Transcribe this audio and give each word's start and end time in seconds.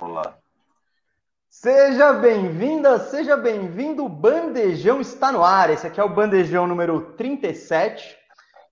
Vamos 0.00 0.16
lá. 0.16 0.34
Seja 1.48 2.14
bem-vinda, 2.14 2.98
seja 2.98 3.36
bem-vindo. 3.36 4.04
O 4.04 4.08
Bandejão 4.08 5.00
está 5.00 5.30
no 5.30 5.44
ar. 5.44 5.70
Esse 5.70 5.86
aqui 5.86 6.00
é 6.00 6.04
o 6.04 6.08
Bandejão 6.08 6.66
número 6.66 7.12
37. 7.12 8.16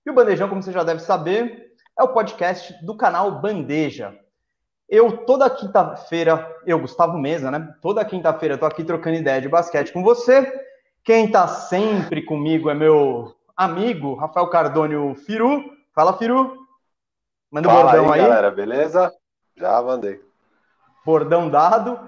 E 0.05 0.09
o 0.09 0.13
Bandejão, 0.13 0.49
como 0.49 0.63
você 0.63 0.71
já 0.71 0.83
deve 0.83 0.99
saber, 0.99 1.73
é 1.97 2.03
o 2.03 2.11
podcast 2.11 2.73
do 2.83 2.97
canal 2.97 3.39
Bandeja. 3.39 4.17
Eu, 4.89 5.25
toda 5.25 5.49
quinta-feira, 5.49 6.59
eu, 6.65 6.79
Gustavo 6.79 7.17
Mesa, 7.17 7.51
né? 7.51 7.73
Toda 7.81 8.03
quinta-feira 8.03 8.55
eu 8.55 8.59
tô 8.59 8.65
aqui 8.65 8.83
trocando 8.83 9.15
ideia 9.15 9.39
de 9.39 9.47
basquete 9.47 9.93
com 9.93 10.03
você. 10.03 10.51
Quem 11.03 11.31
tá 11.31 11.47
sempre 11.47 12.23
comigo 12.23 12.69
é 12.69 12.73
meu 12.73 13.33
amigo, 13.55 14.15
Rafael 14.15 14.49
Cardônio 14.49 15.15
Firu. 15.15 15.63
Fala, 15.93 16.17
Firu. 16.17 16.57
Manda 17.51 17.69
o 17.69 17.71
bordão 17.71 18.11
aí, 18.11 18.19
aí. 18.19 18.27
galera, 18.27 18.49
beleza? 18.49 19.13
Já 19.55 19.81
mandei. 19.81 20.30
Bordão 21.05 21.49
dado. 21.49 21.99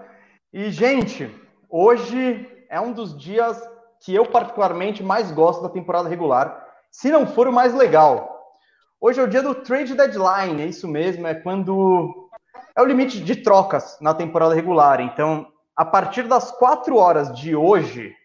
E, 0.51 0.69
gente, 0.69 1.29
hoje 1.69 2.47
é 2.69 2.79
um 2.79 2.91
dos 2.91 3.17
dias 3.17 3.61
que 3.99 4.13
eu 4.13 4.25
particularmente 4.25 5.01
mais 5.01 5.31
gosto 5.31 5.63
da 5.63 5.69
temporada 5.69 6.09
regular, 6.09 6.67
se 6.91 7.09
não 7.09 7.25
for 7.25 7.47
o 7.47 7.53
mais 7.53 7.73
legal. 7.73 8.33
Hoje 8.99 9.19
é 9.19 9.23
o 9.23 9.27
dia 9.27 9.41
do 9.41 9.55
trade 9.55 9.95
deadline, 9.95 10.61
é 10.61 10.65
isso 10.65 10.87
mesmo, 10.87 11.25
é 11.25 11.33
quando 11.33 12.29
é 12.75 12.81
o 12.81 12.85
limite 12.85 13.19
de 13.19 13.35
trocas 13.37 13.97
na 14.01 14.13
temporada 14.13 14.53
regular. 14.53 14.99
Então, 14.99 15.47
a 15.75 15.85
partir 15.85 16.23
das 16.23 16.51
quatro 16.51 16.97
horas 16.97 17.33
de 17.33 17.55
hoje, 17.55 18.15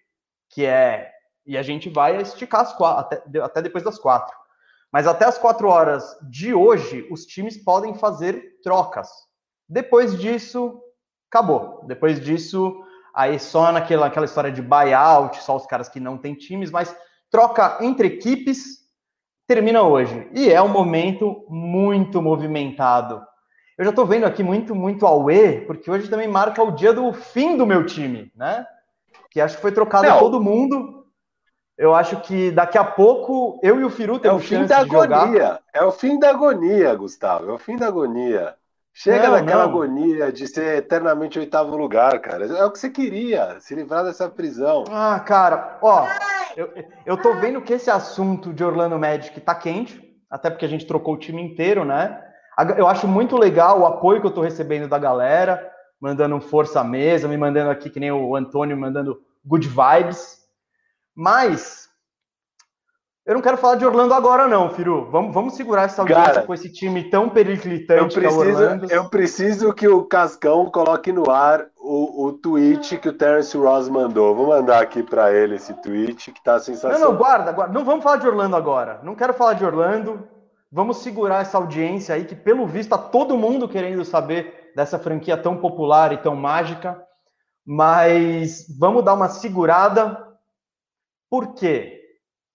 que 0.50 0.64
é. 0.64 1.10
E 1.46 1.56
a 1.56 1.62
gente 1.62 1.88
vai 1.88 2.20
esticar 2.20 2.60
as 2.60 2.72
quatro, 2.74 3.18
até, 3.18 3.40
até 3.40 3.62
depois 3.62 3.82
das 3.82 3.98
quatro. 3.98 4.36
Mas 4.92 5.06
até 5.06 5.24
as 5.24 5.38
quatro 5.38 5.68
horas 5.68 6.16
de 6.30 6.52
hoje, 6.52 7.06
os 7.10 7.24
times 7.24 7.56
podem 7.56 7.94
fazer 7.94 8.58
trocas. 8.62 9.08
Depois 9.68 10.18
disso, 10.18 10.80
acabou. 11.30 11.84
Depois 11.86 12.20
disso, 12.20 12.82
aí 13.14 13.38
só 13.38 13.70
naquela 13.72 14.06
aquela 14.06 14.26
história 14.26 14.50
de 14.50 14.62
buyout, 14.62 15.42
só 15.42 15.56
os 15.56 15.66
caras 15.66 15.88
que 15.88 16.00
não 16.00 16.16
têm 16.16 16.34
times, 16.34 16.70
mas 16.70 16.94
troca 17.30 17.78
entre 17.80 18.06
equipes 18.06 18.78
termina 19.46 19.82
hoje. 19.82 20.28
E 20.34 20.50
é 20.50 20.62
um 20.62 20.68
momento 20.68 21.44
muito 21.48 22.22
movimentado 22.22 23.22
eu 23.78 23.84
já 23.84 23.90
estou 23.90 24.04
vendo 24.04 24.26
aqui 24.26 24.42
muito, 24.42 24.74
muito 24.74 25.06
auê, 25.06 25.60
porque 25.60 25.88
hoje 25.88 26.10
também 26.10 26.26
marca 26.26 26.60
o 26.60 26.72
dia 26.72 26.92
do 26.92 27.12
fim 27.12 27.56
do 27.56 27.64
meu 27.64 27.86
time, 27.86 28.32
né? 28.34 28.66
Que 29.30 29.40
acho 29.40 29.54
que 29.54 29.62
foi 29.62 29.70
trocado 29.70 30.08
Não. 30.08 30.18
todo 30.18 30.40
mundo. 30.40 31.06
Eu 31.76 31.94
acho 31.94 32.20
que 32.22 32.50
daqui 32.50 32.76
a 32.76 32.82
pouco 32.82 33.60
eu 33.62 33.80
e 33.80 33.84
o 33.84 33.90
Firu 33.90 34.18
temos 34.18 34.42
é 34.42 34.44
o 34.44 34.48
fim 34.48 34.66
da 34.66 34.78
agonia. 34.78 35.60
É 35.72 35.84
o 35.84 35.92
fim 35.92 36.18
da 36.18 36.30
agonia, 36.30 36.92
Gustavo. 36.96 37.50
É 37.50 37.52
o 37.52 37.58
fim 37.58 37.76
da 37.76 37.86
agonia. 37.86 38.56
Chega 39.00 39.28
não, 39.28 39.34
naquela 39.34 39.62
não. 39.62 39.70
agonia 39.70 40.32
de 40.32 40.48
ser 40.48 40.78
eternamente 40.78 41.38
oitavo 41.38 41.76
lugar, 41.76 42.18
cara. 42.18 42.46
É 42.46 42.64
o 42.64 42.70
que 42.72 42.80
você 42.80 42.90
queria, 42.90 43.60
se 43.60 43.72
livrar 43.72 44.02
dessa 44.02 44.28
prisão. 44.28 44.82
Ah, 44.90 45.20
cara, 45.20 45.78
ó, 45.80 46.08
eu, 46.56 46.72
eu 47.06 47.16
tô 47.16 47.32
vendo 47.34 47.62
que 47.62 47.74
esse 47.74 47.88
assunto 47.88 48.52
de 48.52 48.64
Orlando 48.64 48.98
Magic 48.98 49.40
tá 49.40 49.54
quente, 49.54 50.02
até 50.28 50.50
porque 50.50 50.64
a 50.64 50.68
gente 50.68 50.84
trocou 50.84 51.14
o 51.14 51.18
time 51.18 51.40
inteiro, 51.40 51.84
né? 51.84 52.20
Eu 52.76 52.88
acho 52.88 53.06
muito 53.06 53.36
legal 53.36 53.78
o 53.78 53.86
apoio 53.86 54.20
que 54.20 54.26
eu 54.26 54.30
estou 54.30 54.42
recebendo 54.42 54.88
da 54.88 54.98
galera, 54.98 55.70
mandando 56.00 56.40
força 56.40 56.80
à 56.80 56.84
mesa, 56.84 57.28
me 57.28 57.36
mandando 57.36 57.70
aqui, 57.70 57.90
que 57.90 58.00
nem 58.00 58.10
o 58.10 58.34
Antônio, 58.34 58.76
mandando 58.76 59.22
good 59.46 59.68
vibes. 59.68 60.38
Mas 61.14 61.87
eu 63.28 63.34
não 63.34 63.42
quero 63.42 63.58
falar 63.58 63.74
de 63.74 63.84
Orlando 63.84 64.14
agora, 64.14 64.48
não, 64.48 64.70
Firu. 64.70 65.10
Vamos, 65.10 65.34
vamos 65.34 65.52
segurar 65.52 65.82
essa 65.82 66.00
audiência 66.00 66.32
Cara, 66.32 66.46
com 66.46 66.54
esse 66.54 66.72
time 66.72 67.10
tão 67.10 67.28
periclitante 67.28 68.16
eu 68.16 68.22
preciso, 68.22 68.40
que 68.40 68.46
é 68.46 68.50
o 68.50 68.54
Orlando. 68.54 68.90
Eu 68.90 69.10
preciso 69.10 69.74
que 69.74 69.86
o 69.86 70.02
Cascão 70.06 70.70
coloque 70.70 71.12
no 71.12 71.30
ar 71.30 71.66
o, 71.76 72.24
o 72.24 72.32
tweet 72.32 72.96
que 72.96 73.06
o 73.10 73.12
Terence 73.12 73.54
Ross 73.54 73.86
mandou. 73.90 74.34
Vou 74.34 74.46
mandar 74.46 74.80
aqui 74.80 75.02
para 75.02 75.30
ele 75.30 75.56
esse 75.56 75.74
tweet 75.82 76.32
que 76.32 76.42
tá 76.42 76.58
sensacional. 76.58 76.98
Não, 76.98 77.10
não, 77.10 77.18
guarda, 77.18 77.52
guarda. 77.52 77.74
Não 77.74 77.84
vamos 77.84 78.02
falar 78.02 78.16
de 78.16 78.26
Orlando 78.26 78.56
agora. 78.56 78.98
Não 79.02 79.14
quero 79.14 79.34
falar 79.34 79.52
de 79.52 79.64
Orlando. 79.64 80.26
Vamos 80.72 81.02
segurar 81.02 81.42
essa 81.42 81.58
audiência 81.58 82.14
aí, 82.14 82.24
que 82.24 82.34
pelo 82.34 82.66
visto 82.66 82.94
está 82.94 82.96
todo 82.96 83.36
mundo 83.36 83.68
querendo 83.68 84.06
saber 84.06 84.72
dessa 84.74 84.98
franquia 84.98 85.36
tão 85.36 85.58
popular 85.58 86.14
e 86.14 86.16
tão 86.16 86.34
mágica. 86.34 86.98
Mas 87.66 88.64
vamos 88.78 89.04
dar 89.04 89.12
uma 89.12 89.28
segurada. 89.28 90.26
Por 91.28 91.52
quê? 91.52 91.97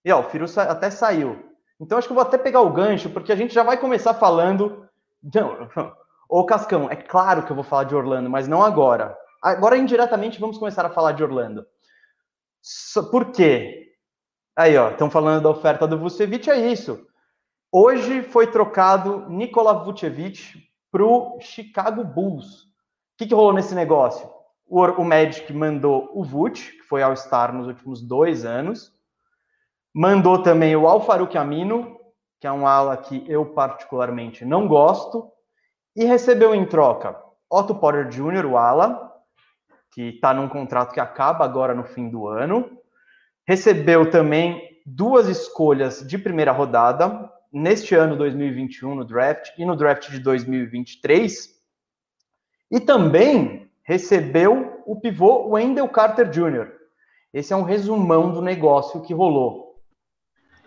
E 0.04 0.12
ó, 0.12 0.20
o 0.20 0.24
Firu 0.24 0.46
até 0.56 0.90
saiu. 0.90 1.50
Então 1.80 1.98
acho 1.98 2.06
que 2.06 2.12
eu 2.12 2.16
vou 2.16 2.24
até 2.24 2.36
pegar 2.36 2.60
o 2.60 2.72
gancho, 2.72 3.10
porque 3.10 3.32
a 3.32 3.36
gente 3.36 3.54
já 3.54 3.62
vai 3.62 3.76
começar 3.76 4.14
falando. 4.14 4.88
Não, 5.22 5.68
ô 6.28 6.44
Cascão, 6.44 6.90
é 6.90 6.96
claro 6.96 7.44
que 7.44 7.50
eu 7.50 7.56
vou 7.56 7.64
falar 7.64 7.84
de 7.84 7.94
Orlando, 7.94 8.28
mas 8.28 8.46
não 8.46 8.62
agora. 8.62 9.16
Agora, 9.42 9.76
indiretamente, 9.76 10.40
vamos 10.40 10.58
começar 10.58 10.84
a 10.86 10.90
falar 10.90 11.12
de 11.12 11.22
Orlando. 11.22 11.66
Por 13.10 13.32
quê? 13.32 13.92
Aí, 14.56 14.76
ó, 14.76 14.90
estão 14.90 15.10
falando 15.10 15.42
da 15.42 15.50
oferta 15.50 15.86
do 15.86 15.98
Vucevic, 15.98 16.48
é 16.48 16.72
isso. 16.72 17.06
Hoje 17.72 18.22
foi 18.22 18.46
trocado 18.46 19.28
Nikola 19.28 19.74
Vucevic 19.74 20.62
para 20.92 21.04
o 21.04 21.40
Chicago 21.40 22.04
Bulls. 22.04 22.62
O 22.62 23.16
que, 23.18 23.26
que 23.26 23.34
rolou 23.34 23.52
nesse 23.52 23.74
negócio? 23.74 24.30
O, 24.64 24.80
o 24.80 25.04
Magic 25.04 25.52
mandou 25.52 26.08
o 26.14 26.22
Vuce, 26.22 26.70
que 26.70 26.82
foi 26.84 27.02
All-Star 27.02 27.52
nos 27.52 27.66
últimos 27.66 28.00
dois 28.00 28.44
anos. 28.44 28.93
Mandou 29.94 30.42
também 30.42 30.74
o 30.74 30.88
Alfaruk 30.88 31.38
Amino, 31.38 31.96
que 32.40 32.48
é 32.48 32.52
um 32.52 32.66
ala 32.66 32.96
que 32.96 33.24
eu 33.28 33.46
particularmente 33.46 34.44
não 34.44 34.66
gosto. 34.66 35.30
E 35.94 36.04
recebeu 36.04 36.52
em 36.52 36.66
troca 36.66 37.16
Otto 37.48 37.76
Porter 37.76 38.08
Jr., 38.08 38.44
o 38.44 38.58
ala, 38.58 39.12
que 39.92 40.08
está 40.08 40.34
num 40.34 40.48
contrato 40.48 40.92
que 40.92 40.98
acaba 40.98 41.44
agora 41.44 41.72
no 41.72 41.84
fim 41.84 42.10
do 42.10 42.26
ano. 42.26 42.76
Recebeu 43.46 44.10
também 44.10 44.80
duas 44.84 45.28
escolhas 45.28 46.04
de 46.04 46.18
primeira 46.18 46.50
rodada, 46.50 47.30
neste 47.52 47.94
ano 47.94 48.16
2021 48.16 48.96
no 48.96 49.04
draft 49.04 49.56
e 49.56 49.64
no 49.64 49.76
draft 49.76 50.10
de 50.10 50.18
2023. 50.18 51.54
E 52.68 52.80
também 52.80 53.70
recebeu 53.84 54.82
o 54.84 54.98
pivô 55.00 55.50
Wendell 55.50 55.88
Carter 55.88 56.28
Jr. 56.28 56.72
Esse 57.32 57.52
é 57.52 57.56
um 57.56 57.62
resumão 57.62 58.32
do 58.32 58.42
negócio 58.42 59.00
que 59.00 59.14
rolou. 59.14 59.63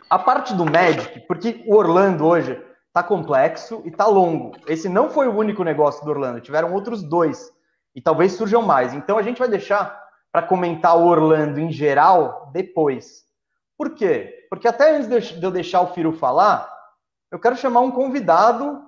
A 0.09 0.17
parte 0.17 0.53
do 0.53 0.65
Magic, 0.65 1.19
porque 1.27 1.63
o 1.67 1.75
Orlando 1.75 2.25
hoje 2.25 2.61
tá 2.93 3.03
complexo 3.03 3.81
e 3.83 3.91
tá 3.91 4.05
longo. 4.05 4.55
Esse 4.65 4.87
não 4.87 5.09
foi 5.09 5.27
o 5.27 5.35
único 5.35 5.63
negócio 5.63 6.03
do 6.05 6.11
Orlando, 6.11 6.39
tiveram 6.39 6.73
outros 6.73 7.03
dois 7.03 7.51
e 7.93 8.01
talvez 8.01 8.31
surjam 8.31 8.61
mais. 8.61 8.93
Então 8.93 9.17
a 9.17 9.21
gente 9.21 9.39
vai 9.39 9.49
deixar 9.49 10.01
para 10.31 10.43
comentar 10.43 10.97
o 10.97 11.05
Orlando 11.05 11.59
em 11.59 11.71
geral 11.71 12.49
depois. 12.53 13.25
Por 13.77 13.95
quê? 13.95 14.47
Porque 14.49 14.67
até 14.67 14.95
antes 14.95 15.07
de 15.37 15.43
eu 15.43 15.51
deixar 15.51 15.81
o 15.81 15.93
Firo 15.93 16.13
falar, 16.13 16.71
eu 17.29 17.37
quero 17.37 17.57
chamar 17.57 17.81
um 17.81 17.91
convidado 17.91 18.81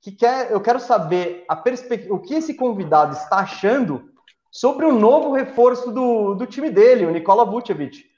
que 0.00 0.12
quer, 0.12 0.50
eu 0.50 0.60
quero 0.60 0.80
saber 0.80 1.44
a 1.46 1.62
o 2.10 2.18
que 2.18 2.34
esse 2.34 2.54
convidado 2.54 3.12
está 3.12 3.36
achando 3.36 4.10
sobre 4.50 4.86
o 4.86 4.92
novo 4.92 5.32
reforço 5.32 5.90
do, 5.90 6.34
do 6.34 6.46
time 6.46 6.70
dele, 6.70 7.04
o 7.04 7.10
Nikola 7.10 7.44
Vucevic. 7.44 8.13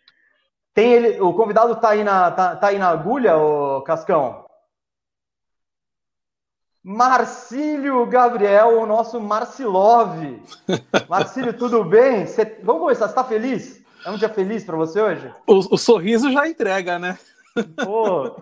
Tem 0.76 0.92
ele, 0.92 1.18
o 1.22 1.32
convidado 1.32 1.72
está 1.72 1.88
aí 1.88 2.04
na 2.04 2.30
tá, 2.30 2.54
tá 2.54 2.66
aí 2.66 2.78
na 2.78 2.88
agulha, 2.88 3.34
o 3.38 3.80
Cascão. 3.80 4.44
Marcílio 6.84 8.04
Gabriel, 8.04 8.82
o 8.82 8.86
nosso 8.86 9.18
Marcilov. 9.18 10.22
Marcílio, 11.08 11.56
tudo 11.56 11.82
bem? 11.82 12.26
Cê, 12.26 12.58
vamos 12.62 12.82
começar, 12.82 13.06
você 13.06 13.12
está 13.12 13.24
feliz? 13.24 13.82
É 14.04 14.10
um 14.10 14.18
dia 14.18 14.28
feliz 14.28 14.64
para 14.64 14.76
você 14.76 15.00
hoje? 15.00 15.32
O, 15.46 15.74
o 15.74 15.78
sorriso 15.78 16.30
já 16.30 16.46
entrega, 16.46 16.98
né? 16.98 17.18
Pô. 17.82 18.36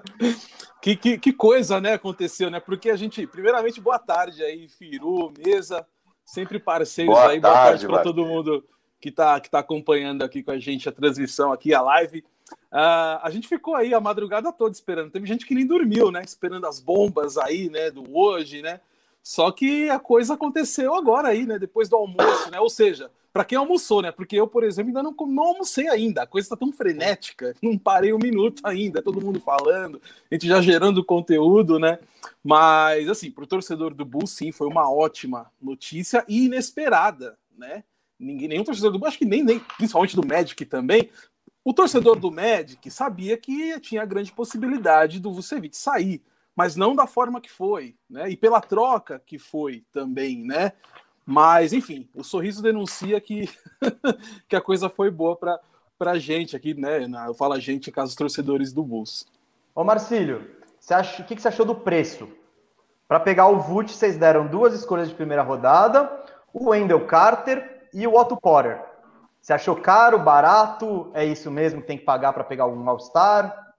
que, 0.82 0.94
que, 0.94 1.16
que, 1.16 1.32
coisa, 1.32 1.80
né, 1.80 1.94
aconteceu, 1.94 2.50
né? 2.50 2.60
Porque 2.60 2.90
a 2.90 2.96
gente, 2.96 3.26
primeiramente, 3.26 3.80
boa 3.80 3.98
tarde 3.98 4.42
aí, 4.42 4.68
Firu, 4.68 5.32
mesa, 5.42 5.86
sempre 6.26 6.58
parceiros 6.58 7.14
boa 7.14 7.30
aí, 7.30 7.40
boa 7.40 7.54
tarde, 7.54 7.86
para 7.86 8.02
todo 8.02 8.26
mundo 8.26 8.62
que 9.04 9.10
está 9.10 9.38
que 9.38 9.50
tá 9.50 9.58
acompanhando 9.58 10.22
aqui 10.22 10.42
com 10.42 10.50
a 10.50 10.58
gente 10.58 10.88
a 10.88 10.92
transmissão 10.92 11.52
aqui, 11.52 11.74
a 11.74 11.82
live. 11.82 12.24
Uh, 12.72 13.20
a 13.22 13.28
gente 13.30 13.46
ficou 13.46 13.74
aí 13.74 13.92
a 13.92 14.00
madrugada 14.00 14.50
toda 14.50 14.72
esperando. 14.72 15.10
Teve 15.10 15.26
gente 15.26 15.44
que 15.44 15.54
nem 15.54 15.66
dormiu, 15.66 16.10
né? 16.10 16.22
Esperando 16.24 16.66
as 16.66 16.80
bombas 16.80 17.36
aí, 17.36 17.68
né? 17.68 17.90
Do 17.90 18.16
hoje, 18.16 18.62
né? 18.62 18.80
Só 19.22 19.50
que 19.50 19.90
a 19.90 19.98
coisa 19.98 20.32
aconteceu 20.32 20.94
agora 20.94 21.28
aí, 21.28 21.44
né? 21.44 21.58
Depois 21.58 21.86
do 21.86 21.96
almoço, 21.96 22.50
né? 22.50 22.58
Ou 22.58 22.70
seja, 22.70 23.10
para 23.30 23.44
quem 23.44 23.58
almoçou, 23.58 24.00
né? 24.00 24.10
Porque 24.10 24.36
eu, 24.36 24.48
por 24.48 24.64
exemplo, 24.64 24.88
ainda 24.88 25.02
não, 25.02 25.14
não 25.26 25.42
almocei 25.42 25.86
ainda. 25.86 26.22
A 26.22 26.26
coisa 26.26 26.46
está 26.46 26.56
tão 26.56 26.72
frenética, 26.72 27.54
não 27.62 27.76
parei 27.76 28.14
um 28.14 28.18
minuto 28.18 28.62
ainda, 28.64 29.02
todo 29.02 29.20
mundo 29.20 29.38
falando, 29.38 30.00
a 30.30 30.34
gente 30.34 30.46
já 30.46 30.62
gerando 30.62 31.04
conteúdo, 31.04 31.78
né? 31.78 31.98
Mas, 32.42 33.06
assim, 33.10 33.30
para 33.30 33.44
o 33.44 33.46
torcedor 33.46 33.92
do 33.92 34.04
Bulls, 34.04 34.30
sim, 34.30 34.50
foi 34.50 34.66
uma 34.66 34.90
ótima 34.90 35.52
notícia 35.60 36.24
e 36.26 36.46
inesperada, 36.46 37.36
né? 37.54 37.84
Ninguém, 38.18 38.48
nenhum 38.48 38.64
torcedor 38.64 38.96
do 38.96 39.06
acho 39.06 39.18
que 39.18 39.24
nem, 39.24 39.42
nem 39.42 39.58
principalmente 39.76 40.16
do 40.16 40.26
Magic 40.26 40.64
também, 40.64 41.10
o 41.64 41.72
torcedor 41.72 42.18
do 42.18 42.30
Magic 42.30 42.90
sabia 42.90 43.36
que 43.36 43.80
tinha 43.80 44.04
grande 44.04 44.32
possibilidade 44.32 45.18
do 45.18 45.32
Vucevic 45.32 45.76
sair, 45.76 46.22
mas 46.54 46.76
não 46.76 46.94
da 46.94 47.06
forma 47.06 47.40
que 47.40 47.50
foi, 47.50 47.96
né? 48.08 48.30
E 48.30 48.36
pela 48.36 48.60
troca 48.60 49.20
que 49.24 49.38
foi 49.38 49.82
também, 49.90 50.44
né? 50.44 50.72
Mas, 51.26 51.72
enfim, 51.72 52.06
o 52.14 52.22
sorriso 52.22 52.62
denuncia 52.62 53.20
que, 53.20 53.48
que 54.46 54.54
a 54.54 54.60
coisa 54.60 54.90
foi 54.90 55.10
boa 55.10 55.36
para 55.36 55.60
a 56.10 56.18
gente 56.18 56.54
aqui, 56.54 56.74
né? 56.74 57.06
Eu 57.26 57.34
falo 57.34 57.54
a 57.54 57.58
gente, 57.58 57.90
caso 57.90 58.10
os 58.10 58.16
torcedores 58.16 58.72
do 58.72 58.82
Bulls. 58.82 59.26
Ô, 59.74 59.82
Marcílio, 59.82 60.46
você 60.78 60.92
acha, 60.92 61.22
o 61.22 61.24
que, 61.24 61.34
que 61.34 61.40
você 61.40 61.48
achou 61.48 61.64
do 61.64 61.74
preço? 61.74 62.28
Para 63.08 63.18
pegar 63.18 63.48
o 63.48 63.58
Vult, 63.58 63.90
vocês 63.90 64.18
deram 64.18 64.46
duas 64.46 64.74
escolhas 64.74 65.08
de 65.08 65.14
primeira 65.14 65.42
rodada, 65.42 66.24
o 66.52 66.68
Wendell 66.68 67.06
Carter 67.06 67.73
e 67.94 68.06
o 68.06 68.14
Otto 68.14 68.36
Porter. 68.36 68.82
Você 69.40 69.52
achou 69.52 69.76
caro, 69.76 70.18
barato? 70.18 71.10
É 71.14 71.24
isso 71.24 71.50
mesmo 71.50 71.80
que 71.80 71.86
tem 71.86 71.98
que 71.98 72.04
pagar 72.04 72.32
para 72.32 72.42
pegar 72.42 72.66
um 72.66 72.88
All-Star? 72.88 73.74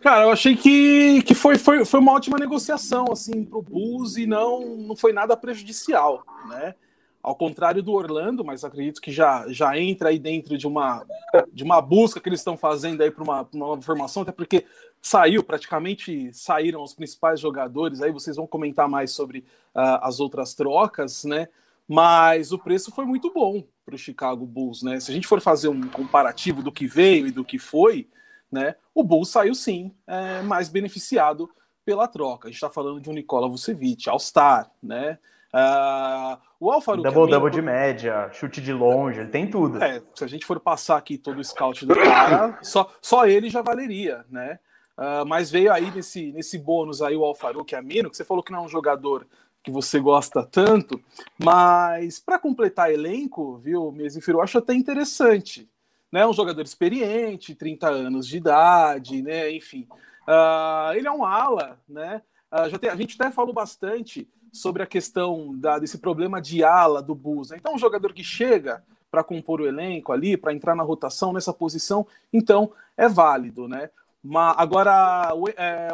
Cara, 0.00 0.24
eu 0.24 0.30
achei 0.30 0.56
que, 0.56 1.22
que 1.22 1.34
foi, 1.34 1.58
foi, 1.58 1.84
foi 1.84 2.00
uma 2.00 2.12
ótima 2.12 2.38
negociação 2.38 3.06
assim 3.10 3.44
para 3.44 3.58
o 3.58 3.62
Bulls 3.62 4.16
e 4.16 4.26
não, 4.26 4.76
não 4.76 4.96
foi 4.96 5.12
nada 5.12 5.36
prejudicial, 5.36 6.22
né? 6.48 6.74
Ao 7.20 7.34
contrário 7.34 7.82
do 7.82 7.92
Orlando, 7.92 8.44
mas 8.44 8.64
acredito 8.64 9.00
que 9.00 9.10
já, 9.10 9.44
já 9.48 9.76
entra 9.78 10.10
aí 10.10 10.18
dentro 10.18 10.56
de 10.56 10.66
uma, 10.66 11.04
de 11.52 11.64
uma 11.64 11.80
busca 11.80 12.20
que 12.20 12.28
eles 12.28 12.40
estão 12.40 12.56
fazendo 12.56 13.02
aí 13.02 13.10
para 13.10 13.24
uma, 13.24 13.48
uma 13.52 13.66
nova 13.66 13.82
formação, 13.82 14.22
até 14.22 14.32
porque 14.32 14.64
saiu, 15.02 15.42
praticamente 15.42 16.32
saíram 16.32 16.82
os 16.82 16.94
principais 16.94 17.40
jogadores, 17.40 18.00
aí 18.00 18.12
vocês 18.12 18.36
vão 18.36 18.46
comentar 18.46 18.88
mais 18.88 19.10
sobre 19.10 19.40
uh, 19.74 19.98
as 20.02 20.20
outras 20.20 20.54
trocas, 20.54 21.24
né? 21.24 21.48
Mas 21.88 22.52
o 22.52 22.58
preço 22.58 22.92
foi 22.92 23.06
muito 23.06 23.32
bom 23.32 23.64
para 23.84 23.94
o 23.94 23.98
Chicago 23.98 24.44
Bulls, 24.44 24.82
né? 24.82 25.00
Se 25.00 25.10
a 25.10 25.14
gente 25.14 25.26
for 25.26 25.40
fazer 25.40 25.68
um 25.68 25.88
comparativo 25.88 26.62
do 26.62 26.70
que 26.70 26.86
veio 26.86 27.26
e 27.26 27.32
do 27.32 27.42
que 27.44 27.58
foi, 27.58 28.08
né? 28.52 28.74
O 28.94 29.02
Bulls 29.02 29.30
saiu 29.30 29.54
sim 29.54 29.94
é, 30.06 30.42
mais 30.42 30.68
beneficiado 30.68 31.48
pela 31.84 32.06
troca. 32.06 32.48
A 32.48 32.50
gente 32.50 32.56
está 32.56 32.68
falando 32.68 33.00
de 33.00 33.08
um 33.08 33.14
Nikola 33.14 33.48
Vucevic, 33.48 34.10
All-Star, 34.10 34.70
né? 34.82 35.18
Uh, 35.54 36.36
o 36.60 36.70
Alfaro 36.70 37.00
double 37.00 37.30
double 37.30 37.50
de 37.50 37.62
média, 37.62 38.28
chute 38.32 38.60
de 38.60 38.72
longe, 38.72 39.20
ele 39.20 39.30
tem 39.30 39.48
tudo. 39.48 39.82
É, 39.82 40.02
se 40.14 40.22
a 40.22 40.26
gente 40.26 40.44
for 40.44 40.60
passar 40.60 40.98
aqui 40.98 41.16
todo 41.16 41.38
o 41.38 41.44
scout 41.44 41.86
do 41.86 41.94
cara, 41.94 42.58
só, 42.62 42.92
só 43.00 43.26
ele 43.26 43.48
já 43.48 43.62
valeria, 43.62 44.26
né? 44.28 44.58
Uh, 44.98 45.24
mas 45.26 45.50
veio 45.50 45.72
aí 45.72 45.90
nesse, 45.90 46.32
nesse 46.32 46.58
bônus 46.58 47.00
aí 47.00 47.16
o 47.16 47.24
Alfaruque 47.24 47.74
Amino, 47.74 48.10
que 48.10 48.16
você 48.16 48.24
falou 48.24 48.42
que 48.42 48.52
não 48.52 48.58
é 48.58 48.62
um 48.62 48.68
jogador 48.68 49.26
que 49.62 49.70
você 49.70 50.00
gosta 50.00 50.42
tanto, 50.42 51.00
mas 51.42 52.18
para 52.18 52.38
completar 52.38 52.92
elenco, 52.92 53.58
viu, 53.58 53.92
Mesifiro, 53.92 54.38
eu 54.38 54.42
acho 54.42 54.58
até 54.58 54.72
interessante 54.72 55.68
né? 56.10 56.26
Um 56.26 56.32
jogador 56.32 56.62
experiente, 56.62 57.54
30 57.54 57.88
anos 57.88 58.26
de 58.26 58.38
idade, 58.38 59.22
né? 59.22 59.50
Enfim, 59.52 59.86
uh, 60.26 60.92
ele 60.94 61.06
é 61.06 61.12
um 61.12 61.24
ala, 61.24 61.78
né? 61.88 62.22
Uh, 62.50 62.68
já 62.70 62.78
tem, 62.78 62.90
a 62.90 62.96
gente 62.96 63.16
até 63.20 63.30
falou 63.30 63.52
bastante 63.52 64.28
sobre 64.52 64.82
a 64.82 64.86
questão 64.86 65.56
da, 65.56 65.78
desse 65.78 65.98
problema 65.98 66.40
de 66.40 66.64
ala 66.64 67.02
do 67.02 67.14
Bulls. 67.14 67.50
Né? 67.50 67.58
Então, 67.60 67.74
um 67.74 67.78
jogador 67.78 68.14
que 68.14 68.24
chega 68.24 68.82
para 69.10 69.22
compor 69.22 69.60
o 69.60 69.66
elenco 69.66 70.12
ali, 70.12 70.36
para 70.36 70.54
entrar 70.54 70.74
na 70.74 70.82
rotação 70.82 71.32
nessa 71.32 71.52
posição, 71.52 72.06
então 72.32 72.72
é 72.96 73.08
válido, 73.08 73.68
né? 73.68 73.90
Mas 74.22 74.54
agora 74.58 75.34
o, 75.34 75.48
é, 75.48 75.88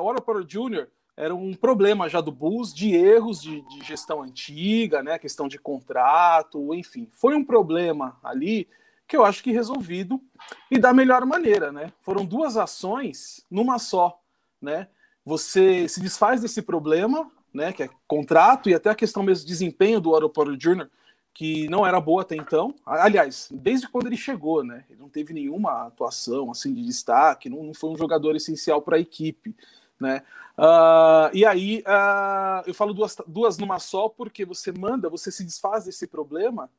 Jr. 0.47 0.89
era 1.17 1.35
um 1.35 1.55
problema 1.55 2.09
já 2.09 2.21
do 2.21 2.33
Bulls 2.33 2.75
de 2.75 2.95
erros 2.95 3.41
de, 3.41 3.61
de 3.63 3.85
gestão 3.85 4.23
antiga, 4.23 5.03
né? 5.03 5.19
Questão 5.19 5.47
de 5.47 5.59
contrato, 5.59 6.75
enfim, 6.75 7.09
foi 7.13 7.35
um 7.35 7.45
problema 7.45 8.19
ali 8.23 8.69
que 9.07 9.17
eu 9.17 9.25
acho 9.25 9.43
que 9.43 9.53
resolvido 9.53 10.21
e 10.71 10.79
da 10.79 10.93
melhor 10.93 11.25
maneira, 11.25 11.71
né? 11.71 11.93
Foram 12.01 12.25
duas 12.25 12.57
ações 12.57 13.45
numa 13.51 13.79
só, 13.79 14.19
né? 14.61 14.89
Você 15.25 15.89
se 15.89 16.01
desfaz 16.01 16.41
desse 16.41 16.63
problema, 16.63 17.31
né? 17.53 17.73
Que 17.73 17.85
é 17.85 17.91
contrato 18.09 18.69
e 18.69 18.75
até 18.75 18.91
a 18.91 18.95
questão 18.95 19.23
mesmo 19.23 19.43
de 19.43 19.53
desempenho 19.53 20.01
do 20.01 20.11
Otto 20.11 20.29
Porter 20.29 20.57
Jr., 20.57 20.89
que 21.33 21.69
não 21.69 21.85
era 21.85 22.01
boa 22.01 22.23
até 22.23 22.37
então. 22.37 22.75
Aliás, 22.87 23.49
desde 23.53 23.89
quando 23.89 24.07
ele 24.07 24.17
chegou, 24.17 24.63
né? 24.65 24.85
Ele 24.89 25.01
não 25.01 25.09
teve 25.09 25.35
nenhuma 25.35 25.87
atuação 25.87 26.51
assim 26.51 26.73
de 26.73 26.85
destaque, 26.85 27.51
não, 27.51 27.63
não 27.63 27.75
foi 27.75 27.91
um 27.91 27.97
jogador 27.97 28.37
essencial 28.37 28.81
para 28.81 28.97
a 28.97 29.01
equipe, 29.01 29.55
né? 30.01 30.23
Uh, 30.57 31.31
e 31.33 31.45
aí 31.45 31.81
uh, 31.81 32.63
eu 32.65 32.75
falo 32.75 32.95
duas, 32.95 33.17
duas 33.27 33.59
numa 33.59 33.81
só 33.81 34.09
porque 34.09 34.45
você 34.45 34.71
manda, 34.71 35.11
você 35.11 35.31
se 35.31 35.45
desfaz 35.45 35.85
desse 35.85 36.07
problema 36.07 36.71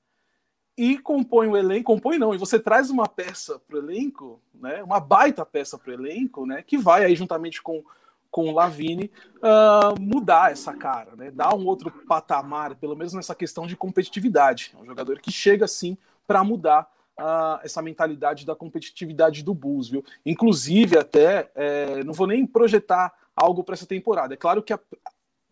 e 0.78 0.98
compõe 0.98 1.48
o 1.48 1.58
elenco, 1.58 1.84
compõe 1.84 2.18
não, 2.18 2.34
e 2.34 2.38
você 2.38 2.58
traz 2.58 2.90
uma 2.90 3.08
peça 3.08 3.60
para 3.60 3.76
o 3.76 3.80
elenco, 3.80 4.42
né, 4.54 4.82
uma 4.84 5.00
baita 5.00 5.46
peça 5.46 5.78
para 5.78 5.92
o 5.92 5.94
elenco, 5.94 6.46
né, 6.46 6.62
que 6.62 6.78
vai 6.78 7.04
aí 7.04 7.16
juntamente 7.16 7.62
com, 7.62 7.84
com 8.32 8.50
o 8.50 8.52
Lavine 8.54 9.12
uh, 9.38 10.02
mudar 10.02 10.52
essa 10.52 10.74
cara, 10.74 11.16
né, 11.16 11.32
dar 11.32 11.54
um 11.54 11.66
outro 11.66 11.92
patamar, 12.08 12.76
pelo 12.76 12.96
menos 12.96 13.14
nessa 13.14 13.36
questão 13.36 13.68
de 13.68 13.76
competitividade. 13.76 14.74
É 14.74 14.82
um 14.82 14.86
jogador 14.86 15.20
que 15.20 15.32
chega 15.32 15.66
assim 15.66 15.98
para 16.28 16.44
mudar 16.44 16.90
uh, 17.20 17.60
essa 17.64 17.82
mentalidade 17.82 18.46
da 18.46 18.56
competitividade 18.56 19.44
do 19.44 19.54
Bulls, 19.54 19.90
viu? 19.90 20.04
Inclusive 20.26 20.98
até, 20.98 21.50
é, 21.56 22.04
não 22.04 22.14
vou 22.14 22.28
nem 22.28 22.46
projetar 22.46 23.14
algo 23.36 23.64
para 23.64 23.74
essa 23.74 23.86
temporada. 23.86 24.34
É 24.34 24.38
claro 24.38 24.64
que 24.64 24.74
a, 24.74 24.80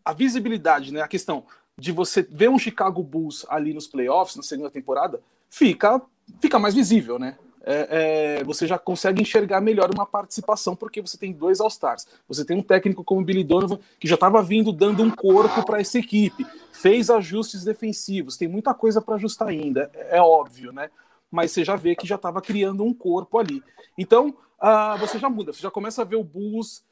a 0.06 0.14
visibilidade, 0.14 0.94
né, 0.94 1.02
a 1.02 1.08
questão 1.08 1.46
de 1.78 1.92
você 1.92 2.22
ver 2.22 2.50
um 2.50 2.60
Chicago 2.60 3.02
Bulls 3.02 3.46
ali 3.50 3.74
nos 3.74 3.88
playoffs, 3.88 4.36
na 4.36 4.44
segunda 4.44 4.70
temporada, 4.70 5.22
fica, 5.50 6.02
fica 6.40 6.60
mais 6.60 6.76
visível, 6.76 7.18
né? 7.18 7.38
É, 7.66 8.40
é, 8.40 8.44
você 8.44 8.68
já 8.68 8.78
consegue 8.78 9.22
enxergar 9.22 9.62
melhor 9.62 9.90
uma 9.94 10.06
participação, 10.06 10.76
porque 10.76 11.02
você 11.02 11.18
tem 11.18 11.32
dois 11.32 11.62
All-Stars. 11.62 12.06
Você 12.28 12.44
tem 12.44 12.58
um 12.58 12.62
técnico 12.62 13.06
como 13.06 13.24
Billy 13.24 13.44
Donovan, 13.44 13.80
que 14.00 14.08
já 14.08 14.16
estava 14.16 14.44
vindo 14.44 14.74
dando 14.74 15.02
um 15.02 15.10
corpo 15.10 15.66
para 15.66 15.80
essa 15.80 15.98
equipe, 15.98 16.46
fez 16.74 17.10
ajustes 17.10 17.64
defensivos, 17.64 18.36
tem 18.36 18.50
muita 18.50 18.74
coisa 18.74 19.02
para 19.02 19.16
ajustar 19.16 19.48
ainda, 19.48 19.90
é, 19.94 20.18
é, 20.18 20.22
óbvio, 20.22 20.74
né? 20.74 20.90
Mas 21.32 21.52
você 21.52 21.64
já 21.64 21.78
vê 21.78 21.96
que 21.96 22.06
já 22.06 22.16
estava 22.16 22.42
criando 22.42 22.84
um 22.84 22.94
corpo 22.94 23.40
ali. 23.40 23.64
Então, 23.98 24.36
uh, 24.62 24.98
você 25.00 25.18
já 25.18 25.30
muda, 25.30 25.54
você 25.54 25.62
já 25.62 25.72
começa 25.72 26.02
a 26.02 26.06
ver 26.06 26.18
o 26.18 26.24
Bulls 26.24 26.84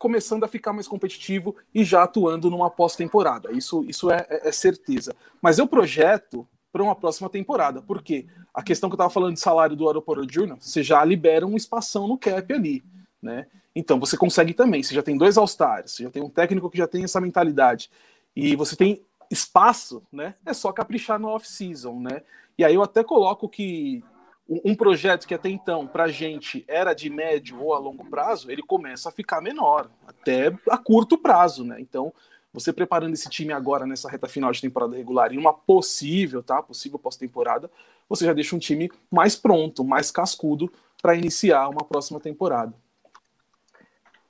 começando 0.00 0.44
a 0.44 0.48
ficar 0.48 0.72
mais 0.72 0.88
competitivo 0.88 1.54
e 1.74 1.84
já 1.84 2.04
atuando 2.04 2.48
numa 2.48 2.70
pós-temporada. 2.70 3.52
Isso, 3.52 3.84
isso 3.84 4.10
é, 4.10 4.26
é, 4.30 4.48
é 4.48 4.52
certeza. 4.52 5.14
Mas 5.42 5.58
eu 5.58 5.68
projeto 5.68 6.48
para 6.72 6.82
uma 6.82 6.96
próxima 6.96 7.28
temporada, 7.28 7.82
porque 7.82 8.26
a 8.54 8.62
questão 8.62 8.88
que 8.88 8.94
eu 8.94 8.96
estava 8.96 9.10
falando 9.10 9.34
de 9.34 9.40
salário 9.40 9.76
do 9.76 9.86
Aeroporto 9.86 10.26
Júnior, 10.32 10.56
você 10.58 10.82
já 10.82 11.04
libera 11.04 11.46
um 11.46 11.54
espação 11.54 12.08
no 12.08 12.16
cap 12.16 12.50
ali, 12.50 12.82
né? 13.20 13.46
Então 13.76 14.00
você 14.00 14.16
consegue 14.16 14.54
também, 14.54 14.82
você 14.82 14.94
já 14.94 15.02
tem 15.02 15.18
dois 15.18 15.36
All-Stars, 15.36 15.90
você 15.92 16.04
já 16.04 16.10
tem 16.10 16.22
um 16.22 16.30
técnico 16.30 16.70
que 16.70 16.78
já 16.78 16.86
tem 16.86 17.04
essa 17.04 17.20
mentalidade, 17.20 17.90
e 18.34 18.56
você 18.56 18.74
tem 18.74 19.02
espaço, 19.30 20.02
né? 20.10 20.34
É 20.46 20.54
só 20.54 20.72
caprichar 20.72 21.18
no 21.18 21.28
off-season, 21.28 22.00
né? 22.00 22.22
E 22.56 22.64
aí 22.64 22.74
eu 22.74 22.82
até 22.82 23.04
coloco 23.04 23.48
que 23.50 24.02
um 24.50 24.74
projeto 24.74 25.28
que 25.28 25.34
até 25.34 25.48
então 25.48 25.86
para 25.86 26.04
a 26.04 26.08
gente 26.08 26.64
era 26.66 26.92
de 26.92 27.08
médio 27.08 27.62
ou 27.62 27.72
a 27.72 27.78
longo 27.78 28.04
prazo, 28.04 28.50
ele 28.50 28.62
começa 28.62 29.08
a 29.08 29.12
ficar 29.12 29.40
menor, 29.40 29.88
até 30.06 30.52
a 30.68 30.76
curto 30.76 31.16
prazo, 31.16 31.64
né? 31.64 31.76
Então, 31.78 32.12
você 32.52 32.72
preparando 32.72 33.14
esse 33.14 33.30
time 33.30 33.52
agora 33.52 33.86
nessa 33.86 34.10
reta 34.10 34.26
final 34.26 34.50
de 34.50 34.60
temporada 34.60 34.96
regular 34.96 35.32
em 35.32 35.38
uma 35.38 35.52
possível, 35.52 36.42
tá? 36.42 36.60
Possível 36.60 36.98
pós-temporada, 36.98 37.70
você 38.08 38.24
já 38.24 38.32
deixa 38.32 38.56
um 38.56 38.58
time 38.58 38.90
mais 39.08 39.36
pronto, 39.36 39.84
mais 39.84 40.10
cascudo 40.10 40.70
para 41.00 41.14
iniciar 41.14 41.68
uma 41.68 41.84
próxima 41.84 42.18
temporada. 42.18 42.74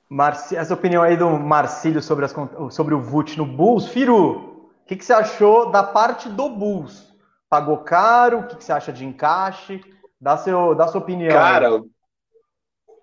Marci... 0.07 0.55
Essa 0.55 0.75
opinião 0.75 1.01
aí 1.01 1.17
do 1.17 1.31
Marcílio 1.31 2.01
sobre, 2.01 2.25
as... 2.25 2.35
sobre 2.69 2.93
o 2.93 3.01
Vult 3.01 3.35
no 3.37 3.45
Bulls, 3.45 3.87
Firu, 3.87 4.69
o 4.83 4.85
que, 4.85 4.95
que 4.95 5.03
você 5.03 5.13
achou 5.13 5.71
da 5.71 5.81
parte 5.81 6.29
do 6.29 6.47
Bulls? 6.47 7.11
Pagou 7.49 7.79
caro? 7.79 8.41
O 8.41 8.47
que, 8.47 8.57
que 8.57 8.63
você 8.63 8.71
acha 8.71 8.93
de 8.93 9.03
encaixe? 9.03 9.81
Dá, 10.21 10.37
seu, 10.37 10.75
dá 10.75 10.87
sua 10.87 11.01
opinião. 11.01 11.31
Cara, 11.31 11.69
aí. 11.69 11.81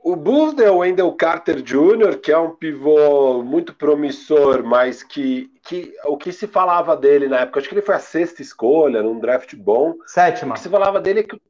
o 0.04 0.14
Bulls 0.14 0.54
deu 0.54 0.76
o 0.76 0.78
Wendell 0.78 1.12
Carter 1.14 1.60
Jr., 1.60 2.20
que 2.22 2.30
é 2.30 2.38
um 2.38 2.54
pivô 2.54 3.42
muito 3.42 3.74
promissor, 3.74 4.62
mas 4.62 5.02
que, 5.02 5.50
que 5.64 5.92
o 6.04 6.16
que 6.16 6.30
se 6.30 6.46
falava 6.46 6.96
dele 6.96 7.26
na 7.26 7.40
época, 7.40 7.58
acho 7.58 7.68
que 7.68 7.74
ele 7.74 7.82
foi 7.82 7.96
a 7.96 8.00
sexta 8.00 8.40
escolha, 8.40 9.02
num 9.02 9.18
draft 9.18 9.52
bom. 9.56 9.94
Sétima. 10.06 10.52
O 10.52 10.54
que 10.54 10.60
se 10.60 10.68
falava 10.68 11.00
dele 11.00 11.20
é 11.20 11.22
que 11.24 11.34
o 11.34 11.40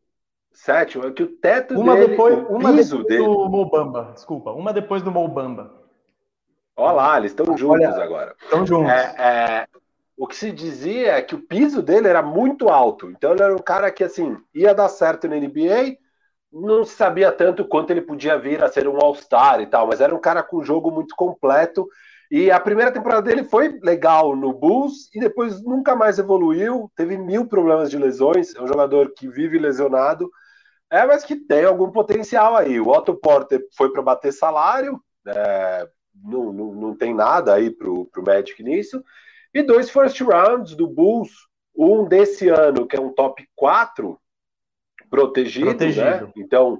sétimo, 0.50 1.06
é 1.06 1.12
que 1.12 1.22
o 1.22 1.36
teto 1.36 1.78
uma 1.78 1.94
dele, 1.94 2.08
depois, 2.08 2.34
uma 2.48 2.72
depois 2.72 3.04
dele... 3.04 3.24
do 3.24 3.48
Mobamba, 3.50 4.12
desculpa, 4.14 4.50
uma 4.52 4.72
depois 4.72 5.02
do 5.02 5.12
Mobamba. 5.12 5.78
Olha 6.74 6.92
lá, 6.92 7.18
eles 7.18 7.32
estão 7.32 7.44
juntos 7.58 7.86
Olha, 7.86 8.02
agora. 8.02 8.34
Estão 8.40 8.64
juntos. 8.64 8.90
É, 8.90 9.14
é, 9.18 9.68
o 10.18 10.26
que 10.26 10.34
se 10.34 10.50
dizia 10.50 11.12
é 11.12 11.22
que 11.22 11.36
o 11.36 11.40
piso 11.40 11.80
dele 11.80 12.08
era 12.08 12.20
muito 12.20 12.68
alto. 12.68 13.08
Então 13.10 13.32
ele 13.32 13.42
era 13.42 13.54
um 13.54 13.62
cara 13.62 13.90
que 13.90 14.02
assim 14.02 14.36
ia 14.52 14.74
dar 14.74 14.88
certo 14.88 15.28
na 15.28 15.36
NBA, 15.36 15.96
não 16.52 16.84
se 16.84 16.96
sabia 16.96 17.30
tanto 17.30 17.64
quanto 17.64 17.90
ele 17.92 18.02
podia 18.02 18.36
vir 18.36 18.62
a 18.62 18.68
ser 18.68 18.88
um 18.88 18.98
All-Star 19.00 19.60
e 19.60 19.66
tal, 19.66 19.86
mas 19.86 20.00
era 20.00 20.14
um 20.14 20.20
cara 20.20 20.42
com 20.42 20.64
jogo 20.64 20.90
muito 20.90 21.14
completo. 21.14 21.86
E 22.30 22.50
a 22.50 22.58
primeira 22.58 22.92
temporada 22.92 23.22
dele 23.22 23.44
foi 23.44 23.78
legal 23.80 24.34
no 24.34 24.52
Bulls 24.52 25.08
e 25.14 25.20
depois 25.20 25.62
nunca 25.62 25.94
mais 25.94 26.18
evoluiu. 26.18 26.90
Teve 26.96 27.16
mil 27.16 27.46
problemas 27.46 27.88
de 27.90 27.96
lesões. 27.96 28.54
É 28.54 28.60
um 28.60 28.66
jogador 28.66 29.12
que 29.14 29.28
vive 29.28 29.58
lesionado, 29.58 30.28
é, 30.90 31.06
mas 31.06 31.24
que 31.24 31.36
tem 31.36 31.64
algum 31.64 31.90
potencial 31.90 32.56
aí. 32.56 32.80
O 32.80 32.88
Otto 32.88 33.14
Porter 33.14 33.64
foi 33.76 33.92
para 33.92 34.02
bater 34.02 34.32
salário, 34.32 35.00
é, 35.26 35.88
não, 36.14 36.52
não, 36.52 36.74
não 36.74 36.96
tem 36.96 37.14
nada 37.14 37.54
aí 37.54 37.70
pro, 37.70 38.06
pro 38.06 38.22
Magic 38.22 38.62
nisso. 38.62 39.02
E 39.58 39.62
dois 39.64 39.90
first 39.90 40.20
rounds 40.20 40.76
do 40.76 40.86
Bulls, 40.86 41.32
um 41.76 42.04
desse 42.06 42.48
ano, 42.48 42.86
que 42.86 42.94
é 42.94 43.00
um 43.00 43.12
top 43.12 43.44
4 43.56 44.16
protegido, 45.10 45.66
protegido. 45.66 46.26
né? 46.26 46.32
Então, 46.36 46.78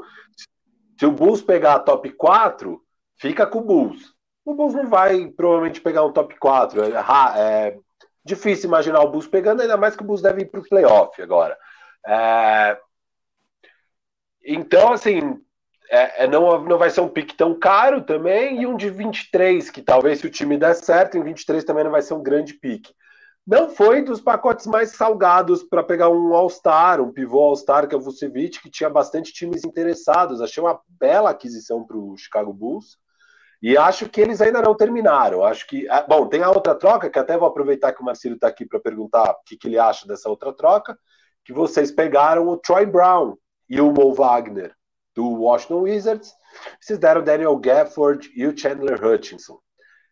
se 0.97 1.05
o 1.05 1.11
Bulls 1.11 1.43
pegar 1.43 1.75
a 1.75 1.81
top 1.81 2.09
4, 2.13 2.81
fica 3.17 3.45
com 3.49 3.59
o 3.59 3.65
Bulls. 3.65 4.15
O 4.45 4.55
Bulls 4.55 4.75
não 4.75 4.89
vai 4.89 5.27
provavelmente 5.27 5.81
pegar 5.81 6.05
um 6.05 6.13
top 6.13 6.39
4. 6.39 6.85
É, 6.85 6.95
é 7.37 7.79
difícil 8.25 8.69
imaginar 8.69 9.01
o 9.01 9.11
Bulls 9.11 9.27
pegando, 9.27 9.61
ainda 9.61 9.77
mais 9.77 9.97
que 9.97 10.05
o 10.05 10.07
Bulls 10.07 10.23
deve 10.23 10.43
ir 10.43 10.47
para 10.47 10.61
o 10.61 10.69
playoff 10.69 11.21
agora. 11.21 11.59
É, 12.07 12.79
então, 14.41 14.93
assim, 14.93 15.21
é, 15.91 16.25
é, 16.25 16.27
não, 16.27 16.63
não 16.65 16.79
vai 16.79 16.91
ser 16.91 17.01
um 17.01 17.09
pique 17.09 17.35
tão 17.35 17.59
caro 17.59 18.03
também, 18.03 18.61
e 18.61 18.67
um 18.67 18.77
de 18.77 18.91
23, 18.91 19.71
que 19.71 19.83
talvez 19.83 20.21
se 20.21 20.27
o 20.27 20.31
time 20.31 20.59
der 20.59 20.75
certo, 20.75 21.17
em 21.17 21.23
23 21.23 21.65
também 21.65 21.85
não 21.85 21.91
vai 21.91 22.03
ser 22.03 22.15
um 22.15 22.23
grande 22.23 22.55
pique. 22.55 22.93
Não 23.47 23.71
foi 23.71 24.03
dos 24.03 24.21
pacotes 24.21 24.67
mais 24.67 24.91
salgados 24.91 25.63
para 25.63 25.83
pegar 25.83 26.11
um 26.11 26.35
All-Star, 26.35 27.01
um 27.01 27.11
pivô 27.11 27.39
All-Star, 27.39 27.89
que 27.89 27.95
é 27.95 27.99
o 27.99 28.01
Vucevic, 28.01 28.61
que 28.61 28.71
tinha 28.71 28.91
bastante 28.91 29.33
times 29.33 29.65
interessados. 29.65 30.43
Achei 30.43 30.63
uma 30.63 30.79
bela 30.87 31.31
aquisição 31.31 31.83
para 31.83 31.97
o 31.97 32.15
Chicago 32.15 32.53
Bulls. 32.53 32.99
E 33.63 33.77
acho 33.77 34.07
que 34.11 34.21
eles 34.21 34.43
ainda 34.43 34.61
não 34.61 34.75
terminaram. 34.77 35.43
Acho 35.43 35.67
que. 35.67 35.89
Ah, 35.89 36.05
bom, 36.07 36.27
tem 36.29 36.43
a 36.43 36.51
outra 36.51 36.75
troca, 36.75 37.09
que 37.09 37.19
até 37.19 37.39
vou 37.39 37.49
aproveitar 37.49 37.95
que 37.95 38.03
o 38.03 38.05
Marcelo 38.05 38.35
está 38.35 38.49
aqui 38.49 38.67
para 38.67 38.79
perguntar 38.79 39.31
o 39.31 39.37
que, 39.47 39.57
que, 39.57 39.67
ele 39.67 39.79
acha 39.79 40.07
dessa 40.07 40.29
outra 40.29 40.53
troca. 40.53 40.99
Que 41.43 41.53
vocês 41.53 41.91
pegaram 41.91 42.47
o 42.49 42.57
Troy 42.59 42.85
Brown 42.85 43.35
e 43.67 43.81
o 43.81 43.91
Mo 43.91 44.13
Wagner 44.13 44.77
do 45.19 45.27
Washington 45.27 45.81
Wizards. 45.81 46.33
Vocês 46.81 46.97
deram 46.97 47.21
o 47.21 47.25
Daniel 47.25 47.57
Gafford 47.57 48.31
e 48.37 48.47
o 48.47 48.57
Chandler 48.57 49.05
Hutchinson. 49.05 49.59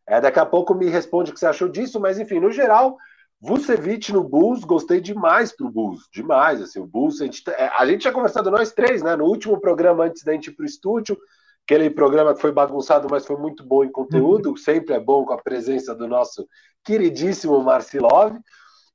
É, 0.05 0.21
daqui 0.21 0.41
a 0.41 0.45
pouco 0.45 0.75
me 0.75 0.89
responde 0.89 1.31
o 1.31 1.35
que 1.35 1.39
você 1.39 1.47
achou 1.47 1.69
disso, 1.69 2.01
mas 2.01 2.19
enfim, 2.19 2.41
no 2.41 2.51
geral, 2.51 2.97
Vucevic 3.41 4.13
no 4.13 4.25
Bulls, 4.25 4.65
gostei 4.65 5.01
demais 5.01 5.55
pro 5.55 5.71
Bulls, 5.71 6.09
demais, 6.13 6.61
assim, 6.61 6.81
o 6.81 6.87
Bulls, 6.87 7.21
a 7.21 7.25
gente, 7.25 7.45
tá, 7.45 7.53
é, 7.53 7.71
a 7.79 7.87
gente 7.87 8.01
tinha 8.01 8.13
conversado 8.13 8.51
nós 8.51 8.73
três, 8.73 9.01
né, 9.01 9.15
no 9.15 9.27
último 9.27 9.61
programa 9.61 10.05
antes 10.05 10.25
da 10.25 10.33
gente 10.33 10.49
ir 10.49 10.57
pro 10.57 10.67
estúdio, 10.67 11.17
aquele 11.65 11.89
programa 11.89 12.35
que 12.35 12.41
foi 12.41 12.51
bagunçado, 12.51 13.07
mas 13.09 13.25
foi 13.25 13.37
muito 13.37 13.65
bom 13.65 13.85
em 13.85 13.91
conteúdo, 13.93 14.51
uhum. 14.51 14.57
sempre 14.57 14.95
é 14.95 15.01
bom 15.01 15.25
com 15.25 15.33
a 15.35 15.43
presença 15.43 15.95
do 15.95 16.09
nosso 16.09 16.49
queridíssimo 16.85 17.63
Marcilov, 17.63 18.37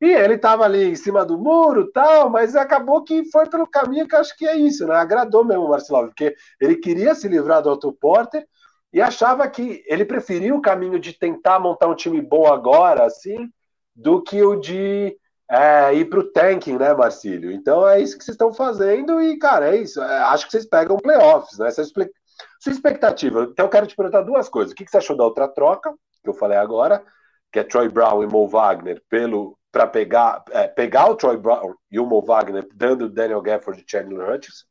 e 0.02 0.12
ele 0.12 0.34
estava 0.34 0.64
ali 0.64 0.86
em 0.86 0.96
cima 0.96 1.24
do 1.24 1.38
muro 1.38 1.92
tal, 1.92 2.28
mas 2.28 2.56
acabou 2.56 3.04
que 3.04 3.24
foi 3.26 3.48
pelo 3.48 3.68
caminho 3.68 4.08
que 4.08 4.16
acho 4.16 4.36
que 4.36 4.48
é 4.48 4.56
isso, 4.56 4.88
né? 4.88 4.96
Agradou 4.96 5.46
mesmo 5.46 5.66
o 5.66 5.70
Marcelo, 5.70 6.08
porque 6.08 6.36
ele 6.60 6.76
queria 6.78 7.14
se 7.14 7.28
livrar 7.28 7.62
do 7.62 7.70
Otto 7.70 7.94
Porter 7.94 8.44
e 8.92 9.00
achava 9.00 9.48
que 9.48 9.84
ele 9.86 10.04
preferia 10.04 10.56
o 10.56 10.62
caminho 10.62 11.00
de 11.00 11.14
tentar 11.14 11.60
montar 11.60 11.88
um 11.88 11.96
time 11.96 12.20
bom 12.20 12.52
agora, 12.52 13.06
assim, 13.06 13.48
do 13.96 14.24
que 14.24 14.42
o 14.42 14.56
de 14.56 15.16
é, 15.50 15.94
ir 15.94 16.10
para 16.10 16.20
o 16.20 16.32
tanking, 16.32 16.78
né, 16.78 16.94
Marcílio? 16.96 17.52
Então 17.52 17.88
é 17.88 18.02
isso 18.02 18.18
que 18.18 18.24
vocês 18.24 18.34
estão 18.34 18.52
fazendo 18.52 19.22
e, 19.22 19.38
cara, 19.38 19.76
é 19.76 19.78
isso. 19.78 20.02
É, 20.02 20.18
acho 20.24 20.46
que 20.46 20.52
vocês 20.52 20.66
pegam 20.66 20.98
playoffs, 20.98 21.60
né? 21.60 21.68
Essa 21.68 21.84
sua 21.86 22.74
expectativa. 22.74 23.44
Então 23.44 23.68
eu 23.68 23.70
quero 23.70 23.86
te 23.86 23.96
perguntar 23.96 24.22
duas 24.22 24.50
coisas. 24.50 24.72
O 24.72 24.76
que 24.76 24.90
você 24.90 24.98
achou 24.98 25.16
da 25.16 25.24
outra 25.24 25.48
troca, 25.48 25.94
que 26.24 26.30
eu 26.30 26.34
falei 26.34 26.58
agora, 26.58 27.04
que 27.52 27.60
é 27.60 27.64
Troy 27.64 27.88
Brown 27.88 28.24
e 28.24 28.28
Mo 28.28 28.48
Wagner 28.48 29.00
pelo 29.08 29.56
para 29.72 29.88
pegar, 29.88 30.44
é, 30.52 30.68
pegar 30.68 31.10
o 31.10 31.16
Troy 31.16 31.38
Brown 31.38 31.74
e 31.90 32.00
o 32.00 32.06
Mo 32.06 32.22
Wagner, 32.22 32.68
dando 32.74 33.06
o 33.06 33.10
Daniel 33.10 33.42
Gafford 33.42 33.82
e 33.82 33.90
Chandler 33.90 34.30
Hutchins. 34.30 34.66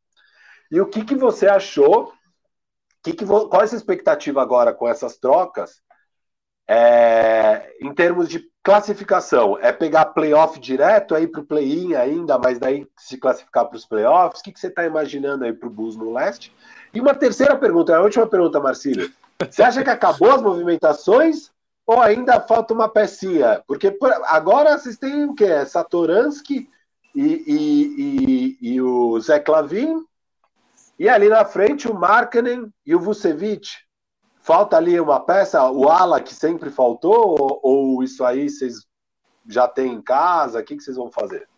E 0.70 0.80
o 0.80 0.86
que, 0.86 1.04
que 1.04 1.14
você 1.14 1.48
achou? 1.48 2.12
Que 3.02 3.12
que, 3.12 3.24
qual 3.24 3.60
é 3.60 3.64
a 3.64 3.66
sua 3.66 3.78
expectativa 3.78 4.42
agora 4.42 4.74
com 4.74 4.86
essas 4.86 5.16
trocas? 5.16 5.80
É, 6.68 7.74
em 7.80 7.92
termos 7.92 8.28
de 8.28 8.48
classificação, 8.62 9.58
é 9.60 9.72
pegar 9.72 10.06
playoff 10.06 10.60
direto, 10.60 11.14
aí 11.14 11.26
para 11.26 11.40
o 11.40 11.46
play-in 11.46 11.94
ainda, 11.94 12.38
mas 12.38 12.58
daí 12.58 12.86
se 12.96 13.16
classificar 13.16 13.66
para 13.66 13.76
os 13.76 13.86
playoffs? 13.86 14.40
O 14.40 14.44
que, 14.44 14.52
que 14.52 14.60
você 14.60 14.68
está 14.68 14.84
imaginando 14.84 15.44
aí 15.44 15.52
para 15.52 15.66
o 15.66 15.72
Bulls 15.72 15.96
no 15.96 16.12
leste? 16.12 16.54
E 16.92 17.00
uma 17.00 17.14
terceira 17.14 17.56
pergunta, 17.56 17.96
a 17.96 18.02
última 18.02 18.26
pergunta, 18.26 18.60
Marcílio. 18.60 19.10
Você 19.48 19.62
acha 19.62 19.82
que 19.82 19.90
acabou 19.90 20.30
as 20.30 20.42
movimentações 20.42 21.50
ou 21.90 22.00
ainda 22.00 22.40
falta 22.40 22.72
uma 22.72 22.88
pecinha? 22.88 23.64
Porque 23.66 23.98
agora 24.26 24.78
vocês 24.78 24.96
têm 24.96 25.24
o 25.24 25.34
quê? 25.34 25.66
Satoransky 25.66 26.70
e, 27.12 27.20
e, 27.20 28.58
e, 28.62 28.74
e 28.74 28.80
o 28.80 29.18
Zé 29.18 29.40
Clavin, 29.40 30.04
e 30.96 31.08
ali 31.08 31.28
na 31.28 31.44
frente 31.44 31.88
o 31.88 31.94
Markkanen 31.94 32.72
e 32.86 32.94
o 32.94 33.00
Vucevic. 33.00 33.68
Falta 34.40 34.76
ali 34.76 35.00
uma 35.00 35.18
peça, 35.18 35.68
o 35.68 35.88
Ala 35.88 36.20
que 36.20 36.32
sempre 36.32 36.70
faltou, 36.70 37.36
ou, 37.40 37.60
ou 37.60 38.02
isso 38.04 38.24
aí 38.24 38.48
vocês 38.48 38.86
já 39.48 39.66
têm 39.66 39.94
em 39.94 40.00
casa? 40.00 40.60
O 40.60 40.64
que, 40.64 40.76
que 40.76 40.84
vocês 40.84 40.96
vão 40.96 41.10
fazer? 41.10 41.48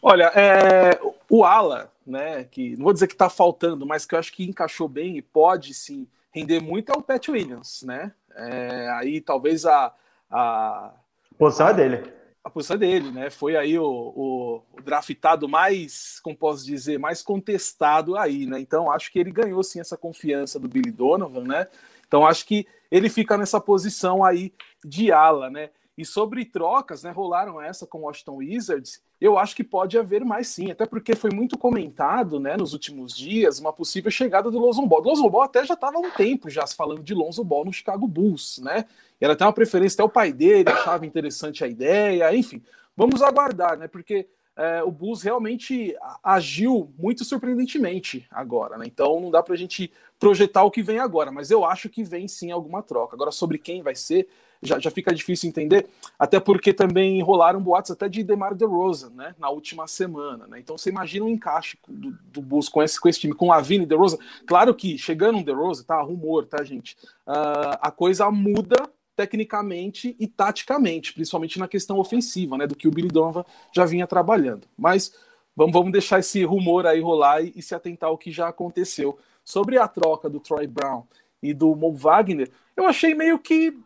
Olha, 0.00 0.30
é, 0.36 1.00
o 1.28 1.42
Ala, 1.42 1.90
né, 2.06 2.44
que 2.44 2.76
não 2.76 2.84
vou 2.84 2.92
dizer 2.92 3.08
que 3.08 3.14
está 3.14 3.28
faltando, 3.28 3.84
mas 3.84 4.06
que 4.06 4.14
eu 4.14 4.20
acho 4.20 4.32
que 4.32 4.44
encaixou 4.44 4.86
bem 4.86 5.16
e 5.16 5.22
pode 5.22 5.74
sim 5.74 6.06
render 6.32 6.60
muito 6.60 6.92
é 6.92 6.96
o 6.96 7.02
Pat 7.02 7.28
Williams, 7.28 7.82
né? 7.82 8.12
É, 8.34 8.88
aí 8.90 9.20
talvez 9.20 9.66
a, 9.66 9.94
a. 10.30 10.92
posição 11.38 11.68
é 11.68 11.74
dele. 11.74 12.12
A 12.42 12.48
posição 12.48 12.76
é 12.76 12.78
dele, 12.78 13.10
né? 13.10 13.28
Foi 13.28 13.56
aí 13.56 13.78
o, 13.78 13.84
o, 13.84 14.62
o, 14.72 14.82
draftado 14.82 15.48
mais, 15.48 16.18
como 16.20 16.36
posso 16.36 16.64
dizer, 16.64 16.98
mais 16.98 17.22
contestado 17.22 18.16
aí, 18.16 18.46
né? 18.46 18.58
Então 18.60 18.90
acho 18.90 19.12
que 19.12 19.18
ele 19.18 19.30
ganhou 19.30 19.62
sim 19.62 19.80
essa 19.80 19.96
confiança 19.96 20.58
do 20.58 20.68
Billy 20.68 20.90
Donovan, 20.90 21.44
né? 21.44 21.66
Então 22.06 22.26
acho 22.26 22.46
que 22.46 22.66
ele 22.90 23.08
fica 23.08 23.36
nessa 23.36 23.60
posição 23.60 24.24
aí 24.24 24.54
de 24.84 25.12
ala, 25.12 25.50
né? 25.50 25.70
E 25.98 26.04
sobre 26.04 26.44
trocas, 26.44 27.02
né? 27.02 27.10
Rolaram 27.10 27.60
essa 27.60 27.86
com 27.86 27.98
o 27.98 28.02
Washington 28.02 28.36
Wizards 28.36 29.02
eu 29.20 29.36
acho 29.36 29.54
que 29.54 29.62
pode 29.62 29.98
haver 29.98 30.24
mais 30.24 30.48
sim, 30.48 30.70
até 30.70 30.86
porque 30.86 31.14
foi 31.14 31.30
muito 31.30 31.58
comentado 31.58 32.40
né, 32.40 32.56
nos 32.56 32.72
últimos 32.72 33.14
dias 33.14 33.58
uma 33.58 33.72
possível 33.72 34.10
chegada 34.10 34.50
do 34.50 34.58
Lonzo 34.58 34.84
Ball. 34.86 35.00
O 35.00 35.04
Lonzo 35.04 35.28
Ball 35.28 35.42
até 35.42 35.64
já 35.64 35.74
estava 35.74 35.98
há 35.98 36.00
um 36.00 36.10
tempo 36.10 36.48
já 36.48 36.66
se 36.66 36.74
falando 36.74 37.02
de 37.02 37.12
Lonzo 37.12 37.44
Ball 37.44 37.66
no 37.66 37.72
Chicago 37.72 38.06
Bulls, 38.06 38.58
né? 38.62 38.86
Era 39.20 39.34
até 39.34 39.44
uma 39.44 39.52
preferência, 39.52 39.96
até 39.96 40.04
o 40.04 40.08
pai 40.08 40.32
dele 40.32 40.70
achava 40.70 41.04
interessante 41.04 41.62
a 41.62 41.68
ideia, 41.68 42.34
enfim. 42.34 42.62
Vamos 42.96 43.20
aguardar, 43.20 43.78
né? 43.78 43.86
Porque 43.86 44.26
é, 44.56 44.82
o 44.82 44.90
Bulls 44.90 45.22
realmente 45.22 45.94
agiu 46.22 46.92
muito 46.98 47.24
surpreendentemente 47.24 48.26
agora, 48.30 48.78
né? 48.78 48.86
Então 48.86 49.20
não 49.20 49.30
dá 49.30 49.42
para 49.42 49.54
a 49.54 49.58
gente 49.58 49.92
projetar 50.18 50.64
o 50.64 50.70
que 50.70 50.82
vem 50.82 50.98
agora, 50.98 51.30
mas 51.30 51.50
eu 51.50 51.64
acho 51.64 51.88
que 51.88 52.02
vem 52.02 52.26
sim 52.26 52.50
alguma 52.50 52.82
troca. 52.82 53.14
Agora, 53.14 53.30
sobre 53.30 53.58
quem 53.58 53.82
vai 53.82 53.94
ser, 53.94 54.28
já, 54.62 54.78
já 54.78 54.90
fica 54.90 55.14
difícil 55.14 55.48
entender, 55.48 55.88
até 56.18 56.38
porque 56.38 56.72
também 56.72 57.18
enrolaram 57.18 57.60
boatos 57.60 57.90
até 57.90 58.08
de 58.08 58.22
DeMar 58.22 58.54
DeRozan, 58.54 59.10
né, 59.10 59.34
na 59.38 59.48
última 59.48 59.86
semana, 59.86 60.46
né, 60.46 60.60
então 60.60 60.76
você 60.76 60.90
imagina 60.90 61.24
um 61.24 61.30
encaixe 61.30 61.78
do, 61.88 62.16
do 62.24 62.42
Bulls 62.42 62.68
com 62.68 62.82
esse, 62.82 63.00
com 63.00 63.08
esse 63.08 63.20
time, 63.20 63.34
com 63.34 63.48
Lavine 63.48 63.84
e 63.84 63.86
DeRozan, 63.86 64.18
claro 64.46 64.74
que 64.74 64.98
chegando 64.98 65.38
um 65.38 65.42
DeRozan, 65.42 65.84
tá, 65.84 66.00
rumor, 66.00 66.46
tá, 66.46 66.62
gente, 66.62 66.96
uh, 67.26 67.78
a 67.80 67.90
coisa 67.90 68.30
muda 68.30 68.76
tecnicamente 69.16 70.16
e 70.18 70.26
taticamente, 70.26 71.12
principalmente 71.12 71.58
na 71.58 71.68
questão 71.68 71.98
ofensiva, 71.98 72.56
né, 72.56 72.66
do 72.66 72.76
que 72.76 72.88
o 72.88 72.90
Billy 72.90 73.08
Donovan 73.08 73.44
já 73.74 73.84
vinha 73.84 74.06
trabalhando, 74.06 74.66
mas 74.78 75.12
vamos, 75.56 75.72
vamos 75.72 75.92
deixar 75.92 76.20
esse 76.20 76.44
rumor 76.44 76.86
aí 76.86 77.00
rolar 77.00 77.42
e, 77.42 77.52
e 77.56 77.62
se 77.62 77.74
atentar 77.74 78.08
ao 78.08 78.18
que 78.18 78.30
já 78.30 78.48
aconteceu. 78.48 79.18
Sobre 79.44 79.78
a 79.78 79.88
troca 79.88 80.28
do 80.28 80.38
Troy 80.38 80.66
Brown 80.66 81.04
e 81.42 81.52
do 81.52 81.74
Mo 81.74 81.94
Wagner, 81.94 82.50
eu 82.76 82.86
achei 82.86 83.14
meio 83.14 83.38
que 83.38 83.76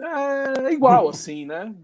é 0.00 0.72
igual, 0.72 1.08
assim, 1.08 1.44
né? 1.44 1.74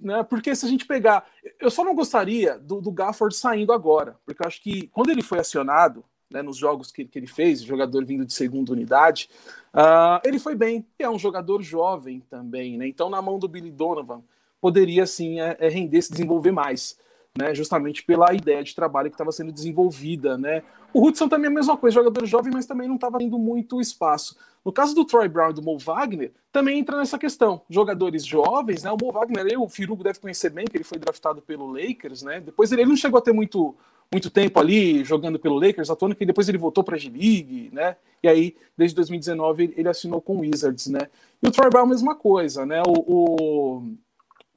né? 0.00 0.22
Porque 0.22 0.54
se 0.54 0.66
a 0.66 0.68
gente 0.68 0.86
pegar. 0.86 1.26
Eu 1.60 1.70
só 1.70 1.84
não 1.84 1.94
gostaria 1.94 2.58
do, 2.58 2.80
do 2.80 2.90
Gafford 2.90 3.34
saindo 3.34 3.72
agora, 3.72 4.16
porque 4.24 4.42
eu 4.42 4.46
acho 4.46 4.62
que 4.62 4.88
quando 4.88 5.10
ele 5.10 5.22
foi 5.22 5.38
acionado, 5.38 6.04
né, 6.30 6.42
nos 6.42 6.56
jogos 6.56 6.90
que, 6.90 7.04
que 7.04 7.18
ele 7.18 7.26
fez, 7.26 7.62
jogador 7.62 8.04
vindo 8.04 8.26
de 8.26 8.32
segunda 8.32 8.72
unidade, 8.72 9.30
uh, 9.74 10.20
ele 10.24 10.38
foi 10.38 10.54
bem. 10.54 10.86
E 10.98 11.04
é 11.04 11.10
um 11.10 11.18
jogador 11.18 11.62
jovem 11.62 12.20
também, 12.28 12.76
né? 12.76 12.86
Então, 12.86 13.08
na 13.08 13.22
mão 13.22 13.38
do 13.38 13.48
Billy 13.48 13.70
Donovan, 13.70 14.22
poderia, 14.60 15.06
sim, 15.06 15.40
é, 15.40 15.56
é 15.60 15.68
render, 15.68 16.02
se 16.02 16.10
desenvolver 16.10 16.52
mais 16.52 16.98
né, 17.38 17.54
justamente 17.54 18.02
pela 18.02 18.32
ideia 18.32 18.62
de 18.62 18.74
trabalho 18.74 19.10
que 19.10 19.14
estava 19.14 19.32
sendo 19.32 19.52
desenvolvida. 19.52 20.36
Né. 20.36 20.62
O 20.92 21.06
Hudson 21.06 21.28
também 21.28 21.48
é 21.48 21.52
a 21.52 21.54
mesma 21.54 21.76
coisa, 21.76 21.94
jogador 21.94 22.26
jovem, 22.26 22.52
mas 22.52 22.66
também 22.66 22.88
não 22.88 22.96
estava 22.96 23.18
tendo 23.18 23.38
muito 23.38 23.80
espaço. 23.80 24.36
No 24.66 24.72
caso 24.72 24.96
do 24.96 25.04
Troy 25.04 25.28
Brown 25.28 25.50
e 25.50 25.52
do 25.54 25.62
Mo 25.62 25.78
Wagner, 25.78 26.32
também 26.50 26.80
entra 26.80 26.96
nessa 26.96 27.16
questão. 27.16 27.62
Jogadores 27.70 28.26
jovens, 28.26 28.82
né, 28.82 28.90
o 28.90 28.96
Mo 29.00 29.12
Wagner, 29.12 29.46
eu, 29.46 29.62
o 29.62 29.68
Firugo 29.68 30.02
deve 30.02 30.18
conhecer 30.18 30.50
bem, 30.50 30.64
que 30.64 30.76
ele 30.76 30.82
foi 30.82 30.98
draftado 30.98 31.40
pelo 31.40 31.70
Lakers, 31.70 32.22
né, 32.22 32.40
depois 32.40 32.72
ele, 32.72 32.82
ele 32.82 32.88
não 32.88 32.96
chegou 32.96 33.18
a 33.18 33.22
ter 33.22 33.32
muito, 33.32 33.76
muito 34.12 34.28
tempo 34.28 34.58
ali 34.58 35.04
jogando 35.04 35.38
pelo 35.38 35.54
Lakers, 35.54 35.86
tona 35.96 36.16
que 36.16 36.26
depois 36.26 36.48
ele 36.48 36.58
voltou 36.58 36.82
para 36.82 36.96
a 36.96 36.98
G-League, 36.98 37.70
né, 37.72 37.94
e 38.20 38.26
aí, 38.26 38.56
desde 38.76 38.96
2019, 38.96 39.74
ele 39.76 39.88
assinou 39.88 40.20
com 40.20 40.38
o 40.38 40.40
Wizards, 40.40 40.88
né. 40.88 41.10
E 41.40 41.46
o 41.46 41.52
Troy 41.52 41.70
Brown, 41.70 41.86
mesma 41.86 42.16
coisa, 42.16 42.66
né, 42.66 42.82
o, 42.84 42.92
o, 42.92 43.76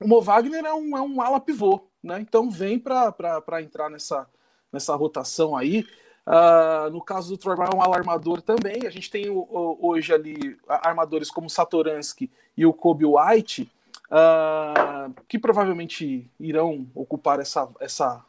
o 0.01 0.07
Mo 0.07 0.21
Wagner 0.21 0.65
é 0.65 0.73
um, 0.73 0.97
é 0.97 1.01
um 1.01 1.21
ala 1.21 1.39
pivô, 1.39 1.81
né? 2.03 2.19
Então 2.19 2.49
vem 2.49 2.79
para 2.79 3.61
entrar 3.61 3.89
nessa, 3.89 4.27
nessa 4.71 4.95
rotação 4.95 5.55
aí. 5.55 5.85
Uh, 6.29 6.91
no 6.91 7.01
caso 7.01 7.29
do 7.29 7.37
Troy 7.37 7.55
Brown, 7.55 7.77
um 7.77 7.81
alarmador 7.81 8.41
também. 8.41 8.85
A 8.85 8.89
gente 8.91 9.09
tem 9.09 9.29
o, 9.29 9.39
o, 9.39 9.89
hoje 9.89 10.13
ali 10.13 10.55
armadores 10.67 11.31
como 11.31 11.49
Satoransky 11.49 12.29
e 12.55 12.65
o 12.67 12.73
Kobe 12.73 13.03
White, 13.03 13.71
uh, 14.11 15.11
que 15.27 15.39
provavelmente 15.39 16.29
irão 16.39 16.85
ocupar 16.93 17.39
essa, 17.39 17.67
essa. 17.79 18.23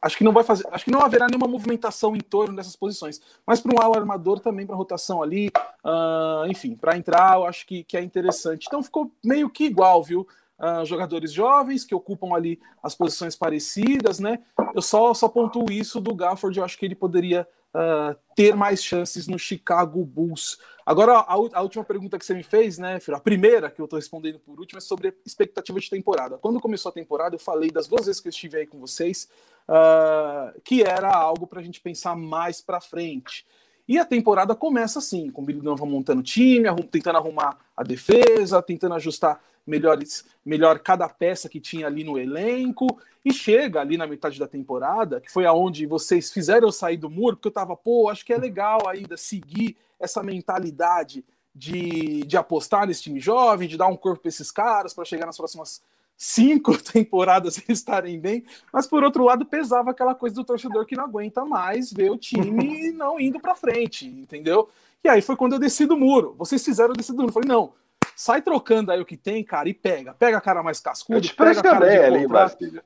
Acho 0.00 0.18
que 0.18 0.24
não 0.24 0.32
vai 0.32 0.44
fazer. 0.44 0.66
Acho 0.70 0.84
que 0.84 0.90
não 0.90 1.00
haverá 1.00 1.26
nenhuma 1.26 1.48
movimentação 1.48 2.14
em 2.14 2.20
torno 2.20 2.54
dessas 2.54 2.76
posições. 2.76 3.20
Mas 3.46 3.60
para 3.60 3.74
um 3.74 3.82
alarmador 3.82 4.40
também 4.40 4.66
para 4.66 4.76
rotação 4.76 5.22
ali, 5.22 5.48
uh, 5.82 6.46
enfim, 6.48 6.76
para 6.76 6.98
entrar, 6.98 7.36
eu 7.36 7.46
acho 7.46 7.66
que, 7.66 7.82
que 7.82 7.96
é 7.96 8.02
interessante. 8.02 8.66
Então 8.66 8.82
ficou 8.82 9.10
meio 9.24 9.48
que 9.48 9.64
igual, 9.64 10.02
viu? 10.02 10.28
Uh, 10.58 10.84
jogadores 10.84 11.32
jovens 11.32 11.84
que 11.84 11.94
ocupam 11.94 12.34
ali 12.34 12.60
as 12.82 12.94
posições 12.94 13.36
parecidas, 13.36 14.18
né? 14.18 14.40
Eu 14.74 14.82
só, 14.82 15.12
só 15.14 15.28
pontuo 15.28 15.70
isso 15.70 16.00
do 16.00 16.14
Gafford, 16.14 16.58
eu 16.58 16.64
acho 16.64 16.78
que 16.78 16.84
ele 16.84 16.94
poderia 16.94 17.46
uh, 17.74 18.16
ter 18.34 18.54
mais 18.54 18.82
chances 18.82 19.26
no 19.26 19.38
Chicago 19.38 20.04
Bulls. 20.04 20.58
Agora, 20.84 21.18
a, 21.18 21.34
a, 21.34 21.62
última 21.62 21.84
pergunta 21.84 22.18
que 22.18 22.24
você 22.24 22.34
me 22.34 22.42
fez, 22.42 22.78
né, 22.78 22.98
Firo? 22.98 23.16
A 23.16 23.20
primeira 23.20 23.70
que 23.70 23.80
eu 23.80 23.84
estou 23.84 23.98
respondendo 23.98 24.38
por 24.38 24.58
último 24.58 24.78
é 24.78 24.80
sobre 24.80 25.14
expectativa 25.24 25.78
de 25.78 25.90
temporada. 25.90 26.38
Quando 26.38 26.60
começou 26.60 26.90
a 26.90 26.92
temporada, 26.92 27.34
eu 27.34 27.40
falei 27.40 27.70
das 27.70 27.86
duas 27.86 28.06
vezes 28.06 28.20
que 28.20 28.28
eu 28.28 28.30
estive 28.30 28.56
aí 28.56 28.66
com 28.66 28.78
vocês 28.78 29.28
uh, 29.68 30.58
que 30.62 30.82
era 30.82 31.14
algo 31.14 31.46
para 31.46 31.60
a 31.60 31.62
gente 31.62 31.80
pensar 31.80 32.16
mais 32.16 32.60
para 32.60 32.80
frente. 32.80 33.46
E 33.86 33.98
a 33.98 34.04
temporada 34.04 34.54
começa 34.54 34.98
assim, 34.98 35.30
com 35.30 35.42
o 35.42 35.44
Billy 35.44 35.60
Donovan 35.60 35.86
montando 35.86 36.22
time, 36.22 36.68
arrum, 36.68 36.82
tentando 36.82 37.16
arrumar 37.16 37.58
a 37.76 37.82
defesa, 37.82 38.60
tentando 38.62 38.94
ajustar 38.94 39.40
melhores, 39.68 40.24
melhor 40.44 40.78
cada 40.78 41.08
peça 41.08 41.48
que 41.48 41.60
tinha 41.60 41.86
ali 41.86 42.02
no 42.02 42.18
elenco, 42.18 42.86
e 43.24 43.32
chega 43.32 43.80
ali 43.80 43.96
na 43.96 44.06
metade 44.06 44.38
da 44.38 44.48
temporada, 44.48 45.20
que 45.20 45.30
foi 45.30 45.44
aonde 45.44 45.86
vocês 45.86 46.32
fizeram 46.32 46.68
eu 46.68 46.72
sair 46.72 46.96
do 46.96 47.10
muro, 47.10 47.36
porque 47.36 47.48
eu 47.48 47.52
tava, 47.52 47.76
pô, 47.76 48.08
acho 48.08 48.24
que 48.24 48.32
é 48.32 48.38
legal 48.38 48.88
ainda 48.88 49.16
seguir 49.16 49.76
essa 50.00 50.22
mentalidade 50.22 51.24
de, 51.54 52.22
de 52.22 52.36
apostar 52.36 52.86
nesse 52.86 53.02
time 53.02 53.20
jovem, 53.20 53.68
de 53.68 53.76
dar 53.76 53.88
um 53.88 53.96
corpo 53.96 54.22
para 54.22 54.28
esses 54.28 54.50
caras 54.50 54.94
para 54.94 55.04
chegar 55.04 55.26
nas 55.26 55.36
próximas 55.36 55.82
cinco 56.16 56.76
temporadas 56.82 57.62
estarem 57.68 58.18
bem, 58.18 58.44
mas 58.72 58.86
por 58.86 59.04
outro 59.04 59.24
lado 59.24 59.44
pesava 59.44 59.90
aquela 59.90 60.14
coisa 60.14 60.34
do 60.34 60.44
torcedor 60.44 60.84
que 60.86 60.96
não 60.96 61.04
aguenta 61.04 61.44
mais 61.44 61.92
ver 61.92 62.10
o 62.10 62.18
time 62.18 62.90
não 62.92 63.20
indo 63.20 63.38
para 63.38 63.54
frente, 63.54 64.06
entendeu? 64.06 64.68
E 65.02 65.08
aí 65.08 65.22
foi 65.22 65.36
quando 65.36 65.52
eu 65.52 65.58
desci 65.60 65.86
do 65.86 65.96
muro. 65.96 66.34
Vocês 66.36 66.64
fizeram 66.64 66.90
eu 66.90 66.96
descer 66.96 67.12
do 67.12 67.18
muro. 67.18 67.28
Eu 67.28 67.32
falei, 67.34 67.48
não, 67.48 67.72
Sai 68.18 68.42
trocando 68.42 68.90
aí 68.90 69.00
o 69.00 69.04
que 69.04 69.16
tem, 69.16 69.44
cara, 69.44 69.68
e 69.68 69.72
pega. 69.72 70.12
Pega 70.12 70.38
a 70.38 70.40
cara 70.40 70.60
mais 70.60 70.80
cascudo, 70.80 71.20
pega 71.36 71.60
a 71.60 71.62
cara 71.62 71.88
de 71.88 71.98
ali, 71.98 72.26
Brasília. 72.26 72.82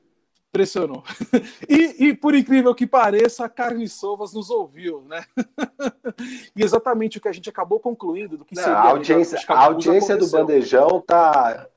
Pressionou. 0.51 1.03
e, 1.67 2.09
e, 2.09 2.13
por 2.15 2.35
incrível 2.35 2.75
que 2.75 2.85
pareça, 2.85 3.43
a 3.43 3.49
Carne 3.49 3.89
Sovas 3.89 4.31
nos 4.31 4.51
ouviu, 4.51 5.01
né? 5.09 5.25
e 6.55 6.63
exatamente 6.63 7.17
o 7.17 7.21
que 7.21 7.27
a 7.27 7.31
gente 7.31 7.49
acabou 7.49 7.79
concluindo 7.79 8.37
do 8.37 8.45
que 8.45 8.59
a 8.59 8.79
audiência, 8.79 9.39
a 9.47 9.63
audiência 9.63 10.15
do 10.15 10.27
Bandejão 10.27 11.01
tá. 11.01 11.67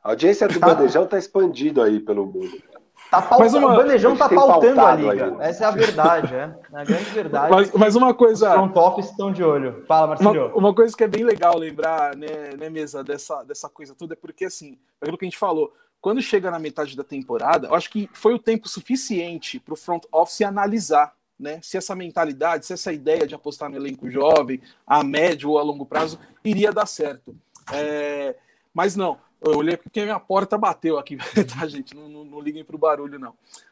A 0.00 0.10
audiência 0.10 0.46
do. 0.46 0.60
Bandejão 0.60 1.08
tá 1.08 1.18
expandido 1.18 1.82
aí 1.82 1.98
pelo 1.98 2.24
mundo. 2.24 2.62
Tá 3.10 3.26
Mas 3.38 3.54
uma... 3.54 3.72
O 3.72 3.76
bandejão 3.76 4.16
tá 4.16 4.28
pautando 4.28 4.80
a 4.80 4.94
liga. 4.94 5.36
Aí. 5.38 5.48
Essa 5.48 5.64
é 5.64 5.66
a 5.66 5.70
verdade, 5.70 6.34
é. 6.34 6.54
é 6.72 6.80
a 6.80 6.84
grande 6.84 7.10
verdade. 7.10 7.50
Mas, 7.50 7.72
mas 7.72 7.96
uma 7.96 8.12
coisa. 8.12 8.50
Os 8.50 8.54
front 8.54 8.76
office 8.76 9.10
estão 9.10 9.32
de 9.32 9.42
olho. 9.42 9.84
Fala, 9.86 10.08
Marcelo. 10.08 10.46
Uma, 10.48 10.56
uma, 10.56 10.74
coisa 10.74 10.94
que 10.94 11.04
é 11.04 11.08
bem 11.08 11.24
legal 11.24 11.56
lembrar, 11.56 12.14
né, 12.14 12.50
né, 12.58 12.68
mesa, 12.68 13.02
dessa, 13.02 13.42
dessa 13.44 13.68
coisa 13.68 13.94
toda, 13.94 14.12
é 14.12 14.16
porque, 14.16 14.44
assim, 14.44 14.78
aquilo 15.00 15.16
que 15.16 15.24
a 15.24 15.28
gente 15.28 15.38
falou, 15.38 15.72
quando 16.00 16.20
chega 16.20 16.50
na 16.50 16.58
metade 16.58 16.96
da 16.96 17.02
temporada, 17.02 17.68
eu 17.68 17.74
acho 17.74 17.90
que 17.90 18.10
foi 18.12 18.34
o 18.34 18.38
tempo 18.38 18.68
suficiente 18.68 19.58
para 19.58 19.72
o 19.74 19.76
front 19.76 20.04
office 20.12 20.42
analisar 20.42 21.12
né, 21.38 21.60
se 21.62 21.76
essa 21.76 21.94
mentalidade, 21.94 22.66
se 22.66 22.72
essa 22.72 22.92
ideia 22.92 23.26
de 23.26 23.34
apostar 23.34 23.70
no 23.70 23.76
elenco 23.76 24.10
jovem, 24.10 24.60
a 24.86 25.04
médio 25.04 25.50
ou 25.50 25.58
a 25.58 25.62
longo 25.62 25.86
prazo, 25.86 26.18
iria 26.44 26.72
dar 26.72 26.86
certo. 26.86 27.34
É, 27.72 28.34
mas 28.74 28.96
não, 28.96 29.18
eu 29.40 29.56
olhei 29.56 29.76
porque 29.76 30.02
minha 30.02 30.18
porta 30.18 30.58
bateu 30.58 30.98
aqui, 30.98 31.16
tá, 31.46 31.66
gente? 31.66 31.94
Não, 31.94 32.08
não, 32.08 32.24
não 32.24 32.40
liguem 32.40 32.64
para 32.64 32.76
o 32.76 32.78
barulho, 32.78 33.18
não. 33.18 33.30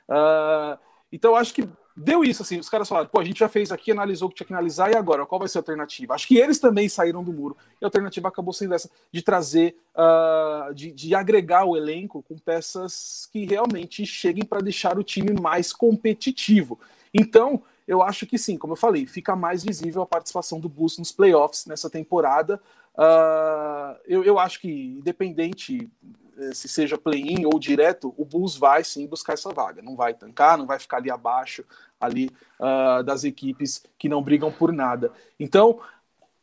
Uh, 0.09 0.79
então, 1.11 1.35
acho 1.35 1.55
que 1.55 1.69
deu 1.97 2.23
isso, 2.23 2.43
assim. 2.43 2.59
Os 2.59 2.69
caras 2.69 2.89
falaram, 2.89 3.09
pô, 3.09 3.19
a 3.19 3.25
gente 3.25 3.39
já 3.39 3.49
fez 3.49 3.73
aqui, 3.73 3.91
analisou 3.91 4.29
o 4.29 4.31
que 4.31 4.37
tinha 4.37 4.47
que 4.47 4.53
analisar, 4.53 4.93
e 4.93 4.97
agora? 4.97 5.25
Qual 5.25 5.39
vai 5.39 5.49
ser 5.49 5.59
a 5.59 5.61
alternativa? 5.61 6.15
Acho 6.15 6.29
que 6.29 6.37
eles 6.37 6.59
também 6.59 6.89
saíram 6.89 7.25
do 7.25 7.33
muro. 7.33 7.57
E 7.81 7.85
a 7.85 7.87
alternativa 7.87 8.29
acabou 8.29 8.53
sendo 8.53 8.75
essa, 8.75 8.91
de 9.11 9.23
trazer, 9.23 9.77
uh, 9.95 10.75
de, 10.75 10.93
de 10.93 11.15
agregar 11.15 11.65
o 11.65 11.77
elenco 11.77 12.23
com 12.23 12.37
peças 12.39 13.29
que 13.33 13.47
realmente 13.47 14.05
cheguem 14.05 14.45
para 14.45 14.61
deixar 14.61 14.99
o 14.99 15.03
time 15.03 15.33
mais 15.41 15.73
competitivo. 15.73 16.79
Então, 17.15 17.63
eu 17.87 18.03
acho 18.03 18.27
que 18.27 18.37
sim, 18.37 18.59
como 18.59 18.73
eu 18.73 18.77
falei, 18.77 19.07
fica 19.07 19.37
mais 19.37 19.65
visível 19.65 20.03
a 20.03 20.07
participação 20.07 20.59
do 20.59 20.69
Bulls 20.69 20.99
nos 20.99 21.13
playoffs 21.13 21.67
nessa 21.67 21.89
temporada. 21.89 22.61
Uh, 22.97 23.99
eu, 24.07 24.25
eu 24.25 24.39
acho 24.39 24.61
que, 24.61 24.69
independente 24.99 25.91
eh, 26.39 26.55
se 26.55 26.69
seja 26.69 26.99
play-in 26.99 27.45
ou 27.47 27.59
direto, 27.59 28.15
o 28.17 28.25
Bulls 28.25 28.57
vai 28.57 28.85
sim 28.85 29.07
buscar 29.07 29.33
essa 29.33 29.53
vaga. 29.53 29.83
Não 29.83 29.97
vai 29.97 30.15
tancar, 30.15 30.59
não 30.59 30.67
vai 30.67 30.79
ficar 30.79 30.99
ali 30.99 31.11
abaixo 31.11 31.65
ali 31.99 32.31
uh, 32.61 33.03
das 33.03 33.25
equipes 33.25 33.83
que 33.99 34.09
não 34.09 34.23
brigam 34.23 34.53
por 34.53 34.71
nada. 34.71 35.13
Então, 35.41 35.81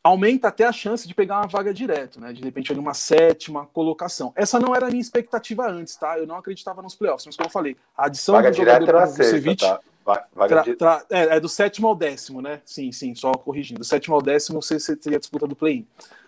aumenta 0.02 0.48
até 0.48 0.64
a 0.64 0.72
chance 0.72 1.06
de 1.06 1.14
pegar 1.14 1.38
uma 1.38 1.46
vaga 1.46 1.72
direto, 1.72 2.20
né? 2.20 2.32
De 2.32 2.42
repente 2.42 2.72
ali 2.72 2.80
uma 2.80 2.92
sétima 2.92 3.66
colocação. 3.66 4.32
Essa 4.34 4.58
não 4.58 4.74
era 4.74 4.86
a 4.86 4.90
minha 4.90 5.00
expectativa 5.00 5.66
antes, 5.68 5.96
tá? 5.96 6.18
Eu 6.18 6.26
não 6.26 6.36
acreditava 6.36 6.82
nos 6.82 6.94
playoffs, 6.94 7.24
mas 7.26 7.36
como 7.36 7.46
eu 7.46 7.52
falei, 7.52 7.76
a 7.96 8.06
adição 8.06 8.34
vaga 8.34 8.50
do 8.50 8.56
jogador 8.56 8.92
como 8.92 9.06
Vucevic, 9.06 9.64
tá? 9.64 9.80
Vaga 10.04 10.62
tra, 10.62 10.74
tra, 10.76 11.06
é, 11.08 11.36
é, 11.36 11.40
do 11.40 11.48
sétimo 11.48 11.88
ao 11.88 11.94
décimo, 11.94 12.42
né? 12.42 12.60
Sim, 12.66 12.92
sim, 12.92 13.14
só 13.14 13.32
corrigindo. 13.32 13.80
Do 13.80 13.86
sétimo 13.86 14.14
ao 14.14 14.20
décimo 14.20 14.60
você, 14.60 14.78
você 14.78 14.94
teria 14.94 15.16
a 15.16 15.20
disputa 15.20 15.46
do 15.46 15.56
play-in. 15.56 15.86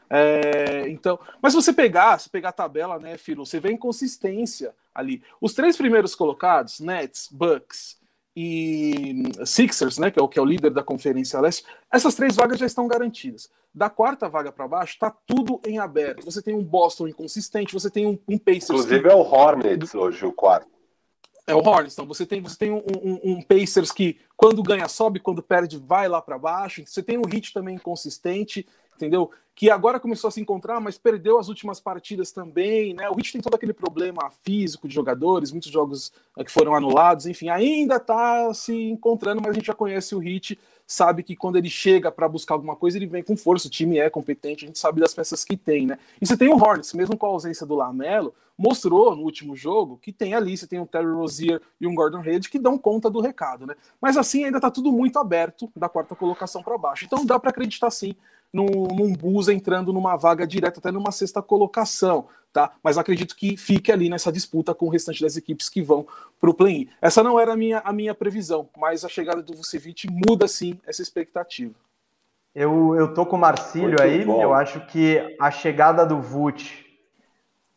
É, 0.09 0.88
então, 0.88 1.19
mas 1.42 1.53
se 1.53 1.61
você 1.61 1.73
pegar, 1.73 2.19
se 2.19 2.31
pegar 2.31 2.51
a 2.51 2.53
tabela, 2.53 2.99
né, 2.99 3.16
Filo, 3.16 3.45
você 3.45 3.59
vê 3.59 3.73
inconsistência 3.73 4.75
ali. 4.95 5.23
Os 5.40 5.53
três 5.53 5.77
primeiros 5.77 6.14
colocados, 6.14 6.81
Nets, 6.81 7.29
Bucks 7.31 7.99
e 8.35 9.23
Sixers, 9.45 9.99
né, 9.99 10.11
que 10.11 10.19
é 10.19 10.23
o 10.23 10.29
que 10.29 10.38
é 10.38 10.42
o 10.42 10.47
líder 10.47 10.71
da 10.71 10.83
Conferência 10.83 11.40
Leste, 11.40 11.64
essas 11.92 12.14
três 12.14 12.37
vagas 12.37 12.59
já 12.59 12.66
estão 12.66 12.87
garantidas. 12.87 13.51
Da 13.75 13.90
quarta 13.90 14.29
vaga 14.29 14.51
para 14.51 14.66
baixo, 14.66 14.95
está 14.95 15.11
tudo 15.11 15.61
em 15.66 15.79
aberto. 15.79 16.25
Você 16.25 16.40
tem 16.40 16.55
um 16.55 16.64
Boston 16.64 17.09
inconsistente, 17.09 17.75
você 17.75 17.90
tem 17.90 18.07
um, 18.07 18.19
um 18.27 18.38
Pacers. 18.38 18.71
Inclusive 18.71 19.03
que... 19.03 19.09
é 19.09 19.14
o 19.14 19.21
Hornets 19.21 19.95
hoje, 19.95 20.25
o 20.25 20.33
quarto. 20.33 20.76
É 21.47 21.55
o 21.55 21.59
Hornets. 21.59 21.93
Então 21.95 22.07
você 22.07 22.27
tem, 22.27 22.41
você 22.41 22.59
tem 22.59 22.71
um, 22.73 22.83
um, 23.03 23.21
um, 23.23 23.43
Pacers 23.43 23.93
que 23.93 24.19
quando 24.37 24.63
ganha 24.63 24.89
sobe, 24.89 25.21
quando 25.21 25.43
perde 25.43 25.79
vai 25.79 26.09
lá 26.09 26.21
para 26.21 26.39
baixo. 26.39 26.83
Você 26.85 27.03
tem 27.03 27.19
um 27.19 27.23
Heat 27.23 27.53
também 27.53 27.77
inconsistente 27.77 28.67
entendeu? 28.97 29.31
Que 29.55 29.71
agora 29.71 30.01
começou 30.01 30.29
a 30.29 30.31
se 30.31 30.41
encontrar, 30.41 30.81
mas 30.81 30.99
perdeu 30.99 31.39
as 31.39 31.49
últimas 31.49 31.81
partidas 31.81 32.33
também, 32.33 32.93
né? 32.93 33.09
O 33.09 33.15
Heat 33.15 33.33
tem 33.33 33.41
todo 33.41 33.55
aquele 33.55 33.73
problema 33.73 34.31
físico 34.43 34.89
de 34.89 34.95
jogadores, 34.95 35.53
muitos 35.53 35.71
jogos 35.71 36.13
eh, 36.37 36.45
que 36.45 36.51
foram 36.51 36.75
anulados, 36.75 37.27
enfim, 37.27 37.49
ainda 37.49 38.01
tá 38.01 38.53
se 38.53 38.75
encontrando, 38.75 39.41
mas 39.41 39.53
a 39.53 39.55
gente 39.55 39.67
já 39.67 39.75
conhece 39.75 40.15
o 40.15 40.23
Heat, 40.23 40.59
sabe 40.87 41.22
que 41.22 41.35
quando 41.35 41.57
ele 41.57 41.68
chega 41.68 42.12
para 42.12 42.29
buscar 42.29 42.55
alguma 42.55 42.77
coisa, 42.77 42.96
ele 42.96 43.07
vem 43.07 43.22
com 43.22 43.37
força, 43.37 43.66
o 43.66 43.70
time 43.70 43.99
é 43.99 44.09
competente, 44.09 44.64
a 44.64 44.68
gente 44.68 44.79
sabe 44.79 45.01
das 45.01 45.12
peças 45.12 45.44
que 45.44 45.57
tem, 45.57 45.87
né? 45.87 45.99
E 46.20 46.27
você 46.27 46.37
tem 46.37 46.49
o 46.49 46.57
Hornets, 46.57 46.92
mesmo 46.92 47.16
com 47.16 47.27
a 47.27 47.31
ausência 47.31 47.66
do 47.66 47.75
Lamelo, 47.75 48.33
mostrou 48.57 49.14
no 49.14 49.22
último 49.22 49.57
jogo 49.57 49.99
que 50.01 50.12
tem 50.12 50.35
ali, 50.35 50.57
você 50.57 50.66
tem 50.66 50.81
um 50.81 50.87
Terry 50.87 51.11
Rozier 51.11 51.61
e 51.81 51.87
um 51.87 51.94
Gordon 51.94 52.20
Hayward 52.20 52.49
que 52.49 52.59
dão 52.59 52.79
conta 52.79 53.11
do 53.11 53.20
recado, 53.20 53.66
né? 53.66 53.75
Mas 54.01 54.16
assim 54.16 54.44
ainda 54.44 54.61
tá 54.61 54.70
tudo 54.70 54.92
muito 54.92 55.18
aberto 55.18 55.70
da 55.77 55.88
quarta 55.88 56.14
colocação 56.14 56.62
para 56.62 56.79
baixo. 56.79 57.05
Então 57.05 57.27
dá 57.27 57.38
para 57.38 57.51
acreditar 57.51 57.90
sim 57.90 58.14
num, 58.53 58.67
num 58.67 59.13
bus 59.13 59.49
entrando 59.49 59.93
numa 59.93 60.17
vaga 60.17 60.47
direta, 60.47 60.81
até 60.81 60.91
numa 60.91 61.13
sexta 61.13 61.43
colocação, 61.43 62.27
tá? 62.53 62.73
Mas 62.83 62.97
acredito 62.97 63.37
que 63.37 63.57
fique 63.57 63.93
ali 63.93 64.09
nessa 64.09 64.33
disputa 64.33 64.75
com 64.75 64.87
o 64.87 64.91
restante 64.91 65.23
das 65.23 65.37
equipes 65.37 65.69
que 65.69 65.83
vão 65.83 66.07
para 66.41 66.51
o 66.51 66.55
play-in. 66.55 66.89
Essa 67.01 67.23
não 67.23 67.39
era 67.39 67.53
a 67.53 67.57
minha, 67.57 67.79
a 67.85 67.93
minha 67.93 68.15
previsão, 68.15 68.69
mas 68.77 69.05
a 69.05 69.09
chegada 69.09 69.43
do 69.43 69.55
Vucevic 69.55 70.09
muda 70.11 70.49
sim 70.49 70.79
essa 70.87 71.03
expectativa. 71.03 71.75
Eu, 72.55 72.95
eu 72.97 73.13
tô 73.13 73.27
com 73.27 73.37
o 73.37 73.39
Marcílio 73.39 74.01
aí, 74.01 74.25
bom. 74.25 74.41
eu 74.41 74.55
acho 74.55 74.87
que 74.87 75.37
a 75.39 75.51
chegada 75.51 76.07
do 76.07 76.23
Vult 76.23 76.87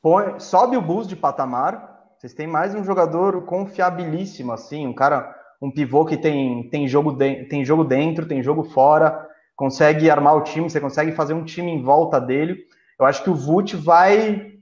põe, 0.01 0.39
sobe 0.39 0.77
o 0.77 0.82
Bulls 0.82 1.05
de 1.05 1.17
patamar. 1.17 2.13
Vocês 2.17 2.34
têm 2.34 2.47
mais 2.47 2.73
um 2.73 2.84
jogador 2.84 3.41
confiabilíssimo, 3.43 4.53
assim, 4.53 4.88
um 4.88 4.93
cara, 4.93 5.36
um 5.62 5.69
pivô 5.69 6.05
que 6.05 6.15
tem, 6.15 6.69
tem, 6.69 6.88
jogo, 6.88 7.12
de, 7.12 7.43
tem 7.45 7.65
jogo 7.65 7.84
dentro, 7.84 8.25
tem 8.25 8.41
jogo 8.41 8.63
fora, 8.63 9.28
consegue 9.59 10.09
armar 10.09 10.37
o 10.37 10.41
time, 10.41 10.69
você 10.69 10.79
consegue 10.79 11.11
fazer 11.11 11.33
um 11.33 11.43
time 11.43 11.69
em 11.69 11.83
volta 11.83 12.17
dele. 12.17 12.65
Eu 12.97 13.05
acho 13.05 13.21
que 13.21 13.29
o 13.29 13.35
Vult 13.35 13.75
vai 13.75 14.57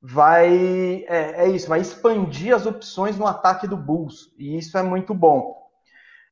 vai 0.00 1.04
é, 1.08 1.44
é, 1.44 1.48
isso, 1.48 1.68
vai 1.68 1.80
expandir 1.80 2.54
as 2.54 2.64
opções 2.64 3.18
no 3.18 3.26
ataque 3.26 3.66
do 3.66 3.76
Bulls 3.76 4.32
e 4.38 4.56
isso 4.56 4.78
é 4.78 4.84
muito 4.84 5.12
bom. 5.12 5.60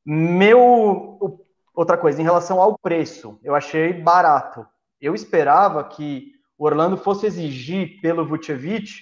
Meu 0.07 1.41
outra 1.75 1.99
coisa 1.99 2.21
em 2.21 2.25
relação 2.25 2.63
ao 2.63 2.79
preço, 2.79 3.41
eu 3.43 3.53
achei 3.53 3.93
barato. 3.93 4.65
Eu 5.01 5.13
esperava 5.13 5.83
que 5.83 6.35
o 6.57 6.65
Orlando 6.65 6.97
fosse 6.97 7.27
exigir 7.27 8.01
pelo 8.01 8.25
Vucevic 8.25 8.93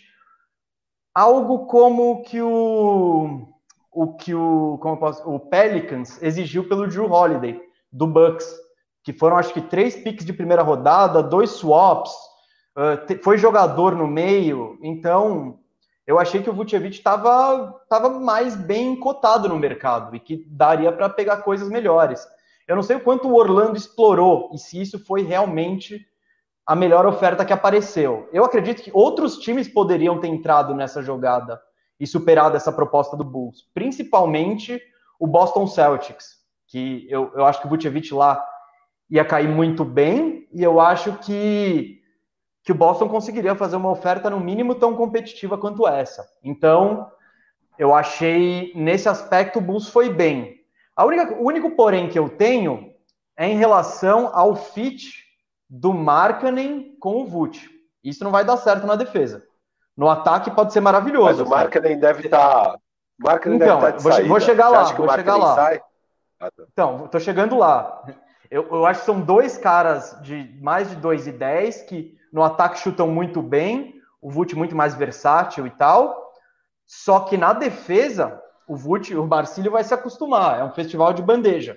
algo 1.15 1.67
como 1.67 2.23
que 2.23 2.41
o 2.41 3.47
o 3.93 4.15
que 4.15 4.35
o, 4.35 4.79
como 4.81 4.97
posso, 4.97 5.29
o 5.29 5.39
Pelicans 5.39 6.23
exigiu 6.23 6.67
pelo 6.67 6.87
Drew 6.87 7.11
Holiday, 7.11 7.61
do 7.93 8.07
Bucks, 8.07 8.70
que 9.11 9.19
foram 9.19 9.37
acho 9.37 9.53
que 9.53 9.61
três 9.61 9.97
picks 9.97 10.25
de 10.25 10.33
primeira 10.33 10.63
rodada, 10.63 11.21
dois 11.21 11.51
swaps, 11.51 12.13
uh, 12.77 13.23
foi 13.25 13.37
jogador 13.37 13.97
no 13.97 14.07
meio, 14.07 14.79
então 14.83 15.59
eu 16.07 16.19
achei 16.19 16.41
que 16.43 16.49
o 16.49 16.53
Vucevic 16.53 16.97
estava 16.97 17.73
tava 17.89 18.09
mais 18.09 18.55
bem 18.55 18.95
cotado 18.95 19.49
no 19.49 19.59
mercado 19.59 20.15
e 20.15 20.21
que 20.21 20.45
daria 20.49 20.93
para 20.93 21.09
pegar 21.09 21.39
coisas 21.39 21.69
melhores. 21.69 22.25
Eu 22.69 22.77
não 22.77 22.85
sei 22.85 22.97
o 22.97 23.01
quanto 23.01 23.29
o 23.29 23.35
Orlando 23.35 23.77
explorou 23.77 24.51
e 24.55 24.59
se 24.59 24.81
isso 24.81 25.05
foi 25.05 25.23
realmente 25.23 26.07
a 26.65 26.77
melhor 26.77 27.05
oferta 27.05 27.45
que 27.45 27.53
apareceu. 27.53 28.29
Eu 28.33 28.45
acredito 28.45 28.81
que 28.81 28.93
outros 28.95 29.39
times 29.39 29.67
poderiam 29.67 30.21
ter 30.21 30.29
entrado 30.29 30.73
nessa 30.73 31.03
jogada 31.03 31.61
e 31.99 32.07
superado 32.07 32.57
essa 32.57 32.71
proposta 32.71 33.17
do 33.17 33.25
Bulls, 33.25 33.65
principalmente 33.75 34.81
o 35.19 35.27
Boston 35.27 35.67
Celtics, 35.67 36.37
que 36.69 37.07
eu, 37.11 37.33
eu 37.35 37.45
acho 37.45 37.61
que 37.61 37.67
o 37.67 37.71
Vucevic 37.71 38.15
lá 38.15 38.41
ia 39.11 39.25
cair 39.25 39.49
muito 39.49 39.85
bem 39.85 40.49
e 40.53 40.63
eu 40.63 40.81
acho 40.81 41.15
que 41.19 41.99
que 42.63 42.73
o 42.73 42.75
Boston 42.75 43.09
conseguiria 43.09 43.55
fazer 43.55 43.77
uma 43.77 43.91
oferta 43.91 44.29
no 44.29 44.39
mínimo 44.39 44.75
tão 44.75 44.95
competitiva 44.95 45.57
quanto 45.57 45.89
essa. 45.89 46.29
Então, 46.45 47.11
eu 47.79 47.95
achei 47.95 48.71
nesse 48.75 49.09
aspecto 49.09 49.59
o 49.59 49.63
Bulls 49.63 49.89
foi 49.89 50.11
bem. 50.11 50.61
A 50.95 51.07
única, 51.07 51.35
o 51.35 51.47
único 51.47 51.71
porém 51.71 52.09
que 52.09 52.19
eu 52.19 52.29
tenho 52.29 52.93
é 53.37 53.47
em 53.47 53.57
relação 53.57 54.31
ao 54.35 54.55
fit 54.55 55.11
do 55.69 55.95
Markkanen 55.95 56.97
com 57.01 57.23
o 57.23 57.27
Vult. 57.27 57.67
Isso 58.05 58.23
não 58.23 58.31
vai 58.31 58.45
dar 58.45 58.59
certo 58.59 58.87
na 58.87 58.97
defesa. 58.97 59.43
No 59.97 60.09
ataque 60.11 60.51
pode 60.51 60.73
ser 60.75 60.81
maravilhoso. 60.81 61.39
Mas 61.39 61.41
o 61.41 61.51
Markkanen 61.51 61.99
deve 61.99 62.27
estar. 62.27 62.73
Tá... 62.73 62.79
Markkanen 63.19 63.57
então, 63.57 63.81
deve 63.81 63.97
estar 63.97 64.11
tá 64.11 64.17
de 64.17 64.23
vou, 64.23 64.29
vou 64.29 64.41
chegar 64.41 64.69
lá. 64.69 64.85
Vou 64.85 65.11
chegar 65.11 65.37
lá. 65.37 65.55
Sai? 65.55 65.83
Ah, 66.39 66.51
tá. 66.51 66.63
Então, 66.71 67.05
estou 67.07 67.21
chegando 67.21 67.57
lá. 67.57 68.03
Eu, 68.51 68.67
eu, 68.69 68.85
acho 68.85 69.01
que 69.01 69.07
são 69.07 69.21
dois 69.21 69.57
caras 69.57 70.19
de 70.23 70.59
mais 70.61 70.91
de 70.91 70.97
2 70.97 71.29
e 71.29 71.33
10 71.33 71.83
que 71.83 72.19
no 72.33 72.43
ataque 72.43 72.81
chutam 72.81 73.07
muito 73.07 73.41
bem, 73.41 73.95
o 74.21 74.29
Vult 74.29 74.57
muito 74.57 74.75
mais 74.75 74.95
versátil 74.95 75.67
e 75.67 75.71
tal. 75.71 76.33
Só 76.85 77.21
que 77.21 77.37
na 77.37 77.53
defesa, 77.53 78.43
o 78.67 78.77
Vult, 78.77 79.15
o 79.15 79.27
Marcílio 79.27 79.71
vai 79.71 79.85
se 79.85 79.95
acostumar. 79.95 80.59
É 80.59 80.65
um 80.65 80.73
festival 80.73 81.13
de 81.13 81.23
bandeja. 81.23 81.77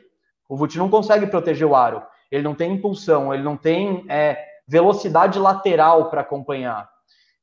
O 0.49 0.57
Vult 0.57 0.75
não 0.75 0.89
consegue 0.89 1.27
proteger 1.27 1.67
o 1.67 1.75
aro. 1.75 2.01
Ele 2.31 2.43
não 2.43 2.55
tem 2.55 2.73
impulsão, 2.73 3.31
ele 3.31 3.43
não 3.43 3.55
tem 3.55 4.05
é, 4.09 4.43
velocidade 4.67 5.37
lateral 5.37 6.09
para 6.09 6.21
acompanhar. 6.21 6.89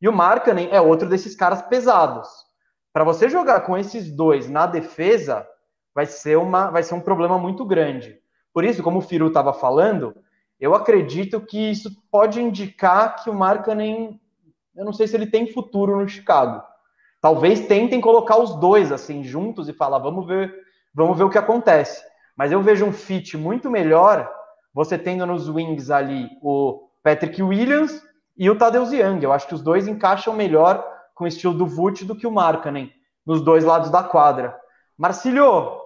E 0.02 0.08
o 0.08 0.12
Markkanen 0.12 0.68
é 0.72 0.80
outro 0.80 1.08
desses 1.08 1.36
caras 1.36 1.62
pesados. 1.62 2.28
Para 2.92 3.04
você 3.04 3.28
jogar 3.28 3.60
com 3.60 3.78
esses 3.78 4.10
dois 4.10 4.48
na 4.48 4.66
defesa, 4.66 5.46
vai 5.94 6.06
ser, 6.06 6.36
uma, 6.36 6.70
vai 6.70 6.82
ser 6.82 6.94
um 6.94 7.00
problema 7.00 7.38
muito 7.38 7.64
grande. 7.64 8.19
Por 8.52 8.64
isso, 8.64 8.82
como 8.82 8.98
o 8.98 9.02
Firu 9.02 9.28
estava 9.28 9.52
falando, 9.52 10.14
eu 10.58 10.74
acredito 10.74 11.40
que 11.40 11.70
isso 11.70 11.90
pode 12.10 12.40
indicar 12.40 13.22
que 13.22 13.30
o 13.30 13.34
Markkanen, 13.34 14.20
eu 14.76 14.84
não 14.84 14.92
sei 14.92 15.06
se 15.06 15.16
ele 15.16 15.26
tem 15.26 15.52
futuro 15.52 15.96
no 15.96 16.08
Chicago. 16.08 16.62
Talvez 17.20 17.66
tentem 17.66 18.00
colocar 18.00 18.38
os 18.38 18.54
dois 18.56 18.90
assim 18.92 19.22
juntos 19.22 19.68
e 19.68 19.72
falar, 19.72 19.98
vamos 19.98 20.26
ver, 20.26 20.54
vamos 20.94 21.16
ver 21.16 21.24
o 21.24 21.30
que 21.30 21.38
acontece. 21.38 22.02
Mas 22.36 22.52
eu 22.52 22.62
vejo 22.62 22.84
um 22.84 22.92
fit 22.92 23.36
muito 23.36 23.70
melhor 23.70 24.30
você 24.72 24.96
tendo 24.96 25.26
nos 25.26 25.48
wings 25.48 25.90
ali 25.90 26.28
o 26.42 26.88
Patrick 27.02 27.42
Williams 27.42 28.02
e 28.36 28.48
o 28.48 28.56
Tadeusz 28.56 28.92
Young. 28.92 29.22
Eu 29.22 29.32
acho 29.32 29.46
que 29.46 29.54
os 29.54 29.62
dois 29.62 29.86
encaixam 29.86 30.34
melhor 30.34 30.86
com 31.14 31.24
o 31.24 31.28
estilo 31.28 31.54
do 31.54 31.66
Vult 31.66 32.04
do 32.04 32.16
que 32.16 32.26
o 32.26 32.30
Markkanen 32.30 32.92
nos 33.26 33.42
dois 33.42 33.64
lados 33.64 33.90
da 33.90 34.02
quadra. 34.02 34.56
Marcílio, 34.96 35.79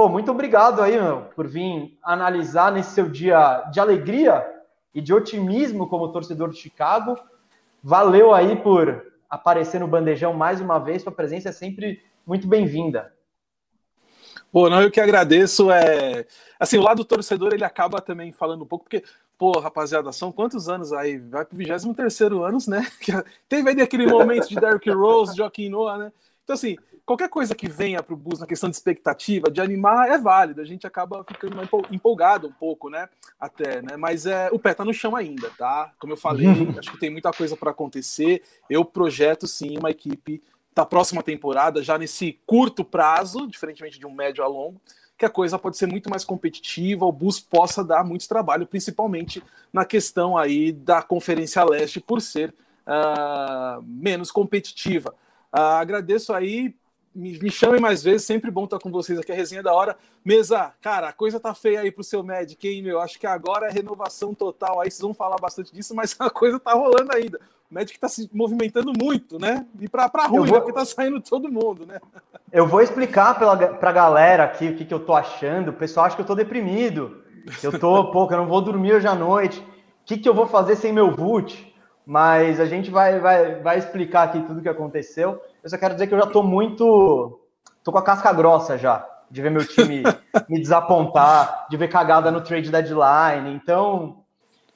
Pô, 0.00 0.08
muito 0.08 0.30
obrigado 0.30 0.80
aí, 0.80 0.98
meu, 0.98 1.26
por 1.36 1.46
vir 1.46 1.98
analisar 2.02 2.72
nesse 2.72 2.92
seu 2.92 3.06
dia 3.06 3.64
de 3.70 3.78
alegria 3.78 4.50
e 4.94 5.00
de 5.02 5.12
otimismo 5.12 5.86
como 5.90 6.08
torcedor 6.08 6.48
de 6.48 6.56
Chicago. 6.56 7.18
Valeu 7.82 8.32
aí 8.32 8.56
por 8.56 9.12
aparecer 9.28 9.78
no 9.78 9.86
Bandejão 9.86 10.32
mais 10.32 10.58
uma 10.58 10.78
vez. 10.78 11.02
Sua 11.02 11.12
presença 11.12 11.50
é 11.50 11.52
sempre 11.52 12.02
muito 12.26 12.48
bem-vinda. 12.48 13.12
Pô, 14.50 14.70
não, 14.70 14.80
eu 14.80 14.90
que 14.90 15.02
agradeço. 15.02 15.70
É... 15.70 16.24
Assim, 16.58 16.78
o 16.78 16.82
lado 16.82 16.96
do 16.96 17.04
torcedor 17.04 17.52
ele 17.52 17.62
acaba 17.66 18.00
também 18.00 18.32
falando 18.32 18.62
um 18.62 18.66
pouco, 18.66 18.84
porque, 18.84 19.04
pô, 19.36 19.52
rapaziada, 19.60 20.10
são 20.12 20.32
quantos 20.32 20.66
anos 20.66 20.94
aí? 20.94 21.18
Vai 21.18 21.44
pro 21.44 21.58
23 21.58 22.20
ano, 22.22 22.56
né? 22.68 22.86
Teve 23.46 23.68
aí 23.68 23.82
aquele 23.82 24.06
momento 24.06 24.48
de 24.48 24.54
Derrick 24.54 24.88
Rose, 24.88 25.36
Joaquim 25.36 25.68
Noah, 25.68 25.98
né? 25.98 26.12
Então, 26.42 26.54
assim, 26.54 26.78
qualquer 27.10 27.28
coisa 27.28 27.56
que 27.56 27.68
venha 27.68 28.00
para 28.00 28.14
o 28.14 28.16
Bus 28.16 28.38
na 28.38 28.46
questão 28.46 28.70
de 28.70 28.76
expectativa, 28.76 29.50
de 29.50 29.60
animar, 29.60 30.08
é 30.08 30.16
válido. 30.16 30.60
A 30.60 30.64
gente 30.64 30.86
acaba 30.86 31.24
ficando 31.24 31.56
empolgado 31.90 32.46
um 32.46 32.52
pouco, 32.52 32.88
né? 32.88 33.08
Até, 33.38 33.82
né? 33.82 33.96
Mas 33.96 34.26
é, 34.26 34.48
o 34.52 34.60
pé 34.60 34.74
tá 34.74 34.84
no 34.84 34.94
chão 34.94 35.16
ainda, 35.16 35.50
tá? 35.58 35.92
Como 35.98 36.12
eu 36.12 36.16
falei, 36.16 36.46
acho 36.78 36.92
que 36.92 37.00
tem 37.00 37.10
muita 37.10 37.32
coisa 37.32 37.56
para 37.56 37.72
acontecer. 37.72 38.44
Eu 38.68 38.84
projeto 38.84 39.48
sim 39.48 39.76
uma 39.76 39.90
equipe 39.90 40.40
da 40.72 40.86
próxima 40.86 41.20
temporada, 41.20 41.82
já 41.82 41.98
nesse 41.98 42.38
curto 42.46 42.84
prazo, 42.84 43.48
diferentemente 43.48 43.98
de 43.98 44.06
um 44.06 44.14
médio 44.14 44.44
a 44.44 44.46
longo, 44.46 44.80
que 45.18 45.24
a 45.24 45.30
coisa 45.30 45.58
pode 45.58 45.78
ser 45.78 45.86
muito 45.86 46.08
mais 46.08 46.24
competitiva, 46.24 47.04
o 47.04 47.10
Bus 47.10 47.40
possa 47.40 47.82
dar 47.82 48.04
muito 48.04 48.28
trabalho, 48.28 48.68
principalmente 48.68 49.42
na 49.72 49.84
questão 49.84 50.38
aí 50.38 50.70
da 50.70 51.02
Conferência 51.02 51.64
Leste, 51.64 51.98
por 51.98 52.20
ser 52.20 52.54
uh, 52.86 53.82
menos 53.82 54.30
competitiva. 54.30 55.12
Uh, 55.52 55.58
agradeço 55.58 56.32
aí 56.32 56.72
me, 57.14 57.38
me 57.38 57.50
chamem 57.50 57.80
mais 57.80 58.02
vezes, 58.02 58.26
sempre 58.26 58.50
bom 58.50 58.64
estar 58.64 58.78
com 58.78 58.90
vocês 58.90 59.18
aqui, 59.18 59.32
a 59.32 59.34
resenha 59.34 59.62
da 59.62 59.74
hora. 59.74 59.96
Mesa, 60.24 60.72
cara, 60.80 61.08
a 61.08 61.12
coisa 61.12 61.40
tá 61.40 61.52
feia 61.54 61.80
aí 61.80 61.90
pro 61.90 62.04
seu 62.04 62.22
Magic, 62.22 62.66
hein, 62.66 62.82
meu? 62.82 63.00
Acho 63.00 63.18
que 63.18 63.26
agora 63.26 63.66
é 63.66 63.70
renovação 63.70 64.34
total, 64.34 64.80
aí 64.80 64.90
vocês 64.90 65.00
vão 65.00 65.14
falar 65.14 65.36
bastante 65.36 65.72
disso, 65.72 65.94
mas 65.94 66.14
a 66.18 66.30
coisa 66.30 66.58
tá 66.60 66.72
rolando 66.72 67.14
ainda. 67.14 67.40
O 67.70 67.74
Magic 67.74 67.98
tá 67.98 68.08
se 68.08 68.28
movimentando 68.32 68.92
muito, 68.96 69.38
né? 69.38 69.66
E 69.78 69.88
pra, 69.88 70.08
pra 70.08 70.26
ruim, 70.26 70.46
vou... 70.46 70.54
né? 70.54 70.60
Porque 70.60 70.72
tá 70.72 70.84
saindo 70.84 71.20
todo 71.20 71.50
mundo, 71.50 71.86
né? 71.86 72.00
Eu 72.52 72.66
vou 72.66 72.80
explicar 72.80 73.38
pela, 73.38 73.56
pra 73.56 73.92
galera 73.92 74.42
aqui 74.42 74.70
o 74.70 74.76
que, 74.76 74.84
que 74.84 74.92
eu 74.92 74.98
tô 74.98 75.14
achando. 75.14 75.68
O 75.68 75.72
pessoal 75.72 76.06
acha 76.06 76.16
que 76.16 76.22
eu 76.22 76.26
tô 76.26 76.34
deprimido. 76.34 77.22
Eu 77.62 77.78
tô, 77.78 78.10
que 78.26 78.34
eu 78.34 78.38
não 78.38 78.48
vou 78.48 78.60
dormir 78.60 78.94
hoje 78.94 79.06
à 79.06 79.14
noite. 79.14 79.60
O 79.60 79.64
que, 80.04 80.18
que 80.18 80.28
eu 80.28 80.34
vou 80.34 80.48
fazer 80.48 80.74
sem 80.74 80.92
meu 80.92 81.14
VUT? 81.14 81.69
Mas 82.06 82.58
a 82.58 82.64
gente 82.64 82.90
vai, 82.90 83.20
vai, 83.20 83.56
vai 83.56 83.78
explicar 83.78 84.24
aqui 84.24 84.40
tudo 84.42 84.58
o 84.58 84.62
que 84.62 84.68
aconteceu. 84.68 85.40
Eu 85.62 85.70
só 85.70 85.78
quero 85.78 85.94
dizer 85.94 86.06
que 86.06 86.14
eu 86.14 86.18
já 86.18 86.26
tô 86.26 86.42
muito. 86.42 87.40
tô 87.84 87.92
com 87.92 87.98
a 87.98 88.02
casca 88.02 88.32
grossa 88.32 88.76
já, 88.76 89.06
de 89.30 89.42
ver 89.42 89.50
meu 89.50 89.66
time 89.66 90.02
me 90.48 90.60
desapontar, 90.60 91.66
de 91.70 91.76
ver 91.76 91.88
cagada 91.88 92.30
no 92.30 92.40
trade 92.40 92.70
deadline. 92.70 93.54
Então, 93.54 94.24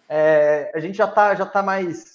é, 0.08 0.70
a 0.74 0.80
gente 0.80 0.96
já 0.96 1.06
tá, 1.06 1.34
já 1.34 1.46
tá 1.46 1.62
mais 1.62 2.13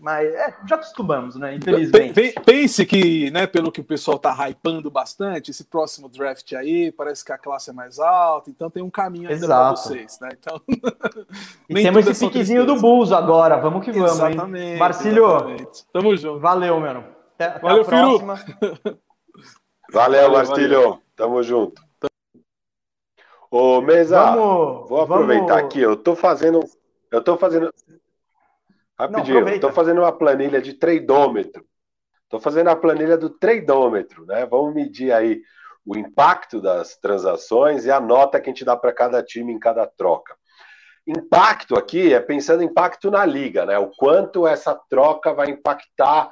mas 0.00 0.32
é, 0.32 0.54
já 0.66 0.76
acostumamos, 0.76 1.36
né? 1.36 1.56
Infelizmente. 1.56 2.34
Pense 2.44 2.86
que, 2.86 3.30
né, 3.30 3.46
pelo 3.46 3.72
que 3.72 3.80
o 3.80 3.84
pessoal 3.84 4.18
tá 4.18 4.34
hypando 4.48 4.90
bastante, 4.90 5.50
esse 5.50 5.64
próximo 5.64 6.08
draft 6.08 6.52
aí, 6.52 6.92
parece 6.92 7.24
que 7.24 7.32
a 7.32 7.38
classe 7.38 7.70
é 7.70 7.72
mais 7.72 7.98
alta, 7.98 8.50
então 8.50 8.70
tem 8.70 8.82
um 8.82 8.90
caminho 8.90 9.28
ainda 9.28 9.46
para 9.46 9.70
vocês, 9.70 10.18
né? 10.20 10.30
Então. 10.38 10.60
e 11.68 11.74
temos 11.74 12.06
esse 12.06 12.24
é 12.24 12.28
piquezinho 12.28 12.64
do 12.64 12.76
Bulls 12.76 13.12
agora, 13.12 13.56
vamos 13.56 13.84
que 13.84 13.92
vamos, 13.92 14.12
exatamente, 14.12 14.64
hein? 14.64 14.78
Marcílio, 14.78 15.26
exatamente. 15.26 15.84
tamo 15.92 16.16
junto. 16.16 16.40
Valeu, 16.40 16.80
mano. 16.80 17.04
Até, 17.34 17.44
até 17.46 17.60
Valeu, 17.60 17.82
a 17.82 17.84
próxima. 17.84 18.44
Valeu, 19.92 20.32
Marcílio. 20.32 21.00
Tamo 21.16 21.42
junto. 21.42 21.82
Ô, 23.50 23.80
Mesa, 23.80 24.32
vamos, 24.32 24.88
vou 24.88 25.00
aproveitar 25.00 25.46
vamos... 25.46 25.64
aqui. 25.64 25.80
Eu 25.80 25.96
tô 25.96 26.14
fazendo. 26.14 26.60
Eu 27.10 27.22
tô 27.22 27.36
fazendo. 27.38 27.72
Rapidinho, 28.98 29.48
estou 29.48 29.72
fazendo 29.72 30.00
uma 30.00 30.12
planilha 30.12 30.60
de 30.60 30.74
treidômetro. 30.74 31.64
Estou 32.24 32.40
fazendo 32.40 32.68
a 32.68 32.76
planilha 32.76 33.16
do 33.16 33.30
treidômetro, 33.30 34.26
né? 34.26 34.44
Vamos 34.44 34.74
medir 34.74 35.12
aí 35.12 35.40
o 35.86 35.96
impacto 35.96 36.60
das 36.60 36.96
transações 36.96 37.86
e 37.86 37.90
a 37.90 38.00
nota 38.00 38.40
que 38.40 38.50
a 38.50 38.52
gente 38.52 38.64
dá 38.64 38.76
para 38.76 38.92
cada 38.92 39.22
time 39.22 39.52
em 39.52 39.58
cada 39.58 39.86
troca. 39.86 40.36
Impacto 41.06 41.74
aqui 41.74 42.12
é 42.12 42.20
pensando 42.20 42.62
impacto 42.62 43.10
na 43.10 43.24
liga, 43.24 43.64
né? 43.64 43.78
O 43.78 43.90
quanto 43.96 44.46
essa 44.46 44.74
troca 44.90 45.32
vai 45.32 45.48
impactar 45.48 46.30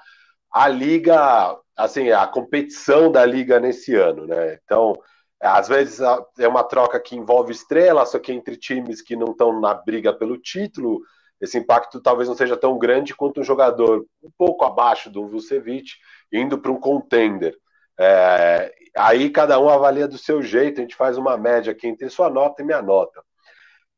a 0.53 0.69
liga, 0.69 1.57
assim, 1.75 2.11
a 2.11 2.27
competição 2.27 3.11
da 3.11 3.25
liga 3.25 3.59
nesse 3.59 3.95
ano, 3.95 4.27
né? 4.27 4.59
Então, 4.65 4.93
às 5.41 5.69
vezes 5.69 6.01
é 6.39 6.47
uma 6.47 6.65
troca 6.65 7.01
que 7.01 7.17
envolve 7.17 7.53
estrelas, 7.53 8.11
só 8.11 8.19
que 8.19 8.33
entre 8.33 8.57
times 8.57 9.01
que 9.01 9.17
não 9.17 9.29
estão 9.29 9.59
na 9.61 9.73
briga 9.73 10.13
pelo 10.13 10.37
título, 10.37 11.01
esse 11.41 11.59
impacto 11.59 12.01
talvez 12.01 12.29
não 12.29 12.37
seja 12.37 12.57
tão 12.57 12.79
grande 12.79 13.15
quanto 13.15 13.41
um 13.41 13.45
jogador 13.45 14.07
um 14.23 14.31
pouco 14.37 14.65
abaixo 14.65 15.11
do 15.11 15.29
Vucevic 15.29 15.93
indo 16.33 16.59
para 16.59 16.73
um 16.73 16.81
contender. 16.81 17.57
É, 17.99 18.75
aí 18.97 19.31
cada 19.31 19.59
um 19.59 19.69
avalia 19.69 20.09
do 20.09 20.19
seu 20.19 20.43
jeito, 20.43 20.79
a 20.79 20.83
gente 20.83 20.97
faz 20.97 21.17
uma 21.17 21.37
média 21.37 21.73
aqui 21.73 21.87
entre 21.87 22.09
sua 22.09 22.31
nota 22.31 22.63
e 22.63 22.65
minha 22.65 22.83
nota. 22.83 23.23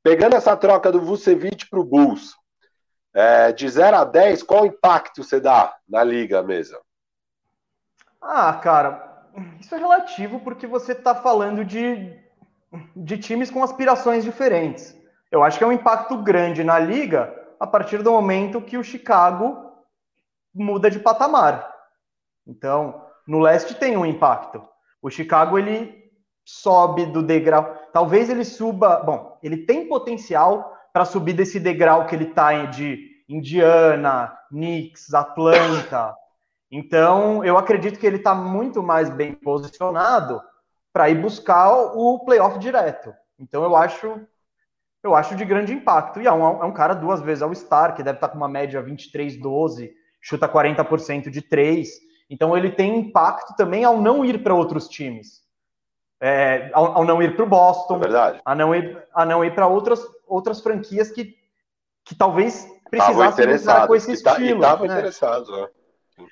Pegando 0.03 0.37
essa 0.37 0.57
troca 0.57 0.90
do 0.90 1.01
Vucevic 1.01 1.68
para 1.68 1.81
o 1.81 1.85
Bulls, 1.85 2.35
é, 3.14 3.53
de 3.53 3.68
0 3.68 3.96
a 3.96 4.05
10, 4.05 4.42
qual 4.42 4.66
impacto 4.66 5.22
você 5.22 5.40
dá 5.40 5.74
na 5.88 6.05
liga 6.05 6.42
mesa? 6.42 6.81
Ah, 8.20 8.53
cara, 8.55 9.29
isso 9.61 9.74
é 9.74 9.79
relativo 9.79 10.40
porque 10.40 10.66
você 10.66 10.92
está 10.92 11.14
falando 11.14 11.64
de, 11.64 12.16
de 12.96 13.18
times 13.18 13.51
com 13.51 13.62
aspirações 13.62 14.24
diferentes. 14.24 14.98
Eu 15.31 15.43
acho 15.43 15.59
que 15.59 15.64
é 15.64 15.67
um 15.67 15.73
impacto 15.73 16.17
grande 16.19 16.64
na 16.64 16.79
liga 16.79 17.35
a 17.61 17.67
partir 17.67 18.03
do 18.03 18.12
momento 18.12 18.62
que 18.62 18.79
o 18.79 18.85
Chicago 18.85 19.73
muda 20.55 20.91
de 20.91 20.99
patamar. 20.99 21.71
Então, 22.47 23.05
no 23.27 23.41
leste 23.41 23.75
tem 23.75 23.97
um 23.97 24.07
impacto. 24.07 24.67
O 25.03 25.11
Chicago 25.11 25.59
ele 25.59 26.11
sobe 26.45 27.05
do 27.07 27.23
degrau. 27.23 27.77
Talvez 27.93 28.31
ele 28.31 28.45
suba. 28.45 29.03
Bom, 29.05 29.38
ele 29.43 29.59
tem 29.59 29.87
potencial 29.87 30.75
para 30.93 31.05
subir 31.05 31.35
desse 31.35 31.61
degrau 31.61 32.07
que 32.07 32.14
ele 32.14 32.25
está 32.25 32.64
de 32.64 33.23
Indiana, 33.29 34.35
Knicks, 34.49 35.12
Atlanta. 35.12 36.14
Então, 36.71 37.45
eu 37.45 37.59
acredito 37.59 37.99
que 37.99 38.07
ele 38.07 38.17
está 38.17 38.35
muito 38.35 38.83
mais 38.83 39.11
bem 39.11 39.35
posicionado 39.35 40.41
para 40.93 41.11
ir 41.11 41.21
buscar 41.21 41.71
o 41.71 42.19
playoff 42.25 42.59
direto. 42.59 43.14
Então, 43.38 43.62
eu 43.62 43.77
acho 43.77 44.27
eu 45.03 45.15
acho 45.15 45.37
de 45.37 45.45
grande 45.45 45.73
impacto. 45.73 46.21
E 46.21 46.27
é 46.27 46.33
um, 46.33 46.63
é 46.63 46.65
um 46.65 46.73
cara 46.73 46.95
duas 46.95 47.21
vezes 47.21 47.43
ao 47.43 47.55
Star, 47.55 47.95
que 47.95 48.03
deve 48.03 48.17
estar 48.17 48.29
tá 48.29 48.33
com 48.33 48.39
uma 48.39 48.49
média 48.49 48.83
23-12, 48.83 49.91
chuta 50.21 50.49
40% 50.49 51.31
de 51.31 51.43
três. 51.43 51.91
Então, 52.31 52.57
ele 52.57 52.71
tem 52.71 52.99
impacto 52.99 53.55
também 53.57 53.85
ao 53.85 54.01
não 54.01 54.25
ir 54.25 54.43
para 54.43 54.55
outros 54.55 54.89
times. 54.89 55.43
É, 56.21 56.71
ao, 56.73 56.99
ao, 56.99 57.05
não 57.05 57.23
ir 57.23 57.37
para 57.37 57.45
o 57.45 57.49
Boston, 57.49 57.97
é 57.97 58.01
verdade. 58.01 58.41
a 58.45 58.55
não 58.55 58.75
ir, 58.75 59.01
a 59.15 59.25
não 59.25 59.45
ir 59.45 59.55
para 59.55 59.69
outras, 59.69 60.05
outras 60.27 60.61
franquias 60.61 61.13
que, 61.13 61.37
que 62.05 62.15
talvez 62.15 62.69
precisassem 62.91 63.47
com 63.87 63.95
esse 63.95 64.23
tá, 64.23 64.33
estilo. 64.33 64.65
Interessados, 64.85 65.49
né? 65.49 65.69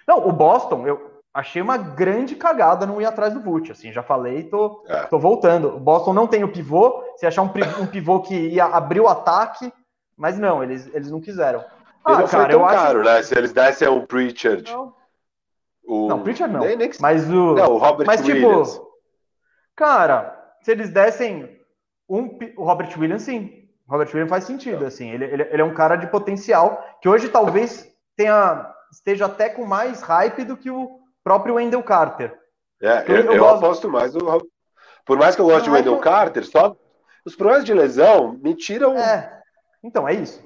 Não, 0.06 0.26
o 0.26 0.32
Boston, 0.32 0.86
eu 0.88 1.15
achei 1.36 1.60
uma 1.60 1.76
grande 1.76 2.34
cagada 2.34 2.86
não 2.86 2.98
ir 2.98 3.04
atrás 3.04 3.34
do 3.34 3.42
Vult, 3.42 3.70
assim, 3.70 3.92
já 3.92 4.02
falei, 4.02 4.44
tô, 4.44 4.82
é. 4.88 5.02
tô 5.02 5.18
voltando. 5.18 5.76
O 5.76 5.78
Boston 5.78 6.14
não 6.14 6.26
tem 6.26 6.42
o 6.42 6.50
pivô, 6.50 7.04
se 7.16 7.26
achar 7.26 7.42
um, 7.42 7.50
um 7.82 7.86
pivô 7.86 8.20
que 8.20 8.34
ia 8.34 8.64
abrir 8.64 9.00
o 9.00 9.08
ataque, 9.08 9.70
mas 10.16 10.38
não, 10.38 10.64
eles, 10.64 10.88
eles 10.94 11.10
não 11.10 11.20
quiseram. 11.20 11.62
Ah, 12.02 12.20
não 12.20 12.26
cara, 12.26 12.28
foi 12.28 12.48
tão 12.48 12.60
eu 12.62 12.66
caro, 12.66 13.00
acho... 13.00 13.10
né? 13.10 13.22
Se 13.22 13.36
eles 13.36 13.52
dessem 13.52 13.86
um 13.86 14.06
Pritchard. 14.06 14.72
Não, 14.72 14.94
o... 15.84 16.08
não 16.08 16.22
Pritchard 16.22 16.54
não. 16.54 16.60
Nem, 16.60 16.74
nem 16.74 16.88
que... 16.88 17.02
Mas 17.02 17.28
o. 17.28 17.54
Não, 17.54 17.72
o 17.74 17.76
Robert 17.76 18.06
mas, 18.06 18.24
tipo, 18.24 18.46
Williams. 18.46 18.72
Tipo, 18.72 18.86
Cara, 19.76 20.54
se 20.62 20.70
eles 20.70 20.90
dessem 20.90 21.60
um, 22.08 22.38
o 22.56 22.64
Robert 22.64 22.98
Williams, 22.98 23.22
sim. 23.22 23.68
O 23.86 23.92
Robert 23.92 24.08
Williams 24.08 24.30
faz 24.30 24.44
sentido, 24.44 24.84
é. 24.84 24.86
assim. 24.86 25.10
Ele, 25.10 25.24
ele, 25.26 25.42
ele, 25.42 25.60
é 25.60 25.64
um 25.64 25.74
cara 25.74 25.96
de 25.96 26.06
potencial 26.06 26.82
que 27.02 27.08
hoje 27.10 27.28
talvez 27.28 27.86
tenha, 28.16 28.72
esteja 28.90 29.26
até 29.26 29.50
com 29.50 29.66
mais 29.66 30.00
hype 30.00 30.42
do 30.44 30.56
que 30.56 30.70
o 30.70 31.04
próprio 31.26 31.56
Wendell 31.56 31.82
Carter. 31.82 32.38
É, 32.80 33.04
eu, 33.08 33.16
eu, 33.16 33.32
eu 33.32 33.38
gosto... 33.40 33.56
aposto 33.56 33.90
mais 33.90 34.14
no. 34.14 34.48
Por 35.04 35.18
mais 35.18 35.34
que 35.34 35.42
eu 35.42 35.46
goste 35.46 35.68
do 35.68 35.74
Wendell 35.74 35.98
Carter, 35.98 36.46
só 36.46 36.76
os 37.24 37.34
problemas 37.34 37.64
de 37.64 37.74
lesão 37.74 38.38
me 38.40 38.54
tiram. 38.54 38.96
É. 38.96 39.40
Então, 39.82 40.08
é 40.08 40.14
isso. 40.14 40.40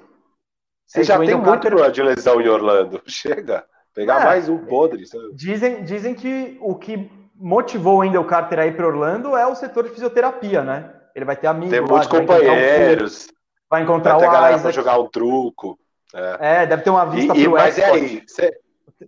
Você 0.87 1.01
é 1.01 1.03
já 1.03 1.19
tem 1.19 1.35
muito 1.35 1.45
Carter... 1.45 1.69
problema 1.69 1.91
de 1.91 2.01
lesão 2.01 2.41
em 2.41 2.47
Orlando. 2.47 2.99
Chega. 3.05 3.63
Pegar 3.93 4.21
é, 4.21 4.25
mais 4.25 4.49
um 4.49 4.57
podre. 4.57 5.05
Sabe? 5.05 5.35
Dizem, 5.35 5.83
dizem 5.83 6.15
que 6.15 6.57
o 6.59 6.73
que 6.73 7.11
motivou 7.35 7.97
o 7.97 7.99
Wendell 7.99 8.25
Carter 8.25 8.57
a 8.57 8.65
ir 8.65 8.75
para 8.75 8.87
Orlando 8.87 9.37
é 9.37 9.45
o 9.45 9.53
setor 9.53 9.83
de 9.83 9.91
fisioterapia, 9.91 10.63
né? 10.63 10.91
Ele 11.13 11.25
vai 11.25 11.35
ter 11.35 11.45
amigos. 11.45 11.69
Tem 11.69 11.81
muitos 11.81 12.11
lá, 12.11 12.19
companheiros. 12.19 13.27
Vai 13.69 13.83
encontrar, 13.83 14.17
vai 14.17 14.23
encontrar 14.23 14.51
o 14.51 14.55
Isaac. 14.55 14.75
jogar 14.75 14.99
um 14.99 15.07
truco. 15.07 15.77
É. 16.13 16.63
é, 16.63 16.65
deve 16.65 16.81
ter 16.81 16.89
uma 16.89 17.05
vista 17.05 17.37
e, 17.37 17.43
pro 17.43 17.51
Mas 17.51 17.77
é 17.77 17.85
aí, 17.85 18.23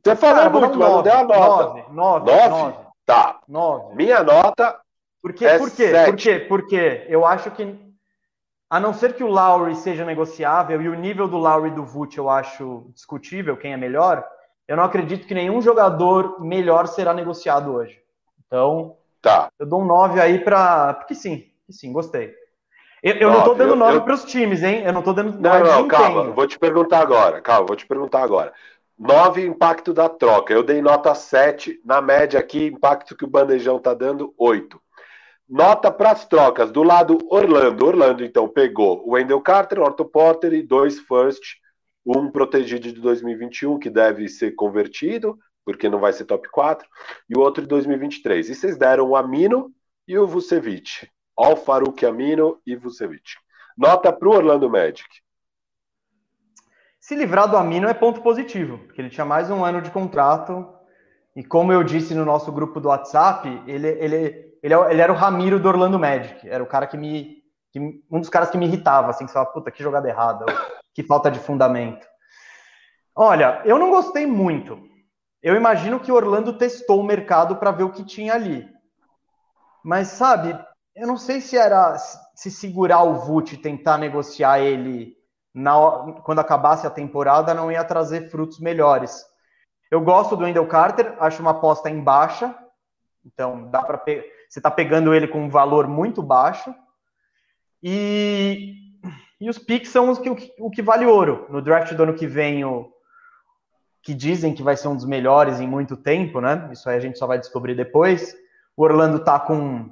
você 0.03 0.15
falou 0.15 0.61
muito, 0.61 0.77
mas 0.77 0.89
não 0.89 1.03
deu 1.03 1.13
a 1.13 1.23
nota. 1.23 1.63
Nove, 1.65 1.83
nove, 1.91 2.31
nove? 2.31 2.49
nove. 2.49 2.77
Tá. 3.05 3.39
Nove. 3.47 3.95
Minha 3.95 4.23
nota 4.23 4.79
por 5.23 5.31
quê? 5.31 5.45
É 5.45 5.57
por 5.57 5.71
quê? 5.71 5.89
Por 6.05 6.15
quê? 6.17 6.39
Porque 6.49 7.05
eu 7.07 7.25
acho 7.25 7.49
que, 7.51 7.79
a 8.69 8.77
não 8.77 8.93
ser 8.93 9.13
que 9.13 9.23
o 9.23 9.29
Lowry 9.29 9.73
seja 9.73 10.03
negociável, 10.03 10.81
e 10.81 10.89
o 10.89 10.95
nível 10.95 11.29
do 11.29 11.37
Lowry 11.37 11.69
e 11.69 11.73
do 11.73 11.85
Vult 11.85 12.17
eu 12.17 12.29
acho 12.29 12.91
discutível, 12.93 13.55
quem 13.55 13.71
é 13.71 13.77
melhor, 13.77 14.21
eu 14.67 14.75
não 14.75 14.83
acredito 14.83 15.25
que 15.25 15.33
nenhum 15.33 15.61
jogador 15.61 16.41
melhor 16.41 16.87
será 16.87 17.13
negociado 17.13 17.73
hoje. 17.73 17.97
Então, 18.45 18.97
tá. 19.21 19.49
eu 19.57 19.65
dou 19.65 19.81
um 19.81 19.85
9 19.85 20.19
aí 20.19 20.39
para. 20.39 20.93
Porque 20.95 21.15
sim, 21.15 21.45
sim, 21.69 21.93
gostei. 21.93 22.35
Eu, 23.01 23.15
eu 23.15 23.31
não 23.31 23.39
estou 23.39 23.55
dando 23.55 23.77
9 23.77 24.01
para 24.01 24.13
os 24.13 24.25
times, 24.25 24.61
hein? 24.61 24.83
Eu 24.83 24.91
não 24.91 24.99
estou 24.99 25.13
dando. 25.13 25.39
Não, 25.39 25.59
não, 25.59 25.81
não 25.81 25.87
calma, 25.87 26.31
vou 26.31 26.47
te 26.47 26.59
perguntar 26.59 26.99
agora. 26.99 27.41
Calma, 27.41 27.67
vou 27.67 27.77
te 27.77 27.85
perguntar 27.85 28.21
agora. 28.21 28.53
9 29.05 29.45
impacto 29.45 29.93
da 29.93 30.07
troca. 30.07 30.53
Eu 30.53 30.63
dei 30.63 30.81
nota 30.81 31.13
7. 31.13 31.81
Na 31.83 32.01
média 32.01 32.39
aqui, 32.39 32.67
impacto 32.67 33.17
que 33.17 33.25
o 33.25 33.29
bandejão 33.29 33.77
tá 33.77 33.93
dando, 33.93 34.33
8. 34.37 34.81
Nota 35.49 35.91
para 35.91 36.11
as 36.11 36.25
trocas. 36.25 36.71
Do 36.71 36.83
lado 36.83 37.17
Orlando. 37.29 37.85
Orlando, 37.85 38.23
então, 38.23 38.47
pegou 38.47 39.05
o 39.05 39.11
Wendell 39.11 39.41
Carter, 39.41 39.81
Orto 39.81 40.05
Porter 40.05 40.53
e 40.53 40.63
dois 40.63 40.99
first. 40.99 41.43
Um 42.05 42.31
protegido 42.31 42.93
de 42.93 43.01
2021, 43.01 43.77
que 43.77 43.89
deve 43.89 44.29
ser 44.29 44.55
convertido, 44.55 45.37
porque 45.65 45.89
não 45.89 45.99
vai 45.99 46.13
ser 46.13 46.23
top 46.23 46.49
4, 46.49 46.87
e 47.29 47.37
o 47.37 47.41
outro 47.41 47.61
de 47.61 47.67
2023. 47.67 48.49
E 48.49 48.55
vocês 48.55 48.77
deram 48.77 49.09
o 49.09 49.17
Amino 49.17 49.69
e 50.07 50.17
o 50.17 50.25
Vucevic. 50.25 51.09
Al 51.37 51.57
Farouk 51.57 52.05
Amino 52.05 52.57
e 52.65 52.73
Vucevic. 52.77 53.33
Nota 53.77 54.13
para 54.13 54.29
o 54.29 54.33
Orlando 54.33 54.69
Magic. 54.69 55.09
Se 57.03 57.15
livrar 57.15 57.49
do 57.49 57.57
Amino 57.57 57.89
é 57.89 57.93
ponto 57.93 58.21
positivo, 58.21 58.77
porque 58.77 59.01
ele 59.01 59.09
tinha 59.09 59.25
mais 59.25 59.51
um 59.51 59.65
ano 59.65 59.81
de 59.81 59.91
contrato. 59.91 60.65
E 61.35 61.43
como 61.43 61.73
eu 61.73 61.83
disse 61.83 62.15
no 62.15 62.23
nosso 62.23 62.49
grupo 62.49 62.79
do 62.79 62.87
WhatsApp, 62.87 63.61
ele, 63.67 63.89
ele, 63.89 64.15
ele, 64.63 64.73
ele 64.73 65.01
era 65.01 65.11
o 65.11 65.15
Ramiro 65.15 65.59
do 65.59 65.67
Orlando 65.67 65.99
Magic. 65.99 66.47
Era 66.47 66.63
o 66.63 66.65
cara 66.65 66.87
que 66.87 66.95
me. 66.95 67.43
Que, 67.73 68.01
um 68.09 68.21
dos 68.21 68.29
caras 68.29 68.49
que 68.49 68.57
me 68.57 68.67
irritava, 68.67 69.09
assim, 69.09 69.25
que 69.25 69.31
você 69.31 69.33
fala, 69.33 69.47
puta, 69.47 69.69
que 69.69 69.83
jogada 69.83 70.07
errada, 70.07 70.45
que 70.93 71.03
falta 71.03 71.29
de 71.29 71.39
fundamento. 71.39 72.07
Olha, 73.13 73.61
eu 73.65 73.77
não 73.77 73.89
gostei 73.89 74.25
muito. 74.25 74.79
Eu 75.41 75.57
imagino 75.57 75.99
que 75.99 76.09
Orlando 76.09 76.57
testou 76.57 77.01
o 77.01 77.05
mercado 77.05 77.57
para 77.57 77.71
ver 77.71 77.83
o 77.83 77.91
que 77.91 78.05
tinha 78.05 78.33
ali. 78.33 78.65
Mas, 79.83 80.07
sabe, 80.07 80.57
eu 80.95 81.05
não 81.05 81.17
sei 81.17 81.41
se 81.41 81.57
era 81.57 81.97
se 82.33 82.49
segurar 82.49 83.03
o 83.03 83.15
Vult 83.15 83.51
e 83.51 83.57
tentar 83.57 83.97
negociar 83.97 84.61
ele 84.61 85.21
na, 85.53 86.13
quando 86.23 86.39
acabasse 86.39 86.87
a 86.87 86.89
temporada 86.89 87.53
não 87.53 87.71
ia 87.71 87.83
trazer 87.83 88.29
frutos 88.29 88.59
melhores. 88.59 89.25
Eu 89.91 90.01
gosto 90.01 90.35
do 90.35 90.43
Wendell 90.43 90.67
Carter, 90.67 91.15
acho 91.19 91.41
uma 91.41 91.51
aposta 91.51 91.89
em 91.89 92.01
baixa. 92.01 92.55
Então, 93.25 93.69
dá 93.69 93.81
para 93.83 93.97
pe... 93.97 94.23
você 94.49 94.59
está 94.59 94.71
pegando 94.71 95.13
ele 95.13 95.27
com 95.27 95.43
um 95.43 95.49
valor 95.49 95.87
muito 95.87 96.21
baixo. 96.23 96.73
E, 97.81 98.75
e 99.39 99.49
os 99.49 99.59
picks 99.59 99.91
são 99.91 100.09
os 100.09 100.17
que, 100.17 100.29
o, 100.29 100.35
que, 100.35 100.53
o 100.57 100.71
que 100.71 100.81
vale 100.81 101.05
ouro. 101.05 101.45
No 101.49 101.61
draft 101.61 101.93
do 101.93 102.03
ano 102.03 102.15
que 102.15 102.25
vem, 102.25 102.65
o, 102.65 102.91
que 104.03 104.13
dizem 104.13 104.53
que 104.53 104.61
vai 104.61 104.75
ser 104.75 104.89
um 104.89 104.95
dos 104.95 105.05
melhores 105.05 105.61
em 105.61 105.67
muito 105.67 105.95
tempo, 105.95 106.41
né? 106.41 106.69
Isso 106.71 106.89
aí 106.89 106.97
a 106.97 106.99
gente 106.99 107.17
só 107.17 107.25
vai 107.25 107.39
descobrir 107.39 107.73
depois. 107.73 108.35
O 108.75 108.83
Orlando 108.83 109.19
tá 109.19 109.39
com 109.39 109.89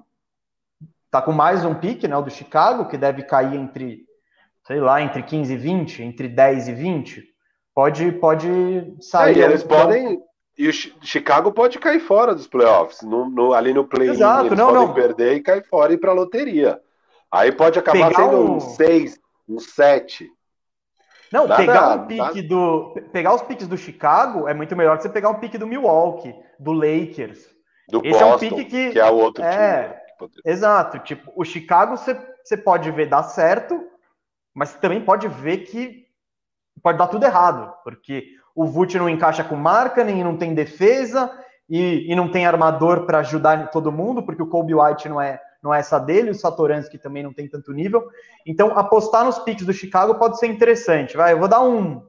tá 1.09 1.21
com 1.21 1.33
mais 1.33 1.65
um 1.65 1.75
pique, 1.75 2.07
né, 2.07 2.15
o 2.15 2.21
do 2.21 2.31
Chicago, 2.31 2.87
que 2.87 2.97
deve 2.97 3.23
cair 3.23 3.55
entre 3.55 4.05
sei 4.71 4.79
lá, 4.79 5.01
entre 5.01 5.21
15 5.21 5.53
e 5.53 5.57
20, 5.57 6.01
entre 6.01 6.29
10 6.29 6.69
e 6.69 6.73
20. 6.73 7.23
Pode 7.75 8.09
pode 8.13 8.95
sair. 9.01 9.41
É, 9.41 9.43
eles 9.43 9.63
podem 9.63 10.17
e 10.57 10.69
o 10.69 10.71
Chicago 10.71 11.51
pode 11.51 11.77
cair 11.77 11.99
fora 11.99 12.33
dos 12.33 12.47
playoffs, 12.47 13.01
no, 13.01 13.29
no 13.29 13.53
ali 13.53 13.73
no 13.73 13.85
play-in, 13.85 14.11
eles 14.11 14.19
não, 14.19 14.67
podem 14.67 14.87
não. 14.87 14.93
perder 14.93 15.35
e 15.35 15.41
cair 15.41 15.65
fora 15.65 15.91
e 15.91 15.95
ir 15.95 15.97
para 15.97 16.13
loteria. 16.13 16.79
Aí 17.29 17.51
pode 17.51 17.79
acabar 17.79 18.09
Pegar 18.09 18.23
sendo 18.23 18.37
um 18.37 18.59
6, 18.59 19.19
um 19.49 19.59
7. 19.59 20.29
Não, 21.33 21.47
nada, 21.47 21.61
pegar 21.61 21.95
um 21.95 22.07
pique 22.07 22.21
nada. 22.21 22.43
do. 22.43 22.93
Pegar 23.11 23.33
os 23.33 23.41
piques 23.41 23.67
do 23.67 23.77
Chicago 23.77 24.47
é 24.47 24.53
muito 24.53 24.75
melhor 24.75 24.95
que 24.95 25.03
você 25.03 25.09
pegar 25.09 25.29
um 25.29 25.39
pique 25.39 25.57
do 25.57 25.67
Milwaukee, 25.67 26.33
do 26.59 26.71
Lakers. 26.71 27.45
Do 27.89 27.99
Esse 28.05 28.19
Boston, 28.19 28.25
é 28.25 28.35
um 28.35 28.39
pique 28.39 28.65
que, 28.65 28.91
que 28.91 28.99
é 28.99 29.09
o 29.09 29.15
outro 29.15 29.43
é, 29.43 30.01
time. 30.17 30.31
Exato. 30.45 30.99
Tipo, 30.99 31.31
o 31.35 31.43
Chicago 31.43 31.97
você, 31.97 32.17
você 32.43 32.55
pode 32.55 32.89
ver 32.91 33.07
dar 33.07 33.23
certo, 33.23 33.90
mas 34.53 34.73
também 34.75 35.03
pode 35.03 35.27
ver 35.27 35.59
que 35.59 36.05
pode 36.81 36.97
dar 36.97 37.07
tudo 37.07 37.25
errado, 37.25 37.73
porque 37.83 38.35
o 38.55 38.65
Vult 38.65 38.95
não 38.97 39.09
encaixa 39.09 39.43
com 39.43 39.55
marca, 39.55 40.03
nem 40.03 40.23
não 40.23 40.37
tem 40.37 40.53
defesa, 40.53 41.31
e, 41.69 42.11
e 42.11 42.15
não 42.15 42.29
tem 42.29 42.45
armador 42.45 43.05
para 43.05 43.19
ajudar 43.19 43.69
todo 43.69 43.91
mundo, 43.91 44.23
porque 44.23 44.43
o 44.43 44.47
Kobe 44.47 44.75
White 44.75 45.07
não 45.07 45.21
é 45.21 45.39
não 45.61 45.73
é 45.73 45.79
essa 45.79 45.99
dele, 45.99 46.31
o 46.31 46.35
Satoransky 46.35 46.97
também 46.97 47.21
não 47.21 47.31
tem 47.31 47.47
tanto 47.47 47.71
nível. 47.71 48.09
Então, 48.45 48.77
apostar 48.77 49.23
nos 49.23 49.37
picks 49.39 49.65
do 49.65 49.71
Chicago 49.71 50.15
pode 50.15 50.39
ser 50.39 50.47
interessante. 50.47 51.15
Vai, 51.15 51.33
eu 51.33 51.39
vou 51.39 51.47
dar 51.47 51.61
um. 51.61 52.03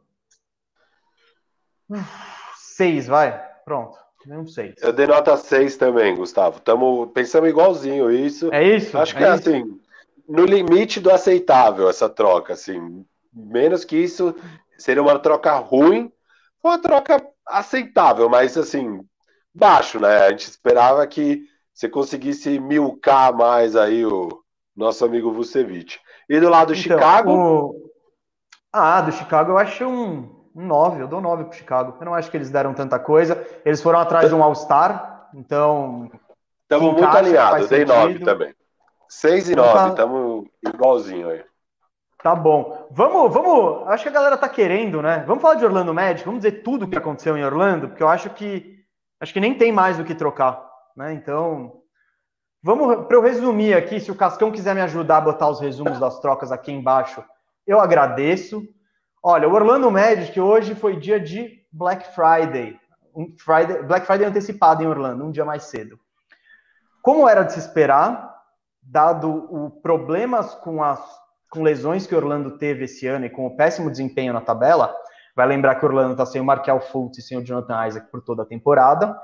Seis, 2.57 3.07
vai. 3.07 3.39
Pronto. 3.65 3.99
Um 4.27 4.47
seis. 4.47 4.77
Eu 4.81 4.93
dei 4.93 5.07
nota 5.07 5.37
seis 5.37 5.77
também, 5.77 6.15
Gustavo. 6.17 6.59
Estamos 6.59 7.11
pensando 7.13 7.47
igualzinho 7.47 8.11
isso. 8.11 8.51
É 8.53 8.63
isso? 8.63 8.97
Acho 8.97 9.15
que 9.15 9.23
é, 9.23 9.27
é 9.27 9.31
assim, 9.31 9.79
no 10.29 10.45
limite 10.45 11.01
do 11.01 11.11
aceitável 11.11 11.89
essa 11.89 12.09
troca, 12.09 12.53
assim. 12.53 13.05
Menos 13.33 13.85
que 13.85 13.97
isso, 13.97 14.35
seria 14.79 15.03
uma 15.03 15.19
troca 15.19 15.55
ruim. 15.55 16.13
Uma 16.63 16.79
troca 16.79 17.25
aceitável, 17.47 18.29
mas 18.29 18.57
assim, 18.57 19.01
baixo, 19.55 19.99
né? 19.99 20.27
A 20.27 20.31
gente 20.31 20.49
esperava 20.49 21.07
que 21.07 21.45
você 21.75 21.89
conseguisse 21.89 22.59
milcar 22.61 23.35
mais 23.35 23.75
aí 23.75 24.05
o 24.05 24.29
nosso 24.77 25.05
amigo 25.05 25.33
Vucevic. 25.33 25.99
E 26.29 26.39
do 26.39 26.49
lado 26.49 26.69
do 26.69 26.79
então, 26.79 26.97
Chicago. 26.99 27.33
O... 27.33 27.93
Ah, 28.73 29.01
do 29.01 29.13
Chicago 29.13 29.53
eu 29.53 29.59
acho 29.59 29.85
um, 29.85 30.49
um 30.55 30.67
9, 30.67 31.03
eu 31.03 31.09
dou 31.09 31.21
9 31.21 31.45
pro 31.45 31.57
Chicago. 31.57 31.97
Eu 31.99 32.05
não 32.05 32.15
acho 32.15 32.31
que 32.31 32.37
eles 32.37 32.51
deram 32.51 32.73
tanta 32.73 32.99
coisa. 32.99 33.45
Eles 33.65 33.83
foram 33.83 33.99
atrás 33.99 34.29
de 34.29 34.35
um 34.35 34.43
All-Star, 34.43 35.31
então. 35.35 36.11
Estamos 36.63 36.93
muito 36.93 37.17
alinhados, 37.17 37.69
dei 37.69 37.85
9 37.85 38.21
também. 38.21 38.55
6 39.13 39.51
e 39.51 39.57
9, 39.57 39.91
estamos 39.91 40.49
tá... 40.63 40.71
igualzinho 40.71 41.29
aí. 41.29 41.45
Tá 42.23 42.35
bom. 42.35 42.89
Vamos, 42.91 43.33
vamos. 43.33 43.87
Acho 43.89 44.05
que 44.05 44.09
a 44.09 44.13
galera 44.13 44.39
tá 44.39 44.49
querendo, 44.49 45.03
né? 45.03 45.23
Vamos 45.27 45.43
falar 45.43 45.57
de 45.57 45.65
Orlando 45.65 45.93
Magic, 45.93 46.25
vamos 46.25 46.41
dizer 46.41 46.63
tudo 46.63 46.85
o 46.85 46.89
que 46.89 46.97
aconteceu 46.97 47.37
em 47.37 47.45
Orlando, 47.45 47.89
porque 47.89 48.03
eu 48.03 48.09
acho 48.09 48.31
que 48.31 48.81
acho 49.21 49.33
que 49.33 49.41
nem 49.41 49.55
tem 49.55 49.71
mais 49.71 50.01
o 50.01 50.05
que 50.05 50.15
trocar, 50.15 50.67
né? 50.97 51.13
Então, 51.13 51.83
vamos 52.63 53.07
para 53.07 53.17
eu 53.17 53.23
resumir 53.23 53.75
aqui, 53.75 54.01
se 54.01 54.11
o 54.11 54.15
Cascão 54.15 54.51
quiser 54.51 54.75
me 54.75 54.81
ajudar 54.81 55.19
a 55.19 55.23
botar 55.23 55.49
os 55.49 55.61
resumos 55.61 56.01
das 56.01 56.19
trocas 56.19 56.51
aqui 56.51 56.73
embaixo, 56.73 57.23
eu 57.67 57.79
agradeço. 57.81 58.63
Olha, 59.23 59.49
o 59.49 59.53
Orlando 59.53 59.91
Magic 59.91 60.41
hoje 60.41 60.75
foi 60.75 60.97
dia 60.97 61.21
de 61.21 61.63
Black 61.71 62.15
Friday, 62.15 62.81
um 63.15 63.33
Friday, 63.39 63.83
Black 63.83 64.07
Friday 64.07 64.27
antecipado 64.27 64.83
em 64.83 64.87
Orlando, 64.87 65.25
um 65.25 65.31
dia 65.31 65.45
mais 65.45 65.65
cedo. 65.65 65.99
Como 67.03 67.29
era 67.29 67.43
de 67.43 67.53
se 67.53 67.59
esperar, 67.59 68.32
dado 68.83 69.29
o 69.31 69.71
problemas 69.71 70.55
com 70.57 70.83
as 70.83 71.01
com 71.53 71.63
lesões 71.63 72.07
que 72.07 72.15
Orlando 72.15 72.57
teve 72.57 72.87
esse 72.87 73.07
ano 73.07 73.27
e 73.27 73.31
com 73.31 73.47
o 73.47 73.55
péssimo 73.55 73.91
desempenho 73.91 74.33
na 74.33 74.41
tabela, 74.41 74.97
vai 75.37 75.47
lembrar 75.47 75.75
que 75.75 75.85
Orlando 75.85 76.13
está 76.13 76.25
sem 76.25 76.41
o 76.41 76.45
Markel 76.45 76.81
Fultz 76.81 77.19
e 77.19 77.23
sem 77.23 77.37
o 77.37 77.45
Jonathan 77.45 77.87
Isaac 77.87 78.11
por 78.11 78.23
toda 78.23 78.43
a 78.43 78.47
temporada. 78.47 79.15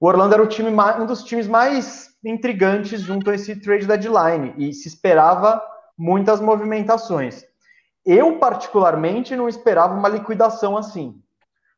O 0.00 0.08
Orlando 0.08 0.34
era 0.34 0.42
o 0.42 0.48
time 0.48 0.68
um 0.68 1.06
dos 1.06 1.22
times 1.22 1.46
mais 1.46 2.08
intrigantes 2.24 3.00
junto 3.00 3.30
a 3.30 3.36
esse 3.36 3.54
trade 3.54 3.86
deadline 3.86 4.52
e 4.58 4.72
se 4.72 4.88
esperava 4.88 5.62
muitas 5.96 6.40
movimentações. 6.40 7.44
Eu, 8.04 8.38
particularmente, 8.38 9.36
não 9.36 9.48
esperava 9.48 9.94
uma 9.94 10.08
liquidação 10.08 10.76
assim. 10.76 11.22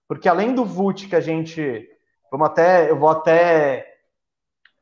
Porque 0.08 0.28
além 0.28 0.54
do 0.54 0.64
Vult 0.64 1.06
que 1.06 1.16
a 1.16 1.20
gente. 1.20 1.86
Vamos 2.30 2.48
até. 2.48 2.90
Eu 2.90 2.98
vou 2.98 3.10
até 3.10 3.86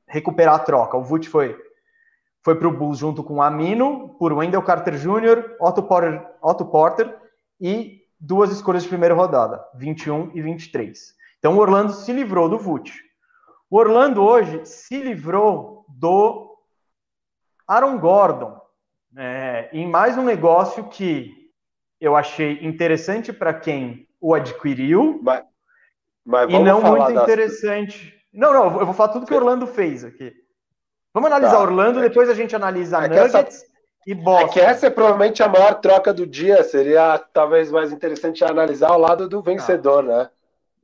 recuperar 0.07 0.55
a 0.55 0.61
troca. 0.61 0.97
O 0.97 1.03
Vult 1.03 1.29
foi 1.29 1.59
foi 2.44 2.54
para 2.54 2.68
o 2.68 2.76
Bulls 2.76 2.98
junto 2.98 3.24
com 3.24 3.40
Amino, 3.40 4.11
por 4.18 4.30
Wendell 4.35 4.62
Carter 4.62 4.94
Jr., 4.96 5.57
Otto 5.59 5.83
Porter, 5.83 6.22
Otto 6.42 6.66
Porter 6.66 7.16
e 7.59 8.02
duas 8.20 8.52
escolhas 8.52 8.83
de 8.83 8.88
primeira 8.90 9.14
rodada, 9.14 9.64
21 9.74 10.30
e 10.35 10.42
23. 10.42 11.14
Então 11.38 11.57
o 11.57 11.61
Orlando 11.61 11.92
se 11.94 12.12
livrou 12.12 12.46
do 12.48 12.59
Vult. 12.59 12.92
O 13.70 13.78
Orlando 13.78 14.22
hoje 14.22 14.61
se 14.66 15.00
livrou 15.00 15.87
do 15.88 16.54
Aaron 17.66 17.98
Gordon, 17.98 18.61
é, 19.16 19.70
em 19.72 19.88
mais 19.88 20.18
um 20.18 20.22
negócio 20.22 20.85
que 20.85 21.50
eu 21.98 22.14
achei 22.14 22.59
interessante 22.62 23.33
para 23.33 23.54
quem 23.54 24.07
o 24.20 24.35
adquiriu, 24.35 25.18
mas, 25.22 25.44
mas 26.22 26.50
e 26.50 26.59
não 26.59 26.83
muito 26.83 27.11
interessante. 27.11 28.04
Das... 28.04 28.40
Não, 28.40 28.52
não, 28.52 28.80
eu 28.80 28.85
vou 28.85 28.94
falar 28.94 29.14
tudo 29.14 29.24
que 29.24 29.33
o 29.33 29.37
Orlando 29.37 29.66
fez 29.66 30.04
aqui. 30.04 30.43
Vamos 31.14 31.31
analisar 31.31 31.53
tá. 31.53 31.61
Orlando, 31.61 32.00
é 32.00 32.09
depois 32.09 32.29
a 32.29 32.35
gente 32.35 32.57
analisa 32.57 32.98
é 33.05 33.09
Nuggets 33.09 33.35
essa, 33.35 33.66
e 34.05 34.14
Boston. 34.14 34.46
É 34.46 34.48
que 34.48 34.61
essa 34.61 34.87
é 34.88 34.90
provavelmente 34.90 35.44
a 35.44 35.48
maior 35.48 35.74
troca 35.74 36.12
do 36.12 36.27
dia. 36.27 36.64
Seria 36.64 37.16
talvez 37.33 37.70
mais 37.70 37.92
interessante 37.92 38.44
analisar 38.44 38.90
o 38.90 38.98
lado 38.98 39.29
do 39.29 39.40
vencedor, 39.40 40.05
tá. 40.05 40.11
né? 40.11 40.31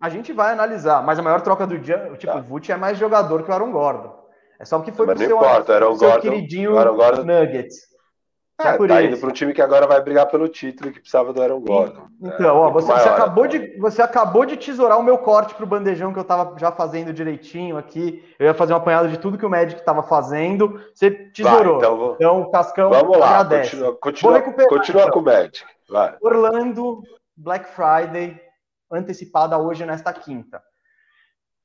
A 0.01 0.09
gente 0.09 0.33
vai 0.33 0.53
analisar, 0.53 1.03
mas 1.03 1.19
a 1.19 1.23
maior 1.23 1.43
troca 1.43 1.67
do 1.67 1.77
dia, 1.77 1.99
tipo, 2.17 2.33
tá. 2.33 2.39
o 2.39 2.43
Vult 2.43 2.71
é 2.71 2.77
mais 2.77 2.97
jogador 2.97 3.43
que 3.43 3.51
o 3.51 3.53
Aaron 3.53 3.73
Gordon. 3.73 4.19
É 4.59 4.65
só 4.65 4.79
porque 4.79 4.93
foi 4.93 5.05
pro 5.05 5.19
seu, 5.19 5.37
importa, 5.37 5.75
Aaron 5.75 5.97
seu 5.97 6.09
Gordon, 6.09 6.23
queridinho 6.23 6.79
Aaron 6.79 6.97
Gordon, 6.97 7.25
Nuggets. 7.25 7.77
É, 8.63 8.77
tá 8.77 9.03
indo 9.03 9.17
para 9.17 9.29
um 9.29 9.33
time 9.33 9.53
que 9.53 9.63
agora 9.63 9.87
vai 9.87 10.01
brigar 10.03 10.27
pelo 10.27 10.49
título 10.49 10.93
que 10.93 11.01
precisava 11.01 11.33
do 11.33 11.43
Aaron 11.43 11.61
Gordon. 11.61 12.07
Então, 12.21 12.47
é, 12.47 12.53
ó, 12.53 12.71
você, 12.71 12.89
maior, 12.89 13.03
você, 13.03 13.09
acabou 13.09 13.47
de, 13.47 13.79
você 13.79 14.03
acabou 14.03 14.45
de 14.45 14.57
tesourar 14.57 14.99
o 14.99 15.03
meu 15.03 15.19
corte 15.19 15.55
pro 15.55 15.67
bandejão 15.67 16.13
que 16.13 16.19
eu 16.19 16.23
estava 16.23 16.59
já 16.59 16.71
fazendo 16.71 17.13
direitinho 17.13 17.79
aqui. 17.79 18.23
Eu 18.39 18.47
ia 18.47 18.55
fazer 18.55 18.73
um 18.73 18.77
apanhado 18.77 19.09
de 19.09 19.19
tudo 19.19 19.39
que 19.39 19.47
o 19.47 19.51
Magic 19.51 19.81
estava 19.81 20.03
fazendo. 20.03 20.81
Você 20.95 21.11
tesourou. 21.11 21.79
Vai, 21.79 21.87
então, 21.87 21.97
vou... 21.97 22.15
então, 22.15 22.41
o 22.43 22.51
Cascão 22.51 22.91
Vamos 22.91 23.19
lá, 23.19 23.41
agradece. 23.41 23.71
Continua, 23.71 23.97
continua, 23.97 24.69
continua 24.69 25.03
então. 25.03 25.13
com 25.13 25.21
o 25.21 25.25
Magic. 25.25 25.65
Vai. 25.89 26.17
Orlando, 26.21 27.03
Black 27.37 27.67
Friday, 27.71 28.41
antecipada 28.93 29.59
hoje 29.59 29.87
nesta 29.87 30.13
quinta. 30.13 30.63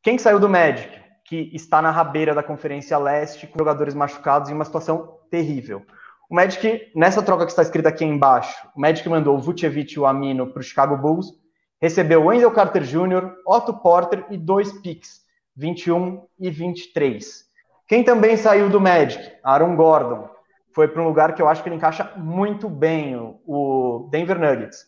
Quem 0.01 0.17
saiu 0.17 0.39
do 0.39 0.47
Magic? 0.47 1.03
Que 1.25 1.49
está 1.53 1.81
na 1.81 1.89
rabeira 1.89 2.33
da 2.35 2.43
Conferência 2.43 2.97
Leste, 2.97 3.47
com 3.47 3.57
jogadores 3.57 3.95
machucados 3.95 4.49
em 4.49 4.53
uma 4.53 4.63
situação 4.63 5.17
terrível. 5.29 5.83
O 6.29 6.35
Magic, 6.35 6.91
nessa 6.95 7.21
troca 7.21 7.45
que 7.45 7.51
está 7.51 7.61
escrita 7.61 7.89
aqui 7.89 8.03
embaixo, 8.03 8.67
o 8.75 8.81
Magic 8.81 9.07
mandou 9.07 9.35
o 9.35 9.39
Vucevic 9.39 9.93
e 9.93 9.99
o 9.99 10.05
Amino 10.07 10.47
para 10.47 10.59
o 10.59 10.63
Chicago 10.63 10.97
Bulls, 10.97 11.33
recebeu 11.79 12.25
Wendell 12.25 12.51
Carter 12.51 12.81
Jr., 12.81 13.31
Otto 13.45 13.73
Porter 13.73 14.25
e 14.31 14.37
dois 14.37 14.71
picks, 14.81 15.21
21 15.55 16.25
e 16.39 16.49
23. 16.49 17.45
Quem 17.87 18.03
também 18.03 18.35
saiu 18.35 18.69
do 18.69 18.81
Magic? 18.81 19.31
Aaron 19.43 19.75
Gordon. 19.75 20.27
Foi 20.73 20.87
para 20.87 21.01
um 21.01 21.05
lugar 21.05 21.35
que 21.35 21.41
eu 21.41 21.47
acho 21.47 21.61
que 21.61 21.69
ele 21.69 21.75
encaixa 21.75 22.11
muito 22.17 22.67
bem, 22.67 23.15
o 23.45 24.09
Denver 24.09 24.39
Nuggets. 24.39 24.81
O 24.81 24.85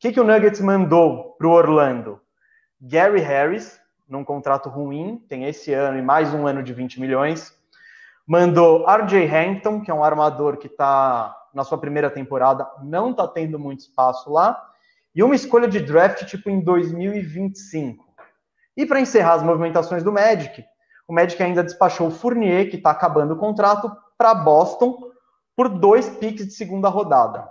que, 0.00 0.12
que 0.12 0.20
o 0.20 0.24
Nuggets 0.24 0.60
mandou 0.60 1.36
para 1.38 1.46
o 1.46 1.52
Orlando? 1.52 2.20
Gary 2.80 3.20
Harris, 3.20 3.80
num 4.08 4.24
contrato 4.24 4.68
ruim, 4.68 5.24
tem 5.28 5.44
esse 5.44 5.72
ano 5.72 5.98
e 5.98 6.02
mais 6.02 6.34
um 6.34 6.46
ano 6.46 6.62
de 6.62 6.74
20 6.74 7.00
milhões. 7.00 7.54
Mandou 8.30 8.86
RJ 8.86 9.26
Hampton, 9.26 9.80
que 9.80 9.90
é 9.90 9.94
um 9.94 10.04
armador 10.04 10.56
que 10.56 10.68
está 10.68 11.36
na 11.52 11.64
sua 11.64 11.76
primeira 11.76 12.08
temporada, 12.08 12.64
não 12.80 13.10
está 13.10 13.26
tendo 13.26 13.58
muito 13.58 13.80
espaço 13.80 14.30
lá. 14.30 14.70
E 15.12 15.20
uma 15.20 15.34
escolha 15.34 15.66
de 15.66 15.80
draft 15.80 16.24
tipo 16.26 16.48
em 16.48 16.60
2025. 16.60 18.04
E 18.76 18.86
para 18.86 19.00
encerrar 19.00 19.32
as 19.32 19.42
movimentações 19.42 20.04
do 20.04 20.12
Magic, 20.12 20.64
o 21.08 21.12
Magic 21.12 21.42
ainda 21.42 21.64
despachou 21.64 22.06
o 22.06 22.10
Fournier, 22.12 22.70
que 22.70 22.76
está 22.76 22.92
acabando 22.92 23.34
o 23.34 23.36
contrato, 23.36 23.90
para 24.16 24.32
Boston 24.32 25.10
por 25.56 25.68
dois 25.68 26.08
picks 26.08 26.46
de 26.46 26.52
segunda 26.52 26.88
rodada. 26.88 27.50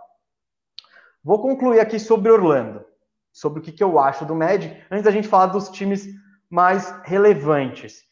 Vou 1.21 1.41
concluir 1.41 1.81
aqui 1.81 1.99
sobre 1.99 2.31
Orlando, 2.31 2.85
sobre 3.33 3.59
o 3.59 3.61
que, 3.61 3.73
que 3.73 3.83
eu 3.83 3.99
acho 3.99 4.23
do 4.23 4.33
Magic, 4.33 4.81
antes 4.89 5.03
da 5.03 5.11
gente 5.11 5.27
falar 5.27 5.47
dos 5.47 5.67
times 5.67 6.07
mais 6.49 6.89
relevantes. 7.03 8.07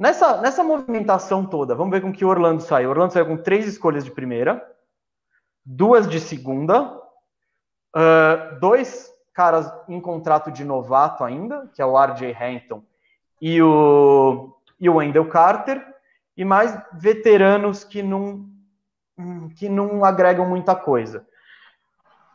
Nessa, 0.00 0.40
nessa 0.40 0.64
movimentação 0.64 1.44
toda, 1.44 1.74
vamos 1.74 1.90
ver 1.90 2.00
com 2.00 2.10
que 2.10 2.24
Orlando 2.24 2.62
saiu. 2.62 2.88
O 2.88 2.92
Orlando 2.92 3.12
saiu 3.12 3.26
com 3.26 3.36
três 3.36 3.66
escolhas 3.66 4.02
de 4.02 4.10
primeira, 4.10 4.66
duas 5.62 6.08
de 6.08 6.18
segunda, 6.18 6.90
uh, 7.94 8.58
dois 8.58 9.12
caras 9.34 9.70
em 9.86 10.00
contrato 10.00 10.50
de 10.50 10.64
novato 10.64 11.22
ainda, 11.22 11.70
que 11.74 11.82
é 11.82 11.84
o 11.84 12.02
RJ 12.02 12.32
Hampton 12.32 12.82
e 13.42 13.60
o, 13.60 14.56
e 14.80 14.88
o 14.88 14.94
Wendell 14.94 15.28
Carter, 15.28 15.86
e 16.34 16.46
mais 16.46 16.74
veteranos 16.94 17.84
que 17.84 18.02
não, 18.02 18.48
que 19.54 19.68
não 19.68 20.02
agregam 20.02 20.48
muita 20.48 20.74
coisa. 20.74 21.28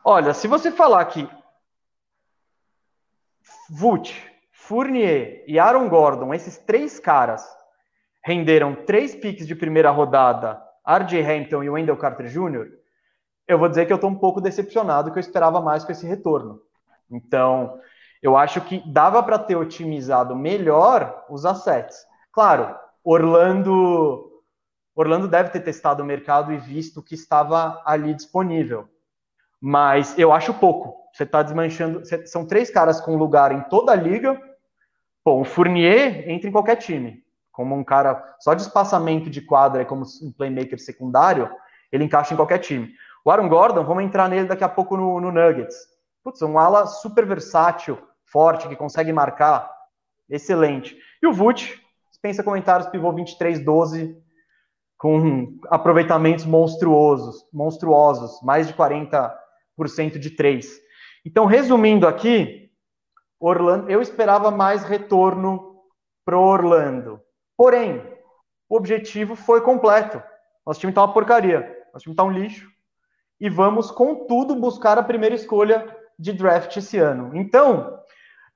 Olha, 0.03 0.35
se 0.35 0.47
você 0.47 0.71
falar 0.71 1.03
que 1.05 1.27
Vult, 3.71 4.13
Fournier 4.67 5.43
e 5.47 5.59
Aaron 5.59 5.87
Gordon, 5.87 6.33
esses 6.33 6.57
três 6.57 6.99
caras, 6.99 7.45
renderam 8.23 8.73
três 8.73 9.13
picks 9.13 9.45
de 9.45 9.55
primeira 9.55 9.91
rodada, 9.91 10.59
R.J. 10.85 11.21
Hampton 11.21 11.63
e 11.63 11.69
Wendell 11.69 11.97
Carter 11.97 12.27
Jr., 12.27 12.71
eu 13.47 13.59
vou 13.59 13.69
dizer 13.69 13.85
que 13.85 13.93
eu 13.93 13.97
estou 13.97 14.09
um 14.09 14.17
pouco 14.17 14.41
decepcionado, 14.41 15.11
que 15.11 15.19
eu 15.19 15.21
esperava 15.21 15.61
mais 15.61 15.83
com 15.83 15.91
esse 15.91 16.07
retorno. 16.07 16.59
Então, 17.11 17.79
eu 18.23 18.35
acho 18.35 18.59
que 18.61 18.81
dava 18.91 19.21
para 19.21 19.37
ter 19.37 19.55
otimizado 19.55 20.35
melhor 20.35 21.23
os 21.29 21.45
assets. 21.45 22.03
Claro, 22.31 22.75
Orlando 23.03 24.31
Orlando 24.95 25.27
deve 25.27 25.49
ter 25.49 25.59
testado 25.59 26.01
o 26.01 26.05
mercado 26.05 26.51
e 26.51 26.57
visto 26.57 27.01
o 27.01 27.03
que 27.03 27.13
estava 27.13 27.83
ali 27.85 28.15
disponível. 28.15 28.89
Mas 29.61 30.17
eu 30.17 30.31
acho 30.33 30.53
pouco. 30.55 30.95
Você 31.13 31.23
está 31.23 31.43
desmanchando. 31.43 32.01
São 32.25 32.47
três 32.47 32.71
caras 32.71 32.99
com 32.99 33.15
lugar 33.15 33.51
em 33.51 33.61
toda 33.69 33.91
a 33.91 33.95
liga 33.95 34.41
Bom, 35.25 35.41
o 35.41 35.43
Fournier 35.43 36.29
entra 36.29 36.47
em 36.47 36.51
qualquer 36.51 36.75
time. 36.75 37.23
Como 37.51 37.75
um 37.75 37.83
cara 37.83 38.35
só 38.39 38.53
de 38.53 38.61
espaçamento 38.61 39.27
de 39.27 39.41
quadra 39.41 39.81
e 39.81 39.85
como 39.85 40.03
um 40.21 40.31
playmaker 40.31 40.79
secundário, 40.79 41.49
ele 41.91 42.03
encaixa 42.03 42.35
em 42.35 42.37
qualquer 42.37 42.59
time. 42.59 42.93
O 43.23 43.31
Aaron 43.31 43.49
Gordon, 43.49 43.83
vamos 43.83 44.03
entrar 44.03 44.29
nele 44.29 44.47
daqui 44.47 44.63
a 44.63 44.69
pouco 44.69 44.95
no, 44.95 45.19
no 45.19 45.31
Nuggets. 45.31 45.75
Putz, 46.23 46.43
um 46.43 46.59
ala 46.59 46.85
super 46.85 47.25
versátil, 47.25 47.97
forte, 48.23 48.67
que 48.67 48.75
consegue 48.75 49.11
marcar. 49.11 49.67
Excelente. 50.29 50.95
E 51.23 51.25
o 51.25 51.33
Vult, 51.33 51.81
dispensa 52.11 52.43
comentários, 52.43 52.87
pivô 52.89 53.11
23-12, 53.11 54.15
com 54.95 55.57
aproveitamentos 55.69 56.45
monstruosos, 56.45 57.43
monstruosos, 57.51 58.39
mais 58.43 58.67
de 58.67 58.75
40% 58.75 60.19
de 60.19 60.29
três. 60.29 60.79
Então, 61.25 61.45
resumindo 61.45 62.07
aqui, 62.07 62.64
Orlando, 63.39 63.89
eu 63.89 64.01
esperava 64.01 64.51
mais 64.51 64.83
retorno 64.83 65.81
pro 66.25 66.39
Orlando. 66.39 67.21
Porém, 67.57 68.01
o 68.69 68.75
objetivo 68.75 69.35
foi 69.35 69.61
completo. 69.61 70.21
Nosso 70.65 70.79
time 70.79 70.93
tá 70.93 71.01
uma 71.01 71.13
porcaria. 71.13 71.75
Nosso 71.93 72.03
time 72.03 72.15
tá 72.15 72.23
um 72.23 72.31
lixo. 72.31 72.69
E 73.39 73.49
vamos, 73.49 73.91
contudo, 73.91 74.55
buscar 74.55 74.97
a 74.97 75.03
primeira 75.03 75.35
escolha 75.35 75.85
de 76.17 76.33
draft 76.33 76.75
esse 76.77 76.97
ano. 76.97 77.35
Então, 77.35 77.99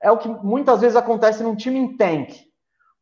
é 0.02 0.10
o 0.10 0.18
que 0.18 0.28
muitas 0.28 0.80
vezes 0.80 0.96
acontece 0.96 1.42
num 1.42 1.54
time 1.54 1.78
em 1.78 1.96
tank. 1.96 2.34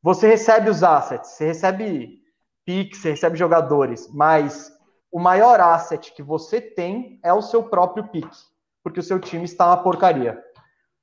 Você 0.02 0.26
recebe 0.26 0.68
os 0.70 0.82
assets, 0.82 1.30
você 1.30 1.46
recebe 1.46 2.18
picks, 2.64 3.00
você 3.00 3.10
recebe 3.10 3.36
jogadores, 3.36 4.12
mas 4.12 4.72
o 5.10 5.18
maior 5.18 5.60
asset 5.60 6.12
que 6.12 6.22
você 6.22 6.60
tem 6.60 7.18
é 7.24 7.32
o 7.32 7.42
seu 7.42 7.62
próprio 7.62 8.08
pick, 8.08 8.30
porque 8.82 9.00
o 9.00 9.02
seu 9.02 9.18
time 9.18 9.44
está 9.44 9.66
uma 9.66 9.82
porcaria. 9.82 10.42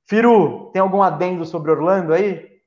Firu, 0.06 0.70
tem 0.72 0.80
algum 0.80 1.02
adendo 1.02 1.44
sobre 1.44 1.70
Orlando 1.70 2.12
aí? 2.12 2.60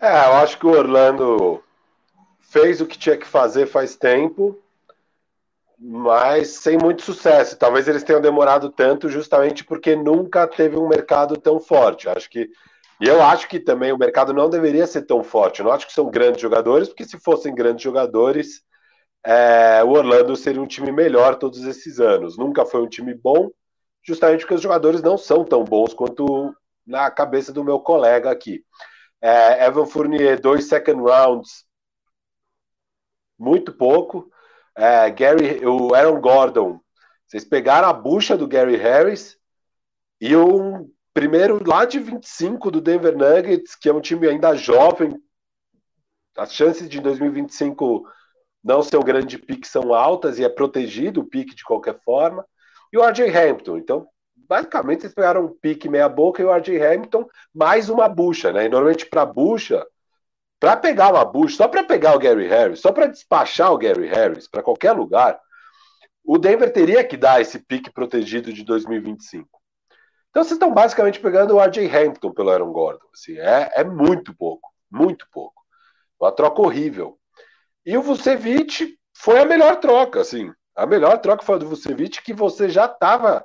É, 0.00 0.26
eu 0.26 0.32
acho 0.34 0.58
que 0.58 0.66
o 0.66 0.70
Orlando 0.70 1.62
fez 2.40 2.80
o 2.80 2.86
que 2.86 2.98
tinha 2.98 3.16
que 3.16 3.26
fazer 3.26 3.66
faz 3.66 3.94
tempo, 3.94 4.58
mas 5.78 6.48
sem 6.48 6.78
muito 6.78 7.02
sucesso. 7.02 7.58
Talvez 7.58 7.86
eles 7.86 8.02
tenham 8.02 8.20
demorado 8.20 8.70
tanto 8.70 9.08
justamente 9.08 9.62
porque 9.62 9.94
nunca 9.94 10.46
teve 10.46 10.76
um 10.76 10.88
mercado 10.88 11.36
tão 11.36 11.60
forte. 11.60 12.08
Acho 12.08 12.30
que 12.30 12.48
e 13.00 13.08
eu 13.08 13.22
acho 13.22 13.48
que 13.48 13.58
também 13.58 13.92
o 13.92 13.98
mercado 13.98 14.34
não 14.34 14.50
deveria 14.50 14.86
ser 14.86 15.02
tão 15.02 15.24
forte. 15.24 15.60
Eu 15.60 15.66
não 15.66 15.72
acho 15.72 15.86
que 15.86 15.92
são 15.92 16.10
grandes 16.10 16.42
jogadores, 16.42 16.88
porque 16.88 17.06
se 17.06 17.18
fossem 17.18 17.54
grandes 17.54 17.82
jogadores, 17.82 18.62
é, 19.24 19.82
o 19.82 19.88
Orlando 19.88 20.36
seria 20.36 20.60
um 20.60 20.66
time 20.66 20.92
melhor 20.92 21.36
todos 21.36 21.64
esses 21.64 21.98
anos. 21.98 22.36
Nunca 22.36 22.66
foi 22.66 22.82
um 22.82 22.88
time 22.88 23.14
bom, 23.14 23.50
justamente 24.02 24.40
porque 24.40 24.54
os 24.54 24.62
jogadores 24.62 25.02
não 25.02 25.16
são 25.16 25.44
tão 25.44 25.64
bons 25.64 25.94
quanto 25.94 26.54
na 26.86 27.10
cabeça 27.10 27.52
do 27.52 27.64
meu 27.64 27.80
colega 27.80 28.30
aqui. 28.30 28.64
É, 29.20 29.66
Evan 29.66 29.86
Fournier, 29.86 30.40
dois 30.40 30.66
second 30.66 31.00
rounds, 31.00 31.64
muito 33.38 33.72
pouco. 33.72 34.30
É, 34.74 35.10
Gary, 35.10 35.64
o 35.66 35.94
Aaron 35.94 36.20
Gordon, 36.20 36.80
vocês 37.26 37.44
pegaram 37.44 37.88
a 37.88 37.92
bucha 37.92 38.36
do 38.36 38.48
Gary 38.48 38.76
Harris 38.76 39.38
e 40.20 40.36
um 40.36 40.90
primeiro 41.12 41.60
lá 41.66 41.84
de 41.84 41.98
25 41.98 42.70
do 42.70 42.80
Denver 42.80 43.16
Nuggets, 43.16 43.74
que 43.74 43.88
é 43.88 43.92
um 43.92 44.00
time 44.00 44.26
ainda 44.26 44.54
jovem. 44.54 45.20
As 46.36 46.52
chances 46.52 46.88
de 46.88 47.00
2025 47.00 48.04
não 48.62 48.82
ser 48.82 48.96
um 48.96 49.02
grande 49.02 49.38
pique 49.38 49.66
são 49.66 49.94
altas 49.94 50.38
e 50.38 50.44
é 50.44 50.48
protegido 50.48 51.20
o 51.20 51.26
pique 51.26 51.54
de 51.54 51.64
qualquer 51.64 52.00
forma. 52.02 52.44
E 52.92 52.98
o 52.98 53.04
RJ 53.04 53.28
Hampton. 53.36 53.76
Então, 53.78 54.06
basicamente, 54.36 55.02
eles 55.02 55.14
pegaram 55.14 55.44
um 55.44 55.56
pique 55.60 55.88
meia-boca 55.88 56.42
e 56.42 56.44
o 56.44 56.52
RJ 56.52 56.82
Hampton 56.82 57.26
mais 57.54 57.88
uma 57.88 58.08
bucha, 58.08 58.52
né? 58.52 58.66
E 58.66 58.68
normalmente, 58.68 59.06
para 59.06 59.24
bucha, 59.24 59.86
para 60.58 60.76
pegar 60.76 61.10
uma 61.10 61.24
bucha, 61.24 61.56
só 61.56 61.68
para 61.68 61.82
pegar 61.82 62.14
o 62.14 62.18
Gary 62.18 62.46
Harris, 62.46 62.80
só 62.80 62.92
para 62.92 63.06
despachar 63.06 63.72
o 63.72 63.78
Gary 63.78 64.06
Harris 64.06 64.46
para 64.46 64.62
qualquer 64.62 64.92
lugar, 64.92 65.40
o 66.22 66.36
Denver 66.36 66.70
teria 66.72 67.02
que 67.02 67.16
dar 67.16 67.40
esse 67.40 67.58
pique 67.58 67.90
protegido 67.90 68.52
de 68.52 68.62
2025. 68.62 69.48
Então 70.30 70.44
vocês 70.44 70.52
estão 70.52 70.72
basicamente 70.72 71.18
pegando 71.18 71.56
o 71.56 71.60
RJ 71.60 71.86
Hampton 71.86 72.32
pelo 72.32 72.50
Aaron 72.50 72.72
Gordon. 72.72 73.06
Assim, 73.12 73.38
é, 73.38 73.72
é 73.74 73.84
muito 73.84 74.34
pouco, 74.36 74.70
muito 74.90 75.26
pouco. 75.32 75.60
Uma 76.20 76.30
troca 76.30 76.60
horrível. 76.60 77.18
E 77.84 77.96
o 77.96 78.02
Vucevic 78.02 78.96
foi 79.16 79.40
a 79.40 79.46
melhor 79.46 79.76
troca, 79.80 80.20
assim. 80.20 80.52
A 80.80 80.86
melhor 80.86 81.18
troca 81.18 81.44
foi 81.44 81.56
a 81.56 81.58
do 81.58 81.68
Vucevic, 81.68 82.22
que 82.22 82.32
você 82.32 82.70
já 82.70 82.86
estava 82.86 83.44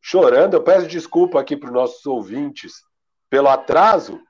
chorando. 0.00 0.54
Eu 0.54 0.64
peço 0.64 0.88
desculpa 0.88 1.38
aqui 1.38 1.56
para 1.56 1.68
os 1.68 1.72
nossos 1.72 2.04
ouvintes 2.04 2.82
pelo 3.30 3.48
atraso. 3.48 4.20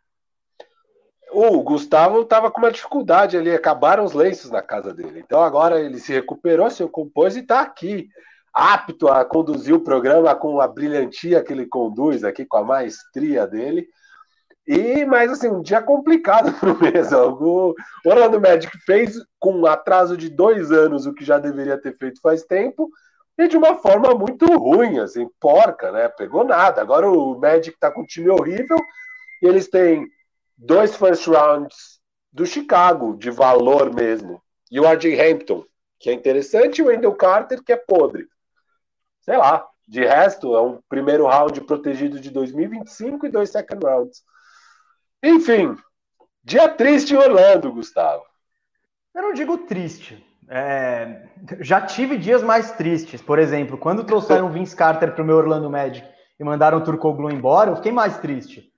O 1.30 1.62
Gustavo 1.62 2.20
estava 2.20 2.50
com 2.50 2.58
uma 2.58 2.70
dificuldade 2.70 3.38
ali, 3.38 3.50
acabaram 3.50 4.04
os 4.04 4.12
lenços 4.12 4.50
na 4.50 4.60
casa 4.60 4.92
dele. 4.92 5.20
Então 5.20 5.40
agora 5.40 5.80
ele 5.80 5.98
se 5.98 6.12
recuperou, 6.12 6.68
se 6.68 6.86
compôs 6.88 7.36
e 7.36 7.40
está 7.40 7.62
aqui 7.62 8.10
apto 8.52 9.08
a 9.08 9.24
conduzir 9.24 9.74
o 9.74 9.80
programa 9.80 10.34
com 10.34 10.60
a 10.60 10.68
brilhantia 10.68 11.42
que 11.42 11.54
ele 11.54 11.64
conduz 11.64 12.22
aqui, 12.22 12.44
com 12.44 12.58
a 12.58 12.62
maestria 12.64 13.46
dele. 13.46 13.88
E, 14.66 15.04
mas 15.04 15.30
assim, 15.32 15.48
um 15.48 15.62
dia 15.62 15.82
complicado 15.82 16.52
para 16.58 16.72
o 16.72 16.80
Mesa. 16.80 17.24
O 17.26 17.74
Orlando 18.04 18.40
Magic 18.40 18.76
fez 18.84 19.16
com 19.38 19.66
atraso 19.66 20.16
de 20.16 20.28
dois 20.28 20.70
anos 20.70 21.06
o 21.06 21.14
que 21.14 21.24
já 21.24 21.38
deveria 21.38 21.80
ter 21.80 21.96
feito 21.96 22.20
faz 22.20 22.44
tempo, 22.44 22.88
e 23.36 23.48
de 23.48 23.56
uma 23.56 23.76
forma 23.76 24.14
muito 24.14 24.46
ruim, 24.46 24.98
assim, 24.98 25.28
porca, 25.40 25.90
né? 25.90 26.08
Pegou 26.08 26.44
nada. 26.44 26.80
Agora 26.80 27.10
o 27.10 27.38
Magic 27.38 27.74
está 27.74 27.90
com 27.90 28.02
um 28.02 28.06
time 28.06 28.28
horrível 28.28 28.78
e 29.42 29.46
eles 29.46 29.68
têm 29.68 30.06
dois 30.56 30.94
first 30.94 31.26
rounds 31.26 32.00
do 32.32 32.46
Chicago, 32.46 33.16
de 33.16 33.30
valor 33.30 33.92
mesmo. 33.92 34.40
E 34.70 34.78
o 34.78 34.86
RJ 34.86 35.20
Hampton, 35.20 35.64
que 35.98 36.10
é 36.10 36.12
interessante, 36.12 36.78
e 36.78 36.82
o 36.82 36.86
Wendell 36.86 37.14
Carter, 37.14 37.62
que 37.62 37.72
é 37.72 37.76
podre 37.76 38.26
sei 39.22 39.36
lá. 39.36 39.66
De 39.88 40.04
resto, 40.04 40.54
é 40.54 40.62
um 40.62 40.80
primeiro 40.88 41.26
round 41.26 41.60
protegido 41.62 42.20
de 42.20 42.30
2025 42.30 43.26
e 43.26 43.30
dois 43.30 43.50
second 43.50 43.84
rounds. 43.84 44.22
Enfim, 45.22 45.76
dia 46.42 46.68
triste 46.68 47.14
em 47.14 47.16
Orlando, 47.16 47.72
Gustavo. 47.72 48.24
Eu 49.14 49.22
não 49.22 49.32
digo 49.32 49.58
triste. 49.58 50.26
É... 50.48 51.28
já 51.60 51.80
tive 51.80 52.18
dias 52.18 52.42
mais 52.42 52.72
tristes. 52.72 53.22
Por 53.22 53.38
exemplo, 53.38 53.78
quando 53.78 54.04
trouxeram 54.04 54.46
o 54.46 54.50
Vince 54.50 54.74
Carter 54.74 55.12
para 55.14 55.22
o 55.22 55.26
meu 55.26 55.36
Orlando 55.36 55.70
Magic 55.70 56.06
e 56.38 56.44
mandaram 56.44 56.78
o 56.78 56.84
Turcoglu 56.84 57.30
embora, 57.30 57.70
eu 57.70 57.76
fiquei 57.76 57.92
mais 57.92 58.18
triste. 58.18 58.70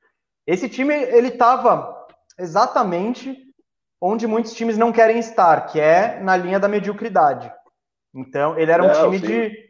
Esse 0.46 0.68
time, 0.68 0.94
ele 0.94 1.28
estava 1.28 2.06
exatamente 2.38 3.42
onde 4.00 4.26
muitos 4.26 4.52
times 4.52 4.76
não 4.76 4.92
querem 4.92 5.18
estar, 5.18 5.66
que 5.66 5.80
é 5.80 6.20
na 6.20 6.36
linha 6.36 6.60
da 6.60 6.68
mediocridade. 6.68 7.50
Então, 8.14 8.58
ele 8.58 8.70
era 8.70 8.82
um 8.82 8.88
não, 8.88 9.04
time 9.04 9.18
sim. 9.18 9.26
de 9.26 9.64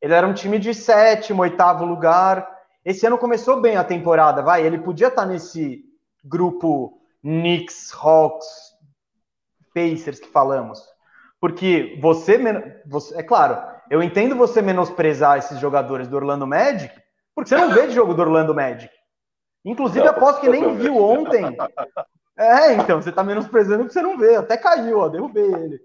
ele 0.00 0.14
era 0.14 0.26
um 0.26 0.34
time 0.34 0.58
de 0.58 0.74
sétimo, 0.74 1.42
oitavo 1.42 1.84
lugar. 1.84 2.48
Esse 2.84 3.06
ano 3.06 3.18
começou 3.18 3.60
bem 3.60 3.76
a 3.76 3.84
temporada, 3.84 4.42
vai. 4.42 4.64
Ele 4.64 4.78
podia 4.78 5.08
estar 5.08 5.26
nesse 5.26 5.85
grupo 6.26 7.00
Knicks, 7.22 7.92
Hawks, 7.92 8.46
Pacers 9.74 10.20
que 10.20 10.28
falamos. 10.28 10.80
Porque 11.40 11.98
você, 12.00 12.38
você, 12.86 13.18
é 13.18 13.22
claro, 13.22 13.62
eu 13.90 14.02
entendo 14.02 14.34
você 14.34 14.62
menosprezar 14.62 15.38
esses 15.38 15.58
jogadores 15.58 16.08
do 16.08 16.16
Orlando 16.16 16.46
Magic, 16.46 16.94
porque 17.34 17.48
você 17.48 17.56
não 17.56 17.70
vê 17.70 17.86
de 17.86 17.94
jogo 17.94 18.14
do 18.14 18.22
Orlando 18.22 18.54
Magic. 18.54 18.92
Inclusive, 19.64 20.06
aposto 20.06 20.40
que 20.40 20.48
nem 20.48 20.76
viu 20.76 20.96
ontem. 20.96 21.44
É, 22.38 22.74
então, 22.74 23.00
você 23.02 23.10
tá 23.10 23.24
menosprezando 23.24 23.78
porque 23.78 23.92
você 23.92 24.02
não 24.02 24.16
vê. 24.16 24.36
Até 24.36 24.56
caiu, 24.56 24.98
ó, 24.98 25.08
derrubei 25.08 25.44
ele. 25.44 25.80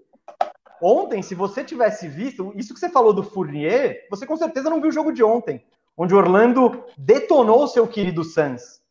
Ontem, 0.80 1.22
se 1.22 1.34
você 1.34 1.62
tivesse 1.64 2.08
visto, 2.08 2.52
isso 2.56 2.74
que 2.74 2.80
você 2.80 2.88
falou 2.88 3.12
do 3.12 3.22
Fournier, 3.22 4.06
você 4.10 4.26
com 4.26 4.36
certeza 4.36 4.68
não 4.68 4.80
viu 4.80 4.90
o 4.90 4.92
jogo 4.92 5.12
de 5.12 5.22
ontem, 5.22 5.64
onde 5.96 6.14
Orlando 6.14 6.84
detonou 6.96 7.64
o 7.64 7.68
seu 7.68 7.86
querido 7.86 8.24
Suns 8.24 8.81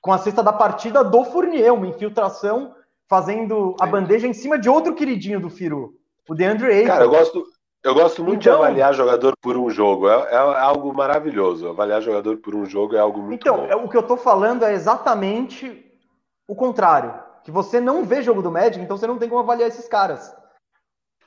com 0.00 0.12
a 0.12 0.18
cesta 0.18 0.42
da 0.42 0.52
partida 0.52 1.04
do 1.04 1.24
Fournier, 1.24 1.72
uma 1.72 1.86
infiltração 1.86 2.74
fazendo 3.08 3.74
a 3.80 3.86
bandeja 3.86 4.26
em 4.26 4.32
cima 4.32 4.58
de 4.58 4.68
outro 4.68 4.94
queridinho 4.94 5.40
do 5.40 5.50
Firu, 5.50 5.94
o 6.28 6.34
DeAndre 6.34 6.72
Ayton. 6.72 6.86
Cara, 6.86 7.04
eu 7.04 7.10
gosto, 7.10 7.44
eu 7.82 7.94
gosto 7.94 8.22
muito 8.22 8.40
então, 8.40 8.58
de 8.58 8.64
avaliar 8.64 8.94
jogador 8.94 9.34
por 9.40 9.56
um 9.56 9.68
jogo. 9.70 10.08
É, 10.08 10.32
é, 10.32 10.36
algo 10.36 10.94
maravilhoso. 10.94 11.68
Avaliar 11.68 12.00
jogador 12.00 12.36
por 12.36 12.54
um 12.54 12.64
jogo 12.64 12.94
é 12.94 13.00
algo 13.00 13.20
muito 13.20 13.42
então, 13.42 13.56
bom. 13.56 13.64
Então, 13.64 13.84
o 13.84 13.88
que 13.88 13.96
eu 13.96 14.02
tô 14.02 14.16
falando 14.16 14.64
é 14.64 14.72
exatamente 14.72 15.84
o 16.46 16.54
contrário. 16.54 17.14
Que 17.42 17.50
você 17.50 17.80
não 17.80 18.04
vê 18.04 18.22
jogo 18.22 18.42
do 18.42 18.50
Magic, 18.50 18.80
então 18.80 18.96
você 18.96 19.06
não 19.06 19.18
tem 19.18 19.28
como 19.28 19.40
avaliar 19.40 19.68
esses 19.68 19.88
caras 19.88 20.34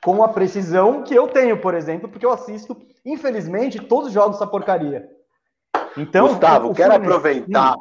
com 0.04 0.24
a 0.24 0.28
precisão 0.28 1.02
que 1.02 1.16
eu 1.16 1.28
tenho, 1.28 1.60
por 1.60 1.74
exemplo, 1.74 2.10
porque 2.10 2.26
eu 2.26 2.32
assisto, 2.32 2.78
infelizmente, 3.06 3.80
todos 3.80 4.08
os 4.08 4.14
jogos 4.14 4.34
dessa 4.34 4.46
porcaria. 4.46 5.10
Então, 5.98 6.28
Gustavo, 6.28 6.74
quero 6.74 6.94
aproveitar, 6.94 7.76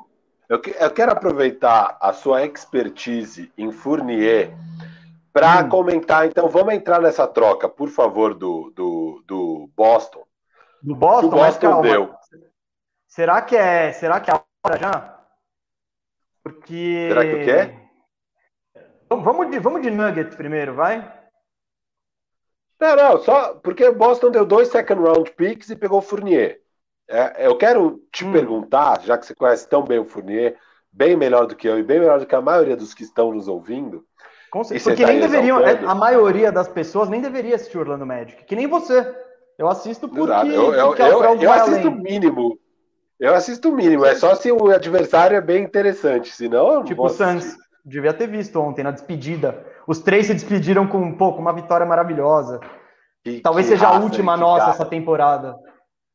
eu, 0.53 0.61
eu, 0.79 0.91
quero 0.91 1.13
aproveitar 1.13 1.97
a 1.99 2.13
sua 2.13 2.45
expertise 2.45 3.51
em 3.57 3.73
Fournier 3.73 4.55
para 5.33 5.65
hum. 5.65 5.69
comentar. 5.71 6.27
Então, 6.27 6.47
vamos 6.49 6.75
entrar 6.75 7.01
nessa 7.01 7.27
troca, 7.27 7.71
por 7.71 7.89
favor, 7.89 8.35
do, 8.35 8.71
do, 8.71 9.25
do 9.27 9.71
Boston. 9.75 10.27
Do 10.83 10.95
Boston, 10.95 11.29
do 11.29 11.37
Boston 11.37 11.81
deu. 11.81 12.15
Será 13.07 13.41
que 13.41 13.57
é? 13.57 13.93
Será 13.93 14.21
que 14.21 14.31
é 14.31 14.35
a 14.35 14.45
hora 14.67 14.79
já? 14.79 15.21
Porque. 16.43 17.09
Será 17.09 17.23
que 17.23 17.35
o 17.35 17.45
quê? 17.45 17.83
Vamos 19.09 19.51
de, 19.51 19.59
vamos 19.59 19.83
de 19.83 19.91
Nuggets 19.91 20.35
primeiro, 20.35 20.75
vai? 20.75 21.21
Não, 22.81 22.97
não, 22.97 23.23
só 23.23 23.55
porque 23.55 23.85
o 23.87 23.95
Boston 23.95 24.31
deu 24.31 24.45
dois 24.45 24.69
second 24.69 25.01
round 25.01 25.31
picks 25.33 25.71
e 25.71 25.77
pegou 25.77 25.99
o 25.99 26.03
Fournier. 26.03 26.62
É, 27.13 27.47
eu 27.47 27.57
quero 27.57 28.01
te 28.11 28.25
hum. 28.25 28.33
perguntar, 28.33 29.03
já 29.03 29.19
que 29.19 29.27
você 29.27 29.35
conhece 29.35 29.69
tão 29.69 29.85
bem 29.85 29.99
o 29.99 30.05
Fournier, 30.07 30.57
bem 30.91 31.15
melhor 31.15 31.47
do 31.47 31.55
que 31.55 31.69
eu 31.69 31.79
e 31.79 31.83
bem 31.83 32.01
melhor 32.01 32.19
do 32.19 32.27
que 32.27 32.35
a 32.35 32.41
maioria 32.41 32.75
dos 32.75 32.95
que 32.95 33.03
estão 33.03 33.33
nos 33.33 33.49
ouvindo. 33.49 34.03
Porque 34.51 35.07
nem 35.07 35.21
deveriam, 35.21 35.61
é, 35.61 35.79
a 35.85 35.95
maioria 35.95 36.51
das 36.51 36.69
pessoas 36.69 37.09
nem 37.09 37.21
deveria 37.21 37.55
assistir 37.55 37.79
Orlando 37.79 38.07
Magic, 38.07 38.45
que 38.45 38.57
nem 38.57 38.67
você. 38.67 39.15
Eu 39.59 39.69
assisto 39.69 40.09
porque, 40.09 40.51
eu, 40.51 40.75
eu, 40.75 40.87
porque 40.89 41.03
eu, 41.03 41.41
eu 41.41 41.53
assisto 41.53 41.89
o 41.89 41.91
mínimo. 41.93 42.59
Eu 43.21 43.35
assisto 43.35 43.69
o 43.71 43.73
mínimo, 43.73 44.05
é 44.05 44.15
só 44.15 44.35
se 44.35 44.51
o 44.51 44.71
adversário 44.71 45.37
é 45.37 45.41
bem 45.41 45.63
interessante, 45.63 46.35
senão. 46.35 46.83
Tipo 46.83 47.05
o 47.05 47.09
Santos, 47.09 47.57
devia 47.85 48.13
ter 48.13 48.27
visto 48.27 48.61
ontem 48.61 48.83
na 48.83 48.91
despedida. 48.91 49.65
Os 49.87 50.01
três 50.01 50.27
se 50.27 50.35
despediram 50.35 50.87
com 50.87 50.99
um 50.99 51.17
pouco, 51.17 51.41
uma 51.41 51.53
vitória 51.53 51.87
maravilhosa. 51.87 52.59
Que, 53.25 53.41
Talvez 53.41 53.67
que 53.67 53.75
seja 53.75 53.87
raça, 53.87 53.99
a 53.99 54.03
última 54.03 54.37
nossa 54.37 54.71
essa 54.71 54.85
temporada. 54.85 55.55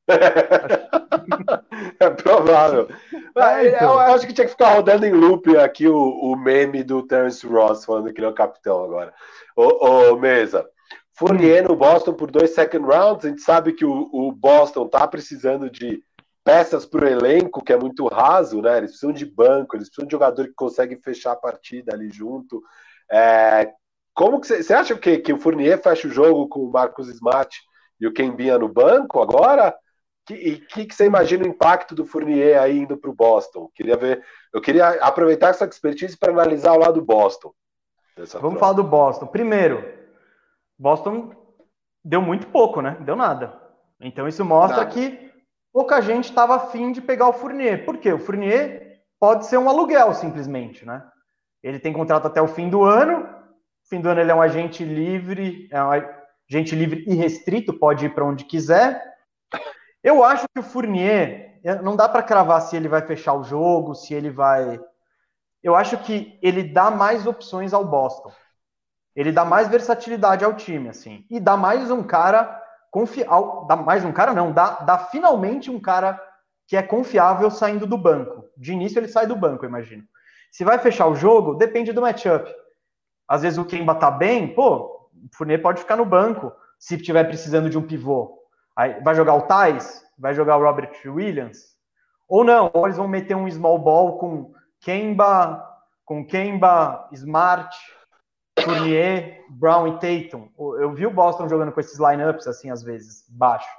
é 2.00 2.10
provável. 2.10 2.88
É, 3.36 3.68
então. 3.68 3.94
eu, 3.94 4.00
acho 4.00 4.28
que 4.28 4.34
tinha 4.34 4.46
que 4.46 4.52
ficar 4.52 4.76
rodando 4.76 5.06
em 5.06 5.12
loop 5.12 5.56
aqui 5.58 5.88
o, 5.88 5.98
o 5.98 6.36
meme 6.36 6.84
do 6.84 7.04
Terence 7.04 7.46
Ross 7.46 7.86
falando 7.86 8.12
que 8.14 8.20
ele 8.20 8.28
é 8.28 8.30
o 8.30 8.34
capitão 8.34 8.84
agora. 8.84 9.14
Ô, 9.56 10.12
ô 10.12 10.16
Mesa, 10.18 10.68
Fournier 11.14 11.68
no 11.68 11.76
Boston 11.76 12.14
por 12.14 12.30
dois 12.30 12.52
second 12.54 12.86
rounds. 12.86 13.26
A 13.26 13.30
gente 13.30 13.42
sabe 13.42 13.74
que 13.74 13.86
o, 13.86 14.10
o 14.12 14.32
Boston 14.32 14.88
tá 14.88 15.08
precisando 15.08 15.70
de 15.70 16.04
peças 16.44 16.86
para 16.86 17.04
o 17.04 17.08
elenco, 17.08 17.64
que 17.64 17.74
é 17.74 17.78
muito 17.78 18.08
raso, 18.08 18.62
né? 18.62 18.78
Eles 18.78 18.92
precisam 18.92 19.12
de 19.12 19.26
banco, 19.26 19.76
eles 19.76 19.90
precisam 19.90 20.08
de 20.08 20.12
jogador 20.14 20.48
que 20.48 20.54
consegue 20.54 20.96
fechar 21.04 21.34
a 21.34 21.36
partida 21.36 21.94
ali 21.94 22.10
junto. 22.10 22.64
É, 23.12 23.70
como 24.14 24.40
que 24.40 24.48
você 24.48 24.74
acha 24.74 24.96
que, 24.96 25.18
que 25.18 25.34
o 25.34 25.40
Fournier 25.40 25.82
fecha 25.82 26.08
o 26.08 26.12
jogo 26.12 26.48
com 26.48 26.62
o 26.62 26.72
Marcos 26.72 27.10
Smart 27.10 27.56
e 28.00 28.08
o 28.08 28.14
Kembinha 28.14 28.58
no 28.58 28.70
banco 28.70 29.22
agora? 29.22 29.76
Que, 30.28 30.34
e 30.34 30.54
o 30.56 30.68
que, 30.68 30.86
que, 30.86 30.94
você 30.94 31.06
imagina 31.06 31.46
o 31.46 31.48
impacto 31.48 31.96
do 31.96 32.06
Fournier 32.06 32.62
aí 32.62 32.80
indo 32.80 32.98
para 32.98 33.10
o 33.10 33.16
Boston? 33.16 33.72
Queria 33.74 33.96
ver, 33.96 34.22
eu 34.54 34.60
queria 34.60 34.90
aproveitar 35.02 35.50
essa 35.50 35.64
expertise 35.64 36.18
para 36.18 36.34
analisar 36.34 36.74
o 36.74 36.80
lado 36.80 36.96
do 36.96 37.06
Boston. 37.06 37.54
Vamos 38.18 38.32
troca. 38.32 38.60
falar 38.60 38.74
do 38.74 38.84
Boston. 38.84 39.28
Primeiro, 39.28 39.88
Boston 40.78 41.32
deu 42.04 42.22
muito 42.22 42.48
pouco, 42.48 42.82
né? 42.82 42.98
Deu 43.02 43.16
nada. 43.16 43.58
Então 44.02 44.28
isso 44.28 44.44
mostra 44.44 44.80
nada. 44.80 44.92
que 44.92 45.32
pouca 45.72 46.02
gente 46.02 46.26
estava 46.26 46.56
afim 46.56 46.92
de 46.92 47.00
pegar 47.00 47.30
o 47.30 47.34
Fournier. 47.34 47.86
Por 47.86 47.98
quê? 47.98 48.12
O 48.12 48.20
Fournier 48.20 49.02
pode 49.18 49.46
ser 49.46 49.58
um 49.58 49.70
aluguel, 49.70 50.14
simplesmente, 50.14 50.86
né? 50.86 51.04
Ele 51.64 51.80
tem 51.80 51.94
contrato 51.94 52.28
até 52.28 52.42
o 52.42 52.48
fim 52.48 52.70
do 52.70 52.84
ano, 52.84 53.28
fim 53.90 54.02
do 54.02 54.10
ano 54.10 54.20
ele 54.20 54.32
é 54.32 54.36
um 54.36 54.42
agente 54.42 54.84
livre, 54.84 55.70
é 55.72 55.82
um 55.82 55.92
agente 56.50 56.76
livre 56.76 57.06
e 57.08 57.16
restrito, 57.16 57.74
pode 57.74 58.06
ir 58.06 58.14
para 58.14 58.26
onde 58.26 58.44
quiser. 58.44 59.17
Eu 60.08 60.24
acho 60.24 60.46
que 60.54 60.62
o 60.62 60.64
Fournier, 60.64 61.60
não 61.84 61.94
dá 61.94 62.08
para 62.08 62.24
cravar 62.24 62.62
se 62.62 62.78
ele 62.78 62.88
vai 62.88 63.02
fechar 63.02 63.34
o 63.34 63.44
jogo, 63.44 63.94
se 63.94 64.14
ele 64.14 64.30
vai. 64.30 64.80
Eu 65.62 65.76
acho 65.76 65.98
que 65.98 66.40
ele 66.42 66.64
dá 66.64 66.90
mais 66.90 67.28
opções 67.28 67.74
ao 67.74 67.84
Boston. 67.84 68.32
Ele 69.14 69.34
dá 69.34 69.44
mais 69.44 69.68
versatilidade 69.68 70.46
ao 70.46 70.54
time, 70.54 70.88
assim. 70.88 71.26
E 71.30 71.42
dá 71.42 71.58
mais 71.58 71.92
um 71.92 72.02
cara 72.04 72.58
confiável. 72.90 73.66
Dá 73.68 73.76
mais 73.76 74.06
um 74.06 74.14
cara, 74.14 74.34
não. 74.34 74.54
Dá, 74.54 74.80
dá 74.80 74.98
finalmente 74.98 75.70
um 75.70 75.78
cara 75.78 76.18
que 76.66 76.78
é 76.78 76.82
confiável 76.82 77.52
saindo 77.52 77.86
do 77.86 77.98
banco. 77.98 78.46
De 78.56 78.72
início 78.72 79.00
ele 79.00 79.10
sai 79.10 79.28
do 79.28 79.36
banco, 79.36 79.66
eu 79.66 79.70
imagino. 79.70 80.06
Se 80.50 80.64
vai 80.64 80.80
fechar 80.80 81.08
o 81.08 81.16
jogo, 81.16 81.56
depende 81.56 81.92
do 81.92 82.00
matchup. 82.00 82.50
Às 83.28 83.42
vezes 83.42 83.60
o 83.60 83.66
Kemba 83.66 83.94
tá 83.94 84.10
bem, 84.10 84.56
pô, 84.56 84.86
o 85.12 85.36
Fournier 85.36 85.62
pode 85.62 85.82
ficar 85.82 85.98
no 85.98 86.06
banco 86.06 86.50
se 86.80 86.96
estiver 86.96 87.26
precisando 87.26 87.70
de 87.70 87.78
um 87.78 87.86
pivô. 87.86 88.47
Aí, 88.78 89.02
vai 89.02 89.16
jogar 89.16 89.34
o 89.34 89.42
Thais? 89.42 90.06
Vai 90.20 90.36
jogar 90.36 90.58
o 90.58 90.64
Robert 90.64 90.94
Williams? 91.04 91.76
Ou 92.30 92.44
não, 92.44 92.70
ou 92.74 92.86
eles 92.86 92.98
vão 92.98 93.08
meter 93.08 93.36
um 93.36 93.50
small 93.50 93.80
ball 93.80 94.20
com 94.20 94.54
Kemba, 94.82 95.66
com 96.06 96.24
Kemba, 96.24 97.10
Smart, 97.12 97.76
Fournier, 98.60 99.44
Brown 99.50 99.88
e 99.88 99.92
Tatum. 99.94 100.50
Eu 100.80 100.94
vi 100.94 101.08
o 101.08 101.12
Boston 101.12 101.50
jogando 101.50 101.72
com 101.72 101.80
esses 101.80 102.00
lineups 102.00 102.48
assim 102.48 102.70
às 102.70 102.84
vezes, 102.84 103.26
baixo. 103.30 103.70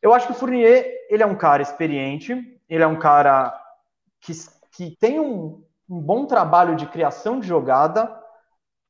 Eu 0.00 0.14
acho 0.14 0.26
que 0.26 0.32
o 0.32 0.36
Fournier, 0.36 0.86
ele 1.10 1.22
é 1.22 1.26
um 1.26 1.36
cara 1.36 1.62
experiente, 1.62 2.32
ele 2.68 2.82
é 2.82 2.86
um 2.86 2.98
cara 2.98 3.52
que, 4.20 4.32
que 4.72 4.96
tem 4.98 5.20
um, 5.20 5.62
um 5.88 6.00
bom 6.00 6.26
trabalho 6.26 6.74
de 6.76 6.86
criação 6.86 7.40
de 7.40 7.46
jogada, 7.46 8.18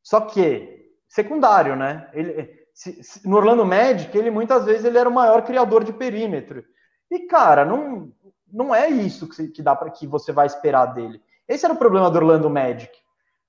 só 0.03 0.21
que 0.21 0.93
secundário, 1.09 1.75
né? 1.75 2.11
Ele, 2.13 2.66
se, 2.77 3.03
se, 3.03 3.27
no 3.27 3.39
Orlando 3.39 3.65
Magic, 3.65 4.17
ele 4.17 4.31
muitas 4.31 4.67
vezes 4.67 4.85
ele 4.85 4.99
era 4.99 5.09
o 5.09 5.13
maior 5.13 5.41
criador 5.41 5.83
de 5.83 5.95
perímetro. 5.95 6.63
E 7.11 7.21
cara, 7.21 7.65
não, 7.65 8.13
não 8.53 8.75
é 8.75 8.87
isso 8.87 9.27
que, 9.27 9.49
que 9.49 9.63
dá 9.63 9.75
para 9.75 9.91
que 9.91 10.07
você 10.07 10.31
vai 10.31 10.45
esperar 10.45 10.85
dele. 10.93 11.23
Esse 11.49 11.65
era 11.65 11.73
o 11.73 11.79
problema 11.79 12.11
do 12.11 12.19
Orlando 12.19 12.51
Magic. 12.51 12.93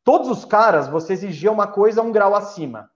Todos 0.01 0.29
os 0.29 0.45
caras, 0.45 0.87
você 0.87 1.11
exigia 1.11 1.51
uma 1.51 1.67
coisa 1.67 2.01
um 2.01 2.09
grau 2.09 2.33
acima. 2.33 2.89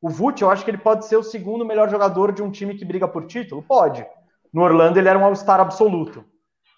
O 0.00 0.08
Vult, 0.08 0.40
eu 0.40 0.50
acho 0.50 0.64
que 0.64 0.70
ele 0.70 0.78
pode 0.78 1.04
ser 1.04 1.16
o 1.18 1.22
segundo 1.22 1.62
melhor 1.62 1.90
jogador 1.90 2.32
de 2.32 2.42
um 2.42 2.50
time 2.50 2.74
que 2.74 2.84
briga 2.84 3.06
por 3.06 3.26
título? 3.26 3.62
Pode. 3.62 4.06
No 4.50 4.62
Orlando, 4.62 4.98
ele 4.98 5.10
era 5.10 5.18
um 5.18 5.26
all-star 5.26 5.60
absoluto. 5.60 6.24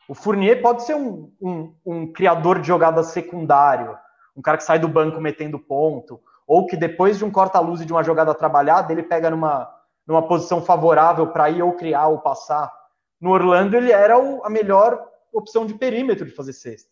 O 0.09 0.15
Fournier 0.15 0.61
pode 0.61 0.83
ser 0.83 0.97
um, 0.97 1.31
um, 1.41 1.75
um 1.87 2.13
criador 2.13 2.59
de 2.59 2.67
jogadas 2.67 3.09
secundário 3.09 3.97
um 4.39 4.43
cara 4.43 4.57
que 4.57 4.63
sai 4.63 4.79
do 4.79 4.87
banco 4.87 5.21
metendo 5.21 5.59
ponto, 5.59 6.21
ou 6.49 6.67
que 6.67 6.79
depois 6.79 7.19
de 7.19 7.25
um 7.27 7.31
corta-luz 7.31 7.83
e 7.83 7.85
de 7.85 7.93
uma 7.93 8.03
jogada 8.03 8.35
trabalhada, 8.35 8.91
ele 8.91 9.03
pega 9.03 9.29
numa, 9.29 9.71
numa 10.07 10.27
posição 10.27 10.63
favorável 10.63 11.27
para 11.27 11.51
ir 11.51 11.63
ou 11.63 11.75
criar 11.75 12.09
ou 12.09 12.21
passar. 12.21 12.73
No 13.21 13.31
Orlando, 13.31 13.77
ele 13.77 13.93
era 13.93 14.19
o, 14.19 14.43
a 14.43 14.49
melhor 14.49 15.07
opção 15.31 15.67
de 15.67 15.75
perímetro 15.75 16.25
de 16.25 16.35
fazer 16.35 16.55
cesta. 16.55 16.89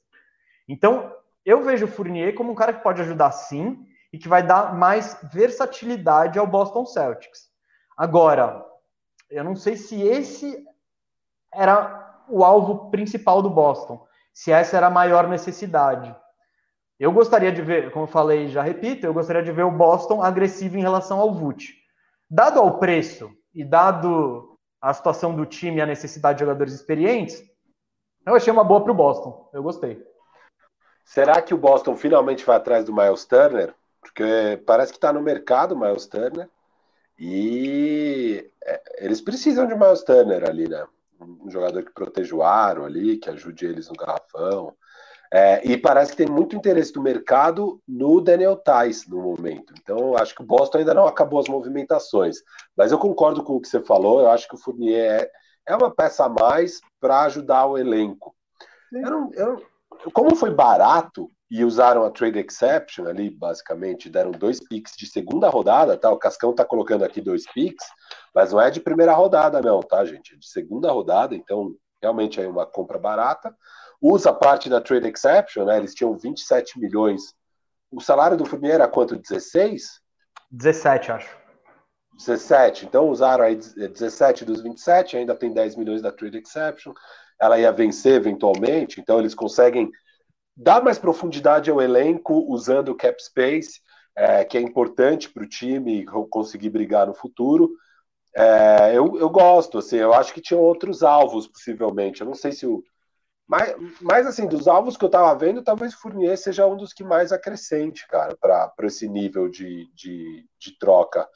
Então, 0.69 1.11
eu 1.43 1.63
vejo 1.63 1.87
o 1.87 1.89
Fournier 1.89 2.35
como 2.35 2.53
um 2.53 2.55
cara 2.55 2.75
que 2.75 2.83
pode 2.83 3.01
ajudar 3.01 3.33
sim 3.33 3.83
e 4.13 4.19
que 4.19 4.29
vai 4.29 4.43
dar 4.43 4.75
mais 4.75 5.19
versatilidade 5.33 6.39
ao 6.39 6.47
Boston 6.47 6.85
Celtics. 6.85 7.49
Agora, 7.97 8.63
eu 9.31 9.43
não 9.43 9.57
sei 9.57 9.75
se 9.77 10.03
esse 10.03 10.63
era 11.55 12.25
o 12.29 12.45
alvo 12.45 12.91
principal 12.91 13.41
do 13.41 13.49
Boston, 13.49 14.07
se 14.35 14.53
essa 14.53 14.77
era 14.77 14.89
a 14.89 14.91
maior 14.91 15.27
necessidade. 15.29 16.15
Eu 16.99 17.13
gostaria 17.13 17.53
de 17.53 17.61
ver, 17.61 17.91
como 17.91 18.05
eu 18.05 18.11
falei, 18.11 18.49
já 18.49 18.63
repito, 18.63 19.05
eu 19.05 19.13
gostaria 19.13 19.43
de 19.43 19.53
ver 19.53 19.65
o 19.65 19.71
Boston 19.71 20.23
agressivo 20.23 20.79
em 20.79 20.83
relação 20.83 21.21
ao 21.21 21.35
Vult. 21.35 21.75
Dado 22.29 22.59
ao 22.59 22.79
preço 22.79 23.31
e 23.55 23.65
dado 23.65 24.57
a 24.81 24.95
situação 24.95 25.35
do 25.35 25.45
time 25.45 25.77
e 25.77 25.81
a 25.81 25.87
necessidade 25.87 26.39
de 26.39 26.45
jogadores 26.45 26.73
experientes, 26.73 27.43
eu 28.25 28.35
achei 28.35 28.53
uma 28.53 28.65
boa 28.65 28.83
para 28.83 28.93
o 28.93 28.95
Boston. 28.95 29.49
Eu 29.53 29.63
gostei. 29.63 30.03
Será 31.05 31.41
que 31.41 31.55
o 31.55 31.59
Boston 31.59 31.97
finalmente 31.97 32.45
vai 32.45 32.57
atrás 32.57 32.85
do 32.85 32.95
Miles 32.95 33.25
Turner? 33.25 33.75
Porque 34.01 34.61
parece 34.67 34.91
que 34.93 34.99
está 34.99 35.13
no 35.13 35.23
mercado 35.23 35.73
o 35.73 35.79
Miles 35.79 36.07
Turner. 36.07 36.49
E 37.19 38.51
é, 38.65 39.05
eles 39.05 39.21
precisam 39.21 39.67
de 39.67 39.75
Miles 39.75 40.03
Turner 40.03 40.49
ali, 40.49 40.69
né? 40.69 40.85
Um 41.21 41.49
jogador 41.51 41.83
que 41.85 41.93
proteja 41.93 42.35
o 42.35 42.43
aro 42.43 42.85
ali, 42.85 43.17
que 43.17 43.31
ajude 43.31 43.65
eles 43.65 43.89
no 43.89 43.95
garrafão. 43.95 44.75
É, 45.33 45.67
e 45.67 45.77
parece 45.77 46.13
que 46.13 46.19
tem 46.19 46.27
muito 46.27 46.55
interesse 46.55 46.93
do 46.93 47.03
mercado 47.03 47.81
no 47.87 48.21
Daniel 48.21 48.57
Tais 48.57 49.07
no 49.07 49.23
momento. 49.23 49.75
Então, 49.81 50.17
acho 50.17 50.35
que 50.35 50.43
o 50.43 50.47
Boston 50.47 50.79
ainda 50.79 50.95
não 50.95 51.07
acabou 51.07 51.41
as 51.41 51.49
movimentações. 51.49 52.37
Mas 52.77 52.93
eu 52.93 52.99
concordo 52.99 53.43
com 53.43 53.55
o 53.55 53.61
que 53.61 53.69
você 53.69 53.83
falou. 53.83 54.21
Eu 54.21 54.31
acho 54.31 54.49
que 54.49 54.55
o 54.55 54.59
Fournier 54.59 55.23
é, 55.23 55.31
é 55.73 55.77
uma 55.77 55.91
peça 55.91 56.25
a 56.25 56.29
mais 56.29 56.81
para 57.01 57.23
ajudar 57.23 57.67
o 57.67 57.77
elenco. 57.77 58.35
Eu 58.93 59.11
não, 59.11 59.31
eu, 59.35 59.63
como 60.13 60.35
foi 60.37 60.51
barato 60.51 61.31
e 61.51 61.65
usaram 61.65 62.05
a 62.05 62.11
trade 62.11 62.39
exception 62.41 63.07
ali, 63.07 63.31
basicamente, 63.31 64.11
deram 64.11 64.33
dois 64.33 64.61
picks 64.61 64.97
de 64.97 65.07
segunda 65.07 65.49
rodada, 65.49 65.97
tá? 65.97 66.11
O 66.11 66.19
Cascão 66.19 66.53
tá 66.53 66.65
colocando 66.65 67.05
aqui 67.05 67.21
dois 67.21 67.45
picks, 67.53 67.87
mas 68.35 68.53
não 68.53 68.61
é 68.61 68.71
de 68.71 68.81
primeira 68.81 69.13
rodada, 69.13 69.61
não, 69.61 69.81
tá, 69.81 70.05
gente? 70.05 70.35
É 70.35 70.37
de 70.37 70.49
segunda 70.49 70.91
rodada, 70.91 71.35
então 71.35 71.73
realmente 72.03 72.41
é 72.41 72.49
uma 72.49 72.67
compra 72.67 72.99
barata 72.99 73.55
usa 74.01 74.33
parte 74.33 74.69
da 74.69 74.81
trade 74.81 75.09
exception, 75.09 75.65
né? 75.65 75.79
Eles 75.79 75.95
tinham 75.95 76.17
27 76.17 76.79
milhões. 76.79 77.35
O 77.91 78.01
salário 78.01 78.37
do 78.37 78.45
Fournier 78.45 78.75
era 78.75 78.89
quanto? 78.89 79.17
16? 79.17 80.01
17, 80.51 81.13
acho. 81.13 81.37
17. 82.17 82.87
Então 82.87 83.09
usaram 83.09 83.45
aí 83.45 83.57
17 83.57 84.45
dos 84.45 84.63
27, 84.63 85.17
ainda 85.17 85.35
tem 85.35 85.53
10 85.53 85.77
milhões 85.77 86.03
da 86.03 86.13
trade 86.13 86.39
exception. 86.39 86.93
Ela 87.41 87.59
ia 87.59 87.71
vencer 87.73 88.15
eventualmente, 88.15 89.01
então 89.01 89.19
eles 89.19 89.35
conseguem 89.35 89.91
dar 90.57 90.83
mais 90.83 90.99
profundidade 90.99 91.71
ao 91.71 91.83
elenco 91.83 92.47
usando 92.49 92.89
o 92.89 92.95
cap 92.95 93.23
space, 93.23 93.81
é, 94.17 94.45
que 94.45 94.57
é 94.57 94.61
importante 94.61 95.29
para 95.29 95.43
o 95.45 95.49
time 95.49 96.07
conseguir 96.31 96.71
brigar 96.71 97.07
no 97.07 97.15
futuro. 97.15 97.71
É, 98.35 98.93
eu, 98.95 99.19
eu 99.19 99.29
gosto, 99.29 99.79
assim, 99.79 99.97
eu 99.97 100.15
acho 100.15 100.33
que 100.33 100.41
tinham 100.41 100.63
outros 100.63 101.03
alvos, 101.03 101.47
possivelmente. 101.47 102.23
Eu 102.23 102.27
não 102.27 102.35
sei 102.35 102.53
se 102.53 102.67
o, 102.67 102.83
mas, 103.47 103.77
mas 104.01 104.27
assim, 104.27 104.47
dos 104.49 104.67
alvos 104.67 104.97
que 104.97 105.05
eu 105.05 105.09
tava 105.09 105.33
vendo, 105.39 105.63
talvez 105.63 105.95
o 105.95 105.99
Fournier 105.99 106.37
seja 106.37 106.67
um 106.67 106.77
dos 106.77 106.93
que 106.93 107.05
mais 107.05 107.31
acrescente, 107.31 108.07
cara, 108.09 108.37
para 108.37 108.73
esse 108.83 109.09
nível 109.09 109.49
de, 109.49 109.89
de, 109.95 110.45
de 110.59 110.79
troca. 110.79 111.29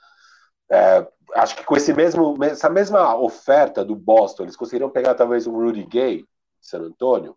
É, 0.68 1.06
acho 1.34 1.56
que 1.56 1.64
com 1.64 1.76
esse 1.76 1.92
mesmo, 1.92 2.36
essa 2.42 2.68
mesma 2.68 3.16
oferta 3.16 3.84
do 3.84 3.94
Boston, 3.94 4.44
eles 4.44 4.56
conseguiriam 4.56 4.90
pegar 4.90 5.14
talvez 5.14 5.46
um 5.46 5.52
Rudy 5.52 5.84
Gay 5.84 6.18
de 6.18 6.26
San 6.60 6.80
Antônio? 6.80 7.36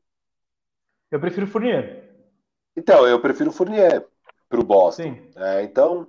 Eu 1.12 1.20
prefiro 1.20 1.46
Fournier. 1.46 2.10
Então, 2.76 3.06
eu 3.06 3.20
prefiro 3.20 3.52
Fournier 3.52 4.06
para 4.50 4.60
o 4.60 4.64
Boston. 4.64 5.16
É, 5.36 5.62
então, 5.62 6.08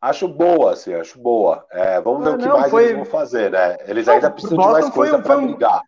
acho 0.00 0.26
boa, 0.26 0.72
assim, 0.72 0.94
acho 0.94 1.18
boa. 1.18 1.66
É, 1.70 2.00
vamos 2.00 2.24
ver 2.24 2.30
ah, 2.30 2.34
o 2.34 2.38
que 2.38 2.46
não, 2.46 2.58
mais 2.58 2.70
foi... 2.70 2.84
eles 2.84 2.96
vão 2.96 3.04
fazer, 3.04 3.50
né? 3.50 3.76
Eles 3.86 4.08
ainda 4.08 4.30
precisam 4.30 4.56
de 4.56 4.64
mais 4.64 4.88
coisa 4.88 5.18
para 5.20 5.36
brigar. 5.36 5.82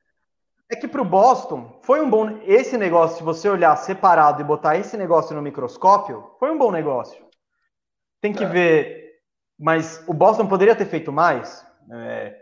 É 0.71 0.77
que 0.77 0.87
para 0.87 1.01
o 1.01 1.05
Boston 1.05 1.79
foi 1.83 2.01
um 2.01 2.11
bom. 2.11 2.39
Esse 2.45 2.77
negócio, 2.77 3.16
se 3.19 3.23
você 3.23 3.49
olhar 3.49 3.75
separado 3.77 4.43
e 4.43 4.45
botar 4.45 4.77
esse 4.77 4.97
negócio 4.97 5.35
no 5.35 5.41
microscópio, 5.41 6.31
foi 6.39 6.51
um 6.51 6.59
bom 6.59 6.71
negócio. 6.71 7.25
Tem 8.21 8.33
que 8.33 8.45
é. 8.45 8.49
ver. 8.49 9.09
Mas 9.59 10.05
o 10.07 10.12
Boston 10.12 10.47
poderia 10.47 10.77
ter 10.77 10.85
feito 10.85 11.11
mais. 11.11 11.66
É, 11.91 12.37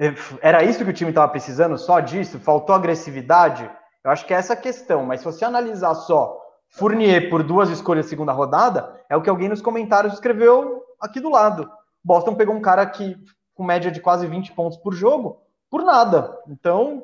é 0.00 0.14
era 0.40 0.64
isso 0.64 0.82
que 0.82 0.90
o 0.90 0.94
time 0.94 1.10
estava 1.10 1.30
precisando, 1.30 1.76
só 1.76 2.00
disso? 2.00 2.40
Faltou 2.40 2.74
agressividade? 2.74 3.70
Eu 4.02 4.10
acho 4.10 4.24
que 4.24 4.32
é 4.32 4.38
essa 4.38 4.54
a 4.54 4.56
questão. 4.56 5.04
Mas 5.04 5.20
se 5.20 5.26
você 5.26 5.44
analisar 5.44 5.94
só 5.94 6.40
Fournier 6.70 7.28
por 7.28 7.42
duas 7.42 7.68
escolhas 7.68 8.06
segunda 8.06 8.32
rodada, 8.32 8.98
é 9.10 9.16
o 9.16 9.22
que 9.22 9.28
alguém 9.28 9.48
nos 9.48 9.60
comentários 9.60 10.14
escreveu 10.14 10.82
aqui 11.00 11.20
do 11.20 11.30
lado. 11.30 11.70
Boston 12.02 12.34
pegou 12.34 12.54
um 12.54 12.62
cara 12.62 12.86
que 12.86 13.16
com 13.54 13.64
média 13.64 13.90
de 13.90 14.00
quase 14.00 14.26
20 14.26 14.52
pontos 14.52 14.78
por 14.78 14.94
jogo, 14.94 15.42
por 15.68 15.82
nada. 15.82 16.38
Então, 16.48 17.02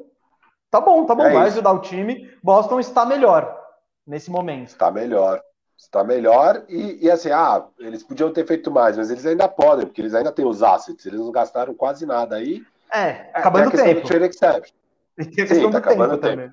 Tá 0.74 0.80
bom, 0.80 1.06
tá 1.06 1.14
bom, 1.14 1.22
é 1.22 1.32
vai 1.32 1.46
ajudar 1.46 1.70
o 1.70 1.78
time. 1.78 2.28
Boston 2.42 2.80
está 2.80 3.06
melhor 3.06 3.56
nesse 4.04 4.28
momento. 4.28 4.70
Está 4.70 4.90
melhor. 4.90 5.40
Está 5.78 6.02
melhor 6.02 6.64
e, 6.68 7.06
e, 7.06 7.08
assim, 7.08 7.30
ah, 7.30 7.64
eles 7.78 8.02
podiam 8.02 8.32
ter 8.32 8.44
feito 8.44 8.72
mais, 8.72 8.96
mas 8.96 9.08
eles 9.08 9.24
ainda 9.24 9.46
podem, 9.46 9.86
porque 9.86 10.00
eles 10.00 10.14
ainda 10.14 10.32
têm 10.32 10.44
os 10.44 10.64
assets, 10.64 11.06
eles 11.06 11.20
não 11.20 11.30
gastaram 11.30 11.74
quase 11.74 12.04
nada 12.04 12.34
aí. 12.34 12.60
É, 12.92 13.30
acabando 13.32 13.68
o 13.68 13.70
tempo. 13.70 14.04
Trade 14.04 14.24
exception. 14.24 14.74
Sim, 15.46 15.70
tá 15.70 15.78
acabando 15.78 16.14
o 16.14 16.18
tempo. 16.18 16.42
Também. 16.42 16.52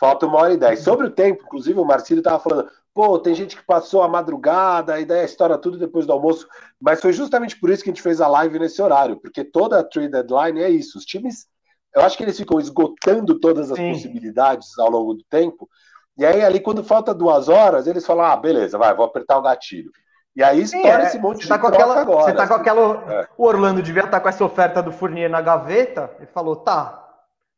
Falta 0.00 0.26
uma 0.26 0.38
hora 0.38 0.52
e 0.52 0.56
dez. 0.56 0.80
Sobre 0.80 1.06
o 1.06 1.10
tempo, 1.10 1.44
inclusive, 1.44 1.78
o 1.78 1.84
Marcílio 1.84 2.22
estava 2.22 2.40
falando, 2.40 2.68
pô, 2.92 3.20
tem 3.20 3.36
gente 3.36 3.56
que 3.56 3.64
passou 3.64 4.02
a 4.02 4.08
madrugada, 4.08 4.98
e 4.98 5.04
daí 5.04 5.20
a 5.20 5.24
história 5.24 5.56
tudo 5.56 5.78
depois 5.78 6.06
do 6.06 6.12
almoço, 6.12 6.48
mas 6.80 7.00
foi 7.00 7.12
justamente 7.12 7.56
por 7.56 7.70
isso 7.70 7.84
que 7.84 7.90
a 7.90 7.92
gente 7.92 8.02
fez 8.02 8.20
a 8.20 8.26
live 8.26 8.58
nesse 8.58 8.82
horário, 8.82 9.16
porque 9.16 9.44
toda 9.44 9.78
a 9.78 9.84
trade 9.84 10.08
deadline 10.08 10.60
é 10.60 10.68
isso, 10.68 10.98
os 10.98 11.04
times 11.04 11.46
eu 11.94 12.02
acho 12.02 12.16
que 12.16 12.22
eles 12.22 12.36
ficam 12.36 12.60
esgotando 12.60 13.38
todas 13.40 13.70
as 13.70 13.76
Sim. 13.76 13.92
possibilidades 13.92 14.78
ao 14.78 14.90
longo 14.90 15.14
do 15.14 15.24
tempo. 15.24 15.68
E 16.16 16.24
aí, 16.24 16.42
ali, 16.42 16.60
quando 16.60 16.84
falta 16.84 17.14
duas 17.14 17.48
horas, 17.48 17.86
eles 17.86 18.06
falam: 18.06 18.24
ah, 18.24 18.36
beleza, 18.36 18.78
vai, 18.78 18.94
vou 18.94 19.04
apertar 19.04 19.38
o 19.38 19.42
gatilho. 19.42 19.90
E 20.36 20.42
aí 20.42 20.62
estoura 20.62 21.02
é, 21.02 21.06
esse 21.06 21.18
monte 21.18 21.40
de 21.40 21.48
tá 21.48 21.58
com 21.58 21.66
aquela, 21.66 22.00
agora. 22.00 22.24
Você 22.24 22.32
tá 22.32 22.46
com 22.46 22.54
aquela. 22.54 23.12
É. 23.12 23.28
O 23.36 23.46
Orlando 23.46 23.82
devia 23.82 24.04
estar 24.04 24.12
tá 24.12 24.20
com 24.20 24.28
essa 24.28 24.44
oferta 24.44 24.82
do 24.82 24.92
Fournier 24.92 25.30
na 25.30 25.40
gaveta 25.40 26.10
e 26.20 26.26
falou: 26.26 26.56
tá, 26.56 27.04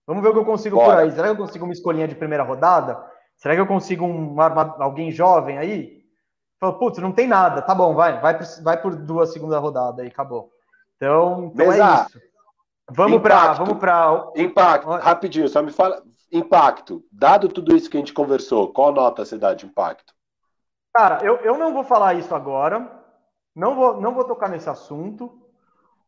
vamos 0.06 0.22
ver 0.22 0.30
o 0.30 0.32
que 0.32 0.38
eu 0.38 0.44
consigo 0.44 0.76
Bora. 0.76 0.92
por 0.92 0.98
aí. 1.00 1.10
Será 1.10 1.24
que 1.24 1.32
eu 1.32 1.44
consigo 1.44 1.64
uma 1.64 1.72
escolinha 1.72 2.08
de 2.08 2.14
primeira 2.14 2.42
rodada? 2.42 2.98
Será 3.36 3.54
que 3.54 3.60
eu 3.60 3.66
consigo 3.66 4.06
um, 4.06 4.36
alguém 4.78 5.10
jovem 5.10 5.58
aí? 5.58 6.02
Falou, 6.60 6.78
putz, 6.78 6.98
não 6.98 7.10
tem 7.10 7.26
nada, 7.26 7.60
tá 7.60 7.74
bom, 7.74 7.92
vai, 7.92 8.20
vai, 8.20 8.38
vai 8.62 8.80
por 8.80 8.94
duas 8.94 9.32
segunda 9.32 9.58
rodada 9.58 10.02
aí, 10.02 10.06
acabou. 10.06 10.48
Então, 10.94 11.50
então 11.52 11.72
é 11.72 11.78
isso. 11.78 12.20
Vamos 12.90 13.22
para. 13.22 13.52
Vamos 13.54 13.78
para. 13.78 14.30
Impacto, 14.36 14.88
rapidinho, 14.90 15.48
só 15.48 15.62
me 15.62 15.72
fala. 15.72 16.02
Impacto. 16.30 17.04
Dado 17.10 17.48
tudo 17.48 17.76
isso 17.76 17.90
que 17.90 17.96
a 17.96 18.00
gente 18.00 18.12
conversou, 18.12 18.72
qual 18.72 18.92
nota 18.92 19.24
você 19.24 19.36
dá 19.36 19.54
de 19.54 19.66
impacto? 19.66 20.14
Cara, 20.94 21.24
eu, 21.24 21.36
eu 21.36 21.58
não 21.58 21.72
vou 21.72 21.84
falar 21.84 22.14
isso 22.14 22.34
agora. 22.34 23.00
Não 23.54 23.74
vou, 23.74 24.00
não 24.00 24.14
vou 24.14 24.24
tocar 24.24 24.48
nesse 24.48 24.68
assunto, 24.68 25.30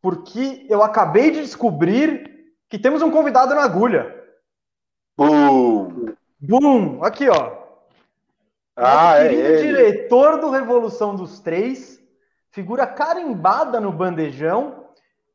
porque 0.01 0.67
eu 0.69 0.83
acabei 0.83 1.31
de 1.31 1.43
descobrir 1.43 2.55
que 2.71 2.79
temos 2.79 3.03
um 3.03 3.11
convidado 3.11 3.55
na 3.55 3.63
agulha. 3.63 4.15
Boom! 5.17 6.15
Boom! 6.41 7.05
Aqui, 7.05 7.29
ó. 7.29 7.65
Ah, 8.77 9.19
é 9.19 9.33
ele. 9.33 9.63
diretor 9.63 10.41
do 10.41 10.51
Revolução 10.51 11.15
dos 11.15 11.39
Três, 11.39 12.03
figura 12.51 12.87
carimbada 12.87 13.79
no 13.79 13.93
bandejão 13.93 14.84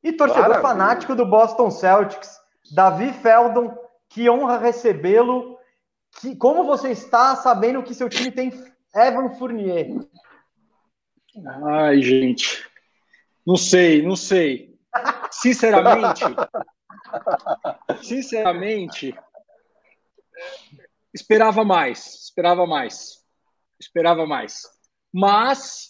e 0.03 0.13
torcedor 0.13 0.49
Maravilha. 0.49 0.61
fanático 0.61 1.15
do 1.15 1.25
Boston 1.25 1.69
Celtics, 1.71 2.39
Davi 2.73 3.11
Feldon, 3.13 3.75
que 4.07 4.29
honra 4.29 4.57
recebê-lo. 4.57 5.57
Que, 6.19 6.35
como 6.35 6.65
você 6.65 6.91
está 6.91 7.35
sabendo 7.35 7.83
que 7.83 7.93
seu 7.93 8.09
time 8.09 8.31
tem 8.31 8.51
Evan 8.95 9.29
Fournier? 9.35 9.87
Ai, 11.63 12.01
gente. 12.01 12.67
Não 13.45 13.55
sei, 13.55 14.01
não 14.01 14.15
sei. 14.15 14.77
Sinceramente, 15.31 16.23
sinceramente, 18.01 19.15
esperava 21.13 21.63
mais, 21.63 22.23
esperava 22.23 22.65
mais, 22.65 23.23
esperava 23.79 24.25
mais. 24.25 24.63
Mas 25.13 25.88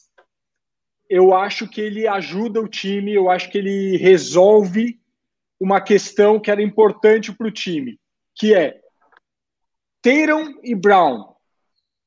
eu 1.09 1.33
acho 1.33 1.67
que 1.67 1.81
ele 1.81 2.07
ajuda 2.07 2.61
o 2.61 2.67
time, 2.67 3.13
eu 3.13 3.29
acho 3.29 3.49
que 3.49 3.57
ele 3.57 3.97
resolve 3.97 4.99
uma 5.59 5.81
questão 5.81 6.39
que 6.39 6.51
era 6.51 6.61
importante 6.61 7.33
para 7.33 7.47
o 7.47 7.51
time, 7.51 7.99
que 8.35 8.53
é 8.53 8.79
Tatum 10.01 10.59
e 10.63 10.75
Brown. 10.75 11.33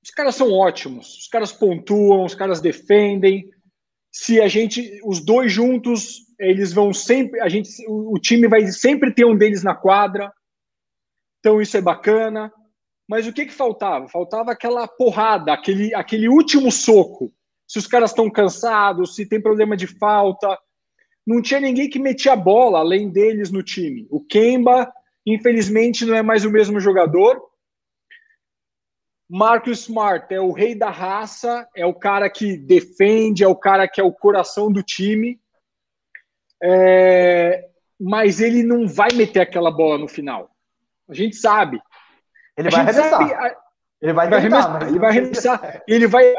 Os 0.02 0.10
caras 0.10 0.36
são 0.36 0.52
ótimos, 0.52 1.18
os 1.18 1.28
caras 1.28 1.52
pontuam, 1.52 2.24
os 2.24 2.34
caras 2.34 2.60
defendem. 2.60 3.50
Se 4.10 4.40
a 4.40 4.46
gente, 4.46 5.00
os 5.04 5.20
dois 5.20 5.52
juntos, 5.52 6.26
eles 6.38 6.72
vão 6.72 6.92
sempre, 6.92 7.40
a 7.40 7.48
gente, 7.48 7.70
o, 7.88 8.18
time 8.18 8.46
vai 8.48 8.66
sempre 8.68 9.12
ter 9.12 9.24
um 9.24 9.36
deles 9.36 9.62
na 9.62 9.74
quadra. 9.74 10.32
Então 11.40 11.60
isso 11.60 11.76
é 11.76 11.80
bacana. 11.80 12.52
Mas 13.08 13.26
o 13.26 13.32
que 13.32 13.46
que 13.46 13.52
faltava? 13.52 14.08
Faltava 14.08 14.52
aquela 14.52 14.86
porrada, 14.86 15.52
aquele, 15.52 15.94
aquele 15.94 16.28
último 16.28 16.70
soco 16.70 17.32
se 17.72 17.78
os 17.78 17.86
caras 17.86 18.10
estão 18.10 18.28
cansados, 18.28 19.14
se 19.14 19.24
tem 19.24 19.40
problema 19.40 19.74
de 19.74 19.86
falta. 19.86 20.58
Não 21.26 21.40
tinha 21.40 21.58
ninguém 21.58 21.88
que 21.88 21.98
metia 21.98 22.34
a 22.34 22.36
bola 22.36 22.80
além 22.80 23.08
deles 23.08 23.50
no 23.50 23.62
time. 23.62 24.06
O 24.10 24.22
Kemba, 24.22 24.92
infelizmente, 25.26 26.04
não 26.04 26.14
é 26.14 26.20
mais 26.20 26.44
o 26.44 26.50
mesmo 26.50 26.78
jogador. 26.78 27.42
Marcus 29.26 29.84
Smart 29.84 30.26
é 30.34 30.38
o 30.38 30.52
rei 30.52 30.74
da 30.74 30.90
raça, 30.90 31.66
é 31.74 31.86
o 31.86 31.94
cara 31.94 32.28
que 32.28 32.58
defende, 32.58 33.42
é 33.42 33.48
o 33.48 33.56
cara 33.56 33.88
que 33.88 34.02
é 34.02 34.04
o 34.04 34.12
coração 34.12 34.70
do 34.70 34.82
time. 34.82 35.40
É... 36.62 37.70
Mas 37.98 38.38
ele 38.38 38.62
não 38.62 38.86
vai 38.86 39.12
meter 39.14 39.40
aquela 39.40 39.70
bola 39.70 39.96
no 39.96 40.08
final. 40.08 40.50
A 41.08 41.14
gente 41.14 41.36
sabe. 41.36 41.80
Ele 42.54 42.68
vai 42.68 42.80
arremessar. 42.82 43.56
Ele 44.02 44.12
vai, 44.12 44.28
tentar, 44.28 44.28
vai 44.28 44.38
arremessar. 44.38 44.88
Ele 44.88 44.98
vai 44.98 45.10
arremessar. 45.10 45.82
ele 45.88 46.06
vai 46.06 46.34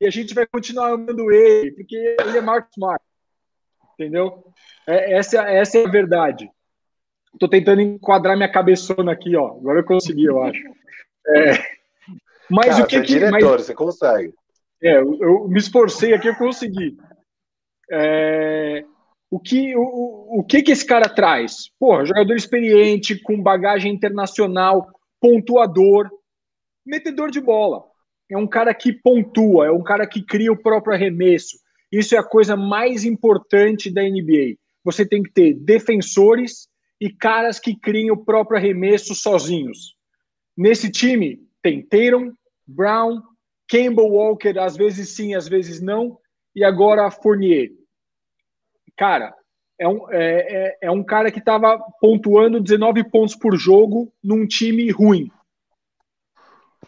e 0.00 0.06
a 0.06 0.10
gente 0.10 0.34
vai 0.34 0.46
continuar 0.46 0.92
amando 0.92 1.30
ele, 1.32 1.72
porque 1.72 2.16
ele 2.20 2.38
é 2.38 2.40
Marcos 2.40 2.70
Smart. 2.72 3.04
Entendeu? 3.94 4.44
É, 4.86 5.18
essa, 5.18 5.42
essa 5.42 5.78
é 5.78 5.84
a 5.86 5.90
verdade. 5.90 6.48
Estou 7.34 7.48
tentando 7.48 7.80
enquadrar 7.80 8.36
minha 8.36 8.50
cabeçona 8.50 9.12
aqui, 9.12 9.36
ó. 9.36 9.56
Agora 9.56 9.80
eu 9.80 9.84
consegui, 9.84 10.24
eu 10.24 10.42
acho. 10.42 10.62
É, 11.26 11.52
mas 12.48 12.68
Cara, 12.68 12.84
o 12.84 12.86
que, 12.86 12.94
você 12.94 12.98
é 12.98 13.00
que 13.00 13.06
diretor, 13.06 13.52
mas, 13.52 13.66
você 13.66 13.74
consegue. 13.74 14.34
É, 14.82 14.96
eu, 14.98 15.18
eu, 15.20 15.48
me 15.48 15.58
esforcei 15.58 16.14
aqui, 16.14 16.28
eu 16.28 16.36
consegui. 16.36 16.96
É, 17.90 18.84
o 19.30 19.40
que 19.40 19.76
o, 19.76 20.38
o 20.40 20.44
que 20.44 20.62
que 20.62 20.70
esse 20.70 20.86
cara 20.86 21.08
traz? 21.08 21.70
Porra, 21.78 22.06
jogador 22.06 22.34
experiente, 22.34 23.20
com 23.20 23.42
bagagem 23.42 23.92
internacional, 23.92 24.86
pontuador, 25.20 26.08
metedor 26.86 27.30
de 27.30 27.40
bola 27.40 27.87
é 28.30 28.36
um 28.36 28.46
cara 28.46 28.74
que 28.74 28.92
pontua, 28.92 29.66
é 29.66 29.70
um 29.70 29.82
cara 29.82 30.06
que 30.06 30.22
cria 30.22 30.52
o 30.52 30.60
próprio 30.60 30.94
arremesso. 30.94 31.58
Isso 31.90 32.14
é 32.14 32.18
a 32.18 32.22
coisa 32.22 32.56
mais 32.56 33.04
importante 33.04 33.90
da 33.90 34.02
NBA. 34.02 34.56
Você 34.84 35.06
tem 35.06 35.22
que 35.22 35.32
ter 35.32 35.54
defensores 35.54 36.68
e 37.00 37.10
caras 37.10 37.58
que 37.58 37.74
criem 37.74 38.10
o 38.10 38.24
próprio 38.24 38.58
arremesso 38.58 39.14
sozinhos. 39.14 39.94
Nesse 40.56 40.90
time 40.90 41.40
tem 41.62 41.82
Tatum, 41.82 42.32
Brown, 42.66 43.22
Campbell 43.68 44.08
Walker, 44.08 44.58
às 44.58 44.76
vezes 44.76 45.14
sim, 45.14 45.34
às 45.34 45.48
vezes 45.48 45.80
não, 45.80 46.18
e 46.54 46.64
agora 46.64 47.10
Fournier. 47.10 47.70
Cara, 48.96 49.34
é 49.78 49.86
um, 49.86 50.10
é, 50.10 50.18
é, 50.22 50.78
é 50.82 50.90
um 50.90 51.04
cara 51.04 51.30
que 51.30 51.38
estava 51.38 51.78
pontuando 52.00 52.60
19 52.60 53.04
pontos 53.10 53.36
por 53.36 53.56
jogo 53.56 54.12
num 54.22 54.46
time 54.46 54.90
ruim. 54.90 55.30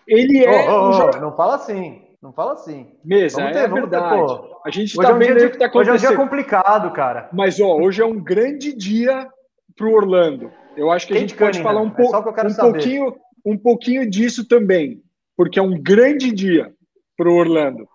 Ele 0.07 0.45
é. 0.45 0.71
Oh, 0.71 0.91
oh, 0.91 1.17
um 1.17 1.21
Não 1.21 1.37
fala 1.37 1.55
assim. 1.55 2.03
Não 2.21 2.33
fala 2.33 2.53
assim. 2.53 2.87
Mesa, 3.03 3.39
vamos 3.39 3.53
ter, 3.53 3.65
é 3.65 3.69
verdade. 3.69 4.43
Ter, 4.43 4.57
a 4.67 4.71
gente 4.71 4.91
está 4.91 5.09
é 5.09 5.13
um 5.15 5.19
vendo 5.19 5.37
o 5.39 5.49
que 5.49 5.57
está 5.57 5.67
acontecendo. 5.67 5.95
Hoje 5.95 6.07
é 6.07 6.09
um 6.09 6.13
dia 6.13 6.25
complicado, 6.25 6.93
cara. 6.93 7.31
Mas, 7.33 7.61
ó, 7.61 7.77
hoje 7.77 8.03
é 8.03 8.05
um 8.05 8.23
grande 8.23 8.75
dia 8.75 9.27
para 9.75 9.87
o 9.87 9.95
Orlando. 9.95 10.53
Eu 10.77 10.91
acho 10.91 11.07
que 11.07 11.15
Quem 11.15 11.25
a 11.25 11.27
gente 11.27 11.37
pode 11.37 11.63
falar 11.63 11.81
um, 11.81 11.89
é 11.89 11.91
po 11.91 12.15
é 12.15 12.47
um 12.47 12.55
pouquinho, 12.55 13.17
um 13.45 13.57
pouquinho 13.57 14.11
disso 14.11 14.47
também, 14.47 15.03
porque 15.35 15.59
é 15.59 15.63
um 15.63 15.81
grande 15.81 16.31
dia 16.31 16.75
para 17.17 17.31
o 17.31 17.35
Orlando. 17.35 17.89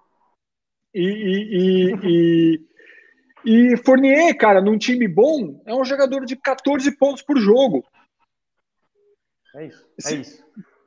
E, 0.93 1.03
e, 1.03 1.57
e, 1.59 2.61
e, 3.45 3.71
e 3.73 3.77
Fournier, 3.77 4.35
cara, 4.37 4.59
num 4.59 4.77
time 4.77 5.07
bom, 5.07 5.61
é 5.67 5.75
um 5.75 5.85
jogador 5.85 6.25
de 6.25 6.35
14 6.35 6.97
pontos 6.97 7.21
por 7.21 7.37
jogo. 7.37 7.85
É 9.55 9.67
isso. 9.67 9.85
É 10.03 10.13
isso 10.15 10.45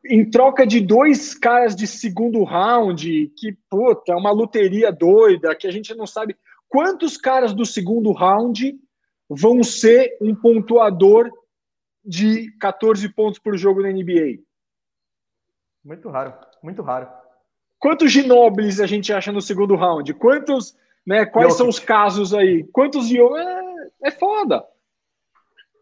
em 0.08 0.28
troca 0.28 0.66
de 0.66 0.80
dois 0.80 1.34
caras 1.34 1.76
de 1.76 1.86
segundo 1.86 2.42
round, 2.44 3.32
que, 3.36 3.56
puta, 3.70 4.12
é 4.12 4.16
uma 4.16 4.30
loteria 4.30 4.90
doida, 4.90 5.54
que 5.54 5.66
a 5.66 5.70
gente 5.70 5.94
não 5.94 6.06
sabe 6.06 6.36
quantos 6.68 7.16
caras 7.16 7.54
do 7.54 7.64
segundo 7.64 8.12
round 8.12 8.78
vão 9.28 9.62
ser 9.62 10.16
um 10.20 10.34
pontuador 10.34 11.30
de 12.04 12.50
14 12.58 13.08
pontos 13.10 13.38
por 13.38 13.56
jogo 13.56 13.82
na 13.82 13.90
NBA? 13.90 14.38
Muito 15.84 16.08
raro, 16.08 16.34
muito 16.62 16.82
raro. 16.82 17.08
Quantos 17.78 18.10
Ginobles 18.10 18.80
a 18.80 18.86
gente 18.86 19.12
acha 19.12 19.30
no 19.30 19.40
segundo 19.40 19.76
round? 19.76 20.12
Quantos, 20.14 20.76
né? 21.06 21.24
Quais 21.26 21.48
Jokic. 21.48 21.58
são 21.58 21.68
os 21.68 21.78
casos 21.78 22.34
aí? 22.34 22.64
Quantos 22.72 23.10
é, 23.10 24.08
é 24.08 24.10
foda. 24.10 24.64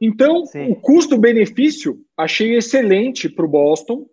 Então, 0.00 0.44
Sim. 0.44 0.72
o 0.72 0.76
custo-benefício 0.76 2.04
achei 2.16 2.54
excelente 2.54 3.28
para 3.28 3.44
o 3.44 3.48
Boston. 3.48 4.06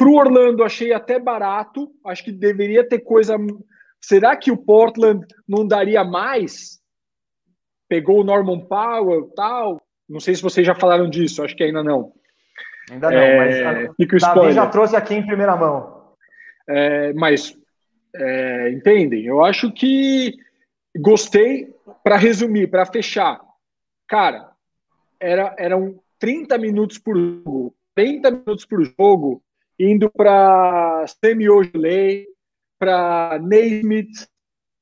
Para 0.00 0.08
o 0.08 0.14
Orlando, 0.14 0.64
achei 0.64 0.94
até 0.94 1.18
barato. 1.18 1.92
Acho 2.06 2.24
que 2.24 2.32
deveria 2.32 2.88
ter 2.88 3.00
coisa. 3.00 3.36
Será 4.00 4.34
que 4.34 4.50
o 4.50 4.56
Portland 4.56 5.26
não 5.46 5.68
daria 5.68 6.02
mais? 6.02 6.80
Pegou 7.86 8.18
o 8.20 8.24
Norman 8.24 8.60
Powell 8.60 9.30
tal. 9.36 9.78
Não 10.08 10.18
sei 10.18 10.34
se 10.34 10.40
vocês 10.40 10.66
já 10.66 10.74
falaram 10.74 11.10
disso, 11.10 11.44
acho 11.44 11.54
que 11.54 11.64
ainda 11.64 11.84
não. 11.84 12.14
Ainda 12.90 13.10
não, 13.10 13.18
é, 13.18 13.74
mas 13.84 13.94
fica 13.94 14.16
o 14.16 14.18
Davi 14.18 14.52
já 14.54 14.66
trouxe 14.68 14.96
aqui 14.96 15.16
em 15.16 15.26
primeira 15.26 15.54
mão. 15.54 16.14
É, 16.66 17.12
mas, 17.12 17.54
é, 18.16 18.70
entendem? 18.70 19.26
Eu 19.26 19.44
acho 19.44 19.70
que 19.70 20.34
gostei, 20.96 21.74
para 22.02 22.16
resumir, 22.16 22.68
para 22.68 22.86
fechar. 22.86 23.38
Cara, 24.08 24.50
era, 25.20 25.54
eram 25.58 26.00
30 26.18 26.56
minutos 26.56 26.96
por 26.96 27.18
jogo, 27.18 27.74
30 27.94 28.30
minutos 28.30 28.64
por 28.64 28.82
jogo, 28.82 29.42
indo 29.80 30.10
para 30.10 31.06
Semi 31.06 31.48
Ojulei, 31.48 32.26
para 32.78 33.38
Naismith, 33.42 34.28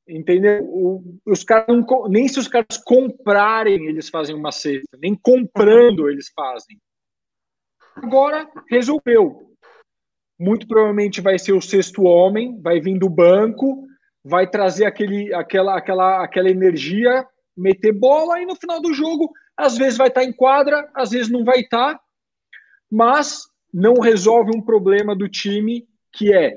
entendeu? 0.08 0.64
O, 0.64 1.20
os 1.24 1.44
caras 1.44 1.68
não, 1.68 2.08
nem 2.08 2.26
se 2.26 2.40
os 2.40 2.48
caras 2.48 2.76
comprarem, 2.84 3.86
eles 3.86 4.08
fazem 4.08 4.34
uma 4.34 4.50
cesta, 4.50 4.98
nem 5.00 5.14
comprando 5.14 6.10
eles 6.10 6.30
fazem. 6.34 6.76
Agora 7.96 8.48
resolveu. 8.68 9.46
Muito 10.38 10.66
provavelmente 10.66 11.20
vai 11.20 11.38
ser 11.38 11.52
o 11.52 11.60
sexto 11.60 12.04
homem, 12.04 12.60
vai 12.60 12.80
vir 12.80 12.98
do 12.98 13.08
banco, 13.08 13.86
vai 14.24 14.48
trazer 14.48 14.84
aquele, 14.84 15.32
aquela, 15.34 15.76
aquela, 15.76 16.22
aquela 16.22 16.50
energia, 16.50 17.26
meter 17.56 17.92
bola 17.92 18.40
e 18.40 18.46
no 18.46 18.54
final 18.54 18.80
do 18.80 18.92
jogo 18.92 19.32
às 19.56 19.76
vezes 19.76 19.98
vai 19.98 20.06
estar 20.06 20.22
em 20.22 20.32
quadra, 20.32 20.88
às 20.94 21.10
vezes 21.10 21.28
não 21.28 21.44
vai 21.44 21.60
estar, 21.60 22.00
mas 22.88 23.48
não 23.72 23.94
resolve 23.94 24.50
um 24.56 24.60
problema 24.60 25.14
do 25.14 25.28
time 25.28 25.86
que 26.12 26.32
é 26.32 26.56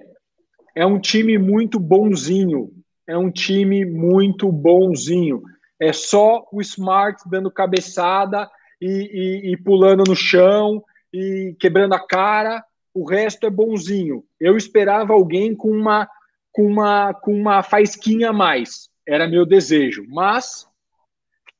é 0.76 0.86
um 0.86 0.99
time 0.99 1.38
muito 1.38 1.80
bonzinho, 1.80 2.72
é 3.07 3.18
um 3.18 3.30
time 3.30 3.86
muito 3.86 4.51
bonzinho. 4.51 5.41
É 5.80 5.91
só 5.91 6.47
o 6.51 6.62
Smart 6.62 7.22
dando 7.30 7.51
cabeçada 7.51 8.49
e, 8.80 8.88
e, 8.88 9.53
e 9.53 9.57
pulando 9.57 10.03
no 10.07 10.16
chão 10.16 10.84
e 11.14 11.55
quebrando 11.59 11.93
a 11.93 11.99
cara. 11.99 12.64
O 12.93 13.03
resto 13.03 13.45
é 13.45 13.49
bonzinho. 13.49 14.24
Eu 14.39 14.55
esperava 14.55 15.14
alguém 15.14 15.55
com 15.55 15.70
uma 15.70 16.07
com 16.53 16.66
uma 16.66 17.14
com 17.14 17.34
uma 17.34 17.64
faisquinha 17.64 18.30
a 18.30 18.34
mais. 18.34 18.89
Era 19.07 19.28
meu 19.28 19.45
desejo, 19.45 20.05
mas 20.07 20.68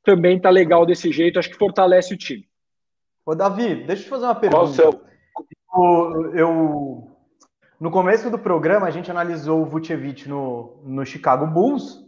também 0.04 0.40
tá 0.40 0.50
legal 0.50 0.84
desse 0.84 1.12
jeito, 1.12 1.38
acho 1.38 1.50
que 1.50 1.56
fortalece 1.56 2.14
o 2.14 2.16
time. 2.16 2.46
Ô, 3.24 3.34
Davi, 3.34 3.74
deixa 3.74 4.02
eu 4.02 4.04
te 4.04 4.08
fazer 4.10 4.24
uma 4.24 4.34
pergunta. 4.34 4.64
Qual 4.64 4.70
o 4.70 4.74
seu? 4.74 5.11
Eu, 5.74 7.10
no 7.80 7.90
começo 7.90 8.28
do 8.28 8.38
programa, 8.38 8.86
a 8.86 8.90
gente 8.90 9.10
analisou 9.10 9.62
o 9.62 9.66
Vucevic 9.66 10.28
no, 10.28 10.82
no 10.84 11.04
Chicago 11.06 11.46
Bulls, 11.46 12.02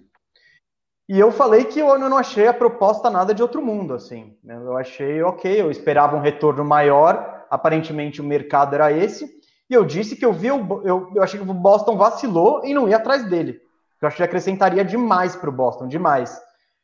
e 1.08 1.18
eu 1.18 1.32
falei 1.32 1.64
que 1.64 1.80
eu 1.80 1.98
não 1.98 2.16
achei 2.16 2.46
a 2.46 2.54
proposta 2.54 3.10
nada 3.10 3.34
de 3.34 3.42
outro 3.42 3.64
mundo, 3.64 3.94
assim. 3.94 4.36
Né? 4.42 4.54
Eu 4.54 4.76
achei 4.76 5.22
ok, 5.22 5.60
eu 5.60 5.70
esperava 5.70 6.16
um 6.16 6.20
retorno 6.20 6.64
maior, 6.64 7.46
aparentemente 7.50 8.20
o 8.20 8.24
mercado 8.24 8.74
era 8.74 8.92
esse, 8.92 9.30
e 9.68 9.74
eu 9.74 9.84
disse 9.84 10.16
que 10.16 10.24
eu 10.24 10.32
vi, 10.32 10.48
eu, 10.48 11.10
eu 11.14 11.22
achei 11.22 11.40
que 11.40 11.48
o 11.48 11.54
Boston 11.54 11.96
vacilou 11.96 12.64
e 12.64 12.74
não 12.74 12.88
ia 12.88 12.96
atrás 12.96 13.24
dele. 13.28 13.60
Eu 14.00 14.08
acho 14.08 14.18
que 14.18 14.22
acrescentaria 14.22 14.84
demais 14.84 15.34
para 15.34 15.48
o 15.48 15.52
Boston, 15.52 15.88
demais. 15.88 16.38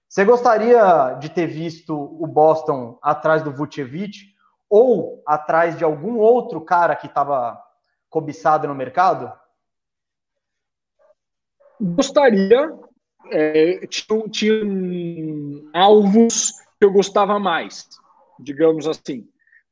Você 0.09 0.25
gostaria 0.25 1.15
de 1.21 1.29
ter 1.29 1.47
visto 1.47 1.95
o 1.95 2.27
Boston 2.27 2.99
atrás 3.03 3.43
do 3.43 3.53
Vucevic 3.53 4.30
ou 4.71 5.21
atrás 5.27 5.77
de 5.77 5.83
algum 5.83 6.19
outro 6.19 6.61
cara 6.61 6.95
que 6.95 7.09
estava 7.09 7.61
cobiçado 8.09 8.69
no 8.69 8.75
mercado? 8.75 9.33
Gostaria. 11.81 12.73
É, 13.33 13.87
tinha, 13.87 14.29
tinha 14.29 14.63
alvos 15.75 16.53
que 16.79 16.85
eu 16.85 16.93
gostava 16.93 17.39
mais, 17.39 17.87
digamos 18.39 18.89
assim, 18.89 19.29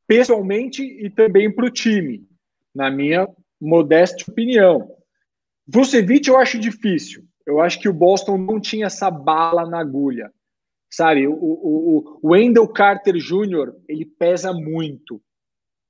pessoalmente 0.07 0.83
e 0.83 1.09
também 1.09 1.51
para 1.51 1.65
o 1.65 1.71
time, 1.71 2.29
na 2.75 2.91
minha 2.91 3.27
modesta 3.61 4.31
opinião. 4.31 4.91
Vucevic 5.67 6.29
eu 6.29 6.39
acho 6.39 6.59
difícil. 6.59 7.25
Eu 7.47 7.61
acho 7.61 7.81
que 7.81 7.89
o 7.89 7.95
Boston 7.95 8.37
não 8.37 8.61
tinha 8.61 8.87
essa 8.87 9.11
bala 9.11 9.67
na 9.67 9.81
agulha. 9.81 10.31
Sabe, 10.91 11.27
o, 11.27 11.35
o, 11.35 12.19
o 12.23 12.31
Wendell 12.33 12.67
Carter 12.69 13.15
Jr., 13.15 13.73
ele 13.89 14.07
pesa 14.07 14.53
muito. 14.53 15.21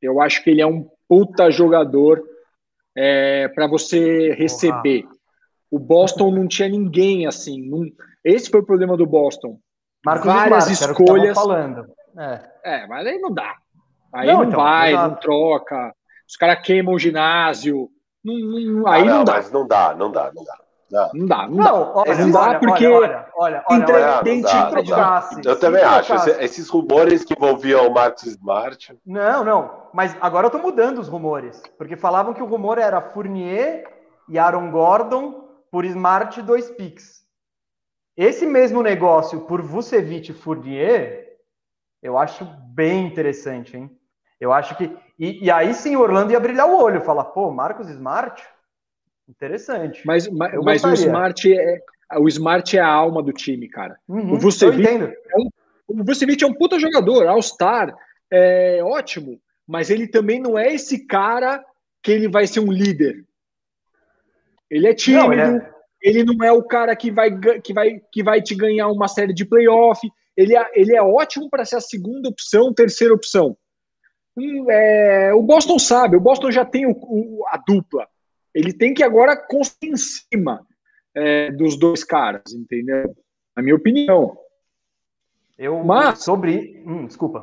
Eu 0.03 0.21
acho 0.21 0.43
que 0.43 0.51
ele 0.51 0.61
é 0.61 0.67
um 0.67 0.89
puta 1.09 1.51
jogador 1.51 2.23
é, 2.97 3.49
para 3.49 3.67
você 3.67 4.33
receber. 4.33 5.07
O 5.71 5.79
Boston 5.79 6.31
não 6.31 6.49
tinha 6.49 6.69
ninguém 6.69 7.27
assim. 7.27 7.69
Não... 7.69 7.85
Esse 8.25 8.51
foi 8.51 8.61
o 8.61 8.67
problema 8.67 8.97
do 8.97 9.07
Boston. 9.07 9.59
Marcos 10.05 10.27
Várias 10.27 10.71
Smart, 10.71 11.01
escolhas. 11.01 11.35
falando. 11.35 11.87
É. 12.17 12.51
é. 12.65 12.87
mas 12.87 13.07
aí 13.07 13.19
não 13.19 13.33
dá. 13.33 13.55
Aí 14.13 14.27
não, 14.27 14.39
não 14.39 14.45
então, 14.45 14.61
vai, 14.61 14.91
exato. 14.91 15.11
não 15.11 15.21
troca. 15.21 15.95
Os 16.29 16.37
caras 16.37 16.63
queimam 16.65 16.95
o 16.95 16.99
ginásio. 16.99 17.89
Não, 18.25 18.35
não, 18.35 18.87
aí 18.87 19.03
ah, 19.03 19.05
não, 19.05 19.17
não, 19.19 19.25
dá. 19.25 19.33
Mas 19.35 19.53
não 19.53 19.67
dá, 19.67 19.95
não 19.95 20.11
dá, 20.11 20.33
não 20.35 20.45
dá. 20.45 20.59
Não, 20.91 21.11
não 21.13 21.27
dá, 21.27 21.47
não, 21.47 21.57
não 21.57 21.65
dá. 21.65 21.75
Olha, 21.75 22.15
não 22.17 22.31
dá 22.31 22.41
olha, 22.41 22.59
porque 22.59 22.87
olha, 22.87 23.27
olha, 23.37 23.65
olha, 23.69 23.85
olha, 23.91 24.21
Eu 25.45 25.59
também 25.61 25.83
acho. 25.83 26.15
Esses 26.41 26.69
rumores 26.69 27.25
que 27.25 27.35
envolviam 27.35 27.87
o 27.87 27.93
Marcos 27.93 28.25
Smart. 28.25 28.99
Não, 29.05 29.45
não. 29.45 29.89
Mas 29.93 30.17
agora 30.21 30.47
eu 30.47 30.51
tô 30.51 30.59
mudando 30.59 30.99
os 30.99 31.09
rumores. 31.09 31.63
Porque 31.77 31.97
falavam 31.97 32.33
que 32.33 32.43
o 32.43 32.47
rumor 32.47 32.79
era 32.79 33.01
Fournier 33.03 33.85
e 34.29 34.39
Aaron 34.39 34.71
Gordon 34.71 35.45
por 35.71 35.85
Smart 35.85 36.41
dois 36.43 36.71
picks. 36.71 37.19
Esse 38.17 38.47
mesmo 38.47 38.83
negócio 38.83 39.43
por 39.43 39.61
Vucevic 39.61 40.31
e 40.31 40.35
Fournier, 40.35 41.37
eu 42.03 42.17
acho 42.17 42.47
bem 42.75 43.07
interessante, 43.07 43.77
hein? 43.77 43.91
Eu 44.41 44.53
acho 44.53 44.75
que. 44.77 44.97
E, 45.19 45.45
e 45.45 45.51
aí 45.51 45.75
sim 45.75 45.97
o 45.97 46.01
Orlando 46.01 46.33
ia 46.33 46.41
brilhar 46.41 46.67
o 46.67 46.83
olho, 46.83 47.03
falar, 47.03 47.25
pô, 47.25 47.51
Marcos 47.51 47.89
Smart 47.91 48.43
Interessante. 49.29 50.03
Mas, 50.07 50.29
mas, 50.29 50.55
mas 50.63 50.85
o 50.85 50.93
Smart 50.93 51.53
é 51.53 51.81
o 52.17 52.27
Smart 52.29 52.77
é 52.77 52.81
a 52.81 52.89
alma 52.89 53.23
do 53.23 53.33
time, 53.33 53.69
cara. 53.69 53.99
Uhum, 54.09 54.33
o 54.33 54.39
Vucevic 54.39 54.89
é 54.89 55.39
um, 55.39 55.51
o 55.89 56.05
Vucevic 56.05 56.43
é 56.43 56.47
um 56.47 56.55
puta 56.55 56.79
jogador, 56.79 57.27
All-Star, 57.27 57.95
é 58.31 58.81
ótimo, 58.83 59.39
mas 59.67 59.91
ele 59.91 60.07
também 60.07 60.41
não 60.41 60.59
é 60.59 60.73
esse 60.73 61.07
cara 61.07 61.63
que 62.03 62.11
ele 62.11 62.29
vai 62.29 62.47
ser 62.47 62.61
um 62.61 62.73
líder. 62.73 63.25
Ele 64.71 64.87
é 64.87 64.95
tímido, 64.95 65.27
não, 65.27 65.33
ele, 65.33 65.43
é... 65.43 65.71
ele, 66.03 66.25
não 66.25 66.45
é 66.45 66.53
o 66.53 66.63
cara 66.63 66.95
que 66.97 67.11
vai, 67.11 67.31
que, 67.61 67.73
vai, 67.73 68.01
que 68.13 68.23
vai 68.23 68.41
te 68.41 68.55
ganhar 68.55 68.89
uma 68.89 69.09
série 69.09 69.33
de 69.33 69.45
playoff. 69.45 70.01
Ele 70.37 70.57
é, 70.57 70.71
ele 70.75 70.95
é 70.95 71.03
ótimo 71.03 71.51
para 71.51 71.65
ser 71.65 71.77
a 71.77 71.81
segunda 71.81 72.29
opção, 72.29 72.73
terceira 72.73 73.13
opção. 73.13 73.57
Hum, 74.37 74.71
é, 74.71 75.33
o 75.35 75.43
Boston 75.43 75.79
sabe, 75.79 76.17
o 76.17 76.21
Boston 76.21 76.51
já 76.51 76.65
tem 76.65 76.87
o, 76.87 76.93
o, 76.93 77.45
a 77.49 77.57
dupla. 77.57 78.07
Ele 78.55 78.73
tem 78.73 78.95
que 78.95 79.03
agora 79.03 79.37
construir 79.37 79.93
em 79.93 79.97
cima 79.97 80.67
é, 81.15 81.51
dos 81.51 81.79
dois 81.79 82.05
caras, 82.05 82.53
entendeu? 82.53 83.15
Na 83.57 83.63
minha 83.63 83.77
opinião. 83.77 84.37
Eu 85.59 85.83
mas 85.83 86.23
sobre, 86.23 86.83
hum, 86.87 87.07
desculpa. 87.07 87.43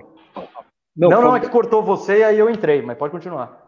Não, 0.95 1.09
não, 1.09 1.21
não, 1.21 1.35
é 1.35 1.39
que 1.41 1.49
cortou 1.49 1.83
você 1.83 2.19
e 2.19 2.23
aí 2.23 2.39
eu 2.39 2.49
entrei, 2.49 2.81
mas 2.81 2.97
pode 2.97 3.11
continuar. 3.11 3.63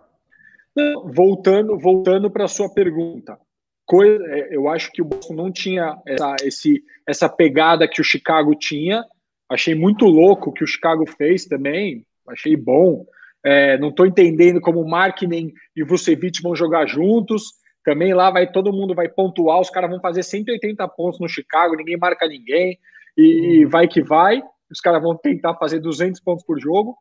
Voltando, 1.06 1.78
voltando 1.78 2.32
para 2.32 2.46
a 2.46 2.48
sua 2.48 2.72
pergunta, 2.74 3.38
coisa, 3.86 4.24
é, 4.28 4.56
eu 4.56 4.70
acho 4.70 4.92
que 4.92 5.02
o 5.02 5.06
Boston 5.06 5.34
não 5.34 5.52
tinha 5.52 6.00
essa, 6.06 6.36
esse, 6.44 6.84
essa 7.06 7.28
pegada 7.28 7.88
que 7.88 8.00
o 8.00 8.04
Chicago 8.04 8.56
tinha. 8.56 9.04
Achei 9.50 9.76
muito 9.76 10.06
louco 10.06 10.50
o 10.50 10.54
que 10.54 10.64
o 10.64 10.68
Chicago 10.68 11.06
fez 11.06 11.46
também. 11.46 12.06
Achei 12.28 12.56
bom. 12.56 13.06
É, 13.50 13.78
não 13.78 13.88
estou 13.88 14.06
entendendo 14.06 14.60
como 14.60 14.82
o 14.82 14.90
Markkinen 14.90 15.54
e 15.74 15.82
o 15.82 15.88
Vucevic 15.88 16.42
vão 16.42 16.54
jogar 16.54 16.86
juntos. 16.86 17.44
Também 17.82 18.14
lá 18.14 18.30
vai 18.30 18.52
todo 18.52 18.74
mundo 18.74 18.94
vai 18.94 19.08
pontuar, 19.08 19.62
os 19.62 19.70
caras 19.70 19.90
vão 19.90 20.02
fazer 20.02 20.22
180 20.22 20.86
pontos 20.90 21.18
no 21.22 21.30
Chicago, 21.30 21.78
ninguém 21.78 21.96
marca 21.96 22.28
ninguém 22.28 22.78
e, 23.16 23.64
uhum. 23.64 23.70
vai 23.70 23.88
que 23.88 24.02
vai. 24.02 24.44
Os 24.70 24.82
caras 24.82 25.02
vão 25.02 25.16
tentar 25.16 25.56
fazer 25.56 25.80
200 25.80 26.20
pontos 26.20 26.44
por 26.44 26.60
jogo. 26.60 26.98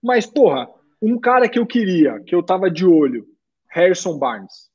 Mas 0.00 0.24
porra, 0.24 0.68
um 1.02 1.18
cara 1.18 1.48
que 1.48 1.58
eu 1.58 1.66
queria, 1.66 2.20
que 2.20 2.32
eu 2.32 2.44
tava 2.44 2.70
de 2.70 2.86
olho, 2.86 3.26
Harrison 3.68 4.16
Barnes. 4.16 4.70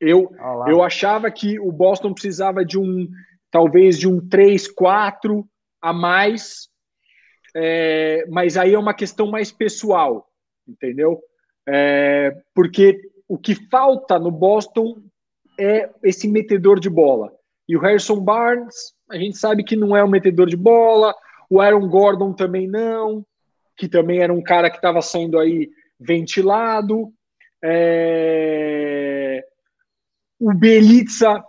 Eu, 0.00 0.28
eu 0.66 0.82
achava 0.82 1.30
que 1.30 1.60
o 1.60 1.70
Boston 1.70 2.12
precisava 2.12 2.64
de 2.64 2.76
um, 2.76 3.08
talvez 3.48 3.96
de 3.96 4.08
um 4.08 4.18
3-4 4.20 5.44
a 5.80 5.92
mais 5.92 6.68
é, 7.60 8.24
mas 8.28 8.56
aí 8.56 8.74
é 8.74 8.78
uma 8.78 8.94
questão 8.94 9.26
mais 9.26 9.50
pessoal, 9.50 10.30
entendeu? 10.66 11.20
É, 11.66 12.36
porque 12.54 13.00
o 13.26 13.36
que 13.36 13.56
falta 13.68 14.16
no 14.16 14.30
Boston 14.30 15.02
é 15.58 15.90
esse 16.04 16.28
metedor 16.28 16.78
de 16.78 16.88
bola. 16.88 17.32
E 17.68 17.76
o 17.76 17.80
Harrison 17.80 18.20
Barnes, 18.20 18.94
a 19.10 19.16
gente 19.16 19.36
sabe 19.36 19.64
que 19.64 19.74
não 19.74 19.96
é 19.96 20.04
um 20.04 20.08
metedor 20.08 20.46
de 20.46 20.56
bola, 20.56 21.12
o 21.50 21.60
Aaron 21.60 21.88
Gordon 21.88 22.32
também 22.32 22.68
não, 22.68 23.26
que 23.76 23.88
também 23.88 24.20
era 24.20 24.32
um 24.32 24.42
cara 24.42 24.70
que 24.70 24.76
estava 24.76 25.02
sendo 25.02 25.36
aí 25.36 25.68
ventilado. 25.98 27.12
É... 27.62 29.44
O 30.38 30.54
Belitza 30.54 31.42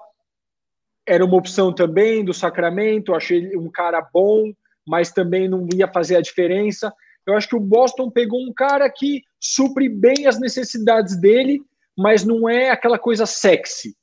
era 1.05 1.23
uma 1.23 1.37
opção 1.37 1.71
também 1.71 2.25
do 2.25 2.33
Sacramento, 2.33 3.13
achei 3.13 3.55
um 3.55 3.69
cara 3.69 4.01
bom, 4.01 4.51
mas 4.89 5.11
também 5.11 5.47
não 5.47 5.67
ia 5.71 5.87
fazer 5.87 6.15
a 6.15 6.21
diferença. 6.21 6.91
Eu 7.23 7.35
acho 7.35 7.47
que 7.47 7.55
o 7.55 7.59
Boston 7.59 8.09
pegou 8.09 8.41
um 8.41 8.51
cara 8.51 8.89
que 8.89 9.21
supre 9.39 9.87
bem 9.87 10.25
as 10.25 10.39
necessidades 10.39 11.15
dele, 11.21 11.61
mas 11.95 12.25
não 12.25 12.49
é 12.49 12.71
aquela 12.71 12.97
coisa 12.97 13.27
sexy. 13.27 13.95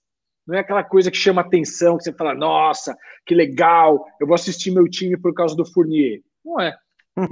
Não 0.46 0.54
é 0.54 0.60
aquela 0.60 0.84
coisa 0.84 1.10
que 1.10 1.16
chama 1.16 1.40
atenção, 1.40 1.98
que 1.98 2.04
você 2.04 2.12
fala, 2.12 2.36
nossa, 2.36 2.96
que 3.26 3.34
legal, 3.34 4.06
eu 4.20 4.28
vou 4.28 4.36
assistir 4.36 4.70
meu 4.70 4.88
time 4.88 5.16
por 5.16 5.34
causa 5.34 5.56
do 5.56 5.66
Fournier. 5.66 6.20
Não 6.44 6.60
é. 6.60 6.76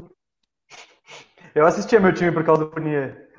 Eu 1.55 1.65
assistia 1.65 2.01
meu 2.01 2.13
time 2.13 2.33
por 2.33 2.43
causa 2.43 2.65
do 2.65 2.73
Fournier. 2.73 3.31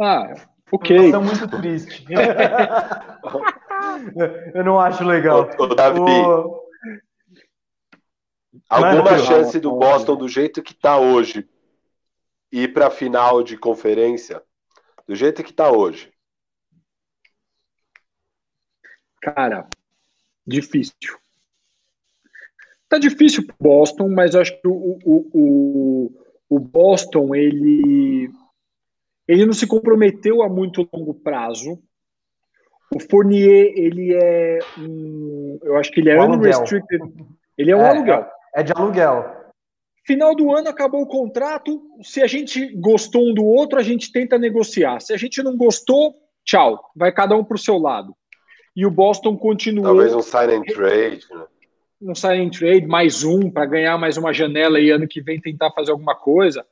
Ah, 0.00 0.32
ok. 0.70 1.06
Estou 1.06 1.20
muito 1.20 1.48
triste. 1.48 2.06
eu 4.54 4.62
não 4.62 4.78
acho 4.78 5.02
legal. 5.02 5.50
Ô, 5.58 5.66
Davi, 5.66 5.98
o... 5.98 6.63
Alguma 8.68 9.18
chance 9.18 9.60
do 9.60 9.72
Boston, 9.72 10.16
do 10.16 10.28
jeito 10.28 10.62
que 10.62 10.72
está 10.72 10.98
hoje, 10.98 11.48
ir 12.50 12.72
para 12.72 12.86
a 12.86 12.90
final 12.90 13.42
de 13.42 13.56
conferência? 13.56 14.42
Do 15.06 15.14
jeito 15.14 15.42
que 15.42 15.50
está 15.50 15.70
hoje? 15.70 16.12
Cara, 19.20 19.68
difícil. 20.46 21.18
Tá 22.88 22.98
difícil 22.98 23.46
para 23.46 23.56
Boston, 23.58 24.08
mas 24.08 24.34
eu 24.34 24.40
acho 24.40 24.52
que 24.60 24.68
o, 24.68 24.98
o, 25.04 25.30
o, 25.32 26.26
o 26.48 26.58
Boston 26.58 27.34
ele 27.34 28.30
ele 29.26 29.46
não 29.46 29.54
se 29.54 29.66
comprometeu 29.66 30.42
a 30.42 30.48
muito 30.48 30.88
longo 30.92 31.14
prazo. 31.14 31.82
O 32.94 33.00
Fournier, 33.00 33.72
ele 33.74 34.14
é 34.14 34.58
um, 34.78 35.58
eu 35.62 35.76
acho 35.76 35.90
que 35.90 36.00
ele 36.00 36.10
é 36.10 36.20
um 36.20 36.32
unrestricted. 36.34 37.00
Ele 37.56 37.70
é 37.70 37.76
um 37.76 37.80
é, 37.80 37.88
aluguel. 37.88 38.28
É 38.54 38.62
de 38.62 38.72
aluguel. 38.72 39.44
Final 40.06 40.34
do 40.34 40.54
ano 40.54 40.68
acabou 40.68 41.02
o 41.02 41.06
contrato. 41.06 41.82
Se 42.02 42.22
a 42.22 42.26
gente 42.26 42.74
gostou 42.76 43.30
um 43.30 43.34
do 43.34 43.44
outro, 43.44 43.78
a 43.78 43.82
gente 43.82 44.12
tenta 44.12 44.38
negociar. 44.38 45.00
Se 45.00 45.12
a 45.12 45.16
gente 45.16 45.42
não 45.42 45.56
gostou, 45.56 46.14
tchau. 46.44 46.78
Vai 46.94 47.10
cada 47.10 47.34
um 47.34 47.42
para 47.42 47.56
o 47.56 47.58
seu 47.58 47.78
lado. 47.78 48.14
E 48.76 48.84
o 48.84 48.90
Boston 48.90 49.36
continuou. 49.36 49.86
Talvez 49.86 50.14
um 50.14 50.22
sign 50.22 50.54
and 50.54 50.62
trade. 50.62 51.24
Né? 51.30 51.44
Um 52.02 52.14
sign 52.14 52.46
and 52.46 52.50
trade, 52.50 52.86
mais 52.86 53.24
um, 53.24 53.50
para 53.50 53.64
ganhar 53.64 53.96
mais 53.96 54.16
uma 54.18 54.32
janela 54.32 54.78
e 54.78 54.90
ano 54.90 55.08
que 55.08 55.22
vem 55.22 55.40
tentar 55.40 55.70
fazer 55.70 55.90
alguma 55.90 56.14
coisa. 56.14 56.64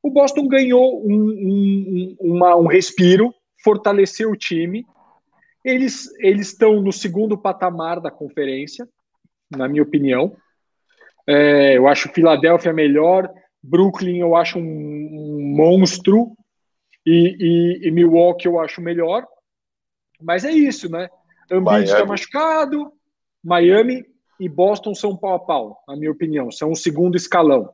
O 0.00 0.10
Boston 0.10 0.46
ganhou 0.46 1.04
um, 1.04 1.14
um, 1.14 2.16
uma, 2.20 2.54
um 2.56 2.66
respiro, 2.66 3.34
fortaleceu 3.64 4.30
o 4.30 4.36
time. 4.36 4.86
Eles 5.64 6.08
eles 6.20 6.48
estão 6.48 6.80
no 6.80 6.92
segundo 6.92 7.36
patamar 7.36 8.00
da 8.00 8.10
conferência, 8.10 8.88
na 9.50 9.66
minha 9.66 9.82
opinião. 9.82 10.36
É, 11.28 11.76
eu 11.76 11.88
acho 11.88 12.12
Filadélfia 12.12 12.72
melhor, 12.72 13.28
Brooklyn 13.62 14.18
eu 14.18 14.36
acho 14.36 14.58
um, 14.58 14.62
um 14.62 15.54
monstro 15.56 16.36
e, 17.04 17.36
e, 17.38 17.88
e, 17.88 17.90
Milwaukee 17.90 18.46
eu 18.46 18.60
acho 18.60 18.80
melhor. 18.80 19.26
Mas 20.20 20.44
é 20.44 20.50
isso, 20.50 20.90
né? 20.90 21.08
Embiid 21.50 21.84
está 21.84 22.04
machucado, 22.04 22.92
Miami 23.42 24.04
e 24.40 24.48
Boston 24.48 24.94
são 24.94 25.16
pau 25.16 25.34
a 25.34 25.38
pau, 25.38 25.78
na 25.88 25.96
minha 25.96 26.10
opinião, 26.10 26.50
são 26.50 26.72
o 26.72 26.76
segundo 26.76 27.16
escalão. 27.16 27.70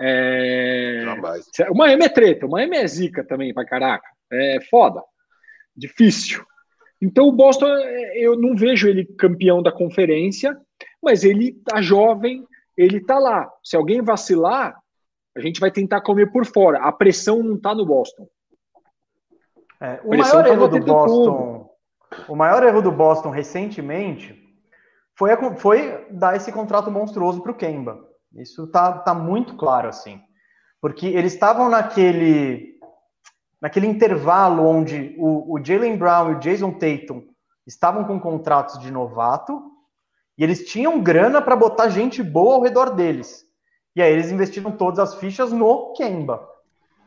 É... 0.00 1.02
Jamais. 1.04 1.46
O 1.70 1.74
Miami 1.74 2.04
é 2.04 2.08
treta, 2.08 2.46
o 2.46 2.50
Miami 2.50 2.76
é 2.76 2.86
zica 2.86 3.24
também, 3.24 3.54
pra 3.54 3.64
caraca. 3.64 4.06
É 4.32 4.58
foda, 4.68 5.02
difícil. 5.74 6.44
Então 7.00 7.28
o 7.28 7.32
Boston, 7.32 7.66
é, 7.66 8.18
eu 8.18 8.38
não 8.38 8.56
vejo 8.56 8.88
ele 8.88 9.04
campeão 9.04 9.62
da 9.62 9.72
conferência, 9.72 10.56
mas 11.02 11.24
ele 11.24 11.52
tá 11.64 11.80
jovem, 11.80 12.44
ele 12.76 13.00
tá 13.00 13.18
lá. 13.18 13.50
Se 13.64 13.76
alguém 13.76 14.02
vacilar, 14.02 14.76
a 15.36 15.40
gente 15.40 15.60
vai 15.60 15.70
tentar 15.70 16.00
comer 16.00 16.30
por 16.32 16.44
fora. 16.46 16.80
A 16.80 16.92
pressão 16.92 17.42
não 17.42 17.58
tá 17.58 17.74
no 17.74 17.86
Boston. 17.86 18.26
É, 19.80 20.00
o 20.04 20.16
maior 20.16 20.44
tá 20.44 20.50
erro 20.50 20.68
do 20.68 20.80
Boston, 20.80 21.70
o 22.28 22.36
maior 22.36 22.62
erro 22.62 22.80
do 22.80 22.90
Boston 22.90 23.28
recentemente 23.30 24.42
foi, 25.14 25.32
a, 25.32 25.56
foi 25.56 26.06
dar 26.10 26.36
esse 26.36 26.50
contrato 26.50 26.90
monstruoso 26.90 27.42
para 27.42 27.52
o 27.52 27.54
Kemba. 27.54 27.98
Isso 28.34 28.66
tá, 28.68 28.92
tá 28.98 29.12
muito 29.14 29.54
claro 29.56 29.88
assim, 29.88 30.20
porque 30.80 31.06
eles 31.06 31.34
estavam 31.34 31.68
naquele 31.68 32.74
naquele 33.60 33.86
intervalo 33.86 34.64
onde 34.66 35.14
o, 35.18 35.54
o 35.54 35.64
Jalen 35.64 35.96
Brown 35.96 36.30
e 36.30 36.34
o 36.34 36.38
Jason 36.38 36.72
Tatum 36.72 37.22
estavam 37.66 38.04
com 38.04 38.20
contratos 38.20 38.78
de 38.78 38.90
novato 38.90 39.62
e 40.38 40.44
eles 40.44 40.64
tinham 40.66 41.00
grana 41.00 41.40
para 41.40 41.56
botar 41.56 41.88
gente 41.88 42.22
boa 42.22 42.56
ao 42.56 42.62
redor 42.62 42.90
deles. 42.90 43.44
E 43.94 44.02
aí 44.02 44.12
eles 44.12 44.30
investiram 44.30 44.70
todas 44.72 44.98
as 44.98 45.14
fichas 45.14 45.52
no 45.52 45.94
Kemba. 45.94 46.46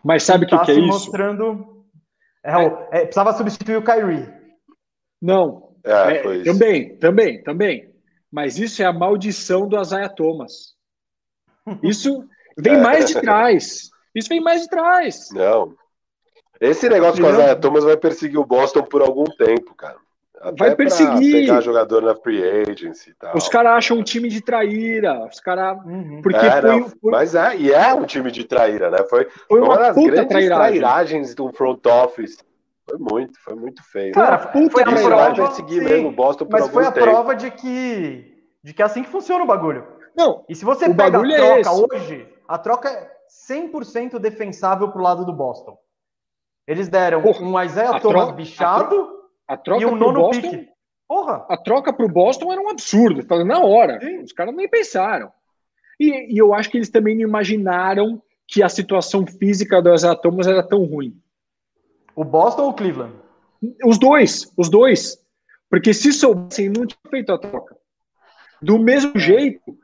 Mas 0.04 0.24
sabe 0.24 0.46
o 0.46 0.48
que, 0.48 0.58
tá 0.58 0.66
que, 0.66 0.72
é 0.72 0.76
isso? 0.76 0.88
mostrando. 0.88 1.86
É, 2.44 2.52
é. 2.52 2.66
É, 2.92 3.00
precisava 3.02 3.34
substituir 3.34 3.78
o 3.78 3.84
Kyrie. 3.84 4.28
Não. 5.22 5.76
É, 5.84 6.40
é 6.40 6.44
também, 6.44 6.98
também, 6.98 7.44
também. 7.44 7.94
Mas 8.32 8.58
isso 8.58 8.82
é 8.82 8.86
a 8.86 8.94
maldição 8.94 9.68
do 9.68 9.80
Isaiah 9.80 10.10
Thomas. 10.10 10.76
Isso 11.84 12.26
vem 12.58 12.76
é. 12.76 12.82
mais 12.82 13.06
de 13.06 13.22
trás. 13.22 13.90
Isso 14.16 14.30
vem 14.30 14.42
mais 14.42 14.64
de 14.64 14.70
trás. 14.70 15.30
Não. 15.32 15.76
Esse 16.60 16.90
negócio 16.90 17.22
com 17.22 17.30
o 17.30 17.32
Isaiah 17.32 17.56
Thomas 17.56 17.84
vai 17.84 17.96
perseguir 17.96 18.40
o 18.40 18.46
Boston 18.46 18.84
por 18.84 19.02
algum 19.02 19.26
tempo, 19.26 19.76
cara. 19.76 19.98
Até 20.42 20.56
vai 20.56 20.76
perseguir. 20.76 21.48
Pegar 21.48 21.62
jogador 21.62 22.02
na 22.02 22.16
free 22.16 22.42
agency 22.44 23.12
e 23.12 23.14
tal. 23.14 23.36
Os 23.36 23.50
caras 23.50 23.74
acham 23.74 23.98
um 23.98 24.04
time 24.04 24.30
de 24.30 24.42
traíra. 24.42 25.26
Os 25.26 25.40
caras. 25.40 25.78
Uhum. 25.86 26.22
Porque 26.22 26.38
é, 26.38 26.62
foi, 26.62 26.84
foi, 27.02 27.12
Mas 27.12 27.36
é, 27.36 27.58
e 27.58 27.72
é 27.72 27.94
um 27.94 28.06
time 28.06 28.32
de 28.32 28.46
traíra, 28.46 28.90
né? 28.90 29.00
Foi, 29.10 29.28
foi 29.48 29.60
uma, 29.60 29.68
uma 29.68 29.78
das 29.78 29.96
grandes 29.96 30.28
trairagem. 30.28 30.80
trairagens 30.80 31.36
do 31.36 31.52
front 31.52 31.86
office. 31.86 32.38
Foi 32.90 32.98
muito, 32.98 33.40
foi 33.42 33.56
muito 33.56 33.84
feio. 33.84 34.14
Cara, 34.14 34.38
puta 34.38 34.72
foi 34.72 34.82
a 34.82 34.86
prova, 34.86 35.10
vai 35.10 35.36
perseguir 35.36 35.84
sim, 35.84 35.90
mesmo 35.90 36.12
Boston 36.12 36.46
por 36.46 36.60
Mas 36.60 36.70
foi 36.70 36.86
a 36.86 36.92
tempo. 36.92 37.06
prova 37.06 37.36
de 37.36 37.52
que, 37.52 38.44
de 38.64 38.74
que 38.74 38.82
é 38.82 38.86
assim 38.86 39.04
que 39.04 39.10
funciona 39.10 39.44
o 39.44 39.48
bagulho. 39.48 39.86
Não. 40.16 40.44
E 40.50 40.56
se 40.56 40.66
você 40.66 40.92
pega 40.92 41.22
a 41.22 41.32
é 41.32 41.62
troca 41.62 41.70
é 41.70 41.98
hoje, 41.98 42.28
a 42.48 42.58
troca 42.58 42.90
é 42.90 43.12
100% 43.48 44.18
defensável 44.18 44.90
pro 44.90 45.04
lado 45.04 45.24
do 45.24 45.32
Boston. 45.32 45.78
Eles 46.66 46.88
deram 46.88 47.22
Porra, 47.22 47.44
um 47.44 47.62
Isaiah 47.64 48.00
Thomas 48.00 48.32
bichado 48.32 49.19
a 49.50 49.58
troca 49.58 49.82
e 49.82 49.86
um 49.88 49.96
nono 49.96 50.22
Boston, 50.22 50.52
pique. 50.52 50.70
Porra. 51.08 51.44
A 51.50 51.58
troca 51.58 51.92
para 51.92 52.06
o 52.06 52.10
Boston 52.10 52.54
era 52.54 52.62
um 52.62 52.70
absurdo. 52.70 53.26
Na 53.44 53.60
hora. 53.60 54.00
Sim. 54.00 54.22
Os 54.22 54.32
caras 54.32 54.56
nem 54.56 54.70
pensaram. 54.70 55.32
E, 56.00 56.36
e, 56.36 56.38
eu 56.38 56.54
acho 56.54 56.70
que 56.70 56.78
eles 56.78 56.92
também 56.92 57.16
não 57.16 57.24
imaginaram 57.24 58.22
que 58.48 58.62
a 58.62 58.70
situação 58.70 59.26
física 59.26 59.82
dos 59.82 60.06
átomos 60.06 60.46
era 60.46 60.62
tão 60.62 60.86
ruim. 60.86 61.20
O 62.16 62.24
Boston 62.24 62.62
ou 62.62 62.70
o 62.70 62.74
Cleveland? 62.74 63.16
Os 63.84 63.98
dois. 63.98 64.54
Os 64.56 64.70
dois. 64.70 65.18
Porque 65.68 65.96
se 65.96 66.14
soubessem, 66.14 66.70
não 66.70 66.86
tinha 66.86 67.10
feito 67.10 67.32
a 67.32 67.40
troca. 67.40 67.76
Do 68.62 68.78
mesmo 68.78 69.18
jeito 69.18 69.76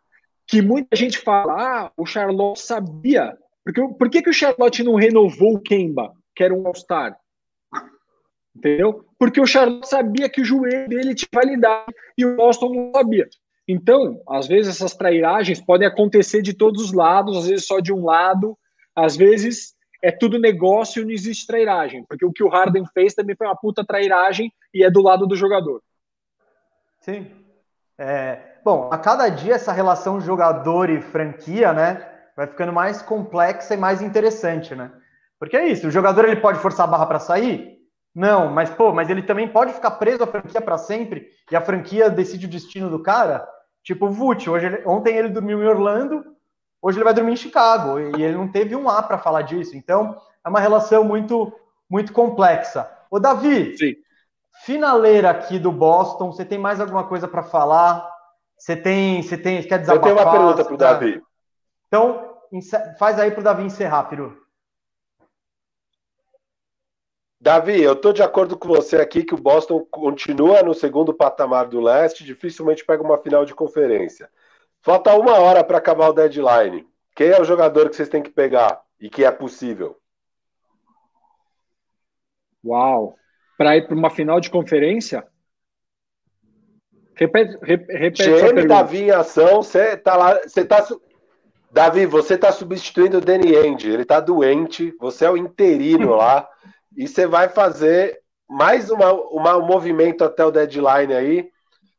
que 0.48 0.62
muita 0.62 0.96
gente 0.96 1.18
fala, 1.18 1.54
ah, 1.86 1.92
o 1.98 2.06
Charlotte 2.06 2.60
sabia. 2.60 3.36
Porque, 3.64 3.82
por 3.82 4.10
que, 4.12 4.22
que 4.22 4.30
o 4.30 4.34
Charlotte 4.34 4.84
não 4.84 4.94
renovou 4.94 5.56
o 5.56 5.60
Kemba, 5.60 6.14
que 6.36 6.44
era 6.44 6.54
um 6.54 6.68
All-Star? 6.68 7.18
Entendeu? 8.66 9.06
Porque 9.20 9.40
o 9.40 9.46
Charlotte 9.46 9.88
sabia 9.88 10.28
que 10.28 10.42
o 10.42 10.46
joelho 10.46 10.90
dele 10.90 11.14
tinha 11.14 11.30
validade 11.32 11.94
e 12.18 12.26
o 12.26 12.36
Boston 12.36 12.74
não 12.74 12.92
sabia. 12.92 13.30
Então, 13.68 14.20
às 14.28 14.48
vezes 14.48 14.76
essas 14.76 14.96
trairagens 14.96 15.62
podem 15.62 15.88
acontecer 15.88 16.42
de 16.42 16.52
todos 16.52 16.82
os 16.82 16.92
lados, 16.92 17.38
às 17.38 17.48
vezes 17.48 17.68
só 17.68 17.80
de 17.80 17.94
um 17.94 18.04
lado, 18.04 18.58
às 18.96 19.16
vezes 19.16 19.76
é 20.04 20.12
tudo 20.12 20.40
negócio 20.40 21.02
e 21.02 21.06
não 21.06 21.12
existe 21.12 21.46
trairagem, 21.46 22.04
porque 22.10 22.26
o 22.26 22.32
que 22.32 22.44
o 22.44 22.50
Harden 22.50 22.86
fez 22.92 23.14
também 23.14 23.36
foi 23.36 23.46
uma 23.46 23.56
puta 23.56 23.86
trairagem 23.86 24.52
e 24.74 24.84
é 24.84 24.90
do 24.90 25.02
lado 25.02 25.28
do 25.28 25.36
jogador. 25.36 25.80
Sim. 27.02 27.28
É, 28.00 28.40
bom, 28.64 28.90
a 28.92 28.98
cada 28.98 29.30
dia 29.30 29.54
essa 29.54 29.72
relação 29.72 30.20
jogador 30.20 30.90
e 30.90 31.02
franquia, 31.02 31.72
né, 31.72 32.04
vai 32.36 32.48
ficando 32.48 32.74
mais 32.74 33.00
complexa 33.00 33.76
e 33.76 33.78
mais 33.78 34.02
interessante, 34.02 34.74
né? 34.74 34.92
Porque 35.40 35.56
é 35.56 35.68
isso, 35.68 35.88
o 35.88 35.92
jogador 35.92 36.26
ele 36.26 36.42
pode 36.42 36.60
forçar 36.60 36.88
a 36.88 36.92
barra 36.92 37.06
para 37.06 37.20
sair, 37.20 37.75
não, 38.16 38.50
mas 38.50 38.70
pô, 38.70 38.94
mas 38.94 39.10
ele 39.10 39.22
também 39.22 39.46
pode 39.46 39.74
ficar 39.74 39.92
preso 39.92 40.24
à 40.24 40.28
franquia 40.28 40.62
para 40.62 40.78
sempre 40.78 41.28
e 41.52 41.56
a 41.56 41.60
franquia 41.60 42.10
decide 42.10 42.46
o 42.46 42.50
destino 42.50 42.90
do 42.90 43.04
cara? 43.04 43.46
Tipo 43.84 44.08
Vult, 44.08 44.50
hoje 44.50 44.68
ele, 44.68 44.84
ontem 44.86 45.18
ele 45.18 45.28
dormiu 45.28 45.62
em 45.62 45.68
Orlando, 45.68 46.24
hoje 46.82 46.98
ele 46.98 47.04
vai 47.04 47.14
dormir 47.14 47.34
em 47.34 47.38
Chicago 47.38 48.00
e 48.00 48.24
ele 48.24 48.38
não 48.38 48.48
teve 48.48 48.74
um 48.74 48.90
A 48.90 49.04
para 49.04 49.18
falar 49.18 49.42
disso. 49.42 49.76
Então, 49.76 50.16
é 50.46 50.48
uma 50.48 50.62
relação 50.62 51.04
muito, 51.04 51.52
muito 51.90 52.14
complexa. 52.14 52.90
Ô, 53.12 53.20
Davi, 53.20 53.78
Sim. 53.78 53.96
finaleira 54.64 55.30
aqui 55.30 55.60
do 55.60 55.72
Boston, 55.72 56.32
você 56.32 56.46
tem 56.46 56.58
mais 56.58 56.80
alguma 56.80 57.04
coisa 57.04 57.28
para 57.28 57.44
falar? 57.44 58.10
Você 58.58 58.78
tem, 58.78 59.22
você 59.22 59.38
tem, 59.38 59.62
quer 59.62 59.80
desabafar? 59.80 60.10
Eu 60.10 60.16
tenho 60.16 60.28
uma 60.28 60.32
pergunta 60.32 60.64
para 60.64 60.74
o 60.74 60.78
Davi. 60.78 61.22
Então, 61.88 62.38
faz 62.98 63.20
aí 63.20 63.30
para 63.30 63.42
o 63.42 63.44
Davi 63.44 63.64
encerrar, 63.64 64.06
Peru. 64.06 64.45
Davi, 67.46 67.80
eu 67.80 67.94
estou 67.94 68.12
de 68.12 68.24
acordo 68.24 68.58
com 68.58 68.68
você 68.68 68.96
aqui 68.96 69.24
que 69.24 69.36
o 69.36 69.40
Boston 69.40 69.86
continua 69.92 70.64
no 70.64 70.74
segundo 70.74 71.14
patamar 71.14 71.68
do 71.68 71.80
leste, 71.80 72.24
dificilmente 72.24 72.84
pega 72.84 73.04
uma 73.04 73.20
final 73.20 73.46
de 73.46 73.54
conferência. 73.54 74.28
Falta 74.82 75.14
uma 75.14 75.34
hora 75.34 75.64
para 75.64 75.78
acabar 75.78 76.10
o 76.10 76.14
deadline. 76.14 76.88
Quem 77.16 77.28
é 77.28 77.40
o 77.40 77.46
jogador 77.46 77.88
que 77.88 77.96
vocês 77.96 78.10
têm 78.10 78.24
que 78.24 78.32
pegar 78.32 78.82
e 79.00 79.12
que 79.12 79.24
é 79.24 79.30
possível? 79.30 79.96
Uau! 82.66 83.16
Para 83.56 83.78
ir 83.78 83.86
para 83.86 83.96
uma 83.96 84.10
final 84.10 84.40
de 84.40 84.50
conferência? 84.50 85.24
Repete, 87.14 87.60
repete 87.62 88.24
GM 88.24 88.68
Davi 88.68 89.04
em 89.04 89.12
ação, 89.12 89.62
você 89.62 89.96
tá 89.96 90.18
lá, 90.18 90.42
você 90.42 90.66
tá 90.66 90.84
Davi, 91.72 92.08
você 92.08 92.40
tá 92.40 92.52
substituindo 92.52 93.20
o 93.20 93.22
Danny 93.22 93.54
End, 93.54 93.88
ele 93.88 94.04
tá 94.04 94.20
doente, 94.20 94.96
você 95.00 95.26
é 95.26 95.30
o 95.30 95.38
interino 95.38 96.16
lá 96.16 96.50
e 96.96 97.08
você 97.08 97.28
vai 97.28 97.50
fazer 97.50 98.22
mais 98.48 98.90
uma, 98.90 99.12
uma, 99.12 99.58
um 99.58 99.66
movimento 99.66 100.24
até 100.24 100.46
o 100.46 100.52
deadline 100.52 101.14
aí 101.14 101.50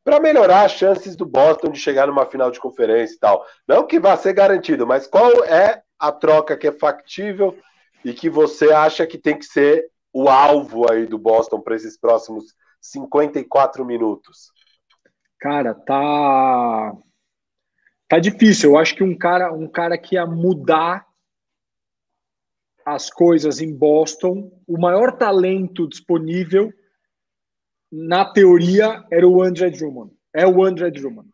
para 0.04 0.20
melhorar 0.20 0.64
as 0.64 0.72
chances 0.72 1.16
do 1.16 1.26
Boston 1.26 1.70
de 1.70 1.80
chegar 1.80 2.06
numa 2.06 2.24
final 2.26 2.50
de 2.50 2.60
conferência 2.60 3.16
e 3.16 3.18
tal. 3.18 3.44
Não 3.66 3.86
que 3.86 3.98
vá 3.98 4.16
ser 4.16 4.32
garantido, 4.32 4.86
mas 4.86 5.06
qual 5.06 5.44
é 5.44 5.82
a 5.98 6.12
troca 6.12 6.56
que 6.56 6.68
é 6.68 6.72
factível 6.72 7.58
e 8.04 8.12
que 8.12 8.30
você 8.30 8.72
acha 8.72 9.06
que 9.06 9.18
tem 9.18 9.36
que 9.36 9.44
ser 9.44 9.90
o 10.12 10.28
alvo 10.28 10.90
aí 10.90 11.06
do 11.06 11.18
Boston 11.18 11.60
para 11.60 11.74
esses 11.74 11.98
próximos 11.98 12.54
54 12.80 13.84
minutos? 13.84 14.52
Cara, 15.40 15.74
tá 15.74 16.92
tá 18.08 18.18
difícil. 18.18 18.70
Eu 18.70 18.78
acho 18.78 18.94
que 18.94 19.02
um 19.02 19.16
cara, 19.16 19.52
um 19.52 19.66
cara 19.66 19.98
que 19.98 20.14
ia 20.14 20.24
mudar 20.24 21.04
as 22.86 23.10
coisas 23.10 23.60
em 23.60 23.74
Boston, 23.74 24.48
o 24.64 24.78
maior 24.78 25.18
talento 25.18 25.88
disponível, 25.88 26.72
na 27.90 28.24
teoria, 28.24 29.04
era 29.10 29.26
o 29.26 29.42
André 29.42 29.70
Drummond. 29.70 30.14
É 30.32 30.46
o 30.46 30.62
André 30.64 30.92
Drummond. 30.92 31.28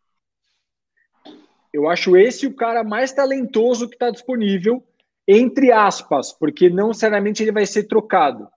Eu 1.71 1.91
acho 1.91 2.17
esse 2.17 2.47
o 2.47 2.55
cara 2.55 2.83
mais 2.83 3.13
talentoso 3.13 3.87
que 3.87 3.95
está 3.95 4.11
disponível, 4.11 4.83
entre 5.29 5.71
aspas, 5.71 6.33
porque 6.33 6.71
não 6.71 6.89
necessariamente 6.89 7.43
ele 7.43 7.53
vai 7.53 7.67
ser 7.67 7.85
trocado. 7.85 8.49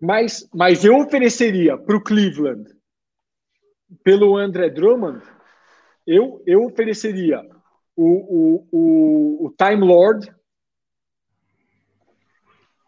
Mas, 0.00 0.48
mas 0.54 0.84
eu 0.84 0.96
ofereceria 0.96 1.76
para 1.76 1.96
o 1.96 2.02
Cleveland, 2.02 2.70
pelo 4.04 4.36
André 4.36 4.70
Drummond, 4.70 5.24
eu, 6.06 6.42
eu 6.46 6.64
ofereceria 6.64 7.40
o, 7.96 8.06
o, 8.06 8.68
o, 8.72 9.46
o 9.46 9.54
Time 9.56 9.84
Lord, 9.84 10.32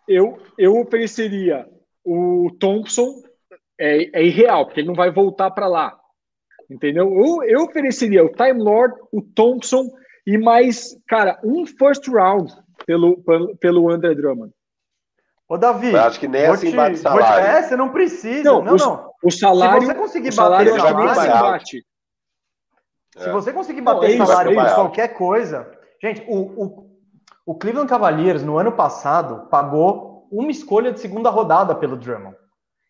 eu, 0.09 0.39
eu 0.59 0.79
ofereceria 0.79 1.67
o 2.05 2.51
Thompson, 2.61 3.23
é, 3.79 4.21
é 4.21 4.25
irreal, 4.25 4.67
porque 4.67 4.81
ele 4.81 4.89
não 4.89 4.95
vai 4.95 5.11
voltar 5.11 5.51
para 5.51 5.67
lá. 5.67 5.99
Entendeu? 6.71 7.13
Eu, 7.15 7.43
eu 7.45 7.63
ofereceria 7.65 8.25
o 8.25 8.33
Time 8.33 8.63
Lord, 8.63 8.95
o 9.13 9.23
Thompson 9.23 9.91
e 10.27 10.39
mais, 10.39 10.97
cara, 11.07 11.39
um 11.45 11.67
first 11.67 12.09
round 12.09 12.53
pelo, 12.87 13.23
pelo, 13.23 13.57
pelo 13.57 13.91
André 13.91 14.15
Drummond. 14.15 14.53
Ô, 15.49 15.59
Davi. 15.59 15.93
Eu 15.93 16.01
acho 16.01 16.19
que 16.19 16.27
nem 16.27 16.47
assim 16.47 16.71
te, 16.71 16.77
bate 16.77 16.97
salário. 16.97 17.47
é, 17.47 17.63
você 17.63 17.77
não 17.77 17.91
precisa. 17.91 18.43
Não, 18.45 18.63
não, 18.63 18.75
o, 18.75 18.77
não. 18.77 19.11
O 19.23 19.31
salário. 19.31 19.83
Se 19.83 19.87
você 19.89 19.95
conseguir 19.95 20.35
bater 20.35 20.75
salário, 20.75 21.15
salário 21.15 21.33
bate. 21.33 21.87
Se 23.17 23.31
você 23.31 23.53
conseguir 23.53 23.81
bater 23.83 24.17
não, 24.17 24.25
é 24.25 24.27
salário 24.27 24.55
por 24.55 24.75
qualquer 24.75 25.09
coisa. 25.09 25.71
Gente, 26.03 26.25
o, 26.27 26.37
o, 26.37 26.94
o 27.47 27.55
Cleveland 27.55 27.89
Cavaliers, 27.89 28.43
no 28.43 28.59
ano 28.59 28.73
passado, 28.73 29.49
pagou 29.49 30.27
uma 30.31 30.51
escolha 30.51 30.93
de 30.93 31.01
segunda 31.01 31.31
rodada 31.31 31.75
pelo 31.75 31.97
Drummond. 31.97 32.37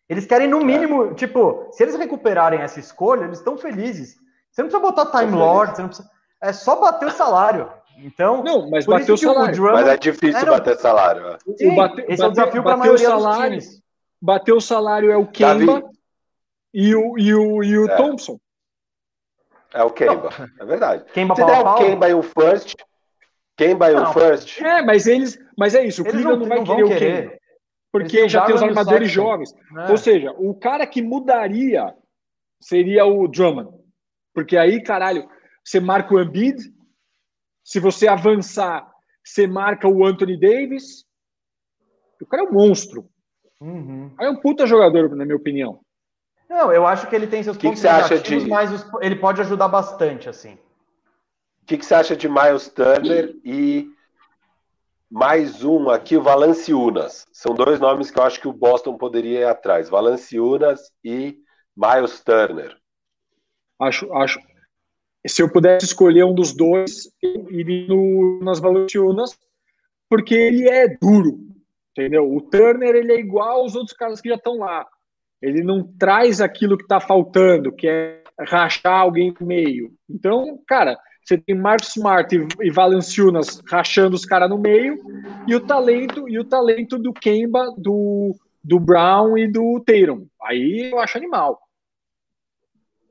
Eles 0.07 0.25
querem, 0.25 0.47
no 0.47 0.61
é. 0.61 0.63
mínimo, 0.63 1.11
é. 1.11 1.13
tipo, 1.13 1.67
se 1.71 1.83
eles 1.83 1.95
recuperarem 1.95 2.61
essa 2.61 2.79
escolha, 2.79 3.25
eles 3.25 3.39
estão 3.39 3.57
felizes. 3.57 4.15
Você 4.51 4.61
não 4.61 4.69
precisa 4.69 4.91
botar 4.91 5.19
Time 5.19 5.35
Lord, 5.35 5.75
você 5.75 5.81
não 5.81 5.89
precisa... 5.89 6.09
é 6.41 6.53
só 6.53 6.79
bater 6.79 7.07
o 7.07 7.11
salário. 7.11 7.69
Então, 7.97 8.43
não, 8.43 8.69
mas 8.69 8.85
bater 8.85 9.11
o 9.11 9.17
salário. 9.17 9.51
O 9.51 9.55
Drummond... 9.55 9.83
Mas 9.83 9.87
é 9.87 9.97
difícil 9.97 10.41
é, 10.41 10.45
bater 10.45 10.77
salário. 10.77 11.27
É. 11.27 11.37
Sim, 11.57 11.71
o 11.71 11.75
bate, 11.75 12.05
esse 12.07 12.21
é 12.21 12.27
o 12.27 12.29
desafio 12.29 12.63
para 12.63 12.73
a 12.73 12.77
maioria 12.77 13.09
salário, 13.09 13.55
dos 13.55 13.65
times. 13.65 13.83
Bater 14.21 14.53
o 14.53 14.61
salário 14.61 15.11
é 15.11 15.17
o 15.17 15.27
Kemba 15.27 15.83
e 16.73 16.95
o, 16.95 17.17
e 17.17 17.33
o, 17.33 17.63
e 17.63 17.77
o 17.77 17.89
é. 17.89 17.95
Thompson. 17.95 18.37
É 19.73 19.83
o 19.83 19.89
Kemba, 19.89 20.29
não. 20.37 20.47
é 20.59 20.65
verdade. 20.65 21.03
Kemba 21.11 21.35
Se 21.35 21.45
der 21.45 21.59
o 21.59 21.75
Kemba 21.75 22.09
e 22.09 22.13
o 22.13 22.21
First, 22.21 22.75
quem 23.57 23.75
vai 23.75 23.93
o 23.95 24.13
first? 24.13 24.61
É, 24.61 24.81
mas 24.81 25.07
eles. 25.07 25.39
Mas 25.57 25.73
é 25.75 25.85
isso, 25.85 26.01
o 26.01 26.05
Cleveland 26.05 26.39
não, 26.39 26.47
vai 26.47 26.57
não 26.57 26.65
querer 26.65 26.83
o 26.83 26.87
querer. 26.87 27.41
Porque 27.91 28.27
já 28.27 28.45
tem 28.45 28.55
os 28.55 28.61
armadores 28.61 29.09
jovens. 29.09 29.53
É. 29.77 29.91
Ou 29.91 29.97
seja, 29.97 30.31
o 30.37 30.53
cara 30.53 30.85
que 30.85 31.01
mudaria 31.01 31.95
seria 32.59 33.05
o 33.05 33.25
Drummond. 33.27 33.69
Porque 34.33 34.57
aí, 34.57 34.83
caralho, 34.83 35.29
você 35.63 35.79
marca 35.79 36.13
o 36.13 36.21
Embiid, 36.21 36.61
se 37.63 37.79
você 37.79 38.05
avançar, 38.07 38.85
você 39.23 39.47
marca 39.47 39.87
o 39.87 40.05
Anthony 40.05 40.37
Davis. 40.37 41.05
O 42.21 42.25
cara 42.25 42.43
é 42.43 42.45
um 42.45 42.51
monstro. 42.51 43.09
Uhum. 43.61 44.13
É 44.19 44.29
um 44.29 44.35
puta 44.35 44.67
jogador, 44.67 45.15
na 45.15 45.23
minha 45.23 45.37
opinião. 45.37 45.79
Não, 46.49 46.71
eu 46.71 46.85
acho 46.85 47.07
que 47.07 47.15
ele 47.15 47.27
tem 47.27 47.41
seus 47.41 47.57
que 47.57 47.67
pontos 47.67 47.81
que 47.81 47.87
negativos, 47.87 48.43
de... 48.43 48.49
mas 48.49 48.85
ele 49.01 49.15
pode 49.15 49.41
ajudar 49.41 49.67
bastante, 49.67 50.27
assim. 50.27 50.57
O 51.65 51.67
que, 51.67 51.79
que, 51.79 51.85
você 51.85 51.95
acha 51.95 52.15
de 52.15 52.29
Miles 52.29 52.69
Turner 52.69 53.35
e 53.43 53.89
mais 55.09 55.63
um 55.63 55.89
aqui, 55.89 56.15
o 56.15 56.21
Valanciunas? 56.21 57.25
São 57.33 57.55
dois 57.55 57.79
nomes 57.79 58.11
que 58.11 58.19
eu 58.19 58.23
acho 58.23 58.39
que 58.39 58.47
o 58.47 58.53
Boston 58.53 58.95
poderia 58.99 59.39
ir 59.39 59.45
atrás. 59.45 59.89
Valanciunas 59.89 60.91
e 61.03 61.39
Miles 61.75 62.23
Turner. 62.23 62.77
Acho, 63.81 64.13
acho. 64.13 64.39
Se 65.25 65.41
eu 65.41 65.51
pudesse 65.51 65.87
escolher 65.87 66.23
um 66.23 66.35
dos 66.35 66.53
dois, 66.53 67.09
eu 67.19 67.49
iria 67.49 67.87
no, 67.87 68.41
nas 68.43 68.59
Valanciunas, 68.59 69.35
porque 70.07 70.35
ele 70.35 70.69
é 70.69 70.87
duro, 70.87 71.39
entendeu? 71.97 72.31
O 72.31 72.41
Turner 72.41 72.93
ele 72.93 73.11
é 73.11 73.19
igual 73.19 73.61
aos 73.61 73.75
outros 73.75 73.97
caras 73.97 74.21
que 74.21 74.29
já 74.29 74.35
estão 74.35 74.59
lá. 74.59 74.85
Ele 75.41 75.63
não 75.63 75.81
traz 75.97 76.41
aquilo 76.41 76.77
que 76.77 76.83
está 76.83 76.99
faltando, 76.99 77.71
que 77.71 77.87
é 77.87 78.23
rachar 78.39 78.99
alguém 78.99 79.33
no 79.39 79.47
meio. 79.47 79.91
Então, 80.07 80.61
cara, 80.67 80.95
você 81.25 81.39
tem 81.39 81.55
Marcos 81.55 81.95
Smart 81.95 82.35
e, 82.35 82.47
e 82.61 82.69
Valanciunas 82.69 83.59
rachando 83.67 84.15
os 84.15 84.25
caras 84.25 84.47
no 84.47 84.59
meio, 84.59 85.01
e 85.47 85.55
o 85.55 85.59
talento 85.59 86.29
e 86.29 86.37
o 86.37 86.45
talento 86.45 86.99
do 86.99 87.11
Kemba, 87.11 87.73
do, 87.77 88.35
do 88.63 88.79
Brown 88.79 89.35
e 89.35 89.51
do 89.51 89.79
Tatum. 89.79 90.27
Aí 90.43 90.91
eu 90.91 90.99
acho 90.99 91.17
animal. 91.17 91.59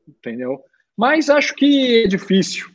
Entendeu? 0.06 0.62
Mas 0.96 1.28
acho 1.28 1.54
que 1.56 2.04
é 2.04 2.06
difícil. 2.06 2.70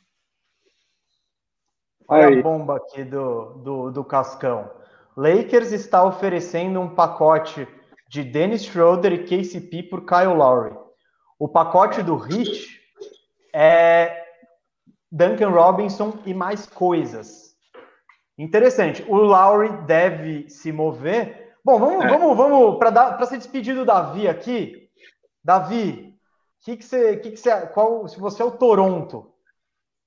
Olha 2.05 2.27
Aí. 2.27 2.39
a 2.39 2.41
bomba 2.41 2.75
aqui 2.75 3.03
do, 3.05 3.53
do, 3.63 3.91
do 3.91 4.03
Cascão. 4.03 4.69
Lakers 5.15 5.71
está 5.71 6.03
oferecendo 6.03 6.81
um 6.81 6.93
pacote 6.93 7.65
de 8.09 8.23
Dennis 8.23 8.65
Schroeder 8.65 9.13
e 9.13 9.23
KCP 9.23 9.83
por 9.83 10.05
Kyle 10.05 10.33
Lowry. 10.33 10.75
O 11.37 11.47
pacote 11.47 12.03
do 12.03 12.17
Heat 12.17 12.67
é 13.53 14.28
Duncan 15.11 15.49
Robinson 15.49 16.19
e 16.25 16.33
mais 16.33 16.65
coisas. 16.65 17.55
Interessante. 18.37 19.03
O 19.07 19.15
Lowry 19.15 19.85
deve 19.85 20.49
se 20.49 20.71
mover. 20.71 21.57
Bom, 21.63 21.77
vamos, 21.79 22.05
é. 22.05 22.07
vamos, 22.07 22.37
vamos 22.37 22.77
para 22.77 23.25
ser 23.25 23.37
despedido 23.37 23.79
do 23.79 23.85
Davi 23.85 24.27
aqui. 24.27 24.89
Davi, 25.43 26.17
que 26.61 26.77
que 26.77 26.85
você, 26.85 27.17
que 27.17 27.31
que 27.31 27.37
você, 27.37 27.67
qual, 27.67 28.07
se 28.07 28.19
você 28.19 28.41
é 28.41 28.45
o 28.45 28.57
Toronto, 28.57 29.17
o 29.19 29.33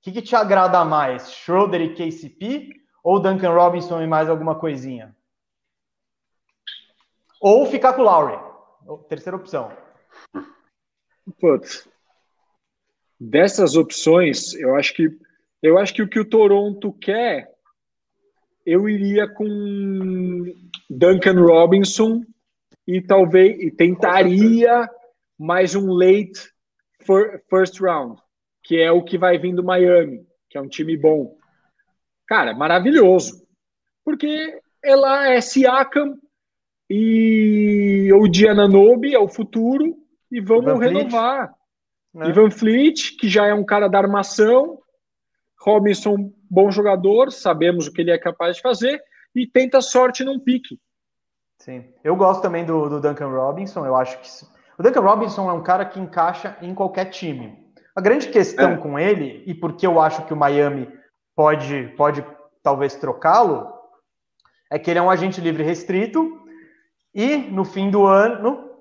que, 0.01 0.11
que 0.11 0.21
te 0.21 0.35
agrada 0.35 0.83
mais, 0.83 1.31
Schroeder 1.31 1.81
e 1.81 1.93
KCP 1.93 2.69
ou 3.03 3.19
Duncan 3.19 3.53
Robinson 3.53 4.01
e 4.01 4.07
mais 4.07 4.29
alguma 4.29 4.55
coisinha? 4.55 5.15
Ou 7.41 7.65
ficar 7.65 7.93
com 7.93 8.01
o 8.01 8.05
Lowry? 8.05 8.39
Terceira 9.09 9.35
opção. 9.35 9.71
Putz, 11.39 11.87
dessas 13.19 13.75
opções, 13.75 14.53
eu 14.55 14.75
acho 14.75 14.93
que 14.93 15.09
eu 15.61 15.77
acho 15.77 15.93
que 15.93 16.01
o 16.01 16.09
que 16.09 16.19
o 16.19 16.25
Toronto 16.25 16.91
quer, 16.91 17.49
eu 18.65 18.89
iria 18.89 19.27
com 19.29 20.43
Duncan 20.89 21.39
Robinson 21.39 22.21
e 22.85 23.01
talvez 23.01 23.57
e 23.61 23.71
tentaria 23.71 24.89
mais 25.39 25.73
um 25.73 25.93
late 25.93 26.51
for, 27.05 27.41
first 27.49 27.79
round, 27.79 28.19
que 28.61 28.77
é 28.77 28.91
o 28.91 29.03
que 29.03 29.17
vai 29.17 29.37
vir 29.37 29.55
do 29.55 29.63
Miami, 29.63 30.25
que 30.49 30.57
é 30.57 30.61
um 30.61 30.67
time 30.67 30.97
bom. 30.97 31.37
cara, 32.27 32.53
maravilhoso. 32.53 33.41
Porque 34.03 34.59
ela 34.83 35.29
é 35.29 35.39
Siakam 35.39 36.17
e 36.89 38.11
o 38.13 38.27
Diananobi 38.27 39.15
é 39.15 39.19
o 39.19 39.29
futuro 39.29 39.95
e 40.29 40.41
vamos 40.41 40.77
renovar. 40.77 41.53
Né? 42.13 42.29
Ivan 42.29 42.51
Fleet, 42.51 43.17
que 43.17 43.27
já 43.27 43.47
é 43.47 43.53
um 43.53 43.65
cara 43.65 43.87
da 43.87 43.97
armação, 43.97 44.79
Robinson, 45.59 46.31
bom 46.49 46.69
jogador, 46.69 47.31
sabemos 47.31 47.87
o 47.87 47.91
que 47.91 48.01
ele 48.01 48.11
é 48.11 48.17
capaz 48.17 48.57
de 48.57 48.61
fazer, 48.61 49.01
e 49.33 49.47
tenta 49.47 49.81
sorte 49.81 50.23
num 50.23 50.39
pique. 50.39 50.79
Sim, 51.59 51.85
eu 52.03 52.15
gosto 52.15 52.41
também 52.41 52.65
do, 52.65 52.89
do 52.89 52.99
Duncan 52.99 53.29
Robinson, 53.29 53.85
eu 53.85 53.95
acho 53.95 54.19
que 54.19 54.45
o 54.77 54.83
Duncan 54.83 55.01
Robinson 55.01 55.49
é 55.49 55.53
um 55.53 55.63
cara 55.63 55.85
que 55.85 55.99
encaixa 55.99 56.57
em 56.61 56.73
qualquer 56.75 57.05
time. 57.05 57.57
A 57.95 58.01
grande 58.01 58.29
questão 58.29 58.73
é. 58.73 58.77
com 58.77 58.99
ele, 58.99 59.43
e 59.45 59.53
porque 59.53 59.85
eu 59.85 59.99
acho 59.99 60.25
que 60.25 60.33
o 60.33 60.37
Miami 60.37 60.91
pode, 61.35 61.93
pode 61.95 62.25
talvez 62.61 62.95
trocá-lo, 62.95 63.71
é 64.71 64.79
que 64.79 64.89
ele 64.89 64.99
é 64.99 65.01
um 65.01 65.09
agente 65.09 65.39
livre 65.39 65.63
restrito 65.63 66.41
e 67.13 67.37
no 67.37 67.63
fim 67.63 67.91
do 67.91 68.05
ano, 68.05 68.71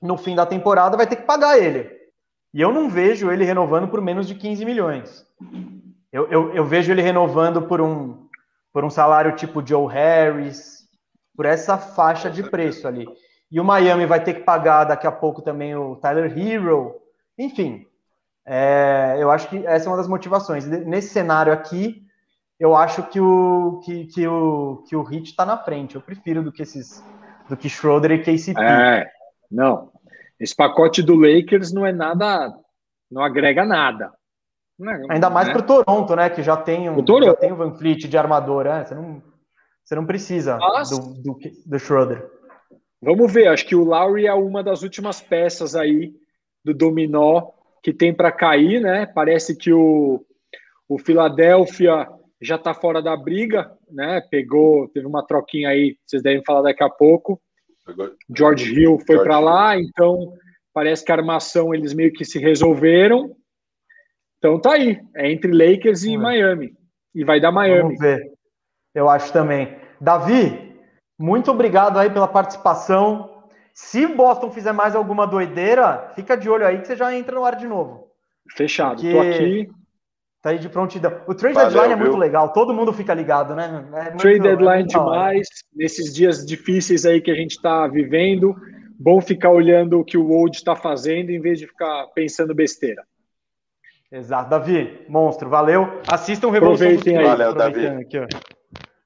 no 0.00 0.18
fim 0.18 0.34
da 0.34 0.44
temporada, 0.44 0.96
vai 0.96 1.06
ter 1.06 1.16
que 1.16 1.22
pagar 1.22 1.58
ele. 1.58 1.93
E 2.54 2.60
eu 2.60 2.72
não 2.72 2.88
vejo 2.88 3.32
ele 3.32 3.44
renovando 3.44 3.88
por 3.88 4.00
menos 4.00 4.28
de 4.28 4.34
15 4.36 4.64
milhões. 4.64 5.26
Eu, 6.12 6.30
eu, 6.30 6.54
eu 6.54 6.64
vejo 6.64 6.92
ele 6.92 7.02
renovando 7.02 7.62
por 7.62 7.80
um, 7.80 8.28
por 8.72 8.84
um 8.84 8.90
salário 8.90 9.34
tipo 9.34 9.66
Joe 9.66 9.92
Harris, 9.92 10.84
por 11.36 11.46
essa 11.46 11.76
faixa 11.76 12.30
de 12.30 12.44
preço 12.44 12.86
ali. 12.86 13.08
E 13.50 13.58
o 13.58 13.64
Miami 13.64 14.06
vai 14.06 14.22
ter 14.22 14.34
que 14.34 14.44
pagar 14.44 14.84
daqui 14.84 15.04
a 15.04 15.10
pouco 15.10 15.42
também 15.42 15.74
o 15.74 15.96
Tyler 15.96 16.32
Hero. 16.38 16.94
Enfim, 17.36 17.84
é, 18.46 19.16
eu 19.18 19.32
acho 19.32 19.48
que 19.48 19.66
essa 19.66 19.86
é 19.86 19.90
uma 19.90 19.96
das 19.96 20.06
motivações. 20.06 20.64
Nesse 20.64 21.08
cenário 21.08 21.52
aqui, 21.52 22.04
eu 22.60 22.76
acho 22.76 23.02
que 23.02 23.18
o 23.20 23.80
que, 23.84 24.06
que 24.06 24.28
o 24.28 24.84
que 24.88 24.94
o 24.94 25.02
Hit 25.02 25.30
está 25.30 25.44
na 25.44 25.58
frente. 25.58 25.96
Eu 25.96 26.00
prefiro 26.00 26.40
do 26.40 26.52
que 26.52 26.62
esses 26.62 27.02
do 27.48 27.56
que 27.56 27.68
Schroeder 27.68 28.12
e 28.12 28.22
KCP. 28.22 28.62
É, 28.62 29.10
não. 29.50 29.90
Esse 30.38 30.54
pacote 30.54 31.02
do 31.02 31.14
Lakers 31.14 31.72
não 31.72 31.86
é 31.86 31.92
nada, 31.92 32.52
não 33.10 33.22
agrega 33.22 33.64
nada. 33.64 34.12
Não, 34.78 34.92
é, 34.92 35.06
Ainda 35.10 35.30
mais 35.30 35.48
né? 35.48 35.54
para 35.54 35.62
o 35.62 35.66
Toronto, 35.66 36.16
né? 36.16 36.28
Que 36.28 36.42
já 36.42 36.56
tem 36.56 36.90
um, 36.90 36.98
o 36.98 37.22
já 37.22 37.34
tem 37.34 37.52
o 37.52 37.56
Van 37.56 37.74
Fleet 37.74 38.08
de 38.08 38.18
armador, 38.18 38.64
né? 38.64 38.84
Você 38.84 38.94
não, 38.94 39.22
você 39.84 39.94
não 39.94 40.06
precisa 40.06 40.58
do, 40.90 41.22
do, 41.22 41.38
do 41.66 41.78
Schroeder. 41.78 42.28
Vamos 43.00 43.32
ver, 43.32 43.48
acho 43.48 43.66
que 43.66 43.76
o 43.76 43.84
Lowry 43.84 44.26
é 44.26 44.34
uma 44.34 44.62
das 44.62 44.82
últimas 44.82 45.20
peças 45.20 45.76
aí 45.76 46.12
do 46.64 46.72
dominó 46.72 47.50
que 47.82 47.92
tem 47.92 48.14
para 48.14 48.32
cair, 48.32 48.80
né? 48.80 49.04
Parece 49.04 49.54
que 49.54 49.72
o, 49.72 50.24
o 50.88 50.98
Philadelphia 50.98 52.08
já 52.40 52.56
está 52.56 52.72
fora 52.72 53.02
da 53.02 53.14
briga, 53.14 53.70
né? 53.90 54.22
Pegou, 54.30 54.88
teve 54.88 55.06
uma 55.06 55.24
troquinha 55.24 55.68
aí, 55.68 55.96
vocês 56.04 56.22
devem 56.22 56.42
falar 56.44 56.62
daqui 56.62 56.82
a 56.82 56.88
pouco. 56.88 57.40
George 58.34 58.72
Hill 58.72 58.98
foi 59.06 59.22
para 59.22 59.38
lá, 59.38 59.78
então 59.78 60.32
parece 60.72 61.04
que 61.04 61.12
a 61.12 61.16
armação 61.16 61.74
eles 61.74 61.94
meio 61.94 62.12
que 62.12 62.24
se 62.24 62.38
resolveram. 62.38 63.36
Então 64.38 64.60
tá 64.60 64.72
aí, 64.72 65.00
é 65.14 65.30
entre 65.30 65.52
Lakers 65.52 66.04
e 66.04 66.16
Miami. 66.16 66.74
E 67.14 67.24
vai 67.24 67.40
dar 67.40 67.52
Miami. 67.52 67.82
Vamos 67.82 67.98
ver. 67.98 68.32
Eu 68.94 69.08
acho 69.08 69.32
também. 69.32 69.76
Davi, 70.00 70.76
muito 71.18 71.50
obrigado 71.50 71.98
aí 71.98 72.10
pela 72.10 72.28
participação. 72.28 73.48
Se 73.72 74.06
Boston 74.06 74.50
fizer 74.50 74.72
mais 74.72 74.94
alguma 74.94 75.26
doideira, 75.26 76.12
fica 76.14 76.36
de 76.36 76.48
olho 76.48 76.66
aí 76.66 76.80
que 76.80 76.86
você 76.86 76.96
já 76.96 77.14
entra 77.14 77.34
no 77.34 77.44
ar 77.44 77.56
de 77.56 77.66
novo. 77.66 78.08
Fechado, 78.54 79.00
Porque... 79.00 79.12
tô 79.12 79.20
aqui. 79.20 79.68
Tá 80.44 80.50
aí 80.50 80.58
de 80.58 80.68
prontidão. 80.68 81.22
O 81.26 81.34
trade 81.34 81.54
Valeu, 81.54 81.70
deadline 81.70 81.94
é 81.94 81.96
muito 81.96 82.18
legal, 82.18 82.52
todo 82.52 82.74
mundo 82.74 82.92
fica 82.92 83.14
ligado, 83.14 83.54
né? 83.54 83.88
É 83.94 84.10
muito, 84.10 84.18
trade 84.18 84.40
deadline 84.40 84.82
é 84.82 84.86
demais, 84.86 85.48
nesses 85.74 86.14
dias 86.14 86.44
difíceis 86.44 87.06
aí 87.06 87.18
que 87.22 87.30
a 87.30 87.34
gente 87.34 87.52
está 87.52 87.86
vivendo. 87.86 88.54
Bom 89.00 89.22
ficar 89.22 89.48
olhando 89.48 89.98
o 89.98 90.04
que 90.04 90.18
o 90.18 90.30
Old 90.30 90.54
está 90.54 90.76
fazendo 90.76 91.30
em 91.30 91.40
vez 91.40 91.58
de 91.58 91.66
ficar 91.66 92.08
pensando 92.08 92.54
besteira. 92.54 93.02
Exato, 94.12 94.50
Davi, 94.50 95.06
monstro, 95.08 95.48
valeu. 95.48 96.02
Assistam 96.06 96.50
Revolução 96.50 96.88
Aproveitem 96.88 97.16
aí. 97.16 97.24
Valeu, 97.24 97.54
Davi. 97.54 97.86
Aqui, 97.86 98.18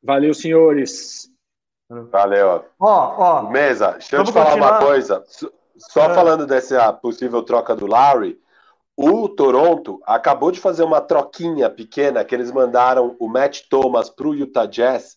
valeu, 0.02 0.34
senhores. 0.34 1.30
Valeu. 2.10 2.64
Ó, 2.80 3.14
ó. 3.16 3.48
Mesa, 3.48 3.92
deixa 3.92 4.16
eu 4.16 4.24
te 4.24 4.32
falar 4.32 4.46
continuar. 4.46 4.80
uma 4.80 4.86
coisa. 4.86 5.22
Só 5.76 6.10
é. 6.10 6.14
falando 6.16 6.48
dessa 6.48 6.92
possível 6.92 7.44
troca 7.44 7.76
do 7.76 7.86
Larry, 7.86 8.36
o 9.00 9.28
Toronto 9.28 10.00
acabou 10.04 10.50
de 10.50 10.58
fazer 10.58 10.82
uma 10.82 11.00
troquinha 11.00 11.70
pequena 11.70 12.24
que 12.24 12.34
eles 12.34 12.50
mandaram 12.50 13.14
o 13.20 13.28
Matt 13.28 13.60
Thomas 13.70 14.10
para 14.10 14.26
o 14.26 14.34
Utah 14.34 14.66
Jazz 14.66 15.16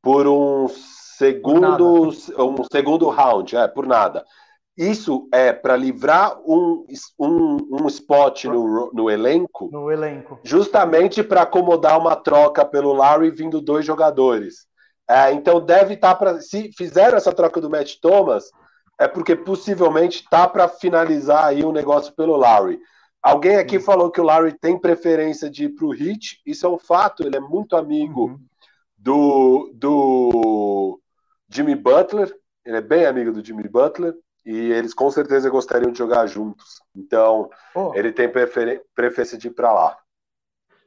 por 0.00 0.28
um 0.28 0.68
segundo, 0.68 2.10
um 2.38 2.64
segundo 2.70 3.08
round, 3.08 3.56
é, 3.56 3.66
por 3.66 3.88
nada. 3.88 4.24
Isso 4.76 5.28
é 5.32 5.52
para 5.52 5.76
livrar 5.76 6.38
um, 6.46 6.86
um, 7.18 7.56
um 7.72 7.88
spot 7.88 8.44
no, 8.44 8.92
no 8.92 9.10
elenco, 9.10 9.68
no 9.72 9.90
elenco, 9.90 10.38
justamente 10.44 11.24
para 11.24 11.42
acomodar 11.42 11.98
uma 11.98 12.14
troca 12.14 12.64
pelo 12.64 12.92
Larry 12.92 13.32
vindo 13.32 13.60
dois 13.60 13.84
jogadores. 13.84 14.64
É, 15.10 15.32
então 15.32 15.60
deve 15.60 15.94
estar 15.94 16.10
tá 16.10 16.14
para. 16.14 16.40
Se 16.40 16.70
fizeram 16.78 17.18
essa 17.18 17.32
troca 17.32 17.60
do 17.60 17.68
Matt 17.68 17.96
Thomas, 18.00 18.44
é 18.96 19.08
porque 19.08 19.34
possivelmente 19.34 20.24
tá 20.30 20.46
para 20.46 20.68
finalizar 20.68 21.46
aí 21.46 21.64
o 21.64 21.70
um 21.70 21.72
negócio 21.72 22.14
pelo 22.14 22.36
Larry. 22.36 22.78
Alguém 23.22 23.56
aqui 23.56 23.76
uhum. 23.76 23.82
falou 23.82 24.10
que 24.10 24.20
o 24.20 24.24
Larry 24.24 24.52
tem 24.58 24.76
preferência 24.76 25.48
de 25.48 25.66
ir 25.66 25.68
para 25.70 25.86
o 25.86 25.94
Heat. 25.94 26.40
Isso 26.44 26.66
é 26.66 26.68
um 26.68 26.78
fato. 26.78 27.24
Ele 27.24 27.36
é 27.36 27.40
muito 27.40 27.76
amigo 27.76 28.26
uhum. 28.26 28.40
do, 28.98 29.70
do 29.74 31.00
Jimmy 31.48 31.76
Butler. 31.76 32.34
Ele 32.64 32.76
é 32.76 32.80
bem 32.80 33.06
amigo 33.06 33.32
do 33.32 33.44
Jimmy 33.44 33.68
Butler 33.68 34.14
e 34.44 34.72
eles 34.72 34.92
com 34.92 35.08
certeza 35.10 35.48
gostariam 35.48 35.92
de 35.92 35.98
jogar 35.98 36.26
juntos. 36.26 36.82
Então, 36.94 37.48
oh. 37.74 37.92
ele 37.94 38.10
tem 38.12 38.28
preferência 38.28 39.38
de 39.38 39.46
ir 39.46 39.52
para 39.52 39.72
lá. 39.72 39.96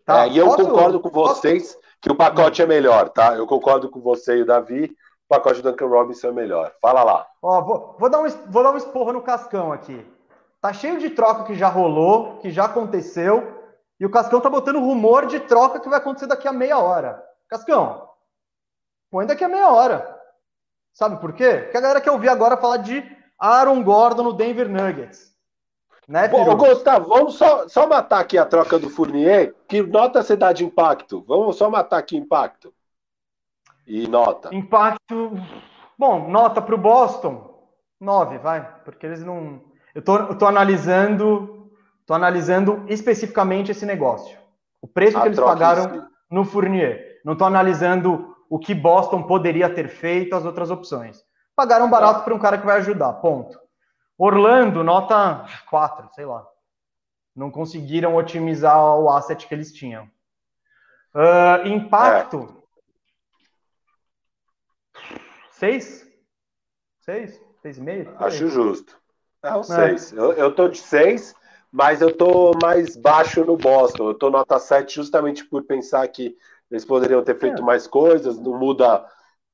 Tá. 0.06 0.26
É, 0.26 0.30
e 0.30 0.38
eu 0.38 0.46
posso, 0.46 0.68
concordo 0.68 1.00
com 1.00 1.10
vocês 1.10 1.74
posso... 1.74 1.80
que 2.02 2.12
o 2.12 2.16
pacote 2.16 2.62
é 2.62 2.66
melhor, 2.66 3.10
tá? 3.10 3.36
Eu 3.36 3.48
concordo 3.48 3.90
com 3.90 4.02
você 4.02 4.38
e 4.38 4.42
o 4.42 4.46
Davi. 4.46 4.96
O 5.28 5.30
pacote 5.30 5.62
do 5.62 5.72
Duncan 5.72 5.88
Robinson 5.88 6.28
é 6.28 6.32
melhor. 6.32 6.74
Fala 6.82 7.04
lá. 7.04 7.28
Ó, 7.42 7.62
vou, 7.62 7.96
vou, 7.98 8.10
dar 8.10 8.20
um, 8.20 8.28
vou 8.50 8.62
dar 8.62 8.72
um 8.72 8.78
esporro 8.78 9.14
no 9.14 9.22
Cascão 9.22 9.72
aqui. 9.72 10.06
Tá 10.66 10.74
cheio 10.74 10.98
de 10.98 11.12
troca 11.12 11.44
que 11.44 11.54
já 11.54 11.68
rolou, 11.68 12.38
que 12.38 12.50
já 12.50 12.66
aconteceu, 12.66 13.56
e 14.00 14.06
o 14.06 14.10
Cascão 14.10 14.42
tá 14.42 14.50
botando 14.50 14.80
rumor 14.80 15.28
de 15.28 15.40
troca 15.40 15.80
que 15.80 15.88
vai 15.88 16.00
acontecer 16.00 16.26
daqui 16.26 16.48
a 16.48 16.52
meia 16.52 16.80
hora. 16.80 17.24
Cascão, 17.48 18.10
põe 19.12 19.28
daqui 19.28 19.44
a 19.44 19.48
meia 19.48 19.70
hora. 19.70 20.20
Sabe 20.92 21.18
por 21.22 21.34
quê? 21.34 21.58
Porque 21.58 21.78
a 21.78 21.82
galera 21.82 22.02
quer 22.02 22.10
ouvir 22.10 22.30
agora 22.30 22.58
falar 22.58 22.78
de 22.78 23.06
Aaron 23.38 23.84
Gordon 23.84 24.24
no 24.24 24.34
Denver 24.34 24.68
Nuggets. 24.68 25.36
Né, 26.08 26.30
Bom, 26.30 26.58
Gustavo, 26.58 27.10
vamos 27.10 27.36
só, 27.36 27.68
só 27.68 27.86
matar 27.86 28.22
aqui 28.22 28.36
a 28.36 28.44
troca 28.44 28.80
do 28.80 28.90
Fournier. 28.90 29.54
Que 29.68 29.84
nota 29.84 30.24
você 30.24 30.36
dá 30.36 30.52
de 30.52 30.66
impacto? 30.66 31.24
Vamos 31.28 31.58
só 31.58 31.70
matar 31.70 32.00
aqui 32.00 32.18
impacto. 32.18 32.74
E 33.86 34.08
nota. 34.08 34.50
Impacto. 34.52 35.32
Bom, 35.96 36.28
nota 36.28 36.60
para 36.60 36.74
o 36.74 36.80
Boston. 36.80 37.54
Nove, 38.02 38.40
vai. 38.40 38.82
Porque 38.84 39.06
eles 39.06 39.24
não. 39.24 39.62
Eu 39.96 40.02
tô 40.02 40.46
analisando. 40.46 41.72
Tô 42.06 42.14
analisando 42.14 42.86
especificamente 42.88 43.72
esse 43.72 43.86
negócio. 43.86 44.38
O 44.80 44.88
preço 44.88 45.18
a 45.18 45.22
que 45.22 45.30
eles 45.30 45.40
pagaram 45.40 46.08
no 46.30 46.44
Fournier. 46.44 47.22
Não 47.24 47.34
estou 47.34 47.48
analisando 47.48 48.36
o 48.48 48.60
que 48.60 48.76
Boston 48.76 49.24
poderia 49.24 49.74
ter 49.74 49.88
feito, 49.88 50.36
as 50.36 50.46
outras 50.46 50.70
opções. 50.70 51.24
Pagaram 51.56 51.90
barato 51.90 52.24
para 52.24 52.36
um 52.36 52.40
cara 52.40 52.58
que 52.60 52.66
vai 52.66 52.78
ajudar, 52.78 53.14
ponto. 53.14 53.60
Orlando, 54.18 54.84
nota 54.84 55.46
4, 55.70 56.10
sei 56.14 56.26
lá. 56.26 56.46
Não 57.36 57.50
conseguiram 57.50 58.16
otimizar 58.16 58.78
o 59.00 59.10
asset 59.10 59.48
que 59.48 59.54
eles 59.56 59.74
tinham. 59.74 60.06
Uh, 61.14 61.68
impacto. 61.68 62.64
6? 65.52 66.06
6? 67.00 67.42
6,5? 67.64 68.16
Acho 68.20 68.48
justo. 68.50 69.05
É 69.46 69.56
um 69.56 69.64
6. 69.64 70.14
É. 70.14 70.18
Eu, 70.18 70.32
eu 70.34 70.56
tô 70.56 70.68
de 70.68 70.80
6, 70.80 71.36
mas 71.72 72.02
eu 72.02 72.16
tô 72.16 72.52
mais 72.62 72.98
baixo 72.98 73.46
no 73.46 73.56
Boston. 73.56 74.10
Eu 74.10 74.14
tô 74.16 74.30
nota 74.30 74.58
7 74.58 74.96
justamente 74.96 75.46
por 75.46 75.64
pensar 75.64 76.08
que 76.08 76.36
eles 76.70 76.84
poderiam 76.84 77.24
ter 77.24 77.38
feito 77.38 77.62
é. 77.62 77.66
mais 77.66 77.86
coisas, 77.86 78.40
não 78.40 78.58
muda 78.58 79.06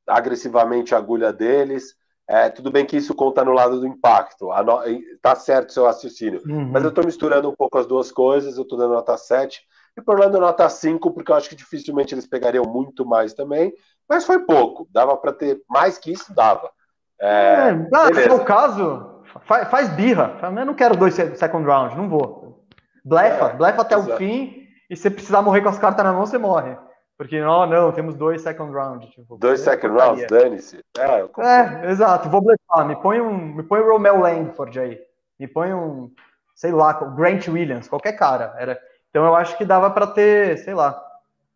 agressivamente 0.07 0.95
a 0.95 0.97
agulha 0.97 1.33
deles. 1.33 1.95
É, 2.27 2.49
tudo 2.49 2.71
bem 2.71 2.85
que 2.85 2.95
isso 2.95 3.13
conta 3.13 3.43
no 3.43 3.51
lado 3.51 3.79
do 3.79 3.85
impacto. 3.85 4.45
No... 4.45 4.81
Tá 5.21 5.35
certo 5.35 5.69
o 5.69 5.73
seu 5.73 5.83
raciocínio. 5.83 6.41
Uhum. 6.45 6.69
Mas 6.71 6.83
eu 6.83 6.89
estou 6.89 7.05
misturando 7.05 7.49
um 7.49 7.55
pouco 7.55 7.77
as 7.77 7.85
duas 7.85 8.09
coisas. 8.09 8.55
Eu 8.55 8.63
estou 8.63 8.77
dando 8.77 8.93
nota 8.93 9.17
7. 9.17 9.61
E 9.97 10.01
por 10.01 10.15
Orlando 10.15 10.39
nota 10.39 10.69
5, 10.69 11.11
porque 11.11 11.31
eu 11.31 11.35
acho 11.35 11.49
que 11.49 11.55
dificilmente 11.55 12.13
eles 12.13 12.25
pegariam 12.25 12.63
muito 12.63 13.05
mais 13.05 13.33
também. 13.33 13.73
Mas 14.07 14.23
foi 14.23 14.39
pouco. 14.45 14.87
Dava 14.91 15.17
para 15.17 15.33
ter 15.33 15.61
mais 15.69 15.97
que 15.97 16.13
isso? 16.13 16.33
Dava. 16.33 16.71
É, 17.19 17.69
é 17.69 18.13
se 18.13 18.29
é 18.29 18.33
o 18.33 18.43
caso, 18.43 19.20
faz, 19.39 19.69
faz 19.69 19.89
birra. 19.89 20.37
Eu 20.41 20.65
não 20.65 20.73
quero 20.73 20.95
dois 20.95 21.13
second 21.13 21.65
round, 21.65 21.95
não 21.95 22.09
vou. 22.09 22.65
Blefa, 23.03 23.47
é, 23.47 23.53
blefa 23.53 23.81
até 23.81 23.95
exato. 23.95 24.13
o 24.13 24.17
fim. 24.17 24.67
E 24.89 24.95
se 24.95 25.09
precisar 25.09 25.41
morrer 25.41 25.61
com 25.61 25.69
as 25.69 25.79
cartas 25.79 26.03
na 26.03 26.11
mão, 26.11 26.25
você 26.25 26.37
morre. 26.37 26.75
Porque, 27.17 27.39
não, 27.39 27.65
não, 27.67 27.91
temos 27.91 28.15
dois 28.15 28.41
second 28.41 28.73
round. 28.73 29.09
Tipo, 29.11 29.37
dois 29.37 29.59
second 29.61 29.95
rounds, 29.95 30.25
dane-se. 30.27 30.83
É, 30.97 31.21
é, 31.39 31.91
exato, 31.91 32.29
vou 32.29 32.41
blefar. 32.41 32.85
Me 32.85 32.95
põe 32.95 33.21
um, 33.21 33.37
me 33.37 33.63
põe 33.63 33.79
o 33.79 33.91
Romel 33.91 34.19
Langford 34.19 34.79
aí. 34.79 34.99
Me 35.39 35.47
põe 35.47 35.73
um, 35.73 36.11
sei 36.55 36.71
lá, 36.71 36.93
Grant 36.93 37.47
Williams, 37.47 37.87
qualquer 37.87 38.13
cara. 38.13 38.55
Era... 38.57 38.79
Então 39.09 39.23
eu 39.23 39.35
acho 39.35 39.57
que 39.57 39.63
dava 39.63 39.91
para 39.91 40.07
ter, 40.07 40.57
sei 40.59 40.73
lá, 40.73 40.99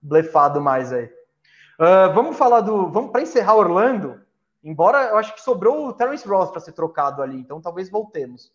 blefado 0.01 0.61
mais 0.61 0.93
aí. 0.93 1.05
Uh, 1.79 2.13
vamos 2.13 2.37
falar 2.37 2.61
do. 2.61 2.89
Vamos 2.89 3.11
para 3.11 3.21
encerrar 3.21 3.55
Orlando. 3.55 4.21
Embora 4.65 5.09
eu 5.09 5.17
acho 5.17 5.35
que 5.35 5.41
sobrou 5.41 5.87
o 5.87 5.93
Terence 5.93 6.27
Ross 6.27 6.49
para 6.49 6.59
ser 6.59 6.71
trocado 6.71 7.21
ali, 7.21 7.39
então 7.39 7.61
talvez 7.61 7.87
voltemos. 7.87 8.51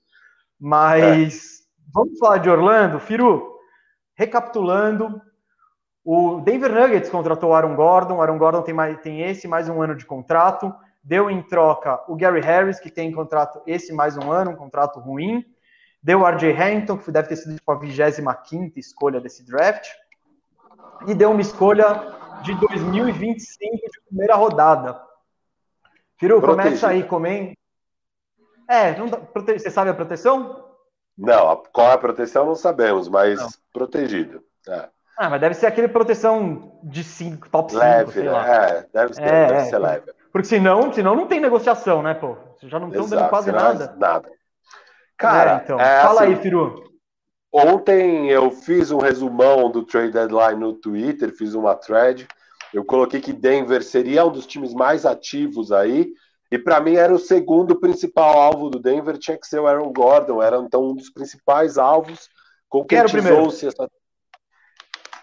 Mas 0.58 1.60
é. 1.60 1.64
vamos 1.94 2.18
falar 2.18 2.38
de 2.38 2.50
Orlando, 2.50 2.98
Firu. 2.98 3.56
Recapitulando, 4.16 5.22
o 6.04 6.40
Denver 6.40 6.72
Nuggets 6.74 7.08
contratou 7.08 7.50
o 7.50 7.54
Aaron 7.54 7.76
Gordon. 7.76 8.16
O 8.16 8.20
Aaron 8.20 8.38
Gordon 8.38 8.62
tem, 8.62 8.74
mais, 8.74 9.00
tem 9.00 9.22
esse 9.22 9.46
mais 9.46 9.68
um 9.68 9.80
ano 9.80 9.94
de 9.94 10.04
contrato. 10.04 10.74
Deu 11.02 11.30
em 11.30 11.42
troca 11.42 12.02
o 12.08 12.16
Gary 12.16 12.40
Harris, 12.40 12.80
que 12.80 12.90
tem 12.90 13.12
contrato 13.12 13.62
esse 13.64 13.92
mais 13.92 14.16
um 14.16 14.32
ano, 14.32 14.50
um 14.50 14.56
contrato 14.56 14.98
ruim. 14.98 15.44
Deu 16.02 16.20
o 16.20 16.26
RJ 16.26 16.52
Hampton, 16.52 16.98
que 16.98 17.12
deve 17.12 17.28
ter 17.28 17.36
sido 17.36 17.54
tipo, 17.54 17.70
a 17.70 17.76
25 17.76 18.78
escolha 18.78 19.20
desse 19.20 19.46
draft. 19.46 19.86
E 21.06 21.14
deu 21.14 21.30
uma 21.30 21.40
escolha 21.40 22.18
de 22.42 22.52
2025 22.54 23.76
de 23.76 24.00
primeira 24.08 24.34
rodada. 24.34 25.09
Firu, 26.20 26.42
começa 26.42 26.88
aí, 26.88 27.02
comem. 27.02 27.56
É, 28.68 28.94
não 28.96 29.06
dá, 29.06 29.18
você 29.34 29.70
sabe 29.70 29.88
a 29.88 29.94
proteção? 29.94 30.68
Não, 31.16 31.62
qual 31.72 31.88
é 31.88 31.94
a 31.94 31.98
proteção 31.98 32.44
não 32.44 32.54
sabemos, 32.54 33.08
mas 33.08 33.40
não. 33.40 33.48
protegido. 33.72 34.44
É. 34.68 34.88
Ah, 35.16 35.30
mas 35.30 35.40
deve 35.40 35.54
ser 35.54 35.66
aquele 35.66 35.88
proteção 35.88 36.78
de 36.84 37.02
5, 37.02 37.48
top 37.48 37.72
5, 37.72 37.82
leve, 37.82 38.12
sei 38.12 38.28
lá. 38.28 38.46
É, 38.46 38.86
deve 38.92 39.14
ser, 39.14 39.22
é, 39.22 39.46
deve 39.46 39.64
ser 39.64 39.78
leve. 39.78 40.12
Porque 40.30 40.46
senão, 40.46 40.92
senão 40.92 41.16
não 41.16 41.26
tem 41.26 41.40
negociação, 41.40 42.02
né, 42.02 42.12
pô? 42.12 42.36
Vocês 42.58 42.70
já 42.70 42.78
não 42.78 42.88
estão 42.88 43.08
dando 43.08 43.28
quase 43.30 43.50
nada. 43.50 43.94
Nada. 43.98 44.30
Cara, 45.16 45.52
é, 45.52 45.64
então, 45.64 45.80
é, 45.80 46.02
fala 46.02 46.22
assim, 46.22 46.34
aí, 46.34 46.36
Firu. 46.36 46.84
Ontem 47.50 48.30
eu 48.30 48.50
fiz 48.50 48.90
um 48.90 48.98
resumão 48.98 49.70
do 49.70 49.84
trade 49.84 50.12
deadline 50.12 50.60
no 50.60 50.74
Twitter, 50.74 51.34
fiz 51.34 51.54
uma 51.54 51.74
thread. 51.74 52.28
Eu 52.72 52.84
coloquei 52.84 53.20
que 53.20 53.32
Denver 53.32 53.82
seria 53.82 54.24
um 54.24 54.32
dos 54.32 54.46
times 54.46 54.72
mais 54.72 55.04
ativos 55.04 55.72
aí. 55.72 56.12
E 56.50 56.58
para 56.58 56.80
mim 56.80 56.94
era 56.94 57.14
o 57.14 57.18
segundo 57.18 57.78
principal 57.78 58.38
alvo 58.40 58.70
do 58.70 58.80
Denver, 58.80 59.16
tinha 59.18 59.38
que 59.38 59.46
ser 59.46 59.60
o 59.60 59.66
Aaron 59.66 59.92
Gordon, 59.92 60.42
era 60.42 60.58
então 60.58 60.90
um 60.90 60.94
dos 60.94 61.10
principais 61.10 61.78
alvos. 61.78 62.28
Concretizou-se 62.68 63.66
essa 63.66 63.88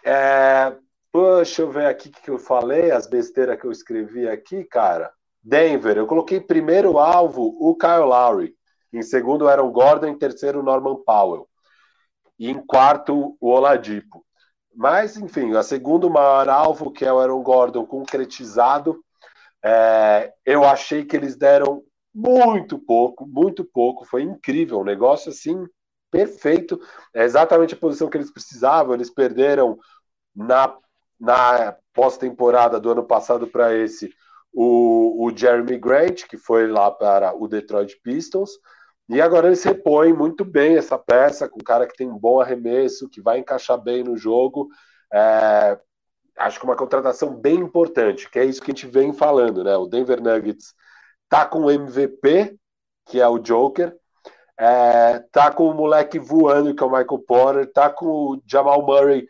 é, 0.09 0.73
deixa 1.13 1.63
eu 1.63 1.69
ver 1.69 1.87
aqui 1.87 2.07
o 2.07 2.11
que 2.11 2.31
eu 2.31 2.39
falei, 2.39 2.91
as 2.91 3.07
besteiras 3.07 3.59
que 3.59 3.67
eu 3.67 3.71
escrevi 3.73 4.25
aqui, 4.25 4.63
cara. 4.63 5.11
Denver, 5.43 5.97
eu 5.97 6.07
coloquei 6.07 6.39
primeiro 6.39 6.97
alvo 6.97 7.57
o 7.59 7.75
Kyle 7.75 8.05
Lowry, 8.05 8.55
em 8.93 9.01
segundo 9.01 9.49
Aaron 9.49 9.69
Gordon, 9.69 10.07
em 10.07 10.17
terceiro 10.17 10.63
Norman 10.63 10.95
Powell, 11.05 11.45
e 12.39 12.49
em 12.49 12.65
quarto 12.65 13.35
o 13.39 13.49
Oladipo. 13.49 14.25
Mas, 14.77 15.17
enfim, 15.17 15.55
a 15.55 15.63
segundo 15.63 16.07
maior 16.07 16.47
alvo, 16.47 16.91
que 16.91 17.03
é 17.03 17.11
o 17.11 17.17
Aaron 17.17 17.41
Gordon 17.41 17.83
concretizado, 17.83 19.03
é, 19.65 20.31
eu 20.45 20.63
achei 20.63 21.03
que 21.03 21.17
eles 21.17 21.35
deram 21.35 21.81
muito 22.13 22.77
pouco, 22.77 23.25
muito 23.25 23.65
pouco, 23.65 24.05
foi 24.05 24.21
incrível, 24.21 24.79
um 24.79 24.83
negócio 24.83 25.31
assim, 25.31 25.65
perfeito, 26.11 26.79
é 27.11 27.23
exatamente 27.23 27.73
a 27.73 27.77
posição 27.77 28.07
que 28.07 28.17
eles 28.17 28.31
precisavam, 28.31 28.93
eles 28.93 29.09
perderam 29.09 29.79
na, 30.35 30.77
na 31.19 31.75
pós-temporada 31.91 32.79
do 32.79 32.91
ano 32.91 33.03
passado 33.03 33.47
para 33.47 33.75
esse, 33.75 34.13
o, 34.53 35.25
o 35.25 35.35
Jeremy 35.35 35.79
Grant, 35.79 36.27
que 36.27 36.37
foi 36.37 36.67
lá 36.67 36.91
para 36.91 37.35
o 37.35 37.47
Detroit 37.47 37.99
Pistons, 38.03 38.51
e 39.09 39.21
agora 39.21 39.47
eles 39.47 39.63
repõem 39.63 40.13
muito 40.13 40.43
bem 40.43 40.77
essa 40.77 40.97
peça, 40.97 41.47
com 41.47 41.59
um 41.59 41.63
cara 41.63 41.87
que 41.87 41.95
tem 41.95 42.07
um 42.09 42.17
bom 42.17 42.41
arremesso, 42.41 43.09
que 43.09 43.21
vai 43.21 43.39
encaixar 43.39 43.77
bem 43.77 44.03
no 44.03 44.17
jogo. 44.17 44.67
É, 45.13 45.79
acho 46.37 46.59
que 46.59 46.65
uma 46.65 46.75
contratação 46.75 47.33
bem 47.33 47.55
importante, 47.55 48.29
que 48.29 48.37
é 48.37 48.45
isso 48.45 48.61
que 48.61 48.71
a 48.71 48.73
gente 48.73 48.87
vem 48.87 49.13
falando, 49.13 49.63
né? 49.63 49.75
O 49.77 49.87
Denver 49.87 50.21
Nuggets 50.21 50.73
tá 51.29 51.45
com 51.45 51.61
o 51.61 51.71
MVP, 51.71 52.57
que 53.05 53.21
é 53.21 53.27
o 53.27 53.39
Joker, 53.39 53.95
é, 54.59 55.19
tá 55.31 55.51
com 55.51 55.69
o 55.69 55.73
moleque 55.73 56.19
voando, 56.19 56.75
que 56.75 56.83
é 56.83 56.85
o 56.85 56.89
Michael 56.89 57.19
Porter, 57.19 57.71
tá 57.71 57.89
com 57.89 58.05
o 58.05 58.41
Jamal 58.45 58.85
Murray 58.85 59.27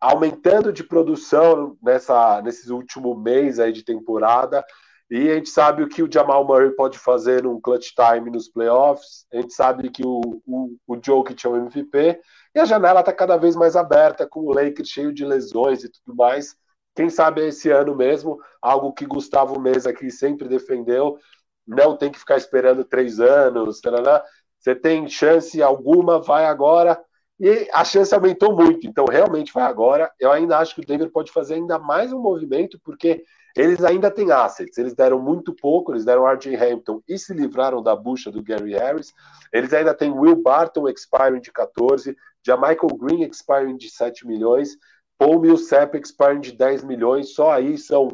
aumentando 0.00 0.72
de 0.72 0.84
produção 0.84 1.78
nessa, 1.82 2.42
nesses 2.42 2.68
últimos 2.68 3.16
mês 3.16 3.58
aí 3.58 3.72
de 3.72 3.82
temporada. 3.82 4.62
E 5.10 5.30
a 5.30 5.34
gente 5.34 5.50
sabe 5.50 5.82
o 5.82 5.88
que 5.88 6.02
o 6.02 6.10
Jamal 6.10 6.44
Murray 6.46 6.70
pode 6.70 6.98
fazer 6.98 7.42
num 7.42 7.60
clutch 7.60 7.90
time 7.94 8.30
nos 8.30 8.48
playoffs. 8.48 9.26
A 9.32 9.36
gente 9.36 9.52
sabe 9.52 9.90
que 9.90 10.02
o, 10.04 10.20
o, 10.46 10.76
o 10.86 10.98
Jokic 11.00 11.46
é 11.46 11.48
o 11.48 11.56
MVP. 11.56 12.20
E 12.54 12.58
a 12.58 12.64
janela 12.64 13.00
está 13.00 13.12
cada 13.12 13.36
vez 13.36 13.54
mais 13.54 13.76
aberta, 13.76 14.26
com 14.26 14.40
o 14.40 14.52
Lakers 14.52 14.88
cheio 14.88 15.12
de 15.12 15.24
lesões 15.24 15.84
e 15.84 15.90
tudo 15.90 16.16
mais. 16.16 16.56
Quem 16.94 17.10
sabe 17.10 17.46
esse 17.46 17.70
ano 17.70 17.94
mesmo, 17.94 18.38
algo 18.62 18.92
que 18.92 19.04
Gustavo 19.04 19.60
Mesa 19.60 19.90
aqui 19.90 20.10
sempre 20.10 20.48
defendeu, 20.48 21.18
não 21.66 21.96
tem 21.96 22.10
que 22.10 22.18
ficar 22.18 22.36
esperando 22.36 22.84
três 22.84 23.20
anos. 23.20 23.80
Tarará. 23.80 24.24
Você 24.58 24.74
tem 24.74 25.08
chance 25.08 25.62
alguma, 25.62 26.20
vai 26.20 26.46
agora 26.46 26.98
e 27.38 27.68
a 27.72 27.84
chance 27.84 28.14
aumentou 28.14 28.54
muito, 28.54 28.86
então 28.86 29.04
realmente 29.06 29.52
vai 29.52 29.64
agora. 29.64 30.10
Eu 30.20 30.30
ainda 30.30 30.58
acho 30.58 30.74
que 30.74 30.80
o 30.80 30.86
Denver 30.86 31.10
pode 31.10 31.32
fazer 31.32 31.54
ainda 31.54 31.78
mais 31.78 32.12
um 32.12 32.20
movimento, 32.20 32.78
porque 32.84 33.24
eles 33.56 33.84
ainda 33.84 34.10
têm 34.10 34.32
assets. 34.32 34.76
Eles 34.76 34.94
deram 34.94 35.20
muito 35.20 35.54
pouco, 35.54 35.92
eles 35.92 36.04
deram 36.04 36.26
RJ 36.26 36.56
Hampton 36.56 37.00
e 37.08 37.18
se 37.18 37.32
livraram 37.32 37.82
da 37.82 37.94
bucha 37.94 38.30
do 38.30 38.42
Gary 38.42 38.72
Harris. 38.72 39.12
Eles 39.52 39.72
ainda 39.72 39.94
têm 39.94 40.10
Will 40.10 40.42
Barton 40.42 40.88
expiring 40.88 41.40
de 41.40 41.52
14, 41.52 42.16
Michael 42.46 42.98
Green 42.98 43.22
expiring 43.22 43.76
de 43.76 43.88
7 43.88 44.26
milhões, 44.26 44.76
Paul 45.16 45.40
Millsap 45.40 45.96
expiring 45.96 46.40
de 46.40 46.52
10 46.52 46.84
milhões. 46.84 47.34
Só 47.34 47.52
aí 47.52 47.78
são 47.78 48.08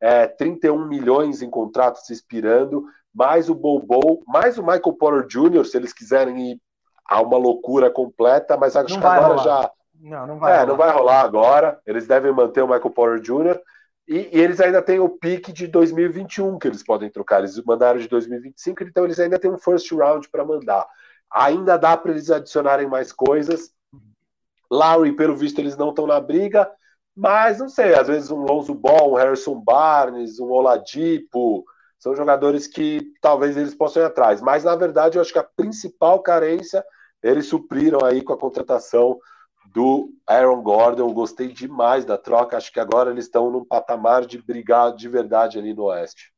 é, 0.00 0.26
31 0.26 0.86
milhões 0.86 1.42
em 1.42 1.50
contratos 1.50 2.08
expirando, 2.10 2.84
mais 3.12 3.48
o 3.48 3.54
Bobo, 3.54 4.22
mais 4.26 4.58
o 4.58 4.62
Michael 4.62 4.92
Porter 4.92 5.26
Jr., 5.26 5.64
se 5.64 5.76
eles 5.76 5.92
quiserem 5.92 6.52
ir 6.52 6.60
há 7.06 7.20
uma 7.20 7.36
loucura 7.36 7.90
completa, 7.90 8.56
mas 8.56 8.76
acho 8.76 8.94
não 8.94 9.00
que 9.00 9.06
agora 9.06 9.34
rolar. 9.34 9.42
já. 9.42 9.70
Não, 10.00 10.26
não 10.26 10.38
vai. 10.38 10.52
É, 10.52 10.56
rolar. 10.56 10.66
não 10.66 10.76
vai 10.76 10.92
rolar 10.92 11.20
agora. 11.20 11.80
Eles 11.86 12.06
devem 12.06 12.32
manter 12.32 12.62
o 12.62 12.68
Michael 12.68 12.90
Porter 12.90 13.20
Jr. 13.20 13.60
E, 14.06 14.16
e, 14.32 14.40
eles 14.40 14.60
ainda 14.60 14.82
têm 14.82 14.98
o 14.98 15.08
pique 15.08 15.52
de 15.52 15.66
2021 15.66 16.58
que 16.58 16.68
eles 16.68 16.82
podem 16.82 17.10
trocar. 17.10 17.38
Eles 17.40 17.62
mandaram 17.64 17.98
de 17.98 18.08
2025, 18.08 18.82
então 18.82 19.04
eles 19.04 19.18
ainda 19.18 19.38
têm 19.38 19.50
um 19.50 19.58
first 19.58 19.90
round 19.92 20.28
para 20.28 20.44
mandar. 20.44 20.86
Ainda 21.30 21.76
dá 21.76 21.96
para 21.96 22.12
eles 22.12 22.30
adicionarem 22.30 22.86
mais 22.86 23.12
coisas. 23.12 23.72
Lowry, 24.70 25.12
pelo 25.12 25.36
visto, 25.36 25.58
eles 25.58 25.76
não 25.76 25.90
estão 25.90 26.06
na 26.06 26.20
briga, 26.20 26.70
mas 27.16 27.58
não 27.58 27.68
sei, 27.68 27.94
às 27.94 28.08
vezes 28.08 28.30
um 28.30 28.40
Lonzo 28.40 28.74
Ball, 28.74 29.12
um 29.12 29.14
Harrison 29.14 29.60
Barnes, 29.60 30.38
um 30.40 30.50
Oladipo, 30.50 31.64
são 31.98 32.14
jogadores 32.14 32.66
que 32.66 33.12
talvez 33.20 33.56
eles 33.56 33.74
possam 33.74 34.02
ir 34.02 34.06
atrás. 34.06 34.40
Mas, 34.40 34.64
na 34.64 34.74
verdade, 34.74 35.16
eu 35.16 35.22
acho 35.22 35.32
que 35.32 35.38
a 35.38 35.48
principal 35.56 36.20
carência 36.20 36.84
eles 37.22 37.46
supriram 37.46 38.04
aí 38.04 38.22
com 38.22 38.34
a 38.34 38.38
contratação 38.38 39.18
do 39.74 40.10
Aaron 40.24 40.62
Gordon. 40.62 41.12
Gostei 41.12 41.48
demais 41.48 42.04
da 42.04 42.16
troca. 42.16 42.56
Acho 42.56 42.72
que 42.72 42.78
agora 42.78 43.10
eles 43.10 43.24
estão 43.24 43.50
num 43.50 43.64
patamar 43.64 44.24
de 44.24 44.40
brigar 44.40 44.94
de 44.94 45.08
verdade 45.08 45.58
ali 45.58 45.74
no 45.74 45.86
Oeste. 45.86 46.32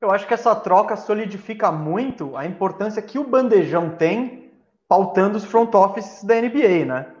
Eu 0.00 0.10
acho 0.12 0.26
que 0.26 0.32
essa 0.32 0.54
troca 0.54 0.96
solidifica 0.96 1.70
muito 1.72 2.36
a 2.36 2.46
importância 2.46 3.02
que 3.02 3.18
o 3.18 3.28
bandejão 3.28 3.96
tem 3.96 4.50
pautando 4.88 5.36
os 5.36 5.44
front 5.44 5.74
offices 5.74 6.24
da 6.24 6.36
NBA, 6.36 6.86
né? 6.86 7.12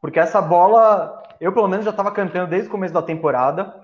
Porque 0.00 0.18
essa 0.18 0.40
bola, 0.40 1.22
eu 1.40 1.52
pelo 1.52 1.68
menos 1.68 1.84
já 1.84 1.90
estava 1.90 2.12
cantando 2.12 2.48
desde 2.48 2.68
o 2.68 2.70
começo 2.70 2.94
da 2.94 3.02
temporada. 3.02 3.74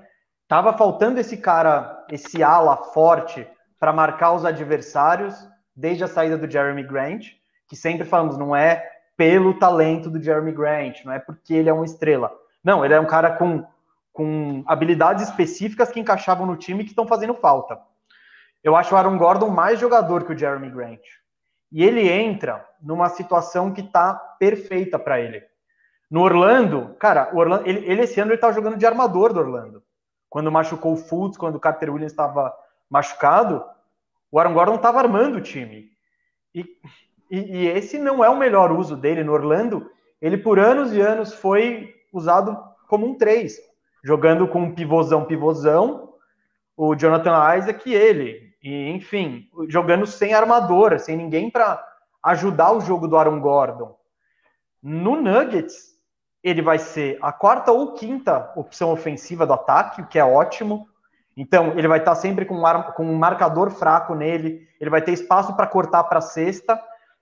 Tava 0.46 0.72
faltando 0.72 1.20
esse 1.20 1.36
cara, 1.36 2.06
esse 2.10 2.42
ala 2.42 2.76
forte 2.76 3.46
para 3.78 3.92
marcar 3.92 4.32
os 4.32 4.44
adversários 4.44 5.34
desde 5.76 6.04
a 6.04 6.08
saída 6.08 6.38
do 6.38 6.50
Jeremy 6.50 6.84
Grant, 6.84 7.26
que 7.68 7.76
sempre 7.76 8.06
falamos, 8.06 8.38
não 8.38 8.56
é 8.56 8.97
pelo 9.18 9.58
talento 9.58 10.08
do 10.08 10.22
Jeremy 10.22 10.52
Grant, 10.52 11.04
não 11.04 11.12
é 11.12 11.18
porque 11.18 11.52
ele 11.52 11.68
é 11.68 11.72
uma 11.72 11.84
estrela. 11.84 12.32
Não, 12.62 12.84
ele 12.84 12.94
é 12.94 13.00
um 13.00 13.04
cara 13.04 13.32
com, 13.32 13.66
com 14.12 14.62
habilidades 14.64 15.28
específicas 15.28 15.90
que 15.90 15.98
encaixavam 15.98 16.46
no 16.46 16.56
time 16.56 16.84
que 16.84 16.90
estão 16.90 17.04
fazendo 17.04 17.34
falta. 17.34 17.80
Eu 18.62 18.76
acho 18.76 18.94
o 18.94 18.96
Aaron 18.96 19.18
Gordon 19.18 19.50
mais 19.50 19.80
jogador 19.80 20.24
que 20.24 20.32
o 20.32 20.38
Jeremy 20.38 20.70
Grant. 20.70 21.00
E 21.72 21.82
ele 21.82 22.08
entra 22.08 22.64
numa 22.80 23.08
situação 23.08 23.72
que 23.72 23.82
tá 23.82 24.14
perfeita 24.38 25.00
para 25.00 25.20
ele. 25.20 25.42
No 26.08 26.22
Orlando, 26.22 26.94
cara, 27.00 27.30
Orlando, 27.34 27.68
ele, 27.68 27.84
ele 27.90 28.02
esse 28.02 28.20
ano 28.20 28.30
ele 28.30 28.38
tá 28.38 28.52
jogando 28.52 28.78
de 28.78 28.86
armador 28.86 29.32
do 29.32 29.40
Orlando 29.40 29.82
quando 30.30 30.52
machucou 30.52 30.92
o 30.92 30.96
Fultz, 30.96 31.36
quando 31.36 31.56
o 31.56 31.60
Carter 31.60 31.90
Williams 31.90 32.12
estava 32.12 32.54
machucado, 32.88 33.64
o 34.30 34.38
Aaron 34.38 34.54
Gordon 34.54 34.74
estava 34.76 35.00
armando 35.00 35.38
o 35.38 35.42
time. 35.42 35.90
E, 36.54 36.64
e, 37.30 37.38
e, 37.38 37.68
esse 37.68 37.98
não 37.98 38.24
é 38.24 38.28
o 38.28 38.36
melhor 38.36 38.72
uso 38.72 38.96
dele 38.96 39.22
no 39.22 39.32
Orlando. 39.32 39.90
Ele, 40.20 40.36
por 40.36 40.58
anos 40.58 40.92
e 40.92 41.00
anos, 41.00 41.34
foi 41.34 41.94
usado 42.12 42.58
como 42.88 43.06
um 43.06 43.14
3. 43.14 43.56
jogando 44.02 44.48
com 44.48 44.62
um 44.62 44.74
pivôzão, 44.74 45.24
pivôzão, 45.24 46.14
o 46.76 46.94
Jonathan 46.94 47.56
Isaac 47.56 47.88
e 47.88 47.94
ele. 47.94 48.52
E, 48.62 48.90
enfim, 48.90 49.48
jogando 49.68 50.06
sem 50.06 50.34
armador, 50.34 50.98
sem 50.98 51.16
ninguém 51.16 51.50
para 51.50 51.84
ajudar 52.22 52.72
o 52.72 52.80
jogo 52.80 53.06
do 53.06 53.16
Aaron 53.16 53.40
Gordon. 53.40 53.96
No 54.82 55.20
Nuggets, 55.20 55.88
ele 56.42 56.62
vai 56.62 56.78
ser 56.78 57.18
a 57.20 57.32
quarta 57.32 57.72
ou 57.72 57.94
quinta 57.94 58.52
opção 58.56 58.92
ofensiva 58.92 59.46
do 59.46 59.52
ataque, 59.52 60.02
o 60.02 60.06
que 60.06 60.18
é 60.18 60.24
ótimo. 60.24 60.88
Então, 61.36 61.76
ele 61.76 61.88
vai 61.88 61.98
estar 61.98 62.14
sempre 62.14 62.44
com 62.44 62.54
um, 62.54 62.82
com 62.94 63.04
um 63.04 63.16
marcador 63.16 63.70
fraco 63.70 64.14
nele, 64.14 64.66
ele 64.80 64.90
vai 64.90 65.02
ter 65.02 65.12
espaço 65.12 65.54
para 65.54 65.66
cortar 65.66 66.04
para 66.04 66.18
a 66.18 66.22
cesta. 66.22 66.80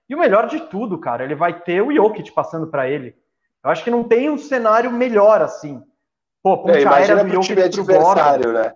E 0.09 0.15
o 0.15 0.19
melhor 0.19 0.47
de 0.47 0.61
tudo, 0.61 0.97
cara, 0.97 1.23
ele 1.23 1.35
vai 1.35 1.59
ter 1.59 1.81
o 1.81 1.93
Jokic 1.93 2.31
passando 2.31 2.67
para 2.67 2.89
ele. 2.89 3.15
Eu 3.63 3.69
acho 3.69 3.83
que 3.83 3.91
não 3.91 4.03
tem 4.03 4.29
um 4.29 4.37
cenário 4.37 4.91
melhor 4.91 5.41
assim. 5.41 5.83
Pô, 6.41 6.57
ponte 6.57 6.83
é, 6.83 6.87
aérea 6.87 7.23
do 7.23 7.29
Jokic 7.29 7.47
time 7.47 7.61
adversário, 7.63 8.53
né? 8.53 8.73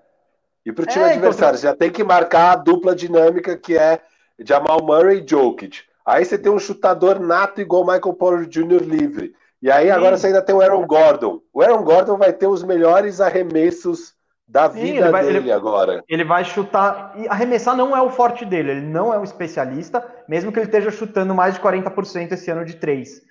E 0.66 0.72
para 0.72 0.84
o 0.84 0.86
time 0.86 1.04
é, 1.04 1.08
então, 1.08 1.18
adversário, 1.18 1.58
então... 1.58 1.72
já 1.72 1.76
tem 1.76 1.90
que 1.90 2.04
marcar 2.04 2.52
a 2.52 2.56
dupla 2.56 2.96
dinâmica 2.96 3.58
que 3.58 3.78
é 3.78 4.02
Jamal 4.40 4.84
Murray 4.84 5.24
e 5.24 5.28
Jokic. 5.28 5.84
Aí 6.06 6.26
você 6.26 6.38
tem 6.38 6.52
um 6.52 6.60
chutador 6.60 7.20
nato 7.20 7.62
igual 7.62 7.86
Michael 7.86 8.14
Porter 8.14 8.48
Jr. 8.48 8.84
livre. 8.84 9.34
E 9.62 9.72
aí 9.72 9.86
Sim. 9.86 9.92
agora 9.92 10.18
você 10.18 10.28
ainda 10.28 10.42
tem 10.42 10.56
o 10.56 10.62
Aaron 10.62 10.86
Gordon. 10.86 11.40
O 11.54 11.62
Aaron 11.62 11.84
Gordon 11.84 12.18
vai 12.18 12.34
ter 12.34 12.48
os 12.48 12.64
melhores 12.64 13.22
arremessos 13.22 14.14
da 14.52 14.70
Sim, 14.70 14.82
vida 14.82 15.10
vai, 15.10 15.24
dele 15.24 15.38
ele, 15.38 15.52
agora. 15.52 16.04
Ele 16.10 16.26
vai 16.26 16.44
chutar. 16.44 17.14
E 17.16 17.26
arremessar 17.30 17.76
não 17.76 17.96
é 17.96 18.02
o 18.02 18.10
forte 18.10 18.44
dele, 18.44 18.72
ele 18.72 18.82
não 18.82 19.14
é 19.14 19.18
um 19.18 19.24
especialista, 19.24 20.06
mesmo 20.28 20.52
que 20.52 20.60
ele 20.60 20.66
esteja 20.66 20.92
chutando 20.92 21.34
mais 21.34 21.54
de 21.54 21.62
40% 21.62 22.34
esse 22.34 22.52
ano 22.52 22.66
de 22.66 22.76
três. 22.76 23.22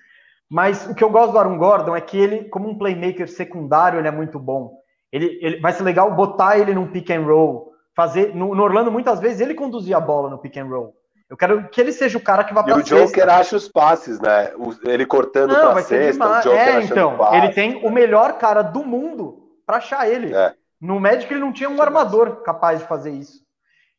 Mas 0.49 0.87
o 0.87 0.95
que 0.95 1.03
eu 1.03 1.11
gosto 1.11 1.31
do 1.31 1.37
Aaron 1.37 1.59
Gordon 1.59 1.95
é 1.95 2.01
que 2.01 2.17
ele, 2.17 2.45
como 2.45 2.67
um 2.67 2.77
playmaker 2.77 3.29
secundário, 3.29 3.99
ele 3.99 4.07
é 4.07 4.11
muito 4.11 4.39
bom. 4.39 4.79
Ele, 5.11 5.37
ele 5.43 5.59
vai 5.59 5.71
ser 5.73 5.83
legal 5.83 6.11
botar 6.15 6.57
ele 6.57 6.73
num 6.73 6.87
pick 6.87 7.11
and 7.11 7.23
roll, 7.23 7.71
fazer. 7.95 8.33
No, 8.35 8.55
no 8.55 8.63
Orlando, 8.63 8.91
muitas 8.91 9.19
vezes, 9.19 9.41
ele 9.41 9.53
conduzia 9.53 9.97
a 9.97 10.01
bola 10.01 10.27
no 10.27 10.39
pick 10.39 10.57
and 10.57 10.65
roll. 10.65 10.95
Eu 11.29 11.37
quero 11.37 11.69
que 11.69 11.79
ele 11.79 11.93
seja 11.93 12.17
o 12.17 12.21
cara 12.21 12.43
que 12.43 12.53
vá 12.53 12.63
para. 12.63 12.77
E 12.77 12.81
o 12.81 12.83
Joker 12.83 13.29
acha 13.29 13.55
os 13.55 13.67
passes, 13.67 14.19
né? 14.19 14.51
Ele 14.83 15.05
cortando 15.05 15.53
para 15.53 15.83
cesta, 15.83 16.27
o 16.27 16.41
Joker 16.41 16.59
é, 16.59 16.81
então, 16.81 17.15
passe. 17.15 17.37
ele 17.37 17.49
tem 17.49 17.85
o 17.85 17.91
melhor 17.91 18.39
cara 18.39 18.63
do 18.63 18.83
mundo 18.83 19.37
para 19.65 19.77
achar 19.77 20.09
ele. 20.09 20.33
É. 20.33 20.53
No 20.81 20.99
Magic 20.99 21.31
ele 21.31 21.39
não 21.39 21.53
tinha 21.53 21.69
um 21.69 21.81
armador 21.81 22.41
capaz 22.41 22.79
de 22.79 22.87
fazer 22.87 23.11
isso. 23.11 23.45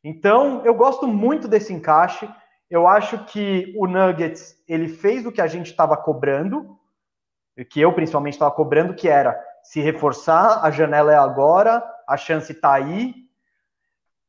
Então, 0.03 0.61
eu 0.65 0.75
gosto 0.75 1.07
muito 1.07 1.47
desse 1.47 1.71
encaixe. 1.71 2.29
Eu 2.69 2.87
acho 2.87 3.23
que 3.25 3.73
o 3.77 3.87
Nuggets, 3.87 4.61
ele 4.67 4.89
fez 4.89 5.25
o 5.25 5.31
que 5.31 5.41
a 5.41 5.47
gente 5.47 5.67
estava 5.67 5.95
cobrando, 5.95 6.77
que 7.69 7.79
eu 7.79 7.93
principalmente 7.93 8.33
estava 8.33 8.51
cobrando, 8.51 8.93
que 8.93 9.07
era 9.07 9.39
se 9.63 9.79
reforçar, 9.79 10.63
a 10.63 10.69
janela 10.69 11.13
é 11.13 11.15
agora, 11.15 11.81
a 12.07 12.17
chance 12.17 12.51
está 12.51 12.73
aí, 12.73 13.13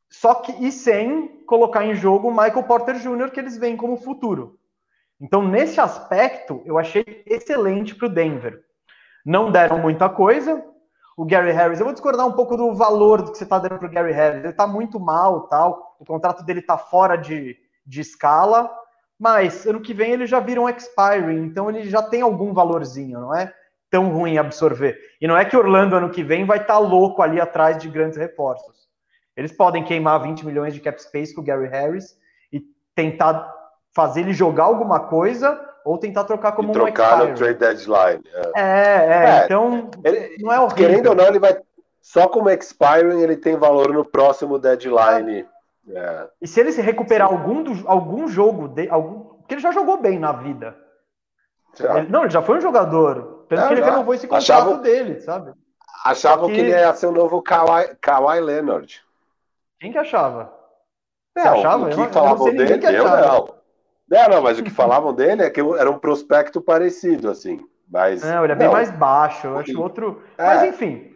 só 0.09 0.35
que 0.37 0.53
e 0.65 0.71
sem 0.71 1.45
colocar 1.45 1.85
em 1.85 1.95
jogo 1.95 2.29
o 2.29 2.31
Michael 2.31 2.63
Porter 2.63 2.95
Jr., 2.97 3.33
que 3.33 3.41
eles 3.41 3.57
veem 3.59 3.77
como 3.77 3.97
futuro. 3.97 4.59
Então, 5.21 5.43
nesse 5.43 5.81
aspecto, 5.81 6.63
eu 6.65 6.79
achei 6.79 7.05
excelente 7.27 7.95
para 7.97 8.07
o 8.07 8.11
Denver. 8.11 8.63
Não 9.25 9.51
deram 9.51 9.79
muita 9.79 10.09
coisa. 10.09 10.65
O 11.17 11.25
Gary 11.25 11.53
Harris, 11.53 11.79
eu 11.79 11.85
vou 11.85 11.93
discordar 11.93 12.27
um 12.27 12.33
pouco 12.33 12.57
do 12.57 12.75
valor 12.75 13.23
do 13.23 13.31
que 13.31 13.39
você 13.39 13.45
está 13.45 13.59
dando 13.59 13.79
para 13.79 13.87
o 13.87 13.91
Gary 13.91 14.13
Harris. 14.13 14.41
Ele 14.41 14.49
está 14.49 14.67
muito 14.67 14.99
mal, 14.99 15.43
tal. 15.43 15.97
O 15.99 16.05
contrato 16.05 16.45
dele 16.45 16.61
está 16.61 16.77
fora 16.77 17.17
de, 17.17 17.57
de 17.87 18.01
escala. 18.01 18.71
Mas 19.19 19.65
ano 19.65 19.81
que 19.81 19.95
vem 19.95 20.11
ele 20.11 20.27
já 20.27 20.41
vira 20.41 20.61
um 20.61 20.69
expiring, 20.69 21.45
então 21.45 21.71
ele 21.71 21.89
já 21.89 22.03
tem 22.03 22.21
algum 22.21 22.53
valorzinho, 22.53 23.21
não 23.21 23.35
é 23.35 23.55
tão 23.89 24.13
ruim 24.13 24.39
absorver. 24.39 24.99
E 25.21 25.29
não 25.29 25.37
é 25.37 25.45
que 25.45 25.57
Orlando 25.57 25.95
ano 25.95 26.11
que 26.11 26.25
vem 26.25 26.45
vai 26.45 26.59
estar 26.59 26.75
tá 26.75 26.79
louco 26.79 27.23
ali 27.23 27.41
atrás 27.41 27.79
de 27.79 27.89
grandes 27.89 28.19
reforços. 28.19 28.89
Eles 29.37 29.53
podem 29.53 29.85
queimar 29.85 30.21
20 30.21 30.45
milhões 30.45 30.75
de 30.75 30.81
cap 30.81 31.01
space 31.01 31.33
com 31.33 31.41
o 31.41 31.45
Gary 31.45 31.69
Harris 31.69 32.17
e 32.53 32.61
tentar 32.95 33.53
fazer 33.95 34.23
ele 34.23 34.33
jogar 34.33 34.65
alguma 34.65 35.01
coisa 35.01 35.61
ou 35.85 35.99
tentar 35.99 36.25
trocar 36.25 36.53
como 36.53 36.69
e 36.69 36.71
um 36.71 36.73
trocar 36.73 37.19
no 37.19 37.35
trade 37.35 37.59
deadline. 37.59 38.25
É, 38.57 38.61
é, 38.61 38.63
é, 38.63 39.41
é 39.41 39.45
então 39.45 39.91
ele, 40.03 40.37
não 40.41 40.53
é 40.53 40.59
horrível. 40.59 40.77
Querendo 40.77 41.09
ou 41.09 41.15
não, 41.15 41.27
ele 41.27 41.39
vai 41.39 41.61
só 42.01 42.27
como 42.27 42.51
expiring 42.51 43.21
ele 43.21 43.37
tem 43.37 43.57
valor 43.57 43.93
no 43.93 44.05
próximo 44.05 44.59
deadline. 44.59 45.47
É. 45.89 46.29
E 46.41 46.49
se 46.49 46.61
ele 46.61 46.73
se 46.73 46.81
recuperar 46.81 47.29
algum, 47.29 47.63
do, 47.63 47.89
algum 47.89 48.27
jogo, 48.27 48.69
de, 48.69 48.89
algum, 48.89 49.37
porque 49.37 49.55
ele 49.55 49.61
já 49.61 49.73
jogou 49.73 49.99
bem 49.99 50.19
na 50.19 50.33
vida. 50.33 50.75
Ele, 51.79 52.09
não, 52.09 52.23
ele 52.23 52.31
já 52.31 52.41
foi 52.41 52.59
um 52.59 52.61
jogador. 52.61 53.47
Tanto 53.49 53.63
é, 53.63 53.67
que 53.67 53.75
ele 53.75 53.81
já. 53.83 53.91
renovou 53.91 54.15
esse 54.15 54.27
contrato 54.27 54.43
Achava, 54.43 54.79
dele, 54.79 55.21
sabe? 55.21 55.53
Achavam 56.05 56.49
que... 56.49 56.55
que... 56.55 56.61
ele 56.61 56.71
ia 56.71 56.95
ser 56.95 57.07
o 57.07 57.13
novo 57.13 57.43
Kawhi, 57.43 57.95
Kawhi 58.01 58.41
Leonard. 58.41 59.03
Quem 59.81 59.93
que 59.93 59.99
achava? 59.99 60.53
Não, 61.37 61.59
achava? 61.59 61.85
O 61.85 61.91
que 61.91 62.01
eu 62.01 62.11
falavam 62.11 62.55
dele, 62.55 62.87
eu 62.87 63.05
não. 63.05 63.64
Não, 64.15 64.29
não, 64.29 64.43
mas 64.43 64.61
o 64.61 64.63
que 64.63 64.71
falavam 64.71 65.13
dele 65.13 65.43
é 65.43 65.51
que 65.51 65.61
era 65.61 65.91
um 65.91 65.99
prospecto 65.99 66.61
parecido, 66.61 67.29
assim. 67.29 67.59
Mas, 67.91 68.23
não, 68.23 68.45
ele 68.45 68.53
é 68.53 68.57
bem 68.57 68.71
mais 68.71 68.89
baixo, 68.93 69.49
eu 69.49 69.59
acho 69.59 69.83
outro. 69.83 70.23
É. 70.39 70.47
Mas 70.47 70.63
enfim. 70.63 71.13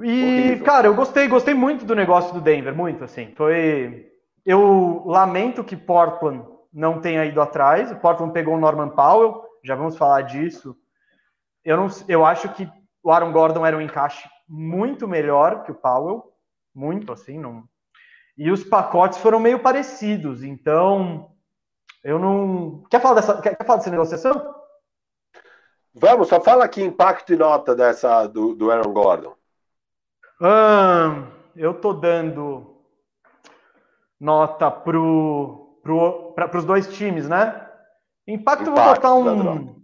E, 0.00 0.22
Horrível. 0.22 0.64
cara, 0.64 0.86
eu 0.86 0.94
gostei, 0.94 1.26
gostei 1.26 1.54
muito 1.54 1.84
do 1.84 1.96
negócio 1.96 2.32
do 2.32 2.40
Denver, 2.40 2.72
muito, 2.72 3.02
assim. 3.02 3.32
Foi. 3.34 4.08
Eu 4.46 5.02
lamento 5.06 5.64
que 5.64 5.76
Portland 5.76 6.44
não 6.72 7.00
tenha 7.00 7.24
ido 7.24 7.40
atrás. 7.42 7.90
O 7.90 7.96
Portland 7.96 8.32
pegou 8.32 8.54
o 8.54 8.60
Norman 8.60 8.90
Powell, 8.90 9.42
já 9.64 9.74
vamos 9.74 9.96
falar 9.96 10.22
disso. 10.22 10.76
Eu, 11.64 11.76
não, 11.76 11.88
eu 12.08 12.24
acho 12.24 12.48
que 12.50 12.68
o 13.02 13.10
Aaron 13.10 13.32
Gordon 13.32 13.66
era 13.66 13.76
um 13.76 13.80
encaixe 13.80 14.28
muito 14.48 15.08
melhor 15.08 15.64
que 15.64 15.72
o 15.72 15.74
Powell 15.74 16.32
muito 16.72 17.12
assim, 17.12 17.38
não. 17.38 17.64
E 18.38 18.50
os 18.52 18.62
pacotes 18.62 19.18
foram 19.18 19.40
meio 19.40 19.58
parecidos, 19.58 20.42
então 20.42 21.31
eu 22.02 22.18
não. 22.18 22.82
Quer 22.90 23.00
falar 23.00 23.14
dessa, 23.14 23.40
quer, 23.40 23.56
quer 23.56 23.64
falar 23.64 23.78
dessa 23.78 23.90
negociação? 23.90 24.54
Vamos, 25.94 26.28
só 26.28 26.40
fala 26.40 26.64
aqui 26.64 26.82
impacto 26.82 27.32
e 27.32 27.36
nota 27.36 27.74
dessa 27.74 28.26
do, 28.26 28.54
do 28.54 28.70
Aaron 28.70 28.92
Gordon. 28.92 29.34
Hum, 30.40 31.26
eu 31.54 31.74
tô 31.74 31.92
dando 31.92 32.72
nota 34.18 34.70
pro, 34.70 35.78
pro, 35.82 36.32
para 36.32 36.58
os 36.58 36.64
dois 36.64 36.88
times, 36.88 37.28
né? 37.28 37.68
Impacto, 38.26 38.70
impacto 38.70 38.74
vou 38.74 38.94
botar 38.94 39.14
um. 39.14 39.76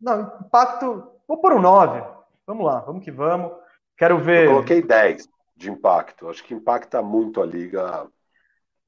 Não, 0.00 0.20
impacto. 0.40 1.12
Vou 1.26 1.38
por 1.38 1.52
um 1.52 1.60
9. 1.60 2.02
Vamos 2.46 2.64
lá, 2.64 2.78
vamos 2.80 3.04
que 3.04 3.10
vamos. 3.10 3.52
Quero 3.96 4.18
ver. 4.18 4.46
Eu 4.46 4.52
coloquei 4.52 4.80
10 4.80 5.28
de 5.56 5.70
impacto. 5.70 6.28
Acho 6.28 6.44
que 6.44 6.54
impacta 6.54 7.02
muito 7.02 7.42
a 7.42 7.46
liga. 7.46 8.06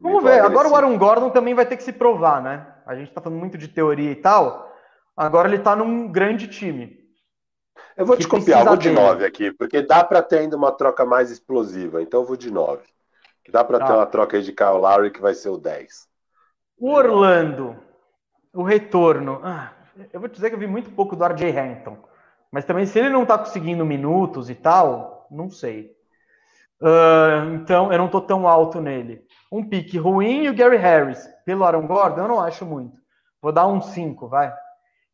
Vamos 0.00 0.22
ver. 0.22 0.40
Agora 0.40 0.68
o 0.68 0.76
Aaron 0.76 0.96
Gordon 0.96 1.30
também 1.30 1.54
vai 1.54 1.66
ter 1.66 1.76
que 1.76 1.82
se 1.82 1.92
provar, 1.92 2.42
né? 2.42 2.66
A 2.86 2.94
gente 2.94 3.08
está 3.08 3.20
falando 3.20 3.38
muito 3.38 3.58
de 3.58 3.68
teoria 3.68 4.10
e 4.10 4.16
tal. 4.16 4.72
Agora 5.16 5.48
ele 5.48 5.56
está 5.56 5.74
num 5.74 6.10
grande 6.10 6.46
time. 6.46 6.96
Eu 7.96 8.06
vou 8.06 8.16
te 8.16 8.28
copiar, 8.28 8.64
vou 8.64 8.76
de 8.76 8.90
9 8.90 9.24
aqui, 9.24 9.52
porque 9.52 9.82
dá 9.82 10.04
para 10.04 10.22
ter 10.22 10.38
ainda 10.38 10.56
uma 10.56 10.70
troca 10.70 11.04
mais 11.04 11.30
explosiva. 11.30 12.00
Então 12.00 12.20
eu 12.20 12.26
vou 12.26 12.36
de 12.36 12.50
9. 12.50 12.82
Que 13.44 13.50
dá 13.50 13.64
para 13.64 13.78
tá. 13.80 13.86
ter 13.86 13.92
uma 13.92 14.06
troca 14.06 14.36
aí 14.36 14.42
de 14.42 14.52
Kyle 14.52 14.78
Lowry 14.78 15.10
que 15.10 15.20
vai 15.20 15.34
ser 15.34 15.48
o 15.48 15.58
10. 15.58 16.06
O 16.78 16.90
Orlando, 16.90 17.76
o 18.54 18.62
retorno. 18.62 19.40
Ah, 19.42 19.72
eu 20.12 20.20
vou 20.20 20.28
te 20.28 20.34
dizer 20.34 20.50
que 20.50 20.54
eu 20.54 20.60
vi 20.60 20.66
muito 20.68 20.90
pouco 20.90 21.16
do 21.16 21.24
RJ 21.24 21.58
Hampton. 21.58 21.98
Mas 22.52 22.64
também, 22.64 22.86
se 22.86 22.98
ele 22.98 23.10
não 23.10 23.22
está 23.22 23.36
conseguindo 23.36 23.84
minutos 23.84 24.48
e 24.48 24.54
tal, 24.54 25.26
não 25.30 25.50
sei. 25.50 25.92
Uh, 26.80 27.54
então, 27.54 27.92
eu 27.92 27.98
não 27.98 28.06
estou 28.06 28.20
tão 28.20 28.46
alto 28.46 28.80
nele. 28.80 29.26
Um 29.50 29.68
pique 29.68 29.98
ruim 29.98 30.44
e 30.44 30.48
o 30.48 30.54
Gary 30.54 30.76
Harris. 30.76 31.28
Pelo 31.44 31.64
Aaron 31.64 31.86
Gordon, 31.86 32.22
eu 32.22 32.28
não 32.28 32.40
acho 32.40 32.66
muito. 32.66 32.96
Vou 33.40 33.52
dar 33.52 33.66
um 33.66 33.80
5, 33.80 34.28
vai. 34.28 34.52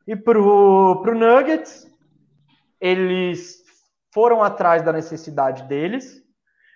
E 0.06 0.16
pro, 0.16 1.00
pro 1.02 1.14
Nuggets, 1.14 1.90
eles 2.80 3.62
foram 4.12 4.42
atrás 4.42 4.82
da 4.82 4.92
necessidade 4.92 5.64
deles, 5.64 6.22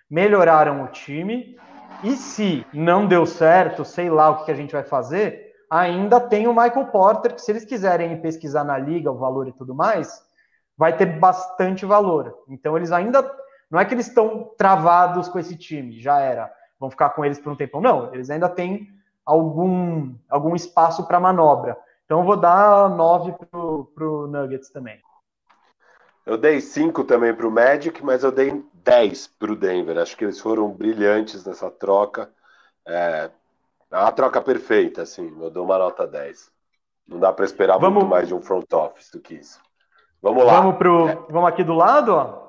melhoraram 0.09 0.83
o 0.83 0.87
time. 0.87 1.57
E 2.03 2.15
se 2.15 2.65
não 2.73 3.07
deu 3.07 3.25
certo, 3.25 3.83
sei 3.83 4.09
lá 4.09 4.29
o 4.29 4.45
que 4.45 4.51
a 4.51 4.55
gente 4.55 4.71
vai 4.71 4.83
fazer, 4.83 5.53
ainda 5.69 6.19
tem 6.19 6.47
o 6.47 6.53
Michael 6.53 6.87
Porter, 6.87 7.35
que 7.35 7.41
se 7.41 7.51
eles 7.51 7.65
quiserem 7.65 8.21
pesquisar 8.21 8.63
na 8.63 8.77
liga 8.77 9.11
o 9.11 9.17
valor 9.17 9.47
e 9.47 9.53
tudo 9.53 9.75
mais, 9.75 10.21
vai 10.77 10.95
ter 10.95 11.05
bastante 11.19 11.85
valor. 11.85 12.43
Então 12.47 12.75
eles 12.75 12.91
ainda 12.91 13.29
não 13.69 13.79
é 13.79 13.85
que 13.85 13.93
eles 13.93 14.07
estão 14.07 14.51
travados 14.57 15.29
com 15.29 15.37
esse 15.37 15.55
time, 15.55 15.99
já 15.99 16.19
era, 16.19 16.51
vão 16.79 16.89
ficar 16.89 17.09
com 17.11 17.25
eles 17.25 17.39
por 17.39 17.51
um 17.51 17.55
tempo. 17.55 17.81
Não, 17.81 18.13
eles 18.13 18.29
ainda 18.29 18.47
têm 18.47 18.89
algum, 19.25 20.13
algum 20.29 20.55
espaço 20.55 21.05
para 21.05 21.19
manobra. 21.19 21.77
Então 22.05 22.19
eu 22.19 22.25
vou 22.25 22.37
dar 22.37 22.89
9 22.89 23.33
para 23.93 24.07
o 24.07 24.27
Nuggets 24.27 24.69
também. 24.71 24.99
Eu 26.25 26.37
dei 26.37 26.61
5 26.61 27.03
também 27.03 27.33
para 27.33 27.47
o 27.47 27.51
Magic, 27.51 28.03
mas 28.03 28.23
eu 28.23 28.31
dei 28.31 28.63
10 28.73 29.27
para 29.27 29.51
o 29.51 29.55
Denver. 29.55 29.97
Acho 29.97 30.15
que 30.15 30.25
eles 30.25 30.39
foram 30.39 30.69
brilhantes 30.69 31.45
nessa 31.45 31.69
troca. 31.69 32.31
É, 32.87 33.29
é 33.91 33.97
uma 33.97 34.11
troca 34.11 34.41
perfeita, 34.41 35.03
assim. 35.03 35.35
Eu 35.39 35.49
dou 35.49 35.65
uma 35.65 35.77
nota 35.77 36.07
10. 36.07 36.51
Não 37.07 37.19
dá 37.19 37.33
para 37.33 37.45
esperar 37.45 37.77
vamos... 37.77 38.03
muito 38.03 38.09
mais 38.09 38.27
de 38.27 38.33
um 38.33 38.41
front 38.41 38.71
office 38.73 39.09
do 39.11 39.19
que 39.19 39.35
isso. 39.35 39.59
Vamos 40.21 40.45
lá. 40.45 40.61
Vamos, 40.61 40.77
pro... 40.77 41.07
É. 41.07 41.15
vamos 41.29 41.49
aqui 41.49 41.63
do 41.63 41.73
lado, 41.73 42.13
ó. 42.13 42.48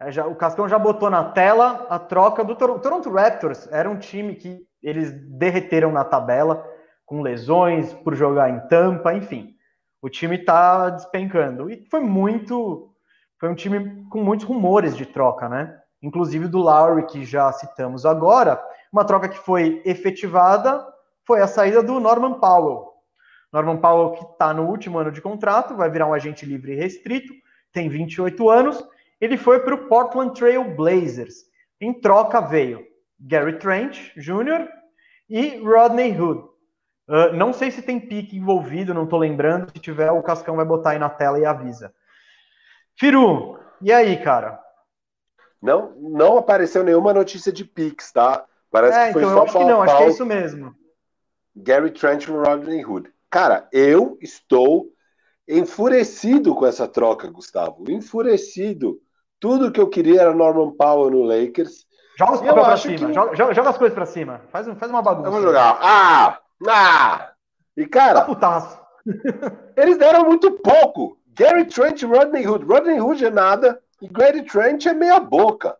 É, 0.00 0.10
já, 0.10 0.26
o 0.26 0.34
Cascão 0.34 0.66
já 0.66 0.78
botou 0.78 1.10
na 1.10 1.24
tela 1.24 1.86
a 1.90 1.98
troca 1.98 2.42
do 2.42 2.56
Tor 2.56 2.80
Toronto 2.80 3.10
Raptors. 3.10 3.70
Era 3.70 3.88
um 3.88 3.98
time 3.98 4.34
que 4.34 4.66
eles 4.82 5.12
derreteram 5.12 5.92
na 5.92 6.04
tabela, 6.04 6.66
com 7.04 7.20
lesões, 7.20 7.92
por 7.92 8.14
jogar 8.14 8.48
em 8.48 8.60
tampa, 8.68 9.12
enfim. 9.12 9.54
O 10.00 10.08
time 10.08 10.36
está 10.36 10.88
despencando. 10.88 11.70
E 11.70 11.84
foi 11.90 12.00
muito. 12.00 12.90
Foi 13.38 13.50
um 13.50 13.54
time 13.54 14.06
com 14.08 14.22
muitos 14.22 14.46
rumores 14.46 14.96
de 14.96 15.04
troca, 15.04 15.48
né? 15.48 15.78
Inclusive 16.02 16.48
do 16.48 16.58
Lowry, 16.58 17.04
que 17.06 17.24
já 17.24 17.52
citamos 17.52 18.06
agora. 18.06 18.62
Uma 18.90 19.04
troca 19.04 19.28
que 19.28 19.38
foi 19.38 19.82
efetivada 19.84 20.82
foi 21.26 21.42
a 21.42 21.46
saída 21.46 21.82
do 21.82 22.00
Norman 22.00 22.40
Powell. 22.40 22.88
Norman 23.52 23.76
Powell, 23.76 24.12
que 24.12 24.24
está 24.24 24.54
no 24.54 24.66
último 24.66 24.98
ano 24.98 25.12
de 25.12 25.20
contrato, 25.20 25.76
vai 25.76 25.90
virar 25.90 26.06
um 26.06 26.14
agente 26.14 26.46
livre 26.46 26.74
restrito, 26.74 27.32
tem 27.72 27.88
28 27.88 28.48
anos 28.48 28.82
ele 29.20 29.36
foi 29.36 29.60
para 29.60 29.74
o 29.74 29.88
Portland 29.88 30.34
Trail 30.38 30.74
Blazers. 30.74 31.44
Em 31.80 31.92
troca 31.92 32.40
veio 32.40 32.84
Gary 33.18 33.58
Trent 33.58 34.14
Jr. 34.16 34.68
e 35.28 35.58
Rodney 35.58 36.18
Hood. 36.18 36.48
Uh, 37.08 37.32
não 37.34 37.52
sei 37.52 37.70
se 37.70 37.82
tem 37.82 37.98
pique 37.98 38.36
envolvido, 38.36 38.94
não 38.94 39.04
estou 39.04 39.18
lembrando. 39.18 39.70
Se 39.72 39.80
tiver, 39.80 40.10
o 40.10 40.22
Cascão 40.22 40.56
vai 40.56 40.64
botar 40.64 40.90
aí 40.90 40.98
na 40.98 41.10
tela 41.10 41.38
e 41.38 41.44
avisa. 41.44 41.92
Firu, 42.96 43.58
e 43.80 43.92
aí, 43.92 44.22
cara? 44.22 44.60
Não, 45.60 45.94
não 45.96 46.38
apareceu 46.38 46.82
nenhuma 46.82 47.12
notícia 47.12 47.52
de 47.52 47.64
piques, 47.64 48.12
tá? 48.12 48.46
Parece 48.70 48.98
é, 48.98 49.06
que 49.08 49.12
foi 49.14 49.24
então 49.24 49.34
só 49.34 49.38
eu 49.38 49.42
acho 49.42 49.58
que 49.58 49.64
não, 49.64 49.82
acho 49.82 49.96
que 49.96 50.02
é 50.02 50.08
isso 50.08 50.26
mesmo. 50.26 50.74
Gary 51.54 51.90
Trent 51.90 52.24
e 52.24 52.30
Rodney 52.30 52.84
Hood. 52.84 53.12
Cara, 53.28 53.68
eu 53.72 54.16
estou 54.20 54.86
enfurecido 55.48 56.54
com 56.54 56.66
essa 56.66 56.86
troca, 56.86 57.28
Gustavo. 57.28 57.90
Enfurecido. 57.90 59.00
Tudo 59.40 59.72
que 59.72 59.80
eu 59.80 59.88
queria 59.88 60.20
era 60.20 60.34
Norman 60.34 60.72
Powell 60.72 61.10
no 61.10 61.22
Lakers. 61.22 61.86
Joga 62.16 62.32
os 62.32 62.40
papéis 62.40 62.66
pra 62.66 62.76
cima. 62.76 63.08
Que... 63.08 63.14
Joga, 63.14 63.54
joga, 63.54 63.70
as 63.70 63.78
coisas 63.78 63.94
pra 63.94 64.06
cima. 64.06 64.42
Faz, 64.52 64.68
faz 64.78 64.90
uma 64.90 65.00
bagunça. 65.00 65.30
Vamos 65.30 65.42
jogar. 65.42 65.78
Ah! 65.80 66.38
Ah! 66.68 67.32
E, 67.74 67.86
cara. 67.86 68.22
Tá 68.36 68.80
eles 69.76 69.96
deram 69.96 70.24
muito 70.24 70.50
pouco. 70.52 71.18
Gary 71.34 71.64
Trent 71.64 72.02
e 72.02 72.06
Rodney 72.06 72.46
Hood. 72.46 72.66
Rodney 72.66 73.00
Hood 73.00 73.24
é 73.24 73.30
nada. 73.30 73.80
E 74.02 74.08
Gary 74.08 74.42
Trent 74.42 74.84
é 74.84 74.92
meia 74.92 75.18
boca. 75.18 75.74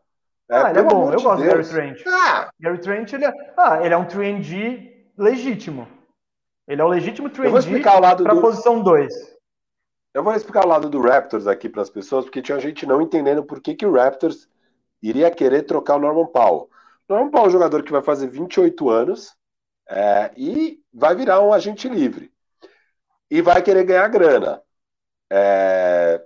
É, 0.51 0.57
ah, 0.57 0.71
ele 0.71 0.79
é 0.79 0.83
bom. 0.83 1.13
Eu 1.13 1.19
de 1.19 1.23
gosto 1.23 1.43
Deus. 1.43 1.69
do 1.69 1.75
Gary 1.75 1.95
Trent. 1.95 2.03
Ah. 2.09 2.51
Gary 2.59 2.79
Trent, 2.79 3.13
ele 3.13 3.27
é, 3.27 3.33
ah, 3.57 3.85
ele 3.85 3.93
é 3.93 3.97
um 3.97 4.07
3D 4.07 4.91
legítimo. 5.19 5.87
Ele 6.67 6.81
é 6.81 6.85
o 6.85 6.89
legítimo 6.89 7.29
3D 7.29 7.83
para 7.83 8.35
do... 8.35 8.41
posição 8.41 8.81
2. 8.81 9.13
Eu 10.13 10.25
vou 10.25 10.35
explicar 10.35 10.65
o 10.65 10.69
lado 10.69 10.89
do 10.91 11.01
Raptors 11.01 11.47
aqui 11.47 11.69
para 11.69 11.83
as 11.83 11.91
pessoas, 11.91 12.25
porque 12.25 12.43
tinha 12.43 12.59
gente 12.59 12.85
não 12.85 13.01
entendendo 13.01 13.45
por 13.45 13.61
que, 13.61 13.77
que 13.77 13.87
o 13.87 13.93
Raptors 13.93 14.49
iria 15.01 15.31
querer 15.31 15.63
trocar 15.63 15.97
o 15.97 16.01
Norman 16.01 16.27
Powell. 16.27 16.69
O 17.09 17.13
Norman 17.13 17.31
Powell 17.31 17.47
é 17.47 17.49
um 17.49 17.53
jogador 17.53 17.83
que 17.85 17.93
vai 17.93 18.03
fazer 18.03 18.29
28 18.29 18.91
anos 18.91 19.37
é, 19.89 20.33
e 20.37 20.81
vai 20.93 21.15
virar 21.15 21.41
um 21.41 21.53
agente 21.53 21.89
livre. 21.89 22.33
E 23.31 23.41
vai 23.41 23.63
querer 23.63 23.85
ganhar 23.85 24.09
grana. 24.09 24.61
É, 25.31 26.21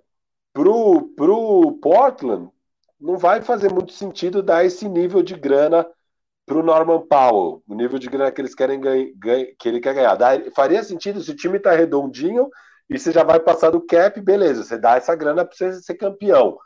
pro, 0.53 1.13
pro 1.15 1.79
Portland, 1.83 2.51
não 2.99 3.19
vai 3.19 3.43
fazer 3.43 3.71
muito 3.71 3.93
sentido 3.93 4.43
dar 4.43 4.65
esse 4.65 4.89
nível 4.89 5.23
de 5.23 5.35
grana 5.35 5.87
pro 6.47 6.63
Norman 6.63 7.07
Powell, 7.07 7.63
o 7.69 7.75
nível 7.75 7.99
de 7.99 8.09
grana 8.09 8.33
que 8.33 8.41
eles 8.41 8.55
querem 8.55 8.81
ganhar, 8.81 9.13
que 9.59 9.69
ele 9.69 9.81
quer 9.81 9.95
ganhar. 9.95 10.17
faria 10.55 10.83
sentido 10.83 11.21
se 11.21 11.31
o 11.31 11.37
time 11.37 11.59
está 11.59 11.73
redondinho 11.73 12.49
e 12.89 12.99
você 12.99 13.13
já 13.13 13.23
vai 13.23 13.41
passar 13.41 13.71
do 13.71 13.81
cap, 13.81 14.21
beleza, 14.21 14.63
você 14.63 14.79
dá 14.79 14.97
essa 14.97 15.15
grana 15.15 15.45
para 15.45 15.57
você 15.57 15.73
ser 15.81 15.95
campeão. 15.95 16.59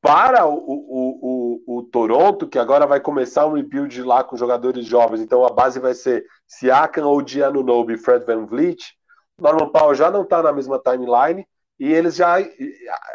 Para 0.00 0.46
o, 0.46 0.54
o, 0.54 1.64
o, 1.66 1.78
o, 1.78 1.82
Toronto, 1.84 2.46
que 2.46 2.58
agora 2.58 2.86
vai 2.86 3.00
começar 3.00 3.46
um 3.46 3.54
rebuild 3.54 4.00
lá 4.02 4.22
com 4.22 4.36
jogadores 4.36 4.84
jovens, 4.86 5.20
então 5.20 5.44
a 5.44 5.50
base 5.50 5.80
vai 5.80 5.94
ser 5.94 6.24
Siakam, 6.46 7.08
Odiano 7.08 7.64
Nobe 7.64 7.94
e 7.94 7.98
Fred 7.98 8.24
Van 8.24 8.46
Vliet, 8.46 8.94
Norman 9.40 9.70
Powell 9.70 9.94
já 9.94 10.10
não 10.10 10.22
está 10.22 10.42
na 10.42 10.52
mesma 10.52 10.78
timeline, 10.78 11.46
e 11.80 11.92
eles 11.92 12.16
já 12.16 12.36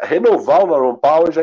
renovar 0.02 0.64
o 0.64 0.66
Norman 0.66 0.96
Powell 0.96 1.32
já, 1.32 1.42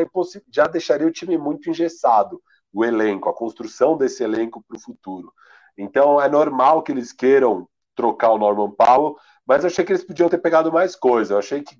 já 0.50 0.66
deixaria 0.66 1.06
o 1.06 1.12
time 1.12 1.38
muito 1.38 1.70
engessado, 1.70 2.40
o 2.72 2.84
elenco, 2.84 3.28
a 3.28 3.34
construção 3.34 3.96
desse 3.96 4.22
elenco 4.22 4.62
para 4.66 4.76
o 4.76 4.80
futuro. 4.80 5.32
Então 5.76 6.20
é 6.20 6.28
normal 6.28 6.82
que 6.82 6.92
eles 6.92 7.12
queiram 7.12 7.68
trocar 7.94 8.30
o 8.30 8.38
Norman 8.38 8.70
Powell, 8.70 9.16
mas 9.46 9.62
eu 9.62 9.68
achei 9.68 9.84
que 9.84 9.92
eles 9.92 10.04
podiam 10.04 10.28
ter 10.28 10.38
pegado 10.38 10.72
mais 10.72 10.96
coisa. 10.96 11.34
Eu 11.34 11.38
achei 11.38 11.62
que 11.62 11.74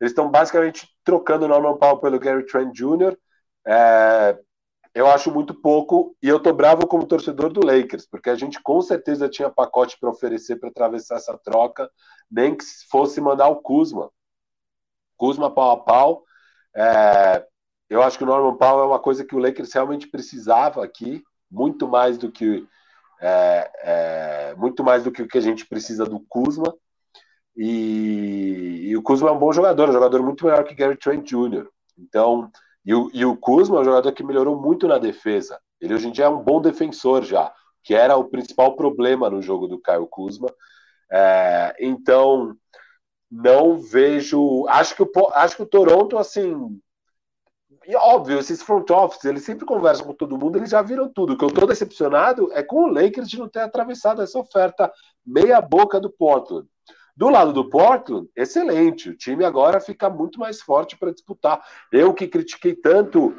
eles 0.00 0.10
estão 0.12 0.30
basicamente 0.30 0.88
trocando 1.04 1.44
o 1.44 1.48
Norman 1.48 1.76
Powell 1.78 1.98
pelo 1.98 2.18
Gary 2.18 2.44
Trent 2.46 2.72
Jr. 2.74 3.16
É, 3.66 4.38
eu 4.94 5.08
acho 5.08 5.30
muito 5.32 5.54
pouco 5.54 6.16
e 6.22 6.28
eu 6.28 6.38
tô 6.40 6.52
bravo 6.52 6.86
como 6.86 7.06
torcedor 7.06 7.52
do 7.52 7.64
Lakers, 7.64 8.06
porque 8.06 8.30
a 8.30 8.34
gente 8.34 8.62
com 8.62 8.80
certeza 8.80 9.28
tinha 9.28 9.50
pacote 9.50 9.98
para 9.98 10.10
oferecer 10.10 10.56
para 10.56 10.68
atravessar 10.68 11.16
essa 11.16 11.36
troca, 11.38 11.90
nem 12.30 12.56
que 12.56 12.64
fosse 12.90 13.20
mandar 13.20 13.48
o 13.48 13.56
Kuzma. 13.56 14.10
Kuzma 15.16 15.50
pau 15.50 15.70
a 15.72 15.76
pau. 15.82 16.24
É, 16.76 17.46
eu 17.88 18.02
acho 18.02 18.18
que 18.18 18.24
o 18.24 18.26
Norman 18.26 18.56
Powell 18.56 18.84
é 18.84 18.86
uma 18.86 18.98
coisa 18.98 19.24
que 19.24 19.34
o 19.34 19.38
Lakers 19.38 19.72
realmente 19.72 20.08
precisava 20.08 20.84
aqui, 20.84 21.22
muito 21.50 21.88
mais 21.88 22.18
do 22.18 22.30
que 22.30 22.66
é, 23.20 23.70
é, 23.82 24.54
muito 24.56 24.84
mais 24.84 25.04
do 25.04 25.10
que 25.10 25.22
o 25.22 25.28
que 25.28 25.38
a 25.38 25.40
gente 25.40 25.66
precisa 25.66 26.04
do 26.04 26.20
Kuzma. 26.28 26.74
E, 27.56 28.88
e, 28.88 28.96
o 28.96 29.02
Kuzma 29.02 29.28
é 29.28 29.32
um 29.32 29.38
bom 29.38 29.52
jogador, 29.52 29.88
um 29.88 29.92
jogador 29.92 30.22
muito 30.22 30.44
melhor 30.44 30.64
que 30.64 30.74
Gary 30.74 30.96
Trent 30.96 31.24
Jr. 31.24 31.68
Então, 31.96 32.50
e 32.84 32.94
o, 32.94 33.10
e 33.12 33.24
o 33.24 33.36
Kuzma 33.36 33.78
é 33.78 33.80
um 33.80 33.84
jogador 33.84 34.12
que 34.12 34.24
melhorou 34.24 34.60
muito 34.60 34.88
na 34.88 34.98
defesa. 34.98 35.58
Ele 35.80 35.94
hoje 35.94 36.08
em 36.08 36.12
dia 36.12 36.24
é 36.24 36.28
um 36.28 36.42
bom 36.42 36.60
defensor 36.60 37.22
já, 37.22 37.52
que 37.82 37.94
era 37.94 38.16
o 38.16 38.24
principal 38.24 38.74
problema 38.74 39.30
no 39.30 39.40
jogo 39.40 39.68
do 39.68 39.80
Caio 39.80 40.06
Kuzma. 40.06 40.52
É, 41.10 41.76
então, 41.78 42.56
não 43.30 43.78
vejo. 43.78 44.66
Acho 44.68 44.96
que, 44.96 45.02
o, 45.02 45.10
acho 45.34 45.56
que 45.56 45.62
o 45.62 45.66
Toronto, 45.66 46.18
assim. 46.18 46.80
E 47.86 47.94
óbvio, 47.96 48.38
esses 48.38 48.62
front 48.62 48.88
office, 48.90 49.24
eles 49.24 49.44
sempre 49.44 49.66
conversam 49.66 50.06
com 50.06 50.14
todo 50.14 50.38
mundo, 50.38 50.56
eles 50.56 50.70
já 50.70 50.80
viram 50.80 51.12
tudo. 51.12 51.34
O 51.34 51.36
que 51.36 51.44
eu 51.44 51.52
tô 51.52 51.66
decepcionado 51.66 52.50
é 52.52 52.62
com 52.62 52.84
o 52.84 52.86
Lakers 52.86 53.28
de 53.28 53.38
não 53.38 53.48
ter 53.48 53.60
atravessado 53.60 54.22
essa 54.22 54.38
oferta 54.38 54.90
meia 55.24 55.60
boca 55.60 56.00
do 56.00 56.10
Portland. 56.10 56.66
Do 57.16 57.28
lado 57.28 57.52
do 57.52 57.70
Portland, 57.70 58.28
excelente. 58.36 59.10
O 59.10 59.16
time 59.16 59.44
agora 59.44 59.80
fica 59.80 60.10
muito 60.10 60.38
mais 60.38 60.60
forte 60.60 60.96
para 60.96 61.12
disputar. 61.12 61.64
Eu 61.92 62.12
que 62.12 62.26
critiquei 62.26 62.74
tanto 62.74 63.36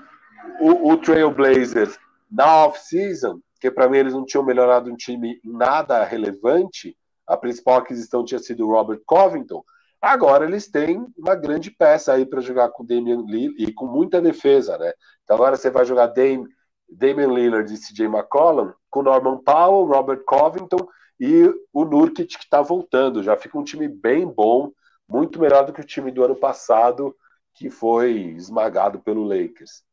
o, 0.62 0.92
o 0.92 0.98
Trailblazers 0.98 2.00
na 2.32 2.66
off-season, 2.66 3.40
que 3.60 3.70
para 3.70 3.90
mim 3.90 3.98
eles 3.98 4.14
não 4.14 4.26
tinham 4.26 4.46
melhorado 4.46 4.90
um 4.90 4.96
time 4.96 5.40
nada 5.44 6.04
relevante, 6.04 6.96
a 7.28 7.36
principal 7.36 7.78
aquisição 7.78 8.24
tinha 8.24 8.40
sido 8.40 8.66
o 8.66 8.72
Robert 8.72 9.02
Covington. 9.06 9.64
Agora 10.02 10.46
eles 10.46 10.70
têm 10.70 11.06
uma 11.18 11.36
grande 11.36 11.72
peça 11.72 12.14
aí 12.14 12.26
para 12.26 12.40
jogar 12.40 12.70
com 12.70 12.86
Damian 12.86 13.24
Lillard 13.26 13.56
e 13.58 13.74
com 13.74 13.88
muita 13.88 14.22
defesa, 14.22 14.78
né? 14.78 14.94
Então 15.24 15.36
agora 15.36 15.58
você 15.58 15.70
vai 15.70 15.84
jogar 15.84 16.08
Dame, 16.08 16.48
Damian 16.88 17.34
Lillard 17.34 17.74
e 17.74 17.78
CJ 17.78 18.06
McCollum 18.06 18.72
com 18.90 19.02
Norman 19.02 19.38
Powell, 19.44 19.86
Robert 19.86 20.24
Covington 20.26 20.88
e 21.20 21.54
o 21.72 21.86
Nurkic 21.86 22.38
que 22.38 22.44
está 22.44 22.62
voltando. 22.62 23.24
Já 23.24 23.36
fica 23.38 23.58
um 23.58 23.64
time 23.64 23.88
bem 23.88 24.26
bom, 24.26 24.72
muito 25.08 25.40
melhor 25.40 25.66
do 25.66 25.74
que 25.74 25.82
o 25.82 25.86
time 25.86 26.12
do 26.12 26.24
ano 26.24 26.36
passado, 26.36 27.16
que 27.54 27.70
foi 27.70 28.12
esmagado 28.36 29.00
pelo 29.00 29.24
Lakers. 29.24 29.84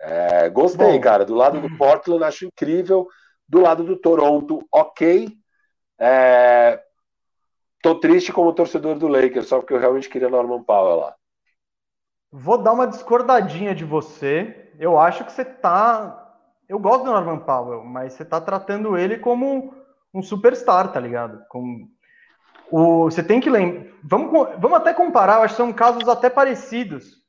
É, 0.00 0.48
gostei, 0.48 0.94
bom. 0.94 1.00
cara. 1.00 1.24
Do 1.24 1.34
lado 1.34 1.60
do 1.60 1.76
Portland, 1.76 2.24
acho 2.24 2.46
incrível. 2.46 3.08
Do 3.48 3.60
lado 3.60 3.84
do 3.84 3.96
Toronto, 3.96 4.66
ok. 4.72 5.28
É, 5.98 6.82
tô 7.80 7.94
triste 7.94 8.32
como 8.32 8.52
torcedor 8.52 8.98
do 8.98 9.06
Lakers, 9.06 9.46
só 9.48 9.58
porque 9.58 9.72
eu 9.72 9.78
realmente 9.78 10.08
queria 10.08 10.28
Norman 10.28 10.62
Powell 10.62 10.96
lá. 10.96 11.14
Vou 12.32 12.58
dar 12.58 12.72
uma 12.72 12.86
discordadinha 12.86 13.74
de 13.74 13.84
você. 13.84 14.72
Eu 14.78 14.98
acho 14.98 15.24
que 15.24 15.32
você 15.32 15.44
tá. 15.44 16.20
Eu 16.68 16.78
gosto 16.78 17.04
do 17.04 17.12
Norman 17.12 17.38
Powell, 17.38 17.84
mas 17.84 18.14
você 18.14 18.24
tá 18.24 18.40
tratando 18.40 18.96
ele 18.98 19.18
como 19.18 19.72
um 20.14 20.22
superstar, 20.22 20.92
tá 20.92 21.00
ligado? 21.00 21.42
Com 21.48 21.88
o, 22.70 23.04
você 23.04 23.22
tem 23.22 23.40
que 23.40 23.50
lembrar. 23.50 23.92
Vamos, 24.02 24.48
vamos 24.58 24.78
até 24.78 24.94
comparar, 24.94 25.38
acho 25.38 25.54
que 25.54 25.62
são 25.62 25.72
casos 25.72 26.08
até 26.08 26.30
parecidos. 26.30 27.22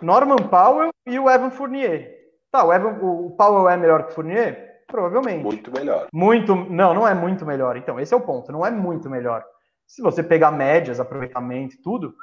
Norman 0.00 0.36
Powell 0.36 0.90
e 1.06 1.18
o 1.18 1.28
Evan 1.28 1.50
Fournier. 1.50 2.16
Tá, 2.50 2.64
o, 2.64 2.72
Evan, 2.72 2.98
o 3.02 3.30
Powell 3.36 3.68
é 3.68 3.76
melhor 3.76 4.04
que 4.04 4.12
o 4.12 4.14
Fournier? 4.14 4.82
Provavelmente. 4.86 5.44
Muito 5.44 5.70
melhor. 5.70 6.06
Muito. 6.12 6.54
Não, 6.54 6.94
não 6.94 7.06
é 7.06 7.12
muito 7.12 7.44
melhor. 7.44 7.76
Então, 7.76 8.00
esse 8.00 8.14
é 8.14 8.16
o 8.16 8.22
ponto. 8.22 8.50
Não 8.50 8.64
é 8.64 8.70
muito 8.70 9.10
melhor. 9.10 9.44
Se 9.86 10.00
você 10.00 10.22
pegar 10.22 10.50
médias, 10.50 10.98
aproveitamento 10.98 11.74
e 11.74 11.82
tudo, 11.82 12.14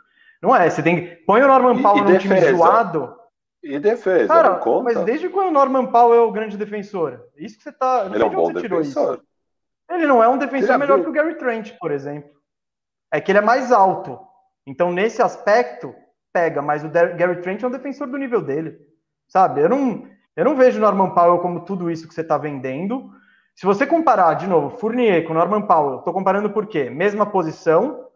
não 0.42 0.56
é. 0.56 0.70
Você 0.70 0.82
tem 0.82 0.96
que. 0.96 1.16
Põe 1.26 1.44
o 1.44 1.48
Norman 1.48 1.82
Powell 1.82 2.04
no 2.04 2.18
time 2.18 2.42
zoado. 2.52 3.16
E 3.64 3.80
defesa, 3.80 4.28
Cara, 4.28 4.62
mas 4.84 5.04
desde 5.06 5.28
quando 5.28 5.48
o 5.48 5.52
Norman 5.52 5.88
Powell 5.88 6.22
é 6.22 6.24
o 6.24 6.32
grande 6.32 6.56
defensor? 6.56 7.20
Isso 7.36 7.58
que 7.58 7.64
você 7.64 7.72
tá. 7.72 8.08
Ele 8.14 8.22
é 8.22 8.26
um 8.26 8.30
bom 8.30 8.54
defensor. 8.54 9.16
Isso. 9.16 9.26
Ele 9.90 10.08
não 10.08 10.24
é 10.24 10.28
um 10.28 10.38
defensor 10.38 10.78
melhor 10.78 10.96
viu? 10.96 11.04
que 11.06 11.10
o 11.10 11.14
Gary 11.14 11.36
Trent, 11.36 11.78
por 11.80 11.92
exemplo. 11.92 12.30
É 13.12 13.22
que 13.22 13.32
ele 13.32 13.40
é 13.40 13.42
mais 13.42 13.72
alto. 13.72 14.20
Então, 14.66 14.92
nesse 14.92 15.22
aspecto, 15.22 15.94
pega, 16.34 16.62
mas 16.62 16.84
o 16.84 16.90
Gary 16.90 17.42
Trent 17.42 17.64
é 17.64 17.68
um 17.68 17.72
defensor 17.72 18.08
do 18.08 18.18
nível 18.18 18.42
dele. 18.42 18.78
sabe? 19.28 19.62
Eu 19.62 19.70
não, 19.70 20.08
eu 20.36 20.44
não 20.44 20.56
vejo 20.56 20.80
Norman 20.80 21.12
Powell 21.12 21.40
como 21.40 21.66
tudo 21.66 21.90
isso 21.90 22.08
que 22.08 22.14
você 22.14 22.22
está 22.22 22.38
vendendo. 22.38 23.10
Se 23.56 23.66
você 23.66 23.88
comparar, 23.88 24.34
de 24.34 24.48
novo, 24.48 24.78
Fournier 24.78 25.26
com 25.26 25.34
Norman 25.34 25.62
Powell, 25.62 26.00
estou 26.00 26.14
comparando 26.14 26.50
por 26.50 26.68
quê? 26.68 26.90
Mesma 26.90 27.26
posição, 27.26 28.10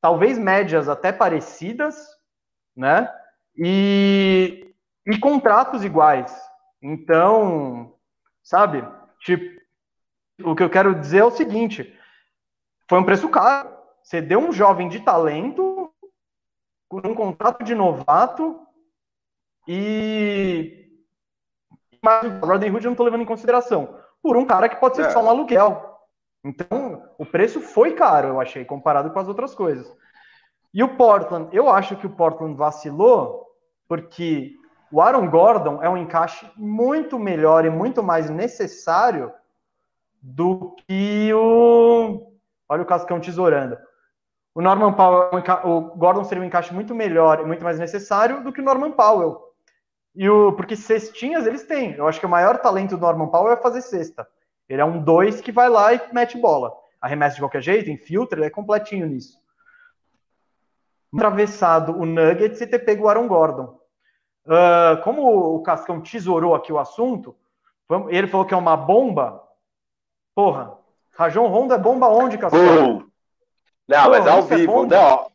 talvez 0.00 0.38
médias 0.38 0.88
até 0.88 1.12
parecidas, 1.12 1.96
né? 2.74 3.12
E, 3.54 4.72
e 5.06 5.18
contratos 5.18 5.84
iguais. 5.84 6.34
Então, 6.80 7.92
sabe? 8.42 8.82
Tipo, 9.20 9.57
o 10.42 10.54
que 10.54 10.62
eu 10.62 10.70
quero 10.70 10.94
dizer 10.94 11.18
é 11.18 11.24
o 11.24 11.30
seguinte: 11.30 11.96
foi 12.88 12.98
um 12.98 13.04
preço 13.04 13.28
caro. 13.28 13.76
Você 14.02 14.20
deu 14.20 14.38
um 14.38 14.52
jovem 14.52 14.88
de 14.88 15.00
talento 15.00 15.92
com 16.88 16.98
um 17.04 17.14
contrato 17.14 17.62
de 17.62 17.74
novato 17.74 18.60
e 19.66 20.88
mas 22.02 22.24
o 22.42 22.46
Rodney 22.46 22.70
Hood 22.70 22.84
eu 22.84 22.88
não 22.88 22.92
estou 22.92 23.04
levando 23.04 23.22
em 23.22 23.26
consideração 23.26 23.98
por 24.22 24.36
um 24.36 24.46
cara 24.46 24.68
que 24.68 24.76
pode 24.76 24.96
ser 24.96 25.06
é. 25.06 25.10
só 25.10 25.22
um 25.22 25.28
aluguel. 25.28 25.98
Então, 26.44 27.02
o 27.18 27.26
preço 27.26 27.60
foi 27.60 27.94
caro, 27.94 28.28
eu 28.28 28.40
achei, 28.40 28.64
comparado 28.64 29.10
com 29.10 29.18
as 29.18 29.28
outras 29.28 29.54
coisas. 29.54 29.92
E 30.72 30.82
o 30.82 30.96
Portland, 30.96 31.54
eu 31.54 31.68
acho 31.68 31.96
que 31.96 32.06
o 32.06 32.10
Portland 32.10 32.56
vacilou 32.56 33.46
porque 33.88 34.54
o 34.92 35.00
Aaron 35.00 35.28
Gordon 35.28 35.82
é 35.82 35.88
um 35.88 35.96
encaixe 35.96 36.50
muito 36.56 37.18
melhor 37.18 37.64
e 37.64 37.70
muito 37.70 38.02
mais 38.02 38.30
necessário 38.30 39.32
do 40.22 40.76
que 40.86 41.32
o. 41.32 42.32
Olha 42.68 42.82
o 42.82 42.86
Cascão 42.86 43.20
tesourando. 43.20 43.78
O 44.54 44.60
Norman 44.60 44.92
Powell, 44.92 45.30
o 45.64 45.80
Gordon 45.96 46.24
seria 46.24 46.42
um 46.42 46.46
encaixe 46.46 46.74
muito 46.74 46.94
melhor 46.94 47.40
e 47.40 47.44
muito 47.44 47.62
mais 47.62 47.78
necessário 47.78 48.42
do 48.42 48.52
que 48.52 48.60
o 48.60 48.64
Norman 48.64 48.92
Powell. 48.92 49.40
E 50.14 50.28
o, 50.28 50.52
porque 50.52 50.74
cestinhas 50.74 51.46
eles 51.46 51.64
têm. 51.64 51.92
Eu 51.94 52.08
acho 52.08 52.18
que 52.18 52.26
o 52.26 52.28
maior 52.28 52.58
talento 52.58 52.96
do 52.96 53.00
Norman 53.00 53.28
Powell 53.28 53.52
é 53.52 53.56
fazer 53.56 53.82
cesta. 53.82 54.28
Ele 54.68 54.82
é 54.82 54.84
um 54.84 55.02
dois 55.02 55.40
que 55.40 55.52
vai 55.52 55.68
lá 55.68 55.94
e 55.94 56.00
mete 56.12 56.36
bola. 56.36 56.72
Arremessa 57.00 57.36
de 57.36 57.40
qualquer 57.40 57.62
jeito, 57.62 57.90
infiltra, 57.90 58.38
ele 58.38 58.46
é 58.46 58.50
completinho 58.50 59.06
nisso. 59.06 59.38
Atravessado 61.14 61.96
o 61.96 62.04
Nuggets 62.04 62.60
e 62.60 62.66
ter 62.66 62.80
pego 62.80 63.04
o 63.04 63.08
Aaron 63.08 63.28
Gordon. 63.28 63.78
Uh, 64.44 65.00
como 65.04 65.54
o 65.54 65.62
Cascão 65.62 66.00
tesourou 66.00 66.54
aqui 66.54 66.72
o 66.72 66.78
assunto, 66.78 67.36
ele 68.08 68.26
falou 68.26 68.46
que 68.46 68.54
é 68.54 68.56
uma 68.56 68.76
bomba. 68.76 69.42
Porra, 70.38 70.78
Rajon 71.16 71.48
Rondo 71.48 71.74
é 71.74 71.78
bomba 71.78 72.06
onde, 72.06 72.38
Cascão? 72.38 73.10
Não, 73.88 74.04
Pô, 74.04 74.10
mas 74.10 74.24
ao 74.24 74.38
é 74.38 74.42
vivo. 74.42 74.84
É 74.84 74.86
não. 74.86 75.32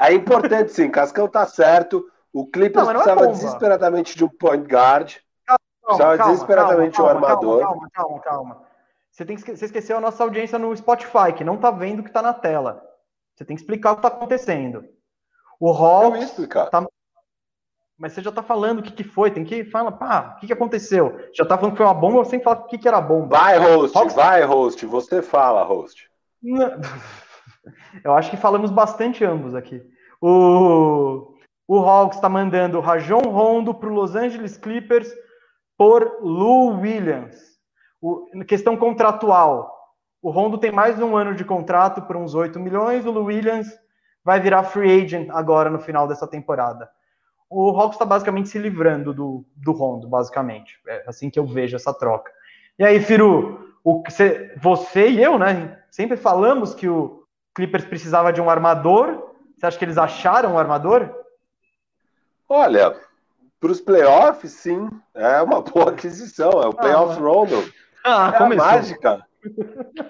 É 0.00 0.14
importante 0.14 0.72
sim, 0.72 0.90
Cascão 0.90 1.28
tá 1.28 1.44
certo. 1.44 2.10
O 2.32 2.46
Clippers 2.46 2.86
não, 2.86 2.94
não 2.94 3.00
é 3.00 3.04
precisava 3.04 3.26
é 3.26 3.32
desesperadamente 3.32 4.16
de 4.16 4.24
um 4.24 4.28
point 4.30 4.66
guard. 4.66 5.16
Calma, 5.44 5.60
precisava 5.82 6.16
calma, 6.16 6.32
desesperadamente 6.32 6.96
calma, 6.96 7.12
de 7.12 7.14
um 7.14 7.24
armador. 7.24 7.60
Calma, 7.60 7.90
calma, 7.92 8.20
calma. 8.20 8.62
Você, 9.10 9.26
tem 9.26 9.36
que, 9.36 9.54
você 9.54 9.66
esqueceu 9.66 9.98
a 9.98 10.00
nossa 10.00 10.24
audiência 10.24 10.58
no 10.58 10.74
Spotify, 10.74 11.34
que 11.36 11.44
não 11.44 11.58
tá 11.58 11.70
vendo 11.70 12.00
o 12.00 12.02
que 12.02 12.10
tá 12.10 12.22
na 12.22 12.32
tela. 12.32 12.82
Você 13.34 13.44
tem 13.44 13.54
que 13.54 13.60
explicar 13.60 13.92
o 13.92 13.96
que 13.96 14.02
tá 14.02 14.08
acontecendo. 14.08 14.82
O 15.60 15.70
Hawks. 15.70 16.34
Tá... 16.70 16.86
Mas 17.98 18.12
você 18.12 18.22
já 18.22 18.30
tá 18.30 18.42
falando 18.42 18.80
o 18.80 18.82
que, 18.82 18.92
que 18.92 19.04
foi, 19.04 19.30
tem 19.30 19.44
que 19.44 19.64
falar, 19.64 19.92
pá, 19.92 20.34
o 20.36 20.40
que, 20.40 20.46
que 20.46 20.52
aconteceu? 20.52 21.18
Já 21.34 21.44
tá 21.44 21.56
falando 21.56 21.72
que 21.72 21.78
foi 21.78 21.86
uma 21.86 21.94
bomba, 21.94 22.24
sem 22.24 22.42
falar 22.42 22.60
o 22.60 22.66
que, 22.66 22.76
que 22.76 22.86
era 22.86 23.00
bomba. 23.00 23.38
Vai, 23.38 23.58
host, 23.58 23.96
Hawks... 23.96 24.14
vai, 24.14 24.42
host, 24.42 24.84
você 24.86 25.22
fala, 25.22 25.62
host. 25.62 26.10
Eu 28.04 28.14
acho 28.14 28.30
que 28.30 28.36
falamos 28.36 28.70
bastante 28.70 29.24
ambos 29.24 29.54
aqui. 29.54 29.82
O 30.20 31.36
o 31.68 31.80
Hawks 31.80 32.18
está 32.18 32.28
mandando 32.28 32.78
Rajon 32.78 33.22
Rondo 33.22 33.74
para 33.74 33.88
o 33.88 33.92
Los 33.92 34.14
Angeles 34.14 34.56
Clippers 34.56 35.12
por 35.76 36.18
Lou 36.20 36.78
Williams. 36.80 37.36
O, 38.00 38.24
questão 38.46 38.76
contratual. 38.76 39.74
O 40.22 40.30
Rondo 40.30 40.58
tem 40.58 40.70
mais 40.70 41.00
um 41.00 41.16
ano 41.16 41.34
de 41.34 41.44
contrato 41.44 42.02
por 42.02 42.16
uns 42.16 42.34
8 42.34 42.60
milhões. 42.60 43.04
O 43.04 43.10
Lou 43.10 43.24
Williams 43.24 43.66
vai 44.24 44.38
virar 44.38 44.62
free 44.62 45.02
agent 45.02 45.28
agora 45.30 45.68
no 45.68 45.80
final 45.80 46.06
dessa 46.06 46.26
temporada. 46.26 46.88
O 47.48 47.70
Hawks 47.70 47.94
está 47.94 48.04
basicamente 48.04 48.48
se 48.48 48.58
livrando 48.58 49.14
do, 49.14 49.44
do 49.54 49.72
Rondo, 49.72 50.08
basicamente. 50.08 50.78
É 50.86 51.04
assim 51.06 51.30
que 51.30 51.38
eu 51.38 51.46
vejo 51.46 51.76
essa 51.76 51.94
troca. 51.94 52.30
E 52.78 52.84
aí, 52.84 53.00
Firu, 53.00 53.74
o, 53.84 54.02
você, 54.02 54.52
você 54.60 55.08
e 55.08 55.22
eu, 55.22 55.38
né? 55.38 55.78
Sempre 55.90 56.16
falamos 56.16 56.74
que 56.74 56.88
o 56.88 57.24
Clippers 57.54 57.84
precisava 57.84 58.32
de 58.32 58.40
um 58.40 58.50
armador. 58.50 59.32
Você 59.56 59.66
acha 59.66 59.78
que 59.78 59.84
eles 59.84 59.96
acharam 59.96 60.54
um 60.54 60.58
armador? 60.58 61.08
Olha, 62.48 62.94
para 63.60 63.70
os 63.70 63.80
playoffs, 63.80 64.52
sim, 64.52 64.88
é 65.14 65.40
uma 65.40 65.62
boa 65.62 65.90
aquisição. 65.94 66.50
É 66.50 66.66
o 66.66 66.70
ah, 66.70 66.74
playoff 66.74 67.16
ah, 67.16 67.22
Rondo. 67.22 67.72
Ah, 68.04 68.32
é 68.34 68.38
começou. 68.38 68.66
mágica. 68.66 69.26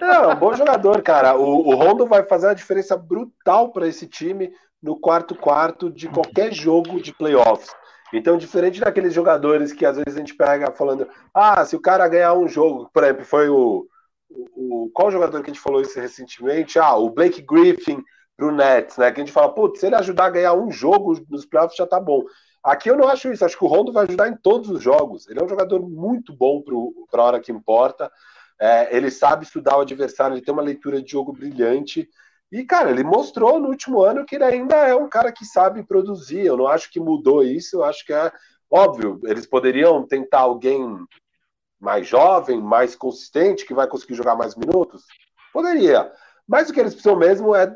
É, 0.01 0.27
um 0.27 0.35
bom 0.35 0.53
jogador, 0.53 1.01
cara. 1.01 1.35
O, 1.37 1.67
o 1.67 1.75
Rondo 1.75 2.05
vai 2.05 2.23
fazer 2.23 2.47
uma 2.47 2.55
diferença 2.55 2.97
brutal 2.97 3.69
para 3.69 3.87
esse 3.87 4.07
time 4.07 4.51
no 4.81 4.99
quarto 4.99 5.35
quarto 5.35 5.89
de 5.89 6.07
qualquer 6.07 6.53
jogo 6.53 7.01
de 7.01 7.13
playoffs. 7.13 7.73
Então, 8.13 8.37
diferente 8.37 8.79
daqueles 8.79 9.13
jogadores 9.13 9.73
que 9.73 9.85
às 9.85 9.97
vezes 9.97 10.15
a 10.15 10.19
gente 10.19 10.35
pega 10.35 10.71
falando, 10.71 11.07
ah, 11.33 11.63
se 11.65 11.75
o 11.75 11.81
cara 11.81 12.07
ganhar 12.07 12.33
um 12.33 12.47
jogo, 12.47 12.89
por 12.93 13.03
exemplo, 13.03 13.25
foi 13.25 13.49
o, 13.49 13.85
o 14.29 14.89
qual 14.93 15.11
jogador 15.11 15.41
que 15.41 15.49
a 15.49 15.53
gente 15.53 15.61
falou 15.61 15.81
isso 15.81 15.99
recentemente? 15.99 16.79
Ah, 16.79 16.95
o 16.95 17.09
Blake 17.09 17.41
Griffin 17.41 18.01
pro 18.37 18.51
Nets, 18.51 18.97
né? 18.97 19.11
Que 19.11 19.19
a 19.19 19.25
gente 19.25 19.33
fala, 19.33 19.53
putz, 19.53 19.79
se 19.79 19.87
ele 19.87 19.95
ajudar 19.95 20.25
a 20.25 20.29
ganhar 20.29 20.53
um 20.53 20.71
jogo 20.71 21.19
nos 21.29 21.45
playoffs 21.45 21.75
já 21.75 21.85
tá 21.85 21.99
bom. 21.99 22.23
Aqui 22.63 22.89
eu 22.89 22.97
não 22.97 23.07
acho 23.07 23.31
isso, 23.31 23.43
acho 23.43 23.57
que 23.57 23.63
o 23.63 23.67
Rondo 23.67 23.91
vai 23.91 24.05
ajudar 24.05 24.29
em 24.29 24.35
todos 24.35 24.69
os 24.69 24.81
jogos. 24.81 25.27
Ele 25.27 25.39
é 25.39 25.43
um 25.43 25.49
jogador 25.49 25.81
muito 25.81 26.33
bom 26.33 26.63
para 27.09 27.21
a 27.21 27.25
hora 27.25 27.39
que 27.39 27.51
importa. 27.51 28.11
É, 28.59 28.95
ele 28.95 29.09
sabe 29.11 29.45
estudar 29.45 29.77
o 29.77 29.81
adversário, 29.81 30.35
ele 30.35 30.43
tem 30.43 30.53
uma 30.53 30.63
leitura 30.63 31.01
de 31.01 31.11
jogo 31.11 31.31
brilhante. 31.31 32.09
E, 32.51 32.63
cara, 32.63 32.89
ele 32.89 33.03
mostrou 33.03 33.59
no 33.59 33.67
último 33.67 34.01
ano 34.01 34.25
que 34.25 34.35
ele 34.35 34.43
ainda 34.45 34.75
é 34.75 34.95
um 34.95 35.09
cara 35.09 35.31
que 35.31 35.45
sabe 35.45 35.83
produzir. 35.83 36.45
Eu 36.45 36.57
não 36.57 36.67
acho 36.67 36.89
que 36.89 36.99
mudou 36.99 37.43
isso, 37.43 37.77
eu 37.77 37.83
acho 37.83 38.05
que 38.05 38.13
é 38.13 38.31
óbvio. 38.71 39.19
Eles 39.25 39.45
poderiam 39.45 40.05
tentar 40.07 40.39
alguém 40.39 40.97
mais 41.79 42.07
jovem, 42.07 42.61
mais 42.61 42.95
consistente, 42.95 43.65
que 43.65 43.73
vai 43.73 43.87
conseguir 43.87 44.15
jogar 44.15 44.35
mais 44.35 44.55
minutos? 44.55 45.03
Poderia. 45.53 46.11
Mas 46.47 46.69
o 46.69 46.73
que 46.73 46.79
eles 46.79 46.93
precisam 46.93 47.17
mesmo 47.17 47.55
é 47.55 47.75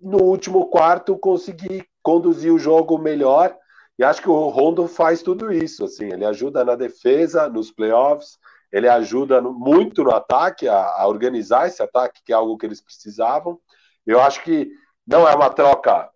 no 0.00 0.22
último 0.22 0.66
quarto 0.66 1.16
conseguir 1.16 1.86
conduzir 2.02 2.52
o 2.52 2.58
jogo 2.58 2.98
melhor. 2.98 3.56
E 3.98 4.04
acho 4.04 4.20
que 4.20 4.28
o 4.28 4.48
Rondo 4.48 4.86
faz 4.88 5.22
tudo 5.22 5.52
isso. 5.52 5.84
Assim, 5.84 6.12
ele 6.12 6.24
ajuda 6.24 6.64
na 6.64 6.74
defesa, 6.74 7.48
nos 7.48 7.70
playoffs, 7.70 8.38
ele 8.72 8.88
ajuda 8.88 9.40
muito 9.40 10.02
no 10.02 10.10
ataque, 10.10 10.66
a, 10.66 10.76
a, 10.76 11.06
organizar 11.06 11.68
esse 11.68 11.82
ataque, 11.82 12.22
que 12.24 12.32
é 12.32 12.36
algo 12.36 12.56
que 12.56 12.66
eles 12.66 12.80
precisavam. 12.80 13.60
Eu 14.06 14.20
acho 14.20 14.42
que 14.42 14.70
não 15.06 15.28
é 15.28 15.34
uma 15.34 15.50
troca 15.50 16.10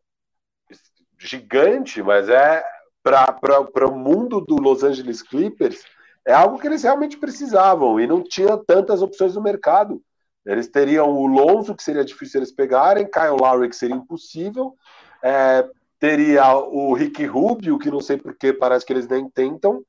gigante, 1.19 2.03
mas 2.03 2.29
é 2.29 2.65
para 3.03 3.89
o 3.89 3.97
mundo 3.97 4.41
do 4.41 4.57
Los 4.57 4.83
Angeles 4.83 5.23
Clippers, 5.23 5.85
é 6.27 6.33
algo 6.33 6.59
que 6.59 6.67
eles 6.67 6.83
realmente 6.83 7.17
precisavam 7.17 8.01
e 8.01 8.07
não 8.07 8.23
tinha 8.23 8.57
tantas 8.57 9.01
opções 9.01 9.37
no 9.37 9.43
mercado. 9.43 10.03
Eles 10.45 10.69
teriam 10.69 11.09
o 11.09 11.27
Lonzo, 11.27 11.75
que 11.75 11.83
seria 11.83 12.05
difícil 12.05 12.41
eles 12.41 12.53
pegarem, 12.53 13.09
Kyle 13.09 13.37
Lowry, 13.41 13.69
que 13.69 13.77
seria 13.77 13.95
impossível, 13.95 14.75
é, 15.23 15.69
teria 15.99 16.57
o 16.57 16.95
Rick 16.95 17.25
Rubio, 17.27 17.79
que 17.79 17.91
não 17.91 18.01
sei 18.01 18.17
porquê, 18.17 18.53
parece 18.53 18.85
que 18.85 18.93
eles 18.93 19.09
nem 19.09 19.29
tentam, 19.31 19.83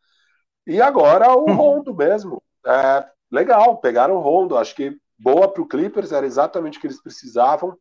e 0.65 0.81
agora 0.81 1.35
o 1.35 1.51
Rondo 1.53 1.95
mesmo. 1.95 2.41
É, 2.65 3.05
legal, 3.31 3.77
pegaram 3.77 4.15
o 4.15 4.19
Rondo, 4.19 4.57
acho 4.57 4.75
que 4.75 4.95
boa 5.17 5.47
para 5.47 5.61
o 5.61 5.67
Clippers, 5.67 6.11
era 6.11 6.25
exatamente 6.25 6.77
o 6.77 6.81
que 6.81 6.87
eles 6.87 7.01
precisavam. 7.01 7.77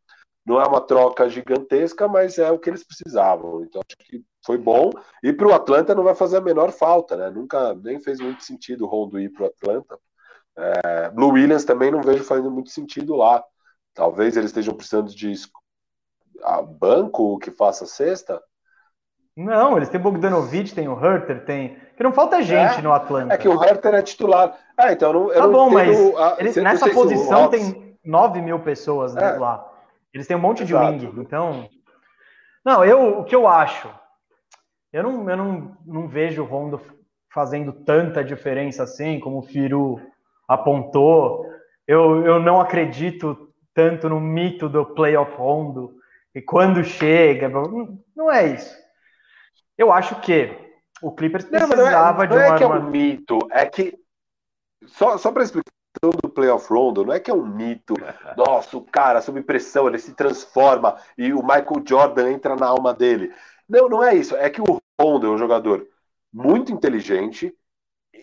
Não 0.47 0.61
é 0.61 0.67
uma 0.67 0.81
troca 0.81 1.29
gigantesca, 1.29 2.07
mas 2.07 2.39
é 2.39 2.51
o 2.53 2.59
que 2.59 2.71
eles 2.71 2.85
precisavam. 2.85 3.63
Então 3.63 3.83
acho 3.85 3.97
que 3.99 4.25
foi 4.45 4.57
bom. 4.57 4.91
E 5.23 5.33
para 5.33 5.49
o 5.49 5.53
Atlanta 5.53 5.95
não 5.95 6.05
vai 6.05 6.15
fazer 6.15 6.37
a 6.37 6.41
menor 6.41 6.71
falta, 6.71 7.17
né? 7.17 7.31
Nunca 7.31 7.75
nem 7.75 7.99
fez 7.99 8.21
muito 8.21 8.45
sentido 8.45 8.85
o 8.85 8.89
Rondo 8.89 9.19
ir 9.19 9.31
para 9.31 9.43
o 9.43 9.47
Atlanta. 9.47 9.99
É, 10.57 11.11
Blue 11.11 11.33
Williams 11.33 11.65
também 11.65 11.91
não 11.91 12.01
vejo 12.01 12.23
fazendo 12.23 12.51
muito 12.51 12.71
sentido 12.71 13.17
lá. 13.17 13.43
Talvez 13.93 14.37
eles 14.37 14.51
estejam 14.51 14.75
precisando 14.75 15.11
de 15.11 15.35
banco 16.79 17.39
que 17.39 17.51
faça 17.51 17.85
cesta. 17.85 18.41
Não, 19.37 19.77
eles 19.77 19.89
têm 19.89 20.01
Bogdanovich, 20.01 20.75
tem 20.75 20.89
o 20.89 21.05
Herter, 21.05 21.45
tem. 21.45 21.77
Que 21.97 22.03
não 22.03 22.13
falta 22.13 22.41
gente 22.41 22.79
é, 22.79 22.83
no 22.83 22.93
Atlanta. 22.93 23.35
É 23.35 23.37
que 23.37 23.49
o 23.49 23.63
Herter 23.63 23.95
é 23.95 24.03
titular. 24.03 24.57
Ah, 24.77 24.93
então 24.93 25.11
eu 25.11 25.15
não. 25.15 25.33
Eu 25.33 25.43
tá 25.43 25.49
bom, 25.49 25.71
mas 25.71 26.17
a, 26.17 26.37
eles, 26.39 26.57
nessa 26.57 26.89
posição 26.91 27.49
tem 27.49 27.99
9 28.05 28.41
mil 28.41 28.61
pessoas 28.61 29.15
né, 29.15 29.35
é. 29.35 29.39
lá. 29.39 29.66
Eles 30.17 30.27
têm 30.27 30.35
um 30.35 30.41
monte 30.41 30.63
Exato. 30.63 30.97
de 30.97 31.07
wing. 31.07 31.21
Então. 31.21 31.69
Não, 32.65 32.83
eu, 32.83 33.21
o 33.21 33.25
que 33.25 33.37
eu 33.37 33.47
acho? 33.47 33.93
Eu 34.91 35.03
não, 35.03 35.29
eu 35.29 35.37
não, 35.37 35.77
não 35.85 36.09
vejo 36.09 36.43
o 36.43 36.47
Rondo 36.47 36.81
fazendo 37.31 37.71
tanta 37.71 38.25
diferença 38.25 38.83
assim, 38.83 39.21
como 39.21 39.41
o 39.41 39.43
Firu 39.43 40.01
apontou. 40.49 41.45
Eu, 41.87 42.25
eu 42.25 42.41
não 42.41 42.59
acredito 42.63 43.53
tanto 43.75 44.09
no 44.09 44.19
mito 44.19 44.71
do 44.71 44.87
playoff 44.87 45.37
rondo 45.37 45.95
e 46.35 46.41
quando 46.41 46.83
chega. 46.83 47.51
Não 47.51 48.33
é 48.33 48.55
isso. 48.55 48.75
Eu 49.77 49.93
acho 49.93 50.19
que 50.23 50.51
O 51.03 51.13
Clippers 51.13 51.45
precisava 51.45 51.77
não, 51.77 51.85
não 51.85 52.23
é, 52.25 52.27
não 52.27 52.55
é 52.55 52.57
que 52.57 52.65
é 52.65 52.67
um 52.67 52.83
mito, 52.91 53.39
é 53.51 53.67
que 53.67 53.99
só, 54.87 55.19
só 55.19 55.31
para 55.31 55.43
explicar 55.43 55.71
do 56.03 56.26
playoff 56.37 56.73
rondo, 56.73 57.05
não 57.05 57.13
é 57.13 57.19
que 57.19 57.31
é 57.31 57.35
um 57.35 57.47
mito. 57.47 57.95
Nossa, 58.37 58.77
o 58.77 58.83
cara, 58.83 59.23
sob 59.23 59.43
pressão, 59.43 59.89
ele 59.89 59.99
se 59.99 60.13
transforma 60.13 60.97
e 61.17 61.33
o 61.33 61.43
Michael 61.43 61.83
Jordan 61.85 62.31
entra 62.31 62.55
na 62.55 62.67
alma 62.67 62.93
dele. 62.93 63.33
Não, 63.69 63.89
não 63.89 64.05
é 64.05 64.15
isso. 64.15 64.37
É 64.37 64.51
que 64.51 64.61
o 64.61 64.79
Rondo 65.01 65.27
é 65.27 65.31
um 65.31 65.39
jogador 65.39 65.87
muito 66.33 66.71
inteligente 66.71 67.53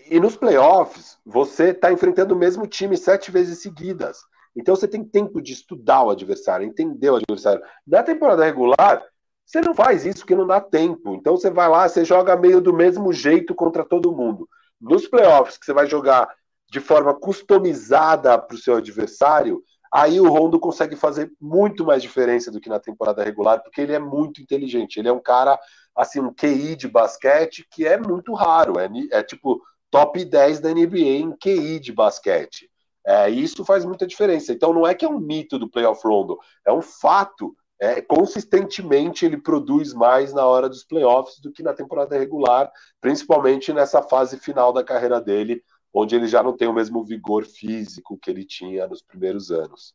e 0.10 0.20
nos 0.20 0.38
playoffs 0.38 1.18
você 1.26 1.70
está 1.70 1.92
enfrentando 1.92 2.36
o 2.36 2.38
mesmo 2.38 2.68
time 2.68 2.96
sete 2.96 3.32
vezes 3.32 3.62
seguidas. 3.62 4.20
Então 4.56 4.76
você 4.76 4.88
tem 4.88 5.04
tempo 5.04 5.42
de 5.42 5.52
estudar 5.52 6.04
o 6.04 6.12
adversário, 6.12 6.66
entender 6.66 7.10
o 7.10 7.16
adversário. 7.16 7.64
Na 7.86 8.04
temporada 8.04 8.46
regular, 8.46 9.04
você 9.46 9.62
não 9.62 9.74
faz 9.74 10.06
isso 10.06 10.20
porque 10.20 10.36
não 10.36 10.46
dá 10.46 10.62
tempo. 10.62 11.16
Então 11.16 11.36
você 11.36 11.50
vai 11.50 11.68
lá, 11.68 11.90
você 11.90 12.06
joga 12.06 12.38
meio 12.38 12.62
do 12.62 12.74
mesmo 12.74 13.12
jeito 13.12 13.56
contra 13.56 13.84
todo 13.84 14.16
mundo. 14.16 14.48
Nos 14.80 15.08
playoffs, 15.08 15.58
que 15.58 15.66
você 15.66 15.74
vai 15.74 15.88
jogar 15.88 16.30
de 16.74 16.80
forma 16.80 17.14
customizada 17.14 18.36
para 18.36 18.56
o 18.56 18.58
seu 18.58 18.78
adversário, 18.78 19.64
aí 19.94 20.20
o 20.20 20.28
Rondo 20.28 20.60
consegue 20.60 20.96
fazer 20.96 21.32
muito 21.40 21.86
mais 21.86 22.02
diferença 22.02 22.50
do 22.50 22.60
que 22.60 22.68
na 22.68 22.80
temporada 22.80 23.24
regular, 23.24 23.62
porque 23.62 23.80
ele 23.80 23.94
é 23.94 24.00
muito 24.00 24.42
inteligente. 24.42 24.98
Ele 24.98 25.08
é 25.08 25.14
um 25.14 25.20
cara, 25.20 25.60
assim, 25.96 26.20
um 26.20 26.34
QI 26.34 26.76
de 26.76 26.88
basquete 26.88 27.64
que 27.70 27.86
é 27.86 27.96
muito 27.96 28.34
raro. 28.34 28.80
É, 28.80 28.90
é 29.12 29.22
tipo 29.22 29.62
top 29.92 30.26
10 30.26 30.62
da 30.62 30.74
NBA 30.74 30.98
em 30.98 31.38
QI 31.38 31.80
de 31.80 31.94
basquete. 31.94 32.68
É, 33.06 33.30
isso 33.30 33.64
faz 33.64 33.86
muita 33.86 34.08
diferença. 34.08 34.52
Então 34.52 34.74
não 34.74 34.88
é 34.88 34.96
que 34.96 35.06
é 35.06 35.08
um 35.08 35.20
mito 35.20 35.60
do 35.60 35.70
playoff 35.70 36.02
Rondo, 36.04 36.40
é 36.66 36.74
um 36.74 36.82
fato. 36.82 37.56
É, 37.80 38.02
consistentemente 38.02 39.26
ele 39.26 39.38
produz 39.38 39.94
mais 39.94 40.34
na 40.34 40.46
hora 40.46 40.68
dos 40.68 40.84
playoffs 40.84 41.40
do 41.40 41.52
que 41.52 41.62
na 41.62 41.74
temporada 41.74 42.18
regular, 42.18 42.72
principalmente 43.00 43.74
nessa 43.74 44.02
fase 44.02 44.40
final 44.40 44.72
da 44.72 44.84
carreira 44.84 45.20
dele, 45.20 45.62
onde 45.94 46.16
ele 46.16 46.28
já 46.28 46.42
não 46.42 46.58
tem 46.58 46.68
o 46.68 46.74
mesmo 46.74 47.04
vigor 47.04 47.46
físico 47.46 48.18
que 48.18 48.32
ele 48.32 48.44
tinha 48.44 48.88
nos 48.88 49.02
primeiros 49.02 49.52
anos. 49.52 49.94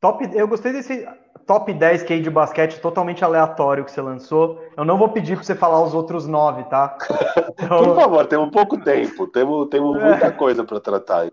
Top, 0.00 0.28
eu 0.34 0.48
gostei 0.48 0.72
desse 0.72 1.06
top 1.46 1.72
10 1.72 2.02
que 2.04 2.20
de 2.20 2.30
basquete 2.30 2.80
totalmente 2.80 3.24
aleatório 3.24 3.84
que 3.84 3.90
você 3.90 4.00
lançou. 4.00 4.62
Eu 4.76 4.84
não 4.84 4.98
vou 4.98 5.08
pedir 5.08 5.36
para 5.36 5.44
você 5.44 5.54
falar 5.54 5.82
os 5.82 5.94
outros 5.94 6.26
nove, 6.26 6.64
tá? 6.64 6.96
Então... 7.50 7.84
Por 7.84 7.96
favor, 7.96 8.26
temos 8.26 8.50
pouco 8.50 8.78
tempo, 8.78 9.26
temos, 9.26 9.68
temos 9.68 9.96
é. 10.00 10.04
muita 10.04 10.32
coisa 10.32 10.64
para 10.64 10.80
tratar. 10.80 11.28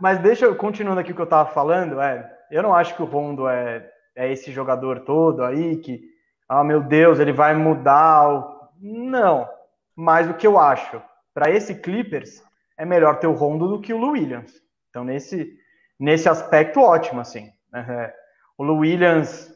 Mas 0.00 0.18
deixa 0.18 0.44
eu, 0.44 0.56
continuando 0.56 1.00
aqui 1.00 1.12
o 1.12 1.14
que 1.14 1.20
eu 1.20 1.24
estava 1.24 1.48
falando, 1.50 2.00
é, 2.00 2.30
eu 2.50 2.62
não 2.62 2.74
acho 2.74 2.94
que 2.94 3.02
o 3.02 3.06
Rondo 3.06 3.48
é, 3.48 3.88
é 4.16 4.32
esse 4.32 4.50
jogador 4.50 5.00
todo 5.00 5.42
aí 5.44 5.76
que, 5.76 6.00
ah, 6.48 6.64
meu 6.64 6.82
Deus, 6.82 7.18
ele 7.18 7.32
vai 7.32 7.54
mudar. 7.54 8.28
O... 8.28 8.54
Não, 8.80 9.48
mas 9.94 10.28
o 10.28 10.34
que 10.34 10.46
eu 10.46 10.58
acho 10.58 11.00
para 11.34 11.50
esse 11.50 11.74
Clippers, 11.74 12.42
é 12.78 12.84
melhor 12.86 13.18
ter 13.18 13.26
o 13.26 13.32
Rondo 13.32 13.68
do 13.68 13.80
que 13.80 13.92
o 13.92 13.98
Lou 13.98 14.12
Williams. 14.12 14.54
Então, 14.88 15.04
nesse, 15.04 15.52
nesse 15.98 16.28
aspecto, 16.28 16.80
ótimo, 16.80 17.20
assim. 17.20 17.52
É, 17.74 18.14
o 18.56 18.62
Lou 18.62 18.78
Williams 18.78 19.52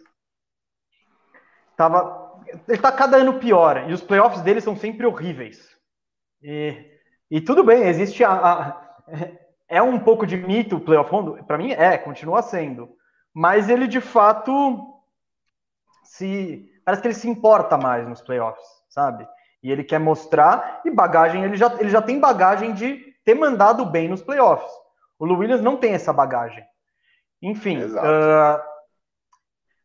tava, 1.76 2.42
ele 2.66 2.78
tá 2.78 2.90
cada 2.90 3.16
ano 3.18 3.38
pior, 3.38 3.88
e 3.88 3.92
os 3.92 4.02
playoffs 4.02 4.42
dele 4.42 4.60
são 4.60 4.76
sempre 4.76 5.06
horríveis. 5.06 5.68
E, 6.42 6.74
e 7.30 7.40
tudo 7.40 7.62
bem, 7.62 7.84
existe 7.84 8.24
a, 8.24 8.32
a, 8.32 8.96
é 9.68 9.80
um 9.80 10.00
pouco 10.00 10.26
de 10.26 10.36
mito 10.36 10.76
o 10.76 10.80
playoff 10.80 11.10
Rondo, 11.10 11.44
para 11.44 11.58
mim 11.58 11.70
é, 11.70 11.96
continua 11.96 12.42
sendo. 12.42 12.88
Mas 13.32 13.68
ele 13.68 13.86
de 13.86 14.00
fato 14.00 14.52
se 16.02 16.68
parece 16.84 17.02
que 17.02 17.08
ele 17.08 17.14
se 17.14 17.28
importa 17.28 17.76
mais 17.76 18.08
nos 18.08 18.20
playoffs, 18.20 18.66
sabe? 18.88 19.28
E 19.62 19.70
ele 19.72 19.82
quer 19.82 19.98
mostrar, 19.98 20.80
e 20.84 20.90
bagagem, 20.90 21.44
ele 21.44 21.56
já, 21.56 21.74
ele 21.78 21.88
já 21.88 22.00
tem 22.00 22.20
bagagem 22.20 22.72
de 22.72 23.14
ter 23.24 23.34
mandado 23.34 23.84
bem 23.84 24.08
nos 24.08 24.22
playoffs. 24.22 24.70
O 25.18 25.24
Lou 25.24 25.38
Williams 25.38 25.62
não 25.62 25.76
tem 25.76 25.92
essa 25.92 26.12
bagagem. 26.12 26.64
Enfim, 27.42 27.82
uh, 27.82 28.60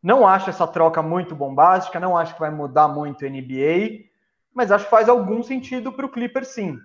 não 0.02 0.28
acho 0.28 0.50
essa 0.50 0.68
troca 0.68 1.02
muito 1.02 1.36
bombástica, 1.36 2.00
não 2.00 2.18
acho 2.18 2.34
que 2.34 2.40
vai 2.40 2.52
mudar 2.52 2.88
muito 2.88 3.26
a 3.26 3.30
NBA, 3.30 4.06
mas 4.54 4.72
acho 4.72 4.86
que 4.86 4.92
faz 4.92 5.10
algum 5.10 5.42
sentido 5.42 5.92
para 5.92 6.06
o 6.06 6.10
Clippers 6.10 6.50
sim. 6.50 6.78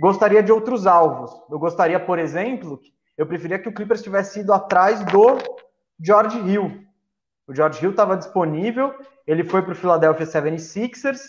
Gostaria 0.00 0.42
de 0.42 0.52
outros 0.52 0.86
alvos. 0.86 1.30
Eu 1.50 1.58
gostaria, 1.58 1.98
por 1.98 2.18
exemplo, 2.18 2.80
eu 3.16 3.26
preferia 3.26 3.58
que 3.58 3.68
o 3.68 3.72
Clippers 3.72 4.02
tivesse 4.02 4.40
ido 4.40 4.52
atrás 4.52 5.04
do 5.04 5.38
George 6.00 6.38
Hill. 6.38 6.84
O 7.46 7.54
George 7.54 7.82
Hill 7.82 7.90
estava 7.90 8.16
disponível, 8.16 8.94
ele 9.26 9.42
foi 9.42 9.62
para 9.62 9.72
o 9.72 9.76
Philadelphia 9.76 10.26
76ers, 10.26 11.20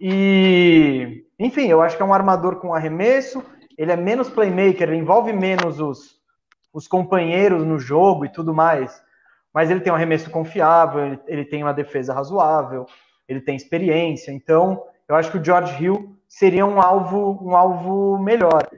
e, 0.00 1.24
enfim, 1.38 1.66
eu 1.68 1.80
acho 1.80 1.96
que 1.96 2.02
é 2.02 2.06
um 2.06 2.14
armador 2.14 2.56
com 2.56 2.74
arremesso, 2.74 3.42
ele 3.76 3.92
é 3.92 3.96
menos 3.96 4.28
playmaker, 4.28 4.88
ele 4.88 4.98
envolve 4.98 5.32
menos 5.32 5.80
os, 5.80 6.20
os 6.72 6.86
companheiros 6.86 7.64
no 7.64 7.78
jogo 7.78 8.24
e 8.24 8.32
tudo 8.32 8.52
mais. 8.52 9.02
Mas 9.52 9.70
ele 9.70 9.80
tem 9.80 9.92
um 9.92 9.96
arremesso 9.96 10.30
confiável, 10.30 11.06
ele, 11.06 11.20
ele 11.26 11.44
tem 11.44 11.62
uma 11.62 11.72
defesa 11.72 12.12
razoável, 12.12 12.86
ele 13.26 13.40
tem 13.40 13.56
experiência. 13.56 14.30
Então, 14.30 14.82
eu 15.08 15.16
acho 15.16 15.30
que 15.30 15.38
o 15.38 15.44
George 15.44 15.82
Hill 15.82 16.16
seria 16.28 16.66
um 16.66 16.80
alvo, 16.80 17.38
um 17.42 17.56
alvo 17.56 18.18
melhor. 18.18 18.68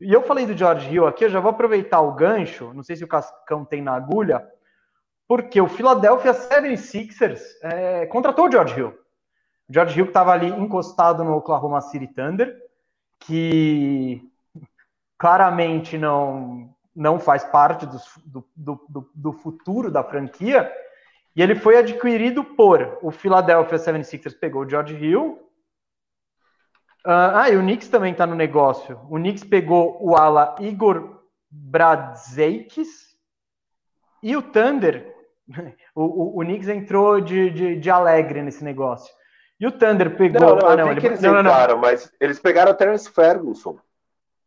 E 0.00 0.12
eu 0.12 0.22
falei 0.22 0.46
do 0.46 0.56
George 0.56 0.92
Hill 0.92 1.06
aqui, 1.06 1.24
eu 1.24 1.30
já 1.30 1.40
vou 1.40 1.50
aproveitar 1.50 2.00
o 2.00 2.12
gancho, 2.12 2.72
não 2.74 2.82
sei 2.82 2.96
se 2.96 3.04
o 3.04 3.08
Cascão 3.08 3.64
tem 3.64 3.82
na 3.82 3.94
agulha, 3.94 4.46
porque 5.28 5.60
o 5.60 5.68
Philadelphia 5.68 6.32
76ers 6.32 7.40
é, 7.62 8.06
contratou 8.06 8.46
o 8.46 8.52
George 8.52 8.78
Hill. 8.78 8.94
George 9.68 9.98
Hill 9.98 10.06
estava 10.06 10.32
ali 10.32 10.48
encostado 10.48 11.24
no 11.24 11.36
Oklahoma 11.36 11.80
City 11.80 12.06
Thunder, 12.06 12.56
que 13.18 14.22
claramente 15.18 15.98
não, 15.98 16.74
não 16.94 17.18
faz 17.18 17.44
parte 17.44 17.86
do, 17.86 18.44
do, 18.54 18.86
do, 18.88 19.10
do 19.14 19.32
futuro 19.32 19.90
da 19.90 20.04
franquia, 20.04 20.70
e 21.34 21.42
ele 21.42 21.54
foi 21.54 21.76
adquirido 21.76 22.42
por 22.42 22.98
o 23.02 23.10
Philadelphia 23.10 23.78
76ers, 23.78 24.38
pegou 24.38 24.62
o 24.62 24.68
George 24.68 24.94
Hill. 24.94 25.38
Uh, 27.04 27.34
ah, 27.34 27.50
e 27.50 27.56
o 27.56 27.60
Knicks 27.60 27.88
também 27.88 28.12
está 28.12 28.26
no 28.26 28.34
negócio. 28.34 28.98
O 29.10 29.16
Knicks 29.16 29.44
pegou 29.44 29.98
o 30.00 30.16
ala 30.16 30.56
Igor 30.60 31.20
Bradzeikis 31.50 33.16
e 34.22 34.36
o 34.36 34.42
Thunder. 34.42 35.14
O, 35.94 36.02
o, 36.02 36.40
o 36.40 36.44
Knicks 36.44 36.68
entrou 36.68 37.22
de, 37.22 37.48
de, 37.48 37.76
de 37.76 37.90
alegre 37.90 38.42
nesse 38.42 38.62
negócio. 38.62 39.10
E 39.58 39.66
o 39.66 39.72
Thunder 39.72 40.16
pegou. 40.16 40.40
Não, 40.40 40.56
não, 40.56 40.68
ah, 40.68 40.76
não, 40.76 40.90
ele... 40.90 41.00
que 41.00 41.06
eles 41.06 41.20
não, 41.20 41.42
não, 41.42 41.78
mas 41.78 42.12
eles 42.20 42.38
pegaram 42.38 42.72
o 42.72 42.74
Terence 42.74 43.10
Ferguson. 43.10 43.78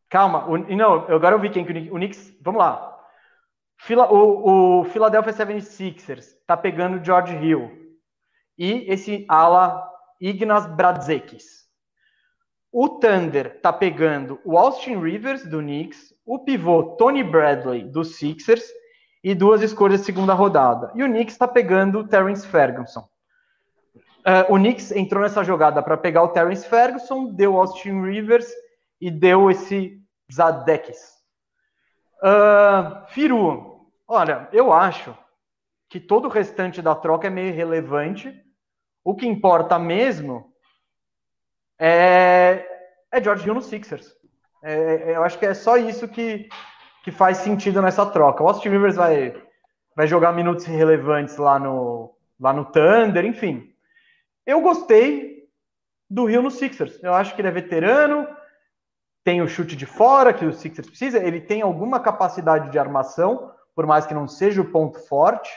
Calma, 0.09 0.47
o, 0.47 0.57
não, 0.57 0.93
agora 1.07 1.35
eu 1.35 1.39
vi 1.39 1.49
quem 1.49 1.65
que 1.65 1.71
o, 1.71 1.95
o 1.95 1.97
Knicks. 1.97 2.33
Vamos 2.41 2.59
lá. 2.59 2.97
Fila, 3.77 4.11
o, 4.11 4.81
o 4.81 4.85
Philadelphia 4.85 5.33
76ers 5.33 6.35
tá 6.45 6.57
pegando 6.57 7.03
George 7.03 7.35
Hill 7.35 7.71
e 8.57 8.85
esse 8.91 9.25
ala 9.29 9.89
Ignas 10.19 10.67
Bradzekis. 10.67 11.59
O 12.71 12.89
Thunder 12.89 13.59
tá 13.61 13.73
pegando 13.73 14.39
o 14.43 14.57
Austin 14.57 14.99
Rivers 14.99 15.43
do 15.45 15.59
Knicks, 15.59 16.13
o 16.25 16.39
pivô 16.39 16.95
Tony 16.97 17.23
Bradley 17.23 17.83
do 17.83 18.03
Sixers 18.03 18.63
e 19.23 19.33
duas 19.33 19.61
escolhas 19.61 20.01
de 20.01 20.05
segunda 20.05 20.33
rodada. 20.33 20.91
E 20.93 21.03
o 21.03 21.07
Knicks 21.07 21.33
está 21.33 21.47
pegando 21.47 21.99
o 21.99 22.07
Terence 22.07 22.45
Ferguson. 22.45 23.07
Uh, 24.19 24.53
o 24.53 24.57
Knicks 24.57 24.91
entrou 24.91 25.23
nessa 25.23 25.43
jogada 25.43 25.81
para 25.81 25.97
pegar 25.97 26.23
o 26.23 26.29
Terence 26.29 26.67
Ferguson, 26.67 27.33
deu 27.33 27.57
Austin 27.57 28.01
Rivers 28.01 28.47
e 28.99 29.09
deu 29.09 29.49
esse 29.49 29.97
Zadekis. 30.31 31.17
Uh, 32.21 33.07
Firu, 33.07 33.87
olha, 34.07 34.49
eu 34.51 34.73
acho 34.73 35.15
que 35.89 35.99
todo 35.99 36.25
o 36.25 36.31
restante 36.31 36.81
da 36.81 36.93
troca 36.93 37.27
é 37.27 37.29
meio 37.29 37.47
irrelevante. 37.47 38.33
O 39.03 39.15
que 39.15 39.25
importa 39.25 39.79
mesmo 39.79 40.53
é, 41.79 42.65
é 43.11 43.23
George 43.23 43.47
Hill 43.47 43.55
no 43.55 43.61
Sixers. 43.61 44.13
É, 44.61 45.11
é, 45.11 45.15
eu 45.15 45.23
acho 45.23 45.39
que 45.39 45.45
é 45.45 45.53
só 45.53 45.77
isso 45.77 46.07
que, 46.07 46.49
que 47.03 47.11
faz 47.11 47.37
sentido 47.37 47.81
nessa 47.81 48.05
troca. 48.05 48.43
O 48.43 48.47
Austin 48.47 48.69
Rivers 48.69 48.97
vai, 48.97 49.33
vai 49.95 50.05
jogar 50.05 50.33
minutos 50.33 50.65
relevantes 50.65 51.37
lá 51.37 51.57
no, 51.57 52.13
lá 52.39 52.51
no 52.51 52.65
Thunder, 52.65 53.25
enfim. 53.25 53.68
Eu 54.49 54.61
gostei 54.61 55.47
do 56.09 56.25
Rio 56.25 56.41
no 56.41 56.49
Sixers. 56.49 56.99
Eu 57.03 57.13
acho 57.13 57.35
que 57.35 57.41
ele 57.41 57.49
é 57.49 57.51
veterano, 57.51 58.27
tem 59.23 59.43
o 59.43 59.47
chute 59.47 59.75
de 59.75 59.85
fora 59.85 60.33
que 60.33 60.43
o 60.43 60.51
Sixers 60.51 60.89
precisa, 60.89 61.19
ele 61.19 61.39
tem 61.39 61.61
alguma 61.61 61.99
capacidade 61.99 62.71
de 62.71 62.79
armação, 62.79 63.51
por 63.75 63.85
mais 63.85 64.07
que 64.07 64.13
não 64.15 64.27
seja 64.27 64.59
o 64.59 64.71
ponto 64.71 64.97
forte, 65.07 65.51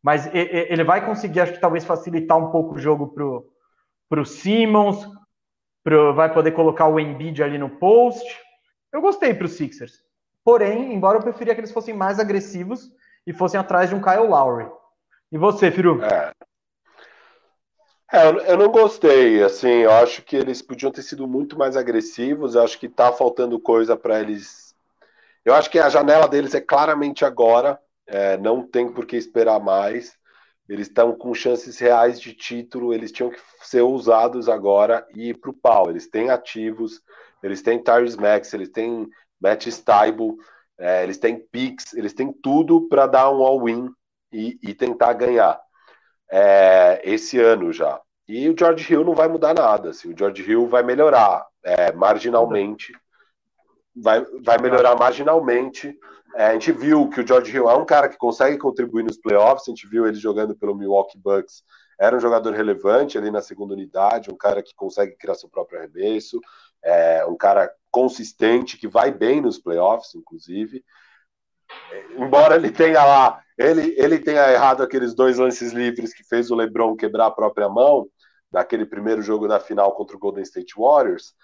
mas 0.00 0.30
ele 0.32 0.84
vai 0.84 1.04
conseguir, 1.04 1.40
acho 1.40 1.54
que 1.54 1.60
talvez 1.60 1.84
facilitar 1.84 2.38
um 2.38 2.52
pouco 2.52 2.76
o 2.76 2.78
jogo 2.78 3.08
pro, 3.08 3.52
pro 4.08 4.24
Simmons, 4.24 5.04
pro, 5.82 6.14
vai 6.14 6.32
poder 6.32 6.52
colocar 6.52 6.86
o 6.86 7.00
Embiid 7.00 7.42
ali 7.42 7.58
no 7.58 7.70
post. 7.70 8.24
Eu 8.92 9.00
gostei 9.00 9.34
para 9.34 9.46
os 9.46 9.54
Sixers. 9.54 10.00
Porém, 10.44 10.94
embora 10.94 11.18
eu 11.18 11.22
preferia 11.22 11.56
que 11.56 11.60
eles 11.60 11.72
fossem 11.72 11.92
mais 11.92 12.20
agressivos 12.20 12.88
e 13.26 13.32
fossem 13.32 13.58
atrás 13.58 13.90
de 13.90 13.96
um 13.96 14.00
Kyle 14.00 14.28
Lowry. 14.28 14.70
E 15.32 15.36
você, 15.36 15.72
Firu? 15.72 16.00
É, 16.04 16.32
É, 18.10 18.52
eu 18.52 18.56
não 18.56 18.70
gostei, 18.70 19.42
assim, 19.42 19.68
eu 19.68 19.92
acho 19.92 20.22
que 20.22 20.34
eles 20.34 20.62
podiam 20.62 20.90
ter 20.90 21.02
sido 21.02 21.28
muito 21.28 21.58
mais 21.58 21.76
agressivos, 21.76 22.54
eu 22.54 22.62
acho 22.62 22.78
que 22.78 22.88
tá 22.88 23.12
faltando 23.12 23.60
coisa 23.60 23.96
para 23.98 24.18
eles. 24.20 24.74
Eu 25.44 25.54
acho 25.54 25.70
que 25.70 25.78
a 25.78 25.90
janela 25.90 26.28
deles 26.28 26.54
é 26.54 26.60
claramente 26.60 27.24
agora, 27.24 27.78
é, 28.06 28.38
não 28.38 28.66
tem 28.66 28.90
por 28.92 29.06
que 29.06 29.16
esperar 29.16 29.60
mais. 29.60 30.16
Eles 30.68 30.88
estão 30.88 31.14
com 31.16 31.34
chances 31.34 31.78
reais 31.78 32.20
de 32.20 32.34
título, 32.34 32.94
eles 32.94 33.12
tinham 33.12 33.30
que 33.30 33.40
ser 33.62 33.82
usados 33.82 34.48
agora 34.48 35.06
e 35.14 35.30
ir 35.30 35.34
para 35.40 35.50
o 35.50 35.54
pau. 35.54 35.90
Eles 35.90 36.08
têm 36.08 36.30
ativos, 36.30 37.02
eles 37.42 37.62
têm 37.62 37.82
Tyrese 37.82 38.18
Max, 38.18 38.52
eles 38.54 38.70
têm 38.70 39.08
Matt 39.40 39.66
Stable, 39.66 40.34
é, 40.78 41.02
eles 41.04 41.18
têm 41.18 41.38
picks, 41.52 41.94
eles 41.94 42.14
têm 42.14 42.32
tudo 42.32 42.88
para 42.88 43.06
dar 43.06 43.30
um 43.30 43.42
all-in 43.42 43.90
e, 44.32 44.58
e 44.62 44.74
tentar 44.74 45.12
ganhar 45.14 45.60
é, 46.30 47.00
esse 47.04 47.38
ano 47.40 47.72
já. 47.72 48.00
E 48.28 48.48
o 48.48 48.56
George 48.56 48.92
Hill 48.92 49.04
não 49.04 49.14
vai 49.14 49.28
mudar 49.28 49.54
nada. 49.54 49.90
Assim, 49.90 50.12
o 50.12 50.16
George 50.16 50.42
Hill 50.42 50.66
vai 50.66 50.82
melhorar 50.82 51.46
é, 51.64 51.92
marginalmente. 51.92 52.92
Vai, 53.96 54.24
vai 54.44 54.58
melhorar 54.58 54.96
marginalmente. 54.96 55.98
É, 56.34 56.48
a 56.48 56.52
gente 56.52 56.70
viu 56.72 57.08
que 57.08 57.20
o 57.20 57.26
George 57.26 57.54
Hill 57.54 57.70
é 57.70 57.74
um 57.74 57.86
cara 57.86 58.08
que 58.08 58.18
consegue 58.18 58.58
contribuir 58.58 59.02
nos 59.02 59.16
playoffs. 59.16 59.66
A 59.66 59.70
gente 59.70 59.88
viu 59.88 60.06
ele 60.06 60.16
jogando 60.16 60.54
pelo 60.54 60.74
Milwaukee 60.74 61.18
Bucks. 61.18 61.62
Era 61.98 62.16
um 62.16 62.20
jogador 62.20 62.52
relevante 62.52 63.18
ali 63.18 63.30
na 63.30 63.40
segunda 63.40 63.74
unidade, 63.74 64.30
um 64.30 64.36
cara 64.36 64.62
que 64.62 64.74
consegue 64.74 65.16
criar 65.16 65.34
seu 65.34 65.48
próprio 65.48 65.80
arremesso, 65.80 66.38
é, 66.80 67.26
um 67.26 67.36
cara 67.36 67.72
consistente 67.90 68.76
que 68.76 68.86
vai 68.86 69.10
bem 69.10 69.40
nos 69.40 69.58
playoffs, 69.58 70.14
inclusive 70.14 70.84
embora 72.16 72.56
ele 72.56 72.70
tenha 72.70 73.04
lá, 73.04 73.42
ele, 73.56 73.94
ele 73.96 74.18
tenha 74.18 74.50
errado 74.52 74.82
aqueles 74.82 75.14
dois 75.14 75.38
lances 75.38 75.72
livres 75.72 76.14
que 76.14 76.24
fez 76.24 76.50
o 76.50 76.54
LeBron 76.54 76.96
quebrar 76.96 77.26
a 77.26 77.30
própria 77.30 77.68
mão, 77.68 78.08
naquele 78.50 78.86
primeiro 78.86 79.20
jogo 79.20 79.46
da 79.46 79.60
final 79.60 79.92
contra 79.94 80.16
o 80.16 80.18
Golden 80.18 80.42
State 80.42 80.74
Warriors, 80.76 81.34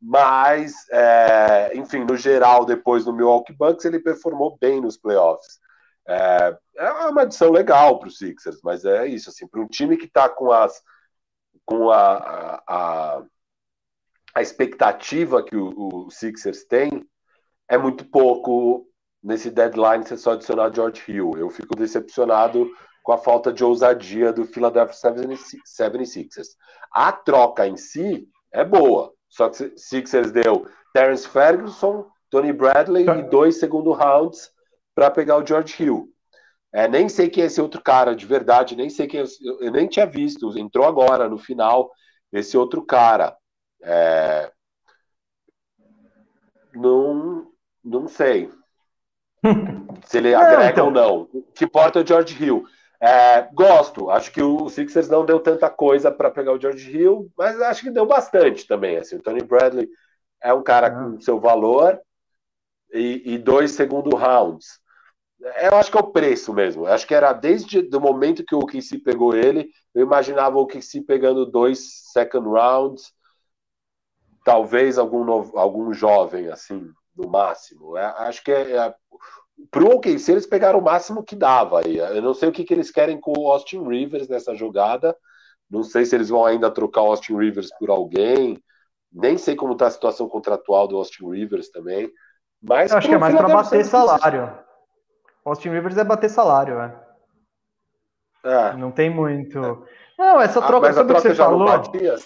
mas, 0.00 0.74
é, 0.90 1.76
enfim, 1.76 2.04
no 2.04 2.16
geral, 2.16 2.64
depois 2.64 3.04
no 3.04 3.12
Milwaukee 3.12 3.52
Bucks, 3.52 3.84
ele 3.84 4.00
performou 4.00 4.58
bem 4.60 4.80
nos 4.80 4.96
playoffs. 4.96 5.60
É, 6.06 6.58
é 6.76 6.90
uma 7.08 7.22
adição 7.22 7.50
legal 7.50 8.00
para 8.00 8.08
os 8.08 8.18
Sixers, 8.18 8.60
mas 8.64 8.84
é 8.84 9.06
isso, 9.06 9.30
assim, 9.30 9.46
para 9.46 9.60
um 9.60 9.68
time 9.68 9.96
que 9.96 10.06
está 10.06 10.28
com 10.28 10.50
as 10.50 10.82
com 11.64 11.90
a, 11.90 12.60
a, 12.66 13.22
a 14.34 14.42
expectativa 14.42 15.44
que 15.44 15.56
o, 15.56 16.06
o 16.06 16.10
Sixers 16.10 16.64
tem, 16.64 17.06
é 17.68 17.78
muito 17.78 18.04
pouco 18.04 18.88
nesse 19.22 19.50
deadline 19.50 20.04
você 20.04 20.16
só 20.16 20.32
adicionar 20.32 20.74
George 20.74 21.02
Hill. 21.06 21.32
Eu 21.36 21.50
fico 21.50 21.76
decepcionado 21.76 22.68
com 23.02 23.12
a 23.12 23.18
falta 23.18 23.52
de 23.52 23.64
ousadia 23.64 24.32
do 24.32 24.44
Philadelphia 24.44 25.12
76ers. 25.12 26.48
A 26.92 27.12
troca 27.12 27.66
em 27.66 27.76
si 27.76 28.28
é 28.52 28.64
boa, 28.64 29.12
só 29.28 29.48
que 29.48 29.72
Sixers 29.76 30.30
deu 30.30 30.66
Terence 30.92 31.28
Ferguson, 31.28 32.06
Tony 32.30 32.52
Bradley 32.52 33.06
e 33.08 33.22
dois 33.22 33.58
segundo 33.58 33.92
rounds 33.92 34.50
para 34.94 35.10
pegar 35.10 35.38
o 35.38 35.46
George 35.46 35.82
Hill. 35.82 36.08
É, 36.72 36.88
nem 36.88 37.08
sei 37.08 37.28
quem 37.28 37.44
é 37.44 37.46
esse 37.46 37.60
outro 37.60 37.82
cara, 37.82 38.16
de 38.16 38.24
verdade, 38.24 38.74
nem 38.74 38.88
sei 38.88 39.06
quem 39.06 39.20
é, 39.20 39.24
eu 39.60 39.70
nem 39.70 39.86
tinha 39.86 40.06
visto, 40.06 40.56
entrou 40.58 40.86
agora 40.86 41.28
no 41.28 41.38
final 41.38 41.90
esse 42.32 42.56
outro 42.56 42.84
cara. 42.84 43.36
É, 43.82 44.50
não, 46.74 47.50
não 47.84 48.08
sei. 48.08 48.50
Se 50.06 50.18
ele 50.18 50.34
agrega 50.34 50.70
então... 50.70 50.86
ou 50.86 50.90
não. 50.90 51.22
O 51.32 51.42
que 51.54 51.64
importa 51.64 51.98
é 51.98 52.02
o 52.02 52.06
George 52.06 52.42
Hill. 52.42 52.64
É, 53.00 53.48
gosto, 53.52 54.10
acho 54.10 54.30
que 54.30 54.40
o 54.40 54.68
Sixers 54.68 55.08
não 55.08 55.26
deu 55.26 55.40
tanta 55.40 55.68
coisa 55.68 56.08
para 56.08 56.30
pegar 56.30 56.52
o 56.52 56.60
George 56.60 56.88
Hill, 56.96 57.28
mas 57.36 57.60
acho 57.60 57.82
que 57.82 57.90
deu 57.90 58.06
bastante 58.06 58.64
também. 58.64 58.96
Assim, 58.96 59.16
o 59.16 59.22
Tony 59.22 59.42
Bradley 59.42 59.88
é 60.40 60.54
um 60.54 60.62
cara 60.62 60.88
com 60.90 61.20
seu 61.20 61.40
valor 61.40 62.00
e, 62.92 63.34
e, 63.34 63.38
dois 63.38 63.72
segundo 63.72 64.14
rounds. 64.14 64.80
Eu 65.60 65.74
acho 65.74 65.90
que 65.90 65.96
é 65.96 66.00
o 66.00 66.12
preço 66.12 66.52
mesmo. 66.52 66.86
Eu 66.86 66.92
acho 66.92 67.04
que 67.04 67.14
era 67.14 67.32
desde 67.32 67.80
o 67.92 68.00
momento 68.00 68.44
que 68.44 68.54
o 68.54 68.60
OKC 68.60 68.98
pegou 68.98 69.34
ele, 69.34 69.68
eu 69.92 70.02
imaginava 70.02 70.56
o 70.56 70.62
OKC 70.62 71.00
pegando 71.00 71.44
dois 71.44 72.12
second 72.12 72.48
rounds, 72.48 73.12
talvez 74.44 74.96
algum, 74.96 75.24
novo, 75.24 75.58
algum 75.58 75.92
jovem 75.92 76.48
assim, 76.48 76.88
no 77.16 77.28
máximo. 77.28 77.96
É, 77.96 78.04
acho 78.04 78.42
que 78.42 78.50
é, 78.50 78.76
é 78.76 78.94
Pro 79.70 79.96
OKC 79.96 80.32
eles 80.32 80.46
pegaram 80.46 80.78
o 80.78 80.82
máximo 80.82 81.22
que 81.22 81.36
dava 81.36 81.80
aí. 81.80 81.98
Eu 81.98 82.22
não 82.22 82.34
sei 82.34 82.48
o 82.48 82.52
que, 82.52 82.64
que 82.64 82.74
eles 82.74 82.90
querem 82.90 83.20
com 83.20 83.32
o 83.38 83.50
Austin 83.50 83.86
Rivers 83.86 84.28
nessa 84.28 84.54
jogada. 84.54 85.16
Não 85.70 85.82
sei 85.82 86.04
se 86.04 86.14
eles 86.14 86.28
vão 86.28 86.44
ainda 86.44 86.70
trocar 86.70 87.02
o 87.02 87.06
Austin 87.06 87.36
Rivers 87.36 87.70
por 87.78 87.90
alguém. 87.90 88.62
Nem 89.12 89.36
sei 89.38 89.54
como 89.54 89.74
está 89.74 89.86
a 89.86 89.90
situação 89.90 90.28
contratual 90.28 90.88
do 90.88 90.96
Austin 90.96 91.30
Rivers 91.30 91.70
também. 91.70 92.10
Mas 92.60 92.90
Eu 92.90 92.98
acho 92.98 93.08
que 93.08 93.14
é 93.14 93.18
mais 93.18 93.34
para 93.34 93.48
bater 93.48 93.84
salário. 93.84 94.58
Austin 95.44 95.70
Rivers 95.70 95.96
é 95.98 96.04
bater 96.04 96.30
salário, 96.30 96.78
né? 96.78 97.00
É. 98.44 98.72
Não 98.74 98.90
tem 98.90 99.10
muito. 99.10 99.86
Não, 100.18 100.40
essa 100.40 100.60
ah, 100.60 100.66
troca 100.66 100.88
ah, 100.88 100.92
sobre 100.92 101.12
o 101.12 101.16
que 101.16 101.22
você 101.22 101.34
falou. 101.34 101.66
Batia, 101.66 102.16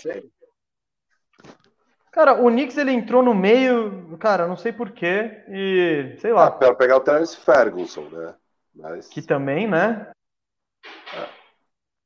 Cara, 2.16 2.42
o 2.42 2.48
Knicks 2.48 2.78
ele 2.78 2.92
entrou 2.92 3.22
no 3.22 3.34
meio, 3.34 4.16
cara, 4.16 4.46
não 4.46 4.56
sei 4.56 4.72
porquê, 4.72 5.44
e 5.50 6.16
sei 6.18 6.32
lá. 6.32 6.46
Ah, 6.46 6.50
para 6.50 6.74
pegar 6.74 6.96
o 6.96 7.00
Terence 7.00 7.36
Ferguson, 7.36 8.08
né? 8.08 8.34
Mas... 8.74 9.06
Que 9.06 9.20
também, 9.20 9.68
né? 9.68 10.10
É. 11.14 11.28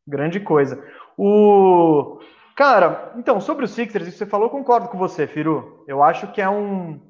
Grande 0.04 0.40
coisa. 0.40 0.84
O. 1.16 2.18
Cara, 2.56 3.12
então, 3.16 3.40
sobre 3.40 3.64
os 3.64 3.70
Sixers, 3.70 4.08
isso 4.08 4.18
que 4.18 4.24
você 4.24 4.26
falou, 4.26 4.50
concordo 4.50 4.88
com 4.88 4.98
você, 4.98 5.28
Firu. 5.28 5.84
Eu 5.86 6.02
acho 6.02 6.32
que 6.32 6.42
é 6.42 6.50
um. 6.50 7.00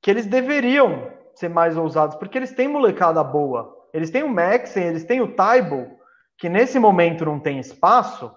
Que 0.00 0.10
eles 0.10 0.24
deveriam 0.24 1.12
ser 1.34 1.50
mais 1.50 1.76
ousados, 1.76 2.16
porque 2.16 2.38
eles 2.38 2.54
têm 2.54 2.68
molecada 2.68 3.22
boa. 3.22 3.86
Eles 3.92 4.10
têm 4.10 4.22
o 4.22 4.30
Maxen, 4.30 4.84
eles 4.84 5.04
têm 5.04 5.20
o 5.20 5.34
Taibo, 5.34 6.00
que 6.38 6.48
nesse 6.48 6.78
momento 6.78 7.26
não 7.26 7.38
tem 7.38 7.58
espaço, 7.58 8.34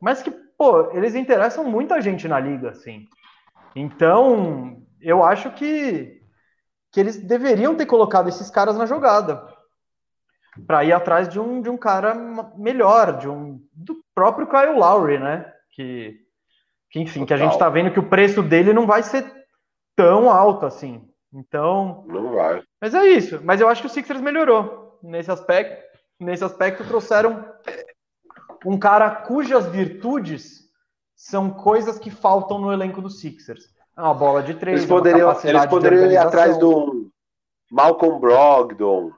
mas 0.00 0.22
que 0.22 0.45
pô, 0.56 0.90
eles 0.92 1.14
interessam 1.14 1.64
muita 1.64 2.00
gente 2.00 2.26
na 2.26 2.38
liga, 2.40 2.70
assim. 2.70 3.06
Então, 3.74 4.82
eu 5.00 5.22
acho 5.22 5.50
que, 5.50 6.20
que 6.90 7.00
eles 7.00 7.16
deveriam 7.16 7.74
ter 7.74 7.86
colocado 7.86 8.28
esses 8.28 8.50
caras 8.50 8.76
na 8.76 8.86
jogada 8.86 9.46
para 10.66 10.84
ir 10.84 10.92
atrás 10.92 11.28
de 11.28 11.38
um, 11.38 11.60
de 11.60 11.68
um 11.68 11.76
cara 11.76 12.14
melhor, 12.56 13.18
de 13.18 13.28
um 13.28 13.60
do 13.74 14.02
próprio 14.14 14.46
Kyle 14.46 14.78
Lowry, 14.78 15.18
né? 15.18 15.52
Que, 15.72 16.18
que 16.90 17.00
enfim, 17.00 17.20
Total. 17.20 17.26
que 17.26 17.34
a 17.34 17.36
gente 17.36 17.52
está 17.52 17.68
vendo 17.68 17.92
que 17.92 18.00
o 18.00 18.08
preço 18.08 18.42
dele 18.42 18.72
não 18.72 18.86
vai 18.86 19.02
ser 19.02 19.30
tão 19.94 20.30
alto 20.30 20.64
assim. 20.64 21.06
Então, 21.32 22.04
não 22.06 22.34
vai. 22.34 22.62
Mas 22.80 22.94
é 22.94 23.04
isso. 23.06 23.40
Mas 23.44 23.60
eu 23.60 23.68
acho 23.68 23.82
que 23.82 23.86
o 23.88 23.90
Sixers 23.90 24.20
melhorou 24.22 24.98
nesse 25.02 25.30
aspecto. 25.30 25.84
Nesse 26.18 26.42
aspecto 26.42 26.86
trouxeram 26.86 27.44
um 28.64 28.78
cara 28.78 29.10
cujas 29.10 29.66
virtudes 29.66 30.66
são 31.14 31.50
coisas 31.50 31.98
que 31.98 32.10
faltam 32.10 32.58
no 32.58 32.72
elenco 32.72 33.00
do 33.00 33.10
Sixers. 33.10 33.74
É 33.96 34.00
uma 34.00 34.14
bola 34.14 34.42
de 34.42 34.54
três, 34.54 34.80
eles 34.80 34.88
poderiam, 34.88 35.36
eles 35.42 35.66
poderiam 35.66 36.10
ir 36.10 36.16
atrás 36.16 36.58
do 36.58 37.10
Malcolm 37.70 38.20
Brogdon. 38.20 39.12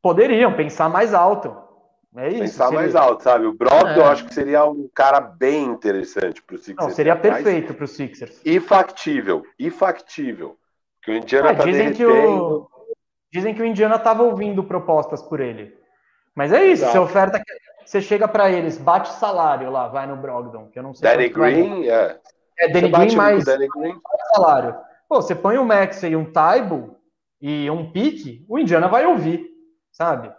Poderiam 0.00 0.54
pensar 0.54 0.88
mais 0.88 1.12
alto. 1.12 1.56
É 2.16 2.28
isso. 2.28 2.38
Pensar 2.38 2.64
seria... 2.68 2.80
mais 2.80 2.96
alto, 2.96 3.22
sabe? 3.22 3.44
O 3.44 3.52
Brogdon 3.52 3.88
é. 3.88 3.98
eu 3.98 4.06
acho 4.06 4.24
que 4.24 4.32
seria 4.32 4.64
um 4.64 4.88
cara 4.94 5.20
bem 5.20 5.64
interessante 5.64 6.42
para 6.42 6.56
o 6.56 6.58
Sixers. 6.58 6.88
Não, 6.88 6.90
seria 6.90 7.14
perfeito 7.14 7.74
para 7.74 7.84
o 7.84 7.88
Sixers. 7.88 8.40
E 8.44 8.58
factível, 8.58 9.44
e 9.58 9.70
factível. 9.70 10.56
Que 11.02 11.10
o 11.10 11.14
Indiana 11.14 11.50
é, 11.50 11.54
tá 11.54 11.64
dizem 11.64 11.92
derretendo. 11.92 11.96
que 11.96 12.06
o 12.06 12.78
Dizem 13.30 13.54
que 13.54 13.60
o 13.60 13.66
Indiana 13.66 13.96
estava 13.96 14.22
ouvindo 14.22 14.64
propostas 14.64 15.22
por 15.22 15.40
ele. 15.40 15.76
Mas 16.34 16.52
é 16.52 16.64
isso, 16.64 16.84
Exato. 16.84 16.92
se 16.92 16.98
oferta 16.98 17.42
você 17.88 18.02
chega 18.02 18.28
para 18.28 18.50
eles, 18.50 18.76
bate 18.76 19.08
salário 19.14 19.70
lá, 19.70 19.88
vai 19.88 20.06
no 20.06 20.14
Brogdon, 20.14 20.68
que 20.68 20.78
eu 20.78 20.82
não 20.82 20.92
sei. 20.92 21.08
Danny 21.08 21.30
Green, 21.30 21.88
é. 21.88 22.20
É, 22.58 22.68
Danny 22.68 22.90
Green 22.90 23.16
mais 23.16 23.46
Danny 23.46 23.66
Green. 23.66 23.98
salário. 24.34 24.76
Pô, 25.08 25.22
você 25.22 25.34
põe 25.34 25.56
um 25.56 25.64
Max 25.64 26.02
e 26.02 26.14
um 26.14 26.30
Taibo 26.30 26.98
e 27.40 27.70
um 27.70 27.90
pique, 27.90 28.44
o 28.46 28.58
Indiana 28.58 28.88
vai 28.88 29.06
ouvir, 29.06 29.48
sabe? 29.90 30.30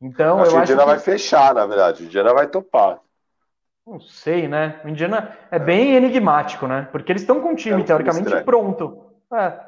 Então, 0.00 0.38
acho 0.38 0.52
eu 0.52 0.58
acho 0.58 0.58
o 0.58 0.62
Indiana 0.62 0.82
que... 0.82 0.86
vai 0.86 0.98
fechar, 1.00 1.52
na 1.52 1.66
verdade. 1.66 2.04
O 2.04 2.06
Indiana 2.06 2.32
vai 2.32 2.46
topar. 2.46 3.00
Não 3.84 3.98
sei, 3.98 4.46
né? 4.46 4.80
O 4.84 4.88
Indiana 4.88 5.36
é 5.50 5.58
bem 5.58 5.96
enigmático, 5.96 6.68
né? 6.68 6.88
Porque 6.92 7.10
eles 7.10 7.22
estão 7.22 7.40
com 7.40 7.54
o 7.54 7.56
time, 7.56 7.82
é 7.82 7.84
teoricamente, 7.84 8.26
estranho. 8.26 8.44
pronto. 8.44 9.06
É. 9.32 9.58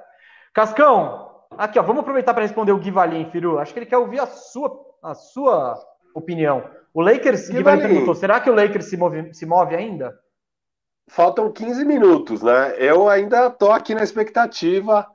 Cascão, 0.55 1.29
aqui, 1.59 1.77
ó, 1.77 1.83
vamos 1.83 2.03
aproveitar 2.03 2.33
para 2.35 2.45
responder 2.45 2.71
o 2.71 2.79
Gui 2.79 2.93
Valim, 2.93 3.29
Firu. 3.33 3.59
Acho 3.59 3.73
que 3.73 3.81
ele 3.81 3.87
quer 3.87 3.99
ouvir 3.99 4.21
a 4.21 4.27
sua, 4.27 4.81
a 5.03 5.13
sua 5.13 5.77
opinião. 6.15 6.63
O 6.97 7.03
Lakers, 7.03 7.51
que 7.51 7.63
vai 7.63 7.77
perguntou, 7.77 8.15
será 8.15 8.41
que 8.41 8.49
o 8.49 8.55
Lakers 8.55 8.87
se 8.87 8.97
move, 8.97 9.35
se 9.35 9.45
move 9.45 9.77
ainda? 9.77 10.19
Faltam 11.11 11.53
15 11.53 11.85
minutos, 11.85 12.41
né? 12.41 12.75
Eu 12.79 13.07
ainda 13.07 13.51
tô 13.51 13.71
aqui 13.71 13.95
na 13.95 14.03
expectativa. 14.03 15.07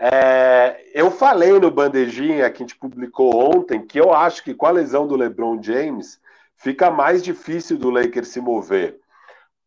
É, 0.00 0.82
eu 0.94 1.10
falei 1.10 1.52
no 1.58 1.70
Bandejinha 1.70 2.48
que 2.48 2.62
a 2.62 2.66
gente 2.66 2.78
publicou 2.78 3.54
ontem 3.54 3.84
que 3.84 4.00
eu 4.00 4.14
acho 4.14 4.42
que 4.42 4.54
com 4.54 4.64
a 4.64 4.70
lesão 4.70 5.06
do 5.06 5.16
LeBron 5.16 5.62
James 5.62 6.18
fica 6.56 6.90
mais 6.90 7.22
difícil 7.22 7.76
do 7.76 7.90
Lakers 7.90 8.28
se 8.28 8.40
mover. 8.40 8.98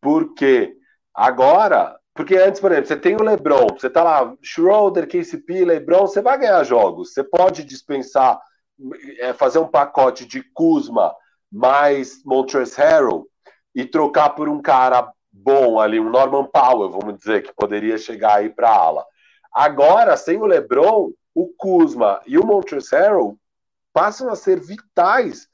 Porque 0.00 0.76
agora, 1.14 1.96
porque 2.12 2.34
antes, 2.34 2.60
por 2.60 2.72
exemplo, 2.72 2.88
você 2.88 2.96
tem 2.96 3.14
o 3.14 3.22
LeBron, 3.22 3.68
você 3.68 3.88
tá 3.88 4.02
lá, 4.02 4.34
Schroeder, 4.42 5.06
KCP, 5.06 5.64
LeBron, 5.64 6.08
você 6.08 6.20
vai 6.20 6.36
ganhar 6.38 6.64
jogos. 6.64 7.12
Você 7.12 7.22
pode 7.22 7.62
dispensar, 7.62 8.40
é, 9.20 9.32
fazer 9.32 9.60
um 9.60 9.68
pacote 9.68 10.26
de 10.26 10.42
Kuzma 10.42 11.14
mais 11.52 12.22
Montrezl 12.24 12.80
Harrell 12.80 13.26
e 13.74 13.84
trocar 13.84 14.30
por 14.30 14.48
um 14.48 14.62
cara 14.62 15.12
bom 15.30 15.78
ali, 15.78 16.00
um 16.00 16.10
Norman 16.10 16.44
Powell, 16.44 16.90
vamos 16.90 17.18
dizer, 17.18 17.42
que 17.42 17.54
poderia 17.54 17.98
chegar 17.98 18.36
aí 18.36 18.48
para 18.48 18.70
ala. 18.70 19.04
Agora, 19.52 20.16
sem 20.16 20.38
o 20.38 20.46
LeBron, 20.46 21.12
o 21.34 21.48
Kuzma 21.56 22.20
e 22.26 22.38
o 22.38 22.46
Montrezl 22.46 22.94
Harrell 22.94 23.38
passam 23.92 24.30
a 24.30 24.36
ser 24.36 24.58
vitais 24.60 25.46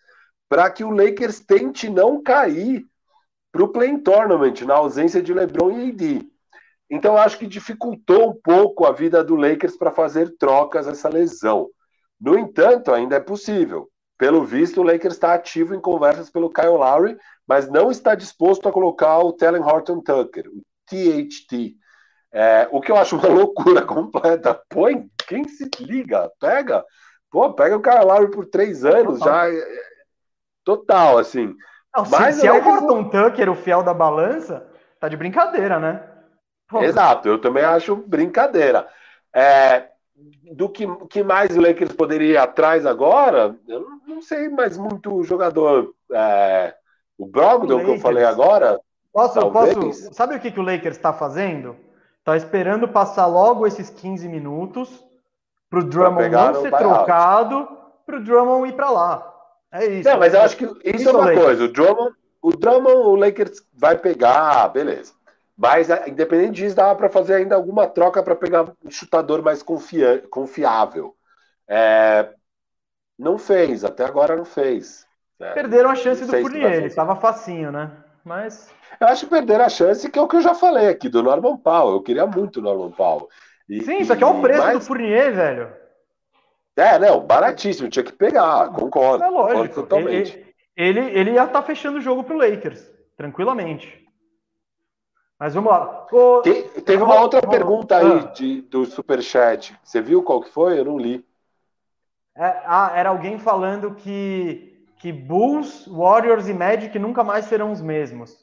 para 0.48 0.70
que 0.70 0.84
o 0.84 0.90
Lakers 0.90 1.40
tente 1.40 1.90
não 1.90 2.22
cair 2.22 2.86
para 3.50 3.64
o 3.64 3.68
play 3.68 3.98
tournament 3.98 4.60
na 4.64 4.74
ausência 4.74 5.22
de 5.22 5.34
LeBron 5.34 5.72
e 5.72 5.90
AD. 5.90 6.28
Então 6.90 7.16
acho 7.16 7.38
que 7.38 7.46
dificultou 7.46 8.30
um 8.30 8.34
pouco 8.34 8.86
a 8.86 8.92
vida 8.92 9.22
do 9.22 9.36
Lakers 9.36 9.76
para 9.76 9.90
fazer 9.90 10.36
trocas 10.38 10.86
essa 10.86 11.08
lesão. 11.08 11.68
No 12.20 12.38
entanto, 12.38 12.92
ainda 12.92 13.16
é 13.16 13.20
possível. 13.20 13.90
Pelo 14.18 14.44
visto, 14.44 14.80
o 14.80 14.84
Lakers 14.84 15.14
está 15.14 15.32
ativo 15.32 15.74
em 15.74 15.80
conversas 15.80 16.28
pelo 16.28 16.50
Kyle 16.50 16.70
Lowry, 16.70 17.16
mas 17.46 17.70
não 17.70 17.88
está 17.90 18.16
disposto 18.16 18.68
a 18.68 18.72
colocar 18.72 19.20
o 19.20 19.32
Tellen 19.32 19.62
Horton 19.62 20.00
Tucker, 20.00 20.48
o 20.48 20.60
THT. 20.86 21.76
É, 22.32 22.68
o 22.72 22.80
que 22.80 22.90
eu 22.90 22.96
acho 22.96 23.16
uma 23.16 23.28
loucura 23.32 23.82
completa. 23.82 24.60
Põe, 24.68 25.08
quem 25.26 25.44
se 25.44 25.70
liga? 25.78 26.28
Pega. 26.40 26.84
Pô, 27.30 27.52
pega 27.54 27.76
o 27.76 27.82
Kyle 27.82 28.04
Lowry 28.04 28.30
por 28.32 28.46
três 28.46 28.84
anos, 28.84 29.20
total. 29.20 29.34
já. 29.34 29.48
É, 29.48 29.56
é, 29.56 29.82
total, 30.64 31.18
assim. 31.18 31.54
Não, 31.96 32.04
mas 32.10 32.34
se, 32.34 32.40
se 32.40 32.46
é 32.46 32.52
o 32.52 32.66
Horton 32.66 33.04
Tucker, 33.04 33.50
o 33.50 33.54
fiel 33.54 33.82
da 33.84 33.94
balança, 33.94 34.68
tá 34.98 35.08
de 35.08 35.16
brincadeira, 35.16 35.78
né? 35.78 36.02
Pô. 36.68 36.82
Exato, 36.82 37.28
eu 37.28 37.40
também 37.40 37.64
acho 37.64 37.96
brincadeira. 37.96 38.88
É, 39.32 39.88
do 40.52 40.68
que, 40.68 40.86
que 41.08 41.22
mais 41.22 41.56
o 41.56 41.60
Lakers 41.60 41.92
poderia 41.92 42.32
ir 42.32 42.36
atrás 42.36 42.84
agora, 42.86 43.56
eu 43.68 43.86
não 44.06 44.20
sei 44.22 44.48
mais 44.48 44.76
muito 44.76 45.22
jogador. 45.22 45.94
É, 46.12 46.74
o 47.16 47.26
Brogdon, 47.26 47.84
que 47.84 47.90
eu 47.90 47.98
falei 47.98 48.24
agora. 48.24 48.80
Posso, 49.12 49.40
posso. 49.50 50.14
Sabe 50.14 50.36
o 50.36 50.40
que, 50.40 50.50
que 50.50 50.60
o 50.60 50.62
Lakers 50.62 50.96
está 50.96 51.12
fazendo? 51.12 51.76
Está 52.18 52.36
esperando 52.36 52.88
passar 52.88 53.26
logo 53.26 53.66
esses 53.66 53.90
15 53.90 54.28
minutos 54.28 55.04
para 55.70 55.80
o 55.80 55.84
Drummond 55.84 56.30
não 56.30 56.62
ser 56.62 56.70
trocado, 56.70 57.68
para 58.06 58.16
o 58.16 58.24
Drummond 58.24 58.68
ir 58.68 58.72
para 58.72 58.90
lá. 58.90 59.34
É 59.72 59.86
isso. 59.86 60.08
Não, 60.08 60.18
mas 60.18 60.34
eu 60.34 60.40
acho 60.40 60.56
que 60.56 60.64
isso, 60.64 60.78
isso 60.84 61.08
é 61.08 61.12
uma 61.12 61.32
coisa. 61.32 61.64
O 61.64 61.68
Drummond, 61.68 62.14
o 62.40 62.50
Drummond, 62.50 62.96
o 62.96 63.14
Lakers 63.16 63.62
vai 63.74 63.96
pegar, 63.98 64.68
beleza. 64.68 65.12
Mas, 65.58 65.88
independente 66.06 66.62
disso, 66.62 66.76
dava 66.76 66.94
para 66.94 67.08
fazer 67.08 67.34
ainda 67.34 67.56
alguma 67.56 67.88
troca 67.88 68.22
para 68.22 68.36
pegar 68.36 68.72
um 68.84 68.90
chutador 68.90 69.42
mais 69.42 69.60
confia 69.60 70.22
confiável. 70.30 71.16
É, 71.66 72.32
não 73.18 73.36
fez, 73.36 73.84
até 73.84 74.04
agora 74.04 74.36
não 74.36 74.44
fez. 74.44 75.04
É, 75.40 75.52
Perderam 75.54 75.90
a 75.90 75.96
chance 75.96 76.24
do 76.24 76.30
Fournier, 76.30 76.74
ele 76.74 76.86
estava 76.86 77.16
facinho, 77.16 77.72
né? 77.72 77.90
Mas. 78.24 78.72
Eu 79.00 79.08
acho 79.08 79.24
que 79.26 79.30
perderam 79.30 79.64
a 79.64 79.68
chance, 79.68 80.08
que 80.08 80.18
é 80.18 80.22
o 80.22 80.28
que 80.28 80.36
eu 80.36 80.40
já 80.40 80.54
falei 80.54 80.88
aqui, 80.88 81.08
do 81.08 81.24
Norman 81.24 81.56
Powell. 81.56 81.94
Eu 81.94 82.02
queria 82.02 82.26
muito 82.26 82.60
o 82.60 82.62
Norman 82.62 82.92
Powell. 82.92 83.28
E, 83.68 83.82
Sim, 83.82 83.98
isso 83.98 84.12
aqui 84.12 84.22
é 84.22 84.26
o 84.26 84.40
preço 84.40 84.62
mas... 84.62 84.78
do 84.78 84.84
Fournier, 84.84 85.34
velho. 85.34 85.72
É, 86.76 87.00
não, 87.00 87.20
baratíssimo, 87.20 87.88
tinha 87.88 88.04
que 88.04 88.12
pegar, 88.12 88.70
concordo. 88.70 89.24
É 89.24 89.28
lógico. 89.28 89.48
Concordo 89.48 89.74
totalmente. 89.74 90.54
Ele, 90.76 91.00
ele, 91.00 91.18
ele 91.18 91.30
ia 91.32 91.44
estar 91.44 91.60
tá 91.60 91.62
fechando 91.62 91.98
o 91.98 92.00
jogo 92.00 92.22
pro 92.22 92.38
Lakers, 92.38 92.88
tranquilamente. 93.16 94.07
Mas 95.38 95.54
vamos 95.54 95.70
lá. 95.70 96.06
O... 96.10 96.42
Tem, 96.42 96.68
teve 96.68 97.02
uma 97.02 97.20
outra 97.20 97.40
pergunta 97.40 97.96
aí 97.96 98.20
ah. 98.24 98.32
de, 98.32 98.62
do 98.62 98.84
Superchat. 98.84 99.78
Você 99.84 100.00
viu 100.00 100.22
qual 100.22 100.40
que 100.40 100.50
foi? 100.50 100.78
Eu 100.78 100.86
não 100.86 100.98
li. 100.98 101.24
É, 102.36 102.62
ah, 102.66 102.92
era 102.94 103.10
alguém 103.10 103.38
falando 103.38 103.94
que, 103.94 104.84
que 104.98 105.12
Bulls, 105.12 105.86
Warriors 105.86 106.48
e 106.48 106.54
Magic 106.54 106.96
nunca 106.98 107.22
mais 107.22 107.44
serão 107.44 107.70
os 107.70 107.80
mesmos. 107.80 108.36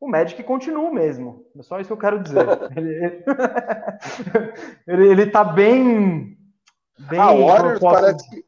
O 0.00 0.08
Magic 0.08 0.42
continua 0.44 0.88
o 0.88 0.94
mesmo. 0.94 1.44
É 1.58 1.62
só 1.62 1.78
isso 1.78 1.88
que 1.88 1.92
eu 1.92 1.96
quero 1.96 2.22
dizer. 2.22 2.46
ele, 2.76 3.24
ele, 4.86 5.08
ele 5.08 5.26
tá 5.26 5.44
bem. 5.44 6.38
bem 6.98 7.20
ah, 7.20 7.32
o 7.32 7.46
Warriors 7.46 7.80
parece 7.80 8.30
que. 8.30 8.44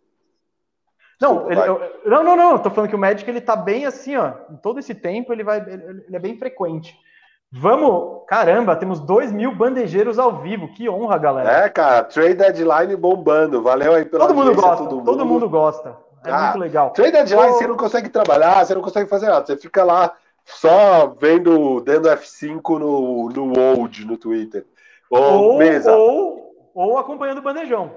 Não, 1.20 1.50
ele, 1.50 1.60
eu, 1.60 2.00
não, 2.06 2.24
não, 2.24 2.36
não. 2.36 2.58
Tô 2.58 2.70
falando 2.70 2.90
que 2.90 2.96
o 2.96 2.98
Magic 2.98 3.28
ele 3.28 3.40
tá 3.40 3.54
bem 3.54 3.86
assim, 3.86 4.16
ó. 4.16 4.34
Em 4.50 4.56
todo 4.56 4.78
esse 4.78 4.94
tempo 4.94 5.32
ele 5.32 5.44
vai, 5.44 5.60
ele, 5.60 6.04
ele 6.06 6.16
é 6.16 6.18
bem 6.18 6.36
frequente. 6.38 6.98
Vamos, 7.54 8.22
caramba, 8.26 8.74
temos 8.74 8.98
dois 8.98 9.30
mil 9.30 9.54
bandejeiros 9.54 10.18
ao 10.18 10.40
vivo, 10.40 10.72
que 10.72 10.88
honra, 10.88 11.18
galera. 11.18 11.66
É, 11.66 11.68
cara, 11.68 12.02
trade 12.02 12.34
deadline 12.34 12.96
bombando, 12.96 13.62
valeu 13.62 13.92
aí 13.94 14.06
pela 14.06 14.26
Todo 14.26 14.34
mundo 14.34 14.54
gosta, 14.54 14.76
todo 14.84 14.96
mundo. 14.96 15.04
todo 15.04 15.26
mundo 15.26 15.48
gosta, 15.50 15.96
é 16.24 16.30
ah, 16.30 16.42
muito 16.44 16.58
legal. 16.58 16.90
Trade 16.92 17.12
deadline 17.12 17.52
você 17.52 17.66
não 17.66 17.76
consegue 17.76 18.08
trabalhar, 18.08 18.64
você 18.64 18.74
não 18.74 18.80
consegue 18.80 19.10
fazer 19.10 19.26
nada, 19.26 19.44
você 19.44 19.58
fica 19.58 19.84
lá 19.84 20.14
só 20.46 21.08
vendo, 21.20 21.80
dando 21.82 22.08
F5 22.08 22.78
no, 22.78 23.28
no 23.28 23.60
Old, 23.60 24.06
no 24.06 24.16
Twitter. 24.16 24.64
Ou, 25.10 25.58
mesa. 25.58 25.94
Ou, 25.94 26.70
ou 26.74 26.96
acompanhando 26.96 27.38
o 27.38 27.42
bandejão. 27.42 27.92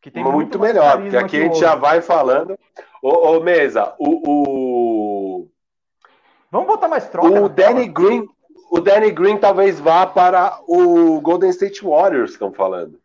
Que 0.00 0.08
tem 0.08 0.22
muito, 0.22 0.36
muito 0.36 0.58
melhor, 0.60 1.02
porque 1.02 1.16
aqui 1.16 1.36
a 1.36 1.42
gente 1.42 1.58
já 1.58 1.74
vai 1.74 2.00
falando. 2.00 2.56
Ô, 3.02 3.36
ô 3.36 3.40
Mesa, 3.40 3.92
o, 3.98 4.30
o 4.30 5.19
Vamos 6.50 6.66
botar 6.66 6.88
mais 6.88 7.08
troca. 7.08 7.40
O 7.40 7.48
Danny 7.48 7.86
Green, 7.86 8.28
o 8.70 8.80
Danny 8.80 9.10
Green 9.10 9.38
talvez 9.38 9.78
vá 9.78 10.06
para 10.06 10.60
o 10.66 11.20
Golden 11.20 11.50
State 11.50 11.84
Warriors, 11.84 12.32
estão 12.32 12.52
falando. 12.52 13.00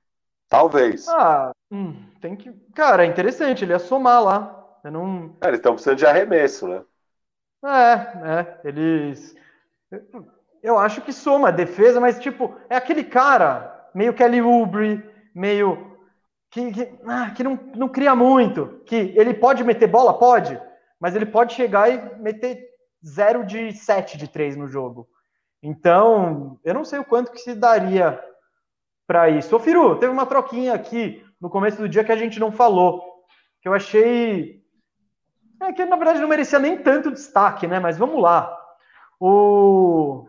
Talvez. 0.49 1.07
Ah, 1.09 1.51
hum, 1.71 1.95
tem 2.21 2.35
que. 2.35 2.51
Cara, 2.73 3.03
é 3.05 3.07
interessante, 3.07 3.63
ele 3.63 3.73
ia 3.73 3.79
somar 3.79 4.23
lá. 4.23 4.79
Eu 4.83 4.91
não... 4.91 5.35
É, 5.41 5.47
eles 5.47 5.59
estão 5.59 5.73
precisando 5.73 5.97
de 5.97 6.05
arremesso, 6.05 6.67
né? 6.67 6.81
É, 7.63 8.39
é. 8.39 8.59
Eles. 8.63 9.35
Eu 10.61 10.77
acho 10.77 11.01
que 11.01 11.13
soma, 11.13 11.51
defesa, 11.51 11.99
mas 11.99 12.19
tipo, 12.19 12.55
é 12.69 12.75
aquele 12.75 13.03
cara, 13.03 13.89
meio 13.93 14.13
Kelly 14.13 14.41
Oubre, 14.41 15.03
meio. 15.33 15.95
Que, 16.49 16.71
que, 16.71 16.89
ah, 17.05 17.31
que 17.31 17.43
não, 17.43 17.59
não 17.75 17.89
cria 17.89 18.15
muito. 18.15 18.81
Que 18.85 19.13
ele 19.15 19.33
pode 19.33 19.63
meter 19.63 19.87
bola? 19.87 20.17
Pode. 20.17 20.59
Mas 20.99 21.15
ele 21.15 21.25
pode 21.25 21.53
chegar 21.53 21.89
e 21.89 22.19
meter 22.19 22.74
0 23.05 23.45
de 23.45 23.71
7 23.71 24.17
de 24.17 24.27
3 24.27 24.55
no 24.55 24.67
jogo. 24.67 25.07
Então, 25.61 26.59
eu 26.63 26.73
não 26.73 26.83
sei 26.83 26.99
o 26.99 27.05
quanto 27.05 27.31
que 27.31 27.39
se 27.39 27.53
daria 27.53 28.19
para 29.07 29.29
isso. 29.29 29.55
Ô, 29.55 29.59
Firu, 29.59 29.97
teve 29.97 30.11
uma 30.11 30.25
troquinha 30.25 30.73
aqui 30.73 31.23
no 31.39 31.49
começo 31.49 31.77
do 31.77 31.89
dia 31.89 32.03
que 32.03 32.11
a 32.11 32.17
gente 32.17 32.39
não 32.39 32.51
falou, 32.51 33.23
que 33.61 33.67
eu 33.67 33.73
achei 33.73 34.63
é, 35.61 35.71
que 35.71 35.85
na 35.85 35.95
verdade 35.95 36.19
não 36.19 36.27
merecia 36.27 36.59
nem 36.59 36.77
tanto 36.77 37.11
destaque, 37.11 37.67
né? 37.67 37.79
Mas 37.79 37.97
vamos 37.97 38.21
lá. 38.21 38.55
O 39.19 40.27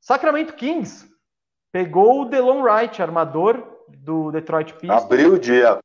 Sacramento 0.00 0.54
Kings 0.54 1.08
pegou 1.72 2.22
o 2.22 2.24
Delon 2.24 2.62
Wright, 2.62 3.02
armador 3.02 3.62
do 3.88 4.30
Detroit 4.30 4.72
Pistons. 4.74 5.04
Abriu 5.04 5.34
o 5.34 5.38
dia. 5.38 5.78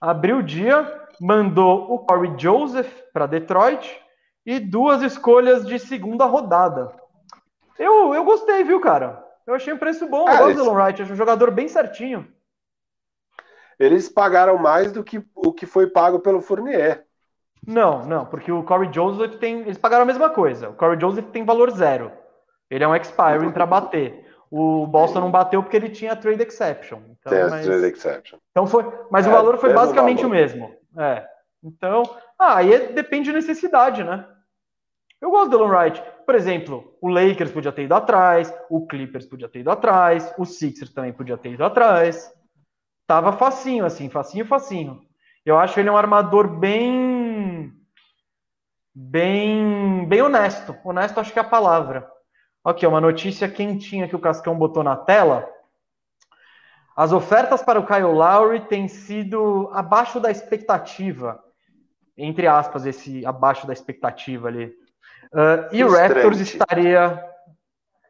Abriu 0.00 0.38
o 0.38 0.42
dia, 0.42 1.06
mandou 1.20 1.92
o 1.92 2.00
Corey 2.00 2.34
Joseph 2.36 2.92
para 3.12 3.26
Detroit 3.26 4.03
e 4.44 4.60
duas 4.60 5.02
escolhas 5.02 5.66
de 5.66 5.78
segunda 5.78 6.24
rodada. 6.24 6.92
Eu, 7.78 8.14
eu 8.14 8.24
gostei, 8.24 8.62
viu, 8.64 8.80
cara? 8.80 9.24
Eu 9.46 9.54
achei 9.54 9.72
um 9.72 9.78
preço 9.78 10.06
bom. 10.06 10.28
É, 10.28 10.34
eu 10.34 10.46
gosto 10.46 10.64
do 10.64 10.72
Wright, 10.72 11.02
acho 11.02 11.12
um 11.12 11.16
jogador 11.16 11.50
bem 11.50 11.68
certinho. 11.68 12.26
Eles 13.78 14.08
pagaram 14.08 14.56
mais 14.56 14.92
do 14.92 15.02
que 15.02 15.22
o 15.34 15.52
que 15.52 15.66
foi 15.66 15.88
pago 15.88 16.20
pelo 16.20 16.40
Fournier. 16.40 17.04
Não, 17.66 18.04
não, 18.04 18.26
porque 18.26 18.52
o 18.52 18.62
Corey 18.62 18.92
Joseph 18.92 19.36
tem. 19.36 19.60
Eles 19.60 19.78
pagaram 19.78 20.02
a 20.02 20.06
mesma 20.06 20.30
coisa. 20.30 20.70
O 20.70 20.74
Corey 20.74 21.00
Joseph 21.00 21.26
tem 21.30 21.44
valor 21.44 21.70
zero. 21.70 22.12
Ele 22.70 22.84
é 22.84 22.88
um 22.88 22.94
expiring 22.94 23.50
para 23.50 23.66
bater. 23.66 24.24
O 24.50 24.86
Boston 24.86 25.20
não 25.20 25.30
bateu 25.30 25.62
porque 25.62 25.76
ele 25.76 25.88
tinha 25.88 26.14
trade 26.14 26.42
exception. 26.42 27.00
Então, 27.10 27.32
tem 27.32 27.50
mas... 27.50 27.66
trade 27.66 27.86
exception. 27.86 28.38
Então 28.50 28.66
foi, 28.66 28.84
mas 29.10 29.26
é, 29.26 29.28
o 29.28 29.32
valor 29.32 29.58
foi 29.58 29.72
basicamente 29.72 30.22
valor. 30.22 30.28
o 30.28 30.34
mesmo. 30.34 30.74
É. 30.96 31.26
Então, 31.62 32.02
ah, 32.38 32.58
aí 32.58 32.72
é, 32.72 32.92
depende 32.92 33.30
de 33.30 33.32
necessidade, 33.32 34.04
né? 34.04 34.24
Eu 35.20 35.30
gosto 35.30 35.50
do 35.50 35.58
Delon 35.58 35.70
Wright. 35.70 36.02
Por 36.26 36.34
exemplo, 36.34 36.96
o 37.00 37.08
Lakers 37.08 37.50
podia 37.50 37.72
ter 37.72 37.84
ido 37.84 37.94
atrás, 37.94 38.52
o 38.70 38.86
Clippers 38.86 39.26
podia 39.26 39.48
ter 39.48 39.60
ido 39.60 39.70
atrás, 39.70 40.32
o 40.38 40.44
Sixers 40.44 40.92
também 40.92 41.12
podia 41.12 41.36
ter 41.36 41.52
ido 41.52 41.64
atrás. 41.64 42.32
Tava 43.06 43.32
facinho, 43.32 43.84
assim, 43.84 44.08
facinho, 44.08 44.46
facinho. 44.46 45.02
Eu 45.44 45.58
acho 45.58 45.78
ele 45.78 45.90
um 45.90 45.96
armador 45.96 46.48
bem. 46.48 47.72
Bem. 48.94 50.06
Bem 50.08 50.22
honesto. 50.22 50.74
Honesto 50.84 51.20
acho 51.20 51.32
que 51.32 51.38
é 51.38 51.42
a 51.42 51.48
palavra. 51.48 52.10
Aqui, 52.64 52.86
uma 52.86 53.00
notícia 53.00 53.48
quentinha 53.48 54.08
que 54.08 54.16
o 54.16 54.20
Cascão 54.20 54.56
botou 54.56 54.82
na 54.82 54.96
tela. 54.96 55.46
As 56.96 57.12
ofertas 57.12 57.62
para 57.62 57.78
o 57.78 57.86
Kyle 57.86 58.04
Lowry 58.04 58.60
têm 58.68 58.88
sido 58.88 59.68
abaixo 59.72 60.18
da 60.18 60.30
expectativa. 60.30 61.42
entre 62.16 62.46
aspas, 62.46 62.86
esse 62.86 63.26
abaixo 63.26 63.66
da 63.66 63.72
expectativa 63.72 64.46
ali. 64.48 64.72
Uh, 65.34 65.66
e 65.72 65.82
o 65.82 65.90
Raptors 65.90 66.38
estaria 66.38 67.20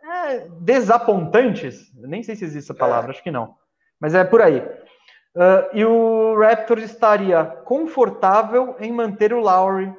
é, 0.04 0.46
desapontantes, 0.60 1.90
nem 1.94 2.22
sei 2.22 2.36
se 2.36 2.44
existe 2.44 2.70
essa 2.70 2.78
palavra, 2.78 3.10
é. 3.10 3.14
acho 3.14 3.22
que 3.22 3.30
não, 3.30 3.54
mas 3.98 4.14
é 4.14 4.22
por 4.22 4.42
aí. 4.42 4.58
Uh, 4.58 5.66
e 5.72 5.84
o 5.86 6.38
Raptors 6.38 6.82
estaria 6.82 7.42
confortável 7.64 8.76
em 8.78 8.92
manter 8.92 9.32
o 9.32 9.40
Lowry 9.40 9.90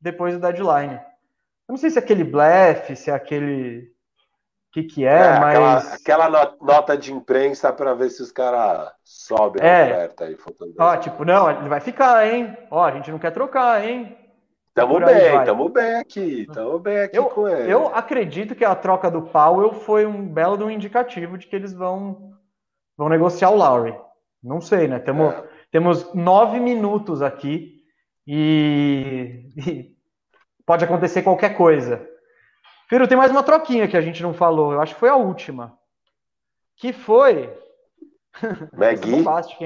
depois 0.00 0.34
do 0.34 0.40
deadline. 0.40 0.94
Eu 0.94 1.72
não 1.72 1.76
sei 1.76 1.88
se 1.88 1.98
é 1.98 2.02
aquele 2.02 2.24
blefe, 2.24 2.96
se 2.96 3.10
é 3.10 3.14
aquele 3.14 3.92
que, 4.72 4.82
que 4.82 5.06
é, 5.06 5.36
é 5.36 5.38
mas. 5.38 5.94
Aquela, 5.94 6.26
aquela, 6.26 6.56
nota 6.60 6.98
de 6.98 7.12
imprensa 7.12 7.72
para 7.72 7.94
ver 7.94 8.10
se 8.10 8.22
os 8.22 8.32
caras 8.32 8.90
sobem 9.04 9.62
é. 9.64 9.82
a 9.82 9.86
oferta 9.86 10.24
aí. 10.24 10.36
Ó, 10.78 10.96
tipo, 10.96 11.24
não, 11.24 11.48
ele 11.48 11.68
vai 11.68 11.80
ficar, 11.80 12.26
hein? 12.26 12.56
Ó, 12.70 12.82
a 12.82 12.90
gente 12.90 13.10
não 13.12 13.20
quer 13.20 13.30
trocar, 13.30 13.84
hein? 13.86 14.18
Tamo 14.74 14.98
bem, 15.00 15.44
tamo 15.44 15.68
bem 15.68 15.94
aqui, 15.96 16.46
tamo 16.46 16.78
bem 16.78 17.00
aqui 17.00 17.18
eu, 17.18 17.26
com 17.26 17.46
ele. 17.46 17.70
Eu 17.70 17.94
acredito 17.94 18.54
que 18.54 18.64
a 18.64 18.74
troca 18.74 19.10
do 19.10 19.22
Powell 19.22 19.74
foi 19.74 20.06
um 20.06 20.26
belo 20.26 20.64
um 20.64 20.70
indicativo 20.70 21.36
de 21.36 21.46
que 21.46 21.54
eles 21.54 21.74
vão, 21.74 22.32
vão 22.96 23.10
negociar 23.10 23.50
o 23.50 23.56
Lowry. 23.56 23.94
Não 24.42 24.62
sei, 24.62 24.88
né? 24.88 24.98
Temo, 24.98 25.24
é. 25.24 25.48
Temos 25.70 26.12
nove 26.14 26.58
minutos 26.58 27.22
aqui 27.22 27.82
e, 28.26 29.46
e 29.56 29.96
pode 30.64 30.84
acontecer 30.84 31.22
qualquer 31.22 31.56
coisa. 31.56 32.06
Firo, 32.88 33.08
tem 33.08 33.16
mais 33.16 33.30
uma 33.30 33.42
troquinha 33.42 33.88
que 33.88 33.96
a 33.96 34.00
gente 34.02 34.22
não 34.22 34.34
falou. 34.34 34.72
Eu 34.72 34.80
acho 34.80 34.94
que 34.94 35.00
foi 35.00 35.08
a 35.08 35.16
última. 35.16 35.78
Que 36.76 36.92
foi. 36.92 37.50
Magui. 38.76 39.24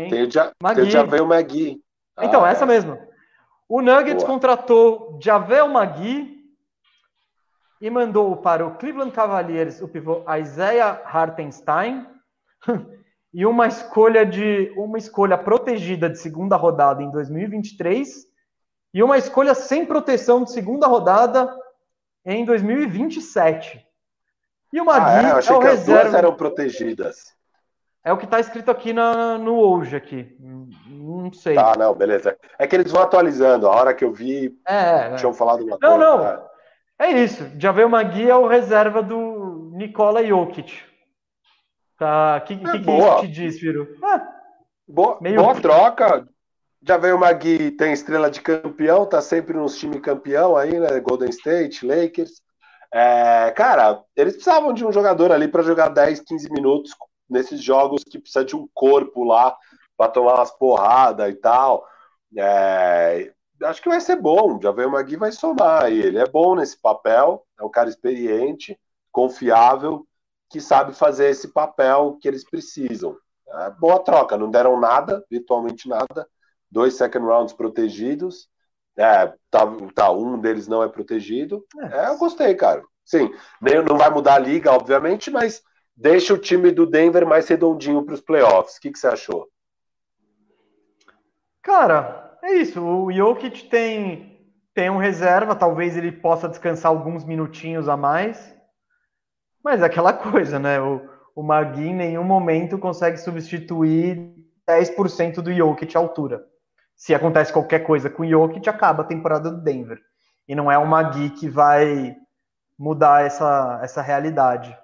tem, 0.09 0.31
já, 0.31 0.53
Magui. 0.63 0.91
já 0.91 1.03
veio 1.03 1.25
o 1.25 1.29
Magui. 1.29 1.81
Então, 2.21 2.45
ah, 2.45 2.51
essa 2.51 2.67
mesmo. 2.67 2.97
O 3.69 3.83
Nuggets 3.83 4.23
Boa. 4.23 4.35
contratou 4.35 5.19
Javel 5.21 5.69
Magui 5.69 6.37
e 7.81 7.91
mandou 7.91 8.37
para 8.37 8.65
o 8.65 8.77
Cleveland 8.77 9.13
Cavaliers 9.13 9.83
o 9.83 9.89
pivô 9.89 10.25
Isaiah 10.39 11.03
Hartenstein 11.05 12.07
e 13.35 13.45
uma 13.45 13.67
escolha 13.67 14.25
de 14.25 14.73
uma 14.77 14.99
escolha 14.99 15.37
protegida 15.37 16.09
de 16.09 16.19
segunda 16.19 16.57
rodada 16.57 17.03
em 17.03 17.11
2023 17.11 18.25
e 18.95 19.03
uma 19.03 19.19
escolha 19.19 19.55
sem 19.55 19.85
proteção 19.85 20.45
de 20.45 20.53
segunda 20.53 20.87
rodada 20.87 21.55
em 22.25 22.45
2027. 22.45 23.85
E 24.73 24.81
o 24.81 24.85
Magui 24.85 25.07
ah, 25.07 25.29
é, 25.29 25.33
eu 25.33 25.37
achei 25.37 25.55
é 25.55 25.59
o 25.59 25.61
que 25.61 25.67
reserva... 25.67 26.01
as 26.01 26.05
duas 26.07 26.15
eram 26.15 26.37
protegidas. 26.37 27.36
É 28.07 28.13
o 28.13 28.17
que 28.17 28.25
está 28.25 28.39
escrito 28.39 28.71
aqui 28.71 28.93
na, 28.93 29.37
no 29.37 29.59
hoje 29.59 29.97
aqui. 29.97 30.33
Não 30.41 31.33
sei. 31.33 31.59
Ah, 31.59 31.75
não, 31.77 31.93
beleza. 31.93 32.39
É 32.57 32.65
que 32.65 32.77
eles 32.77 32.93
vão 32.93 33.03
atualizando. 33.03 33.67
A 33.67 33.75
hora 33.75 33.93
que 33.93 34.05
eu 34.05 34.13
vi, 34.13 34.57
é, 34.65 35.17
tinham 35.17 35.35
falado 35.35 35.65
uma 35.65 35.77
Não, 35.83 35.99
coisa, 35.99 35.99
não. 35.99 36.25
É. 36.25 36.41
é 37.01 37.11
isso. 37.25 37.51
Já 37.59 37.73
veio 37.73 37.89
o 37.89 37.91
Magui 37.91 38.31
é 38.31 38.37
o 38.37 38.47
reserva 38.47 39.03
do 39.03 39.73
Nikola 39.75 40.25
Jokic. 40.25 40.85
Tá. 41.99 42.41
O 42.41 42.47
que, 42.47 42.55
é, 42.55 42.57
que, 42.59 42.79
que 42.79 42.91
isso 42.93 43.21
te 43.23 43.27
diz, 43.27 43.59
Firo? 43.59 43.89
Ah, 44.05 44.23
boa, 44.87 45.19
meio... 45.21 45.43
boa 45.43 45.61
troca. 45.61 46.29
Já 46.87 46.97
veio 46.99 47.17
o 47.17 47.19
Magui, 47.19 47.73
tem 47.73 47.93
estrela 47.93 48.31
de 48.31 48.41
campeão, 48.41 49.05
tá 49.05 49.21
sempre 49.21 49.57
nos 49.57 49.77
times 49.77 50.01
campeão 50.01 50.57
aí, 50.57 50.79
né? 50.79 51.01
Golden 51.01 51.31
State, 51.31 51.85
Lakers. 51.85 52.41
É, 52.95 53.51
cara, 53.51 54.01
eles 54.15 54.35
precisavam 54.35 54.73
de 54.73 54.87
um 54.87 54.93
jogador 54.93 55.33
ali 55.33 55.49
para 55.49 55.65
jogar 55.65 55.89
10, 55.89 56.21
15 56.21 56.53
minutos 56.53 56.95
nesses 57.29 57.63
jogos 57.63 58.03
que 58.05 58.19
precisa 58.19 58.45
de 58.45 58.57
um 58.57 58.69
corpo 58.75 59.25
lá 59.25 59.57
para 59.97 60.11
tomar 60.11 60.35
umas 60.35 60.51
porradas 60.51 61.31
e 61.31 61.35
tal. 61.35 61.87
É, 62.37 63.33
acho 63.63 63.83
que 63.83 63.89
vai 63.89 64.01
ser 64.01 64.17
bom. 64.17 64.61
Já 64.61 64.71
veio 64.73 64.89
o 64.89 64.93
Magui, 64.93 65.17
vai 65.17 65.33
somar. 65.33 65.91
E 65.93 66.01
ele 66.01 66.19
é 66.19 66.27
bom 66.27 66.55
nesse 66.55 66.79
papel, 66.81 67.45
é 67.59 67.65
um 67.65 67.71
cara 67.71 67.89
experiente, 67.89 68.79
confiável, 69.11 70.07
que 70.51 70.61
sabe 70.61 70.95
fazer 70.95 71.31
esse 71.31 71.49
papel 71.49 72.19
que 72.21 72.29
eles 72.29 72.45
precisam. 72.49 73.17
É, 73.49 73.71
boa 73.71 73.99
troca, 73.99 74.37
não 74.37 74.51
deram 74.51 74.79
nada, 74.79 75.25
virtualmente 75.31 75.89
nada, 75.89 76.29
dois 76.71 76.95
second 76.95 77.25
rounds 77.25 77.53
protegidos. 77.53 78.49
É, 78.97 79.27
tá, 79.51 79.67
tá, 79.95 80.11
um 80.11 80.39
deles 80.39 80.67
não 80.67 80.83
é 80.83 80.89
protegido. 80.89 81.65
É, 81.81 82.07
é 82.07 82.09
eu 82.09 82.19
gostei, 82.19 82.55
cara. 82.55 82.83
Sim, 83.05 83.31
não 83.89 83.97
vai 83.97 84.11
mudar 84.11 84.35
a 84.35 84.39
liga, 84.39 84.73
obviamente, 84.73 85.31
mas 85.31 85.63
deixa 85.97 86.35
o 86.35 86.39
time 86.39 86.71
do 86.71 86.87
Denver 86.87 87.27
mais 87.27 87.49
redondinho 87.49 88.05
para 88.05 88.15
os 88.15 88.21
playoffs. 88.21 88.77
O 88.77 88.81
que, 88.81 88.91
que 88.91 88.99
você 88.99 89.07
achou? 89.07 89.49
Cara, 91.63 92.39
é 92.43 92.55
isso. 92.55 92.81
O 92.83 93.13
Jokic 93.13 93.69
tem, 93.69 94.47
tem 94.75 94.91
um 94.91 94.99
reserva, 94.99 95.55
talvez 95.55 95.97
ele 95.97 96.13
possa 96.13 96.49
descansar 96.49 96.91
alguns 96.91 97.25
minutinhos 97.25 97.89
a 97.89 97.97
mais. 97.97 98.55
Mas 99.63 99.83
é 99.83 99.87
aquela 99.87 100.13
coisa, 100.15 100.59
né? 100.59 100.81
O, 100.81 101.01
o 101.35 101.43
Magui 101.43 101.89
em 101.89 101.95
nenhum 101.95 102.25
momento 102.25 102.79
consegue 102.79 103.17
substituir 103.19 104.35
10% 104.69 105.41
do 105.41 105.53
Jokic 105.53 105.97
à 105.97 106.01
altura 106.01 106.47
se 106.97 107.15
acontece 107.15 107.53
qualquer 107.53 107.81
coisa 107.81 108.09
com 108.09 108.23
o 108.23 108.29
Jokic, 108.29 108.69
acaba 108.69 109.03
a 109.03 109.07
temporada 109.07 109.51
do 109.51 109.61
Denver. 109.61 110.01
E 110.49 110.55
não 110.55 110.73
é 110.73 110.79
o 110.79 110.87
Magui 110.87 111.31
que 111.31 111.49
vai 111.49 112.17
mudar 112.79 113.25
essa, 113.25 113.79
essa 113.83 114.01
realidade. 114.01 114.77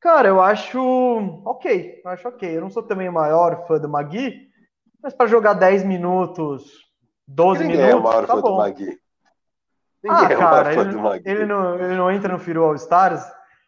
Cara, 0.00 0.28
eu 0.28 0.40
acho 0.40 0.80
ok, 1.44 2.00
eu 2.02 2.10
acho 2.10 2.26
ok. 2.26 2.56
Eu 2.56 2.62
não 2.62 2.70
sou 2.70 2.82
também 2.82 3.08
o 3.08 3.12
maior 3.12 3.66
fã 3.66 3.78
do 3.78 3.88
Magui, 3.88 4.48
mas 5.02 5.12
para 5.12 5.26
jogar 5.26 5.52
10 5.52 5.84
minutos, 5.84 6.86
12 7.28 7.64
Ninguém 7.64 7.76
minutos, 7.76 7.94
é 7.94 8.00
o 8.00 8.02
maior 8.02 8.26
tá 8.26 8.34
fã 8.34 8.40
bom. 8.40 8.52
do 8.52 8.56
Magui. 8.56 8.98
Ninguém 10.02 10.26
ah, 10.26 10.32
é 10.32 10.36
cara, 10.36 10.72
ele, 10.72 11.30
ele, 11.30 11.46
não, 11.46 11.74
ele 11.74 11.94
não 11.94 12.10
entra 12.10 12.32
no 12.32 12.38
Firo 12.38 12.64
All 12.64 12.74
Stars. 12.74 13.22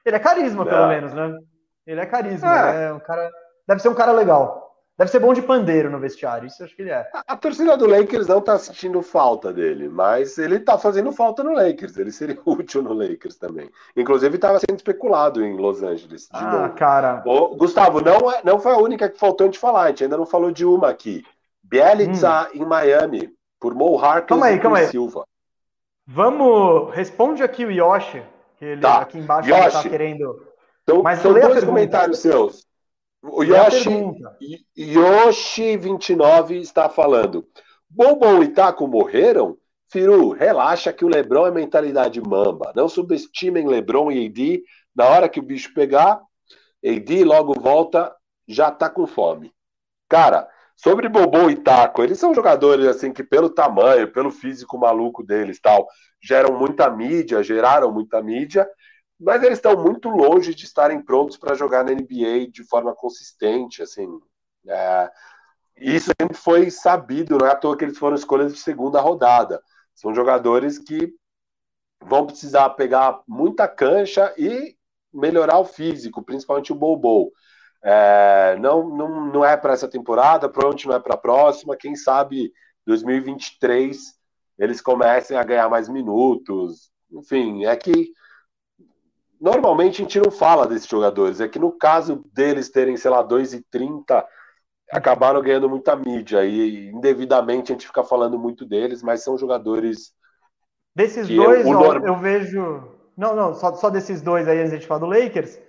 Ele 0.05 0.17
é 0.17 0.19
carisma, 0.19 0.65
não. 0.65 0.73
pelo 0.73 0.89
menos, 0.89 1.13
né? 1.13 1.39
Ele 1.87 2.01
é 2.01 2.07
carisma, 2.07 2.71
é. 2.71 2.85
é 2.87 2.93
um 2.93 3.01
cara. 3.01 3.31
Deve 3.69 3.81
ser 3.81 3.89
um 3.91 3.95
cara 3.95 4.13
legal. 4.13 4.62
Deve 4.99 5.11
ser 5.11 5.21
bom 5.21 5.33
de 5.33 5.41
pandeiro 5.41 5.91
no 5.91 5.99
vestiário, 5.99 6.47
isso 6.47 6.63
eu 6.63 6.67
acho 6.67 6.77
que 6.77 6.83
ele 6.83 6.91
é. 6.91 7.09
A, 7.15 7.33
a 7.33 7.37
torcida 7.37 7.77
do 7.77 7.87
Lakers 7.87 8.27
não 8.27 8.43
tá 8.43 8.59
sentindo 8.59 9.01
falta 9.03 9.53
dele, 9.53 9.89
mas 9.89 10.37
ele 10.37 10.61
tá 10.61 10.79
fazendo 10.79 11.11
falta 11.11 11.43
no 11.43 11.53
Lakers. 11.53 11.97
Ele 11.97 12.13
seria 12.13 12.39
útil 12.45 12.83
no 12.83 12.93
Lakers 12.93 13.37
também. 13.37 13.71
Inclusive, 13.97 14.35
estava 14.35 14.59
sendo 14.59 14.77
especulado 14.77 15.43
em 15.43 15.57
Los 15.57 15.83
Angeles. 15.83 16.29
ah, 16.31 16.59
novo. 16.59 16.75
cara. 16.75 17.23
Ô, 17.25 17.57
Gustavo, 17.57 18.01
não, 18.03 18.31
é, 18.31 18.43
não 18.45 18.61
foi 18.61 18.73
a 18.73 18.79
única 18.79 19.09
que 19.09 19.19
faltou 19.19 19.47
a 19.47 19.49
gente 19.49 19.59
falar. 19.59 19.85
A 19.85 19.89
gente 19.89 20.05
ainda 20.05 20.19
não 20.19 20.27
falou 20.27 20.51
de 20.51 20.65
uma 20.65 20.91
aqui. 20.91 21.25
Bielitsa 21.63 22.51
hum. 22.55 22.63
em 22.63 22.65
Miami, 22.67 23.35
por 23.59 23.75
Mo 23.75 23.99
Harkless 23.99 24.43
aí, 24.43 24.61
aí. 24.61 24.87
Silva. 24.89 25.25
Vamos, 26.07 26.95
responde 26.95 27.43
aqui 27.43 27.65
o 27.65 27.71
Yoshi, 27.71 28.23
que 28.59 28.65
ele 28.65 28.81
tá. 28.83 28.99
aqui 28.99 29.19
embaixo 29.19 29.49
Yoshi. 29.49 29.83
tá 29.83 29.89
querendo. 29.89 30.47
Então, 30.83 31.03
Mas 31.03 31.21
são 31.21 31.33
dois 31.33 31.65
comentários 31.65 32.19
seus. 32.19 32.67
O 33.23 33.45
Yoshi, 33.45 33.89
Yoshi29 34.77 36.61
está 36.61 36.89
falando. 36.89 37.47
Bombom 37.89 38.43
e 38.43 38.49
Taco 38.49 38.89
morreram? 38.89 39.57
Firu, 39.89 40.31
relaxa 40.31 40.93
que 40.93 41.05
o 41.05 41.09
Lebron 41.09 41.47
é 41.47 41.51
mentalidade 41.53 42.21
mamba. 42.21 42.73
Não 42.75 42.89
subestimem 42.89 43.69
Lebron 43.69 44.11
e 44.11 44.27
AD. 44.27 44.63
Na 44.95 45.07
hora 45.07 45.29
que 45.29 45.39
o 45.39 45.43
bicho 45.43 45.73
pegar, 45.73 46.21
AD 46.85 47.25
logo 47.25 47.55
volta, 47.55 48.13
já 48.49 48.71
tá 48.73 48.91
com 48.91 49.07
fome. 49.07 49.53
Cara, 50.09 50.49
sobre 50.75 51.09
Bombom 51.09 51.49
e 51.49 51.57
Taco, 51.57 52.03
eles 52.03 52.19
são 52.19 52.35
jogadores 52.35 52.87
assim 52.87 53.13
que 53.13 53.23
pelo 53.23 53.51
tamanho, 53.51 54.11
pelo 54.11 54.33
físico 54.33 54.77
maluco 54.77 55.23
deles 55.23 55.61
tal, 55.61 55.87
geram 56.21 56.59
muita 56.59 56.91
mídia, 56.91 57.43
geraram 57.43 57.93
muita 57.93 58.21
mídia 58.21 58.69
mas 59.23 59.43
eles 59.43 59.59
estão 59.59 59.81
muito 59.81 60.09
longe 60.09 60.55
de 60.55 60.65
estarem 60.65 61.01
prontos 61.01 61.37
para 61.37 61.55
jogar 61.55 61.85
na 61.85 61.93
NBA 61.93 62.51
de 62.51 62.65
forma 62.65 62.95
consistente, 62.95 63.83
assim. 63.83 64.09
É, 64.69 65.11
isso 65.77 66.11
sempre 66.21 66.37
foi 66.37 66.71
sabido, 66.71 67.39
não 67.39 67.47
é 67.47 67.53
à 67.53 67.57
toa 67.57 67.77
que 67.77 67.85
eles 67.85 67.99
foram 67.99 68.17
escolhas 68.17 68.53
de 68.53 68.59
segunda 68.59 69.01
rodada. 69.01 69.63
São 69.95 70.15
jogadores 70.15 70.79
que 70.79 71.15
vão 72.05 72.27
precisar 72.27 72.71
pegar 72.71 73.21
muita 73.27 73.69
cancha 73.69 74.35
e 74.37 74.77
melhorar 75.13 75.59
o 75.59 75.65
físico, 75.65 76.23
principalmente 76.23 76.73
o 76.73 76.77
Bobo. 76.77 77.33
É, 77.85 78.57
não, 78.61 78.89
não, 78.89 79.27
não 79.27 79.45
é 79.45 79.57
para 79.57 79.73
essa 79.73 79.89
temporada, 79.89 80.49
provavelmente 80.49 80.87
não 80.87 80.97
é 80.97 81.01
para 81.01 81.15
a 81.15 81.19
próxima. 81.19 81.77
Quem 81.77 81.95
sabe 81.95 82.53
2023 82.87 84.21
eles 84.59 84.81
comecem 84.81 85.37
a 85.37 85.45
ganhar 85.45 85.69
mais 85.69 85.89
minutos. 85.89 86.91
Enfim, 87.11 87.65
é 87.65 87.77
que 87.77 88.13
normalmente 89.43 90.01
a 90.01 90.05
gente 90.05 90.21
não 90.21 90.31
fala 90.31 90.67
desses 90.67 90.87
jogadores. 90.87 91.41
É 91.41 91.49
que 91.49 91.59
no 91.59 91.73
caso 91.73 92.25
deles 92.33 92.71
terem, 92.71 92.97
sei 92.97 93.11
lá, 93.11 93.27
2,30, 93.27 94.25
acabaram 94.91 95.43
ganhando 95.43 95.69
muita 95.69 95.97
mídia. 95.97 96.45
E 96.45 96.89
indevidamente 96.91 97.73
a 97.73 97.75
gente 97.75 97.87
fica 97.87 98.05
falando 98.05 98.39
muito 98.39 98.65
deles, 98.65 99.03
mas 99.03 99.25
são 99.25 99.37
jogadores. 99.37 100.13
Desses 100.95 101.27
dois, 101.29 101.67
eu, 101.67 101.73
norm... 101.73 102.07
eu 102.07 102.17
vejo. 102.17 102.89
Não, 103.17 103.35
não, 103.35 103.55
só, 103.55 103.75
só 103.75 103.91
desses 103.91 104.23
dois 104.23 104.47
aí, 104.47 104.63
a 104.63 104.67
gente 104.67 104.87
falar 104.87 105.01
do 105.01 105.07
Lakers. 105.07 105.61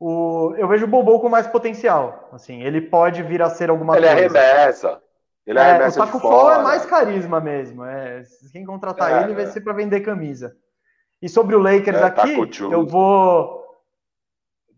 O, 0.00 0.54
eu 0.56 0.66
vejo 0.66 0.86
o 0.86 0.88
Bobo 0.88 1.20
com 1.20 1.28
mais 1.28 1.46
potencial. 1.46 2.30
Assim, 2.32 2.62
ele 2.62 2.80
pode 2.80 3.22
vir 3.22 3.42
a 3.42 3.50
ser 3.50 3.70
alguma 3.70 3.96
ele 3.96 4.06
coisa. 4.06 4.24
Ele 4.24 4.38
arremessa. 4.38 5.00
Ele 5.46 5.58
é, 5.58 5.88
o 5.88 5.92
Taco 5.92 6.20
Fall 6.20 6.52
é 6.52 6.62
mais 6.62 6.86
carisma 6.86 7.40
mesmo. 7.40 7.84
É, 7.84 8.22
quem 8.52 8.64
contratar 8.64 9.12
é, 9.12 9.24
ele 9.24 9.34
vai 9.34 9.44
é. 9.44 9.46
ser 9.48 9.60
para 9.60 9.72
vender 9.72 10.00
camisa. 10.00 10.56
E 11.22 11.28
sobre 11.28 11.54
o 11.54 11.60
Lakers 11.60 11.98
é, 11.98 12.04
aqui, 12.04 12.36
eu 12.60 12.84
vou. 12.84 13.62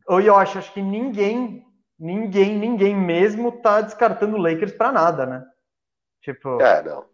Ô 0.07 0.19
Yoshi, 0.21 0.59
acho 0.59 0.73
que 0.75 0.83
ninguém, 0.83 1.65
ninguém, 1.99 2.59
ninguém 2.59 2.95
mesmo 2.95 3.51
tá 3.51 3.81
descartando 3.81 4.37
o 4.37 4.41
Lakers 4.41 4.73
para 4.73 4.93
nada, 4.93 5.25
né? 5.25 5.43
Tipo. 6.21 6.61
É, 6.61 6.83
não. 6.83 7.07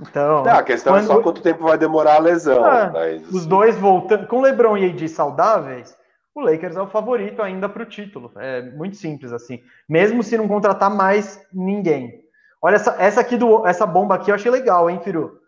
Então. 0.00 0.42
Não, 0.42 0.56
a 0.56 0.62
questão 0.62 0.94
quando... 0.94 1.04
é 1.04 1.06
só 1.06 1.22
quanto 1.22 1.42
tempo 1.42 1.64
vai 1.64 1.76
demorar 1.76 2.16
a 2.16 2.20
lesão. 2.20 2.66
É, 2.66 2.90
mas... 2.90 3.28
Os 3.30 3.44
dois 3.44 3.76
voltando. 3.76 4.26
Com 4.26 4.40
LeBron 4.40 4.78
e 4.78 4.90
AD 4.90 5.08
saudáveis, 5.10 5.94
o 6.34 6.40
Lakers 6.40 6.76
é 6.76 6.80
o 6.80 6.88
favorito 6.88 7.42
ainda 7.42 7.68
para 7.68 7.82
o 7.82 7.86
título. 7.86 8.32
É 8.36 8.62
muito 8.62 8.96
simples 8.96 9.30
assim. 9.30 9.62
Mesmo 9.86 10.22
se 10.22 10.38
não 10.38 10.48
contratar 10.48 10.90
mais 10.90 11.46
ninguém. 11.52 12.24
Olha 12.62 12.76
essa, 12.76 12.96
essa 12.98 13.20
aqui 13.20 13.36
do 13.36 13.66
essa 13.66 13.84
bomba 13.84 14.14
aqui 14.14 14.30
eu 14.30 14.34
achei 14.34 14.50
legal, 14.50 14.88
hein, 14.88 15.00
Firu? 15.04 15.38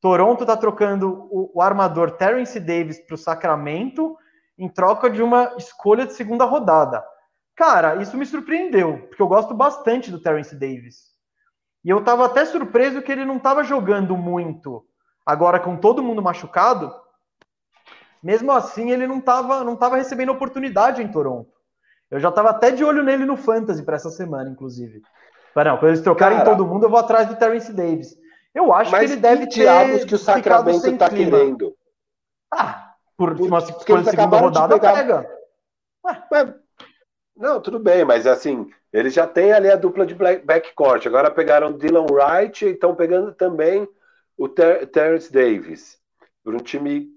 Toronto 0.00 0.42
está 0.42 0.56
trocando 0.56 1.26
o, 1.30 1.50
o, 1.54 1.62
armador 1.62 2.12
Terence 2.12 2.58
Davis 2.60 2.98
para 3.00 3.14
o 3.14 3.18
Sacramento 3.18 4.16
em 4.58 4.68
troca 4.68 5.10
de 5.10 5.22
uma 5.22 5.54
escolha 5.56 6.06
de 6.06 6.12
segunda 6.12 6.44
rodada. 6.44 7.04
Cara, 7.54 7.96
isso 7.96 8.16
me 8.16 8.26
surpreendeu, 8.26 9.06
porque 9.08 9.22
eu 9.22 9.28
gosto 9.28 9.54
bastante 9.54 10.10
do 10.10 10.20
Terence 10.20 10.54
Davis. 10.54 11.16
E 11.84 11.90
eu 11.90 11.98
estava 11.98 12.26
até 12.26 12.44
surpreso 12.44 13.00
que 13.00 13.10
ele 13.10 13.24
não 13.24 13.36
estava 13.36 13.64
jogando 13.64 14.16
muito. 14.16 14.84
Agora, 15.24 15.58
com 15.58 15.76
todo 15.76 16.02
mundo 16.02 16.22
machucado, 16.22 16.94
mesmo 18.22 18.52
assim, 18.52 18.90
ele 18.90 19.06
não 19.06 19.18
estava 19.18 19.64
não 19.64 19.76
tava 19.76 19.96
recebendo 19.96 20.32
oportunidade 20.32 21.02
em 21.02 21.08
Toronto. 21.08 21.50
Eu 22.10 22.20
já 22.20 22.28
estava 22.28 22.50
até 22.50 22.70
de 22.70 22.84
olho 22.84 23.02
nele 23.02 23.24
no 23.24 23.36
Fantasy 23.36 23.82
para 23.82 23.96
essa 23.96 24.10
semana, 24.10 24.50
inclusive. 24.50 25.02
Mas 25.54 25.64
não, 25.64 25.76
quando 25.78 25.88
eles 25.88 26.02
trocarem 26.02 26.38
Cara, 26.38 26.50
todo 26.50 26.66
mundo, 26.66 26.84
eu 26.84 26.90
vou 26.90 26.98
atrás 26.98 27.26
do 27.28 27.36
Terence 27.36 27.72
Davis. 27.72 28.16
Eu 28.56 28.72
acho 28.72 28.90
que 28.90 29.04
ele 29.04 29.16
deve 29.16 29.46
ter. 29.46 29.60
diabos 29.60 30.04
que 30.06 30.14
o 30.14 30.18
Sacramento 30.18 30.88
está 30.88 31.10
querendo? 31.10 31.76
Ah, 32.50 32.94
por 33.14 33.38
uma 33.38 33.58
escolha 33.58 34.02
de 34.02 34.10
segunda 34.10 34.38
rodada, 34.38 34.80
pegar... 34.80 34.94
pega. 34.94 35.30
Ué. 36.32 36.54
Não, 37.36 37.60
tudo 37.60 37.78
bem, 37.78 38.02
mas 38.02 38.26
assim, 38.26 38.66
eles 38.90 39.12
já 39.12 39.26
têm 39.26 39.52
ali 39.52 39.70
a 39.70 39.76
dupla 39.76 40.06
de 40.06 40.14
backcourt. 40.14 41.06
Agora 41.06 41.30
pegaram 41.30 41.76
Dylan 41.76 42.06
Wright 42.10 42.64
e 42.64 42.70
estão 42.70 42.94
pegando 42.94 43.34
também 43.34 43.86
o 44.38 44.48
Ter 44.48 44.86
Terence 44.86 45.30
Davis. 45.30 45.98
Por 46.42 46.54
um 46.54 46.58
time 46.58 47.10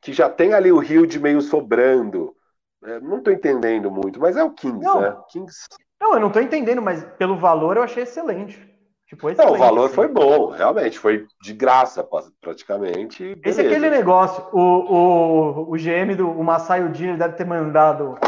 que 0.00 0.12
já 0.12 0.30
tem 0.30 0.54
ali 0.54 0.70
o 0.70 0.78
Rio 0.78 1.08
de 1.08 1.18
meio 1.18 1.40
sobrando. 1.40 2.36
É, 2.84 3.00
não 3.00 3.18
estou 3.18 3.32
entendendo 3.32 3.90
muito, 3.90 4.20
mas 4.20 4.36
é 4.36 4.44
o 4.44 4.52
Kings, 4.52 4.84
não. 4.84 5.00
né? 5.00 5.16
Kings... 5.28 5.66
Não, 6.00 6.14
eu 6.14 6.20
não 6.20 6.28
estou 6.28 6.40
entendendo, 6.40 6.80
mas 6.80 7.02
pelo 7.16 7.36
valor 7.36 7.76
eu 7.76 7.82
achei 7.82 8.04
excelente. 8.04 8.67
Tipo, 9.08 9.32
não, 9.32 9.52
o 9.52 9.56
valor 9.56 9.86
assim. 9.86 9.94
foi 9.94 10.06
bom, 10.06 10.50
realmente, 10.50 10.98
foi 10.98 11.26
de 11.40 11.54
graça 11.54 12.06
praticamente. 12.42 13.34
Beleza. 13.34 13.40
Esse 13.42 13.62
é 13.62 13.66
aquele 13.66 13.88
negócio, 13.88 14.44
o, 14.52 14.60
o, 14.60 15.72
o 15.72 15.76
GM 15.76 16.14
do 16.14 16.28
o 16.30 16.44
Masai 16.44 16.84
Ujiri 16.84 17.16
deve 17.16 17.34
ter 17.34 17.46
mandado 17.46 18.18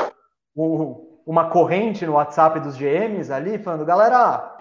um, 0.57 1.21
uma 1.27 1.51
corrente 1.51 2.07
no 2.07 2.15
WhatsApp 2.15 2.61
dos 2.61 2.79
GMs 2.79 3.31
ali, 3.31 3.59
falando, 3.59 3.85
galera, 3.85 4.57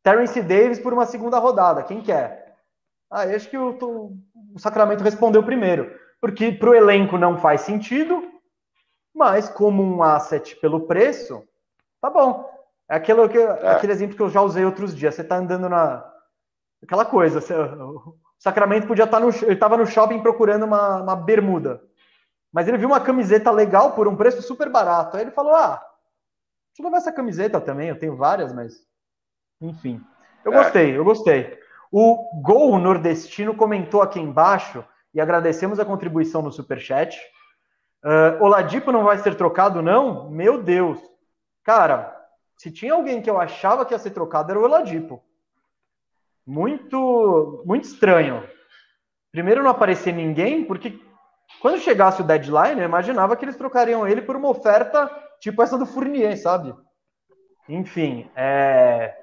Terence 0.00 0.40
Davis 0.42 0.78
por 0.78 0.92
uma 0.92 1.06
segunda 1.06 1.40
rodada, 1.40 1.82
quem 1.82 2.02
quer? 2.02 2.54
Ah, 3.10 3.22
acho 3.22 3.50
que 3.50 3.58
o, 3.58 4.12
o 4.54 4.58
Sacramento 4.60 5.02
respondeu 5.02 5.42
primeiro, 5.42 5.92
porque 6.20 6.52
para 6.52 6.70
o 6.70 6.74
elenco 6.74 7.18
não 7.18 7.36
faz 7.36 7.62
sentido, 7.62 8.22
mas 9.12 9.48
como 9.48 9.82
um 9.82 10.04
asset 10.04 10.54
pelo 10.60 10.82
preço, 10.82 11.42
tá 12.00 12.08
bom. 12.08 12.48
É 12.88 12.96
aquele, 12.96 13.28
que, 13.28 13.38
é. 13.38 13.70
aquele 13.70 13.92
exemplo 13.92 14.16
que 14.16 14.22
eu 14.22 14.30
já 14.30 14.40
usei 14.40 14.64
outros 14.64 14.96
dias. 14.96 15.14
Você 15.14 15.22
está 15.22 15.36
andando 15.36 15.68
na. 15.68 16.04
Aquela 16.82 17.04
coisa. 17.04 17.40
Você, 17.40 17.54
o 17.54 18.16
Sacramento 18.38 18.86
podia 18.86 19.04
estar 19.04 19.20
tá 19.20 19.24
no. 19.24 19.30
Ele 19.30 19.52
estava 19.52 19.76
no 19.76 19.86
shopping 19.86 20.20
procurando 20.20 20.64
uma, 20.64 21.02
uma 21.02 21.16
bermuda. 21.16 21.82
Mas 22.52 22.66
ele 22.66 22.78
viu 22.78 22.88
uma 22.88 23.00
camiseta 23.00 23.50
legal 23.50 23.92
por 23.92 24.08
um 24.08 24.16
preço 24.16 24.40
super 24.40 24.70
barato. 24.70 25.16
Aí 25.16 25.24
ele 25.24 25.30
falou: 25.30 25.54
Ah, 25.54 25.80
deixa 26.70 26.80
eu 26.80 26.84
levar 26.84 26.96
essa 26.98 27.12
camiseta 27.12 27.60
também. 27.60 27.88
Eu 27.88 27.98
tenho 27.98 28.16
várias, 28.16 28.52
mas. 28.52 28.86
Enfim. 29.60 30.00
Eu 30.44 30.52
é. 30.54 30.56
gostei, 30.56 30.96
eu 30.96 31.04
gostei. 31.04 31.58
O 31.92 32.40
Gol 32.42 32.78
Nordestino 32.78 33.54
comentou 33.54 34.00
aqui 34.00 34.20
embaixo 34.20 34.84
e 35.12 35.20
agradecemos 35.20 35.78
a 35.78 35.84
contribuição 35.84 36.40
no 36.40 36.52
Superchat. 36.52 37.18
Uh, 38.04 38.42
Oladipo 38.42 38.92
não 38.92 39.04
vai 39.04 39.18
ser 39.18 39.34
trocado, 39.34 39.82
não? 39.82 40.30
Meu 40.30 40.62
Deus. 40.62 41.00
Cara, 41.64 42.17
se 42.58 42.72
tinha 42.72 42.92
alguém 42.92 43.22
que 43.22 43.30
eu 43.30 43.40
achava 43.40 43.86
que 43.86 43.94
ia 43.94 43.98
ser 43.98 44.10
trocado, 44.10 44.50
era 44.50 44.58
o 44.58 44.66
Eladipo. 44.66 45.22
Muito, 46.44 47.62
muito 47.64 47.84
estranho. 47.84 48.42
Primeiro, 49.30 49.62
não 49.62 49.70
aparecer 49.70 50.12
ninguém, 50.12 50.64
porque 50.64 50.98
quando 51.62 51.78
chegasse 51.78 52.20
o 52.20 52.24
deadline, 52.24 52.80
eu 52.80 52.88
imaginava 52.88 53.36
que 53.36 53.44
eles 53.44 53.56
trocariam 53.56 54.06
ele 54.08 54.22
por 54.22 54.34
uma 54.34 54.48
oferta 54.48 55.08
tipo 55.38 55.62
essa 55.62 55.78
do 55.78 55.86
Fournier, 55.86 56.36
sabe? 56.36 56.74
Enfim, 57.68 58.28
é 58.34 59.14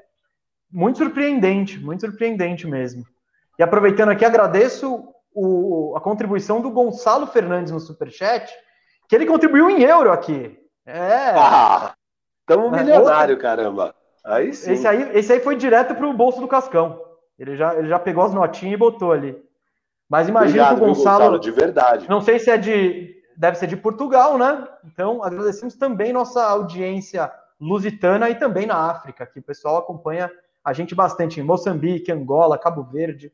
muito 0.71 0.99
surpreendente, 0.99 1.77
muito 1.77 2.01
surpreendente 2.01 2.65
mesmo. 2.65 3.03
E 3.59 3.63
aproveitando 3.63 4.09
aqui, 4.09 4.23
agradeço 4.23 5.13
o, 5.33 5.93
a 5.97 5.99
contribuição 5.99 6.61
do 6.61 6.71
Gonçalo 6.71 7.27
Fernandes 7.27 7.73
no 7.73 7.81
Superchat, 7.81 8.49
que 9.09 9.15
ele 9.15 9.25
contribuiu 9.25 9.69
em 9.69 9.81
euro 9.83 10.11
aqui. 10.11 10.57
É. 10.85 11.31
Ah. 11.35 11.93
Estamos 12.47 12.71
é, 12.77 12.83
milionário, 12.83 13.37
caramba. 13.39 13.95
Aí 14.23 14.53
sim. 14.53 14.73
Esse 14.73 14.87
aí, 14.87 15.17
esse 15.17 15.33
aí 15.33 15.39
foi 15.39 15.55
direto 15.55 15.95
para 15.95 16.07
o 16.07 16.13
bolso 16.13 16.39
do 16.39 16.47
Cascão. 16.47 17.01
Ele 17.37 17.55
já, 17.55 17.75
ele 17.75 17.89
já 17.89 17.97
pegou 17.97 18.23
as 18.23 18.33
notinhas 18.33 18.75
e 18.75 18.77
botou 18.77 19.11
ali. 19.11 19.35
Mas 20.07 20.29
imagina 20.29 20.67
que 20.67 20.73
o 20.75 20.77
Gonçalo, 20.77 21.19
Gonçalo, 21.19 21.39
De 21.39 21.51
verdade. 21.51 22.09
Não 22.09 22.21
sei 22.21 22.37
se 22.37 22.51
é 22.51 22.57
de. 22.57 23.15
Deve 23.35 23.57
ser 23.57 23.67
de 23.67 23.75
Portugal, 23.75 24.37
né? 24.37 24.65
Então, 24.85 25.21
agradecemos 25.21 25.75
também 25.75 26.13
nossa 26.13 26.41
audiência 26.41 27.29
lusitana 27.59 28.29
e 28.29 28.35
também 28.35 28.65
na 28.65 28.89
África, 28.89 29.25
que 29.25 29.39
o 29.39 29.43
pessoal 29.43 29.77
acompanha 29.77 30.31
a 30.63 30.71
gente 30.71 30.95
bastante 30.95 31.39
em 31.39 31.43
Moçambique, 31.43 32.11
Angola, 32.11 32.57
Cabo 32.57 32.83
Verde. 32.83 33.33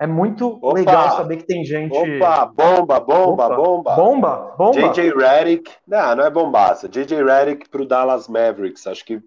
É 0.00 0.06
muito 0.06 0.58
Opa! 0.62 0.74
legal 0.74 1.16
saber 1.16 1.38
que 1.38 1.46
tem 1.46 1.64
gente. 1.64 1.96
Opa, 1.96 2.46
bomba, 2.46 3.00
bomba, 3.00 3.46
Opa. 3.46 3.56
bomba. 3.56 3.94
Bomba, 3.96 4.54
bomba. 4.56 4.92
JJ 4.92 5.12
Redick. 5.12 5.72
Não, 5.86 6.14
não 6.14 6.24
é 6.24 6.30
bombaça. 6.30 6.88
JJ 6.88 7.24
Redick 7.24 7.68
pro 7.68 7.84
Dallas 7.84 8.28
Mavericks. 8.28 8.86
Acho 8.86 9.04
que 9.04 9.20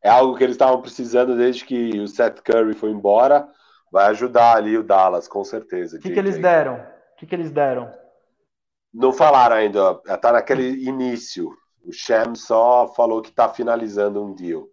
é 0.00 0.08
algo 0.08 0.36
que 0.36 0.44
eles 0.44 0.54
estavam 0.54 0.80
precisando 0.80 1.36
desde 1.36 1.64
que 1.64 1.98
o 1.98 2.06
Seth 2.06 2.40
Curry 2.42 2.74
foi 2.74 2.90
embora. 2.90 3.48
Vai 3.90 4.06
ajudar 4.06 4.56
ali 4.56 4.78
o 4.78 4.82
Dallas, 4.84 5.26
com 5.26 5.42
certeza. 5.42 5.96
O 5.98 6.00
que, 6.00 6.10
que, 6.10 6.18
eles 6.18 6.38
deram? 6.38 6.74
O 6.76 7.16
que, 7.16 7.26
que 7.26 7.34
eles 7.34 7.50
deram? 7.50 7.92
Não 8.94 9.12
falaram 9.12 9.56
ainda. 9.56 9.94
Tá 10.20 10.32
naquele 10.32 10.84
início. 10.84 11.50
O 11.84 11.92
Shem 11.92 12.36
só 12.36 12.86
falou 12.94 13.20
que 13.20 13.32
tá 13.32 13.48
finalizando 13.48 14.24
um 14.24 14.32
deal. 14.32 14.68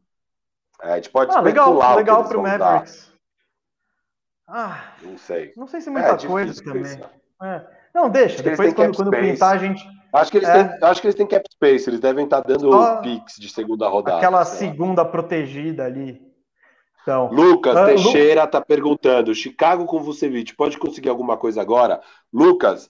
É, 0.81 0.93
a 0.93 0.95
gente 0.95 1.09
pode 1.09 1.35
ah, 1.35 1.41
legal, 1.41 1.95
legal 1.95 2.23
pro 2.27 2.41
Mavericks. 2.41 3.03
Dar. 3.03 3.08
Ah, 4.49 4.83
não 5.03 5.17
sei. 5.17 5.53
Não 5.55 5.67
sei 5.67 5.79
se 5.79 5.89
é 5.89 5.91
muita 5.91 6.09
é, 6.09 6.27
coisa 6.27 6.63
também. 6.63 6.99
É. 7.43 7.61
Não, 7.93 8.09
deixa. 8.09 8.41
Depois, 8.41 8.73
quando, 8.73 8.95
quando 8.95 9.11
pintar, 9.11 9.55
a 9.55 9.57
gente. 9.57 9.87
Acho 10.11 10.31
que, 10.31 10.37
eles 10.37 10.49
é... 10.49 10.63
têm, 10.63 10.89
acho 10.89 11.01
que 11.01 11.07
eles 11.07 11.15
têm 11.15 11.27
cap 11.27 11.47
space, 11.51 11.87
eles 11.87 11.99
devem 11.99 12.25
estar 12.25 12.41
dando 12.41 12.71
Só 12.71 12.97
picks 12.97 13.35
de 13.35 13.47
segunda 13.47 13.87
rodada. 13.87 14.17
Aquela 14.17 14.43
segunda 14.43 15.05
protegida 15.05 15.85
ali. 15.85 16.19
Então, 17.03 17.29
Lucas 17.31 17.75
uh, 17.75 17.85
Teixeira 17.85 18.43
está 18.43 18.57
Lu... 18.57 18.65
perguntando: 18.65 19.35
Chicago 19.35 19.85
com 19.85 20.01
Vucevic, 20.01 20.55
pode 20.55 20.79
conseguir 20.79 21.09
alguma 21.09 21.37
coisa 21.37 21.61
agora? 21.61 22.01
Lucas, 22.33 22.89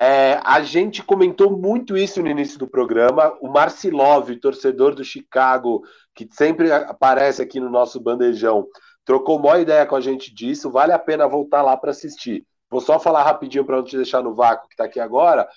é, 0.00 0.40
a 0.44 0.62
gente 0.62 1.02
comentou 1.02 1.50
muito 1.58 1.96
isso 1.96 2.22
no 2.22 2.28
início 2.28 2.58
do 2.58 2.66
programa. 2.66 3.36
O 3.40 3.48
Marcilov, 3.48 4.34
torcedor 4.36 4.94
do 4.94 5.04
Chicago, 5.04 5.82
que 6.14 6.28
sempre 6.30 6.72
aparece 6.72 7.42
aqui 7.42 7.60
no 7.60 7.68
nosso 7.68 8.00
bandejão, 8.00 8.66
trocou 9.10 9.40
uma 9.40 9.58
ideia 9.58 9.84
com 9.84 9.96
a 9.96 10.00
gente 10.00 10.32
disso, 10.32 10.70
vale 10.70 10.92
a 10.92 10.98
pena 10.98 11.26
voltar 11.26 11.62
lá 11.62 11.76
para 11.76 11.90
assistir. 11.90 12.46
Vou 12.70 12.80
só 12.80 12.96
falar 12.96 13.24
rapidinho 13.24 13.64
para 13.64 13.78
não 13.78 13.82
te 13.82 13.96
deixar 13.96 14.22
no 14.22 14.36
vácuo 14.36 14.68
que 14.68 14.74
está 14.74 14.84
aqui 14.84 15.00
agora. 15.00 15.48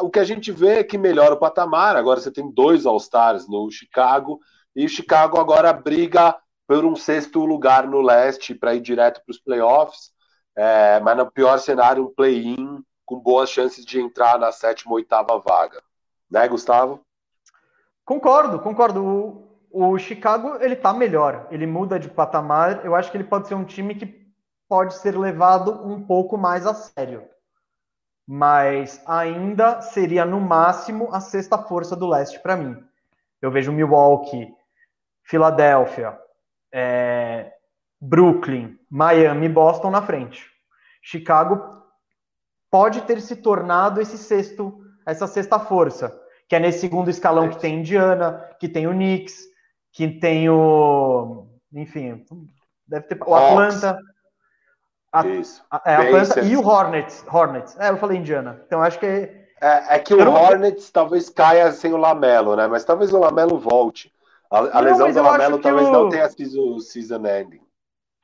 O 0.00 0.08
que 0.08 0.20
a 0.20 0.24
gente 0.24 0.52
vê 0.52 0.78
é 0.78 0.84
que 0.84 0.96
melhora 0.96 1.34
o 1.34 1.36
patamar. 1.36 1.96
Agora 1.96 2.20
você 2.20 2.30
tem 2.30 2.48
dois 2.48 2.86
All-Stars 2.86 3.48
no 3.48 3.68
Chicago, 3.68 4.38
e 4.76 4.86
o 4.86 4.88
Chicago 4.88 5.40
agora 5.40 5.72
briga 5.72 6.36
por 6.68 6.84
um 6.84 6.94
sexto 6.94 7.44
lugar 7.44 7.84
no 7.88 8.00
leste 8.00 8.54
para 8.54 8.76
ir 8.76 8.80
direto 8.80 9.20
para 9.26 9.32
os 9.32 9.40
playoffs. 9.40 10.12
É, 10.56 11.00
mas 11.00 11.16
no 11.16 11.28
pior 11.28 11.58
cenário, 11.58 12.04
um 12.04 12.14
play-in 12.14 12.80
com 13.04 13.18
boas 13.18 13.50
chances 13.50 13.84
de 13.84 14.00
entrar 14.00 14.38
na 14.38 14.52
sétima, 14.52 14.94
oitava 14.94 15.36
vaga. 15.40 15.82
Né, 16.30 16.46
Gustavo? 16.46 17.00
Concordo, 18.04 18.60
concordo 18.60 19.43
o 19.74 19.98
Chicago 19.98 20.56
ele 20.60 20.76
tá 20.76 20.92
melhor, 20.92 21.48
ele 21.50 21.66
muda 21.66 21.98
de 21.98 22.08
patamar. 22.08 22.84
Eu 22.86 22.94
acho 22.94 23.10
que 23.10 23.16
ele 23.16 23.24
pode 23.24 23.48
ser 23.48 23.56
um 23.56 23.64
time 23.64 23.96
que 23.96 24.24
pode 24.68 24.94
ser 24.94 25.18
levado 25.18 25.84
um 25.84 26.00
pouco 26.00 26.38
mais 26.38 26.64
a 26.64 26.72
sério, 26.72 27.24
mas 28.24 29.02
ainda 29.04 29.80
seria 29.82 30.24
no 30.24 30.40
máximo 30.40 31.12
a 31.12 31.20
sexta 31.20 31.58
força 31.58 31.96
do 31.96 32.06
leste 32.06 32.38
para 32.38 32.56
mim. 32.56 32.82
Eu 33.42 33.50
vejo 33.50 33.72
Milwaukee, 33.72 34.54
Filadélfia, 35.24 36.16
é, 36.72 37.52
Brooklyn, 38.00 38.78
Miami 38.88 39.46
e 39.46 39.48
Boston 39.48 39.90
na 39.90 40.02
frente. 40.02 40.48
Chicago 41.02 41.82
pode 42.70 43.02
ter 43.02 43.20
se 43.20 43.34
tornado 43.34 44.00
esse 44.00 44.16
sexto, 44.16 44.84
essa 45.04 45.26
sexta 45.26 45.58
força, 45.58 46.16
que 46.48 46.54
é 46.54 46.60
nesse 46.60 46.78
segundo 46.78 47.10
escalão 47.10 47.48
que 47.48 47.58
tem 47.58 47.80
Indiana, 47.80 48.50
que 48.60 48.68
tem 48.68 48.86
o 48.86 48.92
Knicks, 48.92 49.52
que 49.94 50.08
tem 50.08 50.50
o, 50.50 51.46
enfim, 51.72 52.26
deve 52.86 53.06
ter 53.06 53.18
o 53.24 53.34
Atlanta. 53.34 53.96
A, 55.12 55.24
Isso. 55.24 55.64
A, 55.70 55.80
é, 55.86 55.94
Atlanta 55.94 56.40
e 56.40 56.56
o 56.56 56.66
Hornets. 56.66 57.24
Hornets. 57.32 57.78
É, 57.78 57.90
eu 57.90 57.96
falei 57.96 58.18
Indiana. 58.18 58.60
Então 58.66 58.82
acho 58.82 58.98
que 58.98 59.06
é. 59.06 59.44
É, 59.60 59.94
é 59.94 59.98
que 60.00 60.12
o 60.12 60.24
não... 60.24 60.34
Hornets 60.34 60.90
talvez 60.90 61.30
caia 61.30 61.70
sem 61.70 61.92
o 61.92 61.96
Lamelo, 61.96 62.56
né? 62.56 62.66
Mas 62.66 62.84
talvez 62.84 63.12
o 63.12 63.20
Lamelo 63.20 63.56
volte. 63.56 64.12
A, 64.50 64.58
a 64.58 64.62
não, 64.62 64.80
lesão 64.80 65.12
do 65.12 65.22
Lamelo 65.22 65.58
talvez 65.58 65.88
o... 65.88 65.92
não 65.92 66.08
tenha 66.08 66.28
sido 66.28 66.74
o 66.74 66.80
season 66.80 67.24
ending. 67.24 67.62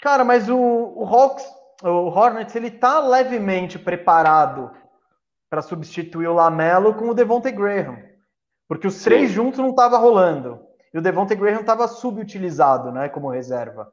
Cara, 0.03 0.25
mas 0.25 0.49
o, 0.49 0.59
o 0.59 1.05
Hawks, 1.05 1.47
o 1.85 2.09
Hornets, 2.09 2.57
ele 2.57 2.71
tá 2.71 2.99
levemente 2.99 3.79
preparado 3.79 4.73
para 5.49 5.63
substituir 5.63 6.27
o 6.27 6.35
Lamelo 6.35 6.95
com 6.95 7.09
o 7.09 7.15
Devontae 7.15 7.53
Graham. 7.53 7.97
Porque 8.67 8.89
os 8.89 8.95
Sim. 8.95 9.05
três 9.05 9.31
juntos 9.31 9.61
não 9.61 9.73
tava 9.73 9.97
rolando. 9.97 10.70
E 10.93 10.99
o 10.99 11.03
Devontae 11.03 11.37
Graham 11.37 11.61
estava 11.61 11.87
subutilizado, 11.87 12.91
né, 12.91 13.09
como 13.09 13.31
reserva. 13.31 13.93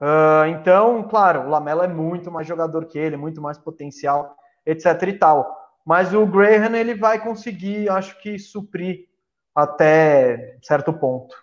Uh, 0.00 0.46
então, 0.50 1.02
claro, 1.02 1.40
o 1.42 1.48
Lamelo 1.48 1.82
é 1.82 1.88
muito 1.88 2.30
mais 2.30 2.46
jogador 2.46 2.86
que 2.86 2.98
ele, 2.98 3.16
muito 3.16 3.42
mais 3.42 3.58
potencial, 3.58 4.36
etc 4.64 5.02
e 5.08 5.12
tal. 5.14 5.56
Mas 5.84 6.14
o 6.14 6.24
Graham 6.26 6.76
ele 6.76 6.94
vai 6.94 7.18
conseguir, 7.18 7.88
acho 7.88 8.20
que, 8.20 8.38
suprir 8.38 9.06
até 9.54 10.56
certo 10.62 10.92
ponto. 10.92 11.34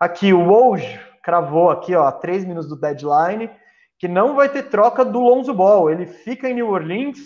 Aqui 0.00 0.32
o 0.32 0.48
Woj 0.48 0.98
cravou 1.22 1.70
aqui, 1.70 1.94
ó, 1.94 2.04
a 2.04 2.12
três 2.12 2.44
minutos 2.44 2.68
do 2.68 2.76
deadline, 2.76 3.50
que 3.98 4.08
não 4.08 4.36
vai 4.36 4.48
ter 4.48 4.70
troca 4.70 5.04
do 5.04 5.18
Lonzo 5.18 5.52
Ball. 5.52 5.90
Ele 5.90 6.06
fica 6.06 6.48
em 6.48 6.54
New 6.54 6.70
Orleans. 6.70 7.18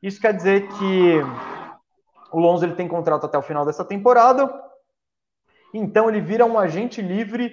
Isso 0.00 0.20
quer 0.20 0.34
dizer 0.34 0.68
que 0.68 1.14
o 2.30 2.38
Lonzo 2.38 2.64
ele 2.64 2.74
tem 2.74 2.86
contrato 2.86 3.24
até 3.24 3.38
o 3.38 3.42
final 3.42 3.64
dessa 3.64 3.84
temporada. 3.84 4.48
Então 5.72 6.08
ele 6.08 6.20
vira 6.20 6.46
um 6.46 6.58
agente 6.58 7.02
livre 7.02 7.52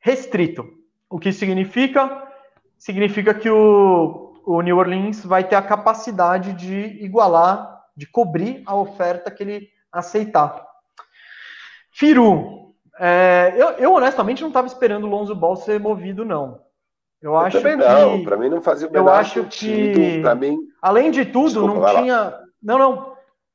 restrito. 0.00 0.66
O 1.08 1.18
que 1.18 1.32
significa? 1.32 2.28
Significa 2.76 3.32
que 3.32 3.48
o, 3.48 4.42
o 4.44 4.60
New 4.60 4.76
Orleans 4.76 5.24
vai 5.24 5.44
ter 5.44 5.56
a 5.56 5.62
capacidade 5.62 6.52
de 6.52 7.04
igualar, 7.04 7.82
de 7.96 8.06
cobrir 8.06 8.62
a 8.66 8.74
oferta 8.74 9.30
que 9.30 9.42
ele 9.42 9.68
aceitar. 9.92 10.66
Firu, 11.90 12.74
é, 12.98 13.54
eu, 13.56 13.68
eu, 13.70 13.92
honestamente 13.94 14.40
não 14.40 14.48
estava 14.48 14.66
esperando 14.66 15.04
o 15.04 15.10
Lonzo 15.10 15.34
Ball 15.34 15.56
ser 15.56 15.80
movido, 15.80 16.24
não. 16.24 16.60
Eu, 17.22 17.30
eu 17.30 17.36
acho 17.38 17.58
também 17.58 17.78
que, 17.78 17.84
não, 17.84 18.24
para 18.24 18.36
mim 18.36 18.48
não 18.48 18.60
fazia 18.60 18.88
o 18.88 18.92
menor 18.92 19.06
eu 19.06 19.14
acho 19.14 19.42
sentido. 19.42 19.94
Que, 19.94 20.34
mim, 20.34 20.58
além 20.82 21.10
de 21.10 21.24
tudo, 21.24 21.62
Desculpa, 21.62 21.92
não 21.92 22.02
tinha. 22.02 22.16
Lá. 22.16 22.40
Não, 22.62 22.78
não. 22.78 23.14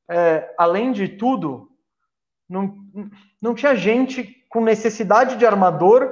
É, 0.09 0.53
além 0.57 0.91
de 0.91 1.07
tudo, 1.07 1.68
não, 2.49 2.75
não 3.41 3.53
tinha 3.53 3.75
gente 3.75 4.23
com 4.49 4.61
necessidade 4.61 5.37
de 5.37 5.45
armador 5.45 6.11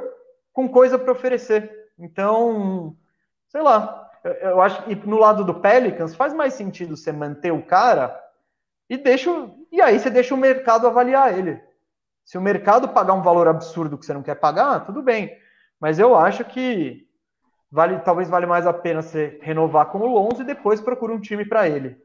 com 0.53 0.69
coisa 0.69 0.97
para 0.99 1.11
oferecer. 1.11 1.72
Então, 1.97 2.95
sei 3.47 3.61
lá, 3.61 4.09
eu, 4.23 4.31
eu 4.34 4.61
acho 4.61 4.84
que 4.84 4.95
no 4.95 5.18
lado 5.18 5.43
do 5.43 5.55
Pelicans 5.55 6.15
faz 6.15 6.34
mais 6.34 6.53
sentido 6.53 6.95
você 6.95 7.11
manter 7.11 7.51
o 7.51 7.65
cara 7.65 8.18
e 8.89 8.97
deixa 8.97 9.30
e 9.72 9.81
aí 9.81 9.99
você 9.99 10.09
deixa 10.09 10.34
o 10.34 10.38
mercado 10.38 10.88
avaliar 10.88 11.38
ele. 11.38 11.61
Se 12.23 12.38
o 12.38 12.41
mercado 12.41 12.89
pagar 12.89 13.14
um 13.14 13.22
valor 13.22 13.47
absurdo 13.47 13.97
que 13.97 14.05
você 14.05 14.14
não 14.14 14.23
quer 14.23 14.35
pagar, 14.35 14.85
tudo 14.85 15.01
bem. 15.01 15.35
Mas 15.80 15.97
eu 15.97 16.15
acho 16.15 16.43
que 16.45 17.07
vale, 17.72 17.99
talvez 17.99 18.30
vale 18.30 18.45
mais 18.45 18.68
a 18.68 18.73
pena 18.73 19.01
você 19.01 19.39
renovar 19.41 19.88
com 19.88 19.99
o 19.99 20.05
Lonzo 20.05 20.41
e 20.41 20.45
depois 20.45 20.81
procura 20.81 21.14
um 21.14 21.19
time 21.19 21.45
para 21.45 21.68
ele. 21.68 21.97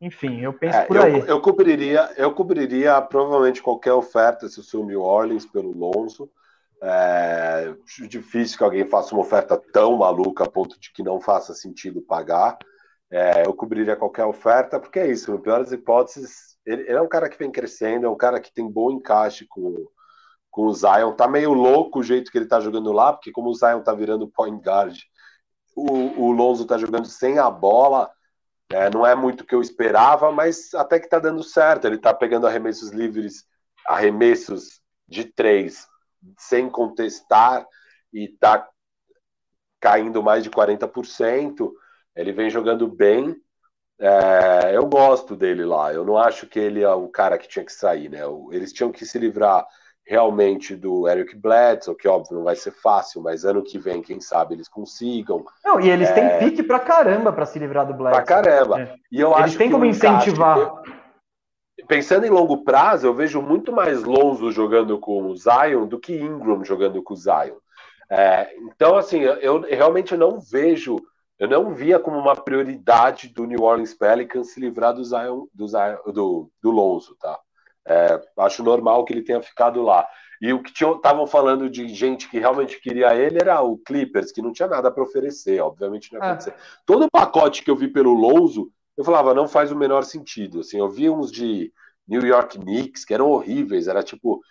Enfim, 0.00 0.40
eu 0.40 0.52
penso 0.52 0.76
é, 0.76 0.84
por 0.84 0.98
aí. 0.98 1.20
Eu, 1.20 1.26
eu, 1.26 1.40
cobriria, 1.40 2.10
eu 2.16 2.34
cobriria 2.34 3.00
provavelmente 3.00 3.62
qualquer 3.62 3.92
oferta 3.92 4.48
se 4.48 4.62
sou 4.62 4.84
New 4.84 5.00
Orleans 5.00 5.46
pelo 5.46 5.72
Lonzo. 5.72 6.30
É 6.82 7.74
difícil 8.08 8.58
que 8.58 8.64
alguém 8.64 8.84
faça 8.84 9.14
uma 9.14 9.22
oferta 9.22 9.56
tão 9.72 9.96
maluca 9.96 10.44
a 10.44 10.50
ponto 10.50 10.78
de 10.78 10.92
que 10.92 11.02
não 11.02 11.20
faça 11.20 11.54
sentido 11.54 12.02
pagar. 12.02 12.58
É, 13.10 13.46
eu 13.46 13.54
cobriria 13.54 13.96
qualquer 13.96 14.24
oferta, 14.24 14.78
porque 14.78 14.98
é 14.98 15.10
isso, 15.10 15.30
no 15.30 15.38
pior 15.38 15.60
das 15.60 15.72
hipóteses, 15.72 16.58
ele, 16.66 16.82
ele, 16.82 16.98
é 16.98 17.00
um 17.00 17.08
cara 17.08 17.28
que 17.28 17.38
vem 17.38 17.50
crescendo, 17.50 18.06
é 18.06 18.10
um 18.10 18.16
cara 18.16 18.40
que 18.40 18.52
tem 18.52 18.68
bom 18.68 18.90
encaixe 18.90 19.46
com, 19.48 19.86
com 20.50 20.66
o 20.66 20.74
Zion. 20.74 21.12
Tá 21.12 21.28
meio 21.28 21.52
louco 21.52 22.00
o 22.00 22.02
jeito 22.02 22.30
que 22.30 22.36
ele 22.36 22.46
tá 22.46 22.60
jogando 22.60 22.92
lá, 22.92 23.12
porque 23.12 23.32
como 23.32 23.48
o 23.50 23.54
Zion 23.54 23.82
tá 23.82 23.94
virando 23.94 24.28
point 24.28 24.60
guard, 24.62 24.98
o, 25.76 26.24
o 26.24 26.32
Lonzo 26.32 26.66
tá 26.66 26.76
jogando 26.76 27.06
sem 27.06 27.38
a 27.38 27.50
bola 27.50 28.10
é, 28.74 28.90
não 28.90 29.06
é 29.06 29.14
muito 29.14 29.42
o 29.42 29.46
que 29.46 29.54
eu 29.54 29.60
esperava, 29.60 30.32
mas 30.32 30.74
até 30.74 30.98
que 30.98 31.06
está 31.06 31.20
dando 31.20 31.44
certo. 31.44 31.86
Ele 31.86 31.94
está 31.94 32.12
pegando 32.12 32.46
arremessos 32.46 32.90
livres, 32.90 33.46
arremessos 33.86 34.80
de 35.06 35.24
três, 35.24 35.86
sem 36.36 36.68
contestar, 36.68 37.64
e 38.12 38.24
está 38.24 38.68
caindo 39.80 40.22
mais 40.24 40.42
de 40.42 40.50
40%. 40.50 41.72
Ele 42.16 42.32
vem 42.32 42.50
jogando 42.50 42.88
bem. 42.88 43.36
É, 43.96 44.76
eu 44.76 44.86
gosto 44.86 45.36
dele 45.36 45.64
lá. 45.64 45.92
Eu 45.92 46.04
não 46.04 46.18
acho 46.18 46.48
que 46.48 46.58
ele 46.58 46.82
é 46.82 46.92
o 46.92 47.08
cara 47.08 47.38
que 47.38 47.46
tinha 47.46 47.64
que 47.64 47.72
sair, 47.72 48.08
né? 48.08 48.22
Eles 48.50 48.72
tinham 48.72 48.90
que 48.90 49.06
se 49.06 49.18
livrar 49.18 49.64
realmente 50.06 50.76
do 50.76 51.08
Eric 51.08 51.34
Bledsoe, 51.36 51.96
que 51.96 52.06
óbvio 52.06 52.36
não 52.36 52.44
vai 52.44 52.56
ser 52.56 52.72
fácil, 52.72 53.22
mas 53.22 53.44
ano 53.44 53.62
que 53.62 53.78
vem, 53.78 54.02
quem 54.02 54.20
sabe, 54.20 54.54
eles 54.54 54.68
consigam. 54.68 55.44
Não, 55.64 55.80
e 55.80 55.88
eles 55.88 56.10
é... 56.10 56.12
têm 56.12 56.38
pique 56.38 56.62
pra 56.62 56.78
caramba 56.78 57.32
para 57.32 57.46
se 57.46 57.58
livrar 57.58 57.86
do 57.86 57.94
Bledsoe. 57.94 58.22
Pra 58.22 58.42
caramba. 58.42 58.80
É. 58.80 58.94
E 59.10 59.20
eu 59.20 59.32
eles 59.32 59.44
acho 59.44 59.58
têm 59.58 59.70
como 59.70 59.84
incentivar. 59.84 60.82
Pensando 61.88 62.24
em 62.24 62.30
longo 62.30 62.64
prazo, 62.64 63.06
eu 63.06 63.14
vejo 63.14 63.42
muito 63.42 63.72
mais 63.72 64.04
Lonzo 64.04 64.50
jogando 64.52 64.98
com 64.98 65.26
o 65.26 65.36
Zion 65.36 65.86
do 65.86 65.98
que 65.98 66.14
Ingram 66.14 66.64
jogando 66.64 67.02
com 67.02 67.14
o 67.14 67.16
Zion. 67.16 67.56
É, 68.10 68.54
então, 68.58 68.96
assim, 68.96 69.20
eu 69.20 69.60
realmente 69.62 70.16
não 70.16 70.38
vejo, 70.38 70.96
eu 71.38 71.48
não 71.48 71.74
via 71.74 71.98
como 71.98 72.18
uma 72.18 72.36
prioridade 72.36 73.28
do 73.28 73.44
New 73.44 73.62
Orleans 73.62 73.94
Pelicans 73.94 74.52
se 74.52 74.60
livrar 74.60 74.94
do 74.94 75.04
Zion, 75.04 75.46
do, 75.52 75.66
Zion, 75.66 75.96
do, 76.12 76.50
do 76.62 76.70
Lonzo, 76.70 77.16
tá? 77.16 77.38
É, 77.86 78.20
acho 78.38 78.62
normal 78.62 79.04
que 79.04 79.12
ele 79.12 79.22
tenha 79.22 79.42
ficado 79.42 79.82
lá. 79.82 80.06
E 80.40 80.52
o 80.52 80.62
que 80.62 80.72
estavam 80.72 81.26
falando 81.26 81.70
de 81.70 81.88
gente 81.88 82.28
que 82.28 82.38
realmente 82.38 82.80
queria 82.80 83.14
ele 83.14 83.38
era 83.40 83.62
o 83.62 83.78
Clippers, 83.78 84.32
que 84.32 84.42
não 84.42 84.52
tinha 84.52 84.68
nada 84.68 84.90
para 84.90 85.02
oferecer, 85.02 85.60
obviamente 85.60 86.12
não 86.12 86.20
ia 86.20 86.24
ah. 86.24 86.30
acontecer. 86.32 86.54
Todo 86.84 87.04
o 87.04 87.10
pacote 87.10 87.62
que 87.62 87.70
eu 87.70 87.76
vi 87.76 87.88
pelo 87.88 88.12
Lonzo, 88.12 88.70
eu 88.96 89.04
falava, 89.04 89.34
não 89.34 89.48
faz 89.48 89.72
o 89.72 89.76
menor 89.76 90.04
sentido. 90.04 90.60
Assim, 90.60 90.78
eu 90.78 90.88
vi 90.88 91.08
uns 91.08 91.30
de 91.30 91.72
New 92.06 92.24
York 92.24 92.58
Knicks 92.58 93.04
que 93.04 93.14
eram 93.14 93.30
horríveis, 93.30 93.88
era 93.88 94.02
tipo 94.02 94.42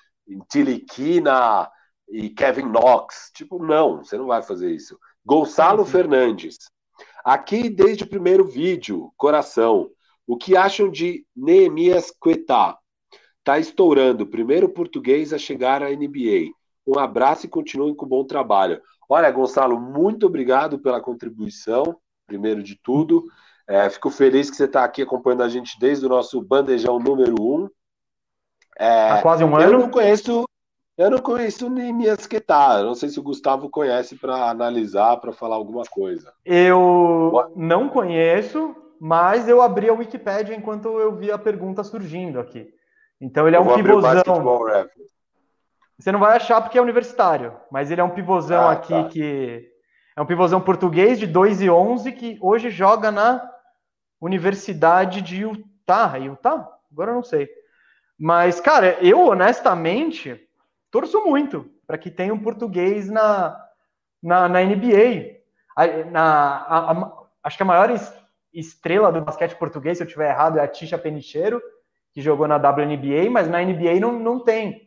Tiliquina 0.49 1.69
e 2.09 2.29
Kevin 2.29 2.69
Knox. 2.69 3.31
Tipo, 3.33 3.63
não, 3.63 4.03
você 4.03 4.17
não 4.17 4.27
vai 4.27 4.41
fazer 4.41 4.71
isso. 4.71 4.97
Gonçalo 5.25 5.85
Fernandes. 5.85 6.57
Aqui 7.23 7.69
desde 7.69 8.03
o 8.03 8.09
primeiro 8.09 8.45
vídeo, 8.45 9.13
coração. 9.15 9.89
O 10.27 10.37
que 10.37 10.55
acham 10.55 10.89
de 10.89 11.25
Neemias 11.35 12.11
Quetá? 12.11 12.77
Está 13.43 13.59
estourando, 13.59 14.25
primeiro 14.25 14.69
português 14.69 15.33
a 15.33 15.37
chegar 15.37 15.83
à 15.83 15.89
NBA. 15.89 16.53
Um 16.87 16.97
abraço 16.97 17.45
e 17.45 17.49
continuem 17.49 17.93
com 17.93 18.05
o 18.05 18.07
bom 18.07 18.23
trabalho. 18.23 18.81
Olha, 19.09 19.29
Gonçalo, 19.29 19.77
muito 19.77 20.25
obrigado 20.25 20.79
pela 20.79 21.01
contribuição, 21.01 21.97
primeiro 22.25 22.63
de 22.63 22.79
tudo. 22.81 23.25
É, 23.67 23.89
fico 23.89 24.09
feliz 24.09 24.49
que 24.49 24.55
você 24.55 24.63
está 24.63 24.85
aqui 24.85 25.01
acompanhando 25.01 25.43
a 25.43 25.49
gente 25.49 25.77
desde 25.77 26.05
o 26.05 26.09
nosso 26.09 26.41
bandejão 26.41 26.97
número 26.99 27.35
um. 27.37 27.69
É, 28.79 29.09
Há 29.09 29.21
quase 29.21 29.43
um 29.43 29.59
eu 29.59 29.67
ano. 29.67 29.79
Não 29.79 29.89
conheço, 29.89 30.45
eu 30.97 31.11
não 31.11 31.19
conheço 31.19 31.69
nem 31.69 31.91
Miasquetá. 31.91 32.81
Não 32.81 32.95
sei 32.95 33.09
se 33.09 33.19
o 33.19 33.23
Gustavo 33.23 33.69
conhece 33.69 34.15
para 34.15 34.49
analisar, 34.49 35.17
para 35.17 35.33
falar 35.33 35.57
alguma 35.57 35.83
coisa. 35.83 36.31
Eu 36.45 37.51
não 37.57 37.89
conheço, 37.89 38.73
mas 39.01 39.49
eu 39.49 39.61
abri 39.61 39.89
a 39.89 39.93
Wikipédia 39.93 40.55
enquanto 40.55 40.97
eu 40.97 41.13
vi 41.13 41.29
a 41.29 41.37
pergunta 41.37 41.83
surgindo 41.83 42.39
aqui. 42.39 42.73
Então 43.19 43.47
ele 43.47 43.55
é 43.55 43.59
um 43.59 43.75
pivôzão. 43.75 44.23
Você 45.97 46.11
não 46.11 46.19
vai 46.19 46.35
achar 46.35 46.61
porque 46.61 46.77
é 46.77 46.81
universitário, 46.81 47.55
mas 47.71 47.89
ele 47.89 48.01
é 48.01 48.03
um 48.03 48.09
pivôzão 48.09 48.67
ah, 48.67 48.73
aqui 48.73 48.93
tá. 48.93 49.09
que 49.09 49.71
é 50.15 50.21
um 50.21 50.25
pivôzão 50.25 50.59
português 50.59 51.19
de 51.19 51.25
2 51.25 51.61
e 51.61 51.69
11 51.69 52.11
que 52.11 52.37
hoje 52.41 52.69
joga 52.69 53.11
na 53.11 53.49
Universidade 54.19 55.21
de 55.21 55.41
Utah, 55.41 56.17
Utah? 56.17 56.67
Agora 56.91 57.11
eu 57.11 57.15
não 57.15 57.23
sei. 57.23 57.49
Mas 58.19 58.59
cara, 58.59 58.97
eu 59.01 59.27
honestamente 59.27 60.47
torço 60.91 61.23
muito 61.23 61.69
para 61.87 61.97
que 61.97 62.11
tenha 62.11 62.33
um 62.33 62.39
português 62.39 63.09
na, 63.09 63.59
na, 64.21 64.49
na 64.49 64.61
NBA. 64.61 65.41
Na, 66.11 66.57
a, 66.67 66.91
a, 66.91 67.13
acho 67.43 67.57
que 67.57 67.63
a 67.63 67.65
maior 67.65 67.89
estrela 68.53 69.11
do 69.11 69.21
basquete 69.21 69.55
português, 69.55 69.97
se 69.97 70.03
eu 70.03 70.07
estiver 70.07 70.29
errado, 70.29 70.59
é 70.59 70.63
a 70.63 70.67
Tisha 70.67 70.97
Penicheiro 70.97 71.61
que 72.13 72.21
jogou 72.21 72.47
na 72.47 72.57
WNBA, 72.57 73.29
mas 73.31 73.49
na 73.49 73.61
NBA 73.61 73.99
não, 73.99 74.19
não 74.19 74.39
tem. 74.39 74.83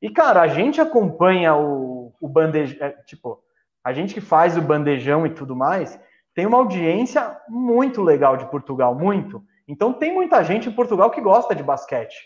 E, 0.00 0.10
cara, 0.10 0.42
a 0.42 0.48
gente 0.48 0.80
acompanha 0.80 1.56
o, 1.56 2.12
o 2.20 2.28
bandeja, 2.28 2.76
é, 2.80 2.90
tipo, 3.04 3.42
A 3.82 3.92
gente 3.92 4.14
que 4.14 4.20
faz 4.20 4.56
o 4.56 4.62
bandejão 4.62 5.26
e 5.26 5.30
tudo 5.30 5.56
mais, 5.56 5.98
tem 6.34 6.46
uma 6.46 6.58
audiência 6.58 7.36
muito 7.48 8.02
legal 8.02 8.36
de 8.36 8.46
Portugal, 8.46 8.94
muito. 8.94 9.42
Então 9.66 9.92
tem 9.92 10.14
muita 10.14 10.42
gente 10.44 10.68
em 10.68 10.72
Portugal 10.72 11.10
que 11.10 11.20
gosta 11.20 11.54
de 11.54 11.62
basquete. 11.62 12.16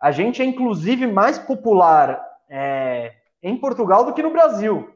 A 0.00 0.10
gente 0.10 0.40
é 0.40 0.44
inclusive 0.44 1.06
mais 1.06 1.38
popular 1.38 2.24
é, 2.48 3.12
em 3.42 3.56
Portugal 3.56 4.04
do 4.04 4.14
que 4.14 4.22
no 4.22 4.30
Brasil, 4.30 4.90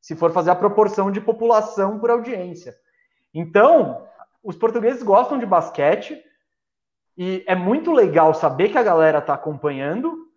se 0.00 0.14
for 0.14 0.32
fazer 0.32 0.50
a 0.50 0.56
proporção 0.56 1.10
de 1.10 1.20
população 1.20 1.98
por 1.98 2.10
audiência. 2.10 2.74
Então, 3.32 4.06
os 4.42 4.56
portugueses 4.56 5.02
gostam 5.02 5.38
de 5.38 5.46
basquete 5.46 6.22
e 7.16 7.44
é 7.46 7.54
muito 7.54 7.92
legal 7.92 8.34
saber 8.34 8.70
que 8.70 8.78
a 8.78 8.82
galera 8.82 9.18
está 9.18 9.34
acompanhando. 9.34 10.28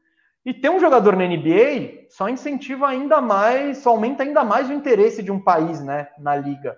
E 0.45 0.53
ter 0.53 0.69
um 0.69 0.79
jogador 0.79 1.15
na 1.15 1.25
NBA 1.25 2.07
só 2.09 2.27
incentiva 2.27 2.87
ainda 2.87 3.21
mais, 3.21 3.77
só 3.77 3.91
aumenta 3.91 4.23
ainda 4.23 4.43
mais 4.43 4.69
o 4.69 4.73
interesse 4.73 5.23
de 5.23 5.31
um 5.31 5.39
país, 5.39 5.81
né, 5.81 6.09
na 6.17 6.35
liga. 6.35 6.77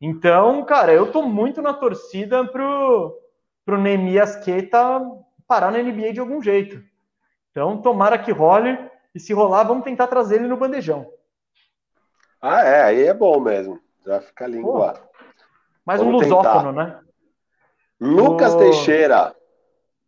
Então, 0.00 0.64
cara, 0.64 0.92
eu 0.92 1.10
tô 1.10 1.22
muito 1.22 1.60
na 1.60 1.74
torcida 1.74 2.44
pro, 2.46 3.18
pro 3.64 3.80
Nemias 3.80 4.36
Queta 4.36 5.02
parar 5.46 5.72
na 5.72 5.82
NBA 5.82 6.12
de 6.12 6.20
algum 6.20 6.40
jeito. 6.40 6.80
Então, 7.50 7.82
tomara 7.82 8.16
que 8.16 8.30
role, 8.30 8.78
e 9.12 9.18
se 9.18 9.32
rolar, 9.32 9.64
vamos 9.64 9.82
tentar 9.82 10.06
trazer 10.06 10.36
ele 10.36 10.46
no 10.46 10.56
bandejão. 10.56 11.10
Ah, 12.40 12.64
é, 12.64 12.82
aí 12.82 13.02
é 13.02 13.12
bom 13.12 13.40
mesmo. 13.40 13.80
Já 14.06 14.20
fica 14.20 14.46
linguado. 14.46 15.00
Mais 15.84 16.00
um 16.00 16.10
lusófono, 16.10 16.72
né? 16.72 17.00
Lucas 18.00 18.54
Teixeira, 18.54 19.36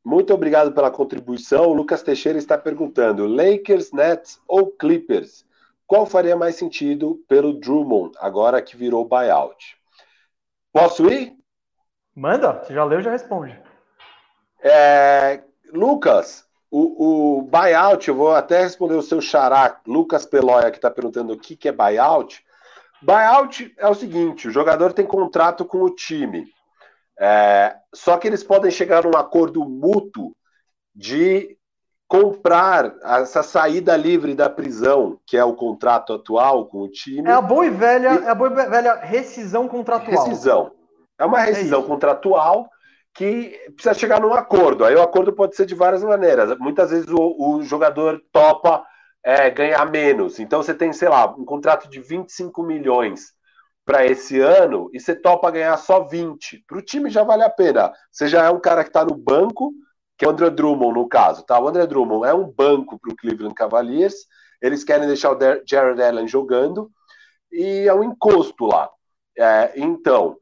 muito 0.03 0.33
obrigado 0.33 0.73
pela 0.73 0.91
contribuição. 0.91 1.67
O 1.67 1.75
Lucas 1.75 2.03
Teixeira 2.03 2.39
está 2.39 2.57
perguntando: 2.57 3.27
Lakers, 3.27 3.93
Nets 3.93 4.41
ou 4.49 4.71
Clippers? 4.71 5.45
Qual 5.87 6.07
faria 6.07 6.35
mais 6.35 6.57
sentido 6.57 7.23
pelo 7.29 7.53
Drummond, 7.53 8.17
agora 8.19 8.63
que 8.63 8.77
virou 8.77 9.05
buyout? 9.05 9.77
Posso 10.73 11.07
ir? 11.11 11.37
Manda, 12.17 12.63
você 12.65 12.73
já 12.73 12.83
leu, 12.83 13.03
já 13.03 13.11
responde. 13.11 13.61
É, 14.63 15.43
Lucas, 15.71 16.47
o, 16.71 17.41
o, 17.41 17.43
buyout, 17.43 18.09
eu 18.09 18.15
vou 18.15 18.35
até 18.35 18.63
responder 18.63 18.95
o 18.95 19.03
seu 19.03 19.21
xará, 19.21 19.81
Lucas 19.87 20.25
Peloia, 20.25 20.71
que 20.71 20.79
está 20.79 20.91
perguntando 20.91 21.35
o 21.35 21.39
que, 21.39 21.55
que 21.55 21.69
é 21.69 21.73
buyout. 21.73 22.43
Buyout 23.03 23.75
é 23.77 23.87
o 23.87 23.95
seguinte: 23.95 24.49
o 24.49 24.51
jogador 24.51 24.95
tem 24.95 25.05
contrato 25.05 25.63
com 25.63 25.83
o 25.83 25.91
time. 25.91 26.51
É, 27.19 27.77
só 27.95 28.17
que 28.17 28.27
eles 28.27 28.43
podem 28.43 28.71
chegar 28.71 29.05
num 29.05 29.17
acordo 29.17 29.65
mútuo 29.65 30.35
de 30.95 31.57
comprar 32.09 32.95
essa 33.03 33.43
saída 33.43 33.97
livre 33.97 34.35
da 34.35 34.51
prisão, 34.51 35.19
que 35.27 35.37
é 35.37 35.45
o 35.45 35.55
contrato 35.55 36.13
atual 36.13 36.67
com 36.67 36.83
o 36.83 36.89
time. 36.91 37.29
É 37.29 37.33
a 37.33 37.41
boa 37.41 37.65
e 37.65 37.71
velha, 37.71 38.21
e... 38.21 38.25
é 38.25 38.29
a 38.29 38.35
boa 38.35 38.51
e 38.51 38.69
velha 38.69 38.97
rescisão 38.97 39.67
contratual. 39.67 40.27
Rescisão. 40.27 40.73
É 41.19 41.25
uma 41.25 41.41
rescisão 41.41 41.81
é 41.81 41.87
contratual 41.87 42.69
que 43.15 43.59
precisa 43.75 43.95
chegar 43.95 44.21
num 44.21 44.35
acordo. 44.35 44.85
Aí 44.85 44.95
o 44.95 45.03
acordo 45.03 45.33
pode 45.33 45.55
ser 45.55 45.67
de 45.67 45.75
várias 45.75 46.03
maneiras. 46.03 46.59
Muitas 46.59 46.91
vezes 46.91 47.07
o, 47.09 47.37
o 47.39 47.63
jogador 47.63 48.23
topa 48.33 48.85
é, 49.25 49.51
ganhar 49.51 49.85
menos. 49.91 50.39
Então 50.39 50.63
você 50.63 50.75
tem, 50.75 50.93
sei 50.93 51.09
lá, 51.09 51.27
um 51.27 51.45
contrato 51.45 51.89
de 51.89 52.01
25 52.01 52.63
milhões 52.63 53.33
para 53.85 54.07
esse 54.07 54.41
ano 54.41 54.89
e 54.93 55.01
você 55.01 55.15
topa 55.15 55.51
ganhar 55.51 55.77
só 55.77 56.01
20. 56.05 56.65
Para 56.67 56.79
o 56.79 56.83
time 56.83 57.11
já 57.11 57.25
vale 57.25 57.43
a 57.43 57.51
pena. 57.51 57.93
Você 58.11 58.29
já 58.29 58.45
é 58.45 58.51
um 58.51 58.61
cara 58.61 58.83
que 58.85 58.91
está 58.91 59.05
no 59.05 59.17
banco, 59.17 59.73
que 60.17 60.25
é 60.25 60.29
o 60.29 60.31
André 60.31 60.51
Drummond 60.51 60.95
no 60.95 61.09
caso. 61.09 61.45
Tá? 61.45 61.59
O 61.59 61.69
André 61.69 61.87
Drummond 61.87 62.27
é 62.27 62.35
um 62.35 62.51
banco 62.51 62.99
para 62.99 63.13
o 63.13 63.17
Cleveland 63.17 63.55
Cavaliers. 63.55 64.15
Eles 64.61 64.85
querem 64.85 65.07
deixar 65.07 65.33
o 65.33 65.39
Jared 65.67 66.01
Allen 66.01 66.29
jogando 66.29 66.91
e 67.51 67.87
é 67.89 67.95
um 67.95 68.05
encosto 68.05 68.67
lá. 68.67 68.89
É, 69.37 69.73
então, 69.77 70.37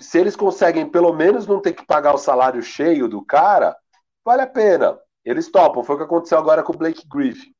se 0.00 0.18
eles 0.18 0.34
conseguem 0.34 0.88
pelo 0.88 1.12
menos 1.12 1.46
não 1.46 1.60
ter 1.60 1.72
que 1.72 1.84
pagar 1.84 2.14
o 2.14 2.18
salário 2.18 2.62
cheio 2.62 3.08
do 3.08 3.24
cara, 3.24 3.76
vale 4.24 4.42
a 4.42 4.46
pena. 4.46 4.98
Eles 5.24 5.50
topam. 5.50 5.84
Foi 5.84 5.94
o 5.94 5.98
que 5.98 6.04
aconteceu 6.04 6.38
agora 6.38 6.62
com 6.62 6.72
o 6.72 6.76
Blake 6.76 7.06
Griffin. 7.08 7.52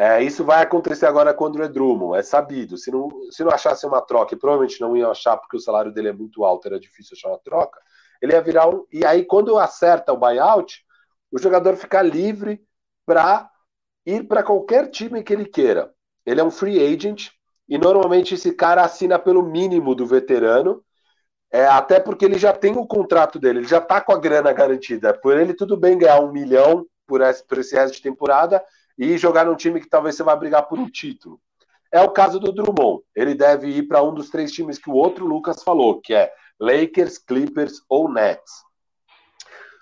É, 0.00 0.22
isso 0.22 0.44
vai 0.44 0.62
acontecer 0.62 1.06
agora 1.06 1.34
com 1.34 1.42
o 1.42 1.46
André 1.48 1.66
Drummond, 1.66 2.16
é 2.16 2.22
sabido. 2.22 2.78
Se 2.78 2.88
não, 2.88 3.10
se 3.32 3.42
não 3.42 3.50
achasse 3.50 3.84
uma 3.84 4.00
troca, 4.00 4.32
e 4.32 4.38
provavelmente 4.38 4.80
não 4.80 4.96
iam 4.96 5.10
achar 5.10 5.36
porque 5.36 5.56
o 5.56 5.60
salário 5.60 5.92
dele 5.92 6.06
é 6.06 6.12
muito 6.12 6.44
alto, 6.44 6.68
era 6.68 6.78
difícil 6.78 7.16
achar 7.16 7.30
uma 7.30 7.38
troca, 7.40 7.80
ele 8.22 8.32
ia 8.32 8.40
virar 8.40 8.68
um. 8.68 8.86
E 8.92 9.04
aí, 9.04 9.24
quando 9.24 9.58
acerta 9.58 10.12
o 10.12 10.16
buyout, 10.16 10.84
o 11.32 11.38
jogador 11.40 11.74
fica 11.76 12.00
livre 12.00 12.62
para 13.04 13.50
ir 14.06 14.28
para 14.28 14.44
qualquer 14.44 14.88
time 14.88 15.20
que 15.20 15.32
ele 15.32 15.46
queira. 15.46 15.92
Ele 16.24 16.40
é 16.40 16.44
um 16.44 16.50
free 16.50 16.78
agent 16.94 17.30
e 17.68 17.76
normalmente 17.76 18.34
esse 18.34 18.52
cara 18.52 18.84
assina 18.84 19.18
pelo 19.18 19.42
mínimo 19.42 19.96
do 19.96 20.06
veterano, 20.06 20.80
é, 21.50 21.66
até 21.66 21.98
porque 21.98 22.24
ele 22.24 22.38
já 22.38 22.52
tem 22.52 22.76
o 22.76 22.86
contrato 22.86 23.36
dele, 23.36 23.60
ele 23.60 23.68
já 23.68 23.78
está 23.78 24.00
com 24.00 24.12
a 24.12 24.18
grana 24.18 24.52
garantida. 24.52 25.12
Por 25.12 25.36
ele, 25.36 25.54
tudo 25.54 25.76
bem 25.76 25.98
ganhar 25.98 26.20
um 26.20 26.30
milhão 26.30 26.86
por 27.04 27.20
esse, 27.20 27.44
por 27.44 27.58
esse 27.58 27.74
resto 27.74 27.96
de 27.96 28.02
temporada 28.02 28.62
e 28.98 29.16
jogar 29.16 29.46
num 29.46 29.54
time 29.54 29.80
que 29.80 29.88
talvez 29.88 30.16
você 30.16 30.24
vá 30.24 30.34
brigar 30.34 30.66
por 30.66 30.78
um 30.78 30.90
título. 30.90 31.40
É 31.92 32.00
o 32.00 32.10
caso 32.10 32.40
do 32.40 32.52
Drummond. 32.52 33.02
Ele 33.14 33.34
deve 33.34 33.68
ir 33.68 33.84
para 33.84 34.02
um 34.02 34.12
dos 34.12 34.28
três 34.28 34.50
times 34.52 34.78
que 34.78 34.90
o 34.90 34.94
outro 34.94 35.24
Lucas 35.24 35.62
falou, 35.62 36.00
que 36.00 36.12
é 36.12 36.32
Lakers, 36.60 37.16
Clippers 37.18 37.80
ou 37.88 38.12
Nets. 38.12 38.64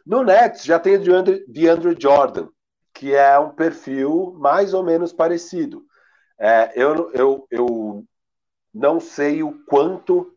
No 0.05 0.23
Nets 0.23 0.65
já 0.65 0.79
tem 0.79 0.97
o 0.97 1.01
DeAndre, 1.49 1.97
Jordan, 1.99 2.49
que 2.95 3.15
é 3.15 3.37
um 3.39 3.51
perfil 3.51 4.37
mais 4.39 4.73
ou 4.75 4.85
menos 4.85 5.13
parecido. 5.13 5.85
É, 6.39 6.73
eu, 6.77 7.11
eu, 7.13 7.47
eu 7.51 8.05
não 8.73 9.01
sei 9.01 9.43
o 9.43 9.59
quanto 9.65 10.33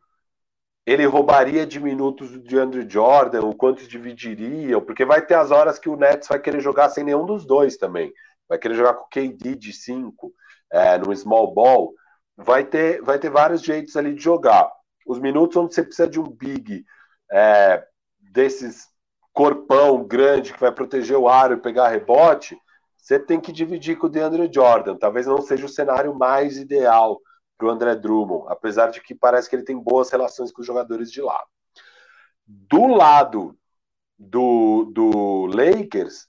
ele 0.85 1.05
roubaria 1.05 1.67
de 1.67 1.79
minutos 1.79 2.31
do 2.31 2.39
DeAndre 2.39 2.89
Jordan, 2.89 3.41
o 3.41 3.53
quanto 3.53 3.87
dividiria, 3.87 4.81
porque 4.81 5.05
vai 5.05 5.23
ter 5.23 5.35
as 5.35 5.51
horas 5.51 5.77
que 5.77 5.89
o 5.89 5.95
Nets 5.95 6.27
vai 6.27 6.39
querer 6.39 6.61
jogar 6.61 6.89
sem 6.89 7.03
nenhum 7.03 7.25
dos 7.25 7.45
dois 7.45 7.77
também 7.77 8.11
vai 8.49 8.57
querer 8.57 8.75
jogar 8.75 8.95
com 8.95 9.07
KD 9.07 9.55
de 9.55 9.71
5, 9.71 10.33
é, 10.71 10.97
no 10.97 11.15
small 11.15 11.53
ball, 11.53 11.93
vai 12.35 12.65
ter, 12.65 13.01
vai 13.01 13.19
ter 13.19 13.29
vários 13.29 13.61
jeitos 13.61 13.95
ali 13.95 14.15
de 14.15 14.21
jogar. 14.21 14.69
Os 15.05 15.19
minutos 15.19 15.55
onde 15.55 15.73
você 15.73 15.83
precisa 15.83 16.09
de 16.09 16.19
um 16.19 16.27
big 16.27 16.83
é, 17.31 17.85
desses 18.19 18.87
corpão 19.31 20.03
grande 20.03 20.51
que 20.51 20.59
vai 20.59 20.71
proteger 20.71 21.15
o 21.15 21.29
aro 21.29 21.53
e 21.53 21.61
pegar 21.61 21.87
rebote, 21.87 22.57
você 22.97 23.17
tem 23.17 23.39
que 23.39 23.51
dividir 23.51 23.97
com 23.97 24.07
o 24.07 24.09
DeAndre 24.09 24.49
Jordan. 24.53 24.97
Talvez 24.97 25.25
não 25.25 25.41
seja 25.41 25.65
o 25.65 25.69
cenário 25.69 26.13
mais 26.13 26.57
ideal 26.57 27.19
para 27.57 27.67
o 27.67 27.71
André 27.71 27.95
Drummond, 27.95 28.45
apesar 28.49 28.89
de 28.89 29.01
que 29.01 29.15
parece 29.15 29.49
que 29.49 29.55
ele 29.55 29.63
tem 29.63 29.77
boas 29.77 30.09
relações 30.09 30.51
com 30.51 30.61
os 30.61 30.67
jogadores 30.67 31.11
de 31.11 31.21
lá. 31.21 31.41
Do 32.45 32.87
lado 32.87 33.57
do, 34.17 34.85
do 34.93 35.45
Lakers, 35.47 36.27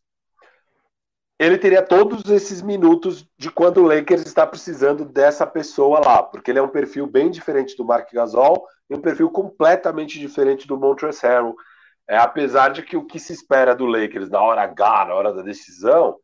ele 1.40 1.56
teria 1.56 1.80
todos 1.80 2.30
esses 2.30 2.60
minutos 2.60 3.26
de 3.38 3.50
quando 3.50 3.78
o 3.78 3.86
Lakers 3.86 4.26
está 4.26 4.46
precisando 4.46 5.06
dessa 5.06 5.46
pessoa 5.46 5.98
lá, 5.98 6.22
porque 6.22 6.50
ele 6.50 6.58
é 6.58 6.62
um 6.62 6.68
perfil 6.68 7.06
bem 7.06 7.30
diferente 7.30 7.74
do 7.78 7.84
Mark 7.84 8.12
Gasol 8.12 8.66
e 8.90 8.94
um 8.94 9.00
perfil 9.00 9.30
completamente 9.30 10.18
diferente 10.18 10.68
do 10.68 10.76
Montrezl 10.76 11.26
Harrell. 11.26 11.54
É, 12.06 12.18
apesar 12.18 12.68
de 12.68 12.82
que 12.82 12.94
o 12.94 13.06
que 13.06 13.18
se 13.18 13.32
espera 13.32 13.74
do 13.74 13.86
Lakers 13.86 14.28
na 14.28 14.38
hora 14.42 14.64
H, 14.64 15.06
na 15.06 15.14
hora 15.14 15.32
da 15.32 15.40
decisão, 15.40 16.18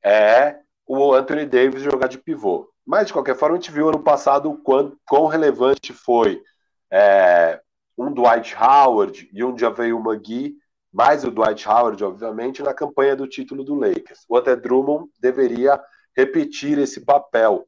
é 0.00 0.58
o 0.86 1.12
Anthony 1.12 1.44
Davis 1.44 1.82
jogar 1.82 2.06
de 2.06 2.18
pivô. 2.18 2.70
Mas, 2.86 3.08
de 3.08 3.12
qualquer 3.12 3.34
forma, 3.34 3.56
a 3.56 3.60
gente 3.60 3.72
viu 3.72 3.88
ano 3.88 4.04
passado 4.04 4.48
o 4.48 4.58
quão, 4.58 4.96
quão 5.08 5.26
relevante 5.26 5.92
foi 5.92 6.40
é, 6.88 7.60
um 7.98 8.12
Dwight 8.12 8.54
Howard 8.56 9.28
e 9.32 9.42
um 9.42 9.58
Javeio 9.58 9.98
McGee 9.98 10.54
mais 10.92 11.24
o 11.24 11.30
Dwight 11.30 11.66
Howard, 11.66 12.04
obviamente, 12.04 12.62
na 12.62 12.74
campanha 12.74 13.16
do 13.16 13.26
título 13.26 13.64
do 13.64 13.74
Lakers. 13.74 14.24
O 14.28 14.36
André 14.36 14.56
Drummond 14.56 15.10
deveria 15.18 15.80
repetir 16.14 16.78
esse 16.78 17.04
papel. 17.04 17.66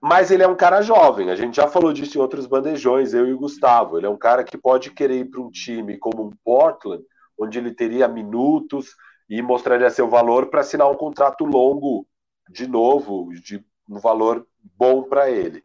Mas 0.00 0.30
ele 0.30 0.42
é 0.42 0.48
um 0.48 0.56
cara 0.56 0.82
jovem, 0.82 1.30
a 1.30 1.36
gente 1.36 1.56
já 1.56 1.66
falou 1.68 1.92
disso 1.92 2.16
em 2.16 2.20
outros 2.20 2.46
bandejões, 2.46 3.12
eu 3.12 3.26
e 3.26 3.32
o 3.32 3.38
Gustavo. 3.38 3.98
Ele 3.98 4.06
é 4.06 4.10
um 4.10 4.16
cara 4.16 4.44
que 4.44 4.56
pode 4.56 4.90
querer 4.90 5.20
ir 5.20 5.24
para 5.26 5.40
um 5.40 5.50
time 5.50 5.98
como 5.98 6.24
um 6.24 6.30
Portland, 6.44 7.04
onde 7.38 7.58
ele 7.58 7.74
teria 7.74 8.06
minutos 8.06 8.94
e 9.28 9.42
mostraria 9.42 9.90
seu 9.90 10.08
valor 10.08 10.46
para 10.46 10.60
assinar 10.60 10.90
um 10.90 10.96
contrato 10.96 11.44
longo 11.44 12.06
de 12.48 12.66
novo, 12.66 13.28
de 13.42 13.64
um 13.88 13.98
valor 13.98 14.46
bom 14.76 15.02
para 15.02 15.30
ele. 15.30 15.64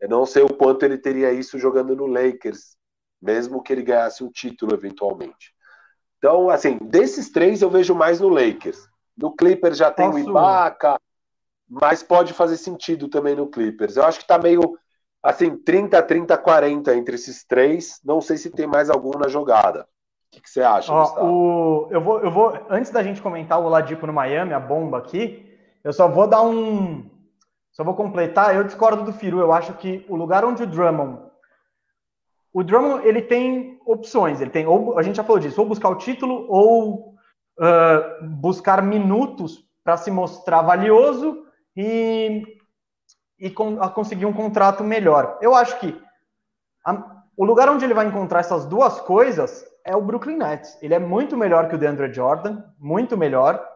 Eu 0.00 0.08
não 0.08 0.26
sei 0.26 0.42
o 0.42 0.52
quanto 0.52 0.84
ele 0.84 0.98
teria 0.98 1.32
isso 1.32 1.58
jogando 1.58 1.94
no 1.94 2.06
Lakers, 2.06 2.76
mesmo 3.22 3.62
que 3.62 3.72
ele 3.72 3.82
ganhasse 3.82 4.24
um 4.24 4.30
título 4.30 4.74
eventualmente. 4.74 5.54
Então, 6.18 6.50
assim, 6.50 6.78
desses 6.78 7.30
três 7.30 7.62
eu 7.62 7.70
vejo 7.70 7.94
mais 7.94 8.20
no 8.20 8.28
Lakers. 8.28 8.88
No 9.16 9.34
Clippers 9.34 9.76
já 9.76 9.90
tem 9.90 10.10
Posso... 10.10 10.26
o 10.26 10.30
Ibaka, 10.30 11.00
mas 11.68 12.02
pode 12.02 12.32
fazer 12.32 12.56
sentido 12.56 13.08
também 13.08 13.34
no 13.34 13.46
Clippers. 13.46 13.96
Eu 13.96 14.04
acho 14.04 14.20
que 14.20 14.26
tá 14.26 14.38
meio 14.38 14.78
assim, 15.22 15.56
30, 15.56 16.02
30, 16.02 16.36
40 16.36 16.94
entre 16.94 17.14
esses 17.14 17.44
três. 17.44 18.00
Não 18.04 18.20
sei 18.20 18.36
se 18.36 18.50
tem 18.50 18.66
mais 18.66 18.90
algum 18.90 19.18
na 19.18 19.28
jogada. 19.28 19.82
O 19.82 19.86
que, 20.32 20.40
que 20.40 20.50
você 20.50 20.62
acha, 20.62 20.90
Ó, 20.90 21.26
o... 21.26 21.88
eu, 21.90 22.00
vou, 22.00 22.20
eu 22.20 22.30
vou, 22.30 22.58
antes 22.70 22.90
da 22.90 23.02
gente 23.02 23.20
comentar 23.20 23.60
o 23.60 23.64
Oladipo 23.64 24.06
no 24.06 24.14
Miami, 24.14 24.54
a 24.54 24.60
bomba 24.60 24.96
aqui, 24.96 25.46
eu 25.84 25.92
só 25.92 26.08
vou 26.08 26.26
dar 26.26 26.40
um, 26.40 27.04
Só 27.72 27.84
vou 27.84 27.94
completar, 27.94 28.54
eu 28.54 28.64
discordo 28.64 29.02
do 29.02 29.12
Firu. 29.12 29.40
Eu 29.40 29.52
acho 29.52 29.74
que 29.74 30.06
o 30.08 30.16
lugar 30.16 30.44
onde 30.44 30.62
o 30.62 30.66
Drummond. 30.66 31.31
O 32.52 32.62
Drummond, 32.62 33.06
ele 33.06 33.22
tem 33.22 33.80
opções. 33.86 34.40
Ele 34.40 34.50
tem, 34.50 34.66
ou 34.66 34.98
a 34.98 35.02
gente 35.02 35.16
já 35.16 35.24
falou 35.24 35.40
disso, 35.40 35.60
ou 35.60 35.68
buscar 35.68 35.88
o 35.88 35.96
título, 35.96 36.46
ou 36.48 37.14
uh, 37.58 38.26
buscar 38.26 38.82
minutos 38.82 39.64
para 39.82 39.96
se 39.96 40.10
mostrar 40.10 40.62
valioso 40.62 41.44
e, 41.76 42.42
e 43.38 43.50
conseguir 43.50 44.26
um 44.26 44.32
contrato 44.32 44.84
melhor. 44.84 45.38
Eu 45.40 45.54
acho 45.54 45.78
que 45.80 45.98
a, 46.86 47.22
o 47.36 47.44
lugar 47.44 47.68
onde 47.68 47.84
ele 47.84 47.94
vai 47.94 48.06
encontrar 48.06 48.40
essas 48.40 48.66
duas 48.66 49.00
coisas 49.00 49.64
é 49.84 49.96
o 49.96 50.02
Brooklyn 50.02 50.36
Nets. 50.36 50.78
Ele 50.82 50.94
é 50.94 50.98
muito 50.98 51.36
melhor 51.36 51.68
que 51.68 51.74
o 51.74 51.78
DeAndre 51.78 52.12
Jordan, 52.12 52.62
muito 52.78 53.16
melhor. 53.16 53.66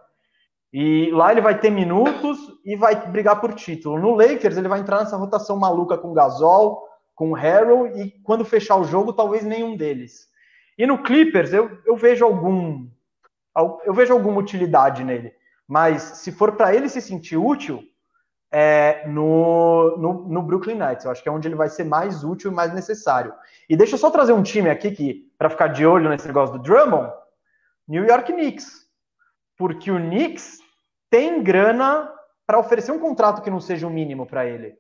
E 0.73 1.11
lá 1.11 1.33
ele 1.33 1.41
vai 1.41 1.59
ter 1.59 1.71
minutos 1.71 2.39
e 2.65 2.77
vai 2.77 2.95
brigar 3.09 3.41
por 3.41 3.55
título. 3.55 3.99
No 3.99 4.15
Lakers, 4.15 4.57
ele 4.57 4.69
vai 4.69 4.81
entrar 4.81 4.99
nessa 4.99 5.17
rotação 5.17 5.57
maluca 5.57 5.97
com 5.97 6.13
Gasol, 6.13 6.87
com 7.17 7.33
Harrell, 7.33 7.89
e 7.97 8.13
quando 8.23 8.45
fechar 8.45 8.77
o 8.77 8.85
jogo, 8.85 9.13
talvez 9.13 9.43
nenhum 9.43 9.77
deles. 9.77 10.29
E 10.79 10.87
no 10.87 11.03
Clippers, 11.03 11.53
eu, 11.53 11.77
eu 11.85 11.97
vejo 11.97 12.25
algum. 12.25 12.87
Eu 13.85 13.93
vejo 13.93 14.13
alguma 14.13 14.39
utilidade 14.39 15.03
nele. 15.03 15.33
Mas 15.67 16.03
se 16.03 16.31
for 16.31 16.53
para 16.53 16.73
ele 16.73 16.89
se 16.89 17.01
sentir 17.01 17.37
útil, 17.37 17.83
é 18.53 19.09
no, 19.09 19.97
no, 19.97 20.29
no, 20.29 20.43
Brooklyn 20.43 20.77
Nets. 20.77 21.05
Eu 21.05 21.11
acho 21.11 21.23
que 21.23 21.29
é 21.29 21.33
onde 21.33 21.49
ele 21.49 21.57
vai 21.57 21.69
ser 21.69 21.85
mais 21.85 22.23
útil 22.23 22.53
e 22.53 22.55
mais 22.55 22.73
necessário. 22.73 23.33
E 23.69 23.77
deixa 23.77 23.95
eu 23.95 23.99
só 23.99 24.11
trazer 24.11 24.35
um 24.35 24.43
time 24.43 24.69
aqui 24.71 24.91
que 24.91 25.33
para 25.37 25.51
ficar 25.51 25.69
de 25.69 25.85
olho 25.85 26.11
nesse 26.11 26.27
negócio 26.27 26.57
do 26.57 26.63
Drummond, 26.63 27.11
New 27.89 28.05
York 28.05 28.31
Knicks 28.33 28.87
porque 29.57 29.91
o 29.91 29.97
Knicks 29.97 30.59
tem 31.11 31.43
grana 31.43 32.13
para 32.47 32.59
oferecer 32.59 32.93
um 32.93 32.99
contrato 32.99 33.43
que 33.43 33.51
não 33.51 33.61
seja 33.61 33.87
o 33.87 33.91
mínimo 33.91 34.27
para 34.27 34.47
ele. 34.47 34.77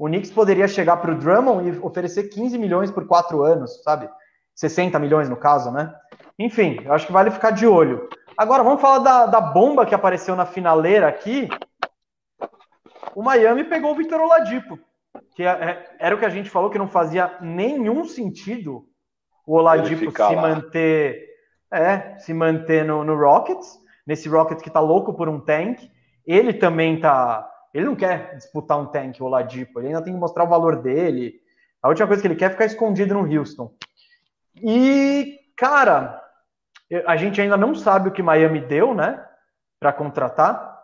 O 0.00 0.06
Knicks 0.06 0.30
poderia 0.30 0.66
chegar 0.66 0.96
para 0.96 1.12
o 1.12 1.14
Drummond 1.14 1.68
e 1.68 1.78
oferecer 1.78 2.30
15 2.30 2.56
milhões 2.56 2.90
por 2.90 3.06
quatro 3.06 3.42
anos, 3.42 3.82
sabe? 3.82 4.08
60 4.54 4.98
milhões 4.98 5.28
no 5.28 5.36
caso, 5.36 5.70
né? 5.70 5.94
Enfim, 6.38 6.78
eu 6.82 6.94
acho 6.94 7.06
que 7.06 7.12
vale 7.12 7.30
ficar 7.30 7.50
de 7.50 7.66
olho. 7.66 8.08
Agora, 8.34 8.62
vamos 8.62 8.80
falar 8.80 9.00
da, 9.00 9.26
da 9.26 9.40
bomba 9.42 9.84
que 9.84 9.94
apareceu 9.94 10.34
na 10.34 10.46
finaleira 10.46 11.06
aqui. 11.06 11.50
O 13.14 13.22
Miami 13.22 13.62
pegou 13.62 13.92
o 13.92 13.94
Victor 13.94 14.22
Oladipo, 14.22 14.78
que 15.36 15.42
é, 15.42 15.50
é, 15.50 15.96
era 15.98 16.14
o 16.14 16.18
que 16.18 16.24
a 16.24 16.30
gente 16.30 16.48
falou 16.48 16.70
que 16.70 16.78
não 16.78 16.88
fazia 16.88 17.36
nenhum 17.42 18.06
sentido 18.06 18.86
o 19.46 19.54
Oladipo 19.54 20.10
se 20.10 20.18
lá. 20.18 20.40
manter, 20.40 21.26
é, 21.70 22.18
se 22.20 22.32
manter 22.32 22.86
no, 22.86 23.04
no 23.04 23.14
Rockets 23.14 23.78
nesse 24.06 24.30
Rocket 24.30 24.62
que 24.62 24.70
tá 24.70 24.80
louco 24.80 25.12
por 25.12 25.28
um 25.28 25.38
tank. 25.38 25.90
Ele 26.26 26.54
também 26.54 26.98
tá. 26.98 27.49
Ele 27.72 27.86
não 27.86 27.94
quer 27.94 28.36
disputar 28.36 28.78
um 28.78 28.86
tank, 28.86 29.20
o 29.20 29.28
Ladipo. 29.28 29.78
Ele 29.78 29.88
ainda 29.88 30.02
tem 30.02 30.12
que 30.12 30.18
mostrar 30.18 30.44
o 30.44 30.48
valor 30.48 30.82
dele. 30.82 31.40
A 31.82 31.88
última 31.88 32.06
coisa 32.06 32.20
que 32.20 32.28
ele 32.28 32.36
quer 32.36 32.46
é 32.46 32.50
ficar 32.50 32.66
escondido 32.66 33.14
no 33.14 33.20
Houston. 33.20 33.72
E, 34.56 35.38
cara, 35.56 36.20
a 37.06 37.16
gente 37.16 37.40
ainda 37.40 37.56
não 37.56 37.74
sabe 37.74 38.08
o 38.08 38.12
que 38.12 38.22
Miami 38.22 38.60
deu, 38.60 38.94
né? 38.94 39.24
Para 39.78 39.92
contratar. 39.92 40.78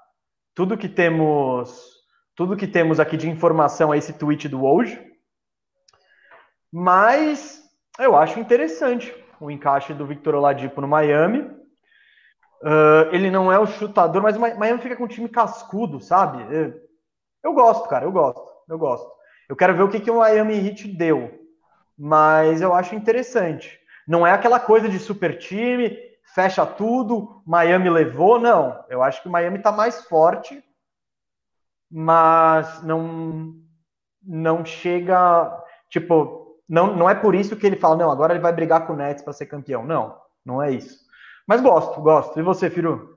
Tudo 0.54 0.78
que 0.78 0.88
temos. 0.88 1.96
Tudo 2.34 2.56
que 2.56 2.66
temos 2.66 3.00
aqui 3.00 3.16
de 3.16 3.28
informação 3.28 3.92
é 3.92 3.98
esse 3.98 4.12
tweet 4.12 4.48
do 4.48 4.64
hoje. 4.64 5.02
Mas 6.72 7.62
eu 7.98 8.14
acho 8.14 8.38
interessante 8.38 9.14
o 9.40 9.50
encaixe 9.50 9.92
do 9.94 10.06
Victor 10.06 10.34
Oladipo 10.34 10.80
no 10.80 10.88
Miami. 10.88 11.50
Uh, 12.62 13.12
ele 13.12 13.30
não 13.30 13.52
é 13.52 13.58
o 13.58 13.66
chutador, 13.66 14.22
mas 14.22 14.36
Miami 14.36 14.80
fica 14.80 14.96
com 14.96 15.04
um 15.04 15.08
time 15.08 15.28
cascudo, 15.28 16.00
sabe? 16.00 16.42
Eu 17.42 17.52
gosto, 17.52 17.88
cara, 17.88 18.04
eu 18.04 18.12
gosto, 18.12 18.50
eu 18.68 18.78
gosto. 18.78 19.10
Eu 19.48 19.54
quero 19.54 19.74
ver 19.74 19.82
o 19.82 19.88
que, 19.88 20.00
que 20.00 20.10
o 20.10 20.18
Miami 20.18 20.54
Heat 20.54 20.88
deu, 20.88 21.30
mas 21.96 22.60
eu 22.60 22.74
acho 22.74 22.94
interessante. 22.94 23.78
Não 24.08 24.26
é 24.26 24.32
aquela 24.32 24.58
coisa 24.58 24.88
de 24.88 24.98
super 24.98 25.38
time, 25.38 25.96
fecha 26.34 26.66
tudo, 26.66 27.42
Miami 27.46 27.90
levou, 27.90 28.40
não. 28.40 28.84
Eu 28.88 29.02
acho 29.02 29.22
que 29.22 29.28
o 29.28 29.30
Miami 29.30 29.58
tá 29.58 29.70
mais 29.70 30.04
forte, 30.06 30.62
mas 31.90 32.82
não 32.82 33.54
não 34.28 34.64
chega, 34.64 35.62
tipo, 35.88 36.58
não, 36.68 36.96
não 36.96 37.08
é 37.08 37.14
por 37.14 37.34
isso 37.34 37.56
que 37.56 37.64
ele 37.64 37.76
fala, 37.76 37.96
não, 37.96 38.10
agora 38.10 38.32
ele 38.32 38.42
vai 38.42 38.52
brigar 38.52 38.86
com 38.86 38.92
o 38.92 38.96
Nets 38.96 39.22
para 39.22 39.32
ser 39.32 39.46
campeão. 39.46 39.84
Não, 39.84 40.20
não 40.44 40.60
é 40.60 40.72
isso. 40.72 41.05
Mas 41.46 41.60
gosto, 41.60 42.00
gosto. 42.00 42.38
E 42.38 42.42
você, 42.42 42.68
Firu? 42.68 43.16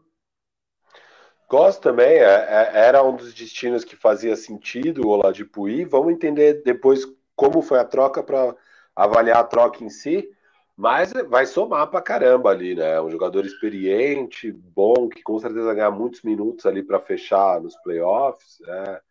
Gosto 1.49 1.81
também. 1.81 2.17
É, 2.17 2.23
é, 2.23 2.71
era 2.73 3.03
um 3.03 3.15
dos 3.15 3.33
destinos 3.33 3.83
que 3.83 3.95
fazia 3.95 4.35
sentido 4.35 5.07
o 5.07 5.09
Oladipo 5.09 5.67
ir. 5.67 5.85
Vamos 5.85 6.13
entender 6.13 6.61
depois 6.63 7.05
como 7.35 7.61
foi 7.61 7.79
a 7.79 7.85
troca 7.85 8.21
para 8.21 8.55
avaliar 8.95 9.37
a 9.39 9.43
troca 9.43 9.83
em 9.83 9.89
si. 9.89 10.29
Mas 10.77 11.11
vai 11.27 11.45
somar 11.45 11.87
para 11.87 12.01
caramba 12.01 12.51
ali, 12.51 12.75
né? 12.75 13.01
Um 13.01 13.09
jogador 13.09 13.45
experiente, 13.45 14.51
bom, 14.51 15.09
que 15.09 15.21
com 15.21 15.37
certeza 15.37 15.65
vai 15.65 15.75
ganhar 15.75 15.91
muitos 15.91 16.21
minutos 16.21 16.65
ali 16.65 16.81
para 16.81 17.01
fechar 17.01 17.59
nos 17.59 17.75
playoffs. 17.77 18.61
É. 18.65 19.01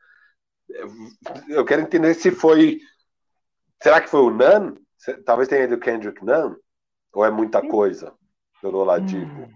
Eu 1.49 1.65
quero 1.65 1.82
entender 1.82 2.15
se 2.15 2.31
foi. 2.31 2.81
Será 3.82 4.01
que 4.01 4.09
foi 4.09 4.20
o 4.20 4.31
Nan? 4.31 4.77
Talvez 5.27 5.49
tenha 5.49 5.65
ido 5.65 5.74
o 5.74 5.81
Kendrick 5.81 6.24
Nunn? 6.24 6.57
Ou 7.12 7.24
é 7.24 7.31
muita 7.31 7.61
coisa? 7.61 8.18
Pelo 8.60 8.78
Oladipo. 8.78 9.43
Hum. 9.43 9.48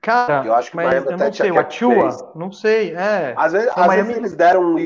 Cara, 0.00 0.44
eu 0.44 0.54
acho 0.54 0.70
que 0.70 0.76
mas 0.76 1.06
eu 1.06 1.16
não 1.16 1.32
sei, 1.32 1.50
o 1.52 1.58
Atua, 1.60 2.32
não 2.34 2.50
sei, 2.50 2.92
é. 2.92 3.34
Às 3.36 3.52
vezes, 3.52 3.68
às 3.68 3.86
Miami... 3.86 4.02
vezes 4.02 4.16
eles 4.16 4.34
deram 4.34 4.76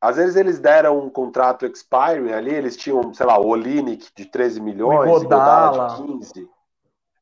às 0.00 0.16
vezes 0.16 0.36
eles 0.36 0.58
deram 0.58 0.98
um 0.98 1.10
contrato 1.10 1.64
expiring 1.64 2.32
ali, 2.32 2.52
eles 2.52 2.76
tinham, 2.76 3.14
sei 3.14 3.24
lá, 3.24 3.38
o 3.38 3.46
Olinick 3.46 4.08
de 4.16 4.24
13 4.24 4.60
milhões, 4.60 5.08
o 5.08 5.28
Godala 5.28 5.96
de 5.96 6.02
15. 6.02 6.50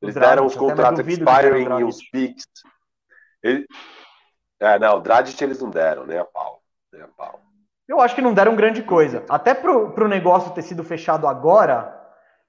Eles 0.01 0.15
deram 0.15 0.47
os 0.47 0.57
contratos 0.57 1.07
expiring 1.07 1.79
e 1.79 1.85
os 1.85 2.03
picks. 2.11 2.47
Ele... 3.43 3.67
É, 4.59 4.79
não, 4.79 4.97
o 4.97 5.01
Dragic 5.01 5.43
eles 5.43 5.61
não 5.61 5.69
deram, 5.69 6.07
nem 6.07 6.19
a 6.19 6.25
pau. 6.25 6.63
Nem 6.91 7.03
a 7.03 7.09
pau. 7.09 7.41
Eu 7.87 8.01
acho 8.01 8.15
que 8.15 8.23
não 8.23 8.33
deram 8.33 8.57
grande 8.57 8.83
coisa. 8.83 9.25
Até 9.29 9.53
pro, 9.53 9.91
pro 9.91 10.09
negócio 10.09 10.53
ter 10.53 10.63
sido 10.63 10.83
fechado 10.83 11.27
agora, 11.27 11.95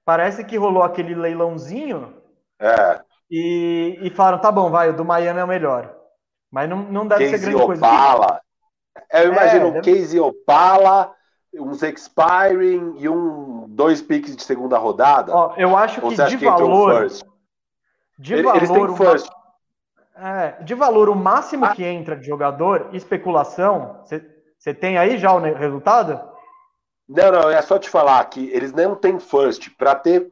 parece 0.02 0.44
que 0.44 0.56
rolou 0.56 0.82
aquele 0.82 1.14
leilãozinho 1.14 2.21
é. 2.62 3.00
E, 3.30 3.98
e 4.02 4.10
falaram, 4.10 4.38
tá 4.38 4.52
bom, 4.52 4.70
vai, 4.70 4.90
o 4.90 4.96
do 4.96 5.04
Miami 5.04 5.40
é 5.40 5.44
o 5.44 5.48
melhor. 5.48 5.94
Mas 6.50 6.68
não, 6.68 6.78
não 6.82 7.06
deve 7.06 7.24
Casey 7.24 7.38
ser 7.38 7.56
grande 7.56 7.78
Opala. 7.78 8.26
coisa. 8.26 8.42
Eu 9.12 9.32
imagino 9.32 9.66
é, 9.68 9.70
deve... 9.72 9.92
Casey 9.92 10.20
Opala, 10.20 11.14
uns 11.54 11.82
expiring 11.82 12.96
e 12.98 13.08
um 13.08 13.66
dois 13.68 14.02
piques 14.02 14.36
de 14.36 14.42
segunda 14.42 14.78
rodada. 14.78 15.34
Ó, 15.34 15.54
eu 15.56 15.76
acho 15.76 16.00
que 16.00 16.14
de 16.14 16.38
que 16.38 16.44
valor. 16.44 17.08
De 18.18 18.42
valor. 18.42 18.56
Eles 18.56 18.70
têm 18.70 18.96
first. 18.96 19.30
É, 20.14 20.62
de 20.62 20.74
valor, 20.74 21.08
o 21.08 21.16
máximo 21.16 21.64
ah. 21.64 21.74
que 21.74 21.82
entra 21.82 22.14
de 22.14 22.26
jogador, 22.26 22.90
especulação, 22.92 24.00
você 24.04 24.74
tem 24.74 24.98
aí 24.98 25.16
já 25.16 25.32
o 25.32 25.40
resultado? 25.40 26.20
Não, 27.08 27.32
não, 27.32 27.50
é 27.50 27.60
só 27.62 27.78
te 27.78 27.88
falar 27.88 28.24
que 28.26 28.50
eles 28.50 28.72
não 28.72 28.94
têm 28.94 29.18
first. 29.18 29.70
Para 29.76 29.94
ter 29.94 30.30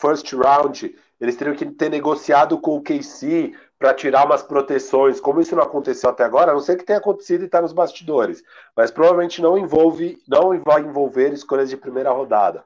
first 0.00 0.32
round, 0.32 0.94
eles 1.22 1.36
teriam 1.36 1.54
que 1.54 1.64
ter 1.66 1.88
negociado 1.88 2.58
com 2.58 2.76
o 2.76 2.82
KC 2.82 3.54
para 3.78 3.94
tirar 3.94 4.26
umas 4.26 4.42
proteções. 4.42 5.20
Como 5.20 5.40
isso 5.40 5.54
não 5.54 5.62
aconteceu 5.62 6.10
até 6.10 6.24
agora, 6.24 6.50
a 6.50 6.54
não 6.54 6.60
sei 6.60 6.74
que 6.74 6.84
tenha 6.84 6.98
acontecido 6.98 7.42
e 7.42 7.44
está 7.44 7.62
nos 7.62 7.72
bastidores, 7.72 8.42
mas 8.76 8.90
provavelmente 8.90 9.40
não 9.40 9.56
envolve, 9.56 10.18
não 10.28 10.60
vai 10.60 10.80
envolver 10.80 11.32
escolhas 11.32 11.70
de 11.70 11.76
primeira 11.76 12.10
rodada. 12.10 12.64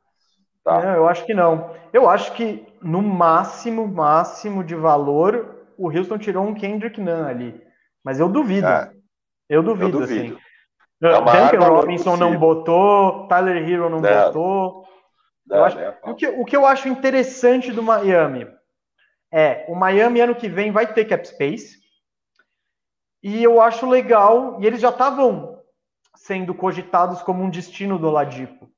Tá? 0.65 0.83
É, 0.83 0.97
eu 0.97 1.07
acho 1.07 1.27
que 1.27 1.35
não. 1.35 1.71
Eu 1.93 2.09
acho 2.09 2.33
que 2.33 2.67
no 2.81 3.03
máximo, 3.03 3.87
máximo 3.87 4.65
de 4.65 4.75
valor, 4.75 5.55
o 5.77 5.91
Houston 5.91 6.17
tirou 6.17 6.43
um 6.43 6.55
Kendrick 6.55 6.99
Nunn 6.99 7.27
ali, 7.27 7.63
mas 8.03 8.19
eu 8.19 8.27
duvido. 8.27 8.67
É, 8.67 8.91
eu 9.51 9.63
duvido, 9.63 9.99
eu 9.99 10.01
duvido. 10.01 10.35
assim. 10.35 10.47
É 11.03 11.13
Duncan 11.13 11.69
Robinson 11.69 12.13
possível. 12.13 12.31
não 12.31 12.39
botou, 12.39 13.29
Tyler 13.29 13.69
Hero 13.69 13.91
não, 13.91 14.01
não. 14.01 14.25
botou. 14.25 14.86
Acho, 15.51 15.77
né, 15.77 15.97
o, 16.03 16.15
que, 16.15 16.27
o 16.27 16.45
que 16.45 16.57
eu 16.57 16.67
acho 16.67 16.89
interessante 16.89 17.73
do 17.73 17.83
Miami 17.83 18.49
é 19.33 19.65
o 19.69 19.75
Miami 19.75 20.21
ano 20.21 20.35
que 20.35 20.49
vem 20.49 20.73
vai 20.73 20.93
ter 20.93 21.05
cap 21.05 21.27
space 21.27 21.79
e 23.23 23.43
eu 23.43 23.61
acho 23.61 23.89
legal 23.89 24.61
e 24.61 24.67
eles 24.67 24.81
já 24.81 24.91
estavam 24.91 25.63
sendo 26.17 26.55
cogitados 26.55 27.23
como 27.23 27.43
um 27.43 27.51
destino 27.51 27.99
do 27.99 28.11
Ladipo. 28.11 28.71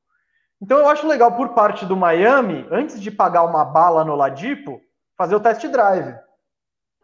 Então 0.60 0.78
eu 0.78 0.88
acho 0.88 1.06
legal 1.06 1.36
por 1.36 1.50
parte 1.50 1.86
do 1.86 1.96
Miami, 1.96 2.66
antes 2.70 3.00
de 3.00 3.10
pagar 3.10 3.44
uma 3.44 3.64
bala 3.64 4.04
no 4.04 4.16
Ladipo, 4.16 4.80
fazer 5.16 5.36
o 5.36 5.40
test 5.40 5.64
drive. 5.66 6.14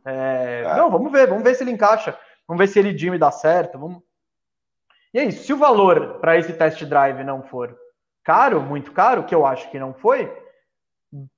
É, 0.04 0.64
é. 0.66 0.76
Não, 0.76 0.90
vamos 0.90 1.10
ver, 1.10 1.28
vamos 1.28 1.44
ver 1.44 1.54
se 1.54 1.62
ele 1.62 1.70
encaixa, 1.70 2.18
vamos 2.46 2.58
ver 2.58 2.66
se 2.66 2.78
ele 2.78 2.96
Jimmy 2.96 3.18
dá 3.18 3.30
certo. 3.30 3.78
Vamos... 3.78 4.02
E 5.12 5.18
é 5.18 5.24
isso. 5.24 5.44
Se 5.44 5.52
o 5.52 5.56
valor 5.56 6.18
para 6.20 6.36
esse 6.36 6.52
test 6.52 6.84
drive 6.84 7.22
não 7.22 7.42
for 7.42 7.76
caro, 8.24 8.60
muito 8.60 8.90
caro, 8.92 9.24
que 9.24 9.34
eu 9.34 9.44
acho 9.44 9.70
que 9.70 9.78
não 9.78 9.92
foi, 9.92 10.32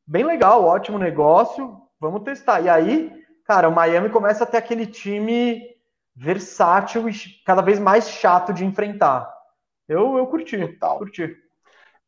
bem 0.06 0.24
legal, 0.24 0.64
ótimo 0.64 0.98
negócio, 0.98 1.76
vamos 2.00 2.22
testar. 2.22 2.60
E 2.60 2.68
aí, 2.68 3.12
cara, 3.44 3.68
o 3.68 3.74
Miami 3.74 4.08
começa 4.08 4.44
a 4.44 4.46
ter 4.46 4.56
aquele 4.56 4.86
time 4.86 5.60
versátil 6.14 7.08
e 7.08 7.12
cada 7.44 7.60
vez 7.60 7.78
mais 7.78 8.08
chato 8.08 8.52
de 8.52 8.64
enfrentar. 8.64 9.30
Eu, 9.88 10.16
eu 10.16 10.26
curti, 10.26 10.56
Total. 10.56 10.98
curti. 10.98 11.36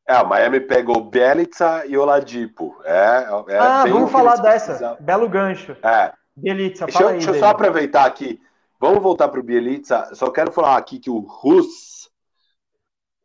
É, 0.07 0.17
o 0.23 0.27
Miami 0.27 0.61
pegou 0.61 1.05
Bielitsa 1.05 1.85
e 1.87 1.97
Oladipo. 1.99 2.75
É, 2.83 3.27
é 3.49 3.59
ah, 3.59 3.85
vamos 3.87 4.11
falar 4.11 4.37
dessa. 4.37 4.97
Belo 5.01 5.29
gancho. 5.29 5.77
É. 5.83 6.13
Bielitsa, 6.35 6.87
deixa, 6.87 7.03
eu, 7.03 7.11
deixa 7.11 7.31
eu 7.31 7.35
só 7.35 7.49
aproveitar 7.49 8.07
aqui. 8.07 8.41
Vamos 8.81 9.03
voltar 9.03 9.29
para 9.29 9.41
o 9.41 9.43
Bielitsa. 9.43 10.15
Só 10.15 10.31
quero 10.31 10.51
falar 10.51 10.79
aqui 10.79 10.99
que 10.99 11.11
o 11.11 11.19
Rus 11.19 11.88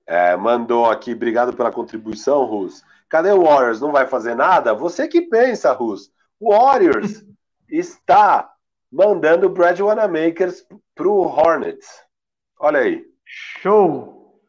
é, 0.06 0.36
mandou 0.36 0.86
aqui. 0.90 1.14
Obrigado 1.14 1.54
pela 1.54 1.72
contribuição, 1.72 2.46
Rus. 2.46 2.84
Cadê 3.10 3.32
o 3.32 3.44
Warriors? 3.44 3.80
Não 3.80 3.92
vai 3.92 4.08
fazer 4.08 4.36
nada? 4.36 4.74
Você 4.74 5.08
que 5.08 5.22
pensa, 5.22 5.72
Rus. 5.72 6.12
O 6.40 6.52
Warriors 6.52 7.24
está 7.70 8.52
mandando 8.92 9.48
o 9.48 9.50
Brad 9.50 9.80
Wanamakers 9.80 10.66
para 10.96 11.08
o 11.08 11.22
Hornets. 11.22 11.88
Olha 12.60 12.80
aí. 12.80 13.06
Show! 13.26 14.40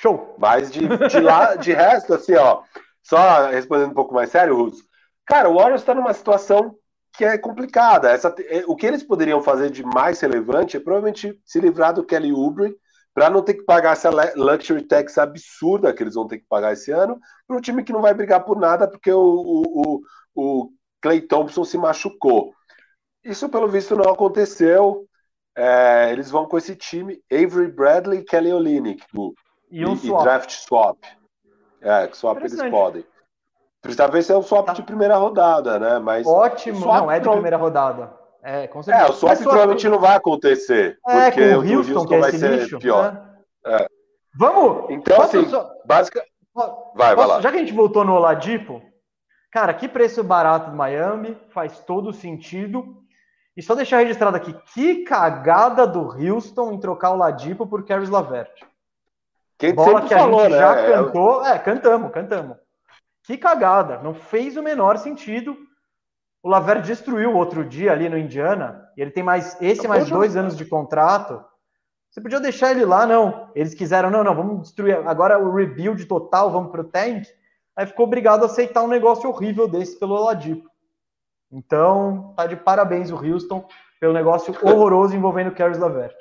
Show! 0.00 0.36
Mas 0.38 0.70
de, 0.70 0.86
de, 1.08 1.20
lá, 1.20 1.56
de 1.56 1.72
resto, 1.72 2.14
assim, 2.14 2.34
ó, 2.34 2.62
só 3.02 3.48
respondendo 3.48 3.90
um 3.90 3.94
pouco 3.94 4.14
mais 4.14 4.30
sério, 4.30 4.56
Russo, 4.56 4.84
cara, 5.26 5.48
o 5.48 5.56
Warriors 5.56 5.82
está 5.82 5.94
numa 5.94 6.14
situação 6.14 6.76
que 7.12 7.24
é 7.24 7.36
complicada. 7.36 8.10
Essa, 8.10 8.34
é, 8.48 8.64
o 8.66 8.76
que 8.76 8.86
eles 8.86 9.02
poderiam 9.02 9.42
fazer 9.42 9.70
de 9.70 9.82
mais 9.82 10.20
relevante 10.20 10.76
é 10.76 10.80
provavelmente 10.80 11.38
se 11.44 11.60
livrar 11.60 11.92
do 11.92 12.04
Kelly 12.04 12.32
Oubre 12.32 12.76
para 13.18 13.30
não 13.30 13.42
ter 13.42 13.54
que 13.54 13.64
pagar 13.64 13.94
essa 13.94 14.10
luxury 14.36 14.80
tax 14.82 15.18
absurda 15.18 15.92
que 15.92 16.04
eles 16.04 16.14
vão 16.14 16.28
ter 16.28 16.38
que 16.38 16.46
pagar 16.48 16.72
esse 16.72 16.92
ano 16.92 17.18
para 17.48 17.56
um 17.56 17.60
time 17.60 17.82
que 17.82 17.92
não 17.92 18.00
vai 18.00 18.14
brigar 18.14 18.44
por 18.44 18.56
nada 18.56 18.86
porque 18.86 19.10
o, 19.10 19.18
o, 19.20 20.00
o 20.36 20.70
Clay 21.02 21.20
Thompson 21.22 21.64
se 21.64 21.76
machucou. 21.76 22.54
Isso, 23.24 23.48
pelo 23.48 23.66
visto, 23.66 23.96
não 23.96 24.12
aconteceu. 24.12 25.04
É, 25.56 26.12
eles 26.12 26.30
vão 26.30 26.46
com 26.46 26.56
esse 26.58 26.76
time 26.76 27.20
Avery 27.32 27.66
Bradley 27.66 28.20
e 28.20 28.24
Kelly 28.24 28.52
Olynyk, 28.52 29.04
e 29.68 29.84
um 29.84 29.94
e, 29.94 29.96
swap. 29.96 30.20
E 30.20 30.22
draft 30.22 30.50
swap. 30.52 30.98
É, 31.80 32.08
swap 32.12 32.38
eles 32.38 32.70
podem. 32.70 33.04
Talvez 33.96 34.26
seja 34.26 34.38
um 34.38 34.42
swap 34.42 34.66
tá. 34.66 34.74
de 34.74 34.84
primeira 34.84 35.16
rodada, 35.16 35.80
né? 35.80 35.98
Mas 35.98 36.24
Ótimo, 36.24 36.86
não, 36.86 37.10
é 37.10 37.18
de 37.18 37.28
primeira 37.28 37.56
rodada. 37.56 38.16
É, 38.48 38.66
com 38.66 38.82
certeza. 38.82 39.06
É, 39.06 39.10
o 39.10 39.12
swap, 39.12 39.38
provavelmente 39.42 39.88
não 39.90 39.98
vai 39.98 40.16
acontecer. 40.16 40.98
É, 41.06 41.30
porque 41.30 41.50
com 41.50 41.58
o 41.58 41.60
Houston, 41.60 41.92
o 41.92 41.98
Houston 41.98 42.14
é 42.14 42.20
vai 42.20 42.32
ser 42.32 42.50
lixo, 42.52 42.78
pior. 42.78 43.12
Né? 43.12 43.20
É. 43.66 43.88
Vamos! 44.34 44.86
Então, 44.88 45.20
assim, 45.20 45.46
só... 45.50 45.70
básica... 45.84 46.24
Vai, 46.94 47.14
vai 47.14 47.26
lá. 47.26 47.42
Já 47.42 47.50
que 47.50 47.58
a 47.58 47.60
gente 47.60 47.74
voltou 47.74 48.04
no 48.06 48.14
Oladipo, 48.14 48.82
cara, 49.52 49.74
que 49.74 49.86
preço 49.86 50.24
barato 50.24 50.70
do 50.70 50.76
Miami, 50.76 51.36
faz 51.50 51.80
todo 51.80 52.10
sentido. 52.10 52.96
E 53.54 53.62
só 53.62 53.74
deixar 53.74 53.98
registrado 53.98 54.36
aqui, 54.36 54.54
que 54.72 55.04
cagada 55.04 55.86
do 55.86 56.00
Houston 56.00 56.72
em 56.72 56.80
trocar 56.80 57.10
o 57.10 57.16
Ladipo 57.16 57.66
por 57.66 57.84
Caris 57.84 58.08
Lavert. 58.08 58.62
Quem 59.58 59.74
Bola 59.74 60.00
que 60.02 60.14
a 60.14 60.18
falou, 60.20 60.40
gente 60.40 60.52
né? 60.52 60.58
já 60.58 60.74
cantou. 60.86 61.44
É, 61.44 61.58
cantamos, 61.58 62.10
cantamos. 62.12 62.56
Que 63.24 63.36
cagada. 63.36 63.98
Não 63.98 64.14
fez 64.14 64.56
o 64.56 64.62
menor 64.62 64.96
sentido. 64.96 65.67
O 66.48 66.50
Laver 66.50 66.80
destruiu 66.80 67.36
outro 67.36 67.62
dia 67.62 67.92
ali 67.92 68.08
no 68.08 68.16
Indiana. 68.16 68.88
E 68.96 69.02
ele 69.02 69.10
tem 69.10 69.22
mais 69.22 69.60
esse 69.60 69.86
mais 69.86 70.08
dois 70.08 70.34
anos 70.34 70.56
de 70.56 70.64
contrato. 70.64 71.44
Você 72.10 72.22
podia 72.22 72.40
deixar 72.40 72.70
ele 72.70 72.86
lá, 72.86 73.06
não. 73.06 73.50
Eles 73.54 73.74
quiseram, 73.74 74.10
não, 74.10 74.24
não, 74.24 74.34
vamos 74.34 74.62
destruir. 74.62 74.96
Agora 75.06 75.38
o 75.38 75.54
rebuild 75.54 76.02
total, 76.06 76.50
vamos 76.50 76.70
pro 76.70 76.84
tank. 76.84 77.26
Aí 77.76 77.84
ficou 77.84 78.06
obrigado 78.06 78.44
a 78.44 78.46
aceitar 78.46 78.82
um 78.82 78.88
negócio 78.88 79.28
horrível 79.28 79.68
desse 79.68 80.00
pelo 80.00 80.14
Oladipo. 80.14 80.66
Então, 81.52 82.32
tá 82.34 82.46
de 82.46 82.56
parabéns 82.56 83.10
o 83.10 83.16
Houston 83.16 83.68
pelo 84.00 84.14
negócio 84.14 84.56
horroroso 84.64 85.14
envolvendo 85.14 85.48
o 85.48 85.54
Caris 85.54 85.76
Lavert. 85.76 86.16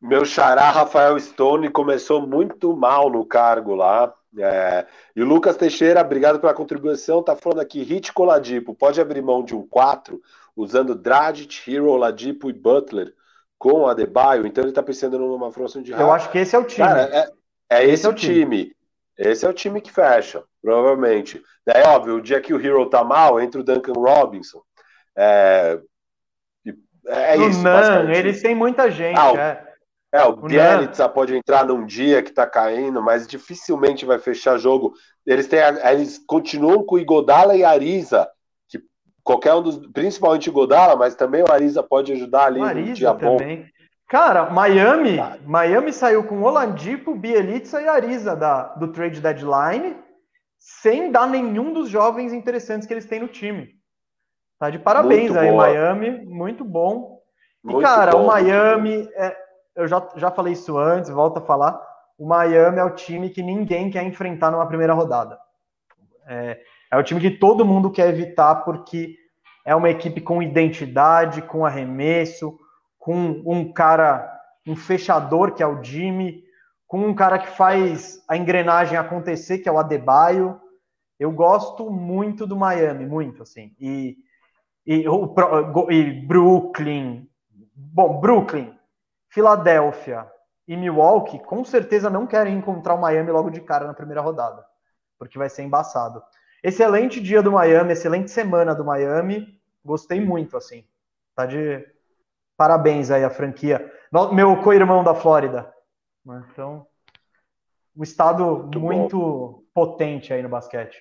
Meu 0.00 0.24
xará 0.24 0.70
Rafael 0.70 1.20
Stone 1.20 1.68
começou 1.68 2.26
muito 2.26 2.74
mal 2.74 3.10
no 3.10 3.26
cargo 3.26 3.74
lá. 3.74 4.10
É, 4.38 4.86
e 5.16 5.22
o 5.22 5.26
Lucas 5.26 5.56
Teixeira, 5.56 6.00
obrigado 6.00 6.38
pela 6.38 6.54
contribuição, 6.54 7.22
tá 7.22 7.34
falando 7.34 7.60
aqui, 7.60 7.82
Hit 7.82 8.12
Coladipo, 8.12 8.74
pode 8.74 9.00
abrir 9.00 9.20
mão 9.20 9.42
de 9.42 9.56
um 9.56 9.66
4 9.66 10.20
usando 10.56 10.94
Dragic, 10.94 11.68
Hero, 11.68 11.96
Ladipo 11.96 12.48
e 12.48 12.52
Butler 12.52 13.12
com 13.58 13.86
a 13.86 13.90
Adebayo, 13.90 14.46
então 14.46 14.62
ele 14.64 14.72
tá 14.72 14.82
pensando 14.82 15.18
numa 15.18 15.52
formação 15.52 15.82
de 15.82 15.92
Eu 15.92 16.12
acho 16.12 16.30
que 16.30 16.38
esse 16.38 16.54
é 16.54 16.58
o 16.58 16.64
time. 16.64 16.86
Cara, 16.86 17.02
é, 17.12 17.30
é 17.70 17.84
esse, 17.84 17.92
esse, 17.94 18.06
é 18.06 18.08
o 18.08 18.14
time. 18.14 18.34
time. 18.34 18.76
Esse 19.18 19.44
é 19.44 19.48
o 19.48 19.52
time 19.52 19.80
que 19.80 19.92
fecha, 19.92 20.42
provavelmente. 20.62 21.42
É 21.66 21.86
óbvio, 21.88 22.16
o 22.16 22.22
dia 22.22 22.40
que 22.40 22.54
o 22.54 22.64
Hero 22.64 22.88
tá 22.88 23.04
mal, 23.04 23.40
entra 23.40 23.60
o 23.60 23.64
Duncan 23.64 23.92
Robinson. 23.92 24.62
É, 25.16 25.78
é 27.06 27.36
isso. 27.36 27.62
Não, 27.62 28.10
eles 28.10 28.40
têm 28.40 28.54
muita 28.54 28.90
gente. 28.90 29.18
Ah, 29.18 29.32
é. 29.36 29.69
É, 30.12 30.24
o 30.24 30.34
Bielitsa 30.34 31.08
pode 31.08 31.36
entrar 31.36 31.64
num 31.64 31.86
dia 31.86 32.22
que 32.22 32.32
tá 32.32 32.44
caindo, 32.44 33.00
mas 33.00 33.28
dificilmente 33.28 34.04
vai 34.04 34.18
fechar 34.18 34.58
jogo. 34.58 34.92
Eles 35.24 35.46
têm, 35.46 35.60
eles 35.60 36.18
continuam 36.26 36.84
com 36.84 36.96
o 36.96 36.98
Igodala 36.98 37.56
e 37.56 37.62
Ariza, 37.62 38.28
que 38.68 38.82
qualquer 39.22 39.54
um 39.54 39.62
dos, 39.62 39.76
principalmente 39.92 40.48
o 40.48 40.52
Igodala, 40.52 40.96
mas 40.96 41.14
também 41.14 41.42
o 41.42 41.52
Ariza 41.52 41.82
pode 41.82 42.12
ajudar 42.12 42.46
ali 42.46 42.60
no 42.60 42.92
dia 42.92 43.14
também. 43.14 43.62
bom. 43.62 43.66
Cara, 44.08 44.50
Miami, 44.50 45.18
Miami 45.46 45.92
saiu 45.92 46.24
com 46.24 46.42
Oladipo, 46.42 47.14
Bielitsa 47.14 47.80
e 47.80 47.86
Ariza 47.86 48.34
da, 48.34 48.64
do 48.74 48.88
trade 48.88 49.20
deadline, 49.20 49.96
sem 50.58 51.12
dar 51.12 51.28
nenhum 51.28 51.72
dos 51.72 51.88
jovens 51.88 52.32
interessantes 52.32 52.88
que 52.88 52.92
eles 52.92 53.06
têm 53.06 53.20
no 53.20 53.28
time. 53.28 53.68
Tá 54.58 54.68
de 54.68 54.80
parabéns 54.80 55.30
muito 55.30 55.38
aí, 55.38 55.48
boa. 55.48 55.68
Miami, 55.68 56.10
muito 56.26 56.64
bom. 56.64 57.20
E, 57.64 57.70
muito 57.70 57.86
cara, 57.86 58.10
bom, 58.10 58.24
o 58.24 58.26
Miami 58.26 59.08
é, 59.14 59.36
eu 59.74 59.86
já, 59.86 60.06
já 60.16 60.30
falei 60.30 60.52
isso 60.52 60.78
antes, 60.78 61.10
volto 61.10 61.38
a 61.38 61.42
falar. 61.42 61.80
O 62.18 62.26
Miami 62.26 62.78
é 62.78 62.84
o 62.84 62.94
time 62.94 63.30
que 63.30 63.42
ninguém 63.42 63.90
quer 63.90 64.02
enfrentar 64.02 64.50
numa 64.50 64.66
primeira 64.66 64.92
rodada. 64.92 65.38
É, 66.26 66.60
é 66.92 66.96
o 66.96 67.02
time 67.02 67.20
que 67.20 67.30
todo 67.30 67.64
mundo 67.64 67.90
quer 67.90 68.08
evitar 68.08 68.56
porque 68.56 69.16
é 69.64 69.74
uma 69.74 69.90
equipe 69.90 70.20
com 70.20 70.42
identidade, 70.42 71.42
com 71.42 71.64
arremesso, 71.64 72.58
com 72.98 73.42
um 73.46 73.72
cara, 73.72 74.30
um 74.66 74.76
fechador 74.76 75.52
que 75.52 75.62
é 75.62 75.66
o 75.66 75.82
Jimmy, 75.82 76.42
com 76.86 77.06
um 77.06 77.14
cara 77.14 77.38
que 77.38 77.48
faz 77.48 78.22
a 78.28 78.36
engrenagem 78.36 78.98
acontecer, 78.98 79.58
que 79.58 79.68
é 79.68 79.72
o 79.72 79.78
Adebayo. 79.78 80.60
Eu 81.18 81.30
gosto 81.30 81.90
muito 81.90 82.46
do 82.46 82.56
Miami, 82.56 83.06
muito 83.06 83.42
assim. 83.42 83.74
E, 83.78 84.16
e, 84.84 85.08
o, 85.08 85.34
e 85.90 86.26
Brooklyn, 86.26 87.26
bom, 87.74 88.20
Brooklyn 88.20 88.74
Filadélfia 89.30 90.30
e 90.66 90.76
Milwaukee 90.76 91.38
com 91.38 91.64
certeza 91.64 92.10
não 92.10 92.26
querem 92.26 92.56
encontrar 92.56 92.94
o 92.94 93.00
Miami 93.00 93.30
logo 93.30 93.50
de 93.50 93.60
cara 93.60 93.86
na 93.86 93.94
primeira 93.94 94.20
rodada, 94.20 94.64
porque 95.18 95.38
vai 95.38 95.48
ser 95.48 95.62
embaçado. 95.62 96.22
Excelente 96.62 97.20
dia 97.20 97.42
do 97.42 97.52
Miami, 97.52 97.92
excelente 97.92 98.30
semana 98.30 98.74
do 98.74 98.84
Miami. 98.84 99.58
Gostei 99.84 100.20
muito, 100.20 100.56
assim. 100.56 100.84
Tá 101.34 101.46
de 101.46 101.86
parabéns 102.56 103.10
aí 103.10 103.24
a 103.24 103.30
franquia. 103.30 103.90
Meu 104.32 104.60
co-irmão 104.62 105.02
da 105.02 105.14
Flórida. 105.14 105.72
Então, 106.52 106.86
um 107.96 108.02
estado 108.02 108.68
muito, 108.74 108.80
muito 108.80 109.64
potente 109.72 110.32
aí 110.32 110.42
no 110.42 110.48
basquete. 110.48 111.00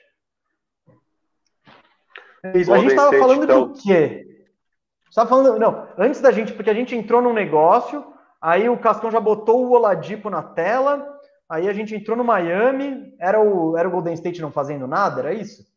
Isso. 2.54 2.74
A 2.74 2.78
gente 2.78 2.92
estava 2.92 3.18
falando 3.18 3.44
então... 3.44 3.68
do 3.68 3.74
quê? 3.74 4.46
Estava 5.10 5.28
falando, 5.28 5.60
não, 5.60 5.88
antes 5.98 6.22
da 6.22 6.32
gente, 6.32 6.54
porque 6.54 6.70
a 6.70 6.74
gente 6.74 6.96
entrou 6.96 7.22
num 7.22 7.34
negócio 7.34 8.14
Aí 8.42 8.70
o 8.70 8.78
Cascão 8.78 9.12
já 9.12 9.20
botou 9.20 9.66
o 9.66 9.72
Oladipo 9.72 10.30
na 10.30 10.42
tela. 10.42 11.20
Aí 11.50 11.68
a 11.68 11.74
gente 11.74 11.96
entrou 11.96 12.16
no 12.16 12.24
Miami. 12.24 13.14
Era 13.20 13.42
o, 13.42 13.78
era 13.78 13.88
o 13.88 13.92
Golden 13.92 14.14
State 14.14 14.42
não 14.42 14.52
fazendo 14.52 14.88
nada? 14.88 15.22
Era 15.22 15.34
isso? 15.34 15.68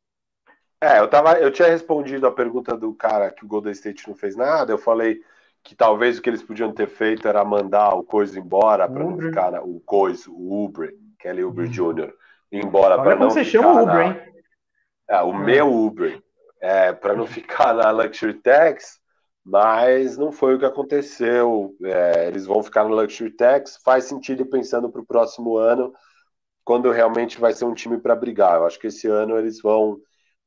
É, 0.80 0.98
eu, 0.98 1.08
tava, 1.08 1.34
eu 1.34 1.50
tinha 1.50 1.68
respondido 1.68 2.26
a 2.26 2.32
pergunta 2.32 2.76
do 2.76 2.92
cara 2.92 3.30
que 3.30 3.44
o 3.44 3.48
Golden 3.48 3.72
State 3.72 4.08
não 4.08 4.14
fez 4.14 4.36
nada. 4.36 4.72
Eu 4.72 4.78
falei 4.78 5.20
que 5.62 5.74
talvez 5.74 6.18
o 6.18 6.22
que 6.22 6.28
eles 6.28 6.42
podiam 6.42 6.72
ter 6.72 6.88
feito 6.88 7.28
era 7.28 7.44
mandar 7.44 7.94
o 7.94 8.02
Coisa 8.02 8.38
embora 8.38 8.88
para 8.88 9.04
não 9.04 9.16
ficar 9.16 9.62
o 9.62 9.80
Coisa, 9.80 10.30
o 10.30 10.64
Uber, 10.64 10.94
Kelly 11.18 11.44
Uber. 11.44 11.68
Jr., 11.68 12.12
embora 12.50 13.00
para 13.00 13.14
não 13.14 13.30
você 13.30 13.44
chama 13.44 13.72
o 13.72 13.82
Uber, 13.82 13.94
na, 13.94 14.04
hein? 14.06 14.20
É, 15.08 15.22
o 15.22 15.32
é. 15.32 15.38
meu 15.38 15.72
Uber, 15.72 16.20
é, 16.60 16.92
para 16.92 17.14
não 17.14 17.26
ficar 17.26 17.72
na 17.74 17.90
Luxury 17.90 18.34
Tax 18.34 19.00
mas 19.44 20.16
não 20.16 20.30
foi 20.30 20.54
o 20.54 20.58
que 20.58 20.64
aconteceu. 20.64 21.74
É, 21.84 22.28
eles 22.28 22.46
vão 22.46 22.62
ficar 22.62 22.84
no 22.84 22.94
Luxury 22.94 23.30
Tax. 23.30 23.78
Faz 23.84 24.04
sentido 24.04 24.46
pensando 24.46 24.90
para 24.90 25.00
o 25.00 25.06
próximo 25.06 25.56
ano, 25.56 25.92
quando 26.64 26.90
realmente 26.90 27.40
vai 27.40 27.52
ser 27.52 27.64
um 27.64 27.74
time 27.74 27.98
para 27.98 28.14
brigar. 28.14 28.56
Eu 28.56 28.66
acho 28.66 28.78
que 28.78 28.86
esse 28.86 29.08
ano 29.08 29.36
eles 29.36 29.60
vão 29.60 29.98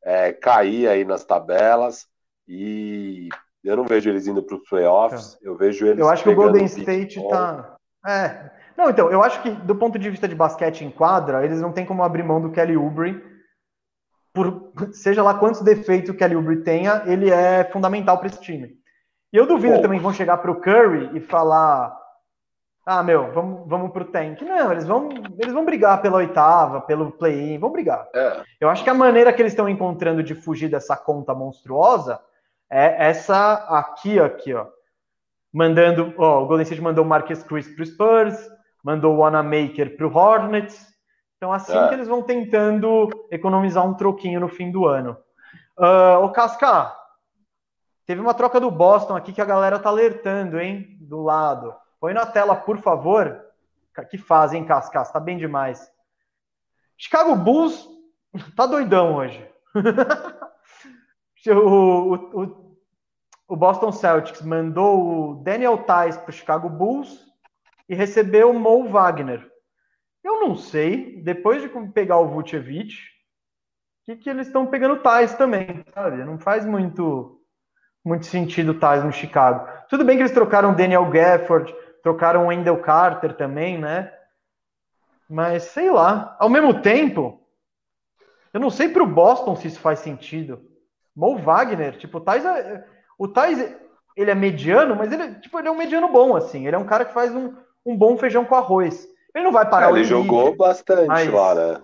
é, 0.04 0.32
cair 0.32 0.88
aí 0.88 1.04
nas 1.04 1.26
tabelas 1.26 2.08
e 2.48 3.28
eu 3.64 3.76
não 3.76 3.84
vejo 3.84 4.10
eles 4.10 4.28
indo 4.28 4.44
para 4.44 4.56
os 4.56 4.70
playoffs. 4.70 5.38
É. 5.42 5.48
Eu 5.48 5.58
vejo 5.58 5.86
eles. 5.86 6.00
Eu 6.00 6.10
acho 6.10 6.24
que 6.24 6.30
o 6.30 6.36
Golden 6.36 6.66
State 6.66 7.20
está. 7.20 7.76
É. 8.08 8.52
Não, 8.78 8.90
então, 8.90 9.10
eu 9.10 9.24
acho 9.24 9.42
que 9.42 9.50
do 9.50 9.76
ponto 9.76 9.98
de 9.98 10.10
vista 10.10 10.28
de 10.28 10.36
basquete 10.36 10.82
em 10.84 10.92
quadra, 10.92 11.44
eles 11.44 11.62
não 11.62 11.72
tem 11.72 11.86
como 11.86 12.04
abrir 12.04 12.24
mão 12.24 12.42
do 12.42 12.52
Kelly 12.52 12.78
Oubre. 12.78 13.24
Por, 14.34 14.74
seja 14.92 15.24
lá 15.24 15.34
quantos 15.34 15.62
defeitos 15.62 16.10
o 16.10 16.14
Kelly 16.14 16.36
Oubre 16.36 16.62
tenha, 16.62 17.04
ele 17.06 17.32
é 17.32 17.64
fundamental 17.64 18.18
para 18.18 18.28
esse 18.28 18.42
time. 18.42 18.78
E 19.32 19.38
eu 19.38 19.46
duvido 19.46 19.76
Bom. 19.76 19.82
também 19.82 20.00
que 20.00 20.04
vão 20.04 20.14
chegar 20.14 20.38
para 20.38 20.52
o 20.52 20.62
Curry 20.62 21.12
e 21.14 21.20
falar: 21.20 21.96
ah, 22.86 23.02
meu, 23.02 23.32
vamos, 23.34 23.68
vamos 23.68 23.92
pro 23.92 24.06
tank. 24.06 24.42
Não, 24.44 24.72
eles 24.72 24.86
vão, 24.86 25.10
eles 25.40 25.54
vão 25.54 25.66
brigar 25.66 26.02
pela 26.04 26.18
oitava, 26.18 26.82
pelo 26.82 27.12
play-in, 27.12 27.58
vão 27.58 27.72
brigar. 27.72 28.08
É. 28.14 28.44
Eu 28.62 28.70
acho 28.70 28.84
que 28.84 28.90
a 28.90 28.94
maneira 28.94 29.34
que 29.34 29.42
eles 29.42 29.54
estão 29.54 29.68
encontrando 29.68 30.22
de 30.22 30.36
fugir 30.36 30.70
dessa 30.70 30.96
conta 30.96 31.34
monstruosa 31.34 32.20
é 32.70 33.08
essa 33.08 33.54
aqui, 33.70 34.20
aqui, 34.20 34.54
ó. 34.54 34.68
Mandando, 35.52 36.14
ó, 36.18 36.44
o 36.44 36.48
Golden 36.48 36.64
State 36.64 36.82
mandou 36.82 37.04
o 37.04 37.08
Marcus 37.08 37.42
Chris 37.42 37.68
pro 37.68 37.86
Spurs, 37.86 38.38
mandou 38.84 39.16
o 39.16 39.20
Wanamaker 39.20 39.98
pro 39.98 40.16
Hornets. 40.16 40.94
Então, 41.38 41.52
assim 41.52 41.76
é. 41.76 41.88
que 41.88 41.94
eles 41.96 42.08
vão 42.08 42.22
tentando 42.22 43.10
economizar 43.32 43.86
um 43.86 43.96
troquinho 43.96 44.40
no 44.40 44.48
fim 44.48 44.70
do 44.70 44.86
ano. 44.86 45.18
Uh, 45.78 46.24
ô, 46.24 46.30
Casca, 46.30 46.94
teve 48.06 48.22
uma 48.22 48.34
troca 48.34 48.60
do 48.60 48.70
Boston 48.72 49.16
aqui 49.16 49.34
que 49.34 49.42
a 49.42 49.46
galera 49.46 49.80
tá 49.80 49.90
alertando, 49.90 50.60
hein? 50.60 50.98
Do 51.02 51.22
lado. 51.22 51.74
Põe 52.00 52.14
na 52.14 52.26
tela, 52.26 52.56
por 52.56 52.78
favor. 52.78 53.44
Que 54.10 54.18
fazem, 54.18 54.66
Cascas, 54.66 55.12
tá 55.12 55.20
bem 55.20 55.38
demais. 55.38 55.90
Chicago 56.98 57.36
Bulls 57.36 57.88
tá 58.56 58.66
doidão 58.66 59.16
hoje. 59.16 59.48
o, 61.48 61.54
o, 61.54 62.16
o, 62.16 62.78
o, 63.48 63.56
Boston 63.56 63.92
Celtics 63.92 64.42
mandou 64.42 65.32
o 65.32 65.36
Daniel 65.44 65.78
Tice 65.78 66.20
para 66.20 66.30
o 66.30 66.34
Chicago 66.34 66.70
Bulls 66.70 67.26
e 67.88 67.96
recebeu 67.96 68.52
o 68.52 68.60
Mo 68.60 68.90
Wagner. 68.90 69.50
Eu 70.24 70.40
não 70.40 70.56
sei, 70.56 71.22
depois 71.22 71.62
de 71.62 71.70
pegar 71.92 72.18
o 72.18 72.28
Vucevic, 72.28 72.96
que, 74.06 74.16
que 74.16 74.30
eles 74.30 74.48
estão 74.48 74.68
pegando 74.68 75.02
Tice 75.02 75.38
também, 75.38 75.84
sabe? 75.94 76.24
Não 76.24 76.38
faz 76.38 76.66
muito, 76.66 77.42
muito 78.06 78.28
sentido 78.28 78.72
o 78.72 78.74
Tice 78.76 79.04
no 79.04 79.12
Chicago. 79.12 79.68
Tudo 79.90 80.06
bem 80.06 80.16
que 80.16 80.22
eles 80.22 80.32
trocaram 80.32 80.72
o 80.72 80.76
Daniel 80.76 81.10
Gafford, 81.10 81.76
trocaram 82.04 82.44
o 82.44 82.48
Wendell 82.48 82.80
Carter 82.80 83.36
também, 83.36 83.80
né? 83.80 84.14
Mas 85.28 85.64
sei 85.64 85.90
lá. 85.90 86.38
Ao 86.40 86.48
mesmo 86.48 86.82
tempo, 86.82 87.42
eu 88.54 88.60
não 88.60 88.70
sei 88.70 88.90
para 88.90 89.02
o 89.02 89.08
Boston 89.08 89.56
se 89.56 89.68
isso 89.68 89.80
faz 89.80 90.00
sentido. 90.00 90.62
Mo 91.16 91.38
Wagner, 91.40 91.98
tipo, 91.98 92.20
o 92.20 92.22
Thais, 92.22 92.46
é, 92.46 92.86
o 93.18 93.28
Thais, 93.28 93.76
ele 94.16 94.30
é 94.30 94.36
mediano, 94.36 94.96
mas 94.96 95.12
ele, 95.12 95.36
tipo, 95.40 95.58
ele 95.58 95.68
é 95.68 95.72
um 95.72 95.78
mediano 95.78 96.10
bom, 96.10 96.36
assim. 96.36 96.68
Ele 96.68 96.76
é 96.76 96.80
um 96.80 96.86
cara 96.86 97.06
que 97.06 97.14
faz 97.14 97.34
um, 97.34 97.56
um 97.84 97.98
bom 97.98 98.18
feijão 98.18 98.46
com 98.46 98.54
arroz. 98.54 99.08
Ele 99.34 99.46
não 99.46 99.52
vai 99.52 99.68
parar 99.68 99.90
é, 99.90 99.92
Ele 99.94 100.04
jogou 100.04 100.56
bastante 100.56 101.08
mas, 101.08 101.28
lá, 101.32 101.56
né? 101.56 101.82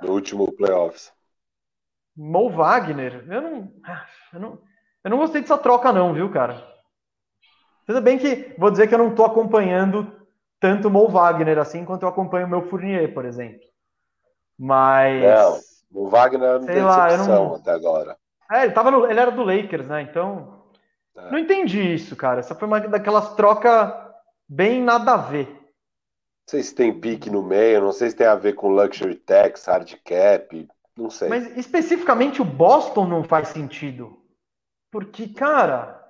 É. 0.00 0.06
No 0.06 0.12
último 0.12 0.52
playoffs. 0.52 1.12
Mo 2.14 2.50
Wagner, 2.50 3.24
eu 3.28 3.40
não, 3.40 3.72
eu 4.34 4.40
não, 4.40 4.58
eu 5.04 5.10
não 5.10 5.18
gostei 5.18 5.40
dessa 5.40 5.58
troca, 5.58 5.92
não, 5.92 6.12
viu, 6.14 6.30
cara? 6.30 6.66
Tudo 7.86 8.00
bem 8.00 8.18
que 8.18 8.54
vou 8.58 8.70
dizer 8.70 8.86
que 8.86 8.94
eu 8.94 8.98
não 8.98 9.10
estou 9.10 9.26
acompanhando 9.26 10.10
tanto 10.60 10.86
o 10.86 10.90
Mo 10.90 11.08
Wagner 11.08 11.58
assim 11.58 11.84
quanto 11.84 12.04
eu 12.04 12.08
acompanho 12.08 12.46
o 12.46 12.50
meu 12.50 12.62
Fournier, 12.68 13.12
por 13.12 13.24
exemplo. 13.24 13.60
Mas. 14.56 15.22
Não, 15.22 16.02
o 16.04 16.08
Wagner 16.08 16.60
não 16.60 16.62
sei 16.62 16.74
tem 16.74 16.84
lá, 16.84 17.16
não... 17.16 17.54
até 17.56 17.72
agora. 17.72 18.16
É, 18.50 18.64
ele, 18.64 18.72
tava 18.72 18.90
no... 18.90 19.10
ele 19.10 19.18
era 19.18 19.32
do 19.32 19.42
Lakers, 19.42 19.88
né? 19.88 20.02
Então. 20.02 20.62
É. 21.16 21.30
Não 21.30 21.38
entendi 21.38 21.94
isso, 21.94 22.14
cara. 22.14 22.40
Essa 22.40 22.54
foi 22.54 22.68
uma 22.68 22.80
daquelas 22.80 23.34
trocas 23.34 23.92
bem 24.48 24.80
nada 24.80 25.14
a 25.14 25.16
ver. 25.16 25.48
Não 25.48 26.48
sei 26.48 26.62
se 26.62 26.74
tem 26.74 26.98
pique 26.98 27.28
no 27.28 27.42
meio, 27.42 27.80
não 27.80 27.92
sei 27.92 28.10
se 28.10 28.16
tem 28.16 28.26
a 28.26 28.34
ver 28.34 28.54
com 28.54 28.68
luxury 28.68 29.16
tax, 29.16 29.66
hard 29.66 29.92
cap, 30.04 30.68
não 30.96 31.10
sei. 31.10 31.28
Mas 31.28 31.56
especificamente 31.56 32.40
o 32.40 32.44
Boston 32.44 33.06
não 33.06 33.24
faz 33.24 33.48
sentido. 33.48 34.21
Porque, 34.92 35.26
cara, 35.26 36.06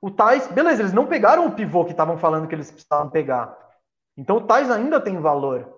o 0.00 0.08
Tais, 0.08 0.46
beleza, 0.46 0.82
eles 0.82 0.92
não 0.92 1.06
pegaram 1.06 1.44
o 1.46 1.52
pivô 1.52 1.84
que 1.84 1.90
estavam 1.90 2.16
falando 2.16 2.46
que 2.46 2.54
eles 2.54 2.70
precisavam 2.70 3.10
pegar. 3.10 3.58
Então 4.16 4.36
o 4.36 4.46
Tais 4.46 4.70
ainda 4.70 5.00
tem 5.00 5.20
valor. 5.20 5.76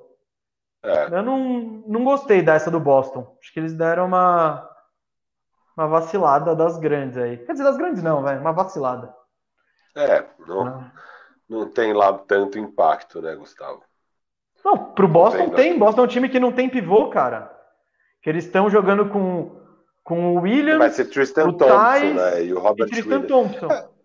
É. 0.83 1.07
Eu 1.07 1.23
não, 1.23 1.83
não 1.87 2.05
gostei 2.05 2.43
dessa 2.43 2.71
do 2.71 2.79
Boston. 2.79 3.37
Acho 3.41 3.53
que 3.53 3.59
eles 3.59 3.73
deram 3.73 4.07
uma, 4.07 4.69
uma 5.77 5.89
vacilada 5.89 6.55
das 6.55 6.79
grandes 6.79 7.17
aí. 7.17 7.39
Quer 7.39 7.53
dizer, 7.53 7.65
das 7.65 7.79
grandes 7.79 8.03
não, 8.03 8.23
velho, 8.23 8.41
uma 8.41 8.53
vacilada. 8.53 9.15
É, 9.97 10.25
não, 10.47 10.67
ah. 10.69 10.93
não 11.49 11.71
tem 11.71 11.95
lá 11.95 12.13
tanto 12.13 12.59
impacto, 12.59 13.23
né, 13.23 13.35
Gustavo? 13.35 13.83
Não, 14.63 14.93
pro 14.93 15.09
Boston 15.09 15.39
não 15.39 15.51
tem. 15.51 15.71
tem. 15.71 15.79
Boston 15.79 16.03
é 16.03 16.05
um 16.05 16.09
time 16.09 16.29
que 16.29 16.39
não 16.39 16.53
tem 16.53 16.69
pivô, 16.69 17.09
cara. 17.09 17.51
Que 18.23 18.29
eles 18.29 18.45
estão 18.45 18.69
jogando 18.69 19.09
com, 19.09 19.60
com 20.05 20.35
o 20.35 20.41
Williams. 20.41 20.79
Vai 20.79 20.91
ser 20.91 21.07
Tristan 21.07 21.49
o 21.49 21.53
Thompson, 21.53 21.77
Thais, 21.77 22.15
né? 22.15 22.45
E 22.45 22.53
o 22.53 22.59
Robert 22.59 22.87
e 22.87 22.91
Tristan 22.91 23.21
Williams. 23.21 23.29
Thompson. 23.29 23.69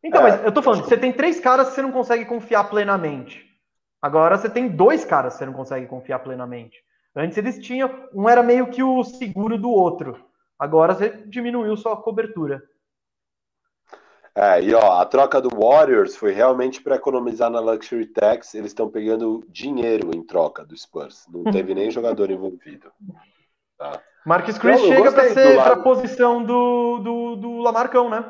É. 0.00 0.08
Então, 0.08 0.24
é, 0.24 0.30
mas 0.30 0.44
eu 0.44 0.52
tô 0.52 0.62
falando, 0.62 0.84
você 0.84 0.96
tem 0.96 1.12
três 1.12 1.40
caras 1.40 1.70
que 1.70 1.74
você 1.74 1.82
não 1.82 1.90
consegue 1.90 2.24
confiar 2.24 2.70
plenamente. 2.70 3.44
Agora 4.00 4.38
você 4.38 4.48
tem 4.48 4.68
dois 4.68 5.04
caras 5.04 5.32
que 5.32 5.40
você 5.40 5.46
não 5.46 5.52
consegue 5.52 5.86
confiar 5.86 6.20
plenamente. 6.20 6.78
Antes 7.16 7.36
eles 7.36 7.58
tinham, 7.58 7.90
um 8.14 8.28
era 8.28 8.42
meio 8.42 8.68
que 8.70 8.80
o 8.80 9.02
seguro 9.02 9.58
do 9.58 9.70
outro. 9.70 10.24
Agora 10.56 10.94
você 10.94 11.08
diminuiu 11.26 11.76
sua 11.76 11.96
cobertura. 11.96 12.62
É, 14.34 14.62
e 14.62 14.72
ó, 14.72 15.00
a 15.00 15.04
troca 15.04 15.40
do 15.40 15.50
Warriors 15.50 16.14
foi 16.14 16.32
realmente 16.32 16.80
para 16.80 16.94
economizar 16.94 17.50
na 17.50 17.58
Luxury 17.58 18.06
Tax. 18.06 18.54
Eles 18.54 18.70
estão 18.70 18.88
pegando 18.88 19.44
dinheiro 19.48 20.10
em 20.14 20.22
troca 20.22 20.64
do 20.64 20.76
Spurs. 20.76 21.26
Não 21.28 21.42
teve 21.42 21.74
nem 21.74 21.90
jogador 21.90 22.30
envolvido. 22.30 22.92
Tá? 23.78 24.02
Marcus 24.26 24.58
Chris 24.58 24.80
chega 24.80 25.12
para 25.12 25.30
ser 25.30 25.56
para 25.56 25.74
a 25.74 25.82
posição 25.82 26.42
do, 26.42 26.98
do, 26.98 27.36
do 27.36 27.58
Lamarcão, 27.58 28.10
né? 28.10 28.24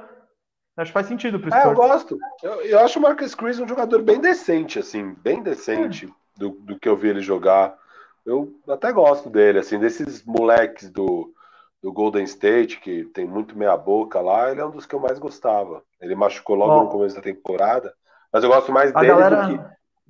Acho 0.77 0.91
que 0.91 0.95
faz 0.95 1.07
sentido 1.07 1.41
pro 1.41 1.53
É, 1.53 1.67
eu 1.67 1.75
gosto. 1.75 2.17
Eu, 2.41 2.61
eu 2.61 2.79
acho 2.79 3.01
o 3.01 3.03
Marcus 3.03 3.35
Chris 3.35 3.59
um 3.59 3.67
jogador 3.67 4.01
bem 4.03 4.21
decente, 4.21 4.79
assim, 4.79 5.13
bem 5.15 5.43
decente 5.43 6.07
hum. 6.07 6.13
do, 6.37 6.51
do 6.51 6.79
que 6.79 6.89
eu 6.89 6.97
vi 6.97 7.09
ele 7.09 7.21
jogar. 7.21 7.77
Eu 8.25 8.55
até 8.69 8.93
gosto 8.93 9.29
dele, 9.29 9.59
assim, 9.59 9.79
desses 9.79 10.25
moleques 10.25 10.89
do, 10.89 11.35
do 11.83 11.93
Golden 11.93 12.23
State, 12.25 12.79
que 12.79 13.05
tem 13.07 13.27
muito 13.27 13.59
meia 13.59 13.77
boca 13.77 14.21
lá, 14.21 14.51
ele 14.51 14.61
é 14.61 14.65
um 14.65 14.71
dos 14.71 14.87
que 14.87 14.95
eu 14.95 15.01
mais 15.01 15.19
gostava. 15.19 15.83
Ele 16.01 16.15
machucou 16.15 16.55
logo 16.55 16.85
no 16.85 16.91
começo 16.91 17.17
da 17.17 17.23
temporada, 17.23 17.93
mas 18.33 18.45
eu 18.45 18.51
gosto 18.51 18.71
mais 18.71 18.93
dele 18.93 19.07
galera... 19.09 19.47
do 19.47 19.59
que 19.59 19.65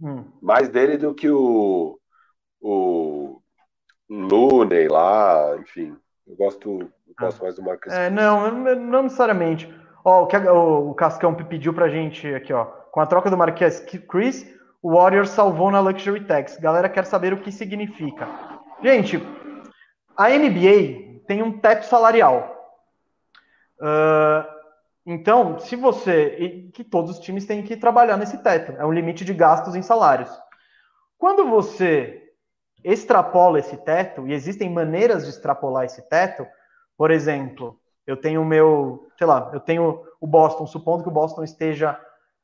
hum. 0.05 0.25
mais 0.43 0.69
dele 0.69 0.99
do 0.99 1.15
que 1.15 1.31
o 1.31 1.99
o 2.61 3.41
Looney 4.09 4.89
lá, 4.89 5.57
enfim. 5.61 5.97
Eu 6.27 6.37
gosto, 6.37 6.81
eu 6.81 7.15
gosto 7.19 7.43
mais 7.43 7.55
do 7.55 7.63
Marcus. 7.63 7.93
É, 7.93 8.11
não, 8.11 8.51
não 8.51 9.03
necessariamente. 9.05 9.73
Ó, 10.05 10.23
o 10.23 10.27
que 10.27 10.37
o, 10.37 10.91
o 10.91 10.95
Cascão 10.95 11.35
pediu 11.35 11.75
pra 11.75 11.89
gente 11.89 12.27
aqui, 12.35 12.53
ó. 12.53 12.65
Com 12.65 13.01
a 13.01 13.07
troca 13.07 13.31
do 13.31 13.37
Marquês 13.37 13.81
Chris, 14.09 14.47
o 14.83 14.95
Warriors 14.95 15.31
salvou 15.31 15.71
na 15.71 15.81
Luxury 15.81 16.25
Tax. 16.25 16.57
Galera 16.59 16.89
quer 16.89 17.05
saber 17.05 17.33
o 17.33 17.41
que 17.41 17.53
significa. 17.53 18.29
Gente, 18.83 19.23
a 20.17 20.29
NBA 20.31 21.23
tem 21.27 21.43
um 21.43 21.59
teto 21.59 21.85
salarial. 21.85 22.55
Uh, 23.81 24.59
então, 25.07 25.59
se 25.59 25.77
você. 25.77 26.71
que 26.73 26.85
todos 26.85 27.13
os 27.13 27.21
times 27.21 27.47
têm 27.47 27.63
que 27.63 27.77
trabalhar 27.77 28.17
nesse 28.17 28.43
teto. 28.43 28.73
É 28.73 28.85
um 28.85 28.93
limite 28.93 29.25
de 29.25 29.35
gastos 29.35 29.75
em 29.75 29.83
salários. 29.83 30.31
Quando 31.19 31.49
você 31.49 32.28
extrapola 32.85 33.59
esse 33.59 33.77
teto, 33.77 34.27
e 34.27 34.33
existem 34.33 34.71
maneiras 34.71 35.25
de 35.25 35.31
extrapolar 35.31 35.85
esse 35.85 36.09
teto, 36.09 36.47
por 36.97 37.11
exemplo, 37.11 37.79
eu 38.07 38.17
tenho 38.17 38.43
o 38.43 38.45
meu, 38.45 39.09
sei 39.17 39.27
lá, 39.27 39.51
eu 39.53 39.61
tenho 39.61 40.03
o 40.21 40.27
Boston, 40.27 40.67
supondo 40.67 41.03
que 41.03 41.09
o 41.09 41.13
Boston 41.13 41.45
esteja 41.45 41.99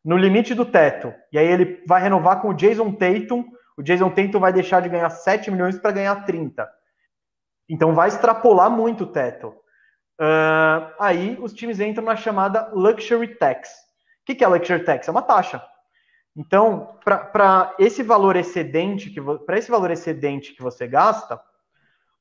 no 0.05 0.17
limite 0.17 0.55
do 0.55 0.67
teto, 0.67 1.13
e 1.33 1.39
aí 1.39 1.47
ele 1.47 1.83
vai 1.87 2.03
renovar 2.03 2.41
com 2.41 2.49
o 2.49 2.55
Jason 2.55 2.93
Tatum, 2.93 3.45
o 3.77 3.83
Jason 3.83 4.11
Tatum 4.11 4.39
vai 4.39 4.53
deixar 4.53 4.81
de 4.81 4.89
ganhar 4.89 5.11
7 5.11 5.51
milhões 5.51 5.79
para 5.79 5.91
ganhar 5.91 6.25
30. 6.25 6.69
Então 7.69 7.95
vai 7.95 8.09
extrapolar 8.09 8.71
muito 8.71 9.05
o 9.05 9.07
teto. 9.07 9.49
Uh, 10.21 10.95
aí 11.01 11.37
os 11.41 11.53
times 11.53 11.81
entram 11.81 12.05
na 12.05 12.15
chamada 12.15 12.71
Luxury 12.73 13.35
Tax. 13.37 13.71
O 13.71 14.27
que, 14.27 14.35
que 14.35 14.45
é 14.45 14.49
Luxury 14.49 14.85
Tax? 14.85 15.09
É 15.09 15.11
uma 15.11 15.23
taxa. 15.23 15.65
Então, 16.37 16.99
para 17.05 17.75
esse 17.79 18.03
valor 18.03 18.35
excedente 18.35 19.09
que 19.11 19.21
para 19.21 19.57
esse 19.57 19.71
valor 19.71 19.91
excedente 19.91 20.53
que 20.53 20.63
você 20.63 20.87
gasta, 20.87 21.41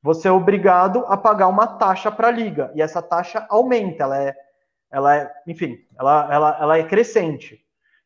você 0.02 0.28
é 0.28 0.32
obrigado 0.32 1.04
a 1.08 1.18
pagar 1.18 1.48
uma 1.48 1.66
taxa 1.66 2.12
para 2.12 2.28
a 2.28 2.32
liga. 2.32 2.72
E 2.76 2.82
essa 2.82 3.02
taxa 3.02 3.48
aumenta, 3.50 4.04
ela 4.04 4.22
é, 4.22 4.36
ela 4.92 5.16
é 5.16 5.34
enfim, 5.48 5.78
ela, 5.98 6.30
ela, 6.32 6.58
ela 6.60 6.78
é 6.78 6.84
crescente. 6.84 7.60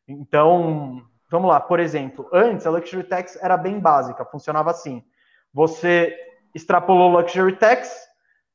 Então, 0.07 1.03
vamos 1.29 1.49
lá, 1.49 1.59
por 1.59 1.79
exemplo, 1.79 2.29
antes 2.31 2.65
a 2.65 2.69
Luxury 2.69 3.03
Tax 3.03 3.37
era 3.41 3.57
bem 3.57 3.79
básica, 3.79 4.23
funcionava 4.23 4.71
assim. 4.71 5.03
Você 5.53 6.15
extrapolou 6.55 7.11
Luxury 7.11 7.57
Tax 7.57 8.07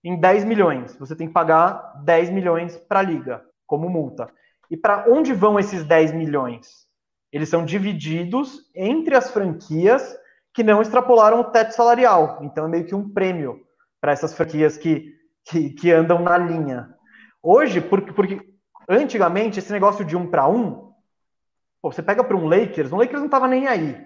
em 0.02 0.18
10 0.18 0.44
milhões, 0.44 0.96
você 0.96 1.14
tem 1.14 1.26
que 1.26 1.34
pagar 1.34 2.00
10 2.02 2.30
milhões 2.30 2.76
para 2.76 3.00
a 3.00 3.02
liga, 3.02 3.44
como 3.66 3.90
multa. 3.90 4.32
E 4.70 4.76
para 4.76 5.04
onde 5.08 5.34
vão 5.34 5.58
esses 5.58 5.84
10 5.84 6.12
milhões? 6.12 6.86
Eles 7.32 7.48
são 7.48 7.64
divididos 7.64 8.70
entre 8.74 9.16
as 9.16 9.30
franquias 9.30 10.16
que 10.52 10.62
não 10.62 10.82
extrapolaram 10.82 11.40
o 11.40 11.44
teto 11.44 11.72
salarial. 11.72 12.38
Então 12.42 12.66
é 12.66 12.68
meio 12.68 12.84
que 12.84 12.94
um 12.94 13.08
prêmio 13.08 13.60
para 14.00 14.12
essas 14.12 14.34
franquias 14.34 14.76
que, 14.76 15.14
que, 15.44 15.70
que, 15.70 15.90
andam 15.90 16.20
na 16.20 16.36
linha. 16.36 16.94
Hoje, 17.42 17.80
porque, 17.80 18.12
porque 18.12 18.40
antigamente, 18.88 19.58
esse 19.58 19.72
negócio 19.72 20.04
de 20.04 20.16
um 20.16 20.26
para 20.26 20.46
um, 20.46 20.92
pô, 21.80 21.90
você 21.90 22.02
pega 22.02 22.22
para 22.22 22.36
um 22.36 22.46
Lakers, 22.46 22.92
o 22.92 22.96
Lakers 22.96 23.20
não 23.20 23.26
estava 23.26 23.48
nem 23.48 23.66
aí. 23.66 23.96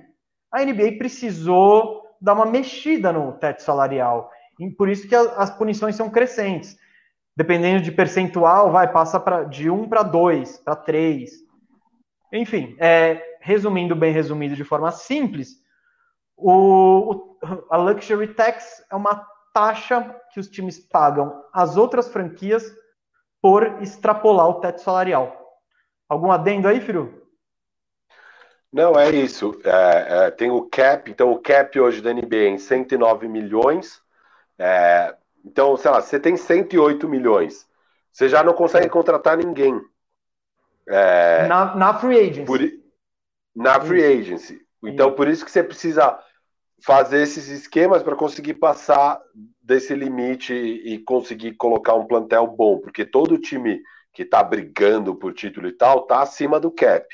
A 0.53 0.65
NBA 0.65 0.99
precisou 0.99 2.03
dar 2.21 2.35
uma 2.35 2.47
mexida 2.47 3.13
no 3.13 3.33
teto 3.33 3.63
salarial. 3.63 4.31
E 4.59 4.71
por 4.71 4.89
isso 4.89 5.09
que 5.09 5.15
as 5.15 5.51
punições 5.51 5.97
são 5.97 6.09
crescentes. 6.09 6.79
Dependendo 7.37 7.83
de 7.83 7.93
percentual, 7.93 8.73
vai, 8.73 8.91
passa 8.91 9.21
pra, 9.21 9.45
de 9.45 9.69
1 9.69 9.89
para 9.89 10.03
2, 10.03 10.59
para 10.59 10.77
3. 10.77 11.46
Enfim, 12.33 12.77
é, 12.79 13.39
resumindo 13.41 13.95
bem 13.95 14.13
resumido 14.13 14.57
de 14.57 14.65
forma 14.65 14.91
simples, 14.91 15.61
o, 16.37 17.39
a 17.71 17.77
Luxury 17.77 18.35
Tax 18.35 18.85
é 18.91 18.95
uma 18.95 19.27
taxa 19.55 20.15
que 20.33 20.41
os 20.41 20.49
times 20.49 20.79
pagam 20.79 21.43
às 21.53 21.77
outras 21.77 22.09
franquias 22.09 22.71
por 23.41 23.81
extrapolar 23.83 24.49
o 24.49 24.61
teto 24.61 24.81
salarial. 24.81 25.35
Algum 26.09 26.31
adendo 26.31 26.69
aí, 26.69 26.81
Firu? 26.81 27.27
Não, 28.73 28.99
é 28.99 29.11
isso. 29.11 29.59
É, 29.65 30.27
é, 30.27 30.31
tem 30.31 30.51
o 30.51 30.69
cap, 30.69 31.11
então 31.11 31.33
o 31.33 31.41
cap 31.41 31.79
hoje 31.81 32.03
da 32.03 32.13
NBA 32.13 32.37
é 32.37 32.49
em 32.49 32.59
109 32.59 33.29
milhões. 33.29 34.03
É, 34.59 35.15
então, 35.45 35.77
sei 35.77 35.91
lá, 35.91 36.03
você 36.03 36.21
tem 36.21 36.37
108 36.37 37.09
milhões. 37.09 37.67
Você 38.13 38.29
já 38.29 38.43
não 38.43 38.53
consegue 38.53 38.89
contratar 38.89 39.37
ninguém. 39.39 39.81
É, 40.89 41.47
na, 41.47 41.75
na 41.75 41.95
free 41.95 42.19
agency. 42.19 42.45
Por, 42.45 42.61
na 43.55 43.81
free 43.81 44.05
agency. 44.05 44.61
Então, 44.85 45.13
por 45.13 45.29
isso 45.29 45.45
que 45.45 45.51
você 45.51 45.63
precisa 45.63 46.19
fazer 46.85 47.23
esses 47.23 47.49
esquemas 47.49 48.03
para 48.03 48.15
conseguir 48.15 48.55
passar 48.55 49.21
desse 49.63 49.95
limite 49.95 50.55
e 50.55 50.99
conseguir 50.99 51.55
colocar 51.55 51.95
um 51.95 52.07
plantel 52.07 52.47
bom, 52.47 52.79
porque 52.79 53.05
todo 53.05 53.39
time 53.39 53.81
que 54.13 54.23
está 54.23 54.43
brigando 54.43 55.15
por 55.15 55.35
título 55.35 55.69
e 55.69 55.73
tal 55.73 56.01
está 56.01 56.23
acima 56.23 56.61
do 56.61 56.71
cap. 56.71 57.07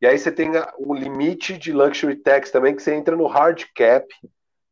E 0.00 0.06
aí 0.06 0.18
você 0.18 0.30
tem 0.30 0.50
o 0.78 0.94
limite 0.94 1.56
de 1.56 1.72
luxury 1.72 2.16
tax 2.16 2.50
também, 2.50 2.76
que 2.76 2.82
você 2.82 2.94
entra 2.94 3.16
no 3.16 3.26
hard 3.26 3.64
cap, 3.74 4.06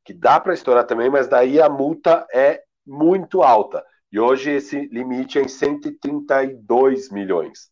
que 0.05 0.13
dá 0.13 0.39
para 0.39 0.53
estourar 0.53 0.85
também, 0.85 1.09
mas 1.09 1.29
daí 1.29 1.61
a 1.61 1.69
multa 1.69 2.27
é 2.33 2.63
muito 2.87 3.43
alta. 3.43 3.85
E 4.13 4.21
hoje 4.21 4.51
esse 4.51 4.87
limite 4.89 5.39
é 5.39 5.43
em 5.43 5.49
132 5.49 7.11
milhões. 7.11 7.71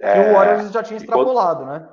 É, 0.00 0.16
e 0.16 0.30
o 0.30 0.32
Warriors 0.32 0.72
já 0.72 0.82
tinha 0.82 0.96
extrapolado, 0.96 1.64
quando... 1.64 1.70
né? 1.70 1.88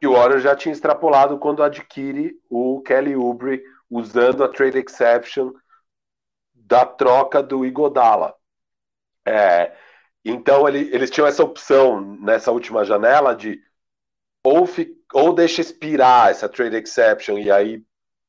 E 0.00 0.06
o 0.06 0.12
Warriors 0.12 0.42
já 0.42 0.54
tinha 0.54 0.72
extrapolado 0.72 1.38
quando 1.38 1.62
adquire 1.62 2.38
o 2.48 2.80
Kelly 2.82 3.16
Oubre 3.16 3.62
usando 3.90 4.44
a 4.44 4.48
trade 4.48 4.78
exception 4.78 5.52
da 6.54 6.84
troca 6.84 7.42
do 7.42 7.64
Igodala. 7.64 8.34
É, 9.26 9.72
então 10.24 10.68
ele, 10.68 10.90
eles 10.94 11.10
tinham 11.10 11.26
essa 11.26 11.42
opção 11.42 12.00
nessa 12.20 12.52
última 12.52 12.84
janela 12.84 13.34
de 13.34 13.60
ou, 14.44 14.66
fi, 14.66 14.94
ou 15.12 15.32
deixa 15.32 15.60
expirar 15.60 16.30
essa 16.30 16.48
trade 16.48 16.76
exception 16.76 17.38
e 17.38 17.50
aí 17.50 17.82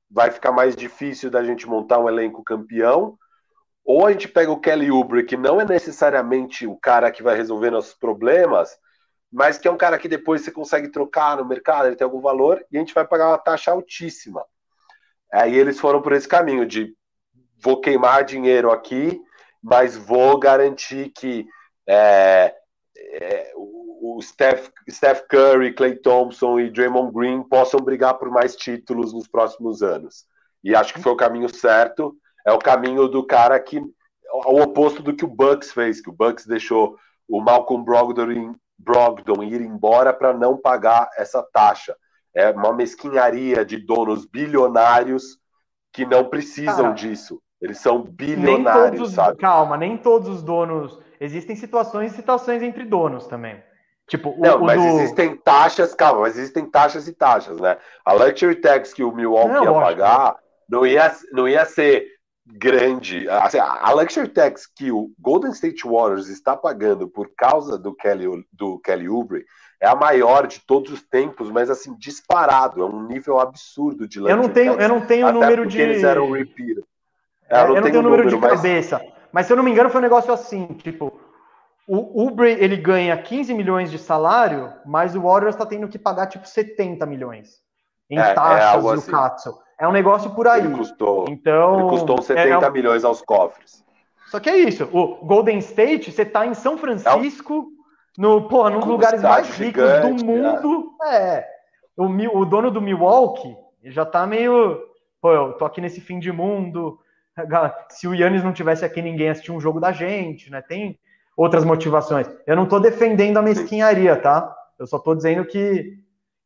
vai 0.10 0.32
ficar 0.32 0.52
mais 0.52 0.76
difícil 0.76 1.30
da 1.30 1.44
gente 1.44 1.68
montar 1.68 2.00
um 2.00 2.10
elenco 2.10 2.44
campeão, 2.44 3.18
ou 3.86 4.06
a 4.06 4.12
gente 4.12 4.28
pega 4.28 4.52
o 4.52 4.60
Kelly 4.60 4.90
Oubre, 4.90 5.24
que 5.24 5.38
não 5.38 5.62
é 5.62 5.66
necessariamente 5.66 6.66
o 6.66 6.76
cara 6.76 7.12
que 7.12 7.22
vai 7.22 7.36
resolver 7.36 7.70
nossos 7.70 7.94
problemas, 7.94 8.78
mas 9.32 9.58
que 9.58 9.68
é 9.68 9.72
um 9.72 9.78
cara 9.78 9.98
que 9.98 10.08
depois 10.08 10.42
você 10.42 10.52
consegue 10.52 10.90
trocar 10.90 11.38
no 11.38 11.46
mercado, 11.46 11.88
ele 11.88 11.96
tem 11.96 12.06
algum 12.06 12.22
valor, 12.22 12.64
e 12.72 12.78
a 12.78 12.80
gente 12.80 12.94
vai 12.94 13.06
pagar 13.06 13.30
uma 13.30 13.38
taxa 13.38 13.72
altíssima. 13.72 14.44
Aí 15.32 15.56
eles 15.56 15.80
foram 15.80 16.02
por 16.02 16.14
esse 16.14 16.28
caminho 16.28 16.66
de 16.66 16.96
vou 17.62 17.80
queimar 17.80 18.24
dinheiro 18.24 18.72
aqui, 18.72 19.22
mas 19.62 19.96
vou 19.96 20.40
garantir 20.40 21.10
que 21.10 21.48
é, 21.88 22.56
é, 22.98 23.54
o 23.56 24.20
Steph, 24.22 24.70
Steph 24.90 25.22
Curry, 25.30 25.74
Clay 25.74 25.96
Thompson 25.96 26.60
e 26.60 26.70
Draymond 26.70 27.14
Green 27.14 27.44
possam 27.44 27.80
brigar 27.80 28.16
por 28.16 28.30
mais 28.30 28.56
títulos 28.56 29.14
nos 29.14 29.28
próximos 29.28 29.84
anos. 29.84 30.26
E 30.64 30.76
acho 30.76 30.94
que 30.94 31.02
foi 31.02 31.12
o 31.12 31.18
caminho 31.18 31.50
certo. 31.54 32.16
É 32.46 32.52
o 32.52 32.60
caminho 32.60 33.08
do 33.08 33.26
cara 33.26 33.60
que 33.60 33.80
o 33.80 34.62
oposto 34.62 35.02
do 35.02 35.16
que 35.16 35.26
o 35.26 35.28
Bucks 35.28 35.72
fez, 35.72 36.02
que 36.02 36.10
o 36.10 36.14
Bucks 36.14 36.46
deixou 36.46 36.98
o 37.28 37.42
Malcolm 37.42 37.84
Brogdon, 37.84 38.56
Brogdon 38.80 39.44
ir 39.44 39.62
embora 39.62 40.14
para 40.14 40.34
não 40.34 40.58
pagar 40.58 41.10
essa 41.18 41.44
taxa. 41.44 41.96
É 42.34 42.52
uma 42.52 42.74
mesquinharia 42.74 43.66
de 43.66 43.78
donos 43.78 44.26
bilionários 44.26 45.38
que 45.92 46.06
não 46.06 46.26
precisam 46.26 46.84
cara, 46.84 46.94
disso. 46.94 47.42
Eles 47.62 47.80
são 47.80 48.02
bilionários, 48.02 49.00
todos, 49.00 49.14
sabe? 49.14 49.38
Calma, 49.38 49.76
nem 49.76 49.98
todos 49.98 50.30
os 50.30 50.42
donos. 50.42 50.98
Existem 51.20 51.56
situações 51.56 52.14
e 52.14 52.16
situações 52.16 52.64
entre 52.64 52.86
donos 52.86 53.28
também. 53.28 53.62
Tipo, 54.08 54.30
o, 54.30 54.40
não, 54.40 54.62
o 54.62 54.66
mas 54.66 54.82
do... 54.82 54.88
existem 54.88 55.36
taxas, 55.36 55.94
calma, 55.94 56.22
mas 56.22 56.38
existem 56.38 56.66
taxas 56.70 57.08
e 57.08 57.14
taxas, 57.14 57.60
né? 57.60 57.78
A 58.06 58.14
luxury 58.14 58.56
tax 58.56 58.94
que 58.94 59.04
o 59.04 59.12
Milwaukee 59.12 59.54
não, 59.54 59.64
ia 59.64 59.74
pagar 59.74 60.38
não 60.70 60.86
ia, 60.86 61.12
não 61.32 61.48
ia 61.48 61.66
ser 61.66 62.06
grande. 62.52 63.28
Assim, 63.30 63.60
a 63.60 63.92
luxury 63.92 64.28
tax 64.28 64.66
que 64.66 64.92
o 64.92 65.12
Golden 65.20 65.52
State 65.52 65.88
Warriors 65.88 66.28
está 66.28 66.56
pagando 66.56 67.08
por 67.08 67.32
causa 67.36 67.78
do 67.78 67.94
Kelly, 67.94 68.26
do 68.52 68.80
Kelly 68.80 69.08
Oubre 69.08 69.46
é 69.82 69.88
a 69.88 69.96
maior 69.96 70.46
de 70.48 70.60
todos 70.60 70.92
os 70.92 71.02
tempos, 71.02 71.50
mas 71.50 71.70
assim, 71.70 71.96
disparado. 71.98 72.82
É 72.82 72.86
um 72.86 73.04
nível 73.04 73.40
absurdo 73.40 74.08
de 74.08 74.20
luxury 74.20 74.38
Eu 74.40 74.48
não 74.48 74.54
tenho, 74.54 74.72
tax, 74.74 74.84
eu 74.84 74.90
não 74.90 75.06
tenho 75.06 75.28
o 75.28 75.32
número 75.32 75.66
de. 75.66 75.80
Eles 75.80 76.04
eram 76.04 76.32
repeat. 76.32 76.84
É, 77.50 77.62
eu 77.62 77.68
não, 77.68 77.76
eu 77.76 77.82
não 77.82 77.84
tenho 77.84 78.00
o 78.00 78.04
número, 78.04 78.24
número 78.24 78.30
de 78.30 78.38
mas... 78.38 78.62
cabeça. 78.62 79.02
Mas 79.32 79.46
se 79.46 79.54
eu 79.54 79.58
não 79.58 79.64
me 79.64 79.72
engano, 79.72 79.90
foi 79.90 80.00
um 80.00 80.04
negócio 80.04 80.34
assim, 80.34 80.66
tipo, 80.74 81.20
o 81.88 82.28
Uber 82.28 82.48
ele 82.62 82.78
ganha 82.78 83.18
15 83.18 83.54
milhões 83.54 83.90
de 83.90 83.98
salário, 83.98 84.74
mas 84.86 85.16
o 85.16 85.22
Warriors 85.22 85.56
está 85.56 85.66
tendo 85.66 85.88
que 85.88 85.98
pagar 85.98 86.28
tipo 86.28 86.48
70 86.48 87.06
milhões 87.06 87.62
em 88.10 88.20
é, 88.20 88.22
é 88.22 88.34
taxas 88.34 88.86
é 88.86 88.94
assim. 88.94 89.12
Katsu. 89.12 89.60
É 89.80 89.88
um 89.88 89.92
negócio 89.92 90.30
por 90.32 90.48
aí. 90.48 90.66
Ele 90.66 90.76
custou, 90.76 91.26
então, 91.30 91.80
ele 91.80 91.90
custou 91.90 92.22
70 92.22 92.66
é, 92.66 92.68
é 92.68 92.72
milhões 92.72 93.04
aos 93.04 93.22
cofres. 93.22 93.84
Só 94.28 94.40
que 94.40 94.50
é 94.50 94.58
isso. 94.58 94.88
O 94.92 95.26
Golden 95.26 95.58
State, 95.60 96.12
você 96.12 96.24
está 96.24 96.46
em 96.46 96.54
São 96.54 96.78
Francisco, 96.78 97.72
no, 98.18 98.48
porra, 98.48 98.70
num 98.72 98.80
dos 98.80 98.90
lugares 98.90 99.24
mais 99.24 99.48
ricos 99.58 99.82
gigante, 99.82 100.18
do 100.18 100.26
mundo. 100.26 100.92
É. 101.06 101.46
O, 101.96 102.06
o 102.40 102.46
dono 102.46 102.70
do 102.70 102.82
Milwaukee 102.82 103.56
já 103.86 104.04
está 104.04 104.28
meio. 104.28 104.80
Pô, 105.22 105.32
eu 105.32 105.54
tô 105.54 105.66
aqui 105.66 105.82
nesse 105.82 106.02
fim 106.02 106.20
de 106.20 106.32
mundo. 106.32 107.00
Se 107.90 108.08
o 108.08 108.14
Yannis 108.14 108.44
não 108.44 108.54
tivesse 108.54 108.84
aqui, 108.84 109.02
ninguém 109.02 109.30
assistia 109.30 109.56
um 109.56 109.62
jogo 109.62 109.80
da 109.80 109.92
gente, 109.92 110.52
né? 110.52 110.62
Tem 110.62 111.00
outras 111.36 111.64
motivações. 111.64 112.30
Eu 112.46 112.56
não 112.56 112.64
estou 112.64 112.80
defendendo 112.80 113.38
a 113.38 113.42
mesquinharia, 113.42 114.16
tá? 114.18 114.54
Eu 114.78 114.86
só 114.86 114.98
estou 114.98 115.16
dizendo 115.16 115.46
que, 115.46 115.98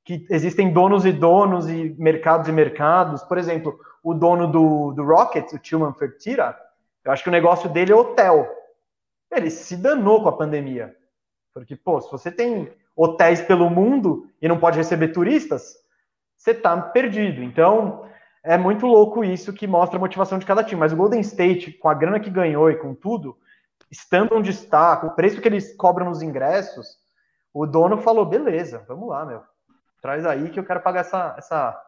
que 0.03 0.25
existem 0.29 0.71
donos 0.71 1.05
e 1.05 1.11
donos 1.11 1.69
e 1.69 1.95
mercados 1.97 2.47
e 2.47 2.51
mercados. 2.51 3.23
Por 3.23 3.37
exemplo, 3.37 3.79
o 4.03 4.13
dono 4.13 4.47
do, 4.47 4.91
do 4.91 5.03
Rocket, 5.03 5.53
o 5.53 5.59
Tillman 5.59 5.93
Fertira, 5.93 6.57
eu 7.05 7.11
acho 7.11 7.23
que 7.23 7.29
o 7.29 7.31
negócio 7.31 7.69
dele 7.69 7.93
é 7.93 7.95
hotel. 7.95 8.47
Ele 9.31 9.49
se 9.49 9.77
danou 9.77 10.21
com 10.21 10.29
a 10.29 10.37
pandemia. 10.37 10.95
Porque, 11.53 11.75
pô, 11.75 12.01
se 12.01 12.11
você 12.11 12.31
tem 12.31 12.71
hotéis 12.95 13.41
pelo 13.41 13.69
mundo 13.69 14.27
e 14.41 14.47
não 14.47 14.59
pode 14.59 14.77
receber 14.77 15.09
turistas, 15.09 15.75
você 16.37 16.51
está 16.51 16.79
perdido. 16.79 17.41
Então, 17.41 18.05
é 18.43 18.57
muito 18.57 18.85
louco 18.85 19.23
isso 19.23 19.53
que 19.53 19.65
mostra 19.65 19.97
a 19.97 19.99
motivação 19.99 20.37
de 20.37 20.45
cada 20.45 20.63
time. 20.63 20.79
Mas 20.79 20.91
o 20.91 20.97
Golden 20.97 21.21
State, 21.21 21.71
com 21.73 21.87
a 21.87 21.93
grana 21.93 22.19
que 22.19 22.29
ganhou 22.29 22.69
e 22.69 22.75
com 22.75 22.93
tudo, 22.93 23.37
estando 23.89 24.35
onde 24.35 24.49
está, 24.49 24.97
com 24.97 25.07
o 25.07 25.15
preço 25.15 25.41
que 25.41 25.47
eles 25.47 25.75
cobram 25.75 26.07
nos 26.07 26.21
ingressos, 26.21 26.97
o 27.53 27.65
dono 27.65 27.97
falou: 27.97 28.25
beleza, 28.25 28.83
vamos 28.87 29.07
lá, 29.07 29.25
meu. 29.25 29.52
Traz 30.03 30.25
aí 30.25 30.49
que 30.49 30.59
eu 30.59 30.65
quero 30.65 30.81
pagar 30.81 30.99
essa, 30.99 31.33
essa, 31.37 31.81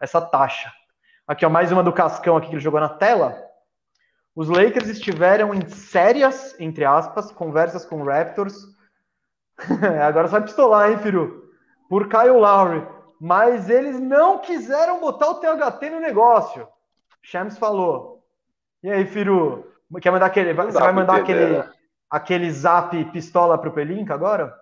essa 0.00 0.22
taxa. 0.22 0.72
Aqui, 1.28 1.44
ó, 1.44 1.50
mais 1.50 1.70
uma 1.70 1.82
do 1.82 1.92
Cascão 1.92 2.34
aqui 2.34 2.48
que 2.48 2.54
ele 2.54 2.62
jogou 2.62 2.80
na 2.80 2.88
tela. 2.88 3.36
Os 4.34 4.48
Lakers 4.48 4.88
estiveram 4.88 5.52
em 5.52 5.68
sérias, 5.68 6.58
entre 6.58 6.86
aspas, 6.86 7.30
conversas 7.30 7.84
com 7.84 8.00
o 8.00 8.04
Raptors. 8.06 8.56
Agora 10.08 10.28
só 10.28 10.38
vai 10.38 10.44
pistolar, 10.44 10.90
hein, 10.90 10.98
Firu? 10.98 11.50
Por 11.90 12.08
Kyle 12.08 12.30
Lowry. 12.30 12.88
Mas 13.20 13.68
eles 13.68 14.00
não 14.00 14.38
quiseram 14.38 14.98
botar 14.98 15.28
o 15.28 15.34
THT 15.34 15.90
no 15.90 16.00
negócio. 16.00 16.66
Shams 17.20 17.58
falou. 17.58 18.24
E 18.82 18.90
aí, 18.90 19.04
Firu? 19.04 19.70
Quer 20.00 20.10
mandar 20.10 20.26
aquele. 20.26 20.54
Você 20.54 20.80
vai 20.80 20.92
mandar 20.92 21.16
aquele, 21.16 21.58
né? 21.58 21.70
aquele 22.08 22.50
zap 22.50 23.04
pistola 23.06 23.58
pro 23.58 23.72
Pelinka 23.72 24.14
agora? 24.14 24.54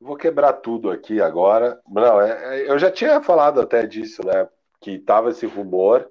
Vou 0.00 0.16
quebrar 0.16 0.52
tudo 0.54 0.90
aqui 0.90 1.20
agora. 1.20 1.80
Não, 1.88 2.20
é, 2.20 2.60
é, 2.60 2.70
eu 2.70 2.78
já 2.78 2.90
tinha 2.90 3.20
falado 3.22 3.60
até 3.60 3.86
disso, 3.86 4.24
né? 4.24 4.48
Que 4.80 4.98
tava 4.98 5.30
esse 5.30 5.46
rumor 5.46 6.10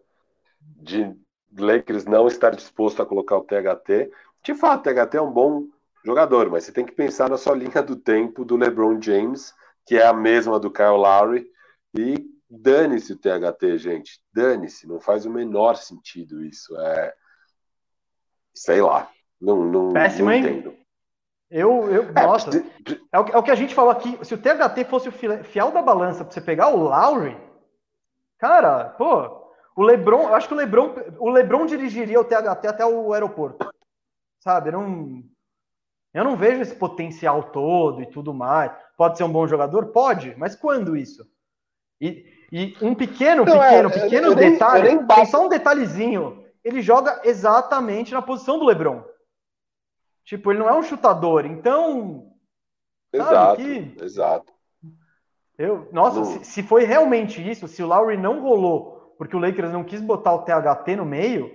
de 0.59 1.15
Lakers 1.57 2.05
não 2.05 2.27
estar 2.27 2.55
disposto 2.55 3.01
a 3.01 3.05
colocar 3.05 3.37
o 3.37 3.43
THT. 3.43 4.11
De 4.43 4.53
fato, 4.53 4.89
o 4.89 4.93
THT 4.93 5.17
é 5.17 5.21
um 5.21 5.31
bom 5.31 5.67
jogador, 6.03 6.49
mas 6.49 6.63
você 6.63 6.71
tem 6.71 6.85
que 6.85 6.91
pensar 6.91 7.29
na 7.29 7.37
sua 7.37 7.55
linha 7.55 7.81
do 7.81 7.95
tempo 7.95 8.43
do 8.43 8.55
LeBron 8.55 9.01
James, 9.01 9.53
que 9.85 9.97
é 9.97 10.05
a 10.05 10.13
mesma 10.13 10.59
do 10.59 10.71
Kyle 10.71 10.97
Lowry, 10.97 11.47
e 11.97 12.27
dane-se 12.49 13.13
o 13.13 13.17
THT, 13.17 13.77
gente. 13.77 14.19
Dane-se, 14.33 14.87
não 14.87 14.99
faz 14.99 15.25
o 15.25 15.31
menor 15.31 15.75
sentido 15.75 16.43
isso. 16.43 16.75
É, 16.79 17.13
sei 18.53 18.81
lá. 18.81 19.09
Não, 19.39 19.63
não, 19.63 19.93
Péssimo, 19.93 20.29
não 20.29 20.33
entendo. 20.33 20.84
Eu, 21.49 21.91
eu 21.91 22.09
é, 22.09 22.25
nossa, 22.25 22.49
é 23.11 23.19
o, 23.19 23.27
é 23.27 23.37
o, 23.37 23.43
que 23.43 23.51
a 23.51 23.55
gente 23.55 23.75
falou 23.75 23.91
aqui. 23.91 24.17
Se 24.23 24.33
o 24.33 24.37
THT 24.37 24.83
fosse 24.89 25.09
o 25.09 25.11
fiel 25.11 25.71
da 25.71 25.81
balança 25.81 26.23
para 26.23 26.33
você 26.33 26.41
pegar 26.41 26.69
o 26.69 26.77
Lowry, 26.77 27.37
cara, 28.39 28.89
pô, 28.97 29.51
o 29.75 29.83
LeBron, 29.83 30.29
eu 30.29 30.35
acho 30.35 30.47
que 30.47 30.53
o 30.53 30.57
LeBron, 30.57 30.95
o 31.19 31.29
LeBron 31.29 31.65
dirigiria 31.65 32.19
o 32.19 32.25
THT 32.25 32.67
até 32.67 32.85
o 32.85 33.13
aeroporto, 33.13 33.69
sabe? 34.39 34.69
Eu 34.69 34.73
não, 34.73 35.23
eu 36.13 36.23
não 36.23 36.35
vejo 36.35 36.61
esse 36.61 36.75
potencial 36.75 37.43
todo 37.51 38.01
e 38.01 38.09
tudo 38.09 38.33
mais. 38.33 38.71
Pode 38.97 39.17
ser 39.17 39.25
um 39.25 39.31
bom 39.31 39.45
jogador, 39.45 39.87
pode, 39.87 40.33
mas 40.37 40.55
quando 40.55 40.95
isso? 40.95 41.27
E, 41.99 42.25
e 42.51 42.75
um 42.81 42.95
pequeno, 42.95 43.45
não, 43.45 43.59
pequeno, 43.59 43.89
é, 43.89 43.91
pequeno 43.91 44.27
eu 44.27 44.35
detalhe, 44.35 44.95
nem, 44.95 45.25
só 45.25 45.45
um 45.45 45.49
detalhezinho. 45.49 46.43
Ele 46.63 46.81
joga 46.81 47.21
exatamente 47.23 48.13
na 48.13 48.21
posição 48.21 48.57
do 48.57 48.65
LeBron. 48.65 49.03
Tipo, 50.25 50.51
ele 50.51 50.59
não 50.59 50.69
é 50.69 50.73
um 50.73 50.83
chutador, 50.83 51.45
então. 51.45 52.31
Exato, 53.13 53.55
que... 53.55 53.95
exato. 54.03 54.53
Eu, 55.57 55.87
nossa, 55.93 56.25
se, 56.25 56.43
se, 56.43 56.63
foi 56.63 56.83
realmente 56.83 57.47
isso, 57.47 57.65
se 57.67 57.81
o 57.81 57.87
Lowry 57.87 58.17
não 58.17 58.41
rolou 58.41 58.95
porque 59.17 59.35
o 59.35 59.39
Lakers 59.39 59.71
não 59.71 59.83
quis 59.83 60.01
botar 60.01 60.33
o 60.33 60.43
THT 60.43 60.95
no 60.95 61.05
meio, 61.05 61.51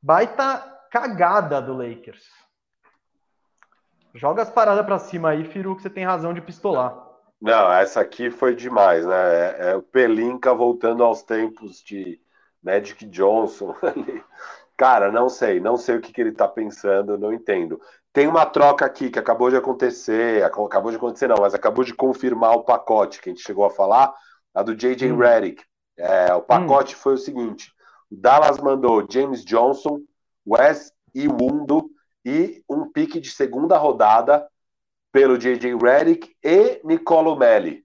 baita 0.00 0.58
cagada 0.90 1.60
do 1.60 1.74
Lakers. 1.74 2.26
Joga 4.14 4.42
as 4.42 4.50
paradas 4.50 4.84
para 4.84 4.98
cima 4.98 5.30
aí, 5.30 5.44
Firu, 5.44 5.74
que 5.74 5.82
você 5.82 5.90
tem 5.90 6.04
razão 6.04 6.34
de 6.34 6.42
pistolar. 6.42 7.10
Não, 7.40 7.72
essa 7.72 8.00
aqui 8.00 8.30
foi 8.30 8.54
demais, 8.54 9.06
né? 9.06 9.14
É, 9.14 9.70
é 9.70 9.76
o 9.76 9.82
Pelinka 9.82 10.54
voltando 10.54 11.02
aos 11.02 11.22
tempos 11.22 11.82
de 11.82 12.20
Magic 12.62 13.06
Johnson. 13.06 13.74
Cara, 14.76 15.12
não 15.12 15.28
sei, 15.28 15.60
não 15.60 15.76
sei 15.76 15.96
o 15.96 16.00
que, 16.00 16.12
que 16.12 16.20
ele 16.20 16.32
tá 16.32 16.48
pensando, 16.48 17.18
não 17.18 17.32
entendo. 17.32 17.80
Tem 18.12 18.26
uma 18.26 18.44
troca 18.44 18.84
aqui 18.84 19.10
que 19.10 19.18
acabou 19.18 19.50
de 19.50 19.56
acontecer, 19.56 20.44
acabou 20.44 20.90
de 20.90 20.96
acontecer 20.96 21.28
não, 21.28 21.36
mas 21.40 21.54
acabou 21.54 21.84
de 21.84 21.94
confirmar 21.94 22.52
o 22.52 22.64
pacote 22.64 23.20
que 23.20 23.30
a 23.30 23.32
gente 23.32 23.44
chegou 23.44 23.64
a 23.64 23.70
falar, 23.70 24.12
a 24.54 24.62
do 24.62 24.74
J.J. 24.74 25.10
Hum. 25.12 25.16
Redick. 25.16 25.62
É, 25.96 26.34
o 26.34 26.42
pacote 26.42 26.94
hum. 26.94 26.98
foi 26.98 27.14
o 27.14 27.18
seguinte, 27.18 27.72
o 28.10 28.16
Dallas 28.16 28.58
mandou 28.58 29.06
James 29.08 29.44
Johnson, 29.44 30.00
Wes 30.46 30.92
Iwundo 31.14 31.90
e 32.24 32.62
um 32.68 32.90
pique 32.90 33.20
de 33.20 33.30
segunda 33.30 33.76
rodada 33.78 34.46
pelo 35.10 35.38
J.J. 35.38 35.76
Redick 35.76 36.34
e 36.42 36.80
Nicolo 36.84 37.36
Melli, 37.36 37.84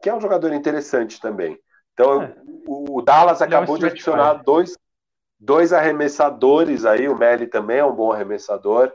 que 0.00 0.08
é 0.08 0.14
um 0.14 0.20
jogador 0.20 0.52
interessante 0.52 1.20
também. 1.20 1.58
Então, 1.92 2.22
é. 2.22 2.34
o 2.66 3.02
Dallas 3.02 3.42
acabou 3.42 3.74
é 3.74 3.78
um 3.78 3.80
de 3.80 3.86
adicionar 3.86 4.34
dois 4.34 4.76
dois 5.38 5.72
arremessadores 5.72 6.84
aí, 6.84 7.08
o 7.08 7.16
Melli 7.16 7.46
também 7.46 7.78
é 7.78 7.84
um 7.84 7.94
bom 7.94 8.12
arremessador, 8.12 8.92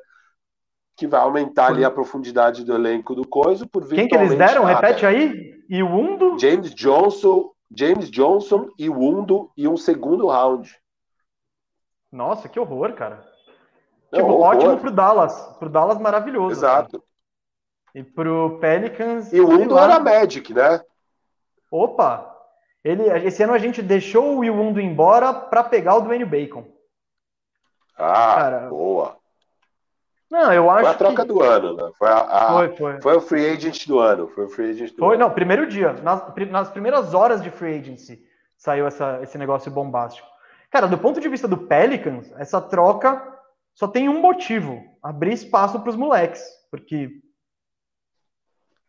que 0.95 1.07
vai 1.07 1.21
aumentar 1.21 1.67
ali 1.67 1.83
a 1.83 1.91
profundidade 1.91 2.63
do 2.63 2.75
elenco 2.75 3.15
do 3.15 3.27
Coiso 3.27 3.67
por 3.67 3.87
Quem 3.87 4.07
que 4.07 4.15
eles 4.15 4.37
deram? 4.37 4.63
Nada. 4.63 4.75
Repete 4.75 5.05
aí. 5.05 5.63
E 5.69 5.81
o 5.81 5.87
Undo? 5.87 6.37
James 6.37 6.73
Johnson, 6.75 7.51
James 7.75 8.11
Johnson 8.11 8.69
e 8.77 8.89
o 8.89 8.99
Undo 8.99 9.51
e 9.57 9.67
um 9.67 9.77
segundo 9.77 10.27
round. 10.27 10.77
Nossa, 12.11 12.47
que 12.47 12.59
horror, 12.59 12.93
cara. 12.93 13.25
Não, 14.11 14.19
tipo, 14.19 14.31
horror. 14.33 14.55
ótimo 14.55 14.77
pro 14.77 14.91
Dallas. 14.91 15.57
Pro 15.57 15.69
Dallas 15.69 15.97
maravilhoso. 15.97 16.51
Exato. 16.51 16.97
Assim. 16.97 17.05
E 17.95 18.03
pro 18.03 18.59
Pelicans. 18.59 19.33
E 19.33 19.39
o 19.39 19.49
Undo 19.49 19.77
era 19.79 19.99
Magic, 19.99 20.53
né? 20.53 20.79
Opa, 21.71 22.32
ele, 22.83 23.03
esse 23.25 23.41
ano 23.41 23.53
a 23.53 23.57
gente 23.57 23.81
deixou 23.81 24.35
o 24.35 24.39
Will 24.39 24.79
embora 24.79 25.33
para 25.33 25.63
pegar 25.63 25.95
o 25.95 26.01
Dwayne 26.01 26.25
Bacon. 26.25 26.65
Ah, 27.97 28.35
Cara, 28.35 28.59
boa. 28.69 29.17
Não, 30.29 30.51
eu 30.51 30.69
acho. 30.69 30.81
Foi 30.81 30.89
a 30.89 30.97
troca 30.97 31.21
que... 31.21 31.27
do 31.27 31.43
ano, 31.43 31.75
né? 31.75 31.91
Foi, 31.97 32.09
a, 32.09 32.17
a, 32.17 32.53
foi, 32.53 32.75
foi. 32.75 33.01
foi 33.01 33.15
o 33.15 33.21
free 33.21 33.49
agent 33.51 33.87
do 33.87 33.99
ano. 33.99 34.27
Foi 34.29 34.45
o 34.45 34.49
free 34.49 34.71
agent 34.71 34.91
do 34.91 34.97
foi, 34.97 35.15
ano. 35.15 35.25
não, 35.25 35.31
primeiro 35.31 35.67
dia. 35.67 35.93
Nas, 35.93 36.23
nas 36.49 36.71
primeiras 36.71 37.13
horas 37.13 37.41
de 37.41 37.51
free 37.51 37.77
agency 37.77 38.25
saiu 38.57 38.87
essa, 38.87 39.19
esse 39.21 39.37
negócio 39.37 39.71
bombástico. 39.71 40.27
Cara, 40.71 40.87
do 40.87 40.97
ponto 40.97 41.21
de 41.21 41.29
vista 41.29 41.47
do 41.47 41.57
Pelicans, 41.57 42.33
essa 42.37 42.59
troca 42.59 43.21
só 43.75 43.87
tem 43.87 44.09
um 44.09 44.21
motivo: 44.21 44.83
abrir 45.03 45.33
espaço 45.33 45.79
para 45.79 45.89
os 45.89 45.95
moleques. 45.95 46.43
Porque. 46.71 47.21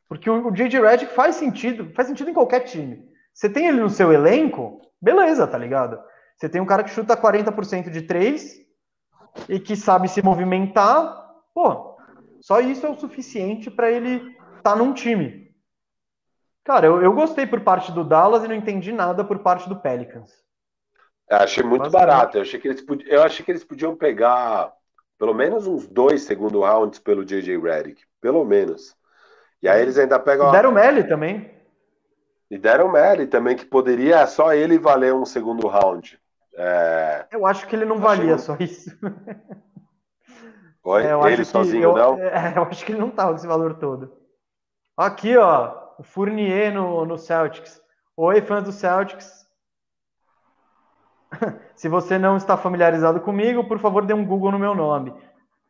Porque 0.08 0.31
o, 0.31 0.48
o 0.48 0.50
J.J. 0.50 0.81
Redick 0.81 1.12
faz 1.12 1.36
sentido, 1.36 1.92
faz 1.94 2.08
sentido 2.08 2.31
em 2.31 2.34
qualquer 2.34 2.60
time. 2.60 3.06
Você 3.35 3.51
tem 3.51 3.67
ele 3.67 3.81
no 3.81 3.91
seu 3.91 4.13
elenco, 4.13 4.81
beleza, 5.03 5.45
tá 5.47 5.59
ligado? 5.59 6.01
Você 6.37 6.49
tem 6.49 6.61
um 6.61 6.67
cara 6.67 6.85
que 6.85 6.91
chuta 6.91 7.17
40% 7.17 7.91
de 7.91 8.03
três 8.03 8.61
e 9.49 9.59
que 9.59 9.75
sabe 9.75 10.09
se 10.09 10.23
movimentar, 10.23 11.33
pô, 11.53 11.99
só 12.41 12.61
isso 12.61 12.87
é 12.87 12.89
o 12.89 12.99
suficiente 12.99 13.71
para 13.71 13.91
ele 13.91 14.17
estar 14.57 14.63
tá 14.63 14.77
num 14.77 14.95
time. 14.95 15.53
Cara, 16.63 16.87
eu, 16.87 17.03
eu 17.03 17.13
gostei 17.13 17.47
por 17.47 17.61
parte 17.61 17.91
do 17.91 18.05
Dallas 18.05 18.45
e 18.45 18.49
não 18.49 18.55
entendi 18.55 18.93
nada 18.93 19.25
por 19.25 19.41
parte 19.41 19.69
do 19.69 19.77
Pelicans. 19.77 20.33
Eu 21.29 21.39
achei 21.39 21.65
muito 21.65 21.91
barato. 21.91 22.39
Eu 22.39 22.43
achei, 22.43 22.61
que 22.61 22.69
eles 22.69 22.81
podiam, 22.83 23.11
eu 23.11 23.23
achei 23.23 23.45
que 23.45 23.51
eles 23.51 23.65
podiam 23.65 23.97
pegar 23.97 24.73
pelo 25.19 25.35
menos 25.35 25.67
uns 25.67 25.87
dois 25.87 26.23
segundo 26.23 26.61
rounds 26.61 26.99
pelo 26.99 27.25
JJ 27.25 27.59
Redick. 27.59 28.03
Pelo 28.21 28.45
menos. 28.45 28.97
E 29.61 29.69
aí 29.69 29.83
eles 29.83 29.99
ainda 29.99 30.19
pegam. 30.19 30.51
Deram 30.53 30.71
o 30.71 30.75
Melly 30.75 31.05
também. 31.05 31.53
E 32.55 32.58
deram 32.58 32.89
Melly 32.89 33.26
também, 33.26 33.57
que 33.57 33.65
poderia 33.65 34.24
só 34.28 34.55
ele 34.55 34.78
valer 34.78 35.12
um 35.12 35.24
segundo 35.24 35.66
round. 35.66 36.16
É... 36.57 37.26
Eu 37.33 37.44
acho 37.44 37.66
que 37.66 37.74
ele 37.74 37.84
não 37.84 37.99
valia 37.99 38.39
só 38.39 38.57
isso. 38.60 38.97
Oi? 40.84 41.05
É, 41.05 41.33
ele 41.33 41.44
sozinho, 41.44 41.83
eu, 41.83 41.97
não? 41.97 42.16
É, 42.23 42.57
eu 42.57 42.62
acho 42.62 42.86
que 42.86 42.92
ele 42.92 43.00
não 43.00 43.10
tava 43.10 43.31
com 43.31 43.39
esse 43.39 43.47
valor 43.49 43.74
todo. 43.74 44.16
Aqui, 44.97 45.36
ó, 45.36 45.94
o 45.99 46.05
Fournier 46.05 46.73
no, 46.73 47.05
no 47.05 47.18
Celtics. 47.18 47.83
Oi, 48.16 48.41
fãs 48.41 48.62
do 48.62 48.70
Celtics. 48.70 49.44
Se 51.74 51.89
você 51.89 52.20
não 52.20 52.36
está 52.36 52.57
familiarizado 52.57 53.20
comigo, 53.20 53.65
por 53.65 53.81
favor, 53.81 54.07
dê 54.07 54.15
um 54.15 54.24
Google 54.24 54.52
no 54.52 54.60
meu 54.60 54.76
nome. 54.76 55.12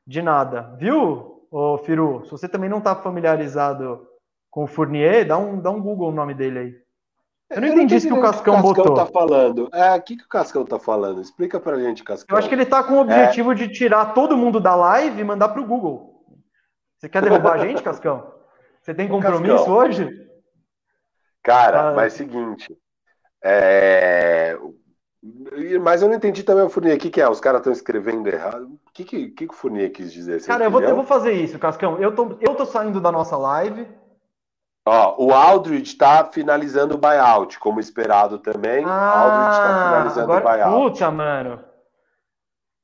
De 0.07 0.21
nada. 0.21 0.77
Viu, 0.77 1.49
ô 1.51 1.79
Firu? 1.79 2.27
Se 2.27 2.31
você 2.31 2.47
também 2.47 2.69
não 2.69 2.77
está 2.77 2.95
familiarizado 2.95 4.07
com 4.55 4.63
o 4.63 4.67
Fournier, 4.69 5.27
dá 5.27 5.37
um, 5.37 5.61
dá 5.61 5.69
um 5.69 5.83
Google 5.83 6.11
o 6.11 6.15
nome 6.15 6.33
dele 6.33 6.59
aí. 6.61 6.77
Eu 7.51 7.61
não 7.61 7.67
eu 7.67 7.75
entendi 7.75 7.97
isso 7.97 8.07
que 8.07 8.13
o 8.13 8.21
Cascão, 8.21 8.55
que 8.55 8.61
o 8.61 8.63
Cascão 8.63 8.85
botou. 8.85 8.95
tá 8.95 9.07
falando. 9.07 9.69
É, 9.73 9.97
o 9.97 10.01
que, 10.01 10.17
que 10.17 10.25
o 10.25 10.29
Cascão 10.29 10.65
tá 10.65 10.79
falando? 10.79 11.21
Explica 11.21 11.59
pra 11.59 11.77
gente, 11.81 12.05
Cascão. 12.05 12.33
Eu 12.33 12.39
acho 12.39 12.49
que 12.49 12.55
ele 12.55 12.65
tá 12.65 12.85
com 12.85 12.95
o 12.95 13.01
objetivo 13.01 13.51
é... 13.51 13.55
de 13.57 13.67
tirar 13.67 14.15
todo 14.15 14.37
mundo 14.37 14.61
da 14.61 14.77
live 14.77 15.21
e 15.21 15.25
mandar 15.25 15.49
pro 15.49 15.67
Google. 15.67 16.25
Você 16.97 17.09
quer 17.09 17.21
derrubar 17.21 17.55
a 17.55 17.67
gente, 17.67 17.83
Cascão? 17.83 18.33
Você 18.81 18.95
tem 18.95 19.09
compromisso 19.11 19.57
Cascão. 19.57 19.75
hoje? 19.75 20.09
Cara, 21.43 21.89
ah, 21.89 21.95
mas 21.95 22.13
é 22.13 22.15
o 22.15 22.19
seguinte. 22.19 22.79
É... 23.43 24.57
Mas 25.83 26.01
eu 26.01 26.09
não 26.09 26.15
entendi 26.15 26.45
também 26.45 26.65
o 26.65 26.69
Fournier. 26.69 26.95
O 26.97 27.01
que, 27.01 27.11
que 27.11 27.21
é? 27.21 27.29
Os 27.29 27.41
caras 27.41 27.59
estão 27.59 27.73
escrevendo 27.73 28.29
errado. 28.29 28.67
O 28.87 28.93
que, 28.93 29.03
que, 29.03 29.31
que, 29.31 29.47
o 29.47 29.53
Fournier 29.53 29.91
quis 29.91 30.13
dizer? 30.13 30.41
Cara, 30.45 30.63
eu 30.63 30.71
vou, 30.71 30.81
eu 30.81 30.95
vou, 30.95 31.05
fazer 31.05 31.33
isso, 31.33 31.59
Cascão. 31.59 31.99
Eu 31.99 32.15
tô, 32.15 32.39
eu 32.41 32.55
tô 32.55 32.65
saindo 32.65 33.01
da 33.01 33.11
nossa 33.11 33.37
live. 33.37 33.89
Ó, 34.87 35.25
o 35.25 35.33
Aldridge 35.33 35.93
está 35.93 36.31
finalizando 36.31 36.95
o 36.95 36.99
buyout, 36.99 37.59
como 37.59 37.81
esperado 37.81 38.39
também. 38.39 38.85
Ah, 38.85 39.19
Aldridge 39.19 39.51
está 39.51 39.85
finalizando 39.85 40.33
agora, 40.33 40.45
o 40.45 40.51
buyout. 40.51 40.93
Puta, 40.93 41.11
mano. 41.11 41.65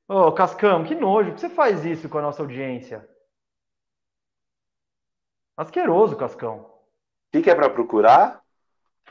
Ô, 0.08 0.32
Cascão, 0.32 0.82
que 0.82 0.94
nojo. 0.94 1.30
Por 1.30 1.34
que 1.34 1.40
você 1.42 1.50
faz 1.50 1.84
isso 1.84 2.08
com 2.08 2.16
a 2.18 2.22
nossa 2.22 2.42
audiência? 2.42 3.06
Asqueroso, 5.56 6.16
Cascão. 6.16 6.60
O 6.60 6.70
que, 7.32 7.42
que 7.42 7.50
é 7.50 7.54
para 7.54 7.68
procurar? 7.68 8.40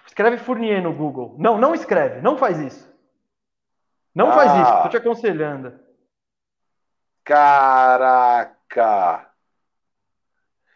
Escreve 0.08 0.40
Fournier 0.40 0.82
no 0.82 0.92
Google. 0.92 1.36
Não, 1.38 1.60
não 1.60 1.76
escreve. 1.76 2.22
Não 2.22 2.38
faz 2.38 2.60
isso. 2.60 2.92
Não 4.16 4.32
ah. 4.32 4.34
faz 4.34 4.52
isso. 4.62 4.84
Tô 4.84 4.90
te 4.90 4.98
aconselhando. 4.98 5.80
Caraca. 7.24 9.29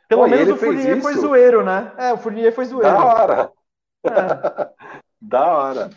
Pelo 0.08 0.24
Pô, 0.24 0.28
menos 0.28 0.50
o 0.50 0.58
Fournier 0.58 1.02
foi 1.02 1.14
zoeiro, 1.16 1.64
né? 1.64 1.92
É, 1.98 2.14
o 2.14 2.18
Fournier 2.18 2.54
foi 2.54 2.66
zoeiro. 2.66 2.94
Da 2.94 3.06
hora. 3.06 3.52
É. 4.06 4.70
da 5.22 5.58
hora. 5.58 5.90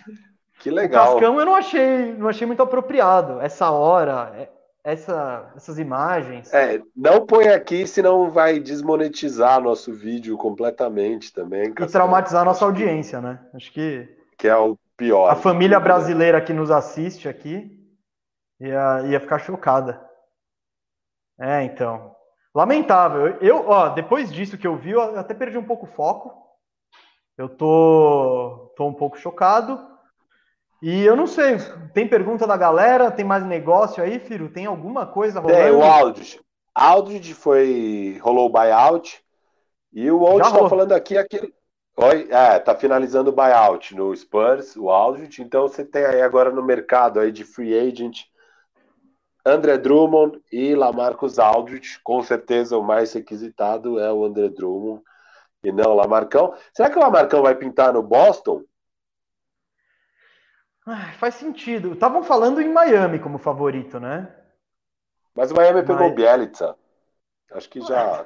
Que 0.60 0.70
legal. 0.70 1.16
O 1.16 1.20
Cascão 1.20 1.38
eu 1.38 1.44
não 1.44 1.54
achei, 1.54 2.14
não 2.14 2.28
achei 2.28 2.46
muito 2.46 2.62
apropriado. 2.62 3.40
Essa 3.40 3.70
hora, 3.70 4.32
é, 4.36 4.48
essa, 4.82 5.52
essas 5.56 5.78
imagens. 5.78 6.52
É, 6.52 6.80
não 6.96 7.26
põe 7.26 7.48
aqui, 7.48 7.86
senão 7.86 8.30
vai 8.30 8.58
desmonetizar 8.58 9.60
nosso 9.60 9.92
vídeo 9.92 10.36
completamente 10.36 11.32
também. 11.32 11.72
Cascão. 11.72 11.86
E 11.86 11.92
traumatizar 11.92 12.44
nossa 12.44 12.64
audiência, 12.64 13.20
né? 13.20 13.40
Acho 13.54 13.72
que. 13.72 14.08
Que 14.38 14.48
é 14.48 14.56
o 14.56 14.78
pior. 14.96 15.30
A 15.30 15.34
família 15.36 15.78
brasileira 15.80 16.40
que 16.40 16.52
nos 16.52 16.70
assiste 16.70 17.28
aqui 17.28 17.76
ia, 18.60 19.02
ia 19.06 19.20
ficar 19.20 19.38
chocada. 19.38 20.00
É, 21.38 21.62
então. 21.64 22.15
Lamentável. 22.56 23.36
Eu, 23.42 23.68
ó, 23.68 23.90
depois 23.90 24.32
disso 24.32 24.56
que 24.56 24.66
eu 24.66 24.78
vi, 24.78 24.92
eu 24.92 25.18
até 25.18 25.34
perdi 25.34 25.58
um 25.58 25.66
pouco 25.66 25.84
o 25.84 25.90
foco. 25.90 26.32
Eu 27.36 27.50
tô, 27.50 28.72
tô 28.74 28.86
um 28.86 28.94
pouco 28.94 29.18
chocado. 29.18 29.78
E 30.80 31.04
eu 31.04 31.14
não 31.14 31.26
sei, 31.26 31.58
tem 31.92 32.08
pergunta 32.08 32.46
da 32.46 32.56
galera? 32.56 33.10
Tem 33.10 33.26
mais 33.26 33.44
negócio 33.44 34.02
aí, 34.02 34.18
Firo? 34.18 34.48
Tem 34.48 34.64
alguma 34.64 35.04
coisa 35.04 35.38
rolando? 35.38 35.62
Tem, 35.62 35.70
o 35.70 35.82
Aldridge. 35.82 36.40
Aldridge 36.74 37.34
foi 37.34 38.18
rolou 38.22 38.46
o 38.46 38.52
buyout 38.52 39.22
e 39.92 40.10
o 40.10 40.22
Old 40.22 40.46
está 40.46 40.66
falando 40.66 40.92
aqui 40.92 41.18
aquele 41.18 41.52
Oi, 41.98 42.28
é, 42.30 42.58
tá 42.58 42.74
finalizando 42.74 43.30
o 43.30 43.32
buyout 43.34 43.94
no 43.94 44.14
Spurs, 44.16 44.76
o 44.76 44.90
Aldridge, 44.90 45.42
então 45.42 45.62
você 45.68 45.84
tem 45.84 46.04
aí 46.04 46.22
agora 46.22 46.50
no 46.50 46.62
mercado 46.62 47.20
aí 47.20 47.30
de 47.30 47.44
free 47.44 47.78
agent 47.78 48.24
André 49.46 49.78
Drummond 49.78 50.42
e 50.50 50.74
Lamarcus 50.74 51.38
Aldridge, 51.38 52.00
com 52.02 52.20
certeza 52.20 52.76
o 52.76 52.82
mais 52.82 53.12
requisitado 53.12 54.00
é 54.00 54.12
o 54.12 54.24
André 54.24 54.48
Drummond 54.48 55.00
e 55.62 55.70
não 55.70 55.92
o 55.92 55.94
Lamarcão. 55.94 56.52
Será 56.74 56.90
que 56.90 56.98
o 56.98 57.00
Lamarcão 57.00 57.42
vai 57.42 57.54
pintar 57.54 57.92
no 57.92 58.02
Boston? 58.02 58.64
Ah, 60.84 61.12
faz 61.18 61.36
sentido. 61.36 61.92
Estavam 61.92 62.24
falando 62.24 62.60
em 62.60 62.72
Miami 62.72 63.20
como 63.20 63.38
favorito, 63.38 64.00
né? 64.00 64.34
Mas 65.32 65.52
o 65.52 65.54
Miami 65.54 65.78
Mas... 65.78 65.86
pegou 65.86 66.08
o 66.08 66.14
Bielitsa. 66.14 66.74
Acho 67.52 67.70
que 67.70 67.80
já. 67.80 68.24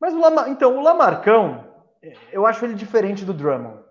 Mas 0.00 0.14
o 0.14 0.20
Lamar... 0.20 0.48
então, 0.48 0.78
o 0.78 0.80
Lamarcão, 0.80 1.72
eu 2.30 2.46
acho 2.46 2.64
ele 2.64 2.74
diferente 2.74 3.24
do 3.24 3.34
Drummond. 3.34 3.82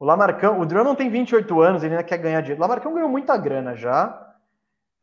O 0.00 0.06
Lamarcão, 0.06 0.58
o 0.58 0.64
Drummond 0.64 0.96
tem 0.96 1.10
28 1.10 1.60
anos, 1.60 1.82
ele 1.82 1.94
ainda 1.94 2.04
quer 2.04 2.16
ganhar 2.16 2.40
dinheiro. 2.40 2.60
O 2.60 2.62
Lamarcão 2.62 2.94
ganhou 2.94 3.10
muita 3.10 3.36
grana 3.36 3.76
já. 3.76 4.27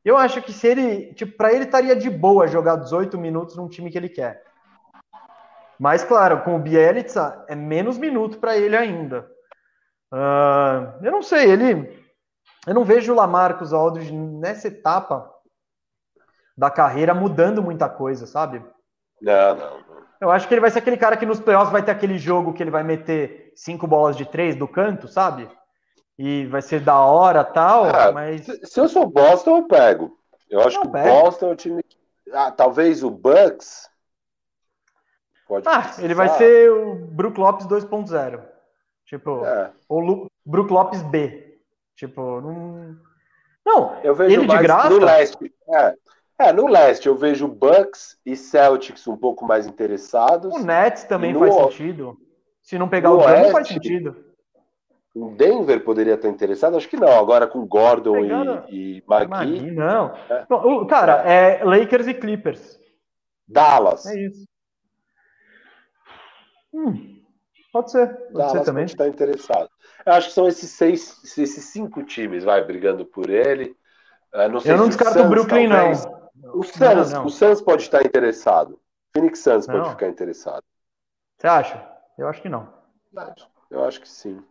Eu 0.05 0.15
acho 0.15 0.39
que 0.43 0.53
se 0.53 0.67
ele, 0.67 1.13
tipo, 1.15 1.35
para 1.35 1.51
ele 1.51 1.65
estaria 1.65 1.95
de 1.95 2.11
boa 2.11 2.45
jogar 2.45 2.75
18 2.75 3.17
minutos 3.17 3.57
num 3.57 3.67
time 3.67 3.89
que 3.89 3.97
ele 3.97 4.07
quer. 4.07 4.43
Mas 5.79 6.03
claro, 6.03 6.43
com 6.43 6.55
o 6.55 6.59
Bielitsa 6.59 7.43
é 7.49 7.55
menos 7.55 7.97
minuto 7.97 8.37
para 8.37 8.55
ele 8.55 8.77
ainda. 8.77 9.27
Uh, 10.13 11.03
eu 11.03 11.11
não 11.11 11.23
sei, 11.23 11.51
ele, 11.51 12.05
eu 12.67 12.73
não 12.73 12.85
vejo 12.85 13.11
o 13.11 13.15
Lamarcus 13.15 13.73
Aldridge 13.73 14.13
nessa 14.13 14.67
etapa 14.67 15.29
da 16.55 16.69
carreira 16.69 17.13
mudando 17.13 17.63
muita 17.63 17.89
coisa, 17.89 18.27
sabe? 18.27 18.63
Não, 19.19 19.55
não. 19.55 19.85
Eu 20.21 20.31
acho 20.31 20.47
que 20.47 20.53
ele 20.53 20.61
vai 20.61 20.71
ser 20.71 20.79
aquele 20.79 20.97
cara 20.97 21.17
que 21.17 21.25
nos 21.25 21.39
playoffs 21.39 21.71
vai 21.71 21.83
ter 21.83 21.91
aquele 21.91 22.17
jogo 22.17 22.53
que 22.53 22.63
ele 22.63 22.71
vai 22.71 22.83
meter 22.83 23.51
cinco 23.55 23.85
bolas 23.85 24.15
de 24.15 24.25
três 24.25 24.55
do 24.55 24.67
canto, 24.67 25.07
sabe? 25.07 25.49
E 26.17 26.45
vai 26.45 26.61
ser 26.61 26.79
da 26.79 26.97
hora 26.99 27.43
tal, 27.43 27.87
é, 27.87 28.11
mas. 28.11 28.45
Se 28.63 28.79
eu 28.79 28.87
sou 28.87 29.05
Boston, 29.05 29.57
eu 29.57 29.67
pego. 29.67 30.17
Eu 30.49 30.61
acho 30.61 30.79
que 30.79 30.87
o 30.87 30.89
Boston 30.89 31.49
é 31.49 31.51
o 31.51 31.55
time. 31.55 31.85
Ah, 32.31 32.51
talvez 32.51 33.03
o 33.03 33.09
Bucks. 33.09 33.89
Pode 35.47 35.67
ah, 35.67 35.81
precisar. 35.81 36.03
ele 36.03 36.13
vai 36.13 36.29
ser 36.29 36.71
o 36.71 36.95
Brook 36.95 37.39
Lopes 37.39 37.67
2.0. 37.67 38.41
Tipo, 39.05 39.45
é. 39.45 39.71
ou 39.87 39.99
Lu... 39.99 40.31
Brook 40.45 40.71
Lopes 40.71 41.01
B. 41.03 41.59
Tipo, 41.95 42.41
não. 42.41 42.97
Não, 43.65 43.99
eu 44.03 44.15
vejo 44.15 44.41
ele 44.41 44.47
de 44.47 44.57
graça. 44.57 44.89
No 44.89 44.99
leste. 44.99 45.53
É. 45.69 45.95
É, 46.37 46.51
no 46.51 46.67
leste 46.67 47.07
eu 47.07 47.15
vejo 47.15 47.47
Bucks 47.47 48.17
e 48.25 48.35
Celtics 48.35 49.07
um 49.07 49.15
pouco 49.15 49.45
mais 49.45 49.65
interessados. 49.65 50.53
O 50.53 50.59
Nets 50.59 51.05
também 51.05 51.31
no, 51.31 51.39
faz 51.39 51.55
sentido. 51.55 52.17
Se 52.61 52.77
não 52.77 52.89
pegar 52.89 53.11
o 53.11 53.17
Drummond, 53.17 53.51
faz 53.51 53.67
sentido. 53.67 54.24
O 55.15 55.29
Denver 55.29 55.81
poderia 55.85 56.15
estar 56.15 56.27
interessado? 56.27 56.75
Acho 56.75 56.89
que 56.89 56.97
não. 56.97 57.17
Agora 57.17 57.47
com 57.47 57.65
Gordon 57.65 58.17
e, 58.69 58.97
e 58.97 59.03
Magui. 59.07 59.27
Magui 59.29 59.71
não. 59.71 60.13
É. 60.29 60.45
Cara, 60.89 61.23
é. 61.25 61.61
é 61.61 61.63
Lakers 61.63 62.07
e 62.07 62.13
Clippers. 62.13 62.77
Dallas. 63.47 64.05
É 64.05 64.19
isso. 64.19 64.45
Hum, 66.73 67.21
pode 67.71 67.91
ser. 67.91 68.07
Pode 68.07 68.33
Dallas 68.33 68.51
ser 68.51 68.63
também. 68.65 68.83
está 68.83 69.07
interessado. 69.07 69.69
Eu 70.05 70.13
acho 70.13 70.27
que 70.27 70.33
são 70.33 70.49
esses 70.49 70.69
seis, 70.71 71.23
esses 71.23 71.63
cinco 71.63 72.03
times 72.03 72.43
vai 72.43 72.61
brigando 72.65 73.05
por 73.05 73.29
ele. 73.29 73.73
Não 74.33 74.59
Eu 74.65 74.77
não 74.77 74.89
descarto 74.89 75.21
o, 75.21 75.29
Brooklyn, 75.29 75.69
talvez. 75.69 76.05
não. 76.05 76.59
O 76.59 76.63
Suns, 76.63 77.11
não, 77.11 77.19
não. 77.21 77.25
o 77.25 77.29
Suns 77.29 77.61
pode 77.61 77.83
estar 77.83 78.05
interessado. 78.05 78.77
Phoenix 79.13 79.39
Suns 79.39 79.65
pode 79.65 79.89
ficar 79.91 80.09
interessado. 80.09 80.63
Você 81.37 81.47
acha? 81.47 81.89
Eu 82.17 82.27
acho 82.27 82.41
que 82.41 82.49
não. 82.49 82.67
Eu 83.71 83.85
acho 83.85 84.01
que 84.01 84.09
sim. 84.09 84.43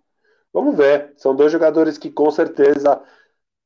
Vamos 0.55 0.77
ver. 0.77 1.13
São 1.17 1.35
dois 1.35 1.51
jogadores 1.51 1.99
que 1.99 2.09
com 2.09 2.31
certeza 2.31 3.03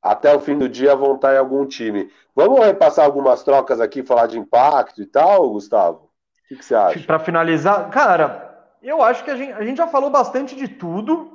até 0.03 0.35
o 0.35 0.41
fim 0.41 0.57
do 0.57 0.69
dia 0.69 0.97
vão 0.97 1.17
estar 1.17 1.35
em 1.35 1.39
algum 1.39 1.67
time. 1.67 2.11
Vamos 2.35 2.65
repassar 2.65 3.05
algumas 3.05 3.43
trocas 3.43 3.79
aqui, 3.79 4.03
falar 4.03 4.27
de 4.27 4.39
impacto 4.39 5.03
e 5.03 5.07
tal, 5.07 5.51
Gustavo? 5.51 5.99
O 5.99 6.49
que, 6.49 6.57
que 6.57 6.65
você 6.65 6.75
acha? 6.75 7.07
Para 7.07 7.19
finalizar, 7.19 7.91
cara, 7.91 8.67
eu 8.83 9.03
acho 9.03 9.23
que 9.23 9.31
a 9.31 9.37
gente, 9.37 9.53
a 9.53 9.63
gente 9.63 9.77
já 9.77 9.87
falou 9.87 10.09
bastante 10.09 10.57
de 10.57 10.67
tudo. 10.67 11.31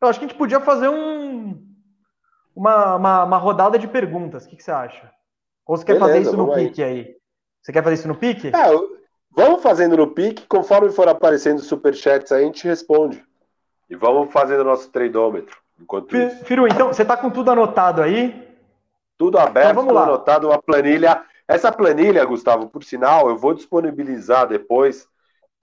Eu 0.00 0.08
acho 0.08 0.20
que 0.20 0.26
a 0.26 0.28
gente 0.28 0.38
podia 0.38 0.60
fazer 0.60 0.88
um, 0.88 1.60
uma, 2.54 2.94
uma, 2.94 3.24
uma 3.24 3.38
rodada 3.38 3.76
de 3.76 3.88
perguntas. 3.88 4.44
O 4.44 4.48
que, 4.48 4.56
que 4.56 4.62
você 4.62 4.70
acha? 4.70 5.10
Ou 5.66 5.76
você 5.76 5.84
quer 5.84 5.94
Beleza, 5.94 6.08
fazer 6.08 6.22
isso 6.22 6.36
no 6.36 6.54
pique 6.54 6.82
aí. 6.84 7.16
Você 7.60 7.72
quer 7.72 7.82
fazer 7.82 7.94
isso 7.94 8.06
no 8.06 8.14
pique? 8.14 8.48
É, 8.48 8.70
vamos 9.34 9.62
fazendo 9.62 9.96
no 9.96 10.08
pique, 10.08 10.46
conforme 10.46 10.90
for 10.90 11.08
aparecendo 11.08 11.60
superchats 11.60 12.30
aí, 12.30 12.42
a 12.42 12.46
gente 12.46 12.68
responde. 12.68 13.24
E 13.88 13.94
vamos 13.96 14.32
fazendo 14.32 14.64
nosso 14.64 14.90
tradômetro. 14.90 15.56
Enquanto 15.80 16.16
isso. 16.16 16.44
Firu, 16.44 16.66
então, 16.66 16.88
você 16.88 17.04
tá 17.04 17.16
com 17.16 17.30
tudo 17.30 17.50
anotado 17.50 18.02
aí? 18.02 18.42
Tudo 19.18 19.38
aberto, 19.38 19.72
então, 19.72 19.86
tudo 19.86 19.98
anotado, 19.98 20.48
uma 20.48 20.60
planilha. 20.60 21.22
Essa 21.46 21.70
planilha, 21.70 22.24
Gustavo, 22.24 22.68
por 22.68 22.82
sinal, 22.82 23.28
eu 23.28 23.36
vou 23.36 23.54
disponibilizar 23.54 24.46
depois 24.46 25.06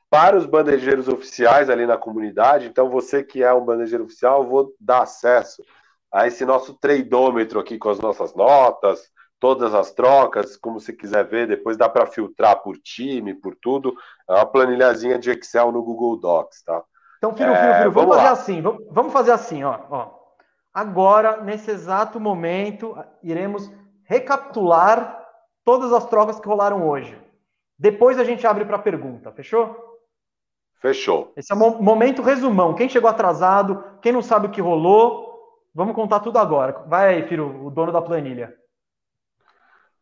para 0.09 0.37
os 0.37 0.45
bandejeiros 0.45 1.07
oficiais 1.07 1.69
ali 1.69 1.85
na 1.85 1.97
comunidade. 1.97 2.67
Então, 2.67 2.89
você 2.89 3.23
que 3.23 3.41
é 3.41 3.53
um 3.53 3.63
bandejeiro 3.63 4.03
oficial, 4.03 4.43
eu 4.43 4.49
vou 4.49 4.75
dar 4.79 5.03
acesso 5.03 5.63
a 6.11 6.27
esse 6.27 6.45
nosso 6.45 6.73
tradômetro 6.73 7.59
aqui 7.59 7.77
com 7.77 7.89
as 7.89 7.99
nossas 7.99 8.35
notas, 8.35 9.09
todas 9.39 9.73
as 9.73 9.91
trocas, 9.91 10.57
como 10.57 10.79
você 10.79 10.91
quiser 10.91 11.25
ver, 11.25 11.47
depois 11.47 11.77
dá 11.77 11.87
para 11.87 12.05
filtrar 12.05 12.61
por 12.61 12.77
time, 12.77 13.33
por 13.33 13.55
tudo. 13.55 13.95
É 14.29 14.33
uma 14.33 14.45
planilhazinha 14.45 15.17
de 15.17 15.31
Excel 15.31 15.71
no 15.71 15.81
Google 15.81 16.17
Docs, 16.17 16.63
tá? 16.63 16.83
Então, 17.21 17.35
Firo, 17.35 17.55
Firo, 17.55 17.73
Firo, 17.75 17.91
vamos, 17.91 18.15
fazer 18.15 18.27
assim, 18.29 18.61
vamos 18.89 19.13
fazer 19.13 19.31
assim, 19.31 19.63
ó, 19.63 19.79
ó. 19.91 20.11
Agora, 20.73 21.39
nesse 21.43 21.69
exato 21.69 22.19
momento, 22.19 22.97
iremos 23.21 23.71
recapitular 24.05 25.23
todas 25.63 25.93
as 25.93 26.03
trocas 26.07 26.39
que 26.39 26.47
rolaram 26.47 26.89
hoje. 26.89 27.15
Depois 27.77 28.17
a 28.17 28.23
gente 28.23 28.47
abre 28.47 28.65
para 28.65 28.79
pergunta, 28.79 29.31
fechou? 29.33 29.99
Fechou. 30.79 31.31
Esse 31.37 31.53
é 31.53 31.55
o 31.55 31.59
momento 31.79 32.23
resumão. 32.23 32.73
Quem 32.73 32.89
chegou 32.89 33.07
atrasado, 33.07 33.83
quem 34.01 34.11
não 34.11 34.23
sabe 34.23 34.47
o 34.47 34.51
que 34.51 34.59
rolou, 34.59 35.61
vamos 35.75 35.93
contar 35.93 36.21
tudo 36.21 36.39
agora. 36.39 36.83
Vai 36.87 37.13
aí, 37.13 37.27
Firo, 37.27 37.67
o 37.67 37.69
dono 37.69 37.91
da 37.91 38.01
planilha. 38.01 38.57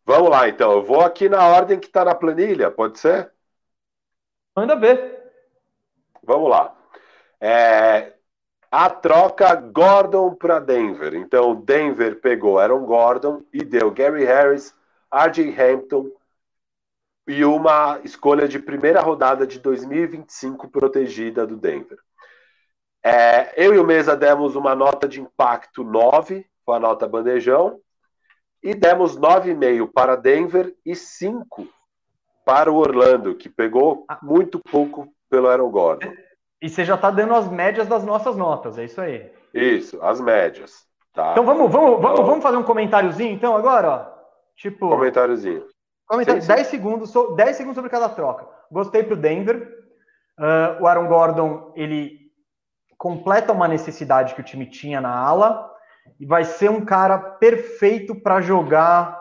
Vamos 0.05 0.29
lá, 0.29 0.47
então. 0.47 0.71
Eu 0.71 0.83
vou 0.85 1.01
aqui 1.01 1.27
na 1.27 1.45
ordem 1.45 1.77
que 1.77 1.87
está 1.87 2.05
na 2.05 2.15
planilha, 2.15 2.71
pode 2.71 2.97
ser? 2.97 3.29
Manda 4.55 4.77
ver. 4.77 5.19
Vamos 6.23 6.49
lá. 6.49 6.78
É, 7.41 8.13
a 8.71 8.89
troca 8.89 9.55
Gordon 9.55 10.35
para 10.35 10.59
Denver. 10.59 11.15
Então, 11.15 11.55
Denver 11.55 12.19
pegou 12.19 12.59
Aaron 12.59 12.85
Gordon 12.85 13.43
e 13.53 13.63
deu 13.63 13.91
Gary 13.91 14.25
Harris, 14.25 14.75
RJ 15.11 15.55
Hampton 15.59 16.11
e 17.27 17.45
uma 17.45 17.99
escolha 18.03 18.47
de 18.47 18.59
primeira 18.59 19.01
rodada 19.01 19.45
de 19.45 19.59
2025 19.59 20.67
protegida 20.67 21.45
do 21.45 21.55
Denver. 21.55 21.99
É, 23.03 23.53
eu 23.55 23.73
e 23.73 23.79
o 23.79 23.83
Mesa 23.83 24.15
demos 24.15 24.55
uma 24.55 24.75
nota 24.75 25.07
de 25.07 25.21
impacto 25.21 25.83
9, 25.83 26.45
foi 26.65 26.75
a 26.75 26.79
nota 26.79 27.07
bandejão, 27.07 27.79
e 28.61 28.73
demos 28.73 29.17
9,5 29.17 29.89
para 29.91 30.15
Denver 30.15 30.75
e 30.85 30.95
5 30.95 31.67
para 32.43 32.71
o 32.71 32.75
Orlando, 32.75 33.35
que 33.35 33.47
pegou 33.47 34.05
ah. 34.07 34.19
muito 34.21 34.59
pouco 34.59 35.07
pelo 35.29 35.47
Aaron 35.47 35.69
Gordon. 35.69 36.11
E 36.61 36.69
você 36.69 36.83
já 36.83 36.95
está 36.95 37.09
dando 37.09 37.33
as 37.33 37.49
médias 37.49 37.87
das 37.87 38.03
nossas 38.03 38.35
notas, 38.35 38.77
é 38.77 38.85
isso 38.85 38.99
aí. 38.99 39.31
Isso, 39.53 40.01
as 40.01 40.19
médias. 40.19 40.85
Tá? 41.13 41.31
Então 41.31 41.45
vamos, 41.45 41.71
vamos, 41.71 42.01
vamos, 42.01 42.11
então- 42.13 42.25
vamos 42.25 42.43
fazer 42.43 42.57
um 42.57 42.63
comentáriozinho, 42.63 43.33
então, 43.33 43.55
agora? 43.55 43.89
Ó. 43.89 44.19
Tipo. 44.55 44.89
Comentáriozinho. 44.89 45.65
Comentário, 46.05 46.41
sim, 46.41 46.47
10 46.47 46.67
segundos, 46.67 47.13
10 47.35 47.55
segundos 47.55 47.75
sobre 47.75 47.89
cada 47.89 48.09
troca. 48.09 48.47
Gostei 48.71 49.03
para 49.03 49.13
o 49.13 49.17
Denver. 49.17 49.77
Uh, 50.39 50.81
o 50.81 50.87
Aaron 50.87 51.07
Gordon, 51.07 51.71
ele 51.75 52.17
completa 52.97 53.53
uma 53.53 53.67
necessidade 53.67 54.33
que 54.33 54.41
o 54.41 54.43
time 54.43 54.65
tinha 54.65 54.99
na 54.99 55.13
ala 55.13 55.69
e 56.19 56.25
vai 56.25 56.43
ser 56.43 56.69
um 56.69 56.83
cara 56.83 57.17
perfeito 57.17 58.15
para 58.15 58.41
jogar 58.41 59.19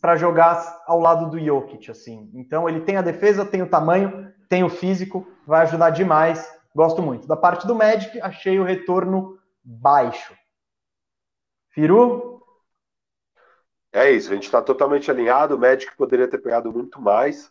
para 0.00 0.16
jogar 0.16 0.82
ao 0.86 1.00
lado 1.00 1.30
do 1.30 1.40
Jokic, 1.40 1.90
assim. 1.90 2.30
Então 2.34 2.68
ele 2.68 2.80
tem 2.80 2.96
a 2.96 3.02
defesa, 3.02 3.46
tem 3.46 3.62
o 3.62 3.68
tamanho, 3.68 4.30
tem 4.48 4.62
o 4.62 4.68
físico, 4.68 5.26
vai 5.46 5.62
ajudar 5.62 5.90
demais. 5.90 6.52
Gosto 6.74 7.02
muito. 7.02 7.26
Da 7.26 7.36
parte 7.36 7.66
do 7.66 7.74
Magic, 7.74 8.20
achei 8.20 8.58
o 8.58 8.64
retorno 8.64 9.38
baixo. 9.62 10.34
Firu? 11.70 12.42
É 13.92 14.10
isso, 14.10 14.30
a 14.30 14.34
gente 14.34 14.44
está 14.44 14.60
totalmente 14.60 15.10
alinhado. 15.10 15.54
O 15.54 15.58
Magic 15.58 15.96
poderia 15.96 16.26
ter 16.26 16.38
pegado 16.38 16.72
muito 16.72 17.00
mais. 17.00 17.50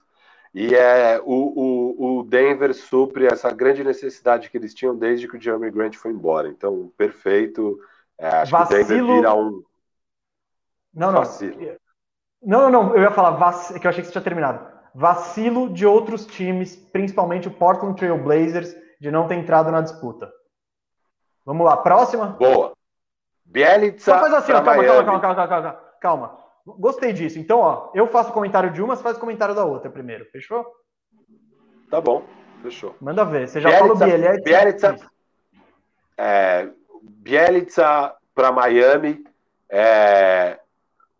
E 0.54 0.76
é 0.76 1.20
o, 1.24 1.26
o, 1.26 2.20
o, 2.20 2.24
Denver 2.24 2.74
supre 2.76 3.26
essa 3.26 3.50
grande 3.52 3.84
necessidade 3.84 4.50
que 4.50 4.58
eles 4.58 4.74
tinham 4.74 4.96
desde 4.96 5.28
que 5.28 5.38
o 5.38 5.42
Jeremy 5.42 5.72
Grant 5.72 5.96
foi 5.96 6.12
embora. 6.12 6.48
Então, 6.48 6.92
perfeito. 6.96 7.80
É, 8.18 8.28
acho 8.28 8.52
Vacilo... 8.52 8.86
que 8.86 8.86
o 8.86 8.88
Denver 8.88 9.16
vira 9.16 9.34
um. 9.34 9.64
Não, 10.94 11.12
não. 11.12 11.20
Vacilo. 11.20 11.78
Não, 12.42 12.70
não, 12.70 12.70
não. 12.70 12.96
Eu 12.96 13.04
ia 13.04 13.12
falar 13.12 13.32
vac... 13.32 13.80
que 13.80 13.88
eu 13.88 13.90
achei 13.90 14.02
que 14.02 14.08
você 14.08 14.12
tinha 14.12 14.24
terminado. 14.24 14.73
Vacilo 14.94 15.70
de 15.70 15.86
outros 15.86 16.26
times, 16.26 16.76
principalmente 16.76 17.48
o 17.48 17.52
Portland 17.52 17.98
Trail 17.98 18.18
Blazers, 18.18 18.76
de 19.00 19.10
não 19.10 19.28
ter 19.28 19.36
entrado 19.36 19.72
na 19.72 19.82
disputa. 19.82 20.32
Vamos 21.46 21.66
lá, 21.66 21.76
próxima. 21.78 22.28
Boa. 22.28 22.74
Bielitsa. 23.46 24.12
Só 24.14 24.20
faz 24.20 24.34
assim, 24.34 24.52
ó, 24.52 24.62
calma, 24.62 24.86
calma, 24.86 25.04
calma, 25.04 25.20
calma, 25.20 25.48
calma, 25.48 25.80
calma. 26.00 26.40
Gostei 26.66 27.12
disso. 27.12 27.38
Então, 27.38 27.60
ó, 27.60 27.92
eu 27.94 28.08
faço 28.08 28.30
o 28.30 28.34
comentário 28.34 28.72
de 28.72 28.82
uma, 28.82 28.96
você 28.96 29.04
faz 29.04 29.18
o 29.18 29.20
comentário 29.20 29.54
da 29.54 29.66
outra 29.66 29.92
primeiro. 29.92 30.26
Fechou? 30.32 30.66
Tá 31.90 32.00
bom, 32.00 32.24
fechou. 32.62 32.96
Manda 33.02 33.26
ver. 33.26 33.48
Você 33.48 33.60
já 33.60 33.72
falou 33.78 33.98
Bielitsa. 33.98 34.42
Bielitsa, 34.42 34.96
é, 36.18 36.70
Bielitsa 37.02 38.16
para 38.34 38.52
Miami. 38.52 39.24
É, 39.70 40.60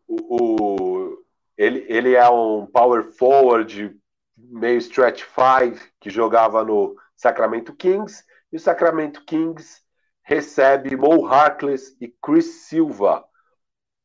o, 0.08 0.16
o, 0.36 0.83
ele, 1.58 1.86
ele 1.88 2.16
é 2.16 2.28
um 2.30 2.66
power 2.66 3.12
forward, 3.14 3.96
meio 4.38 4.78
stretch 4.78 5.24
five, 5.24 5.80
que 6.00 6.10
jogava 6.10 6.64
no 6.64 6.96
Sacramento 7.16 7.76
Kings. 7.76 8.24
E 8.52 8.58
o 8.58 8.60
Sacramento 8.60 9.24
Kings 9.26 9.82
recebe 10.24 10.96
Mo 10.96 11.26
Harkless 11.26 11.96
e 12.00 12.08
Chris 12.22 12.66
Silva 12.66 13.24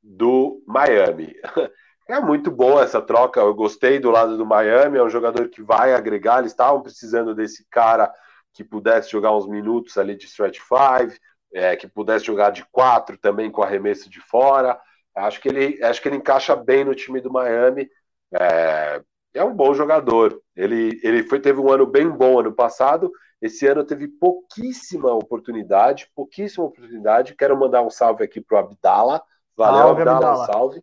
do 0.03 0.63
Miami. 0.67 1.35
É 2.11 2.19
muito 2.19 2.51
boa 2.51 2.85
essa 2.85 3.03
troca. 3.03 3.39
Eu 3.39 3.55
gostei 3.55 3.99
do 3.99 4.11
lado 4.11 4.39
do 4.39 4.47
Miami. 4.47 4.97
É 4.97 5.03
um 5.03 5.11
jogador 5.11 5.47
que 5.51 5.63
vai 5.63 5.93
agregar. 5.93 6.39
Eles 6.39 6.53
estavam 6.53 6.81
precisando 6.81 7.35
desse 7.35 7.67
cara 7.71 8.11
que 8.55 8.65
pudesse 8.65 9.11
jogar 9.11 9.37
uns 9.37 9.47
minutos 9.47 9.99
ali 9.99 10.17
de 10.17 10.25
stretch 10.25 10.59
five, 10.59 11.21
é, 11.53 11.77
que 11.77 11.87
pudesse 11.87 12.25
jogar 12.25 12.49
de 12.49 12.65
quatro 12.73 13.19
também 13.19 13.51
com 13.51 13.63
arremesso 13.63 14.09
de 14.09 14.21
fora. 14.21 14.81
Acho 15.19 15.41
que 15.41 15.49
ele, 15.49 15.83
acho 15.83 16.01
que 16.01 16.09
ele 16.09 16.17
encaixa 16.17 16.55
bem 16.55 16.85
no 16.85 16.95
time 16.95 17.21
do 17.21 17.33
Miami. 17.33 17.89
É, 18.33 19.03
é 19.35 19.45
um 19.45 19.55
bom 19.55 19.75
jogador. 19.75 20.41
Ele, 20.57 21.01
ele 21.03 21.23
foi, 21.25 21.41
teve 21.41 21.61
um 21.61 21.71
ano 21.71 21.87
bem 21.87 22.09
bom 22.09 22.41
ano 22.41 22.53
passado. 22.53 23.11
Esse 23.41 23.67
ano 23.67 23.85
teve 23.85 24.09
pouquíssima 24.09 25.13
oportunidade, 25.13 26.11
pouquíssima 26.15 26.65
oportunidade. 26.65 27.37
Quero 27.37 27.59
mandar 27.59 27.83
um 27.83 27.91
salve 27.91 28.25
aqui 28.25 28.41
para 28.41 28.57
o 28.57 28.59
Abdala. 28.59 29.23
Valeu, 29.57 29.83
salve, 29.83 30.03
Abdala, 30.03 30.17
Abdala. 30.17 30.47
salve. 30.47 30.83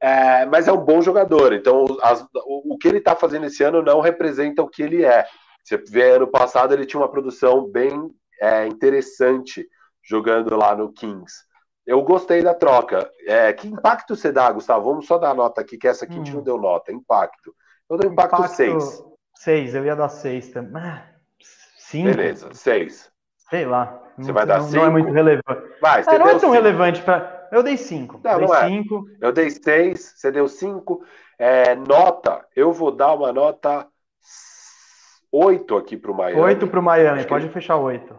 É, 0.00 0.44
mas 0.46 0.68
é 0.68 0.72
um 0.72 0.84
bom 0.84 1.00
jogador. 1.00 1.52
Então, 1.52 1.86
as, 2.02 2.22
o, 2.46 2.74
o, 2.74 2.78
que 2.78 2.88
ele 2.88 2.98
está 2.98 3.14
fazendo 3.14 3.46
esse 3.46 3.62
ano 3.62 3.82
não 3.82 4.00
representa 4.00 4.62
o 4.62 4.68
que 4.68 4.82
ele 4.82 5.04
é. 5.04 5.24
Você 5.62 5.78
vê, 5.78 6.10
ano 6.10 6.26
passado 6.26 6.74
ele 6.74 6.84
tinha 6.84 7.00
uma 7.00 7.10
produção 7.10 7.64
bem 7.66 8.10
é, 8.40 8.66
interessante 8.66 9.66
jogando 10.02 10.54
lá 10.56 10.76
no 10.76 10.92
Kings. 10.92 11.34
Eu 11.86 12.02
gostei 12.02 12.42
da 12.42 12.54
troca. 12.54 13.10
É, 13.26 13.52
que 13.52 13.68
impacto 13.68 14.16
você 14.16 14.32
dá, 14.32 14.50
Gustavo? 14.50 14.90
Vamos 14.90 15.06
só 15.06 15.18
dar 15.18 15.34
nota 15.34 15.60
aqui, 15.60 15.76
que 15.76 15.86
essa 15.86 16.04
aqui 16.04 16.14
hum. 16.14 16.22
a 16.22 16.24
gente 16.24 16.34
não 16.34 16.42
deu 16.42 16.58
nota. 16.58 16.92
Impacto. 16.92 17.54
Eu 17.88 17.98
dou 17.98 18.10
impacto 18.10 18.48
6. 18.48 19.04
6, 19.34 19.74
eu 19.74 19.84
ia 19.84 19.94
dar 19.94 20.08
6 20.08 20.48
também. 20.50 20.82
5. 21.76 22.08
Ah, 22.08 22.10
Beleza, 22.10 22.54
6. 22.54 23.12
Sei 23.50 23.66
lá. 23.66 24.00
Você 24.16 24.28
não, 24.28 24.34
vai 24.34 24.46
dar 24.46 24.60
5? 24.60 24.76
Não, 24.76 24.84
é 24.84 24.90
muito 24.90 25.12
relevante. 25.12 25.80
Vai, 25.80 26.00
é, 26.00 26.18
não 26.18 26.28
é 26.28 26.30
tão 26.30 26.40
cinco. 26.40 26.52
relevante 26.52 27.02
para. 27.02 27.48
Eu 27.52 27.62
dei 27.62 27.76
5. 27.76 28.20
Não, 28.24 28.38
dei 28.38 28.46
não 28.46 28.54
é. 28.54 28.68
Cinco. 28.68 29.04
Eu 29.20 29.32
dei 29.32 29.50
6, 29.50 30.14
você 30.16 30.32
deu 30.32 30.48
5. 30.48 31.04
É, 31.38 31.74
nota, 31.74 32.46
eu 32.56 32.72
vou 32.72 32.90
dar 32.90 33.12
uma 33.12 33.32
nota 33.32 33.86
8 35.30 35.76
aqui 35.76 35.96
para 35.96 36.10
o 36.10 36.14
Miami. 36.14 36.40
8 36.40 36.66
para 36.68 36.80
o 36.80 36.82
Miami, 36.82 37.18
Acho 37.18 37.28
pode 37.28 37.48
que... 37.48 37.52
fechar 37.52 37.76
8. 37.76 38.18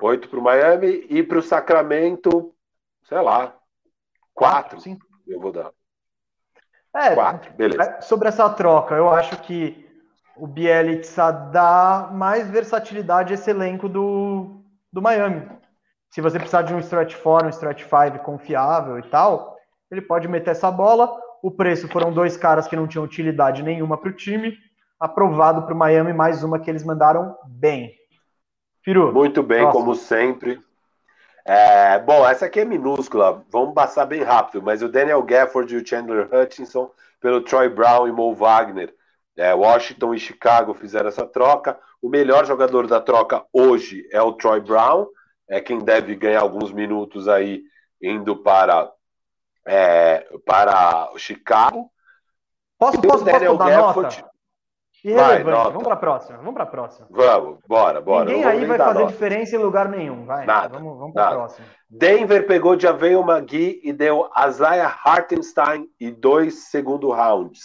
8 0.00 0.28
para 0.28 0.38
o 0.38 0.42
Miami 0.42 1.06
e 1.08 1.22
para 1.22 1.38
o 1.38 1.42
Sacramento, 1.42 2.54
sei 3.08 3.20
lá, 3.22 3.54
4. 4.34 4.78
Eu 5.26 5.40
vou 5.40 5.50
dar. 5.50 5.70
É, 6.94 7.14
4, 7.14 7.52
beleza. 7.54 7.82
É, 7.82 8.00
sobre 8.00 8.28
essa 8.28 8.48
troca, 8.50 8.94
eu 8.94 9.08
acho 9.08 9.36
que 9.42 9.86
o 10.36 10.46
Bielitsa 10.46 11.32
dá 11.32 12.10
mais 12.12 12.48
versatilidade 12.48 13.32
a 13.32 13.34
esse 13.34 13.50
elenco 13.50 13.88
do, 13.88 14.62
do 14.92 15.02
Miami. 15.02 15.48
Se 16.10 16.20
você 16.20 16.38
precisar 16.38 16.62
de 16.62 16.74
um 16.74 16.78
stretch 16.78 17.16
4, 17.16 17.46
um 17.46 17.50
stretch 17.50 17.82
5 17.82 18.24
confiável 18.24 18.98
e 18.98 19.02
tal, 19.02 19.56
ele 19.90 20.02
pode 20.02 20.28
meter 20.28 20.50
essa 20.50 20.70
bola. 20.70 21.10
O 21.42 21.50
preço 21.50 21.88
foram 21.88 22.12
dois 22.12 22.36
caras 22.36 22.66
que 22.66 22.76
não 22.76 22.86
tinham 22.86 23.04
utilidade 23.04 23.62
nenhuma 23.62 23.96
para 23.96 24.10
o 24.10 24.14
time. 24.14 24.56
Aprovado 25.00 25.62
para 25.62 25.74
o 25.74 25.78
Miami, 25.78 26.12
mais 26.12 26.42
uma 26.42 26.58
que 26.58 26.68
eles 26.68 26.84
mandaram 26.84 27.36
bem. 27.46 27.92
Firu. 28.82 29.12
Muito 29.12 29.42
bem, 29.42 29.60
próximo. 29.60 29.84
como 29.84 29.94
sempre. 29.94 30.60
É, 31.48 31.98
bom, 32.00 32.28
essa 32.28 32.44
aqui 32.44 32.60
é 32.60 32.64
minúscula, 32.66 33.42
vamos 33.48 33.72
passar 33.72 34.04
bem 34.04 34.22
rápido, 34.22 34.62
mas 34.62 34.82
o 34.82 34.88
Daniel 34.88 35.22
Gafford 35.22 35.74
e 35.74 35.78
o 35.78 35.86
Chandler 35.86 36.28
Hutchinson 36.30 36.90
pelo 37.22 37.40
Troy 37.40 37.70
Brown 37.70 38.06
e 38.06 38.12
Mo 38.12 38.34
Wagner. 38.34 38.94
É, 39.34 39.54
Washington 39.54 40.12
e 40.12 40.18
Chicago 40.18 40.74
fizeram 40.74 41.08
essa 41.08 41.24
troca. 41.24 41.78
O 42.02 42.08
melhor 42.10 42.44
jogador 42.44 42.86
da 42.86 43.00
troca 43.00 43.46
hoje 43.50 44.06
é 44.12 44.20
o 44.20 44.34
Troy 44.34 44.60
Brown, 44.60 45.06
é 45.48 45.58
quem 45.58 45.78
deve 45.78 46.14
ganhar 46.16 46.42
alguns 46.42 46.70
minutos 46.70 47.26
aí 47.28 47.62
indo 48.02 48.36
para 48.36 48.92
é, 49.66 50.26
para 50.44 51.10
Chicago. 51.16 51.90
Posso, 52.78 53.00
posso, 53.00 53.24
Daniel 53.24 53.56
posso 53.56 53.70
dar 53.70 53.80
Gafford, 53.80 54.16
nota? 54.16 54.27
Irrelevante. 55.08 55.44
Vai, 55.44 55.64
vamos 55.64 55.84
para 55.84 55.94
a 55.94 55.96
próxima. 55.96 56.38
Vamos 56.38 56.54
para 56.54 56.64
a 56.64 56.66
próxima. 56.66 57.06
Vamos, 57.10 57.58
bora, 57.66 58.00
bora. 58.00 58.26
Ninguém 58.26 58.44
aí 58.44 58.64
vai 58.66 58.76
fazer 58.76 59.00
nota. 59.00 59.12
diferença 59.12 59.56
em 59.56 59.58
lugar 59.58 59.88
nenhum. 59.88 60.26
Vai. 60.26 60.44
Nada. 60.44 60.78
Vamos, 60.78 60.98
vamos 60.98 61.14
para 61.14 61.28
a 61.28 61.32
próxima. 61.32 61.66
Denver 61.88 62.46
pegou 62.46 62.76
de 62.76 62.82
Javeio 62.82 63.22
Magui 63.22 63.80
e 63.82 63.92
deu 63.92 64.28
Isaiah 64.46 64.94
Hartenstein 65.04 65.88
e 65.98 66.10
dois 66.10 66.68
segundo 66.68 67.10
rounds. 67.10 67.62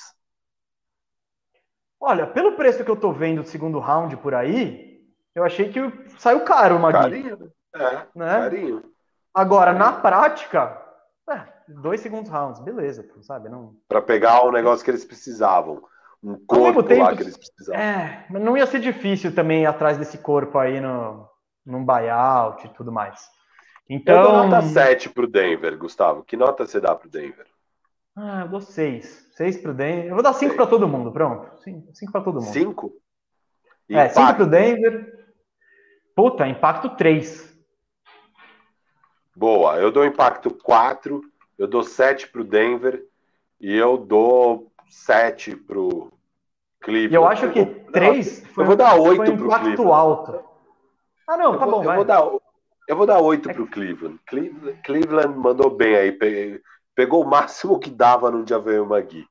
Olha, 1.99 2.27
pelo 2.27 2.53
preço 2.53 2.83
que 2.83 2.91
eu 2.91 2.95
tô 2.95 3.11
vendo 3.11 3.43
do 3.43 3.47
segundo 3.47 3.79
round 3.79 4.15
por 4.17 4.33
aí, 4.33 5.01
eu 5.35 5.43
achei 5.43 5.69
que 5.69 5.79
saiu 6.17 6.41
caro 6.41 6.77
o 6.77 6.79
Magui. 6.79 6.97
Carinho, 6.97 7.37
né? 7.37 7.49
É, 7.75 8.07
né? 8.15 8.39
carinho. 8.39 8.83
Agora, 9.33 9.73
na 9.73 9.91
prática, 9.91 10.81
é, 11.29 11.43
dois 11.67 11.99
segundos 11.99 12.29
rounds, 12.29 12.61
beleza, 12.61 13.05
sabe? 13.21 13.49
Não... 13.49 13.75
Para 13.87 14.01
pegar 14.01 14.43
o 14.45 14.51
negócio 14.51 14.85
que 14.85 14.91
eles 14.91 15.03
precisavam 15.03 15.81
um 16.23 16.37
corpo 16.45 16.81
tempo, 16.81 17.01
lá 17.01 17.15
que 17.15 17.23
eles 17.23 17.37
precisavam. 17.37 17.81
É, 17.81 18.25
mas 18.29 18.41
não 18.41 18.55
ia 18.55 18.65
ser 18.65 18.79
difícil 18.79 19.35
também 19.35 19.63
ir 19.63 19.65
atrás 19.65 19.97
desse 19.97 20.17
corpo 20.17 20.57
aí 20.57 20.79
no, 20.79 21.27
num 21.65 21.85
buyout 21.85 22.65
e 22.65 22.69
tudo 22.69 22.91
mais. 22.91 23.27
Então. 23.89 24.15
Eu 24.15 24.23
dou 24.23 24.47
nota 24.47 24.61
7 24.61 25.09
pro 25.09 25.27
Denver, 25.27 25.77
Gustavo. 25.77 26.23
Que 26.23 26.37
nota 26.37 26.65
você 26.65 26.79
dá 26.79 26.95
pro 26.95 27.09
Denver? 27.09 27.45
Ah, 28.15 28.41
eu 28.41 28.47
dou 28.47 28.61
6. 28.61 29.31
6 29.35 29.57
pro 29.57 29.73
Denver. 29.73 30.05
Eu 30.05 30.13
vou 30.13 30.23
dar 30.23 30.33
5 30.33 30.55
para 30.55 30.67
todo 30.67 30.87
mundo, 30.87 31.11
pronto. 31.11 31.51
5 31.61 32.11
para 32.11 32.21
todo 32.21 32.35
mundo. 32.35 32.53
5? 32.53 32.93
É, 33.89 34.07
5 34.07 34.35
pro 34.35 34.45
Denver. 34.45 35.25
Puta, 36.15 36.47
impacto 36.47 36.95
3. 36.95 37.51
Boa, 39.35 39.77
eu 39.77 39.91
dou 39.91 40.05
impacto 40.05 40.51
4, 40.51 41.21
eu 41.57 41.67
dou 41.67 41.81
7 41.81 42.29
pro 42.29 42.43
Denver 42.43 43.03
e 43.59 43.75
eu 43.75 43.97
dou 43.97 44.71
7 44.93 45.55
pro 45.55 46.11
Cleveland. 46.79 47.13
E 47.13 47.15
eu 47.15 47.25
acho 47.25 47.49
que 47.49 47.65
3 47.65 48.47
foi, 48.47 48.63
eu 48.63 48.67
vou 48.67 48.75
dar 48.75 48.95
8 48.95 49.15
foi 49.15 49.29
um 49.29 49.33
impacto 49.33 49.63
Cleveland. 49.63 49.91
alto. 49.91 50.43
Ah, 51.27 51.37
não, 51.37 51.53
eu 51.53 51.59
tá 51.59 51.65
vou, 51.65 51.81
bom, 51.81 51.83
eu 51.83 51.95
Vou 51.95 52.05
dar, 52.05 52.21
eu 52.87 52.95
vou 52.95 53.05
dar 53.05 53.19
8 53.19 53.49
é. 53.49 53.53
pro 53.53 53.67
Cleveland. 53.67 54.19
Cleveland. 54.27 54.79
Cleveland 54.83 55.37
mandou 55.37 55.69
bem 55.69 55.95
aí, 55.95 56.17
pegou 56.95 57.23
o 57.23 57.27
máximo 57.27 57.79
que 57.79 57.89
dava 57.89 58.29
no 58.29 58.47
Javel 58.47 58.85
Magui. 58.85 59.25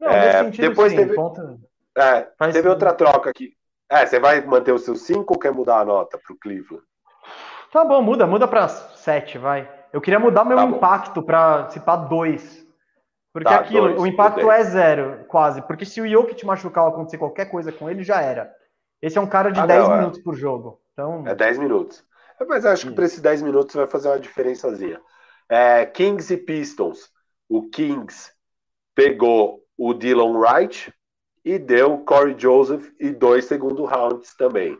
Não, 0.00 0.08
é, 0.08 0.50
depois 0.50 0.90
sim, 0.90 0.98
teve, 0.98 1.14
ponto... 1.14 1.60
é, 1.96 2.22
teve 2.52 2.68
outra 2.68 2.92
troca 2.92 3.30
aqui. 3.30 3.54
É, 3.88 4.06
você 4.06 4.18
vai 4.18 4.40
manter 4.40 4.72
o 4.72 4.78
seu 4.78 4.96
5 4.96 5.34
ou 5.34 5.38
quer 5.38 5.52
mudar 5.52 5.80
a 5.80 5.84
nota 5.84 6.18
pro 6.18 6.36
Cleveland? 6.36 6.84
Tá 7.70 7.84
bom, 7.84 8.02
muda, 8.02 8.26
muda 8.26 8.48
para 8.48 8.66
7, 8.68 9.38
vai. 9.38 9.70
Eu 9.92 10.00
queria 10.00 10.18
mudar 10.18 10.44
meu 10.44 10.56
tá 10.56 10.64
impacto 10.64 11.22
para 11.22 11.68
se 11.68 11.78
pá 11.80 11.96
2. 11.96 12.61
Porque 13.32 13.48
tá, 13.48 13.60
aquilo, 13.60 13.88
dois, 13.88 14.00
o 14.00 14.06
impacto 14.06 14.50
é 14.50 14.62
zero, 14.62 15.24
quase. 15.26 15.62
Porque 15.62 15.86
se 15.86 16.00
o 16.00 16.08
Jokic 16.08 16.44
machucar 16.44 16.84
ou 16.84 16.90
acontecer 16.90 17.16
qualquer 17.16 17.46
coisa 17.46 17.72
com 17.72 17.88
ele, 17.88 18.04
já 18.04 18.20
era. 18.20 18.52
Esse 19.00 19.16
é 19.16 19.20
um 19.20 19.26
cara 19.26 19.50
de 19.50 19.58
ah, 19.58 19.66
10 19.66 19.82
não, 19.82 19.94
é. 19.94 19.98
minutos 19.98 20.20
é. 20.20 20.22
por 20.22 20.34
jogo. 20.34 20.80
Então... 20.92 21.26
É 21.26 21.34
10 21.34 21.58
minutos. 21.58 22.04
Mas 22.46 22.66
acho 22.66 22.88
que 22.88 22.94
para 22.94 23.04
esses 23.04 23.20
10 23.20 23.42
minutos 23.42 23.74
vai 23.74 23.86
fazer 23.86 24.08
uma 24.08 24.18
diferençazinha. 24.18 25.00
É, 25.48 25.86
Kings 25.86 26.32
e 26.32 26.36
Pistons. 26.36 27.10
O 27.48 27.68
Kings 27.68 28.32
pegou 28.94 29.62
o 29.78 29.94
Dylan 29.94 30.38
Wright 30.38 30.92
e 31.44 31.58
deu 31.58 31.98
Corey 31.98 32.34
Joseph 32.38 32.90
e 33.00 33.10
dois 33.10 33.46
segundo 33.46 33.84
rounds 33.84 34.34
também. 34.36 34.78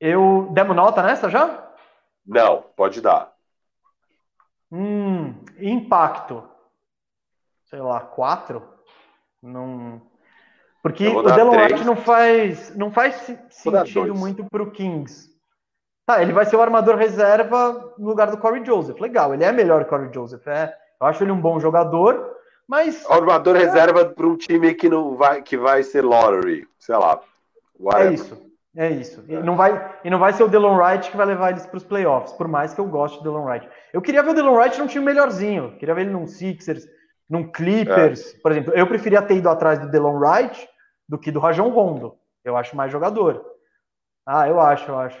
Eu 0.00 0.48
demo 0.52 0.74
nota 0.74 1.02
nessa 1.02 1.28
já? 1.28 1.72
Não, 2.24 2.62
pode 2.76 3.00
dar. 3.00 3.32
Hum, 4.70 5.34
impacto 5.58 6.48
sei 7.68 7.80
lá, 7.80 8.00
quatro? 8.00 8.62
Não. 9.42 10.02
Porque 10.82 11.08
o 11.08 11.22
Delon 11.22 11.56
Wright 11.56 11.84
não 11.84 11.96
faz, 11.96 12.74
não 12.76 12.90
faz 12.90 13.14
sentido 13.50 14.14
muito 14.14 14.44
para 14.44 14.62
o 14.62 14.70
Kings. 14.70 15.28
Tá, 16.06 16.22
ele 16.22 16.32
vai 16.32 16.46
ser 16.46 16.56
o 16.56 16.62
armador 16.62 16.96
reserva 16.96 17.94
no 17.98 18.08
lugar 18.08 18.30
do 18.30 18.38
Corey 18.38 18.64
Joseph. 18.64 18.98
Legal, 18.98 19.34
ele 19.34 19.44
é 19.44 19.52
melhor 19.52 19.80
que 19.84 19.88
o 19.88 19.90
Corey 19.90 20.12
Joseph. 20.12 20.46
É, 20.46 20.74
eu 21.00 21.06
acho 21.06 21.22
ele 21.22 21.32
um 21.32 21.40
bom 21.40 21.60
jogador, 21.60 22.38
Mas. 22.68 23.04
Armador 23.10 23.56
é... 23.56 23.60
reserva 23.60 24.04
para 24.04 24.26
um 24.26 24.36
time 24.36 24.74
que 24.74 24.88
não 24.88 25.16
vai, 25.16 25.42
que 25.42 25.56
vai 25.56 25.82
ser 25.82 26.02
lottery, 26.02 26.68
sei 26.78 26.96
lá. 26.96 27.20
Whatever. 27.78 28.10
É 28.10 28.14
isso. 28.14 28.48
É 28.76 28.90
isso. 28.90 29.24
E 29.26 29.34
não 29.34 29.56
vai, 29.56 29.96
e 30.04 30.10
não 30.10 30.18
vai 30.18 30.32
ser 30.32 30.44
o 30.44 30.48
Delon 30.48 30.76
Wright 30.76 31.10
que 31.10 31.16
vai 31.16 31.26
levar 31.26 31.50
eles 31.50 31.66
para 31.66 31.78
os 31.78 31.84
playoffs, 31.84 32.32
por 32.34 32.46
mais 32.46 32.74
que 32.74 32.80
eu 32.80 32.86
goste 32.86 33.18
do 33.18 33.24
Delon 33.24 33.44
Wright. 33.44 33.68
Eu 33.92 34.02
queria 34.02 34.22
ver 34.22 34.30
o 34.30 34.34
Delon 34.34 34.54
Wright 34.54 34.78
num 34.78 34.86
time 34.86 35.04
melhorzinho. 35.04 35.76
Queria 35.78 35.94
ver 35.94 36.02
ele 36.02 36.10
num 36.10 36.26
Sixers, 36.26 36.86
num 37.28 37.50
Clippers. 37.50 38.34
É. 38.34 38.38
Por 38.38 38.52
exemplo, 38.52 38.72
eu 38.74 38.86
preferia 38.86 39.22
ter 39.22 39.36
ido 39.36 39.48
atrás 39.48 39.78
do 39.78 39.90
Delon 39.90 40.18
Wright 40.18 40.68
do 41.08 41.18
que 41.18 41.30
do 41.30 41.40
Rajon 41.40 41.68
Rondo. 41.68 42.16
Eu 42.44 42.56
acho 42.56 42.76
mais 42.76 42.90
jogador. 42.90 43.44
Ah, 44.26 44.48
eu 44.48 44.60
acho, 44.60 44.90
eu 44.90 44.98
acho. 44.98 45.18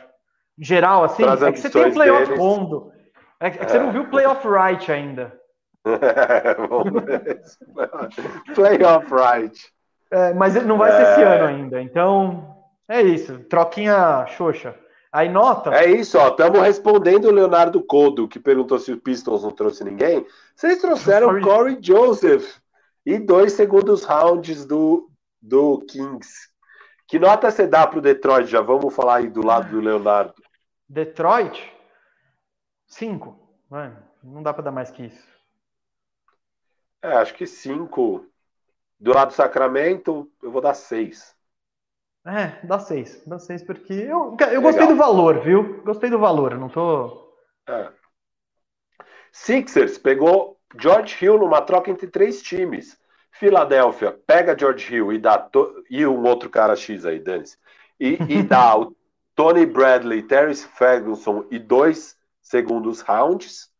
Em 0.58 0.64
geral, 0.64 1.04
assim, 1.04 1.22
é 1.24 1.52
que 1.52 1.60
você 1.60 1.70
tem 1.70 1.86
o 1.86 1.92
playoff 1.92 2.26
deles. 2.26 2.38
Rondo. 2.38 2.92
É 3.40 3.50
que, 3.50 3.58
é 3.58 3.64
que 3.64 3.70
você 3.70 3.78
não 3.78 3.92
viu 3.92 4.02
o 4.02 4.10
playoff 4.10 4.46
Wright 4.46 4.90
ainda. 4.90 5.32
playoff 8.54 9.06
Right. 9.12 9.58
É, 10.10 10.34
mas 10.34 10.54
não 10.64 10.78
vai 10.78 10.90
ser 10.90 11.02
esse 11.02 11.20
é. 11.20 11.24
ano 11.24 11.46
ainda. 11.46 11.80
Então, 11.80 12.56
é 12.88 13.00
isso. 13.02 13.38
Troquinha 13.44 14.26
xoxa. 14.26 14.74
Aí 15.12 15.28
nota. 15.28 15.74
É 15.74 15.90
isso, 15.90 16.18
ó. 16.18 16.28
Estamos 16.28 16.60
respondendo 16.60 17.26
o 17.26 17.32
Leonardo 17.32 17.82
Codo, 17.82 18.28
que 18.28 18.38
perguntou 18.38 18.78
se 18.78 18.92
o 18.92 19.00
Pistons 19.00 19.42
não 19.42 19.50
trouxe 19.50 19.82
ninguém. 19.82 20.26
Vocês 20.54 20.80
trouxeram 20.80 21.40
Corey 21.40 21.78
Joseph 21.80 22.58
e 23.06 23.18
dois 23.18 23.54
segundos 23.54 24.04
rounds 24.04 24.66
do, 24.66 25.10
do 25.40 25.80
Kings. 25.88 26.48
Que 27.06 27.18
nota 27.18 27.50
você 27.50 27.66
dá 27.66 27.86
para 27.86 27.98
o 27.98 28.02
Detroit? 28.02 28.50
Já 28.50 28.60
vamos 28.60 28.94
falar 28.94 29.16
aí 29.16 29.28
do 29.28 29.44
lado 29.44 29.70
do 29.70 29.80
Leonardo. 29.80 30.34
Detroit? 30.86 31.72
Cinco. 32.86 33.38
Não 34.22 34.42
dá 34.42 34.52
para 34.52 34.64
dar 34.64 34.72
mais 34.72 34.90
que 34.90 35.06
isso. 35.06 35.26
É, 37.02 37.14
acho 37.14 37.34
que 37.34 37.46
cinco. 37.46 38.26
Do 39.00 39.14
lado 39.14 39.28
do 39.28 39.34
Sacramento, 39.34 40.30
eu 40.42 40.50
vou 40.50 40.60
dar 40.60 40.74
seis. 40.74 41.34
É, 42.28 42.66
dá 42.66 42.78
seis. 42.78 43.22
Dá 43.26 43.38
seis 43.38 43.62
porque 43.62 43.94
eu, 43.94 44.36
eu 44.52 44.60
gostei 44.60 44.86
do 44.86 44.96
valor, 44.96 45.40
viu? 45.40 45.82
Gostei 45.82 46.10
do 46.10 46.18
valor, 46.18 46.58
não 46.58 46.68
tô. 46.68 47.32
É. 47.66 47.88
Sixers 49.32 49.96
pegou 49.96 50.58
George 50.78 51.24
Hill 51.24 51.38
numa 51.38 51.62
troca 51.62 51.90
entre 51.90 52.06
três 52.06 52.42
times. 52.42 52.98
Filadélfia 53.32 54.12
pega 54.26 54.58
George 54.58 54.94
Hill 54.94 55.12
e 55.12 55.18
dá 55.18 55.38
to... 55.38 55.82
e 55.88 56.06
um 56.06 56.22
outro 56.24 56.50
cara 56.50 56.76
X 56.76 57.06
aí, 57.06 57.18
dane 57.18 57.44
e, 57.98 58.18
e 58.28 58.42
dá 58.44 58.76
o 58.76 58.94
Tony 59.34 59.64
Bradley, 59.64 60.22
Terry 60.22 60.54
Ferguson 60.54 61.46
e 61.50 61.58
dois 61.58 62.16
segundos 62.42 63.00
rounds. 63.00 63.70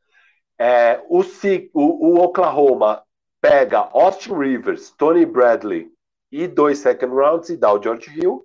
É, 0.59 1.03
o, 1.09 1.21
o, 1.75 2.15
o 2.15 2.21
Oklahoma 2.21 3.03
pega 3.41 3.89
Austin 3.93 4.35
Rivers, 4.35 4.91
Tony 4.93 5.27
Bradley 5.27 5.91
e 6.31 6.47
dois 6.47 6.79
second 6.79 7.15
rounds 7.15 7.49
e 7.49 7.57
dá 7.57 7.73
o 7.73 7.83
George 7.83 8.11
Hill. 8.19 8.45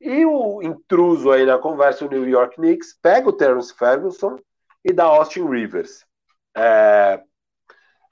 E 0.00 0.26
o 0.26 0.62
intruso 0.62 1.30
aí 1.30 1.46
na 1.46 1.58
conversa, 1.58 2.04
o 2.04 2.08
New 2.08 2.28
York 2.28 2.56
Knicks, 2.56 2.98
pega 3.00 3.28
o 3.28 3.32
Terence 3.32 3.74
Ferguson 3.74 4.36
e 4.84 4.92
dá 4.92 5.04
Austin 5.04 5.48
Rivers. 5.48 6.04
É... 6.56 7.22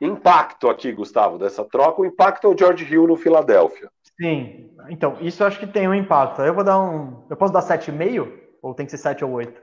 Impacto 0.01 0.69
aqui, 0.69 0.91
Gustavo, 0.91 1.39
dessa 1.39 1.65
troca. 1.65 2.01
O 2.01 2.07
impacto 2.07 2.47
é 2.47 2.51
o 2.51 2.59
George 2.59 2.85
Hill 2.85 3.07
no 3.07 3.17
Filadélfia. 3.17 3.91
Sim, 4.21 4.75
então, 4.89 5.17
isso 5.21 5.43
eu 5.43 5.47
acho 5.47 5.61
que 5.61 5.67
tem 5.67 5.89
um 5.89 5.95
impacto. 5.95 6.43
Eu 6.43 6.55
vou 6.55 6.65
dar 6.65 6.81
um. 6.81 7.25
Eu 7.31 7.37
posso 7.37 7.53
dar 7.53 7.63
7,5? 7.63 8.41
Ou 8.61 8.75
tem 8.75 8.87
que 8.87 8.91
ser 8.91 8.99
7 8.99 9.25
ou 9.25 9.33
8? 9.33 9.61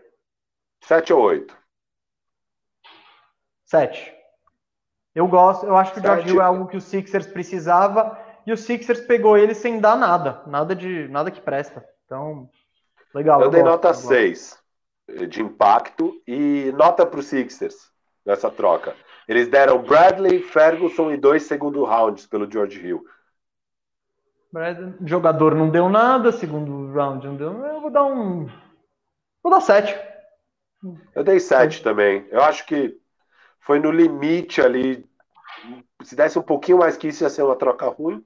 7 0.83 1.13
ou 1.13 1.21
8? 1.21 1.57
7. 3.65 4.13
Eu 5.13 5.27
gosto, 5.27 5.65
eu 5.65 5.75
acho 5.75 5.93
que 5.93 5.99
o 5.99 6.03
George 6.03 6.29
Hill 6.29 6.41
é 6.41 6.45
algo 6.45 6.67
que 6.67 6.77
o 6.77 6.81
Sixers 6.81 7.27
precisava 7.27 8.17
e 8.49 8.51
o 8.51 8.57
Sixers 8.57 9.01
pegou 9.01 9.37
ele 9.37 9.53
sem 9.53 9.79
dar 9.79 9.95
nada, 9.95 10.41
nada 10.47 10.75
de 10.75 11.07
nada 11.07 11.29
que 11.29 11.39
presta. 11.39 11.87
Então, 12.05 12.49
legal. 13.13 13.39
Eu, 13.39 13.45
eu 13.45 13.51
dei 13.51 13.61
gosto, 13.61 13.71
nota 13.71 13.93
6 13.93 14.59
de 15.29 15.41
impacto 15.41 16.19
e 16.27 16.71
nota 16.75 17.05
para 17.05 17.19
os 17.19 17.27
Sixers 17.27 17.91
nessa 18.25 18.49
troca. 18.49 18.95
Eles 19.27 19.47
deram 19.47 19.83
Bradley, 19.83 20.41
Ferguson 20.41 21.11
e 21.11 21.17
dois 21.17 21.43
segundo 21.43 21.83
rounds 21.83 22.25
pelo 22.25 22.51
George 22.51 22.83
Hill. 22.83 23.05
Jogador 25.05 25.53
não 25.53 25.69
deu 25.69 25.87
nada, 25.87 26.31
segundo 26.31 26.91
round 26.91 27.27
não 27.27 27.35
deu. 27.35 27.53
Eu 27.65 27.81
vou 27.81 27.91
dar 27.91 28.03
um. 28.03 28.47
Vou 29.43 29.51
dar 29.51 29.61
7. 29.61 29.95
Eu 31.13 31.23
dei 31.23 31.39
7 31.39 31.83
também. 31.83 32.25
Eu 32.31 32.41
acho 32.41 32.65
que 32.65 32.99
foi 33.59 33.79
no 33.79 33.91
limite 33.91 34.59
ali. 34.59 35.07
Se 36.01 36.15
desse 36.15 36.39
um 36.39 36.41
pouquinho 36.43 36.79
mais 36.79 36.97
que 36.97 37.09
isso, 37.09 37.23
ia 37.23 37.29
ser 37.29 37.43
uma 37.43 37.55
troca 37.55 37.87
ruim. 37.87 38.25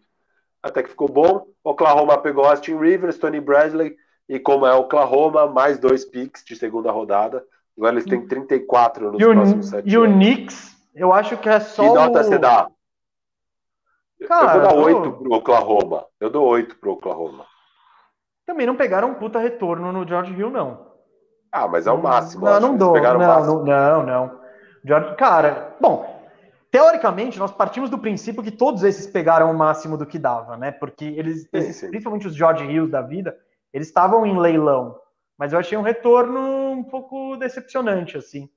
Até 0.64 0.82
que 0.82 0.90
ficou 0.90 1.10
bom. 1.10 1.46
Oklahoma 1.62 2.18
pegou 2.18 2.46
Austin 2.46 2.78
Rivers, 2.78 3.18
Tony 3.18 3.42
Bradley. 3.42 3.96
E 4.30 4.40
como 4.40 4.66
é 4.66 4.74
Oklahoma, 4.74 5.46
mais 5.46 5.78
dois 5.78 6.06
picks 6.06 6.44
de 6.46 6.56
segunda 6.56 6.90
rodada. 6.90 7.44
Agora 7.78 7.96
eles 7.96 8.06
têm 8.06 8.26
34 8.26 9.12
nos 9.12 9.22
e 9.22 9.26
próximos 9.26 9.66
7 9.68 9.90
E 9.90 9.98
o 9.98 10.06
Knicks, 10.06 10.78
eu 10.96 11.12
acho 11.12 11.38
que 11.38 11.50
é 11.50 11.60
só. 11.60 11.84
Que 11.84 11.94
nota 11.94 12.22
o... 12.22 12.24
você 12.24 12.38
dá? 12.38 12.70
Cara, 14.28 14.46
eu 14.46 14.62
vou 14.62 14.62
dar 14.62 14.76
8 14.76 15.04
eu... 15.04 15.12
pro 15.14 15.34
Oklahoma. 15.34 16.06
Eu 16.20 16.30
dou 16.30 16.48
8 16.48 16.78
pro 16.78 16.94
Oklahoma. 16.94 17.46
Também 18.46 18.66
não 18.66 18.76
pegaram 18.76 19.10
um 19.10 19.16
puta 19.16 19.40
retorno 19.40 19.92
no 19.92 20.08
George 20.08 20.34
Hill, 20.34 20.50
não. 20.50 20.94
Ah, 21.52 21.68
mas 21.68 21.88
é 21.88 21.92
o 21.92 22.02
máximo. 22.02 22.46
Não, 22.46 22.60
não 22.60 22.78
dou. 22.78 23.00
Não, 23.00 23.18
não, 23.18 23.64
não, 23.64 24.06
não. 24.06 24.40
George, 24.86 25.16
cara, 25.16 25.76
bom, 25.80 26.13
teoricamente 26.74 27.38
nós 27.38 27.52
partimos 27.52 27.88
do 27.88 28.00
princípio 28.00 28.42
que 28.42 28.50
todos 28.50 28.82
esses 28.82 29.06
pegaram 29.06 29.52
o 29.52 29.54
máximo 29.56 29.96
do 29.96 30.08
que 30.08 30.18
dava, 30.18 30.58
né? 30.58 30.72
Porque 30.72 31.06
eles, 31.06 31.44
sim. 31.44 31.90
principalmente 31.90 32.26
os 32.26 32.36
George 32.36 32.66
Hills 32.66 32.92
da 32.92 33.00
vida, 33.00 33.38
eles 33.72 33.88
estavam 33.88 34.26
em 34.26 34.36
leilão. 34.36 35.00
Mas 35.38 35.54
eu 35.54 35.60
achei 35.60 35.78
um 35.78 35.84
retorno 35.84 36.72
um 36.72 36.84
pouco 36.84 37.38
decepcionante, 37.38 38.18
assim. 38.18 38.50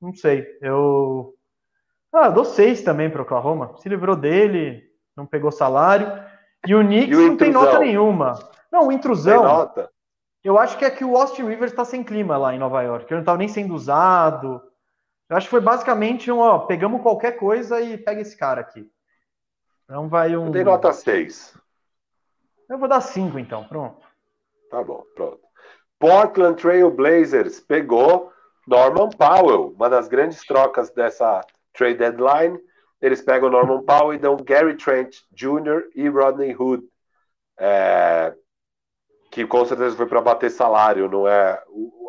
Não 0.00 0.14
sei. 0.14 0.46
Eu. 0.62 1.34
Ah, 2.12 2.28
dou 2.28 2.44
seis 2.44 2.82
também 2.82 3.10
para 3.10 3.22
o 3.22 3.24
Oklahoma. 3.24 3.74
Se 3.78 3.88
livrou 3.88 4.14
dele, 4.14 4.84
não 5.16 5.26
pegou 5.26 5.50
salário. 5.50 6.12
E 6.64 6.76
o 6.76 6.80
Knicks 6.80 7.18
e 7.18 7.20
o 7.20 7.28
não 7.28 7.36
tem 7.36 7.50
nota 7.50 7.80
nenhuma. 7.80 8.38
Não, 8.70 8.86
o 8.86 8.92
intrusão. 8.92 9.42
Tem 9.42 9.52
nota. 9.52 9.90
Eu 10.44 10.56
acho 10.56 10.78
que 10.78 10.84
é 10.84 10.90
que 10.90 11.04
o 11.04 11.16
Austin 11.16 11.42
Rivers 11.42 11.72
está 11.72 11.84
sem 11.84 12.04
clima 12.04 12.36
lá 12.36 12.54
em 12.54 12.58
Nova 12.58 12.82
York. 12.82 13.06
Ele 13.06 13.14
não 13.16 13.20
estava 13.22 13.38
nem 13.38 13.48
sendo 13.48 13.74
usado. 13.74 14.62
Eu 15.28 15.36
acho 15.36 15.46
que 15.46 15.50
foi 15.50 15.60
basicamente 15.60 16.30
um, 16.30 16.38
ó, 16.38 16.60
pegamos 16.60 17.02
qualquer 17.02 17.32
coisa 17.32 17.80
e 17.80 17.98
pega 17.98 18.20
esse 18.20 18.36
cara 18.36 18.60
aqui. 18.60 18.90
Então 19.84 20.08
vai 20.08 20.36
um. 20.36 20.50
Tem 20.50 20.64
nota 20.64 20.92
6. 20.92 21.56
Eu 22.68 22.78
vou 22.78 22.88
dar 22.88 23.00
5 23.00 23.38
então, 23.38 23.64
pronto. 23.64 24.06
Tá 24.70 24.82
bom, 24.82 25.04
pronto. 25.14 25.40
Portland 25.98 26.60
Trail 26.60 26.90
Blazers 26.90 27.60
pegou 27.60 28.32
Norman 28.66 29.10
Powell, 29.10 29.72
uma 29.74 29.88
das 29.88 30.08
grandes 30.08 30.44
trocas 30.46 30.90
dessa 30.90 31.40
trade 31.72 31.98
deadline. 31.98 32.58
Eles 33.00 33.22
pegam 33.22 33.50
Norman 33.50 33.82
Powell 33.82 34.14
e 34.14 34.18
dão 34.18 34.36
Gary 34.36 34.76
Trent 34.76 35.16
Jr. 35.32 35.88
e 35.94 36.08
Rodney 36.08 36.54
Hood. 36.54 36.84
É, 37.58 38.34
que 39.30 39.46
com 39.46 39.64
certeza 39.64 39.96
foi 39.96 40.06
para 40.06 40.20
bater 40.20 40.50
salário, 40.50 41.08
não 41.08 41.26
é? 41.26 41.62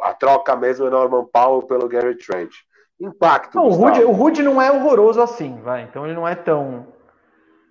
A 0.03 0.13
troca 0.13 0.55
mesmo 0.55 0.87
é 0.87 0.89
Norman 0.89 1.25
Powell 1.25 1.63
pelo 1.63 1.87
Gary 1.87 2.15
Trent. 2.15 2.51
Impacto. 2.99 3.55
Não, 3.55 3.67
o 3.67 3.71
Rude, 3.71 4.03
o 4.03 4.11
Rude 4.11 4.43
não 4.43 4.61
é 4.61 4.71
horroroso 4.71 5.21
assim, 5.21 5.61
vai. 5.61 5.83
Então 5.83 6.05
ele 6.05 6.13
não 6.13 6.27
é 6.27 6.35
tão. 6.35 6.87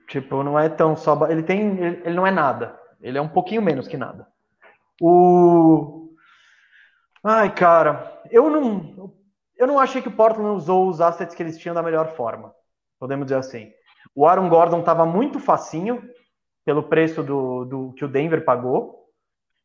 Tipo, 0.08 0.42
não 0.42 0.58
é 0.58 0.68
tão 0.68 0.96
só. 0.96 1.26
Ele 1.28 1.42
tem. 1.42 1.78
Ele, 1.78 2.02
ele 2.04 2.14
não 2.14 2.26
é 2.26 2.30
nada. 2.30 2.78
Ele 3.00 3.18
é 3.18 3.20
um 3.20 3.28
pouquinho 3.28 3.60
menos 3.60 3.86
que 3.86 3.96
nada. 3.96 4.26
O. 5.00 6.08
Ai, 7.22 7.54
cara, 7.54 8.20
eu 8.30 8.48
não. 8.48 9.12
Eu 9.56 9.66
não 9.66 9.78
achei 9.78 10.00
que 10.00 10.08
o 10.08 10.16
Portland 10.16 10.56
usou 10.56 10.88
os 10.88 11.00
assets 11.00 11.34
que 11.34 11.42
eles 11.42 11.58
tinham 11.58 11.74
da 11.74 11.82
melhor 11.82 12.14
forma. 12.14 12.54
Podemos 12.98 13.26
dizer 13.26 13.38
assim. 13.38 13.70
O 14.14 14.26
Aaron 14.26 14.48
Gordon 14.48 14.80
estava 14.80 15.04
muito 15.04 15.38
facinho 15.38 16.02
pelo 16.64 16.84
preço 16.84 17.22
do, 17.22 17.64
do 17.64 17.92
que 17.92 18.04
o 18.04 18.08
Denver 18.08 18.44
pagou. 18.44 19.06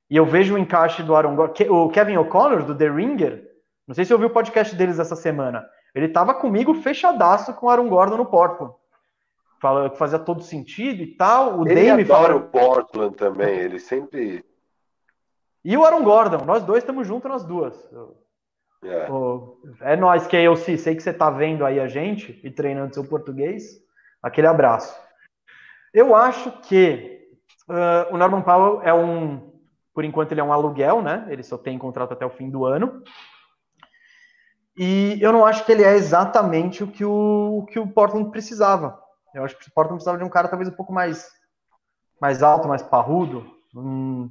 E 0.10 0.18
eu 0.18 0.26
vejo 0.26 0.56
o 0.56 0.58
encaixe 0.58 1.02
do 1.04 1.16
Aaron 1.16 1.36
Gordon. 1.36 1.54
O 1.70 1.90
Kevin 1.90 2.18
O'Connor, 2.18 2.64
do 2.64 2.76
The 2.76 2.90
Ringer, 2.90 3.43
não 3.88 3.94
sei 3.94 4.06
se 4.06 4.14
ouviu 4.14 4.30
o 4.30 4.34
podcast 4.34 4.76
deles 4.76 5.00
essa 5.00 5.16
semana. 5.16 5.66
Ele 5.94 6.08
estava 6.08 6.34
comigo 6.34 6.74
fechadaço 6.74 7.54
com 7.54 7.68
o 7.68 7.70
Aaron 7.70 7.90
Gordon 7.90 8.18
no 8.18 8.26
Portland. 8.26 8.74
Fala 9.62 9.90
que 9.90 9.98
fazia 9.98 10.20
todo 10.20 10.42
sentido 10.42 11.02
e 11.02 11.16
tal. 11.16 11.60
O 11.60 11.68
ele 11.68 11.90
Dame 11.90 12.04
adora 12.04 12.34
fala... 12.34 12.36
o 12.36 12.42
Portland 12.50 13.16
também, 13.16 13.60
ele 13.60 13.80
sempre. 13.80 14.44
E 15.64 15.78
o 15.78 15.86
Aaron 15.86 16.04
Gordon, 16.04 16.44
nós 16.46 16.64
dois 16.64 16.84
estamos 16.84 17.08
juntos 17.08 17.30
nas 17.30 17.44
duas. 17.44 17.74
É, 18.84 19.94
é 19.94 19.96
nós 19.96 20.28
que 20.28 20.36
eu 20.36 20.56
sei 20.58 20.78
que 20.96 21.02
você 21.02 21.12
está 21.12 21.30
vendo 21.30 21.66
aí 21.66 21.80
a 21.80 21.88
gente 21.88 22.40
e 22.44 22.52
treinando 22.52 22.94
seu 22.94 23.06
português. 23.06 23.82
Aquele 24.22 24.48
abraço. 24.48 24.98
Eu 25.94 26.16
acho 26.16 26.52
que 26.64 27.30
uh, 27.70 28.14
o 28.14 28.18
Norman 28.18 28.42
Powell 28.42 28.82
é 28.82 28.94
um, 28.94 29.54
por 29.94 30.04
enquanto 30.04 30.32
ele 30.32 30.42
é 30.42 30.44
um 30.44 30.52
aluguel, 30.52 31.02
né? 31.02 31.26
Ele 31.30 31.44
só 31.44 31.58
tem 31.58 31.78
contrato 31.78 32.14
até 32.14 32.26
o 32.26 32.30
fim 32.30 32.50
do 32.50 32.66
ano. 32.66 33.04
E 34.76 35.20
eu 35.22 35.32
não 35.32 35.46
acho 35.46 35.66
que 35.66 35.72
ele 35.72 35.84
é 35.84 35.96
exatamente 35.96 36.84
o 36.84 36.88
que 36.88 37.06
o, 37.06 37.60
o 37.60 37.66
que 37.66 37.80
o 37.80 37.88
Portland 37.88 38.32
precisava. 38.32 39.00
Eu 39.34 39.44
acho 39.44 39.58
que 39.58 39.68
o 39.68 39.74
Portland 39.74 39.98
precisava 39.98 40.18
de 40.18 40.24
um 40.24 40.30
cara 40.30 40.48
talvez 40.48 40.70
um 40.70 40.76
pouco 40.76 40.92
mais, 40.92 41.30
mais 42.20 42.42
alto, 42.42 42.68
mais 42.68 42.82
parrudo. 42.82 43.46
Hum, 43.76 44.30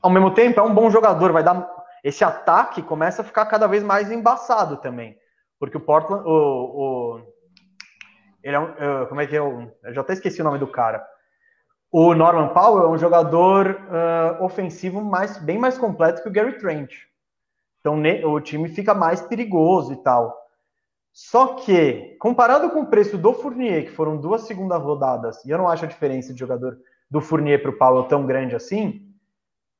ao 0.00 0.10
mesmo 0.10 0.32
tempo, 0.32 0.60
é 0.60 0.62
um 0.62 0.74
bom 0.74 0.90
jogador, 0.90 1.32
vai 1.32 1.42
dar. 1.42 1.68
Esse 2.02 2.22
ataque 2.22 2.82
começa 2.82 3.22
a 3.22 3.24
ficar 3.24 3.46
cada 3.46 3.66
vez 3.66 3.82
mais 3.82 4.10
embaçado 4.10 4.76
também. 4.76 5.16
Porque 5.58 5.76
o 5.76 5.80
Portland. 5.80 6.22
O, 6.26 6.30
o 6.30 7.34
ele 8.42 8.56
é 8.56 8.60
um, 8.60 8.64
uh, 8.64 9.06
como 9.08 9.22
é 9.22 9.26
que 9.26 9.34
é? 9.34 9.40
O, 9.40 9.72
eu 9.82 9.94
já 9.94 10.02
até 10.02 10.12
esqueci 10.12 10.40
o 10.40 10.44
nome 10.44 10.58
do 10.58 10.66
cara. 10.66 11.04
O 11.90 12.14
Norman 12.14 12.48
Powell 12.48 12.84
é 12.84 12.88
um 12.88 12.98
jogador 12.98 13.70
uh, 13.70 14.44
ofensivo 14.44 15.00
mais, 15.00 15.38
bem 15.38 15.58
mais 15.58 15.78
completo 15.78 16.22
que 16.22 16.28
o 16.28 16.32
Gary 16.32 16.58
Trent. 16.58 16.92
Então 17.84 18.00
o 18.32 18.40
time 18.40 18.66
fica 18.70 18.94
mais 18.94 19.20
perigoso 19.20 19.92
e 19.92 19.96
tal. 19.96 20.34
Só 21.12 21.48
que, 21.56 22.16
comparado 22.18 22.70
com 22.70 22.80
o 22.80 22.86
preço 22.86 23.18
do 23.18 23.34
Fournier, 23.34 23.84
que 23.84 23.90
foram 23.90 24.16
duas 24.16 24.46
segundas 24.46 24.82
rodadas, 24.82 25.44
e 25.44 25.50
eu 25.50 25.58
não 25.58 25.68
acho 25.68 25.84
a 25.84 25.88
diferença 25.88 26.32
de 26.32 26.40
jogador 26.40 26.78
do 27.10 27.20
Fournier 27.20 27.60
para 27.60 27.70
o 27.70 27.76
Powell 27.76 28.04
tão 28.04 28.24
grande 28.24 28.56
assim, 28.56 29.14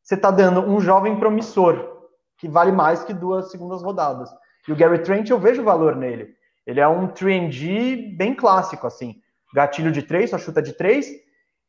você 0.02 0.16
está 0.16 0.31
dando 0.31 0.60
um 0.60 0.81
jovem 0.81 1.18
promissor, 1.18 2.10
que 2.36 2.47
vale 2.47 2.70
mais 2.70 3.02
que 3.02 3.15
duas 3.15 3.50
segundas 3.50 3.83
rodadas. 3.83 4.31
E 4.68 4.73
o 4.73 4.76
Gary 4.76 5.02
Trent, 5.02 5.31
eu 5.31 5.39
vejo 5.39 5.65
valor 5.65 5.97
nele. 5.97 6.34
Ele 6.66 6.81
é 6.81 6.86
um 6.86 7.08
3D 7.08 8.16
bem 8.18 8.34
clássico, 8.34 8.86
assim. 8.86 9.16
Gatilho 9.55 9.91
de 9.91 10.02
três, 10.02 10.28
só 10.28 10.36
chuta 10.36 10.60
de 10.60 10.74
três, 10.74 11.08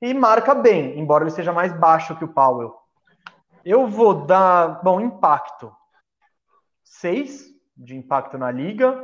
e 0.02 0.14
marca 0.14 0.54
bem, 0.54 1.00
embora 1.00 1.24
ele 1.24 1.32
seja 1.32 1.54
mais 1.54 1.72
baixo 1.72 2.18
que 2.18 2.26
o 2.26 2.34
Powell. 2.34 2.76
Eu 3.64 3.88
vou 3.88 4.26
dar, 4.26 4.84
bom, 4.84 5.00
impacto. 5.00 5.72
6 6.86 7.54
de 7.76 7.96
impacto 7.98 8.38
na 8.38 8.50
liga. 8.50 8.98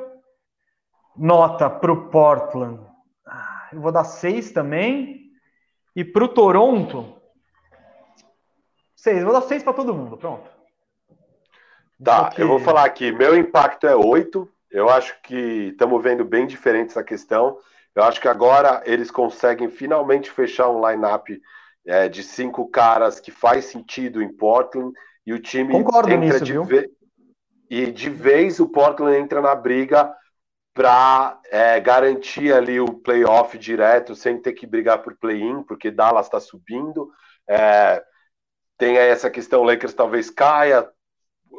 Nota 1.17 1.69
para 1.69 1.91
o 1.91 2.09
Portland. 2.09 2.79
Ah, 3.27 3.69
eu 3.73 3.81
vou 3.81 3.91
dar 3.91 4.05
6 4.05 4.51
também. 4.51 5.31
E 5.93 6.05
para 6.05 6.23
o 6.23 6.29
Toronto, 6.29 7.21
6. 8.95 9.23
Vou 9.23 9.33
dar 9.33 9.41
6 9.41 9.63
para 9.63 9.73
todo 9.73 9.93
mundo. 9.93 10.15
Pronto. 10.15 10.49
Tá, 12.01 12.25
Porque... 12.25 12.41
eu 12.41 12.47
vou 12.47 12.59
falar 12.59 12.85
aqui. 12.85 13.11
Meu 13.11 13.35
impacto 13.35 13.85
é 13.85 13.95
8. 13.95 14.47
Eu 14.69 14.89
acho 14.89 15.19
que 15.21 15.69
estamos 15.71 16.01
vendo 16.01 16.23
bem 16.23 16.47
diferente 16.47 16.91
essa 16.91 17.03
questão. 17.03 17.57
Eu 17.93 18.03
acho 18.03 18.21
que 18.21 18.27
agora 18.27 18.81
eles 18.85 19.11
conseguem 19.11 19.69
finalmente 19.69 20.31
fechar 20.31 20.69
um 20.69 20.87
line-up 20.87 21.41
é, 21.85 22.07
de 22.07 22.23
cinco 22.23 22.69
caras 22.69 23.19
que 23.19 23.31
faz 23.31 23.65
sentido 23.65 24.21
em 24.21 24.31
Portland 24.31 24.93
e 25.25 25.33
o 25.33 25.39
time 25.39 25.73
Concordo 25.73 26.09
entra 26.09 26.39
nisso, 26.39 26.45
de 26.45 26.57
ve... 26.59 26.89
e 27.71 27.89
de 27.89 28.09
vez 28.09 28.59
o 28.59 28.67
Portland 28.67 29.17
entra 29.17 29.39
na 29.39 29.55
briga 29.55 30.13
para 30.73 31.39
é, 31.49 31.79
garantir 31.79 32.53
ali 32.53 32.81
o 32.81 32.99
playoff 32.99 33.57
direto 33.57 34.13
sem 34.13 34.41
ter 34.41 34.51
que 34.51 34.67
brigar 34.67 35.01
por 35.01 35.15
play-in, 35.15 35.63
porque 35.63 35.89
Dallas 35.89 36.25
está 36.25 36.37
subindo. 36.37 37.09
É, 37.49 38.03
tem 38.77 38.97
aí 38.97 39.07
essa 39.07 39.29
questão, 39.29 39.63
Lakers 39.63 39.93
talvez 39.93 40.29
caia, 40.29 40.85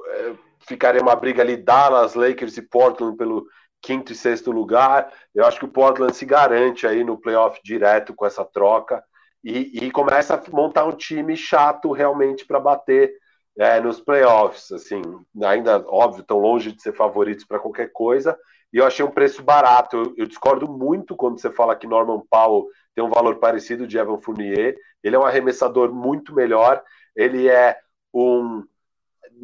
é, 0.07 0.35
ficaria 0.69 1.01
uma 1.01 1.17
briga 1.17 1.41
ali 1.41 1.57
Dallas, 1.57 2.13
Lakers 2.13 2.59
e 2.59 2.63
Portland 2.63 3.17
pelo 3.17 3.47
quinto 3.81 4.13
e 4.13 4.15
sexto 4.15 4.51
lugar. 4.51 5.11
Eu 5.35 5.47
acho 5.47 5.59
que 5.59 5.65
o 5.65 5.73
Portland 5.73 6.15
se 6.15 6.27
garante 6.27 6.87
aí 6.87 7.03
no 7.03 7.19
playoff 7.19 7.59
direto 7.65 8.15
com 8.15 8.27
essa 8.27 8.45
troca 8.45 9.03
e, 9.43 9.87
e 9.87 9.91
começa 9.91 10.35
a 10.35 10.51
montar 10.51 10.85
um 10.85 10.93
time 10.93 11.35
chato 11.39 11.91
realmente 11.91 12.45
para 12.45 12.61
bater 12.61 13.15
é, 13.59 13.81
nos 13.81 14.01
playoffs. 14.01 14.71
Assim, 14.73 15.03
ainda 15.45 15.85
óbvio, 15.87 16.25
tão 16.25 16.39
longe 16.39 16.73
de 16.73 16.83
ser 16.83 16.93
favoritos 16.93 17.45
para 17.45 17.59
qualquer 17.59 17.91
coisa. 17.93 18.39
E 18.73 18.79
eu 18.79 18.87
achei 18.87 19.05
um 19.05 19.11
preço 19.11 19.43
barato. 19.43 19.97
Eu, 19.97 20.15
eu, 20.19 20.27
discordo 20.27 20.69
muito 20.69 21.17
quando 21.17 21.41
você 21.41 21.51
fala 21.51 21.77
que 21.77 21.87
Norman 21.87 22.23
Powell 22.31 22.69
tem 22.95 23.05
um 23.05 23.11
valor 23.11 23.37
parecido 23.37 23.87
de 23.87 23.99
Evan 23.99 24.19
Fournier. 24.19 24.77
Ele 25.03 25.17
é 25.17 25.19
um 25.19 25.25
arremessador 25.25 25.93
muito 25.93 26.35
melhor. 26.35 26.83
Ele 27.15 27.49
é 27.49 27.79
um 28.13 28.65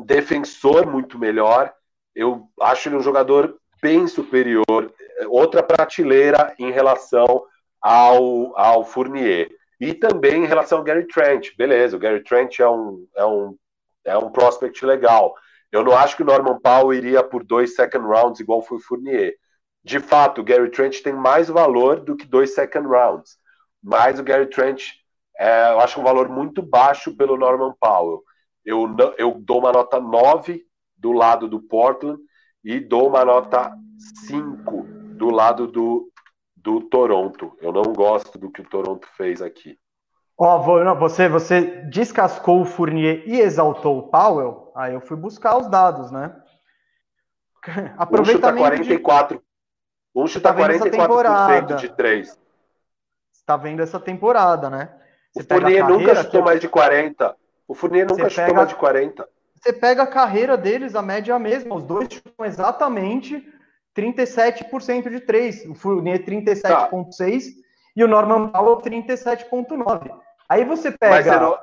defensor 0.05 0.87
muito 0.87 1.19
melhor. 1.19 1.73
Eu 2.15 2.49
acho 2.61 2.89
ele 2.89 2.97
um 2.97 3.03
jogador 3.03 3.59
bem 3.81 4.07
superior, 4.09 4.93
outra 5.29 5.63
prateleira 5.63 6.55
em 6.59 6.73
relação 6.73 7.45
ao, 7.81 8.59
ao 8.59 8.85
Fournier. 8.85 9.51
E 9.81 9.95
também 9.95 10.45
em 10.45 10.47
relação 10.47 10.79
ao 10.79 10.85
Gary 10.85 11.07
Trent. 11.07 11.57
Beleza, 11.57 11.97
o 11.97 12.01
Gary 12.01 12.23
Trent 12.25 12.59
é 12.59 12.69
um, 12.69 13.07
é 13.15 13.25
um, 13.25 13.57
é 14.09 14.19
um 14.19 14.31
prospect 14.31 14.85
legal. 14.85 15.35
Eu 15.71 15.85
não 15.85 15.93
acho 15.93 16.17
que 16.17 16.23
o 16.23 16.27
Norman 16.27 16.59
Powell 16.61 16.95
iria 16.95 17.23
por 17.23 17.45
dois 17.45 17.75
second 17.75 18.07
rounds 18.07 18.41
igual 18.41 18.63
foi 18.63 18.79
o 18.79 18.81
Fournier. 18.81 19.35
De 19.85 20.01
fato, 20.01 20.41
o 20.41 20.45
Gary 20.45 20.71
Trent 20.71 21.03
tem 21.03 21.13
mais 21.13 21.49
valor 21.49 22.01
do 22.01 22.17
que 22.17 22.27
dois 22.27 22.55
second 22.55 22.87
rounds. 22.87 23.39
Mas 23.83 24.19
o 24.19 24.25
Gary 24.25 24.47
Trent, 24.47 24.83
é, 25.39 25.73
eu 25.73 25.81
acho 25.81 26.01
um 26.01 26.05
valor 26.05 26.29
muito 26.29 26.63
baixo 26.63 27.17
pelo 27.17 27.37
Norman 27.37 27.75
Powell. 27.81 28.23
Eu, 28.65 28.89
eu 29.17 29.35
dou 29.41 29.61
uma 29.61 29.73
nota 29.73 30.01
9 30.01 30.65
do 30.97 31.13
lado 31.13 31.49
do 31.49 31.61
Portland 31.61 32.21
e 32.65 32.81
dou 32.81 33.09
uma 33.09 33.25
nota 33.25 33.73
5 34.27 34.83
do 35.17 35.31
lado 35.31 35.67
do, 35.67 36.11
do 36.57 36.81
Toronto. 36.83 37.57
Eu 37.61 37.73
não 37.73 37.93
gosto 37.93 38.39
do 38.39 38.51
que 38.51 38.61
o 38.61 38.69
Toronto 38.69 39.07
fez 39.17 39.41
aqui. 39.41 39.79
Ó, 40.41 40.57
oh, 40.57 40.95
você, 40.95 41.29
você 41.29 41.83
descascou 41.91 42.61
o 42.61 42.65
Fournier 42.65 43.25
e 43.27 43.41
exaltou 43.41 43.99
o 43.99 44.03
Powell? 44.05 44.71
Aí 44.77 44.95
eu 44.95 45.01
fui 45.01 45.17
buscar 45.17 45.59
os 45.59 45.69
dados, 45.69 46.13
né? 46.13 46.33
Aproveitamento 47.99 48.71
um 48.71 48.85
chuta 48.85 48.87
44. 48.87 49.39
De... 49.39 49.45
Um 50.15 50.27
chuta 50.29 50.55
tá 50.55 50.61
44% 50.61 51.77
de 51.77 51.89
3. 51.89 52.39
Está 53.33 53.57
vendo 53.57 53.83
essa 53.83 53.99
temporada, 53.99 54.71
né? 54.71 54.95
Você 55.35 55.43
o 55.43 55.45
Fournier 55.45 55.89
nunca 55.89 56.15
chutou 56.15 56.43
mais 56.43 56.61
de 56.61 56.69
40. 56.69 57.37
O 57.67 57.75
Fournier 57.75 58.07
nunca 58.07 58.31
chutou 58.31 58.45
pega... 58.45 58.57
mais 58.57 58.69
de 58.69 58.75
40. 58.77 59.29
Você 59.57 59.73
pega 59.73 60.03
a 60.05 60.07
carreira 60.07 60.57
deles, 60.57 60.95
a 60.95 61.03
média 61.03 61.33
é 61.33 61.35
a 61.35 61.39
mesma. 61.41 61.75
Os 61.75 61.83
dois 61.83 62.09
chutam 62.13 62.47
exatamente 62.47 63.45
37% 63.97 65.11
de 65.11 65.19
3. 65.19 65.67
O 65.67 65.75
Fournier 65.75 66.25
37,6% 66.25 66.63
tá. 66.63 67.61
e 67.97 68.05
o 68.05 68.09
Norman 68.09 68.51
Powell 68.51 68.77
37,9%. 68.77 70.28
Aí 70.49 70.65
você 70.65 70.91
pega. 70.91 71.15
Mas 71.15 71.27
você 71.27 71.37
não, 71.37 71.59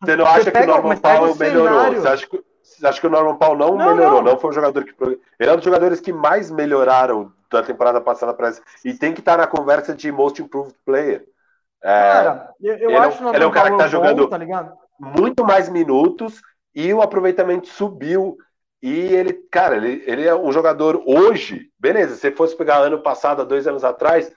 você 0.00 0.16
não 0.16 0.26
acha 0.26 0.50
que 0.50 0.58
o 0.58 0.66
Norman 0.66 0.96
Powell 0.96 1.36
melhorou? 1.36 1.94
Você 1.94 2.08
acha 2.08 2.26
que, 2.26 2.44
você 2.62 2.86
acha 2.86 3.00
que 3.00 3.06
o 3.06 3.10
Norman 3.10 3.36
Powell 3.36 3.56
não, 3.56 3.74
não 3.76 3.94
melhorou? 3.94 4.22
Não. 4.22 4.32
não. 4.32 4.38
foi 4.38 4.50
um 4.50 4.54
jogador 4.54 4.84
que. 4.84 4.94
Ele 5.38 5.50
é 5.50 5.52
um 5.52 5.56
dos 5.56 5.64
jogadores 5.64 6.00
que 6.00 6.12
mais 6.12 6.50
melhoraram 6.50 7.32
da 7.50 7.62
temporada 7.62 8.00
passada 8.00 8.32
para 8.32 8.48
essa. 8.48 8.62
E 8.84 8.94
tem 8.94 9.12
que 9.12 9.20
estar 9.20 9.36
na 9.36 9.46
conversa 9.46 9.94
de 9.94 10.10
Most 10.10 10.40
Improved 10.40 10.74
Player. 10.84 11.26
É, 11.82 12.12
cara, 12.12 12.54
eu, 12.60 12.76
eu 12.76 12.90
ele 12.90 12.98
acho 12.98 13.28
é, 13.28 13.34
ele 13.34 13.44
é 13.44 13.46
um 13.46 13.50
cara 13.50 13.68
que 13.68 13.76
está 13.76 13.88
jogando 13.88 14.28
bom, 14.28 14.38
tá 14.38 14.74
muito 14.98 15.44
mais 15.44 15.68
minutos 15.68 16.42
e 16.74 16.92
o 16.92 17.02
aproveitamento 17.02 17.68
subiu. 17.68 18.36
E 18.82 19.14
ele, 19.14 19.34
cara, 19.50 19.76
ele, 19.76 20.02
ele 20.06 20.26
é 20.26 20.34
um 20.34 20.50
jogador 20.52 21.02
hoje, 21.04 21.70
beleza, 21.78 22.16
se 22.16 22.30
fosse 22.32 22.56
pegar 22.56 22.78
ano 22.78 23.02
passado, 23.02 23.44
dois 23.44 23.66
anos 23.66 23.84
atrás, 23.84 24.32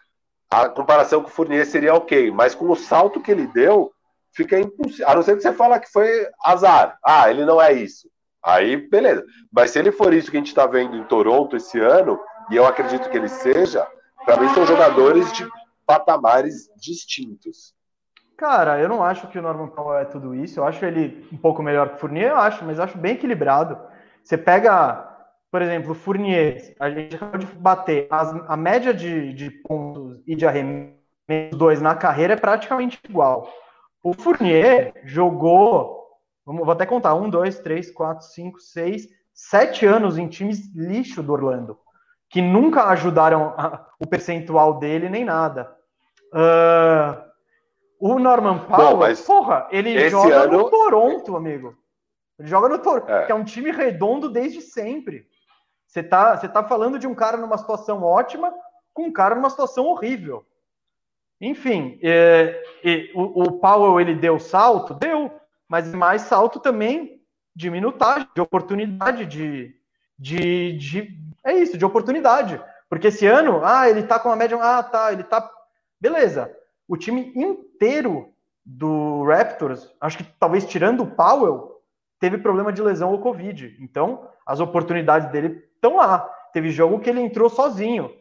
a 0.51 0.67
comparação 0.67 1.21
com 1.21 1.29
o 1.29 1.31
Fournier 1.31 1.65
seria 1.65 1.95
ok, 1.95 2.29
mas 2.29 2.53
com 2.53 2.69
o 2.69 2.75
salto 2.75 3.21
que 3.21 3.31
ele 3.31 3.47
deu, 3.47 3.92
fica 4.33 4.59
impossível. 4.59 5.07
A 5.07 5.15
não 5.15 5.23
ser 5.23 5.35
que 5.35 5.41
você 5.41 5.53
fala 5.53 5.79
que 5.79 5.91
foi 5.91 6.27
azar. 6.43 6.97
Ah, 7.03 7.29
ele 7.29 7.45
não 7.45 7.61
é 7.61 7.73
isso. 7.73 8.09
Aí, 8.43 8.75
beleza. 8.89 9.23
Mas 9.51 9.71
se 9.71 9.79
ele 9.79 9.91
for 9.91 10.13
isso 10.13 10.29
que 10.29 10.37
a 10.37 10.39
gente 10.39 10.47
está 10.47 10.67
vendo 10.67 10.97
em 10.97 11.03
Toronto 11.05 11.55
esse 11.55 11.79
ano, 11.79 12.19
e 12.49 12.55
eu 12.55 12.65
acredito 12.65 13.09
que 13.09 13.17
ele 13.17 13.29
seja, 13.29 13.87
para 14.25 14.37
mim 14.37 14.49
são 14.49 14.65
jogadores 14.65 15.31
de 15.31 15.47
patamares 15.85 16.69
distintos. 16.75 17.73
Cara, 18.37 18.79
eu 18.79 18.89
não 18.89 19.03
acho 19.03 19.27
que 19.27 19.39
o 19.39 19.41
Norman 19.41 19.67
Powell 19.67 19.99
é 19.99 20.05
tudo 20.05 20.35
isso. 20.35 20.59
Eu 20.59 20.65
acho 20.65 20.83
ele 20.83 21.25
um 21.31 21.37
pouco 21.37 21.63
melhor 21.63 21.89
que 21.89 21.95
o 21.95 21.97
Fournier, 21.99 22.31
eu 22.31 22.37
acho, 22.37 22.65
mas 22.65 22.79
acho 22.79 22.97
bem 22.97 23.13
equilibrado. 23.13 23.79
Você 24.21 24.37
pega, 24.37 25.07
por 25.51 25.61
exemplo, 25.61 25.91
o 25.91 25.95
Fournier, 25.95 26.75
a 26.79 26.89
gente 26.89 27.15
acabou 27.15 27.39
de 27.39 27.45
bater, 27.45 28.07
as, 28.09 28.33
a 28.47 28.57
média 28.57 28.93
de, 28.93 29.33
de 29.33 29.49
pontos 29.49 30.21
e 30.27 30.35
de 30.35 30.45
arremesso 30.45 31.03
dois 31.55 31.81
na 31.81 31.95
carreira 31.95 32.33
é 32.33 32.37
praticamente 32.37 32.99
igual. 33.07 33.49
O 34.03 34.13
Fournier 34.13 34.93
jogou, 35.05 36.05
vou 36.45 36.71
até 36.71 36.85
contar, 36.85 37.15
um, 37.15 37.29
dois, 37.29 37.59
três, 37.59 37.89
quatro, 37.89 38.25
cinco, 38.25 38.59
seis, 38.59 39.07
sete 39.33 39.85
anos 39.85 40.17
em 40.17 40.27
times 40.27 40.69
lixo 40.75 41.23
do 41.23 41.31
Orlando, 41.31 41.79
que 42.29 42.41
nunca 42.41 42.89
ajudaram 42.89 43.53
a, 43.57 43.87
o 43.97 44.05
percentual 44.05 44.77
dele 44.77 45.09
nem 45.09 45.23
nada. 45.23 45.73
Uh, 46.33 47.23
o 47.97 48.19
Norman 48.19 48.59
Powell, 48.65 48.97
Bom, 48.97 49.23
porra, 49.25 49.67
ele 49.71 50.09
joga 50.09 50.41
ano... 50.41 50.57
no 50.57 50.69
Toronto, 50.69 51.37
amigo. 51.37 51.73
Ele 52.37 52.49
joga 52.49 52.67
no 52.67 52.79
Toronto, 52.79 53.09
é. 53.09 53.25
que 53.25 53.31
é 53.31 53.35
um 53.35 53.45
time 53.45 53.71
redondo 53.71 54.29
desde 54.29 54.59
sempre. 54.59 55.25
Você 55.87 56.03
tá, 56.03 56.35
você 56.35 56.49
tá 56.49 56.61
falando 56.63 56.99
de 56.99 57.07
um 57.07 57.15
cara 57.15 57.37
numa 57.37 57.57
situação 57.57 58.03
ótima 58.03 58.53
com 58.93 59.03
um 59.03 59.13
cara 59.13 59.35
numa 59.35 59.49
situação 59.49 59.85
horrível. 59.85 60.45
Enfim, 61.39 61.99
é, 62.01 62.61
é, 62.83 63.11
o, 63.13 63.43
o 63.43 63.51
Powell 63.59 63.99
ele 63.99 64.15
deu 64.15 64.39
salto? 64.39 64.93
Deu, 64.93 65.31
mas 65.67 65.93
mais 65.93 66.23
salto 66.23 66.59
também 66.59 67.21
de 67.55 67.69
minutagem, 67.69 68.27
de 68.33 68.41
oportunidade, 68.41 69.25
de, 69.25 69.75
de, 70.17 70.73
de. 70.77 71.19
É 71.45 71.53
isso, 71.53 71.77
de 71.77 71.85
oportunidade. 71.85 72.61
Porque 72.89 73.07
esse 73.07 73.25
ano, 73.25 73.61
ah, 73.63 73.89
ele 73.89 74.03
tá 74.03 74.19
com 74.19 74.29
uma 74.29 74.35
média. 74.35 74.57
Ah, 74.61 74.81
tá, 74.83 75.11
ele 75.11 75.23
tá 75.23 75.49
beleza. 75.99 76.53
O 76.87 76.97
time 76.97 77.31
inteiro 77.35 78.33
do 78.65 79.23
Raptors, 79.23 79.89
acho 79.99 80.17
que 80.17 80.23
talvez 80.39 80.65
tirando 80.65 81.03
o 81.03 81.11
Powell, 81.11 81.81
teve 82.19 82.37
problema 82.37 82.71
de 82.71 82.81
lesão 82.81 83.11
ou 83.11 83.19
Covid. 83.19 83.77
Então, 83.79 84.29
as 84.45 84.59
oportunidades 84.59 85.29
dele 85.31 85.63
estão 85.75 85.97
lá. 85.97 86.29
Teve 86.53 86.69
jogo 86.71 86.99
que 86.99 87.09
ele 87.09 87.19
entrou 87.21 87.49
sozinho, 87.49 88.11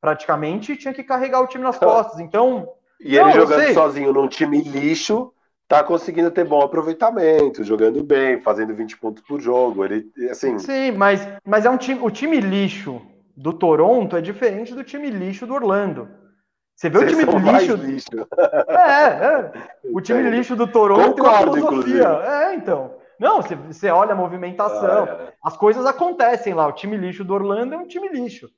praticamente, 0.00 0.76
tinha 0.76 0.94
que 0.94 1.04
carregar 1.04 1.40
o 1.40 1.46
time 1.46 1.64
nas 1.64 1.78
costas. 1.78 2.20
Então. 2.20 2.68
E 3.00 3.16
ele 3.16 3.32
jogando 3.32 3.72
sozinho 3.72 4.12
num 4.12 4.28
time 4.28 4.60
lixo, 4.60 5.32
tá 5.68 5.82
conseguindo 5.82 6.30
ter 6.30 6.44
bom 6.44 6.60
aproveitamento, 6.60 7.64
jogando 7.64 8.02
bem, 8.02 8.40
fazendo 8.40 8.74
20 8.74 8.98
pontos 8.98 9.22
por 9.22 9.40
jogo. 9.40 9.84
Ele, 9.84 10.10
assim. 10.30 10.58
Sim, 10.58 10.92
mas, 10.92 11.26
mas 11.44 11.64
é 11.64 11.70
um 11.70 11.76
time. 11.76 12.00
O 12.02 12.10
time 12.10 12.40
lixo 12.40 13.00
do 13.36 13.52
Toronto 13.52 14.16
é 14.16 14.20
diferente 14.20 14.74
do 14.74 14.84
time 14.84 15.10
lixo 15.10 15.46
do 15.46 15.54
Orlando. 15.54 16.08
Você 16.74 16.88
vê 16.88 16.98
Vocês 16.98 17.12
o 17.12 17.26
time 17.26 17.52
lixo. 17.52 17.74
lixo. 17.74 18.28
É, 18.68 19.08
é. 19.26 19.52
O 19.92 20.00
time 20.00 20.20
Entendi. 20.20 20.36
lixo 20.36 20.56
do 20.56 20.66
Toronto 20.66 21.14
Concordo, 21.16 21.52
tem 21.52 21.62
uma 21.62 21.68
filosofia. 21.68 22.00
Inclusive. 22.00 22.26
É, 22.26 22.54
então. 22.54 22.94
Não, 23.18 23.42
você, 23.42 23.54
você 23.54 23.90
olha 23.90 24.12
a 24.12 24.16
movimentação, 24.16 25.04
ah, 25.04 25.26
é. 25.28 25.32
as 25.44 25.54
coisas 25.54 25.84
acontecem 25.84 26.54
lá. 26.54 26.66
O 26.66 26.72
time 26.72 26.96
lixo 26.96 27.22
do 27.22 27.34
Orlando 27.34 27.74
é 27.74 27.76
um 27.76 27.86
time 27.86 28.08
lixo. 28.08 28.48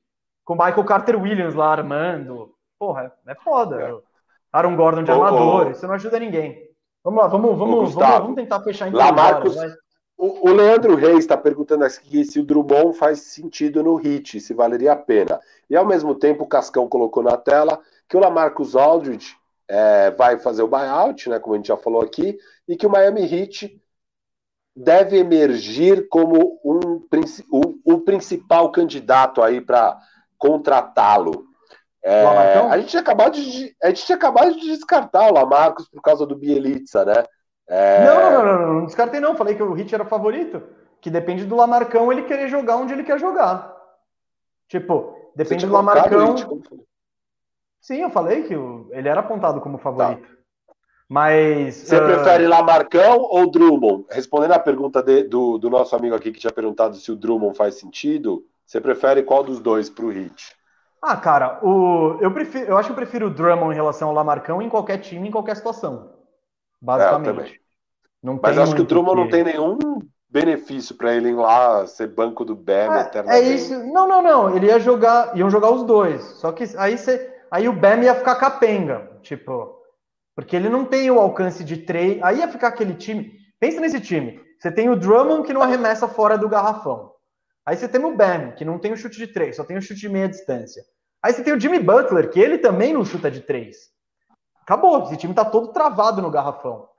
Com 0.43 0.55
Michael 0.55 0.83
Carter 0.85 1.21
Williams 1.21 1.55
lá 1.55 1.71
armando. 1.71 2.53
Porra, 2.77 3.13
é 3.27 3.35
foda. 3.35 3.81
É. 3.81 4.13
Aaron 4.51 4.75
Gordon 4.75 5.03
de 5.03 5.11
oh, 5.11 5.15
armador, 5.15 5.67
oh. 5.67 5.71
isso 5.71 5.87
não 5.87 5.95
ajuda 5.95 6.19
ninguém. 6.19 6.69
Vamos 7.03 7.21
lá, 7.21 7.27
vamos, 7.27 7.57
vamos, 7.57 7.93
vamos, 7.93 7.95
vamos 7.95 8.35
tentar 8.35 8.61
fechar 8.61 8.87
em 8.87 8.93
Lá, 8.93 9.11
Marcos, 9.11 9.55
o, 10.17 10.49
o, 10.49 10.53
Leandro 10.53 10.95
Reis 10.95 11.19
está 11.19 11.35
perguntando 11.35 11.83
aqui 11.83 12.23
se 12.23 12.39
o 12.39 12.45
Drummond 12.45 12.97
faz 12.97 13.19
sentido 13.19 13.83
no 13.83 13.95
hit, 13.95 14.39
se 14.39 14.53
valeria 14.53 14.93
a 14.93 14.95
pena. 14.95 15.39
E 15.69 15.75
ao 15.75 15.85
mesmo 15.85 16.15
tempo 16.15 16.43
o 16.43 16.47
Cascão 16.47 16.87
colocou 16.87 17.21
na 17.23 17.35
tela 17.35 17.79
que 18.07 18.15
o 18.15 18.19
Lamarcus 18.19 18.75
Aldridge 18.75 19.35
é, 19.67 20.11
vai 20.11 20.37
fazer 20.37 20.63
o 20.63 20.67
buyout, 20.67 21.29
né, 21.29 21.39
como 21.39 21.55
a 21.55 21.57
gente 21.57 21.67
já 21.67 21.77
falou 21.77 22.01
aqui, 22.01 22.37
e 22.67 22.77
que 22.77 22.85
o 22.85 22.89
Miami 22.89 23.23
Heat 23.23 23.81
deve 24.75 25.17
emergir 25.17 26.07
como 26.07 26.59
um, 26.63 27.05
o, 27.51 27.93
o 27.93 28.01
principal 28.01 28.71
candidato 28.71 29.41
aí 29.41 29.59
para 29.59 29.99
contratá-lo. 30.43 31.45
É, 32.03 32.25
a, 32.25 32.77
gente 32.77 32.89
tinha 32.89 33.01
acabado 33.01 33.33
de, 33.33 33.73
a 33.81 33.87
gente 33.87 34.05
tinha 34.05 34.17
acabado 34.17 34.53
de 34.53 34.67
descartar 34.67 35.29
o 35.29 35.33
Lamarcus 35.33 35.87
por 35.87 36.01
causa 36.01 36.25
do 36.25 36.35
Bielitsa, 36.35 37.05
né? 37.05 37.23
É... 37.65 38.05
Não, 38.05 38.15
não, 38.15 38.31
não, 38.31 38.61
não, 38.61 38.73
não, 38.73 38.85
descartei 38.85 39.21
não. 39.21 39.37
Falei 39.37 39.55
que 39.55 39.63
o 39.63 39.71
Hit 39.71 39.95
era 39.95 40.03
favorito. 40.03 40.61
Que 40.99 41.09
depende 41.09 41.45
do 41.45 41.55
Lamarcão 41.55 42.11
ele 42.11 42.23
querer 42.23 42.49
jogar 42.49 42.75
onde 42.75 42.91
ele 42.91 43.05
quer 43.05 43.17
jogar. 43.17 43.73
Tipo, 44.67 45.15
depende 45.33 45.65
do 45.65 45.71
Lamarcão. 45.71 46.35
Sim, 47.79 48.01
eu 48.01 48.09
falei 48.09 48.43
que 48.43 48.53
ele 48.91 49.07
era 49.07 49.21
apontado 49.21 49.61
como 49.61 49.77
favorito. 49.77 50.27
Tá. 50.27 50.33
Mas. 51.07 51.75
Você 51.75 51.97
uh... 51.97 52.05
prefere 52.05 52.47
Lamarcão 52.47 53.19
ou 53.19 53.49
Drummond? 53.49 54.05
Respondendo 54.09 54.53
a 54.53 54.59
pergunta 54.59 55.01
de, 55.01 55.23
do, 55.23 55.57
do 55.57 55.69
nosso 55.69 55.95
amigo 55.95 56.15
aqui 56.15 56.33
que 56.33 56.39
tinha 56.39 56.51
perguntado 56.51 56.97
se 56.97 57.11
o 57.11 57.15
Drummond 57.15 57.55
faz 57.55 57.75
sentido, 57.75 58.45
você 58.65 58.81
prefere 58.81 59.23
qual 59.23 59.43
dos 59.43 59.59
dois 59.59 59.89
para 59.89 60.05
o 60.05 60.09
Hit? 60.09 60.55
Ah, 61.01 61.17
cara, 61.17 61.59
o, 61.61 62.17
eu, 62.21 62.31
prefiro, 62.31 62.65
eu 62.65 62.77
acho 62.77 62.87
que 62.87 62.91
eu 62.93 62.95
prefiro 62.95 63.27
o 63.27 63.29
Drummond 63.29 63.73
em 63.73 63.75
relação 63.75 64.07
ao 64.07 64.15
Lamarcão 64.15 64.61
em 64.61 64.69
qualquer 64.69 64.99
time, 64.99 65.27
em 65.27 65.31
qualquer 65.31 65.57
situação. 65.57 66.13
Basicamente. 66.81 67.55
É, 67.55 67.59
não 68.23 68.39
Mas 68.41 68.57
acho 68.57 68.73
que 68.73 68.81
o 68.81 68.85
Drummond 68.85 69.17
que... 69.17 69.23
não 69.23 69.29
tem 69.29 69.43
nenhum 69.43 69.77
benefício 70.29 70.95
para 70.95 71.13
ele 71.13 71.29
ir 71.29 71.35
lá 71.35 71.85
ser 71.85 72.07
banco 72.07 72.43
do 72.43 72.55
Bam 72.55 72.97
é, 72.97 73.01
eternamente. 73.01 73.45
É 73.45 73.53
isso. 73.53 73.77
Não, 73.93 74.07
não, 74.07 74.21
não. 74.21 74.55
Ele 74.55 74.67
ia 74.67 74.79
jogar, 74.79 75.37
iam 75.37 75.49
jogar 75.49 75.71
os 75.71 75.83
dois. 75.83 76.23
Só 76.39 76.51
que 76.51 76.63
aí 76.77 76.97
você, 76.97 77.31
aí 77.51 77.69
o 77.69 77.73
Bam 77.73 78.01
ia 78.01 78.15
ficar 78.15 78.35
capenga, 78.35 79.11
tipo, 79.21 79.77
porque 80.35 80.55
ele 80.55 80.69
não 80.69 80.85
tem 80.85 81.11
o 81.11 81.19
alcance 81.19 81.63
de 81.63 81.77
três. 81.77 82.21
Aí 82.23 82.39
ia 82.39 82.47
ficar 82.47 82.69
aquele 82.69 82.95
time. 82.95 83.33
Pensa 83.59 83.79
nesse 83.79 84.01
time. 84.01 84.41
Você 84.57 84.71
tem 84.71 84.89
o 84.89 84.95
Drummond 84.95 85.45
que 85.45 85.53
não 85.53 85.61
arremessa 85.61 86.07
fora 86.07 86.37
do 86.37 86.49
garrafão. 86.49 87.12
Aí 87.65 87.77
você 87.77 87.87
tem 87.87 88.03
o 88.03 88.15
Bam, 88.15 88.51
que 88.51 88.65
não 88.65 88.77
tem 88.77 88.91
o 88.91 88.97
chute 88.97 89.17
de 89.17 89.27
três, 89.27 89.55
só 89.55 89.63
tem 89.63 89.77
o 89.77 89.81
chute 89.81 89.99
de 89.99 90.09
meia 90.09 90.27
distância. 90.27 90.83
Aí 91.21 91.31
você 91.31 91.43
tem 91.43 91.53
o 91.53 91.59
Jimmy 91.59 91.79
Butler, 91.79 92.29
que 92.29 92.39
ele 92.39 92.57
também 92.57 92.93
não 92.93 93.05
chuta 93.05 93.31
de 93.31 93.41
três. 93.41 93.91
Acabou, 94.61 95.03
esse 95.03 95.17
time 95.17 95.33
tá 95.33 95.45
todo 95.45 95.71
travado 95.71 96.21
no 96.21 96.29
garrafão. 96.29 96.89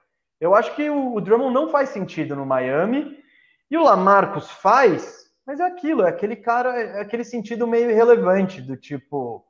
Eu 0.41 0.55
acho 0.55 0.75
que 0.75 0.89
o, 0.89 1.15
o 1.15 1.21
Drummond 1.21 1.53
não 1.53 1.71
faz 1.71 1.91
sentido 1.91 2.35
no 2.35 2.47
Miami. 2.47 3.23
E 3.71 3.77
o 3.77 3.83
Lamarcus 3.83 4.51
faz, 4.51 5.31
mas 5.47 5.59
é 5.59 5.65
aquilo, 5.65 6.03
é 6.03 6.09
aquele 6.09 6.37
cara, 6.37 6.79
é 6.79 7.01
aquele 7.01 7.25
sentido 7.25 7.67
meio 7.67 7.91
irrelevante, 7.91 8.61
do 8.61 8.77
tipo, 8.77 9.45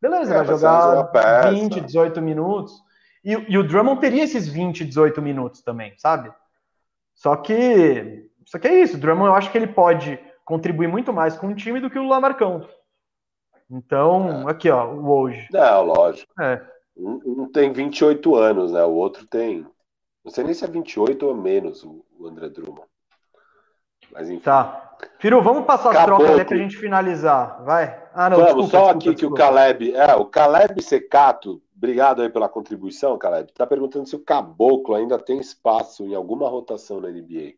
beleza, 0.00 0.34
é, 0.34 0.36
vai 0.38 0.46
jogar 0.46 1.50
20, 1.50 1.80
18 1.80 2.22
minutos. 2.22 2.74
E, 3.24 3.32
e, 3.32 3.58
o 3.58 3.66
Drummond 3.66 4.00
teria 4.00 4.22
esses 4.22 4.46
20, 4.46 4.84
18 4.84 5.20
minutos 5.20 5.62
também, 5.62 5.94
sabe? 5.98 6.32
Só 7.14 7.34
que. 7.36 8.30
Só 8.44 8.58
que 8.58 8.68
é 8.68 8.82
isso. 8.82 8.96
O 8.96 9.00
Drummond 9.00 9.30
eu 9.30 9.34
acho 9.34 9.50
que 9.50 9.58
ele 9.58 9.66
pode 9.66 10.20
contribuir 10.46 10.88
muito 10.88 11.12
mais 11.12 11.36
com 11.36 11.48
o 11.48 11.54
time 11.54 11.78
do 11.80 11.90
que 11.90 11.98
o 11.98 12.08
Lamarcão. 12.08 12.66
Então, 13.70 14.48
é. 14.48 14.50
aqui, 14.50 14.70
ó, 14.70 14.86
o 14.90 15.10
hoje. 15.10 15.46
Não, 15.52 15.82
lógico. 15.82 16.32
É. 16.40 16.64
Um, 16.96 17.42
um, 17.42 17.52
tem 17.52 17.70
28 17.70 18.34
anos, 18.34 18.72
né? 18.72 18.82
O 18.82 18.92
outro 18.92 19.26
tem. 19.26 19.66
Não 20.24 20.32
sei 20.32 20.44
nem 20.44 20.54
se 20.54 20.64
é 20.64 20.68
28 20.68 21.26
ou 21.26 21.34
menos 21.34 21.84
o, 21.84 22.02
o 22.18 22.26
André 22.26 22.48
Drummond. 22.48 22.88
Mas 24.10 24.30
enfim. 24.30 24.40
Tá. 24.40 24.94
Firu, 25.18 25.42
vamos 25.42 25.66
passar 25.66 25.94
as 25.94 26.04
trocas 26.06 26.38
aí 26.38 26.44
pra 26.44 26.56
gente 26.56 26.78
finalizar. 26.78 27.62
Vai. 27.64 28.02
Ah, 28.14 28.30
não, 28.30 28.38
vamos, 28.38 28.54
desculpa, 28.54 28.70
só 28.70 28.78
desculpa, 28.78 28.90
aqui 28.92 29.10
desculpa. 29.10 29.36
que 29.36 29.42
o 29.42 29.46
Caleb. 29.46 29.94
É, 29.94 30.14
o 30.14 30.24
Caleb 30.24 30.82
Secato 30.82 31.60
Obrigado 31.76 32.22
aí 32.22 32.30
pela 32.30 32.48
contribuição, 32.48 33.18
Caleb. 33.18 33.50
Está 33.50 33.66
perguntando 33.66 34.08
se 34.08 34.16
o 34.16 34.24
Caboclo 34.24 34.94
ainda 34.94 35.18
tem 35.18 35.38
espaço 35.38 36.04
em 36.04 36.14
alguma 36.14 36.48
rotação 36.48 37.02
na 37.02 37.10
NBA. 37.10 37.52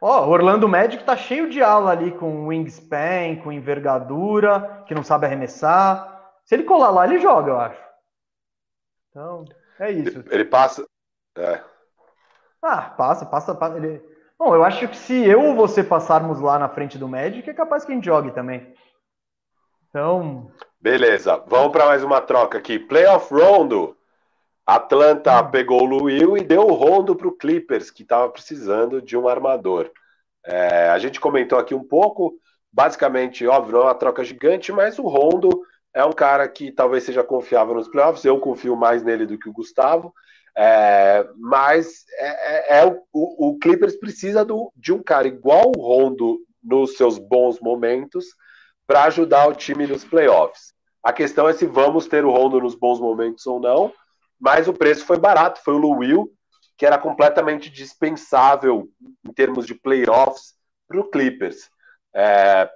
Ó, 0.00 0.24
oh, 0.24 0.30
Orlando 0.30 0.66
Magic 0.66 1.04
tá 1.04 1.14
cheio 1.14 1.50
de 1.50 1.62
ala 1.62 1.90
ali 1.90 2.10
com 2.12 2.46
wingspan, 2.46 3.36
com 3.42 3.52
envergadura, 3.52 4.82
que 4.86 4.94
não 4.94 5.02
sabe 5.02 5.26
arremessar. 5.26 6.32
Se 6.44 6.54
ele 6.54 6.64
colar 6.64 6.90
lá, 6.90 7.04
ele 7.04 7.18
joga, 7.18 7.50
eu 7.50 7.60
acho. 7.60 7.80
Então, 9.10 9.44
é 9.78 9.90
isso. 9.90 10.24
Ele 10.30 10.44
passa. 10.44 10.86
É. 11.36 11.60
Ah, 12.62 12.82
passa, 12.82 13.26
passa, 13.26 13.54
passa. 13.54 13.76
Ele... 13.76 14.02
Bom, 14.38 14.54
eu 14.54 14.64
acho 14.64 14.88
que 14.88 14.96
se 14.96 15.22
eu 15.22 15.42
ou 15.42 15.54
você 15.54 15.84
passarmos 15.84 16.40
lá 16.40 16.58
na 16.58 16.68
frente 16.68 16.96
do 16.96 17.06
Magic, 17.06 17.48
é 17.48 17.52
capaz 17.52 17.84
que 17.84 17.92
a 17.92 17.94
gente 17.94 18.04
jogue 18.04 18.30
também. 18.30 18.74
Então. 19.90 20.50
Beleza, 20.80 21.42
vamos 21.46 21.72
para 21.72 21.86
mais 21.86 22.02
uma 22.02 22.22
troca 22.22 22.56
aqui. 22.56 22.78
Playoff 22.78 23.32
Rondo. 23.34 23.96
Atlanta 24.74 25.40
hum. 25.40 25.50
pegou 25.50 25.88
o 25.88 26.04
Will 26.04 26.36
e 26.36 26.44
deu 26.44 26.62
o 26.62 26.74
Rondo 26.74 27.16
para 27.16 27.28
o 27.28 27.36
Clippers, 27.36 27.90
que 27.90 28.02
estava 28.02 28.28
precisando 28.30 29.02
de 29.02 29.16
um 29.16 29.28
armador. 29.28 29.90
É, 30.46 30.88
a 30.88 30.98
gente 30.98 31.20
comentou 31.20 31.58
aqui 31.58 31.74
um 31.74 31.84
pouco, 31.84 32.34
basicamente, 32.72 33.46
óbvio, 33.46 33.74
não 33.74 33.80
é 33.82 33.84
uma 33.84 33.94
troca 33.94 34.24
gigante, 34.24 34.72
mas 34.72 34.98
o 34.98 35.08
Rondo 35.08 35.62
é 35.92 36.04
um 36.04 36.12
cara 36.12 36.48
que 36.48 36.70
talvez 36.70 37.04
seja 37.04 37.24
confiável 37.24 37.74
nos 37.74 37.88
playoffs. 37.88 38.24
Eu 38.24 38.38
confio 38.38 38.76
mais 38.76 39.02
nele 39.02 39.26
do 39.26 39.38
que 39.38 39.48
o 39.48 39.52
Gustavo. 39.52 40.14
É, 40.56 41.26
mas 41.36 42.04
é, 42.18 42.78
é, 42.78 42.80
é 42.80 42.86
o, 42.86 43.48
o, 43.48 43.58
Clippers 43.58 43.96
precisa 43.96 44.44
do, 44.44 44.72
de 44.76 44.92
um 44.92 45.02
cara 45.02 45.28
igual 45.28 45.70
o 45.76 45.80
Rondo 45.80 46.38
nos 46.62 46.96
seus 46.96 47.18
bons 47.18 47.60
momentos 47.60 48.26
para 48.86 49.04
ajudar 49.04 49.48
o 49.48 49.54
time 49.54 49.86
nos 49.86 50.04
playoffs. 50.04 50.74
A 51.02 51.12
questão 51.12 51.48
é 51.48 51.52
se 51.52 51.66
vamos 51.66 52.06
ter 52.06 52.24
o 52.24 52.30
Rondo 52.30 52.60
nos 52.60 52.74
bons 52.74 53.00
momentos 53.00 53.46
ou 53.46 53.60
não, 53.60 53.92
mas 54.40 54.66
o 54.66 54.72
preço 54.72 55.04
foi 55.04 55.18
barato, 55.18 55.60
foi 55.62 55.74
o 55.74 55.78
Lu 55.78 55.98
Will, 55.98 56.32
que 56.76 56.86
era 56.86 56.96
completamente 56.96 57.68
dispensável 57.68 58.88
em 59.24 59.32
termos 59.32 59.66
de 59.66 59.74
playoffs 59.74 60.54
para 60.88 60.98
o 60.98 61.10
Clippers. 61.10 61.70
É, 62.14 62.70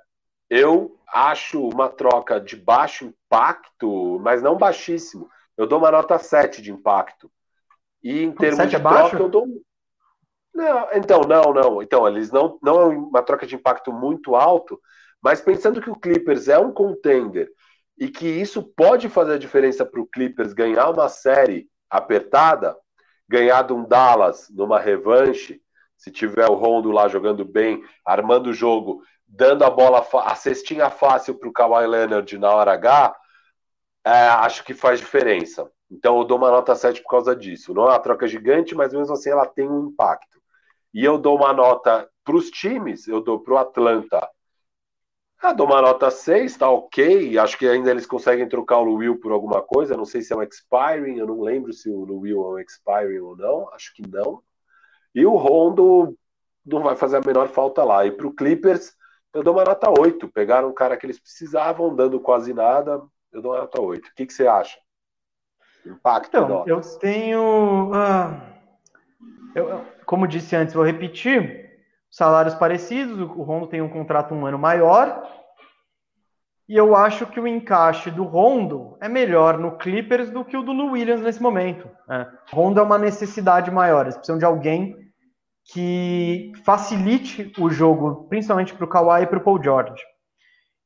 eu 0.51 0.99
acho 1.09 1.67
uma 1.67 1.89
troca 1.89 2.39
de 2.39 2.55
baixo 2.55 3.07
impacto, 3.07 4.21
mas 4.21 4.43
não 4.43 4.59
baixíssimo. 4.59 5.29
Eu 5.57 5.67
dou 5.67 5.79
uma 5.79 5.91
nota 5.91 6.19
7 6.19 6.61
de 6.61 6.71
impacto. 6.71 7.31
E 8.03 8.23
em 8.23 8.33
termos 8.33 8.69
de 8.69 8.77
é 8.77 8.79
troca, 8.79 8.95
baixo? 8.95 9.17
eu 9.17 9.29
dou. 9.29 9.47
Não, 10.55 10.89
então, 10.93 11.23
não, 11.23 11.55
não. 11.55 11.83
Então, 11.83 12.07
eles 12.07 12.31
não, 12.31 12.59
não 12.63 12.81
é 12.81 12.85
uma 12.85 13.23
troca 13.23 13.47
de 13.47 13.55
impacto 13.55 13.91
muito 13.91 14.37
alto, 14.37 14.79
mas 15.23 15.41
pensando 15.41 15.81
que 15.81 15.91
o 15.91 15.97
Clippers 15.97 16.49
é 16.49 16.59
um 16.59 16.73
contender 16.73 17.51
e 17.99 18.09
que 18.09 18.27
isso 18.27 18.63
pode 18.63 19.09
fazer 19.09 19.35
a 19.35 19.39
diferença 19.39 19.85
para 19.85 20.01
o 20.01 20.07
Clippers 20.07 20.53
ganhar 20.53 20.91
uma 20.91 21.09
série 21.09 21.69
apertada, 21.89 22.77
ganhar 23.29 23.63
de 23.63 23.73
um 23.73 23.85
Dallas 23.85 24.49
numa 24.51 24.81
revanche, 24.81 25.61
se 25.97 26.11
tiver 26.11 26.49
o 26.49 26.55
Rondo 26.55 26.91
lá 26.91 27.09
jogando 27.09 27.45
bem, 27.45 27.83
armando 28.05 28.51
o 28.51 28.55
jogo, 28.55 29.03
dando 29.27 29.65
a 29.65 29.71
bola, 29.71 30.07
a 30.25 30.35
cestinha 30.35 30.91
fácil 30.91 31.37
para 31.37 31.49
o 31.49 31.53
Kawhi 31.53 31.87
Leonard 31.87 32.39
na 32.39 32.51
hora 32.51 32.73
H, 32.73 33.17
é, 34.05 34.11
acho 34.11 34.65
que 34.65 34.75
faz 34.75 35.01
diferença. 35.01 35.71
Então 35.91 36.19
eu 36.19 36.25
dou 36.25 36.37
uma 36.37 36.51
nota 36.51 36.75
7 36.75 37.01
por 37.03 37.09
causa 37.09 37.35
disso. 37.35 37.73
Não 37.73 37.85
é 37.85 37.91
uma 37.91 37.99
troca 37.99 38.27
gigante, 38.27 38.75
mas 38.75 38.93
mesmo 38.93 39.15
assim 39.15 39.31
ela 39.31 39.47
tem 39.47 39.69
um 39.69 39.89
impacto. 39.89 40.43
E 40.93 41.05
eu 41.05 41.17
dou 41.17 41.37
uma 41.37 41.53
nota 41.53 42.09
para 42.25 42.37
os 42.37 42.51
times, 42.51 43.07
eu 43.09 43.21
dou 43.21 43.41
para 43.41 43.55
o 43.55 43.59
Atlanta 43.59 44.29
Ah, 45.45 45.53
dou 45.53 45.67
uma 45.67 45.83
nota 45.83 46.11
6, 46.11 46.57
tá 46.57 46.71
ok. 46.71 47.37
Acho 47.37 47.59
que 47.59 47.69
ainda 47.69 47.91
eles 47.91 48.07
conseguem 48.07 48.49
trocar 48.49 48.79
o 48.79 48.95
Will 48.95 49.21
por 49.21 49.31
alguma 49.31 49.61
coisa. 49.61 49.95
Não 49.95 50.07
sei 50.07 50.23
se 50.23 50.33
é 50.33 50.37
um 50.37 50.43
expiring, 50.43 51.19
eu 51.19 51.27
não 51.27 51.43
lembro 51.43 51.71
se 51.71 51.91
o 51.91 52.19
Will 52.19 52.43
é 52.43 52.49
um 52.55 52.59
expiring 52.59 53.19
ou 53.19 53.37
não. 53.37 53.69
Acho 53.75 53.95
que 53.95 54.01
não. 54.09 54.43
E 55.15 55.27
o 55.27 55.37
Rondo 55.37 56.17
não 56.65 56.83
vai 56.83 56.97
fazer 56.97 57.19
a 57.19 57.21
menor 57.21 57.49
falta 57.49 57.85
lá. 57.85 58.07
E 58.07 58.11
para 58.11 58.27
o 58.27 58.33
Clippers, 58.33 58.95
eu 59.35 59.43
dou 59.43 59.53
uma 59.53 59.65
nota 59.65 59.91
8. 59.91 60.27
Pegaram 60.29 60.71
um 60.71 60.73
cara 60.73 60.97
que 60.97 61.05
eles 61.05 61.21
precisavam, 61.21 61.95
dando 61.95 62.19
quase 62.19 62.55
nada. 62.55 63.03
Eu 63.31 63.43
dou 63.43 63.53
uma 63.53 63.61
nota 63.61 63.83
8. 63.83 64.09
O 64.09 64.15
que, 64.15 64.25
que 64.25 64.33
você 64.33 64.47
acha? 64.47 64.79
Impacto. 65.85 66.39
Então, 66.39 66.65
eu 66.67 66.81
tenho. 66.99 67.91
Uh, 67.91 68.41
eu, 69.55 69.85
como 70.07 70.27
disse 70.27 70.57
antes, 70.57 70.73
vou 70.73 70.87
repetir 70.87 71.64
salários 72.15 72.55
parecidos, 72.55 73.19
o 73.19 73.43
Rondo 73.43 73.67
tem 73.67 73.83
um 73.83 73.89
contrato 73.89 74.33
um 74.33 74.47
ano 74.47 74.57
maior, 74.57 75.29
e 76.69 76.77
eu 76.77 76.95
acho 76.95 77.27
que 77.27 77.41
o 77.41 77.47
encaixe 77.47 78.09
do 78.09 78.23
Rondo 78.23 78.97
é 79.01 79.09
melhor 79.09 79.59
no 79.59 79.77
Clippers 79.77 80.31
do 80.31 80.45
que 80.45 80.57
o 80.57 80.63
do 80.63 80.73
Lou 80.73 80.93
Williams 80.93 81.23
nesse 81.23 81.43
momento. 81.43 81.91
É. 82.09 82.27
Rondo 82.53 82.79
é 82.79 82.83
uma 82.85 82.97
necessidade 82.99 83.69
maior, 83.69 84.03
eles 84.03 84.15
precisam 84.17 84.39
de 84.39 84.45
alguém 84.45 84.97
que 85.73 86.53
facilite 86.65 87.53
o 87.59 87.69
jogo, 87.69 88.29
principalmente 88.29 88.73
para 88.73 88.85
o 88.85 88.89
Kawhi 88.89 89.25
e 89.25 89.27
para 89.27 89.39
o 89.39 89.43
Paul 89.43 89.61
George. 89.61 90.01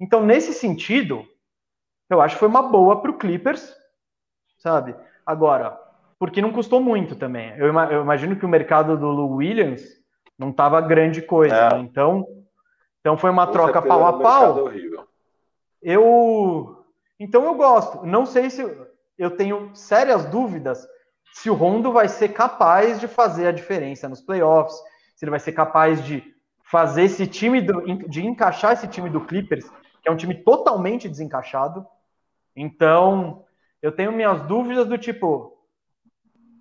Então, 0.00 0.24
nesse 0.24 0.54
sentido, 0.54 1.26
eu 2.08 2.22
acho 2.22 2.36
que 2.36 2.40
foi 2.40 2.48
uma 2.48 2.62
boa 2.62 3.02
para 3.02 3.10
o 3.10 3.18
Clippers, 3.18 3.76
sabe? 4.58 4.96
Agora, 5.26 5.78
porque 6.18 6.40
não 6.40 6.52
custou 6.52 6.80
muito 6.80 7.14
também. 7.16 7.54
Eu 7.58 7.68
imagino 7.68 8.34
que 8.36 8.46
o 8.46 8.48
mercado 8.48 8.96
do 8.96 9.08
Lou 9.08 9.34
Williams 9.34 9.97
não 10.38 10.50
estava 10.50 10.80
grande 10.80 11.20
coisa. 11.20 11.54
É. 11.54 11.74
Né? 11.74 11.80
Então, 11.80 12.26
então 13.00 13.16
foi 13.16 13.30
uma 13.30 13.46
troca 13.46 13.82
pau 13.82 14.06
a 14.06 14.18
pau. 14.18 14.70
Eu 15.82 16.84
então 17.18 17.44
eu 17.44 17.54
gosto. 17.54 18.06
Não 18.06 18.24
sei 18.24 18.48
se 18.48 18.62
eu 19.18 19.30
tenho 19.30 19.74
sérias 19.74 20.24
dúvidas 20.26 20.86
se 21.32 21.50
o 21.50 21.54
Rondo 21.54 21.92
vai 21.92 22.08
ser 22.08 22.30
capaz 22.30 22.98
de 22.98 23.06
fazer 23.06 23.46
a 23.46 23.52
diferença 23.52 24.08
nos 24.08 24.20
playoffs, 24.20 24.76
se 25.14 25.24
ele 25.24 25.30
vai 25.30 25.40
ser 25.40 25.52
capaz 25.52 26.04
de 26.04 26.22
fazer 26.62 27.02
esse 27.02 27.26
time 27.26 27.60
do, 27.60 27.80
de 28.08 28.26
encaixar 28.26 28.72
esse 28.72 28.88
time 28.88 29.08
do 29.08 29.20
Clippers, 29.20 29.68
que 30.02 30.08
é 30.08 30.10
um 30.10 30.16
time 30.16 30.34
totalmente 30.34 31.08
desencaixado. 31.08 31.86
Então, 32.56 33.44
eu 33.80 33.92
tenho 33.92 34.12
minhas 34.12 34.42
dúvidas 34.42 34.86
do 34.86 34.98
tipo, 34.98 35.57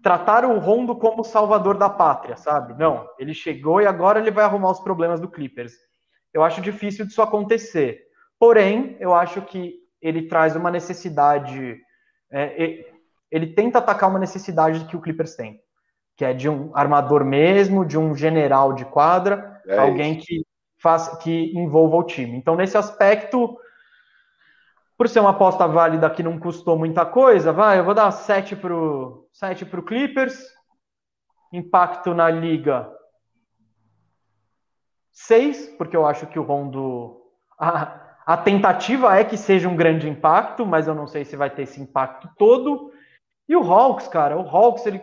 tratar 0.07 0.45
o 0.45 0.57
Rondo 0.57 0.95
como 0.95 1.21
salvador 1.21 1.77
da 1.77 1.89
pátria, 1.89 2.37
sabe? 2.37 2.73
Não, 2.79 3.05
ele 3.19 3.33
chegou 3.33 3.81
e 3.81 3.85
agora 3.85 4.21
ele 4.21 4.31
vai 4.31 4.45
arrumar 4.45 4.71
os 4.71 4.79
problemas 4.79 5.19
do 5.19 5.27
Clippers. 5.27 5.73
Eu 6.33 6.45
acho 6.45 6.61
difícil 6.61 7.05
disso 7.05 7.21
acontecer. 7.21 8.03
Porém, 8.39 8.95
eu 9.01 9.13
acho 9.13 9.41
que 9.41 9.73
ele 10.01 10.29
traz 10.29 10.55
uma 10.55 10.71
necessidade. 10.71 11.77
É, 12.31 12.85
ele 13.29 13.47
tenta 13.47 13.79
atacar 13.79 14.09
uma 14.09 14.17
necessidade 14.17 14.85
que 14.85 14.95
o 14.95 15.01
Clippers 15.01 15.35
tem, 15.35 15.59
que 16.15 16.23
é 16.23 16.33
de 16.33 16.47
um 16.47 16.71
armador 16.73 17.25
mesmo, 17.25 17.83
de 17.83 17.97
um 17.97 18.15
general 18.15 18.71
de 18.71 18.85
quadra, 18.85 19.61
é 19.67 19.77
alguém 19.77 20.17
que 20.17 20.41
faz, 20.81 21.17
que 21.17 21.51
envolva 21.53 21.97
o 21.97 22.03
time. 22.05 22.37
Então, 22.37 22.55
nesse 22.55 22.77
aspecto, 22.77 23.57
por 24.97 25.07
ser 25.07 25.19
uma 25.19 25.29
aposta 25.29 25.67
válida 25.67 26.09
que 26.09 26.23
não 26.23 26.39
custou 26.39 26.77
muita 26.77 27.05
coisa, 27.05 27.53
vai, 27.53 27.79
eu 27.79 27.85
vou 27.85 27.93
dar 27.93 28.09
7 28.11 28.55
pro, 28.55 29.29
7 29.31 29.65
pro 29.65 29.83
Clippers. 29.83 30.55
Impacto 31.53 32.13
na 32.13 32.29
liga 32.29 32.91
6, 35.13 35.75
porque 35.77 35.95
eu 35.95 36.05
acho 36.05 36.27
que 36.27 36.37
o 36.37 36.43
Rondo. 36.43 37.21
A, 37.59 38.05
a 38.25 38.37
tentativa 38.37 39.17
é 39.17 39.23
que 39.23 39.37
seja 39.37 39.69
um 39.69 39.75
grande 39.75 40.09
impacto, 40.09 40.65
mas 40.65 40.87
eu 40.87 40.93
não 40.93 41.07
sei 41.07 41.23
se 41.23 41.35
vai 41.35 41.49
ter 41.49 41.63
esse 41.63 41.79
impacto 41.81 42.29
todo. 42.37 42.91
E 43.47 43.55
o 43.55 43.63
Hawks, 43.63 44.07
cara, 44.07 44.37
o 44.37 44.47
Hawks, 44.47 44.85
ele, 44.85 45.01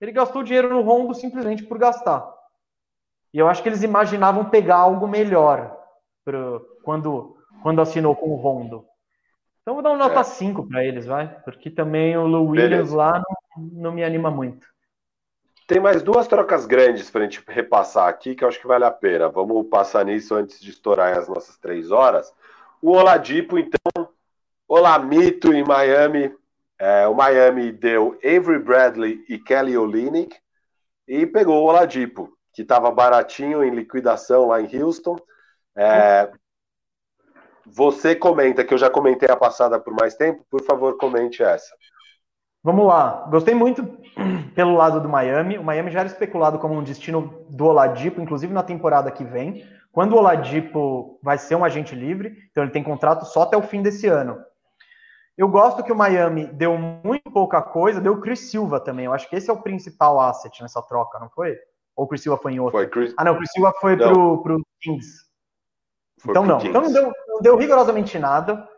ele 0.00 0.12
gastou 0.12 0.42
dinheiro 0.42 0.70
no 0.70 0.80
Rondo 0.80 1.14
simplesmente 1.14 1.62
por 1.62 1.78
gastar. 1.78 2.26
E 3.32 3.38
eu 3.38 3.46
acho 3.46 3.62
que 3.62 3.68
eles 3.68 3.82
imaginavam 3.82 4.46
pegar 4.46 4.76
algo 4.76 5.06
melhor 5.06 5.76
pro, 6.24 6.64
quando, 6.82 7.36
quando 7.62 7.82
assinou 7.82 8.16
com 8.16 8.30
o 8.30 8.36
Rondo. 8.36 8.86
Então 9.64 9.72
vou 9.72 9.82
dar 9.82 9.92
uma 9.92 9.98
nota 9.98 10.20
é. 10.20 10.24
5 10.24 10.68
para 10.68 10.84
eles, 10.84 11.06
vai. 11.06 11.26
Porque 11.42 11.70
também 11.70 12.14
o 12.18 12.26
Lou 12.26 12.48
Williams 12.48 12.90
lá 12.90 13.22
não, 13.56 13.64
não 13.72 13.92
me 13.92 14.04
anima 14.04 14.30
muito. 14.30 14.66
Tem 15.66 15.80
mais 15.80 16.02
duas 16.02 16.28
trocas 16.28 16.66
grandes 16.66 17.10
para 17.10 17.22
a 17.22 17.24
gente 17.24 17.42
repassar 17.48 18.06
aqui 18.06 18.34
que 18.34 18.44
eu 18.44 18.48
acho 18.48 18.60
que 18.60 18.66
vale 18.66 18.84
a 18.84 18.90
pena. 18.90 19.30
Vamos 19.30 19.66
passar 19.68 20.04
nisso 20.04 20.34
antes 20.34 20.60
de 20.60 20.68
estourar 20.68 21.16
as 21.16 21.26
nossas 21.26 21.56
três 21.56 21.90
horas. 21.90 22.30
O 22.82 22.90
Oladipo, 22.90 23.58
então, 23.58 24.10
Olamito 24.68 25.54
em 25.54 25.64
Miami. 25.64 26.30
É, 26.78 27.08
o 27.08 27.14
Miami 27.14 27.72
deu 27.72 28.18
Avery 28.22 28.58
Bradley 28.58 29.24
e 29.30 29.38
Kelly 29.38 29.78
Olynyk 29.78 30.36
e 31.08 31.24
pegou 31.24 31.62
o 31.62 31.66
Oladipo, 31.66 32.36
que 32.52 32.60
estava 32.60 32.90
baratinho 32.90 33.64
em 33.64 33.70
liquidação 33.70 34.48
lá 34.48 34.60
em 34.60 34.82
Houston. 34.82 35.16
É, 35.74 36.30
você 37.66 38.14
comenta, 38.14 38.64
que 38.64 38.74
eu 38.74 38.78
já 38.78 38.90
comentei 38.90 39.28
a 39.28 39.36
passada 39.36 39.78
por 39.78 39.94
mais 39.94 40.14
tempo, 40.14 40.44
por 40.50 40.62
favor, 40.62 40.96
comente 40.96 41.42
essa. 41.42 41.74
Vamos 42.62 42.86
lá. 42.86 43.26
Gostei 43.30 43.54
muito 43.54 43.84
pelo 44.54 44.74
lado 44.74 45.00
do 45.00 45.08
Miami. 45.08 45.58
O 45.58 45.64
Miami 45.64 45.90
já 45.90 46.00
era 46.00 46.08
especulado 46.08 46.58
como 46.58 46.74
um 46.74 46.82
destino 46.82 47.44
do 47.50 47.66
Oladipo, 47.66 48.20
inclusive 48.20 48.52
na 48.52 48.62
temporada 48.62 49.10
que 49.10 49.24
vem. 49.24 49.64
Quando 49.92 50.14
o 50.14 50.16
Oladipo 50.16 51.20
vai 51.22 51.38
ser 51.38 51.54
um 51.54 51.64
agente 51.64 51.94
livre, 51.94 52.34
então 52.50 52.64
ele 52.64 52.72
tem 52.72 52.82
contrato 52.82 53.26
só 53.26 53.42
até 53.42 53.56
o 53.56 53.62
fim 53.62 53.82
desse 53.82 54.06
ano. 54.08 54.38
Eu 55.36 55.48
gosto 55.48 55.82
que 55.82 55.92
o 55.92 55.96
Miami 55.96 56.46
deu 56.46 56.78
muito 56.78 57.30
pouca 57.30 57.60
coisa, 57.60 58.00
deu 58.00 58.14
o 58.14 58.20
Chris 58.20 58.50
Silva 58.50 58.80
também. 58.80 59.04
Eu 59.04 59.12
acho 59.12 59.28
que 59.28 59.36
esse 59.36 59.50
é 59.50 59.52
o 59.52 59.60
principal 59.60 60.18
asset 60.20 60.62
nessa 60.62 60.80
troca, 60.82 61.18
não 61.18 61.28
foi? 61.30 61.56
Ou 61.96 62.06
o 62.06 62.08
Chris 62.08 62.22
Silva 62.22 62.40
foi 62.40 62.52
em 62.52 62.60
outro? 62.60 62.78
Foi 62.78 62.88
Chris... 62.88 63.12
Ah, 63.16 63.24
não, 63.24 63.34
o 63.34 63.36
Chris 63.36 63.50
Silva 63.52 63.72
foi 63.80 63.96
pro, 63.96 64.42
pro 64.42 64.60
Kings. 64.80 65.23
Então 66.28 66.44
não. 66.44 66.58
Então 66.58 66.82
não 66.82 66.92
deu, 66.92 67.12
não 67.28 67.40
deu 67.40 67.56
rigorosamente 67.56 68.18
nada 68.18 68.68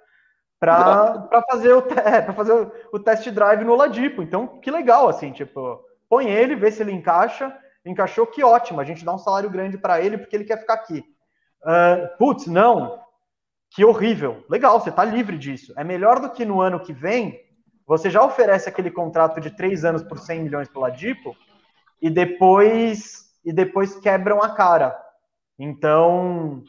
para 0.59 1.43
fazer, 1.51 1.73
o, 1.73 1.79
é, 2.01 2.33
fazer 2.33 2.53
o, 2.53 2.73
o 2.93 2.99
test 2.99 3.29
drive 3.31 3.65
no 3.65 3.73
Oladipo. 3.73 4.23
Então, 4.23 4.59
que 4.61 4.71
legal, 4.71 5.09
assim, 5.09 5.33
tipo, 5.33 5.81
põe 6.09 6.27
ele, 6.27 6.57
vê 6.57 6.71
se 6.71 6.83
ele 6.83 6.93
encaixa. 6.93 7.55
Encaixou, 7.85 8.27
que 8.27 8.43
ótimo. 8.43 8.81
A 8.81 8.85
gente 8.85 9.05
dá 9.05 9.15
um 9.15 9.19
salário 9.19 9.51
grande 9.51 9.79
para 9.79 10.01
ele 10.01 10.19
porque 10.19 10.35
ele 10.35 10.45
quer 10.45 10.59
ficar 10.59 10.75
aqui. 10.75 11.05
Uh, 11.63 12.17
putz, 12.19 12.47
não. 12.47 13.01
Que 13.71 13.85
horrível. 13.85 14.45
Legal, 14.49 14.81
você 14.81 14.91
está 14.91 15.05
livre 15.05 15.39
disso. 15.39 15.73
É 15.77 15.85
melhor 15.85 16.19
do 16.19 16.31
que 16.31 16.45
no 16.45 16.61
ano 16.61 16.81
que 16.81 16.93
vem 16.93 17.41
você 17.87 18.11
já 18.11 18.25
oferece 18.25 18.69
aquele 18.69 18.91
contrato 18.91 19.41
de 19.41 19.51
três 19.51 19.85
anos 19.85 20.03
por 20.03 20.19
100 20.19 20.43
milhões 20.43 20.69
para 20.69 20.79
o 20.79 20.83
Ladipo 20.83 21.37
e 22.03 22.11
depois 22.11 23.27
e 23.45 23.53
depois 23.53 23.95
quebram 24.01 24.43
a 24.43 24.51
cara. 24.51 24.99
Então, 25.57 26.65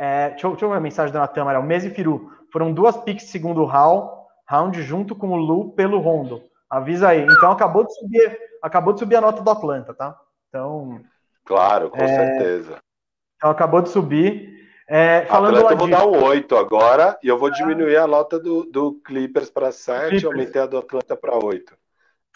é, 0.00 0.30
deixa, 0.30 0.46
eu, 0.46 0.52
deixa 0.52 0.64
eu 0.64 0.70
ver 0.70 0.76
a 0.76 0.80
mensagem 0.80 1.12
da 1.12 1.20
Natan 1.20 1.44
O 1.44 1.62
Mês 1.62 1.84
e 1.84 1.90
Firu 1.90 2.32
foram 2.50 2.72
duas 2.72 2.96
picks 2.96 3.26
segundo 3.26 3.66
round, 3.66 4.10
round 4.48 4.82
junto 4.82 5.14
com 5.14 5.28
o 5.28 5.36
Lu 5.36 5.72
pelo 5.72 5.98
Rondo. 5.98 6.42
Avisa 6.70 7.10
aí. 7.10 7.22
Então 7.22 7.52
acabou 7.52 7.84
de 7.84 7.92
subir, 7.94 8.38
acabou 8.62 8.94
de 8.94 9.00
subir 9.00 9.16
a 9.16 9.20
nota 9.20 9.42
do 9.42 9.50
Atlanta, 9.50 9.92
tá? 9.92 10.18
Então. 10.48 11.02
Claro, 11.44 11.90
com 11.90 12.00
é, 12.00 12.06
certeza. 12.06 12.78
Então 13.36 13.50
acabou 13.50 13.82
de 13.82 13.90
subir. 13.90 14.58
É, 14.88 15.26
falando 15.26 15.58
Atlanta, 15.58 15.74
eu 15.74 15.78
vou 15.78 15.88
dar 15.88 16.06
um 16.06 16.24
8 16.24 16.56
agora 16.56 17.18
e 17.22 17.28
eu 17.28 17.36
vou 17.36 17.50
diminuir 17.50 17.98
a 17.98 18.06
nota 18.06 18.40
do, 18.40 18.64
do 18.64 18.94
Clippers 19.04 19.50
para 19.50 19.70
7 19.70 20.16
e 20.16 20.26
aumentei 20.26 20.62
a 20.62 20.66
do 20.66 20.78
Atlanta 20.78 21.14
para 21.14 21.36
8. 21.36 21.76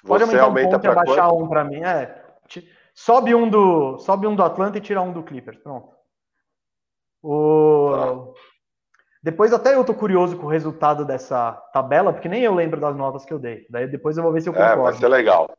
Pode 0.07 0.25
Você 0.27 0.39
aumenta 0.39 0.77
um 0.77 0.81
para 0.81 0.95
baixar 0.95 1.33
um 1.33 1.49
para 1.49 1.65
mim. 1.65 1.83
É, 1.83 2.15
sobe 2.95 3.35
um 3.35 3.49
do 3.49 3.99
sobe 4.01 4.27
um 4.27 4.37
do 4.37 4.43
Atlanta 4.43 4.77
e 4.77 4.83
tira 4.83 5.01
um 5.01 5.15
do 5.15 5.23
Clippers. 5.23 5.57
Pronto. 5.57 5.94
O... 7.25 8.35
Depois 9.23 9.51
até 9.55 9.75
eu 9.75 9.83
tô 9.83 9.95
curioso 9.95 10.37
com 10.37 10.45
o 10.45 10.51
resultado 10.51 11.07
dessa 11.07 11.53
tabela, 11.73 12.13
porque 12.13 12.29
nem 12.29 12.43
eu 12.43 12.55
lembro 12.55 12.79
das 12.79 12.95
notas 12.95 13.25
que 13.25 13.33
eu 13.33 13.39
dei. 13.39 13.65
Daí 13.71 13.87
depois 13.89 14.19
eu 14.19 14.23
vou 14.23 14.31
ver 14.31 14.43
se 14.43 14.51
eu 14.51 14.53
concordo. 14.53 14.81
É, 14.81 14.83
vai 14.83 14.93
ser 14.93 15.09
legal. 15.09 15.51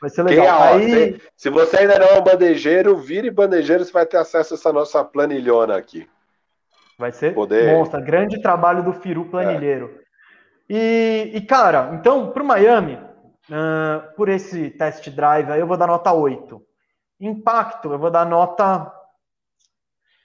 Vai 0.00 0.08
ser 0.08 0.22
legal. 0.22 0.78
Quem, 0.78 0.94
Aí... 0.94 1.12
se, 1.14 1.22
se, 1.36 1.50
você 1.50 1.78
ainda 1.78 1.98
não 1.98 2.06
é 2.06 2.18
um 2.20 2.22
bandejeiro, 2.22 2.96
vire 2.96 3.28
bandejeiro, 3.28 3.84
você 3.84 3.90
vai 3.90 4.06
ter 4.06 4.18
acesso 4.18 4.54
a 4.54 4.56
essa 4.56 4.72
nossa 4.72 5.04
planilhona 5.04 5.76
aqui. 5.76 6.08
Vai 6.96 7.10
ser 7.10 7.34
Poder... 7.34 7.76
monstra. 7.76 8.00
Grande 8.00 8.40
trabalho 8.40 8.84
do 8.84 8.92
Firu 8.92 9.24
Planilheiro. 9.24 9.98
É. 9.98 10.72
E, 10.72 11.30
e, 11.34 11.40
cara, 11.40 11.90
então, 11.94 12.30
pro 12.30 12.44
Miami, 12.44 12.94
uh, 12.94 14.14
por 14.14 14.28
esse 14.28 14.70
test 14.70 15.10
drive 15.10 15.50
eu 15.58 15.66
vou 15.66 15.76
dar 15.76 15.88
nota 15.88 16.12
8. 16.12 16.62
Impacto, 17.20 17.92
eu 17.92 17.98
vou 17.98 18.10
dar 18.10 18.24
nota 18.24 18.99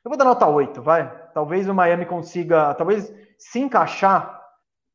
eu 0.06 0.10
vou 0.10 0.18
dar 0.18 0.26
nota 0.26 0.46
8, 0.46 0.84
vai. 0.84 1.12
Talvez 1.34 1.68
o 1.68 1.74
Miami 1.74 2.06
consiga, 2.06 2.76
talvez 2.76 3.12
se 3.40 3.60
encaixar 3.60 4.40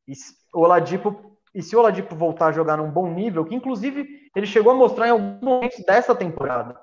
e 0.07 0.13
o 0.53 0.61
Oladipo, 0.61 1.37
e 1.53 1.61
se 1.61 1.75
o 1.75 1.79
Oladipo 1.79 2.15
voltar 2.15 2.47
a 2.47 2.51
jogar 2.53 2.77
num 2.77 2.89
bom 2.89 3.11
nível, 3.11 3.43
que 3.43 3.53
inclusive 3.53 4.07
ele 4.33 4.45
chegou 4.45 4.71
a 4.71 4.75
mostrar 4.75 5.07
em 5.07 5.11
alguns 5.11 5.41
momentos 5.41 5.83
dessa 5.85 6.15
temporada. 6.15 6.79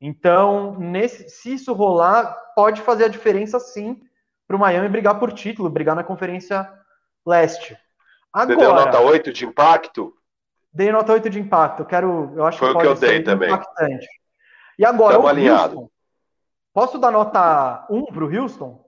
Então, 0.00 0.78
nesse, 0.78 1.28
se 1.28 1.54
isso 1.54 1.72
rolar, 1.72 2.36
pode 2.54 2.80
fazer 2.80 3.06
a 3.06 3.08
diferença 3.08 3.58
sim 3.58 4.00
para 4.46 4.56
o 4.56 4.60
Miami 4.60 4.88
brigar 4.88 5.18
por 5.18 5.32
título, 5.32 5.68
brigar 5.68 5.96
na 5.96 6.04
Conferência 6.04 6.70
Leste. 7.26 7.76
Agora, 8.32 8.56
Você 8.56 8.64
deu 8.66 8.74
nota 8.74 9.00
8 9.00 9.32
de 9.32 9.46
impacto? 9.46 10.14
Dei 10.72 10.92
nota 10.92 11.12
8 11.12 11.28
de 11.28 11.40
impacto. 11.40 11.84
Quero, 11.84 12.32
eu 12.36 12.44
acho 12.44 12.58
Foi 12.58 12.68
que, 12.68 12.74
pode 12.74 12.86
o 12.86 12.96
que 12.96 13.04
eu 13.04 13.08
dei 13.08 13.22
também. 13.22 13.48
impactante. 13.48 14.06
E 14.78 14.84
agora, 14.84 15.16
Estamos 15.16 15.44
o 15.44 15.52
Houston, 15.52 15.90
posso 16.74 16.98
dar 16.98 17.10
nota 17.10 17.86
1 17.88 18.06
para 18.06 18.24
o 18.24 18.36
Houston? 18.36 18.84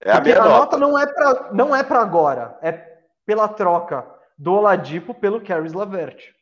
É 0.00 0.12
a 0.12 0.20
minha 0.20 0.40
a 0.40 0.44
nota. 0.44 0.58
nota 0.58 0.78
não 0.78 0.96
é 0.98 1.06
para 1.06 1.52
não 1.52 1.74
é 1.74 1.82
para 1.82 2.00
agora, 2.00 2.56
é 2.62 2.72
pela 3.26 3.48
troca 3.48 4.06
do 4.38 4.52
Oladipo 4.52 5.12
pelo 5.12 5.40
Caris 5.40 5.72
Lavert. 5.72 6.32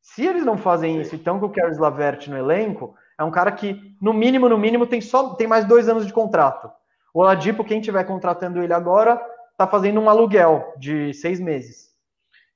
Se 0.00 0.24
eles 0.24 0.44
não 0.44 0.56
fazem 0.56 0.94
Sim. 0.94 1.00
isso 1.00 1.14
e 1.14 1.18
estão 1.18 1.40
com 1.40 1.46
o 1.46 1.52
Caris 1.52 1.78
Lavert 1.78 2.28
no 2.28 2.36
elenco, 2.36 2.94
é 3.18 3.24
um 3.24 3.30
cara 3.30 3.50
que 3.50 3.96
no 4.00 4.12
mínimo 4.12 4.48
no 4.48 4.56
mínimo 4.56 4.86
tem 4.86 5.00
só 5.00 5.34
tem 5.34 5.48
mais 5.48 5.64
dois 5.64 5.88
anos 5.88 6.06
de 6.06 6.12
contrato. 6.12 6.70
O 7.12 7.20
Oladipo, 7.20 7.64
quem 7.64 7.80
estiver 7.80 8.04
contratando 8.04 8.62
ele 8.62 8.72
agora, 8.72 9.20
está 9.50 9.66
fazendo 9.66 10.00
um 10.00 10.08
aluguel 10.08 10.72
de 10.78 11.12
seis 11.14 11.40
meses. 11.40 11.90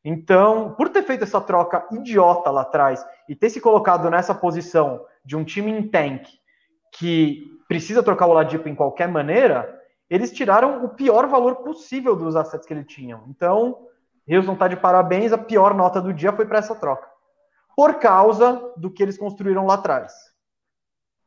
Então, 0.05 0.75
por 0.75 0.91
ter 0.91 1.03
feito 1.03 1.25
essa 1.25 1.41
troca 1.41 1.87
idiota 1.91 2.51
lá 2.51 2.61
atrás 2.61 3.05
e 3.29 3.35
ter 3.35 3.51
se 3.51 3.61
colocado 3.61 4.09
nessa 4.09 4.35
posição 4.35 5.05
de 5.25 5.35
um 5.35 5.43
time 5.43 5.73
em 5.73 5.89
tank 5.89 6.29
que 6.93 7.54
precisa 7.69 8.03
trocar 8.03 8.27
o 8.27 8.31
Oladipo 8.31 8.69
em 8.69 8.75
qualquer 8.75 9.09
maneira, 9.09 9.81
eles 10.09 10.33
tiraram 10.33 10.85
o 10.85 10.89
pior 10.89 11.27
valor 11.27 11.57
possível 11.57 12.15
dos 12.15 12.37
assets 12.37 12.67
que 12.67 12.73
eles 12.73 12.87
tinham. 12.87 13.25
Então, 13.29 13.87
Houston 14.29 14.53
está 14.53 14.69
de 14.69 14.77
parabéns, 14.77 15.33
a 15.33 15.39
pior 15.39 15.75
nota 15.75 16.01
do 16.01 16.13
dia 16.13 16.33
foi 16.33 16.47
para 16.47 16.59
essa 16.59 16.75
troca. 16.75 17.09
Por 17.77 17.95
causa 17.95 18.73
do 18.77 18.91
que 18.91 19.03
eles 19.03 19.19
construíram 19.19 19.67
lá 19.67 19.75
atrás. 19.75 20.13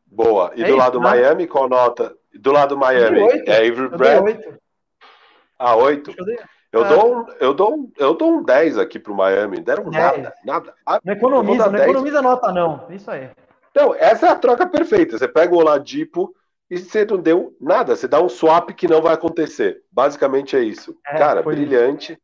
Boa. 0.06 0.52
E 0.56 0.64
é 0.64 0.66
do 0.66 0.70
isso, 0.70 0.78
lado 0.78 0.94
do 0.94 1.00
né? 1.02 1.10
Miami, 1.10 1.48
qual 1.48 1.68
nota? 1.68 2.16
Do 2.34 2.52
lado 2.52 2.76
do 2.76 2.78
Miami, 2.78 3.20
é 3.46 3.58
Avery 3.58 3.90
Brad. 3.90 4.40
Ah, 5.60 5.76
8? 5.76 6.14
Eu, 6.72 6.86
é. 6.86 6.90
dou 6.90 7.16
um, 7.16 7.26
eu, 7.40 7.54
dou 7.54 7.76
um, 7.76 7.92
eu 7.98 8.14
dou 8.14 8.32
um 8.32 8.44
10 8.44 8.78
aqui 8.78 9.00
pro 9.00 9.16
Miami. 9.16 9.60
Deram 9.60 9.90
nada, 9.90 10.34
nada. 10.46 10.74
Ah, 10.86 11.00
não 11.04 11.14
economiza, 11.14 11.70
não 11.70 11.80
economiza 11.80 12.22
nota, 12.22 12.52
não. 12.52 12.86
Isso 12.90 13.10
aí. 13.10 13.30
Então, 13.78 13.94
essa 13.94 14.26
é 14.26 14.30
a 14.30 14.36
troca 14.36 14.66
perfeita. 14.66 15.20
Você 15.20 15.28
pega 15.28 15.54
o 15.54 15.60
Oladipo 15.60 16.34
e 16.68 16.80
você 16.80 17.06
não 17.06 17.22
deu 17.22 17.56
nada. 17.62 17.96
Você 17.96 18.08
dá 18.08 18.20
um 18.20 18.28
swap 18.28 18.72
que 18.72 18.88
não 18.88 19.04
vai 19.04 19.14
acontecer. 19.14 19.84
Basicamente 19.92 20.56
é 20.56 20.62
isso. 20.62 20.98
É, 21.06 21.16
Cara, 21.16 21.44
brilhante. 21.44 22.14
Isso. 22.14 22.22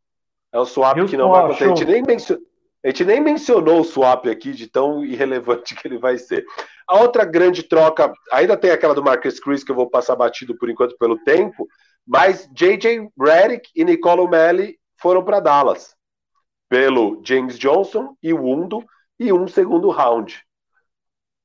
É 0.51 0.59
um 0.59 0.65
swap 0.65 0.97
que 1.05 1.15
não 1.15 1.29
vai 1.29 1.43
acontecer. 1.43 1.65
A 1.65 1.67
gente, 1.67 1.85
nem 1.85 2.01
mencionou, 2.01 2.43
a 2.83 2.87
gente 2.87 3.05
nem 3.05 3.21
mencionou 3.21 3.81
o 3.81 3.83
swap 3.83 4.25
aqui 4.25 4.51
de 4.51 4.65
tão 4.65 5.05
irrelevante 5.05 5.75
que 5.75 5.87
ele 5.87 5.99
vai 5.99 6.17
ser. 6.17 6.43
A 6.87 6.97
outra 6.99 7.23
grande 7.23 7.61
troca, 7.61 8.11
ainda 8.31 8.57
tem 8.57 8.71
aquela 8.71 8.95
do 8.95 9.03
Marcus 9.03 9.39
Chris, 9.39 9.63
que 9.63 9.69
eu 9.69 9.75
vou 9.75 9.87
passar 9.87 10.15
batido 10.15 10.57
por 10.57 10.71
enquanto 10.71 10.97
pelo 10.97 11.19
tempo, 11.19 11.67
mas 12.03 12.49
J.J. 12.51 13.11
Redick 13.15 13.69
e 13.75 13.85
Nicolo 13.85 14.27
Melli 14.27 14.79
foram 14.99 15.23
para 15.23 15.39
Dallas 15.39 15.95
pelo 16.67 17.21
James 17.23 17.59
Johnson 17.59 18.17
e 18.23 18.33
Wundo 18.33 18.83
e 19.19 19.31
um 19.31 19.47
segundo 19.47 19.91
round. 19.91 20.43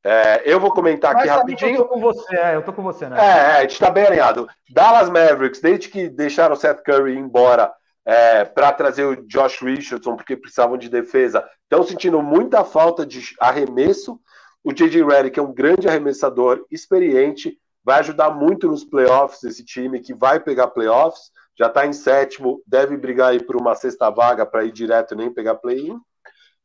É, 0.08 0.42
eu 0.46 0.58
vou 0.58 0.72
comentar 0.72 1.14
aqui 1.14 1.28
rapidinho. 1.28 1.76
Eu 1.76 1.84
tô 1.84 1.88
com 1.88 2.00
você, 2.00 2.34
é, 2.34 2.56
eu 2.56 2.62
tô 2.62 2.72
com 2.72 2.82
você, 2.82 3.06
né? 3.10 3.18
É, 3.18 3.58
a 3.58 3.60
gente 3.60 3.78
tá 3.78 3.90
bem 3.90 4.06
alinhado. 4.06 4.48
Dallas 4.70 5.10
Mavericks, 5.10 5.60
desde 5.60 5.90
que 5.90 6.08
deixaram 6.08 6.54
o 6.54 6.56
Seth 6.56 6.82
Curry 6.82 7.14
embora 7.14 7.70
é, 8.06 8.42
para 8.42 8.72
trazer 8.72 9.04
o 9.04 9.16
Josh 9.26 9.60
Richardson, 9.60 10.16
porque 10.16 10.34
precisavam 10.34 10.78
de 10.78 10.88
defesa, 10.88 11.46
estão 11.64 11.82
sentindo 11.82 12.22
muita 12.22 12.64
falta 12.64 13.04
de 13.04 13.22
arremesso. 13.38 14.18
O 14.64 14.72
J.J. 14.72 15.04
Redick 15.04 15.38
é 15.38 15.42
um 15.42 15.52
grande 15.52 15.86
arremessador, 15.86 16.64
experiente, 16.70 17.58
vai 17.84 18.00
ajudar 18.00 18.30
muito 18.30 18.66
nos 18.66 18.84
playoffs 18.84 19.44
esse 19.44 19.62
time 19.62 20.00
que 20.00 20.14
vai 20.14 20.40
pegar 20.40 20.68
playoffs, 20.68 21.30
já 21.54 21.66
está 21.66 21.84
em 21.84 21.92
sétimo, 21.92 22.62
deve 22.66 22.96
brigar 22.96 23.32
aí 23.32 23.42
por 23.42 23.56
uma 23.56 23.74
sexta 23.74 24.08
vaga 24.08 24.46
para 24.46 24.64
ir 24.64 24.72
direto 24.72 25.14
nem 25.14 25.30
pegar 25.30 25.56
play-in. 25.56 25.98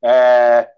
É, 0.01 0.69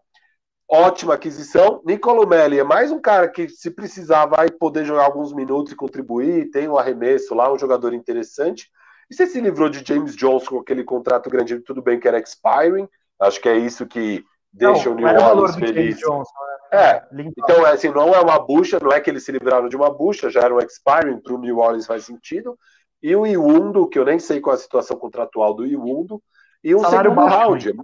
ótima 0.70 1.14
aquisição. 1.14 1.82
Nicolo 1.86 2.28
Melli 2.28 2.60
é 2.60 2.64
mais 2.64 2.92
um 2.92 3.00
cara 3.00 3.28
que, 3.28 3.48
se 3.50 3.72
precisar, 3.72 4.26
vai 4.26 4.50
poder 4.50 4.86
jogar 4.86 5.06
alguns 5.06 5.34
minutos 5.34 5.72
e 5.72 5.76
contribuir. 5.76 6.50
Tem 6.52 6.68
um 6.68 6.78
arremesso 6.78 7.34
lá, 7.34 7.52
um 7.52 7.58
jogador 7.58 7.94
interessante. 7.94 8.70
E 9.10 9.16
você 9.16 9.28
se 9.28 9.40
livrou 9.40 9.70
de 9.70 9.86
James 9.86 10.16
Johnson 10.16 10.50
com 10.50 10.60
aquele 10.60 10.84
contrato 10.84 11.30
grande, 11.30 11.60
tudo 11.60 11.82
bem 11.82 12.00
que 12.00 12.08
era 12.08 12.20
expiring. 12.20 12.88
Acho 13.20 13.40
que 13.40 13.50
é 13.50 13.58
isso 13.58 13.86
que 13.86 14.24
deixa 14.52 14.90
não, 14.90 14.96
o 14.96 15.00
New 15.00 15.08
Orleans 15.08 15.56
feliz. 15.56 15.98
Johnson, 15.98 16.32
né? 16.48 16.56
É, 16.72 17.08
então 17.38 17.66
é 17.66 17.72
assim, 17.72 17.90
não 17.90 18.14
é 18.14 18.20
uma 18.20 18.40
bucha, 18.40 18.80
não 18.82 18.92
é 18.92 19.00
que 19.00 19.10
eles 19.10 19.24
se 19.24 19.32
livraram 19.32 19.70
de 19.70 19.76
uma 19.76 19.90
bucha, 19.90 20.30
já 20.30 20.42
era 20.42 20.54
um 20.54 20.60
expiring, 20.60 21.20
para 21.22 21.34
o 21.34 21.38
New 21.38 21.60
Orleans 21.60 21.86
faz 21.86 22.06
sentido. 22.06 22.58
E 23.02 23.16
o 23.16 23.26
Iwundo, 23.26 23.88
que 23.88 24.00
eu 24.00 24.06
nem 24.06 24.18
sei 24.18 24.42
qual 24.42 24.56
é 24.56 24.58
a 24.58 24.62
situação 24.62 24.98
contratual 24.98 25.54
do 25.54 25.66
Iwundo, 25.66 26.22
e 26.64 26.74
um 26.74 26.80
Salário 26.80 27.12
segundo 27.12 27.28
round 27.28 27.76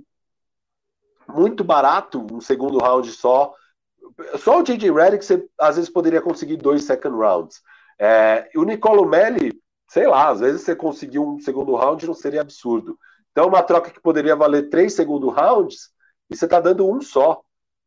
muito 1.28 1.64
barato, 1.64 2.26
um 2.32 2.42
segundo 2.42 2.80
round 2.80 3.12
só. 3.12 3.54
Só 4.38 4.60
o 4.60 4.64
J.J. 4.64 4.92
Redick 4.92 5.24
você 5.24 5.48
às 5.60 5.76
vezes 5.76 5.90
poderia 5.90 6.22
conseguir 6.22 6.58
dois 6.58 6.84
second 6.84 7.16
rounds. 7.16 7.62
É, 8.00 8.50
o 8.56 8.64
Nicolo 8.64 9.06
Melli, 9.06 9.62
sei 9.88 10.08
lá, 10.08 10.30
às 10.30 10.40
vezes 10.40 10.62
você 10.62 10.76
conseguir 10.76 11.20
um 11.20 11.40
segundo 11.40 11.76
round 11.76 12.06
não 12.06 12.14
seria 12.14 12.42
absurdo. 12.42 12.98
Então, 13.32 13.48
uma 13.48 13.64
troca 13.64 13.92
que 13.92 14.02
poderia 14.02 14.36
valer 14.36 14.70
três 14.70 14.94
segundo 14.94 15.30
rounds, 15.30 15.92
e 16.30 16.36
você 16.36 16.46
está 16.46 16.60
dando 16.60 16.90
um 16.90 17.02
só. 17.02 17.42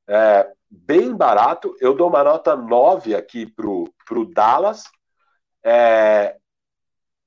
É, 0.07 0.51
bem 0.71 1.15
barato. 1.15 1.75
Eu 1.81 1.95
dou 1.95 2.09
uma 2.09 2.23
nota 2.23 2.57
9 2.57 3.15
aqui 3.15 3.47
pro, 3.47 3.93
pro 4.07 4.27
Dallas. 4.27 4.85
É, 5.63 6.37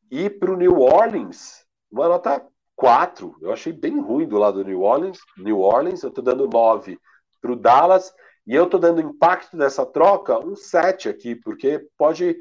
e 0.09 0.29
pro 0.29 0.55
New 0.55 0.79
Orleans, 0.79 1.65
uma 1.91 2.07
nota 2.07 2.45
4. 2.77 3.35
Eu 3.41 3.51
achei 3.51 3.73
bem 3.73 3.99
ruim 3.99 4.27
do 4.27 4.37
lado 4.37 4.63
do 4.63 4.69
New 4.69 4.81
Orleans. 4.81 5.17
New 5.35 5.59
Orleans, 5.59 6.03
eu 6.03 6.09
estou 6.09 6.23
dando 6.23 6.47
9 6.47 6.97
para 7.41 7.51
o 7.51 7.55
Dallas. 7.55 8.13
E 8.45 8.55
eu 8.55 8.65
estou 8.65 8.79
dando 8.79 9.01
impacto 9.01 9.57
dessa 9.57 9.85
troca 9.85 10.39
um 10.39 10.55
7 10.55 11.09
aqui, 11.09 11.35
porque 11.35 11.85
pode. 11.97 12.37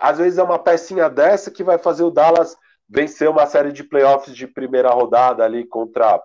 Às 0.00 0.18
vezes 0.18 0.38
é 0.38 0.42
uma 0.42 0.58
pecinha 0.58 1.08
dessa 1.08 1.50
que 1.50 1.62
vai 1.62 1.78
fazer 1.78 2.02
o 2.02 2.10
Dallas 2.10 2.56
vencer 2.88 3.30
uma 3.30 3.46
série 3.46 3.72
de 3.72 3.84
playoffs 3.84 4.34
de 4.36 4.48
primeira 4.48 4.90
rodada 4.90 5.44
ali 5.44 5.64
contra 5.64 6.20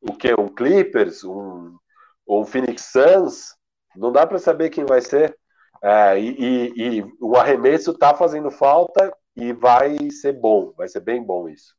o 0.00 0.14
que? 0.14 0.32
Um 0.32 0.48
Clippers, 0.48 1.24
um, 1.24 1.76
um 2.26 2.44
Phoenix 2.44 2.84
Suns. 2.92 3.56
Não 3.96 4.12
dá 4.12 4.24
para 4.24 4.38
saber 4.38 4.70
quem 4.70 4.84
vai 4.84 5.00
ser. 5.00 5.36
É, 5.82 6.18
e, 6.20 6.36
e, 6.38 6.98
e 6.98 7.12
o 7.20 7.36
arremesso 7.36 7.90
está 7.90 8.14
fazendo 8.14 8.50
falta 8.50 9.12
e 9.34 9.52
vai 9.52 10.10
ser 10.10 10.34
bom, 10.34 10.72
vai 10.76 10.86
ser 10.86 11.00
bem 11.00 11.22
bom 11.22 11.48
isso. 11.48 11.74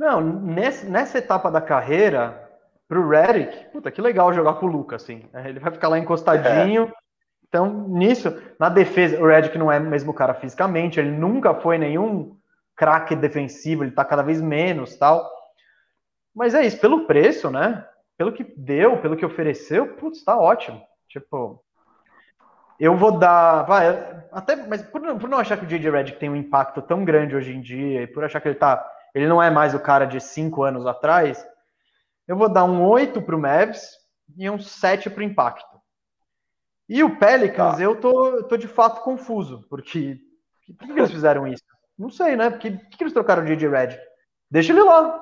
Não, 0.00 0.22
nesse, 0.22 0.86
nessa 0.86 1.18
etapa 1.18 1.50
da 1.50 1.60
carreira, 1.60 2.48
pro 2.88 3.06
Redick, 3.06 3.66
puta, 3.70 3.90
que 3.90 4.00
legal 4.00 4.32
jogar 4.32 4.54
com 4.54 4.64
o 4.64 4.70
Lucas, 4.70 5.02
assim. 5.02 5.28
Né? 5.30 5.50
Ele 5.50 5.60
vai 5.60 5.70
ficar 5.70 5.88
lá 5.88 5.98
encostadinho. 5.98 6.84
É. 6.84 6.92
Então, 7.46 7.86
nisso, 7.86 8.34
na 8.58 8.70
defesa, 8.70 9.20
o 9.20 9.26
Redick 9.26 9.58
não 9.58 9.70
é 9.70 9.78
o 9.78 9.82
mesmo 9.82 10.14
cara 10.14 10.32
fisicamente, 10.32 10.98
ele 10.98 11.10
nunca 11.10 11.52
foi 11.52 11.76
nenhum 11.76 12.34
craque 12.74 13.14
defensivo, 13.14 13.84
ele 13.84 13.90
tá 13.90 14.02
cada 14.02 14.22
vez 14.22 14.40
menos 14.40 14.96
tal. 14.96 15.30
Mas 16.34 16.54
é 16.54 16.64
isso, 16.64 16.80
pelo 16.80 17.06
preço, 17.06 17.50
né? 17.50 17.86
Pelo 18.16 18.32
que 18.32 18.42
deu, 18.56 18.96
pelo 19.02 19.18
que 19.18 19.26
ofereceu, 19.26 19.96
putz, 19.96 20.24
tá 20.24 20.38
ótimo. 20.38 20.80
Tipo, 21.10 21.62
eu 22.78 22.96
vou 22.96 23.18
dar. 23.18 23.64
Vai, 23.64 24.24
até, 24.32 24.56
mas 24.56 24.80
por, 24.80 25.02
por 25.18 25.28
não 25.28 25.36
achar 25.36 25.58
que 25.58 25.66
o 25.66 25.68
J.J. 25.68 25.90
Redick 25.90 26.18
tem 26.18 26.30
um 26.30 26.36
impacto 26.36 26.80
tão 26.80 27.04
grande 27.04 27.36
hoje 27.36 27.52
em 27.52 27.60
dia, 27.60 28.04
e 28.04 28.06
por 28.06 28.24
achar 28.24 28.40
que 28.40 28.48
ele 28.48 28.54
tá 28.54 28.82
ele 29.14 29.26
não 29.26 29.42
é 29.42 29.50
mais 29.50 29.74
o 29.74 29.80
cara 29.80 30.04
de 30.04 30.20
cinco 30.20 30.62
anos 30.62 30.86
atrás, 30.86 31.46
eu 32.26 32.36
vou 32.36 32.48
dar 32.48 32.64
um 32.64 32.86
8 32.86 33.20
para 33.22 33.36
o 33.36 33.40
Mavs 33.40 33.90
e 34.36 34.48
um 34.48 34.58
7 34.58 35.10
para 35.10 35.20
o 35.20 35.24
Impacto. 35.24 35.80
E 36.88 37.02
o 37.04 37.18
Pelicans, 37.18 37.76
tá. 37.76 37.82
eu 37.82 38.00
tô, 38.00 38.26
eu 38.26 38.42
tô 38.44 38.56
de 38.56 38.66
fato 38.66 39.02
confuso, 39.02 39.66
porque 39.68 40.18
por 40.76 40.86
que, 40.86 40.94
que 40.94 41.00
eles 41.00 41.10
fizeram 41.10 41.46
isso? 41.46 41.62
Não 41.98 42.10
sei, 42.10 42.36
né? 42.36 42.50
Por 42.50 42.58
que, 42.58 42.70
por 42.70 42.88
que 42.90 43.04
eles 43.04 43.12
trocaram 43.12 43.42
o 43.42 43.46
DJ 43.46 43.68
Red? 43.68 43.98
Deixa 44.50 44.72
ele 44.72 44.82
lá, 44.82 45.20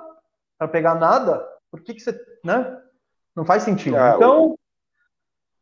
para 0.57 0.69
pegar 0.69 0.95
nada. 0.95 1.47
Por 1.71 1.83
que, 1.83 1.95
que 1.95 2.01
você. 2.01 2.19
Né? 2.45 2.81
Não 3.35 3.45
faz 3.45 3.63
sentido. 3.63 3.97
É, 3.97 4.17
então, 4.17 4.59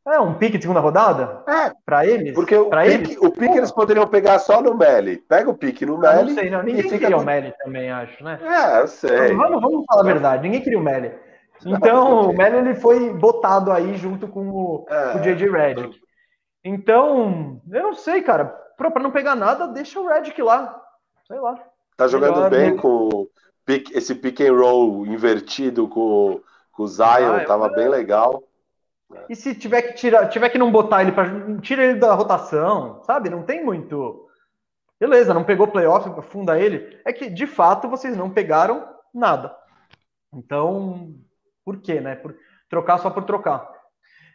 é, 0.07 0.21
um 0.21 0.35
pique 0.35 0.57
de 0.57 0.63
segunda 0.63 0.81
rodada? 0.81 1.43
É. 1.49 1.73
Pra 1.85 2.07
eles? 2.07 2.33
Porque 2.33 2.57
o 2.57 2.69
pra 2.69 2.83
pique, 2.83 2.95
eles? 2.95 3.17
o 3.19 3.31
pique 3.31 3.57
eles 3.57 3.73
poderiam 3.73 4.07
pegar 4.07 4.39
só 4.39 4.63
no 4.63 4.77
Meli. 4.77 5.17
Pega 5.17 5.51
o 5.51 5.57
pique 5.57 5.85
no 5.85 5.99
Meli. 5.99 6.21
Ah, 6.21 6.23
não 6.23 6.35
sei, 6.35 6.51
não. 6.51 6.63
Ninguém 6.63 6.83
fica... 6.85 6.99
queria 6.99 7.17
o 7.17 7.25
Meli 7.25 7.53
também, 7.63 7.91
acho, 7.91 8.23
né? 8.23 8.39
É, 8.43 8.81
eu 8.81 8.87
sei. 8.87 9.35
Vamos, 9.35 9.61
vamos 9.61 9.85
falar 9.87 10.03
a 10.03 10.05
verdade. 10.05 10.43
Ninguém 10.43 10.61
queria 10.61 10.79
o 10.79 10.83
Meli. 10.83 11.13
Então, 11.65 12.29
o 12.29 12.37
Meli 12.37 12.59
ele 12.59 12.75
foi 12.75 13.15
botado 13.15 13.73
aí 13.73 13.97
junto 13.97 14.29
com 14.29 14.47
o, 14.47 14.87
é. 14.91 15.17
o 15.17 15.21
J.J. 15.21 15.51
Redick. 15.51 15.99
Então, 16.63 17.63
eu 17.73 17.83
não 17.83 17.95
sei, 17.95 18.21
cara. 18.21 18.45
Pra, 18.77 18.91
pra 18.91 19.03
não 19.03 19.11
pegar 19.11 19.35
nada, 19.35 19.67
deixa 19.67 19.99
o 19.99 20.07
Redick 20.07 20.41
lá. 20.43 20.79
Sei 21.27 21.41
lá. 21.41 21.59
Tá 21.97 22.07
jogando 22.07 22.35
Melhor, 22.35 22.51
bem 22.51 22.73
né? 22.73 22.79
com 22.79 23.27
esse 23.95 24.15
pick 24.15 24.43
and 24.43 24.53
roll 24.53 25.07
invertido 25.07 25.89
com, 25.89 26.41
com 26.73 26.83
o 26.83 26.87
Zion. 26.87 27.37
Ah, 27.37 27.45
tava 27.47 27.69
eu... 27.69 27.75
bem 27.75 27.89
legal. 27.89 28.43
E 29.29 29.37
se 29.37 29.55
tiver 29.55 29.83
que 29.83 29.95
tirar, 29.95 30.29
tiver 30.29 30.49
que 30.49 30.59
não 30.59 30.71
botar 30.71 31.03
ele 31.03 31.13
para 31.13 31.61
tira 31.61 31.85
ele 31.85 31.99
da 31.99 32.15
rotação, 32.15 33.03
sabe? 33.05 33.31
Não 33.31 33.43
tem 33.43 33.65
muito. 33.65 34.29
Beleza, 34.99 35.35
não 35.35 35.45
pegou 35.45 35.69
playoff, 35.69 36.09
afunda 36.09 36.59
ele. 36.59 37.01
É 37.05 37.13
que, 37.13 37.31
de 37.31 37.47
fato, 37.47 37.89
vocês 37.89 38.17
não 38.17 38.31
pegaram 38.31 38.89
nada. 39.15 39.55
Então, 40.33 41.15
por 41.65 41.81
quê, 41.81 42.01
né? 42.01 42.17
Por 42.17 42.37
trocar 42.69 42.99
só 42.99 43.11
por 43.11 43.25
trocar. 43.25 43.71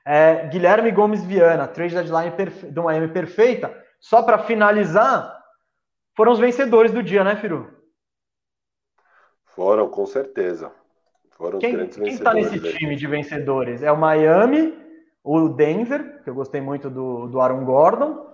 É, 0.05 0.47
Guilherme 0.47 0.91
Gomes 0.91 1.23
Viana, 1.23 1.67
trade 1.67 1.93
deadline 1.93 2.31
do 2.71 2.83
Miami 2.83 3.09
perfeita. 3.09 3.75
Só 3.99 4.23
para 4.23 4.39
finalizar, 4.39 5.39
foram 6.15 6.31
os 6.31 6.39
vencedores 6.39 6.91
do 6.91 7.03
dia, 7.03 7.23
né, 7.23 7.35
Firu? 7.35 7.71
Foram, 9.45 9.89
com 9.89 10.05
certeza. 10.05 10.71
Foram 11.41 11.57
quem, 11.57 11.73
grandes 11.73 11.97
quem 11.97 12.17
tá 12.19 12.33
vencedores. 12.33 12.49
Quem 12.49 12.57
está 12.57 12.67
nesse 12.67 12.77
time 12.77 12.95
de 12.95 13.07
vencedores? 13.07 13.81
É 13.81 13.91
o 13.91 13.97
Miami, 13.97 14.77
o 15.23 15.49
Denver, 15.49 16.21
que 16.23 16.29
eu 16.29 16.35
gostei 16.35 16.61
muito 16.61 16.87
do, 16.87 17.27
do 17.27 17.41
Aaron 17.41 17.65
Gordon. 17.65 18.29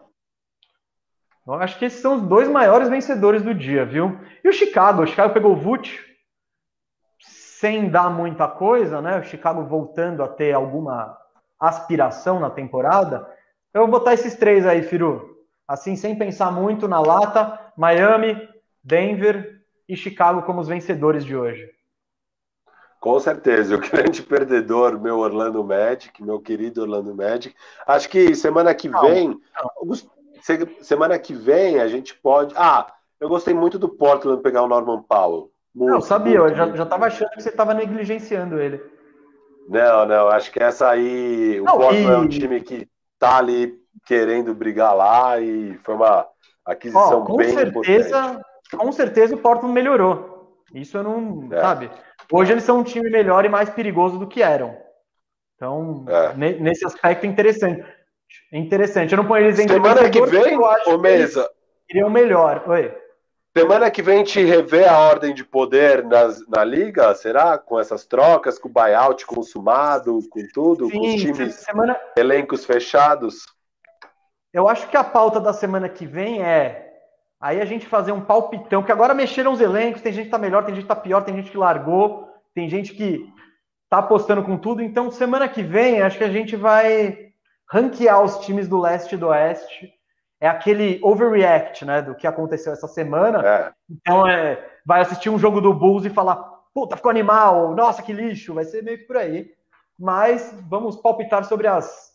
Eu 1.48 1.54
acho 1.54 1.80
que 1.80 1.86
esses 1.86 2.02
são 2.02 2.16
os 2.16 2.22
dois 2.24 2.50
maiores 2.50 2.90
vencedores 2.90 3.42
do 3.42 3.54
dia, 3.54 3.86
viu? 3.86 4.20
E 4.44 4.50
o 4.50 4.52
Chicago? 4.52 5.04
O 5.04 5.08
Chicago 5.08 5.34
pegou 5.34 5.54
o 5.54 5.56
Vult 5.56 6.06
sem 7.22 7.90
dar 7.90 8.10
muita 8.10 8.46
coisa, 8.46 9.02
né? 9.02 9.18
O 9.18 9.24
Chicago 9.24 9.64
voltando 9.64 10.22
a 10.22 10.28
ter 10.28 10.52
alguma 10.52 11.18
aspiração 11.58 12.42
na 12.42 12.50
temporada. 12.50 13.26
Eu 13.74 13.84
vou 13.84 13.92
botar 13.92 14.14
esses 14.16 14.36
três 14.36 14.66
aí, 14.66 14.84
Firu. 14.84 15.38
Assim, 15.66 15.96
sem 15.96 16.18
pensar 16.18 16.52
muito 16.52 16.90
na 16.90 17.00
lata, 17.00 17.58
Miami, 17.78 18.36
Denver 18.84 19.62
e 19.88 19.96
Chicago 19.96 20.42
como 20.42 20.60
os 20.60 20.68
vencedores 20.68 21.24
de 21.24 21.38
hoje. 21.38 21.77
Com 23.00 23.20
certeza, 23.20 23.76
o 23.76 23.80
grande 23.90 24.22
perdedor, 24.24 25.00
meu 25.00 25.20
Orlando 25.20 25.64
Magic, 25.64 26.24
meu 26.24 26.40
querido 26.40 26.82
Orlando 26.82 27.16
Magic. 27.16 27.56
Acho 27.86 28.10
que 28.10 28.36
semana 28.36 28.74
que 28.74 28.90
vem, 28.90 29.30
não, 29.30 29.96
semana 30.82 31.18
que 31.20 31.34
vem 31.34 31.80
a 31.80 31.88
gente 31.88 32.16
pode. 32.16 32.54
Ah, 32.58 32.88
eu 33.20 33.30
gostei 33.30 33.54
muito 33.54 33.78
do 33.78 33.90
Portland 33.90 34.42
pegar 34.42 34.64
o 34.64 34.68
Norman 34.68 35.02
Powell. 35.04 35.52
Muito, 35.74 35.94
não, 35.94 36.02
sabia, 36.02 36.40
muito, 36.40 36.54
eu 36.54 36.56
já, 36.56 36.76
já 36.76 36.86
tava 36.86 37.06
achando 37.06 37.30
que 37.30 37.42
você 37.42 37.50
estava 37.50 37.74
negligenciando 37.74 38.60
ele. 38.60 38.82
Não, 39.70 40.06
não, 40.06 40.28
acho 40.30 40.52
que 40.52 40.62
essa 40.62 40.90
aí. 40.90 41.60
O 41.60 41.66
não, 41.66 41.78
Portland 41.78 42.04
e... 42.04 42.12
é 42.12 42.18
um 42.18 42.28
time 42.28 42.62
que 42.62 42.88
tá 43.20 43.38
ali 43.38 43.78
querendo 44.06 44.54
brigar 44.54 44.96
lá 44.96 45.40
e 45.40 45.78
foi 45.84 45.96
uma 45.96 46.26
aquisição 46.66 47.26
oh, 47.28 47.36
bem 47.36 47.50
certeza, 47.50 48.20
importante. 48.20 48.46
Com 48.76 48.92
certeza 48.92 49.36
o 49.36 49.38
Portland 49.38 49.74
melhorou. 49.74 50.64
Isso 50.74 50.98
eu 50.98 51.04
não. 51.04 51.50
É. 51.52 51.62
Sabe? 51.62 51.92
Hoje 52.32 52.52
eles 52.52 52.64
são 52.64 52.80
um 52.80 52.84
time 52.84 53.10
melhor 53.10 53.46
e 53.46 53.50
mais 53.50 53.70
perigoso 53.70 54.18
do 54.18 54.28
que 54.28 54.42
eram. 54.42 54.78
Então, 55.56 56.06
é. 56.08 56.34
nesse 56.36 56.86
aspecto 56.86 57.26
é 57.26 57.30
interessante. 57.30 57.84
É 58.52 58.58
interessante. 58.58 59.14
Eu 59.14 59.18
não 59.18 59.28
ponho 59.28 59.46
eles 59.46 59.60
entre 59.60 59.74
Semana 59.74 60.10
que 60.10 60.26
vem, 60.26 60.58
ô 60.88 60.98
Mesa. 60.98 61.50
Iriam 61.90 62.10
melhor. 62.10 62.64
Oi. 62.68 62.94
Semana 63.58 63.90
que 63.90 64.04
vem 64.04 64.16
a 64.16 64.18
gente 64.20 64.44
revê 64.44 64.86
a 64.86 65.00
ordem 65.00 65.34
de 65.34 65.44
poder 65.44 66.04
nas, 66.04 66.48
na 66.48 66.64
liga, 66.64 67.16
será? 67.16 67.58
Com 67.58 67.80
essas 67.80 68.06
trocas, 68.06 68.60
com 68.60 68.70
o 68.70 68.72
buyout 68.72 69.26
consumado, 69.26 70.20
com 70.30 70.42
tudo, 70.54 70.88
Sim, 70.90 71.00
com 71.00 71.08
os 71.08 71.16
times, 71.16 71.56
semana... 71.56 72.00
elencos 72.16 72.66
fechados. 72.66 73.46
Eu 74.54 74.68
acho 74.68 74.88
que 74.90 74.96
a 74.96 75.04
pauta 75.04 75.40
da 75.40 75.54
semana 75.54 75.90
que 75.90 76.06
vem 76.06 76.44
é 76.44 76.87
Aí 77.40 77.62
a 77.62 77.66
gente 77.66 77.86
fazer 77.86 78.12
um 78.12 78.22
palpitão, 78.22 78.82
que 78.82 78.92
agora 78.92 79.14
mexeram 79.14 79.54
os 79.54 79.62
elencos, 79.62 80.02
tem 80.02 80.12
gente 80.12 80.26
que 80.26 80.32
tá 80.32 80.40
melhor, 80.40 80.66
tem 80.66 80.74
gente 80.74 80.84
que 80.84 80.90
tá 80.90 80.96
pior, 80.96 81.24
tem 81.24 81.36
gente 81.36 81.52
que 81.52 81.58
largou, 81.58 82.28
tem 82.54 82.68
gente 82.68 82.94
que 82.94 83.32
tá 83.90 84.00
apostando 84.00 84.44
com 84.44 84.58
tudo. 84.58 84.82
Então, 84.82 85.12
semana 85.12 85.48
que 85.48 85.62
vem, 85.62 86.02
acho 86.02 86.18
que 86.18 86.24
a 86.24 86.32
gente 86.32 86.56
vai 86.56 87.32
ranquear 87.70 88.24
os 88.24 88.40
times 88.40 88.68
do 88.68 88.80
leste 88.80 89.14
e 89.14 89.18
do 89.18 89.28
oeste. 89.28 89.94
É 90.40 90.48
aquele 90.48 91.00
overreact, 91.04 91.86
né, 91.86 92.02
do 92.02 92.16
que 92.16 92.26
aconteceu 92.26 92.74
essa 92.74 92.88
semana. 92.88 93.48
É. 93.48 93.72
Então, 93.90 94.28
é, 94.28 94.64
vai 94.86 95.02
assistir 95.02 95.30
um 95.30 95.40
jogo 95.40 95.62
do 95.62 95.74
Bulls 95.74 96.06
e 96.06 96.10
falar, 96.10 96.36
puta, 96.74 96.96
ficou 96.96 97.12
animal, 97.12 97.76
nossa, 97.76 98.02
que 98.02 98.14
lixo, 98.14 98.54
vai 98.54 98.64
ser 98.66 98.84
meio 98.84 98.98
que 98.98 99.06
por 99.06 99.18
aí. 99.18 99.52
Mas 99.98 100.56
vamos 100.68 100.96
palpitar 100.96 101.44
sobre 101.44 101.68
as, 101.68 102.12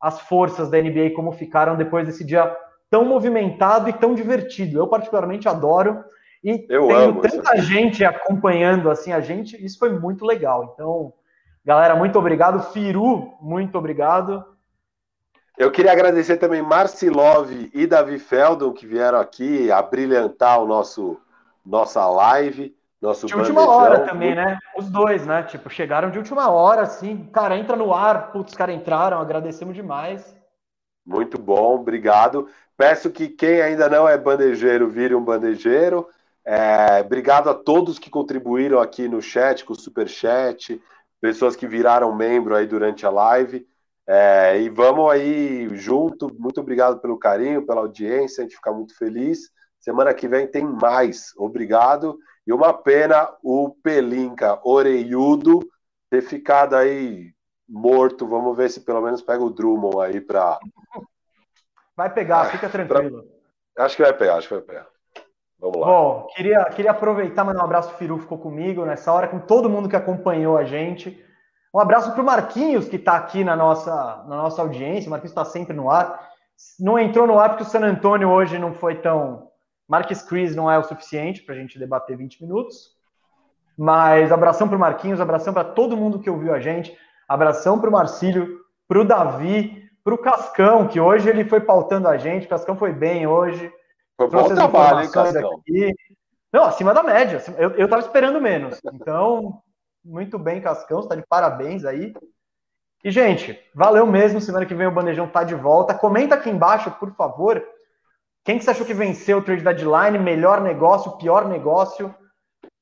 as 0.00 0.20
forças 0.20 0.68
da 0.68 0.80
NBA, 0.80 1.10
como 1.14 1.32
ficaram 1.32 1.76
depois 1.76 2.06
desse 2.06 2.24
dia 2.24 2.56
tão 2.94 3.04
movimentado 3.04 3.88
e 3.88 3.92
tão 3.92 4.14
divertido. 4.14 4.78
Eu 4.78 4.86
particularmente 4.86 5.48
adoro 5.48 6.04
e 6.44 6.64
eu 6.68 6.86
tendo 6.86 7.20
tanta 7.22 7.60
gente 7.60 8.04
acompanhando 8.04 8.88
assim 8.88 9.12
a 9.12 9.18
gente, 9.18 9.56
isso 9.64 9.80
foi 9.80 9.90
muito 9.98 10.24
legal. 10.24 10.70
Então, 10.72 11.12
galera, 11.64 11.96
muito 11.96 12.16
obrigado. 12.16 12.62
Firu, 12.72 13.32
muito 13.40 13.76
obrigado. 13.76 14.44
Eu 15.58 15.72
queria 15.72 15.90
agradecer 15.90 16.36
também 16.36 16.62
Marcilov 16.62 17.50
e 17.74 17.84
Davi 17.84 18.20
Feldon 18.20 18.72
que 18.72 18.86
vieram 18.86 19.18
aqui 19.18 19.72
a 19.72 19.82
brilhantar 19.82 20.62
o 20.62 20.66
nosso 20.68 21.20
nossa 21.66 22.06
live. 22.06 22.76
Nosso 23.02 23.26
de 23.26 23.34
última 23.34 23.68
hora 23.68 24.06
também, 24.06 24.36
né? 24.36 24.56
Os 24.78 24.88
dois, 24.88 25.26
né? 25.26 25.42
Tipo, 25.42 25.68
chegaram 25.68 26.10
de 26.10 26.18
última 26.18 26.48
hora, 26.48 26.82
assim, 26.82 27.28
cara, 27.32 27.58
entra 27.58 27.74
no 27.74 27.92
ar, 27.92 28.30
putz, 28.30 28.52
os 28.52 28.56
caras 28.56 28.76
entraram, 28.76 29.20
agradecemos 29.20 29.74
demais. 29.74 30.43
Muito 31.04 31.38
bom, 31.38 31.74
obrigado. 31.74 32.48
Peço 32.76 33.10
que 33.10 33.28
quem 33.28 33.60
ainda 33.60 33.88
não 33.88 34.08
é 34.08 34.16
bandejeiro 34.16 34.88
vire 34.88 35.14
um 35.14 35.24
bandejeiro. 35.24 36.08
É, 36.44 37.00
obrigado 37.00 37.48
a 37.48 37.54
todos 37.54 37.98
que 37.98 38.10
contribuíram 38.10 38.80
aqui 38.80 39.08
no 39.08 39.22
chat, 39.22 39.64
com 39.64 39.72
o 39.72 39.78
super 39.78 40.08
chat, 40.08 40.80
pessoas 41.20 41.56
que 41.56 41.66
viraram 41.66 42.14
membro 42.14 42.54
aí 42.54 42.66
durante 42.66 43.06
a 43.06 43.10
live. 43.10 43.66
É, 44.06 44.60
e 44.60 44.68
vamos 44.68 45.10
aí 45.10 45.68
junto. 45.74 46.28
Muito 46.38 46.60
obrigado 46.60 47.00
pelo 47.00 47.18
carinho, 47.18 47.64
pela 47.64 47.80
audiência. 47.80 48.42
A 48.42 48.44
gente 48.44 48.56
fica 48.56 48.72
muito 48.72 48.96
feliz. 48.96 49.50
Semana 49.80 50.12
que 50.12 50.28
vem 50.28 50.46
tem 50.46 50.64
mais. 50.64 51.32
Obrigado. 51.36 52.18
E 52.46 52.52
uma 52.52 52.72
pena 52.72 53.28
o 53.42 53.70
Pelinca 53.82 54.60
Oreiudo 54.62 55.60
ter 56.10 56.22
ficado 56.22 56.74
aí 56.74 57.32
morto. 57.68 58.26
Vamos 58.26 58.56
ver 58.56 58.70
se 58.70 58.80
pelo 58.80 59.00
menos 59.00 59.22
pega 59.22 59.42
o 59.42 59.50
Drummond 59.50 60.00
aí 60.00 60.20
para. 60.20 60.58
Vai 61.96 62.12
pegar, 62.12 62.46
fica 62.46 62.68
tranquilo. 62.68 63.24
Pra... 63.74 63.84
Acho 63.84 63.96
que 63.96 64.02
vai 64.02 64.12
pegar, 64.12 64.36
acho 64.36 64.48
que 64.48 64.54
vai 64.54 64.62
pegar. 64.62 64.86
Vamos 65.58 65.78
lá. 65.78 65.86
Bom, 65.86 66.26
queria, 66.34 66.64
queria 66.66 66.90
aproveitar, 66.90 67.44
mandar 67.44 67.62
um 67.62 67.64
abraço 67.64 67.88
pro 67.88 67.98
Firu, 67.98 68.18
ficou 68.18 68.38
comigo 68.38 68.84
nessa 68.84 69.12
hora, 69.12 69.28
com 69.28 69.38
todo 69.38 69.70
mundo 69.70 69.88
que 69.88 69.96
acompanhou 69.96 70.58
a 70.58 70.64
gente. 70.64 71.24
Um 71.72 71.80
abraço 71.80 72.12
para 72.12 72.22
o 72.22 72.24
Marquinhos, 72.24 72.88
que 72.88 72.96
está 72.96 73.16
aqui 73.16 73.42
na 73.42 73.56
nossa, 73.56 74.24
na 74.28 74.36
nossa 74.36 74.62
audiência. 74.62 75.08
O 75.08 75.10
Marquinhos 75.10 75.32
está 75.32 75.44
sempre 75.44 75.74
no 75.74 75.90
ar. 75.90 76.28
Não 76.78 76.98
entrou 76.98 77.26
no 77.26 77.38
ar 77.38 77.50
porque 77.50 77.64
o 77.64 77.66
San 77.66 77.80
Antônio 77.80 78.28
hoje 78.28 78.58
não 78.58 78.72
foi 78.74 78.96
tão. 78.96 79.48
Marques 79.88 80.22
Cris 80.22 80.54
não 80.54 80.70
é 80.70 80.78
o 80.78 80.84
suficiente 80.84 81.42
para 81.42 81.54
a 81.54 81.58
gente 81.58 81.78
debater 81.78 82.16
20 82.16 82.42
minutos. 82.42 82.94
Mas 83.76 84.30
abração 84.30 84.68
para 84.68 84.76
o 84.76 84.80
Marquinhos, 84.80 85.20
abração 85.20 85.52
para 85.52 85.64
todo 85.64 85.96
mundo 85.96 86.20
que 86.20 86.30
ouviu 86.30 86.54
a 86.54 86.60
gente. 86.60 86.96
Abração 87.28 87.78
para 87.78 87.88
o 87.88 87.92
Marcílio, 87.92 88.60
para 88.86 89.00
o 89.00 89.04
Davi, 89.04 89.88
para 90.04 90.14
o 90.14 90.18
Cascão, 90.18 90.86
que 90.86 91.00
hoje 91.00 91.28
ele 91.28 91.44
foi 91.44 91.60
pautando 91.60 92.08
a 92.08 92.16
gente. 92.16 92.46
O 92.46 92.48
Cascão 92.48 92.76
foi 92.76 92.92
bem 92.92 93.26
hoje. 93.26 93.72
Foi 94.16 94.28
bom 94.28 94.48
trabalho, 94.48 95.00
hein, 95.00 95.10
Cascão? 95.10 95.58
Aqui. 95.58 95.94
Não, 96.52 96.64
acima 96.64 96.94
da 96.94 97.02
média. 97.02 97.42
Eu 97.58 97.84
estava 97.84 98.02
esperando 98.02 98.40
menos. 98.40 98.78
Então, 98.92 99.60
muito 100.04 100.38
bem, 100.38 100.60
Cascão. 100.60 101.00
Está 101.00 101.14
de 101.16 101.24
parabéns 101.26 101.84
aí. 101.84 102.12
E, 103.02 103.10
gente, 103.10 103.58
valeu 103.74 104.06
mesmo. 104.06 104.40
Semana 104.40 104.66
que 104.66 104.74
vem 104.74 104.86
o 104.86 104.92
Bandejão 104.92 105.26
tá 105.26 105.42
de 105.42 105.54
volta. 105.54 105.94
Comenta 105.94 106.34
aqui 106.34 106.50
embaixo, 106.50 106.90
por 106.92 107.14
favor. 107.16 107.64
Quem 108.44 108.58
que 108.58 108.64
você 108.64 108.70
achou 108.70 108.86
que 108.86 108.94
venceu 108.94 109.38
o 109.38 109.42
trade 109.42 109.64
deadline? 109.64 110.18
Melhor 110.18 110.60
negócio, 110.60 111.16
pior 111.16 111.48
negócio? 111.48 112.14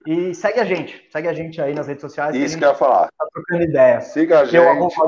E 0.06 0.34
segue 0.34 0.60
a 0.60 0.64
gente, 0.64 1.06
segue 1.10 1.28
a 1.28 1.32
gente 1.32 1.60
aí 1.60 1.74
nas 1.74 1.86
redes 1.86 2.00
sociais. 2.00 2.34
Isso 2.34 2.54
que, 2.54 2.60
que 2.60 2.64
eu 2.64 2.70
ia 2.70 2.74
falar. 2.74 3.08
Tá 3.18 3.26
trocando 3.32 3.62
ideia. 3.62 4.00
Siga 4.00 4.40
a 4.40 4.44
gente. 4.44 4.56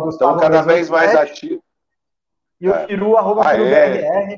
Estão 0.08 0.36
cada 0.36 0.62
vez 0.62 0.88
mais 0.88 1.14
ativos. 1.14 1.62
E 2.60 2.66
é. 2.66 2.70
o 2.70 2.86
Firu, 2.86 3.16
arroba 3.16 3.42
ah, 3.46 3.60
é. 3.60 4.36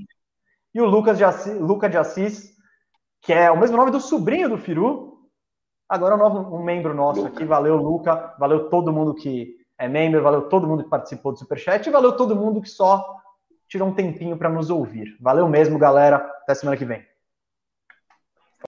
E 0.74 0.80
o 0.80 0.86
Lucas 0.86 1.16
de 1.16 1.24
Assis, 1.24 1.58
Luca 1.58 1.88
de 1.88 1.96
Assis, 1.96 2.52
que 3.22 3.32
é 3.32 3.50
o 3.50 3.58
mesmo 3.58 3.76
nome 3.76 3.90
do 3.90 4.00
sobrinho 4.00 4.48
do 4.48 4.58
Firu. 4.58 5.16
Agora 5.88 6.14
é 6.14 6.16
um, 6.16 6.20
novo, 6.20 6.56
um 6.56 6.62
membro 6.62 6.94
nosso 6.94 7.22
Luca. 7.22 7.34
aqui. 7.34 7.44
Valeu, 7.44 7.76
Luca. 7.76 8.34
Valeu 8.38 8.68
todo 8.68 8.92
mundo 8.92 9.14
que 9.14 9.54
é 9.78 9.86
membro. 9.88 10.22
Valeu 10.22 10.48
todo 10.48 10.66
mundo 10.66 10.84
que 10.84 10.90
participou 10.90 11.32
do 11.32 11.38
Superchat. 11.38 11.86
E 11.86 11.92
valeu 11.92 12.16
todo 12.16 12.34
mundo 12.34 12.60
que 12.60 12.68
só 12.68 13.16
tirou 13.68 13.88
um 13.88 13.94
tempinho 13.94 14.36
para 14.36 14.48
nos 14.48 14.70
ouvir. 14.70 15.16
Valeu 15.20 15.48
mesmo, 15.48 15.78
galera. 15.78 16.16
Até 16.16 16.54
semana 16.54 16.76
que 16.76 16.84
vem. 16.84 17.04